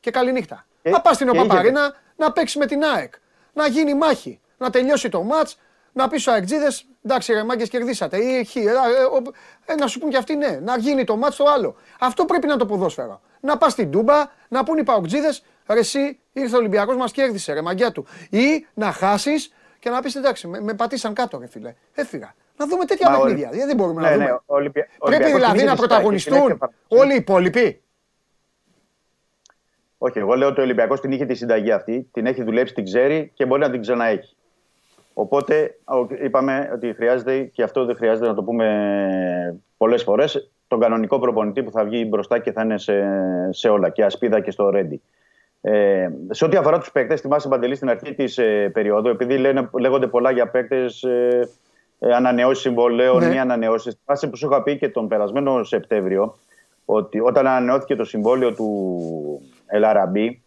και 0.00 0.10
καληνύχτα. 0.10 0.66
Και- 0.82 0.90
να 0.90 1.00
πας 1.00 1.14
στην 1.14 1.28
και 1.30 1.36
είχε- 1.36 1.44
Οπαπαρίνα 1.46 1.94
να 2.16 2.32
παίξεις 2.32 2.56
με 2.56 2.66
την 2.66 2.82
ΑΕΚ. 2.84 3.14
Να 3.52 3.66
γίνει 3.66 3.94
μάχη. 3.94 4.40
Να 4.58 4.70
τελειώσει 4.70 5.08
το 5.08 5.22
μάτς. 5.22 5.58
Να 5.92 6.08
πεις 6.08 6.20
στους 6.22 6.32
αεκτζίδες, 6.34 6.86
εντάξει 7.04 7.32
ρε 7.32 7.42
μάγκες 7.44 7.68
κερδίσατε. 7.68 8.16
Ή 8.18 8.44
χ, 8.44 8.56
ε, 8.56 8.60
ε, 8.60 8.64
ο- 8.64 9.32
ε, 9.64 9.74
να 9.74 9.86
σου 9.86 9.98
πούν 9.98 10.10
και 10.10 10.16
αυτοί 10.16 10.36
ναι. 10.36 10.58
Να 10.62 10.76
γίνει 10.78 11.04
το 11.04 11.16
μάτς 11.16 11.36
το 11.36 11.44
άλλο. 11.44 11.76
Αυτό 12.00 12.24
πρέπει 12.24 12.46
να 12.46 12.52
είναι 12.52 12.62
το 12.62 12.66
ποδόσφαιρο. 12.68 13.20
Να 13.40 13.56
πας 13.58 13.72
στην 13.72 13.90
Τούμπα, 13.90 14.30
να 14.48 14.64
πούν 14.64 14.78
οι 14.78 14.82
παοκτζίδες, 14.84 15.42
ρε 15.66 15.78
εσύ 15.78 16.18
ήρθε 16.32 16.54
ο 16.54 16.58
Ολυμπιακός 16.58 16.96
μας 16.96 17.12
κέρδισε, 17.12 17.52
ρε 17.52 17.62
μαγκιά 17.62 17.92
του. 17.92 18.06
Ή 18.30 18.66
να 18.74 18.92
χάσεις 18.92 19.52
και 19.78 19.90
να 19.90 20.00
πεις 20.02 20.14
εντάξει, 20.14 20.46
με, 20.46 20.60
με 20.60 20.74
πατήσαν 20.74 21.14
κάτω, 21.14 21.38
ρε 21.38 21.46
φίλε. 21.46 21.74
Έφυγα. 21.94 22.34
Να 22.56 22.66
δούμε 22.66 22.84
τέτοια 22.84 23.10
Μα 23.10 23.16
ο- 23.16 23.20
παιχνίδια. 23.20 23.48
Δηλαδή 23.50 23.66
δεν 23.68 23.76
μπορούμε 23.76 24.00
Ναι, 24.02 24.10
να 24.10 24.16
ναι, 24.16 24.24
δούμε. 24.24 24.32
ο 24.46 24.54
Ολυμπια- 24.54 24.88
ο 24.98 25.06
Πρέπει 25.06 25.22
Ολυμπιακός 25.24 25.34
δηλαδή 25.40 25.56
την 25.58 25.66
να 25.66 25.72
είχε 25.72 25.80
πρωταγωνιστούν 25.80 26.34
συνταγή, 26.34 26.54
την 26.58 26.68
έχει 26.88 27.00
όλοι 27.02 27.12
οι 27.12 27.16
υπόλοιποι. 27.16 27.80
Όχι, 29.98 30.18
εγώ 30.18 30.34
λέω 30.34 30.48
ότι 30.48 30.60
ο 30.60 30.62
Ολυμπιακός 30.62 31.00
την 31.00 31.12
είχε 31.12 31.26
τη 31.26 31.34
συνταγή 31.34 31.70
αυτή, 31.72 32.08
την 32.12 32.26
έχει 32.26 32.42
δουλέψει, 32.42 32.74
την 32.74 32.84
ξέρει 32.84 33.30
και 33.34 33.46
μπορεί 33.46 33.60
να 33.60 33.70
την 33.70 33.80
ξαναέχει. 33.80 34.36
Οπότε 35.14 35.78
ο- 35.84 36.24
είπαμε 36.24 36.70
ότι 36.74 36.92
χρειάζεται 36.94 37.40
και 37.40 37.62
αυτό 37.62 37.84
δεν 37.84 37.96
χρειάζεται 37.96 38.26
να 38.26 38.34
το 38.34 38.42
πούμε 38.42 39.60
πολλές 39.76 40.02
φορές. 40.02 40.50
Τον 40.68 40.80
κανονικό 40.80 41.18
προπονητή 41.18 41.62
που 41.62 41.70
θα 41.70 41.84
βγει 41.84 42.06
μπροστά 42.08 42.38
και 42.38 42.52
θα 42.52 42.62
είναι 42.62 42.78
σε, 42.78 42.94
σε 43.50 43.68
όλα, 43.68 43.88
και 43.90 44.04
ασπίδα 44.04 44.40
και 44.40 44.50
στο 44.50 44.70
ρέντι. 44.70 45.02
Ε, 45.60 46.08
σε 46.30 46.44
ό,τι 46.44 46.56
αφορά 46.56 46.78
τους 46.78 46.92
παίκτες, 46.92 47.20
θυμάσαι 47.20 47.48
Παντελή 47.48 47.74
στην 47.74 47.88
αρχή 47.88 48.14
της 48.14 48.38
ε, 48.38 48.70
περίοδου, 48.72 49.08
επειδή 49.08 49.38
λένε, 49.38 49.68
λέγονται 49.80 50.06
πολλά 50.06 50.30
για 50.30 50.48
παίκτες, 50.48 51.02
ε, 51.02 51.28
ε, 51.40 51.48
ανανεώσεις 52.14 52.62
συμβολέων, 52.62 53.18
Ναι. 53.18 53.28
μη 53.28 53.38
ανανεώσεις. 53.38 53.96
Θυμάσαι 54.04 54.26
που 54.26 54.36
σου 54.36 54.46
είχα 54.46 54.62
πει 54.62 54.78
και 54.78 54.88
τον 54.88 55.08
περασμένο 55.08 55.64
Σεπτέμβριο, 55.64 56.36
ότι 56.84 57.20
όταν 57.20 57.46
ανανεώθηκε 57.46 57.96
το 57.96 58.04
συμβόλαιο 58.04 58.54
του 58.54 59.40
Ελαραμπή, 59.66 60.42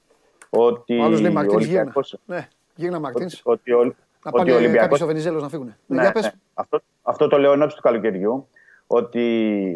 ότι 0.50 1.00
Ο 1.00 1.04
άλλος 1.04 1.22
λέει 1.22 1.30
ο 1.30 1.34
Μαρτίνς 1.34 1.64
γύρνα. 1.66 1.80
Ολυμπιακός- 1.80 2.18
Ναι, 2.26 2.48
γύρνα 2.76 3.00
Μαρτίνς. 3.00 3.42
ότι, 3.44 3.72
ο, 3.74 3.78
Να 3.84 3.84
ότι 3.84 3.96
ο 4.24 4.32
πάνε 4.32 4.52
Ολυμπιακός 4.54 4.80
κάποιοι 4.82 4.98
στο 4.98 5.06
Βενιζέλος 5.06 5.42
να 5.42 5.50
φύγουν. 5.50 5.76
ναι, 5.86 6.02
Για 6.02 6.12
πες. 6.12 6.24
ναι. 6.24 6.32
Αυτό, 6.54 6.80
αυτό 7.02 7.28
το 7.28 7.38
λέω 7.38 7.52
εν 7.52 7.62
ώψη 7.62 7.76
του 7.76 7.82
καλοκαιριού. 7.82 8.48
Ότι 8.88 9.22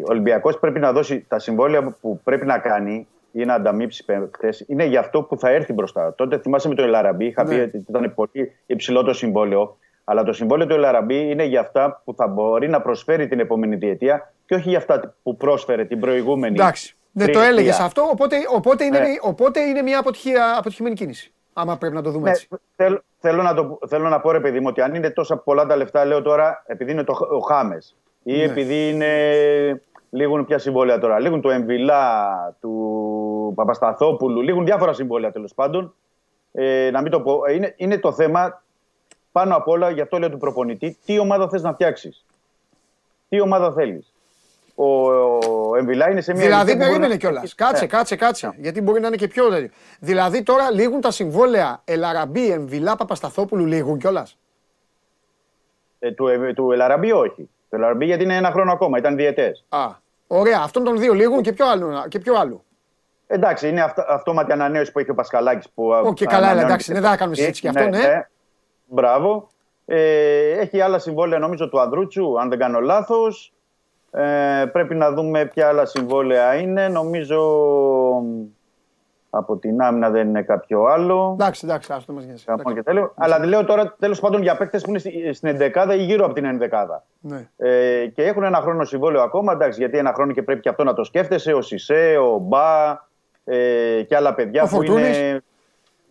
ο 0.06 0.10
Ολυμπιακός 0.10 0.58
πρέπει 0.58 0.78
να 0.78 0.92
δώσει 0.92 1.24
τα 1.28 1.38
συμβόλαια 1.38 1.82
που 2.00 2.20
πρέπει 2.24 2.46
να 2.46 2.58
κάνει 2.58 3.06
ή 3.32 3.44
να 3.44 3.54
ανταμείψει 3.54 4.04
παίκτες. 4.04 4.64
Είναι 4.68 4.84
για 4.84 5.00
αυτό 5.00 5.22
που 5.22 5.38
θα 5.38 5.50
έρθει 5.50 5.72
μπροστά. 5.72 6.14
Τότε 6.14 6.38
θυμάσαι 6.38 6.68
με 6.68 6.74
το 6.74 6.82
Ελαραμπή. 6.82 7.26
Είχα 7.26 7.44
Ναι. 7.44 7.54
πει 7.54 7.60
ότι 7.60 7.84
ήταν 7.88 8.12
πολύ 8.14 8.52
υψηλό 8.66 9.02
το 9.02 9.12
συμβόλαιο. 9.12 9.76
Αλλά 10.10 10.22
το 10.22 10.32
συμβόλαιο 10.32 10.66
του 10.66 10.74
Ελαραμπή 10.74 11.30
είναι 11.30 11.44
για 11.44 11.60
αυτά 11.60 12.02
που 12.04 12.14
θα 12.14 12.26
μπορεί 12.26 12.68
να 12.68 12.80
προσφέρει 12.80 13.28
την 13.28 13.40
επόμενη 13.40 13.76
διετία 13.76 14.32
και 14.46 14.54
όχι 14.54 14.68
για 14.68 14.78
αυτά 14.78 15.14
που 15.22 15.36
πρόσφερε 15.36 15.84
την 15.84 16.00
προηγούμενη. 16.00 16.54
Εντάξει. 16.54 16.96
Δεν 17.12 17.26
το 17.26 17.32
τριετία. 17.32 17.50
έλεγες 17.52 17.78
αυτό, 17.78 18.02
οπότε, 18.12 18.36
οπότε, 18.54 18.84
είναι, 18.84 18.98
Ναι. 18.98 19.06
οπότε 19.20 19.60
είναι 19.60 19.82
μια 19.82 19.98
αποτυχία, 19.98 20.54
αποτυχημένη 20.58 20.94
κίνηση. 20.94 21.32
Άμα 21.52 21.76
πρέπει 21.76 21.94
να 21.94 22.02
το 22.02 22.10
δούμε 22.10 22.24
Ναι, 22.24 22.30
έτσι. 22.30 22.48
θέλω, 22.76 23.02
θέλω, 23.18 23.42
να 23.42 23.54
το, 23.54 23.78
θέλω 23.88 24.08
να 24.08 24.20
πω 24.20 24.30
ρε 24.30 24.40
παιδί 24.40 24.60
μου 24.60 24.66
ότι 24.68 24.80
αν 24.80 24.94
είναι 24.94 25.10
τόσα 25.10 25.36
πολλά 25.36 25.66
τα 25.66 25.76
λεφτά, 25.76 26.04
λέω 26.04 26.22
τώρα, 26.22 26.62
επειδή 26.66 26.92
είναι 26.92 27.04
το, 27.04 27.12
ο 27.30 27.38
Χάμες 27.38 27.96
ή 28.22 28.36
Ναι. 28.36 28.42
επειδή 28.42 28.88
είναι. 28.88 29.08
Λίγουν 30.10 30.44
πια 30.44 30.58
συμβόλαια 30.58 30.98
τώρα. 30.98 31.20
Λίγουν 31.20 31.40
του 31.40 31.48
Εμβιλά, 31.48 32.26
του 32.60 33.52
Παπασταθόπουλου, 33.56 34.40
λίγουν 34.40 34.64
διάφορα 34.64 34.92
συμβόλαια 34.92 35.32
τέλος 35.32 35.54
πάντων. 35.54 35.94
Ε, 36.52 36.90
να 36.92 37.00
μην 37.02 37.10
το 37.10 37.20
πω. 37.20 37.40
Ε, 37.46 37.52
Είναι, 37.54 37.74
είναι 37.76 37.98
το 37.98 38.12
θέμα 38.12 38.62
πάνω 39.32 39.56
απ' 39.56 39.68
όλα, 39.68 39.90
γι' 39.90 40.00
αυτό 40.00 40.18
λέω 40.18 40.30
του 40.30 40.38
προπονητή, 40.38 40.98
τι 41.04 41.18
ομάδα 41.18 41.48
θες 41.48 41.62
να 41.62 41.72
φτιάξεις; 41.72 42.24
Τι 43.28 43.40
ομάδα 43.40 43.72
θέλεις; 43.72 44.12
Ο, 44.74 44.84
ο 44.84 45.76
Εμβιλά 45.76 46.10
είναι 46.10 46.20
σε 46.20 46.32
μια. 46.32 46.42
Δηλαδή, 46.42 46.70
ηλικία 46.70 46.86
που 46.86 46.90
μπορεί 46.92 47.00
περίμενε 47.00 47.12
να- 47.12 47.18
κιόλας. 47.18 47.54
Κάτσε, 47.54 47.82
Ναι. 47.82 47.88
κάτσε, 47.90 48.16
κάτσε. 48.16 48.52
Γιατί 48.56 48.80
μπορεί 48.80 49.00
να 49.00 49.06
είναι 49.06 49.16
και 49.16 49.28
πιο 49.28 49.48
τέτοιο. 49.48 49.68
Δηλαδή, 50.00 50.42
τώρα 50.42 50.70
λήγουν 50.70 51.00
τα 51.00 51.10
συμβόλαια 51.10 51.80
Ελαραμπή, 51.84 52.50
Εμβιλά, 52.50 52.96
Παπασταθόπουλου, 52.96 53.66
λήγουν 53.66 53.98
κιόλας; 53.98 54.38
Ε, 55.98 56.12
του, 56.12 56.26
ε, 56.26 56.52
του 56.54 56.72
Ελαραμπή 56.72 57.12
όχι. 57.12 57.50
Το 57.68 57.76
Ελαραμπή 57.76 58.04
γιατί 58.04 58.22
είναι 58.24 58.36
ένα 58.36 58.50
χρόνο 58.50 58.72
ακόμα, 58.72 58.98
ήταν 58.98 59.16
διαιτές. 59.16 59.64
Α, 59.68 59.86
ωραία. 60.26 60.60
Αυτόν 60.62 60.84
τον 60.84 60.98
δύο 60.98 61.12
λήγουν 61.14 61.42
και 61.42 61.52
ποιο 61.52 61.70
άλλο. 61.70 62.04
Και 62.08 62.18
ποιο 62.18 62.34
άλλο. 62.34 62.64
Εντάξει, 63.26 63.68
είναι 63.68 63.82
αυτο, 63.82 64.04
αυτόματη 64.08 64.52
ανανέωση 64.52 64.92
που 64.92 64.98
έχει 64.98 65.10
ο 65.10 65.14
Πασκαλάκη. 65.14 65.68
Που 65.74 65.84
Οκ, 65.84 66.16
καλά, 66.18 66.36
ανανεώνει 66.36 66.58
έλα, 66.58 66.66
εντάξει, 66.66 66.86
και- 66.92 67.00
δεν 67.00 67.10
θα 67.10 67.16
κάνουμε 67.16 67.36
συζήτηση 67.36 67.60
γι' 67.70 67.78
αυτό, 67.78 67.88
ναι. 67.88 68.26
Μπράβο. 68.92 69.48
Ε, 69.86 70.50
έχει 70.50 70.80
άλλα 70.80 70.98
συμβόλαια 70.98 71.38
νομίζω 71.38 71.68
του 71.68 71.80
Ανδρούτσου, 71.80 72.40
αν 72.40 72.48
δεν 72.48 72.58
κάνω 72.58 72.80
λάθος. 72.80 73.52
Ε, 74.10 74.64
πρέπει 74.72 74.94
να 74.94 75.12
δούμε 75.12 75.44
ποια 75.46 75.68
άλλα 75.68 75.84
συμβόλαια 75.86 76.54
είναι. 76.54 76.88
Νομίζω 76.88 77.40
από 79.30 79.56
την 79.56 79.80
άμυνα 79.82 80.10
δεν 80.10 80.28
είναι 80.28 80.42
κάποιο 80.42 80.84
άλλο. 80.84 81.30
Εντάξει, 81.40 81.66
εντάξει, 81.66 81.92
άστο 81.92 82.12
μας 82.12 82.24
νοιάζει. 82.24 82.44
Καμπών 82.44 82.72
Εντάξει. 82.72 82.82
και 82.84 82.90
τέλειο. 82.94 83.12
Αλλά 83.16 83.46
λέω 83.46 83.64
τώρα 83.64 83.94
τέλος 83.98 84.20
πάντων 84.20 84.42
για 84.42 84.56
παίκτες 84.56 84.82
που 84.82 84.90
είναι 84.90 84.98
στη- 84.98 85.32
στην 85.32 85.48
ενδεκάδα 85.48 85.94
ή 85.94 86.02
γύρω 86.04 86.24
από 86.24 86.34
την 86.34 86.44
ενδεκάδα. 86.44 87.04
Ναι. 87.20 87.48
Ε, 87.56 88.06
και 88.06 88.22
έχουν 88.22 88.42
ένα 88.42 88.60
χρόνο 88.60 88.84
συμβόλαιο 88.84 89.22
ακόμα. 89.22 89.52
Εντάξει, 89.52 89.80
γιατί 89.80 89.98
ένα 89.98 90.12
χρόνο 90.12 90.32
και 90.32 90.42
πρέπει 90.42 90.60
και 90.60 90.68
αυτό 90.68 90.84
να 90.84 90.94
το 90.94 91.04
σκέφτεσαι. 91.04 91.52
Ο 91.52 91.62
Σισε, 91.62 92.16
ο 92.16 92.38
Μπα 92.38 92.90
ε, 93.44 94.02
και 94.02 94.16
άλλα 94.16 94.34
παιδιά 94.34 94.62
Ο 94.62 94.66
που 94.66 94.74
Φορτούνης. 94.74 95.18
είναι. 95.18 95.40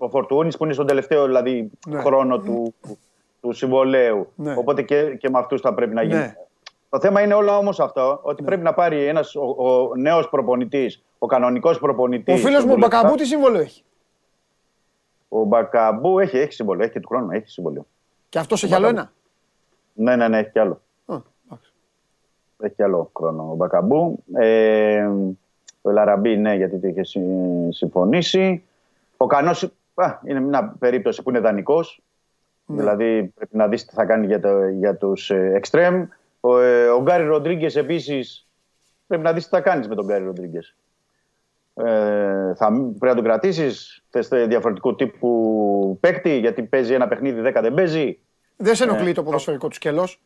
Ο 0.01 0.09
Φορτούνης 0.09 0.57
που 0.57 0.63
είναι 0.63 0.73
στον 0.73 0.85
τελευταίο 0.87 1.25
δηλαδή, 1.25 1.69
Ναι. 1.87 1.99
χρόνο 2.01 2.39
του, 2.39 2.73
του 3.41 3.51
συμβολέου. 3.51 4.31
Ναι. 4.35 4.55
Οπότε 4.57 4.81
και, 4.81 5.15
και 5.15 5.29
με 5.29 5.39
αυτούς 5.39 5.61
θα 5.61 5.73
πρέπει 5.73 5.93
να 5.93 6.01
γίνει. 6.01 6.15
Ναι. 6.19 6.33
Το 6.89 6.99
θέμα 6.99 7.21
είναι 7.21 7.33
όλα 7.33 7.57
όμως 7.57 7.79
αυτό, 7.79 8.19
ότι 8.21 8.43
πρέπει 8.43 8.61
να 8.63 8.73
πάρει 8.73 9.03
ένας 9.05 9.35
ο, 9.35 9.41
ο 9.57 9.95
νέος 9.95 10.29
προπονητής, 10.29 11.03
ο 11.17 11.25
κανονικός 11.27 11.79
προπονητής. 11.79 12.33
Ο 12.43 12.47
φίλος 12.47 12.65
μου 12.65 12.71
ο 12.73 12.77
Μπακαμπού 12.77 13.15
τι 13.15 13.25
σύμβολο 13.25 13.57
έχει; 13.59 13.83
Ο 15.29 15.43
Μπακαμπού 15.43 16.19
έχει, 16.19 16.37
έχει 16.37 16.53
συμβολίο, 16.53 16.83
έχει 16.83 16.91
και 16.93 16.99
του 16.99 17.07
χρόνου, 17.07 17.31
έχει 17.31 17.49
συμβολίο. 17.49 17.85
Και 18.29 18.39
αυτός 18.39 18.63
έχει 18.63 18.73
άλλο 18.73 18.87
ένα; 18.87 19.11
Ναι, 19.93 20.15
ναι, 20.15 20.27
ναι, 20.27 20.39
έχει 20.39 20.49
κι 20.51 20.59
άλλο. 20.59 20.81
Α, 21.05 21.15
εντάξει. 21.45 21.73
Έχει 22.59 22.73
κι 22.75 22.83
άλλο 22.83 23.09
χρόνο 23.17 23.47
ο 23.51 23.55
Μπακαμπού. 23.55 24.23
Ε, 24.33 25.09
ο 25.81 25.91
Λαραμπή, 25.91 26.37
ναι, 26.37 26.55
γιατί 26.55 26.77
το 26.79 26.87
είχε 26.87 27.03
συ- 27.03 27.21
συμφωνήσει. 27.69 28.63
Ο 29.17 29.25
Κανός 29.27 29.69
είναι 30.25 30.39
μια 30.39 30.75
περίπτωση 30.79 31.23
που 31.23 31.29
είναι 31.29 31.39
δανεικός. 31.39 32.01
Δηλαδή 32.65 33.31
πρέπει 33.35 33.57
να 33.57 33.67
δεις 33.67 33.85
τι 33.85 33.93
θα 33.93 34.05
κάνει 34.05 34.25
για, 34.25 34.39
το, 34.39 34.67
για 34.67 34.95
τους 34.95 35.29
εξτρέμ. 35.29 36.05
Ο, 36.39 36.59
ε, 36.59 36.87
ο 36.87 37.01
Γκάρι 37.01 37.23
Ροντρίγκες 37.23 37.75
επίσης 37.75 38.47
πρέπει 39.07 39.23
να 39.23 39.33
δεις 39.33 39.43
τι 39.43 39.49
θα 39.49 39.61
κάνεις 39.61 39.87
με 39.87 39.95
τον 39.95 40.05
Γκάρι 40.05 40.23
Ροντρίγκες. 40.23 40.75
Ε, 41.73 42.53
θα, 42.55 42.67
πρέπει 42.71 42.99
να 42.99 43.15
τον 43.15 43.23
κρατήσεις. 43.23 44.03
Θες 44.09 44.27
διαφορετικού 44.27 44.95
τύπου 44.95 45.97
παίκτη, 46.01 46.37
γιατί 46.39 46.63
παίζει 46.63 46.93
ένα 46.93 47.07
παιχνίδι, 47.07 47.41
10 47.45 47.59
δεν 47.61 47.73
παίζει. 47.73 48.19
Δεν 48.55 48.75
σε 48.75 48.85
Ναι. 48.85 48.91
ενοχλεί 48.91 49.13
το 49.13 49.23
ποδοσφαιρικό 49.23 49.67
του 49.67 49.75
σκέλος; 49.75 50.21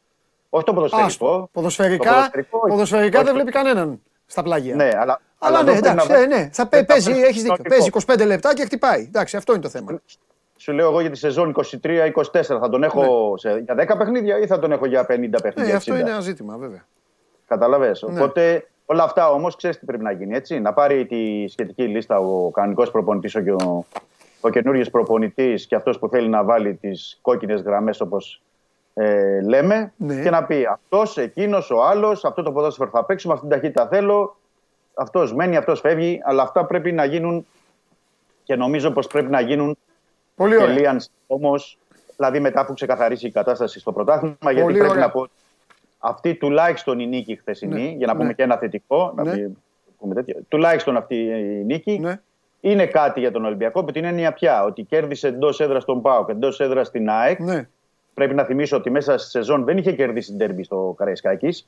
Όχι 0.49 0.65
το 0.65 0.73
ποδοσφαιρικό. 0.73 1.07
Άστο. 1.07 1.49
Ποδοσφαιρικά, 1.51 2.09
Το 2.09 2.11
ποδοσφαιρικό, 2.13 2.57
όχι. 2.61 2.71
ποδοσφαιρικά 2.71 3.17
Όχι. 3.17 3.25
δεν 3.25 3.33
βλέπει 3.35 3.51
κανέναν 3.51 4.01
στα 4.25 4.43
πλάγια. 4.43 4.75
Ναι, 4.75 4.89
αλλά, 4.97 5.21
Αλλά 5.47 5.59
εδώ 5.59 5.71
ναι, 5.71 5.79
πρέπει 5.79 5.87
εντάξει, 5.93 6.11
να- 6.11 6.19
ναι, 6.19 6.25
ναι. 6.25 6.49
Θα 6.51 6.63
δεν 6.63 6.69
πέ- 6.69 6.85
παίζει, 6.85 7.09
παίζει 7.09 7.21
έχεις 7.25 7.41
δίκιο. 7.41 7.55
συνολικό. 7.55 7.69
Παίζει 7.69 8.23
25 8.23 8.25
λεπτά 8.27 8.53
και 8.53 8.63
χτυπάει. 8.65 9.01
Εντάξει, 9.07 9.37
αυτό 9.37 9.53
είναι 9.53 9.61
το 9.61 9.69
θέμα. 9.69 10.01
Σου 10.57 10.71
λέω 10.71 10.89
εγώ 10.89 10.99
για 11.01 11.09
τη 11.09 11.17
σεζόν 11.17 11.53
23-24 11.83 12.59
θα 12.59 12.69
τον 12.69 12.83
έχω 12.83 13.33
σε, 13.37 13.61
για 13.65 13.75
10 13.93 13.97
παιχνίδια 13.97 14.39
ή 14.39 14.47
θα 14.47 14.59
τον 14.59 14.71
έχω 14.71 14.85
για 14.85 15.05
50 15.09 15.19
Ναι, 15.19 15.29
παιχνίδια. 15.41 15.75
αυτό 15.75 15.93
60. 15.93 15.99
είναι 15.99 16.09
ένα 16.09 16.19
ζήτημα, 16.19 16.57
βέβαια. 16.57 16.85
Καταλαβες. 17.47 18.01
Ναι. 18.07 18.19
Οπότε 18.19 18.67
όλα 18.85 19.03
αυτά 19.03 19.29
όμως 19.31 19.55
ξέρεις 19.55 19.79
τι 19.79 19.85
πρέπει 19.85 20.03
να 20.03 20.11
γίνει. 20.11 20.35
Έτσι. 20.35 20.59
Να 20.59 20.73
πάρει 20.73 21.05
τη 21.05 21.47
σχετική 21.47 21.83
λίστα 21.83 22.19
ο 22.19 22.49
κανονικός 22.51 22.91
προπονητής, 22.91 23.35
ο, 23.35 23.39
ο, 23.65 23.85
ο 24.41 24.49
καινούριο 24.49 24.85
προπονητής 24.91 25.65
και 25.67 25.75
αυτός 25.75 25.99
που 25.99 26.09
θέλει 26.09 26.27
να 26.29 26.43
βάλει 26.43 26.73
τις 26.73 27.17
κόκκινες 27.21 27.61
γραμμές 27.61 28.01
όπως 28.01 28.41
ε, 28.93 29.41
λέμε 29.41 29.93
Ναι. 29.97 30.21
και 30.21 30.29
να 30.29 30.43
πει 30.43 30.65
αυτός, 30.71 31.17
εκείνος, 31.17 31.71
ο 31.71 31.83
άλλος, 31.83 32.25
αυτό 32.25 32.43
το 32.43 32.51
ποδόσφαιρο 32.51 32.89
θα 32.93 33.05
παίξουμε, 33.05 33.33
αυτή 33.33 33.47
την 33.47 33.55
ταχύτητα 33.55 33.87
θέλω. 33.87 34.35
Αυτός 34.93 35.33
μένει, 35.33 35.57
αυτός 35.57 35.79
φεύγει. 35.79 36.21
Αλλά 36.23 36.41
αυτά 36.43 36.65
πρέπει 36.65 36.91
να 36.91 37.05
γίνουν 37.05 37.45
και 38.43 38.55
νομίζω 38.55 38.91
πως 38.91 39.07
πρέπει 39.07 39.29
να 39.29 39.39
γίνουν 39.41 39.77
Πολύ 40.35 40.55
και 40.55 40.63
ωραία. 40.63 40.75
Λίαν 40.75 41.01
όμως, 41.27 41.77
δηλαδή 42.15 42.39
μετά 42.39 42.65
που 42.65 42.73
ξεκαθαρίσει 42.73 43.27
η 43.27 43.31
κατάσταση 43.31 43.79
στο 43.79 43.91
πρωτάθλημα, 43.91 44.35
γιατί 44.41 44.61
Πολύ 44.61 44.77
πρέπει 44.77 44.89
ωραία. 44.91 45.05
να 45.05 45.11
πω 45.11 45.27
αυτή 45.99 46.35
τουλάχιστον 46.35 46.99
η 46.99 47.07
νίκη 47.07 47.35
χθεσινή, 47.35 47.81
Ναι, 47.81 47.89
για 47.89 48.07
να 48.07 48.13
πούμε 48.13 48.25
ναι. 48.25 48.33
και 48.33 48.43
ένα 48.43 48.57
θετικό, 48.57 49.13
να 49.15 49.23
Ναι. 49.23 49.35
μην 49.35 49.57
πούμε 49.99 50.13
τέτοιο, 50.13 50.39
τουλάχιστον 50.47 50.97
αυτή 50.97 51.15
η 51.15 51.63
νίκη 51.65 51.99
Ναι. 51.99 52.19
είναι 52.59 52.85
κάτι 52.85 53.19
για 53.19 53.31
τον 53.31 53.45
Ολυμπιακό, 53.45 53.83
που 53.83 53.91
την 53.91 54.03
έννοια 54.03 54.33
πια 54.33 54.63
ότι 54.63 54.83
κέρδισε 54.83 55.27
εντός 55.27 55.59
έδρας 55.59 55.85
τον 55.85 56.01
Πάο 56.01 56.25
και 56.25 56.31
εντός 56.31 56.59
έδρας 56.59 56.87
στην 56.87 57.09
ΑΕΚ. 57.09 57.39
Ναι. 57.39 57.67
Πρέπει 58.13 58.33
να 58.33 58.43
θυμίσω 58.43 58.77
ότι 58.77 58.89
μέσα 58.89 59.17
στη 59.17 59.29
σεζόν 59.29 59.63
δεν 59.63 59.77
είχε 59.77 59.91
κερδίσει 59.91 60.29
την 60.29 60.37
τέρμπι 60.37 60.63
στο 60.63 60.93
Καραϊσκάκης. 60.97 61.67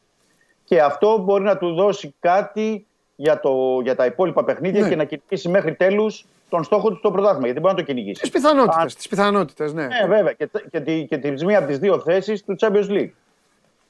Και 0.64 0.82
αυτό 0.82 1.18
μπορεί 1.18 1.44
να 1.44 1.58
του 1.58 1.74
δώσει 1.74 2.16
κάτι 2.20 2.86
για, 3.16 3.40
το, 3.40 3.80
για 3.84 3.96
τα 3.96 4.06
υπόλοιπα 4.06 4.44
παιχνίδια 4.44 4.82
Ναι. 4.82 4.90
και 4.90 4.96
να 4.96 5.04
κυνηγήσει 5.04 5.50
μέχρι 5.50 5.74
τέλους 5.76 6.26
τον 6.50 6.64
στόχο 6.64 6.90
του 6.90 6.96
στο 6.98 7.12
πρωτάθλημα. 7.12 7.46
Γιατί 7.46 7.60
μπορεί 7.60 7.74
να 7.74 7.80
το 7.80 7.86
κυνηγήσει. 7.86 8.22
Τις 8.22 8.30
πιθανότητες, 8.30 8.78
Αν- 8.78 8.88
τις 8.88 9.08
πιθανότητες, 9.08 9.74
ναι. 9.74 9.86
ναι, 9.86 10.06
βέβαια. 10.08 10.32
Και, 10.34 10.50
και, 10.72 10.80
τη, 10.80 11.06
και 11.06 11.18
τη 11.18 11.46
μία 11.46 11.58
από 11.58 11.68
τις 11.68 11.80
δύο 11.80 12.00
θέσεις 12.00 12.44
του 12.44 12.56
Champions 12.60 12.90
League. 12.90 13.10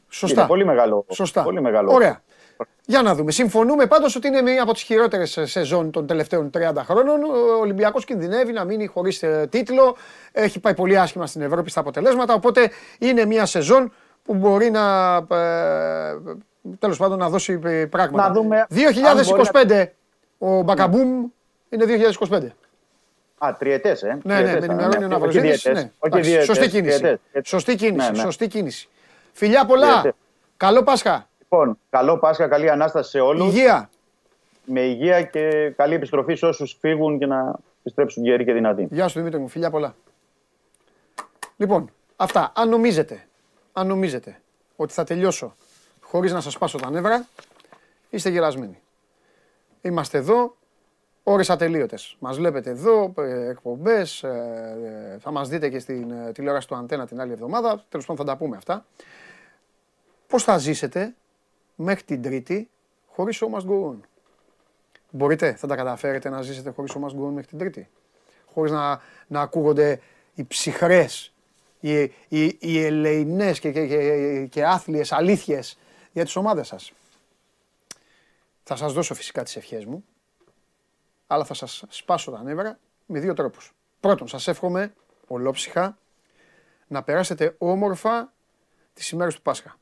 Σωστά. 0.10 0.40
Είναι 0.40 0.50
πολύ 0.50 0.66
μεγάλο. 0.66 1.06
Σωστά. 1.10 1.44
Πολύ 1.44 1.62
μεγάλο. 1.62 1.92
Ωραία. 1.94 2.22
Για 2.86 3.02
να 3.02 3.16
δούμε. 3.16 3.32
Συμφωνούμε 3.32 3.86
πάντως 3.86 4.16
ότι 4.16 4.28
είναι 4.28 4.42
μία 4.42 4.64
από 4.64 4.74
τις 4.74 4.82
χειρότερες 4.82 5.38
ε, 5.38 5.46
σεζόν 5.46 5.92
των 5.92 6.08
τελευταίων 6.08 6.50
30 6.58 6.60
χρόνων. 6.78 7.24
Ο 7.24 7.60
Ολυμπιακός 7.62 8.06
κινδυνεύει 8.06 8.52
να 8.52 8.64
μείνει 8.64 8.86
χωρίς 8.86 9.24
ε, 9.24 9.48
τίτλο. 9.52 9.96
Έχει 10.32 10.60
πάει 10.60 10.74
πολύ 10.74 10.98
άσχημα 11.00 11.28
στην 11.28 11.42
Ευρώπη 11.42 11.70
στα 11.70 11.80
αποτελέσματα. 11.80 12.34
Οπότε 12.34 12.70
είναι 13.00 13.26
μία 13.26 13.46
σεζόν 13.46 13.92
που 14.24 14.34
μπορεί 14.34 14.70
να. 14.72 15.16
Ε, 16.66 16.76
τέλος 16.80 16.98
πάντων 16.98 17.18
να 17.18 17.30
δώσει 17.30 17.60
ε, 17.64 17.86
πράγματα. 17.86 18.28
Να 18.28 18.34
δούμε 18.34 18.60
αν 18.60 18.68
2025 19.68 19.86
ο 20.38 20.62
Μπακαμπούμ 20.62 21.26
είναι 21.70 21.86
2025. 22.30 22.48
Α, 23.38 23.56
τριετές, 23.60 24.04
ε. 24.04 24.20
Ναι, 24.24 24.42
ναι, 24.42 24.42
Τριετές 24.42 24.68
με 24.68 24.74
θα 24.76 24.84
ενημερώνει 24.84 25.04
ο 25.04 25.06
είναι. 25.06 25.16
Όχι 25.16 25.20
Ναυροζήτης. 25.20 25.62
διαιτές. 25.62 25.84
Ναι. 25.84 25.92
Όχι 26.00 26.14
Εντάξει, 26.14 26.30
διαιτές, 26.30 26.46
Σωστή 26.46 26.70
κίνηση. 26.70 26.98
διαιτές. 27.00 27.48
Σωστή 27.48 27.76
κίνηση. 27.76 28.12
Ναι, 28.12 28.18
ναι. 28.18 28.24
Σωστή 28.24 28.48
κίνηση. 28.48 28.90
Φιλιά 29.34 29.66
πολλά. 29.66 29.92
Διαιτές. 29.94 30.14
Καλό 30.58 30.84
Πάσχα. 30.84 31.30
Λοιπόν, 31.40 31.80
καλό 31.90 32.18
Πάσχα, 32.18 32.48
καλή 32.48 32.70
ανάσταση 32.70 33.10
σε 33.10 33.20
όλους. 33.20 33.48
Υγεία. 33.48 33.90
Με 34.66 34.82
υγεία 34.82 35.22
και 35.22 35.74
καλή 35.76 35.94
επιστροφή 35.94 36.36
σε 36.36 36.46
όσους 36.46 36.78
φύγουν 36.80 37.20
και 37.20 37.26
να 37.26 37.56
επιστρέψουν 37.80 38.24
γεροί 38.24 38.46
και 38.46 38.54
δυνατοί. 38.54 38.88
Γεια 38.92 39.08
σου 39.08 39.20
Δημήτρη 39.20 39.40
μου, 39.40 39.48
φιλιά 39.48 39.70
πολλά. 39.70 39.96
Λοιπόν, 41.58 41.90
Αυτά. 42.16 42.52
Αν 42.56 42.70
νομίζετε, 42.70 43.28
αν 43.74 43.88
νομίζετε 43.88 44.40
ότι 44.76 44.94
θα 44.94 45.04
τελειώσω 45.04 45.56
χωρίς 46.16 46.32
να 46.32 46.42
σας 46.42 46.54
σπάσω 46.54 46.78
τα 46.78 46.90
νεύρα, 46.90 47.28
είστε 48.10 48.30
γελασμένοι. 48.30 48.80
Είμαστε 49.82 50.18
εδώ, 50.18 50.56
ώρες 51.24 51.50
ατελείωτες. 51.50 52.16
Μας 52.20 52.38
βλέπετε 52.38 52.70
εδώ, 52.70 53.14
ε, 53.18 53.50
εκπομπές, 53.50 54.24
ε, 54.24 55.14
ε, 55.14 55.18
θα 55.20 55.32
μας 55.32 55.50
δείτε 55.50 55.70
και 55.70 55.80
στην 55.80 56.12
ε, 56.12 56.32
τηλεόραση 56.32 56.68
του 56.68 56.76
Αντένα 56.76 57.08
την 57.08 57.22
άλλη 57.22 57.32
εβδομάδα. 57.32 57.86
Τέλος 57.90 58.06
πάντων 58.06 58.26
θα 58.26 58.32
τα 58.32 58.38
πούμε 58.38 58.58
αυτά. 58.58 58.86
Πώς 60.28 60.44
θα 60.44 60.58
ζήσετε 60.58 61.16
μέχρι 61.76 62.04
την 62.04 62.22
Τρίτη 62.22 62.70
χωρίς 63.08 63.44
show 63.44 63.58
must 63.58 63.66
go 63.66 63.90
on; 63.90 63.96
Μπορείτε, 65.12 65.54
θα 65.54 65.68
τα 65.68 65.76
καταφέρετε 65.76 66.30
να 66.30 66.42
ζήσετε 66.42 66.70
χωρίς 66.70 66.92
show 66.96 67.02
must 67.02 67.24
go 67.24 67.28
on 67.28 67.32
μέχρι 67.32 67.48
την 67.48 67.58
Τρίτη; 67.58 67.90
Χωρίς 68.54 68.72
να, 68.72 69.02
να 69.28 69.42
ακούγονται 69.42 70.00
οι 70.34 70.44
ψυχρές, 70.44 71.34
οι, 71.80 72.02
οι, 72.28 72.58
οι 72.60 72.84
ελεηνές 72.86 73.60
και, 73.60 73.72
και, 73.72 73.88
και, 73.88 74.46
και 74.50 74.66
άθλιες 74.66 75.12
αλήθειες 75.12 75.78
για 76.16 76.24
τις 76.24 76.36
ομάδες 76.36 76.68
σας. 76.68 76.92
Θα 78.64 78.76
σας 78.76 78.94
δώσω 78.94 79.14
φυσικά 79.14 79.44
τις 79.44 79.56
ευχές 79.56 79.86
μου, 79.86 80.06
αλλά 81.28 81.46
θα 81.46 81.54
σας 81.54 81.84
σπάσω 81.90 82.32
τα 82.32 82.44
νεύρα 82.44 82.80
με 83.06 83.20
δύο 83.20 83.34
τρόπους. 83.34 83.74
Πρώτον, 84.00 84.28
σας 84.28 84.48
εύχομαι 84.48 84.94
ολόψυχα 85.28 85.98
να 86.88 87.04
περάσετε 87.04 87.56
όμορφα 87.58 88.34
τις 88.94 89.10
ημέρες 89.10 89.36
του 89.36 89.42
Πάσχα. 89.42 89.80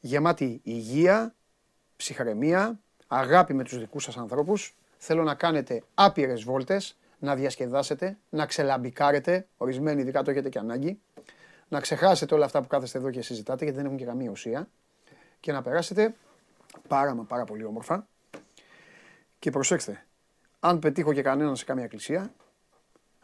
Γεμάτη 0.00 0.60
υγεία, 0.62 1.34
ψυχραιμία, 1.96 2.80
αγάπη 3.06 3.54
με 3.54 3.64
τους 3.64 3.78
δικούς 3.78 4.02
σας 4.02 4.16
ανθρώπους. 4.16 4.74
Θέλω 4.98 5.22
να 5.22 5.34
κάνετε 5.34 5.82
άπειρες 5.94 6.42
βόλτες, 6.42 6.98
να 7.18 7.34
διασκεδάσετε, 7.34 8.18
να 8.28 8.46
ξελαμπικάρετε, 8.46 9.46
ορισμένοι 9.56 10.00
ειδικά 10.00 10.22
το 10.22 10.30
έχετε 10.30 10.48
και 10.48 10.58
ανάγκη, 10.58 11.00
να 11.68 11.80
ξεχάσετε 11.80 12.34
όλα 12.34 12.44
αυτά 12.44 12.60
που 12.60 12.66
κάθεστε 12.66 12.98
εδώ 12.98 13.10
και 13.10 13.22
συζητάτε 13.22 13.64
γιατί 13.64 13.78
δεν 13.78 13.86
έχουν 13.86 13.98
και 13.98 14.04
καμία 14.04 14.30
ουσία 14.30 14.68
και 15.42 15.52
να 15.52 15.62
περάσετε 15.62 16.14
πάρα 16.88 17.14
μα 17.14 17.22
πάρα 17.22 17.44
πολύ 17.44 17.64
όμορφα. 17.64 18.06
Και 19.38 19.50
προσέξτε, 19.50 20.04
αν 20.60 20.78
πετύχω 20.78 21.12
και 21.12 21.22
κανέναν 21.22 21.56
σε 21.56 21.64
καμία 21.64 21.84
εκκλησία, 21.84 22.32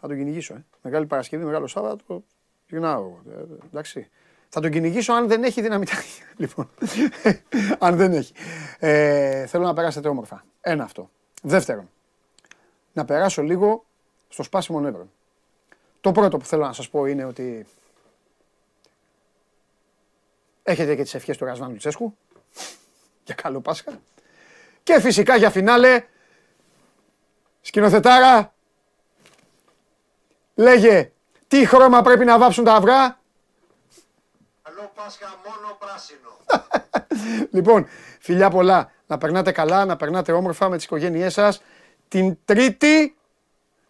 θα 0.01 0.09
τον 0.09 0.17
κυνηγήσω. 0.17 0.55
Ε. 0.55 0.65
Μεγάλη 0.83 1.07
Παρασκευή, 1.07 1.45
Μεγάλο 1.45 1.67
Σάββατο, 1.67 2.25
γυρνάω. 2.69 3.13
Ε, 3.31 3.43
εντάξει. 3.67 4.09
Θα 4.49 4.61
τον 4.61 4.71
κυνηγήσω 4.71 5.13
αν 5.13 5.29
δεν 5.29 5.45
έχει 5.45 5.61
δυναμητάκι. 5.61 6.23
λοιπόν, 6.43 6.71
αν 7.87 7.97
δεν 7.97 8.13
έχει. 8.13 8.33
Ε, 8.79 9.47
θέλω 9.47 9.65
να 9.65 9.75
περάσετε 9.75 10.09
όμορφα. 10.09 10.45
Ένα 10.61 10.85
αυτό. 10.85 11.11
Δεύτερον, 11.43 11.91
να 12.93 13.05
περάσω 13.05 13.43
λίγο 13.43 13.85
στο 14.29 14.43
σπάσιμο 14.43 14.81
νεύρων. 14.81 15.11
Το 16.01 16.13
πρώτο 16.13 16.37
που 16.37 16.45
θέλω 16.45 16.65
να 16.65 16.73
σας 16.73 16.89
πω 16.89 17.07
είναι 17.07 17.25
ότι 17.25 17.67
έχετε 20.69 20.95
και 20.95 21.03
τις 21.03 21.15
ευχές 21.15 21.37
του 21.37 21.45
Ρασβάν 21.45 21.71
Λουτσέσκου 21.71 22.17
για 23.25 23.35
καλό 23.35 23.61
Πάσχα. 23.61 24.01
Και 24.83 25.01
φυσικά 25.01 25.37
για 25.37 25.51
φινάλε, 25.51 26.05
σκηνοθετάρα, 27.61 28.55
λέγε 30.55 31.13
τι 31.49 31.67
χρώμα 31.67 32.03
πρέπει 32.03 32.25
να 32.25 32.39
βάψουν 32.39 32.65
τα 32.65 32.75
αυγά. 32.75 33.19
Καλό 34.63 34.93
Πάσχα 34.95 35.41
μόνο 35.45 35.77
πράσινο. 35.79 36.37
λοιπόν, 37.57 37.87
φιλιά 38.19 38.51
πολλά. 38.51 38.93
Να 39.07 39.19
περνάτε 39.19 39.53
καλά, 39.53 39.85
να 39.85 39.97
περνάτε 39.97 40.33
όμορφα 40.33 40.69
με 40.69 40.77
τις 40.77 40.85
οικογένειές 40.85 41.33
σας. 41.33 41.63
Την 42.09 42.39
Τρίτη, 42.45 43.17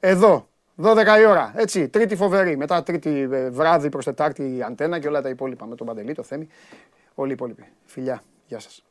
εδώ, 0.00 0.48
12 0.82 1.18
η 1.20 1.24
ώρα. 1.24 1.52
Έτσι, 1.56 1.88
Τρίτη 1.88 2.16
φοβερή. 2.16 2.56
Μετά 2.56 2.82
Τρίτη 2.82 3.28
ε, 3.32 3.50
βράδυ 3.50 3.88
προς 3.88 4.05
Τετάρτη 4.05 4.56
η 4.56 4.62
Αντένα 4.62 4.98
και 4.98 5.09
όλα 5.09 5.22
τα 5.22 5.28
υπόλοιπα 5.28 5.66
με 5.66 5.74
τον 5.74 5.86
Παντελή, 5.86 6.14
το 6.14 6.22
Θέμη. 6.22 6.48
Όλοι 7.14 7.30
οι 7.30 7.32
υπόλοιποι. 7.32 7.64
Φιλιά. 7.84 8.22
Γεια 8.46 8.59
σας. 8.59 8.88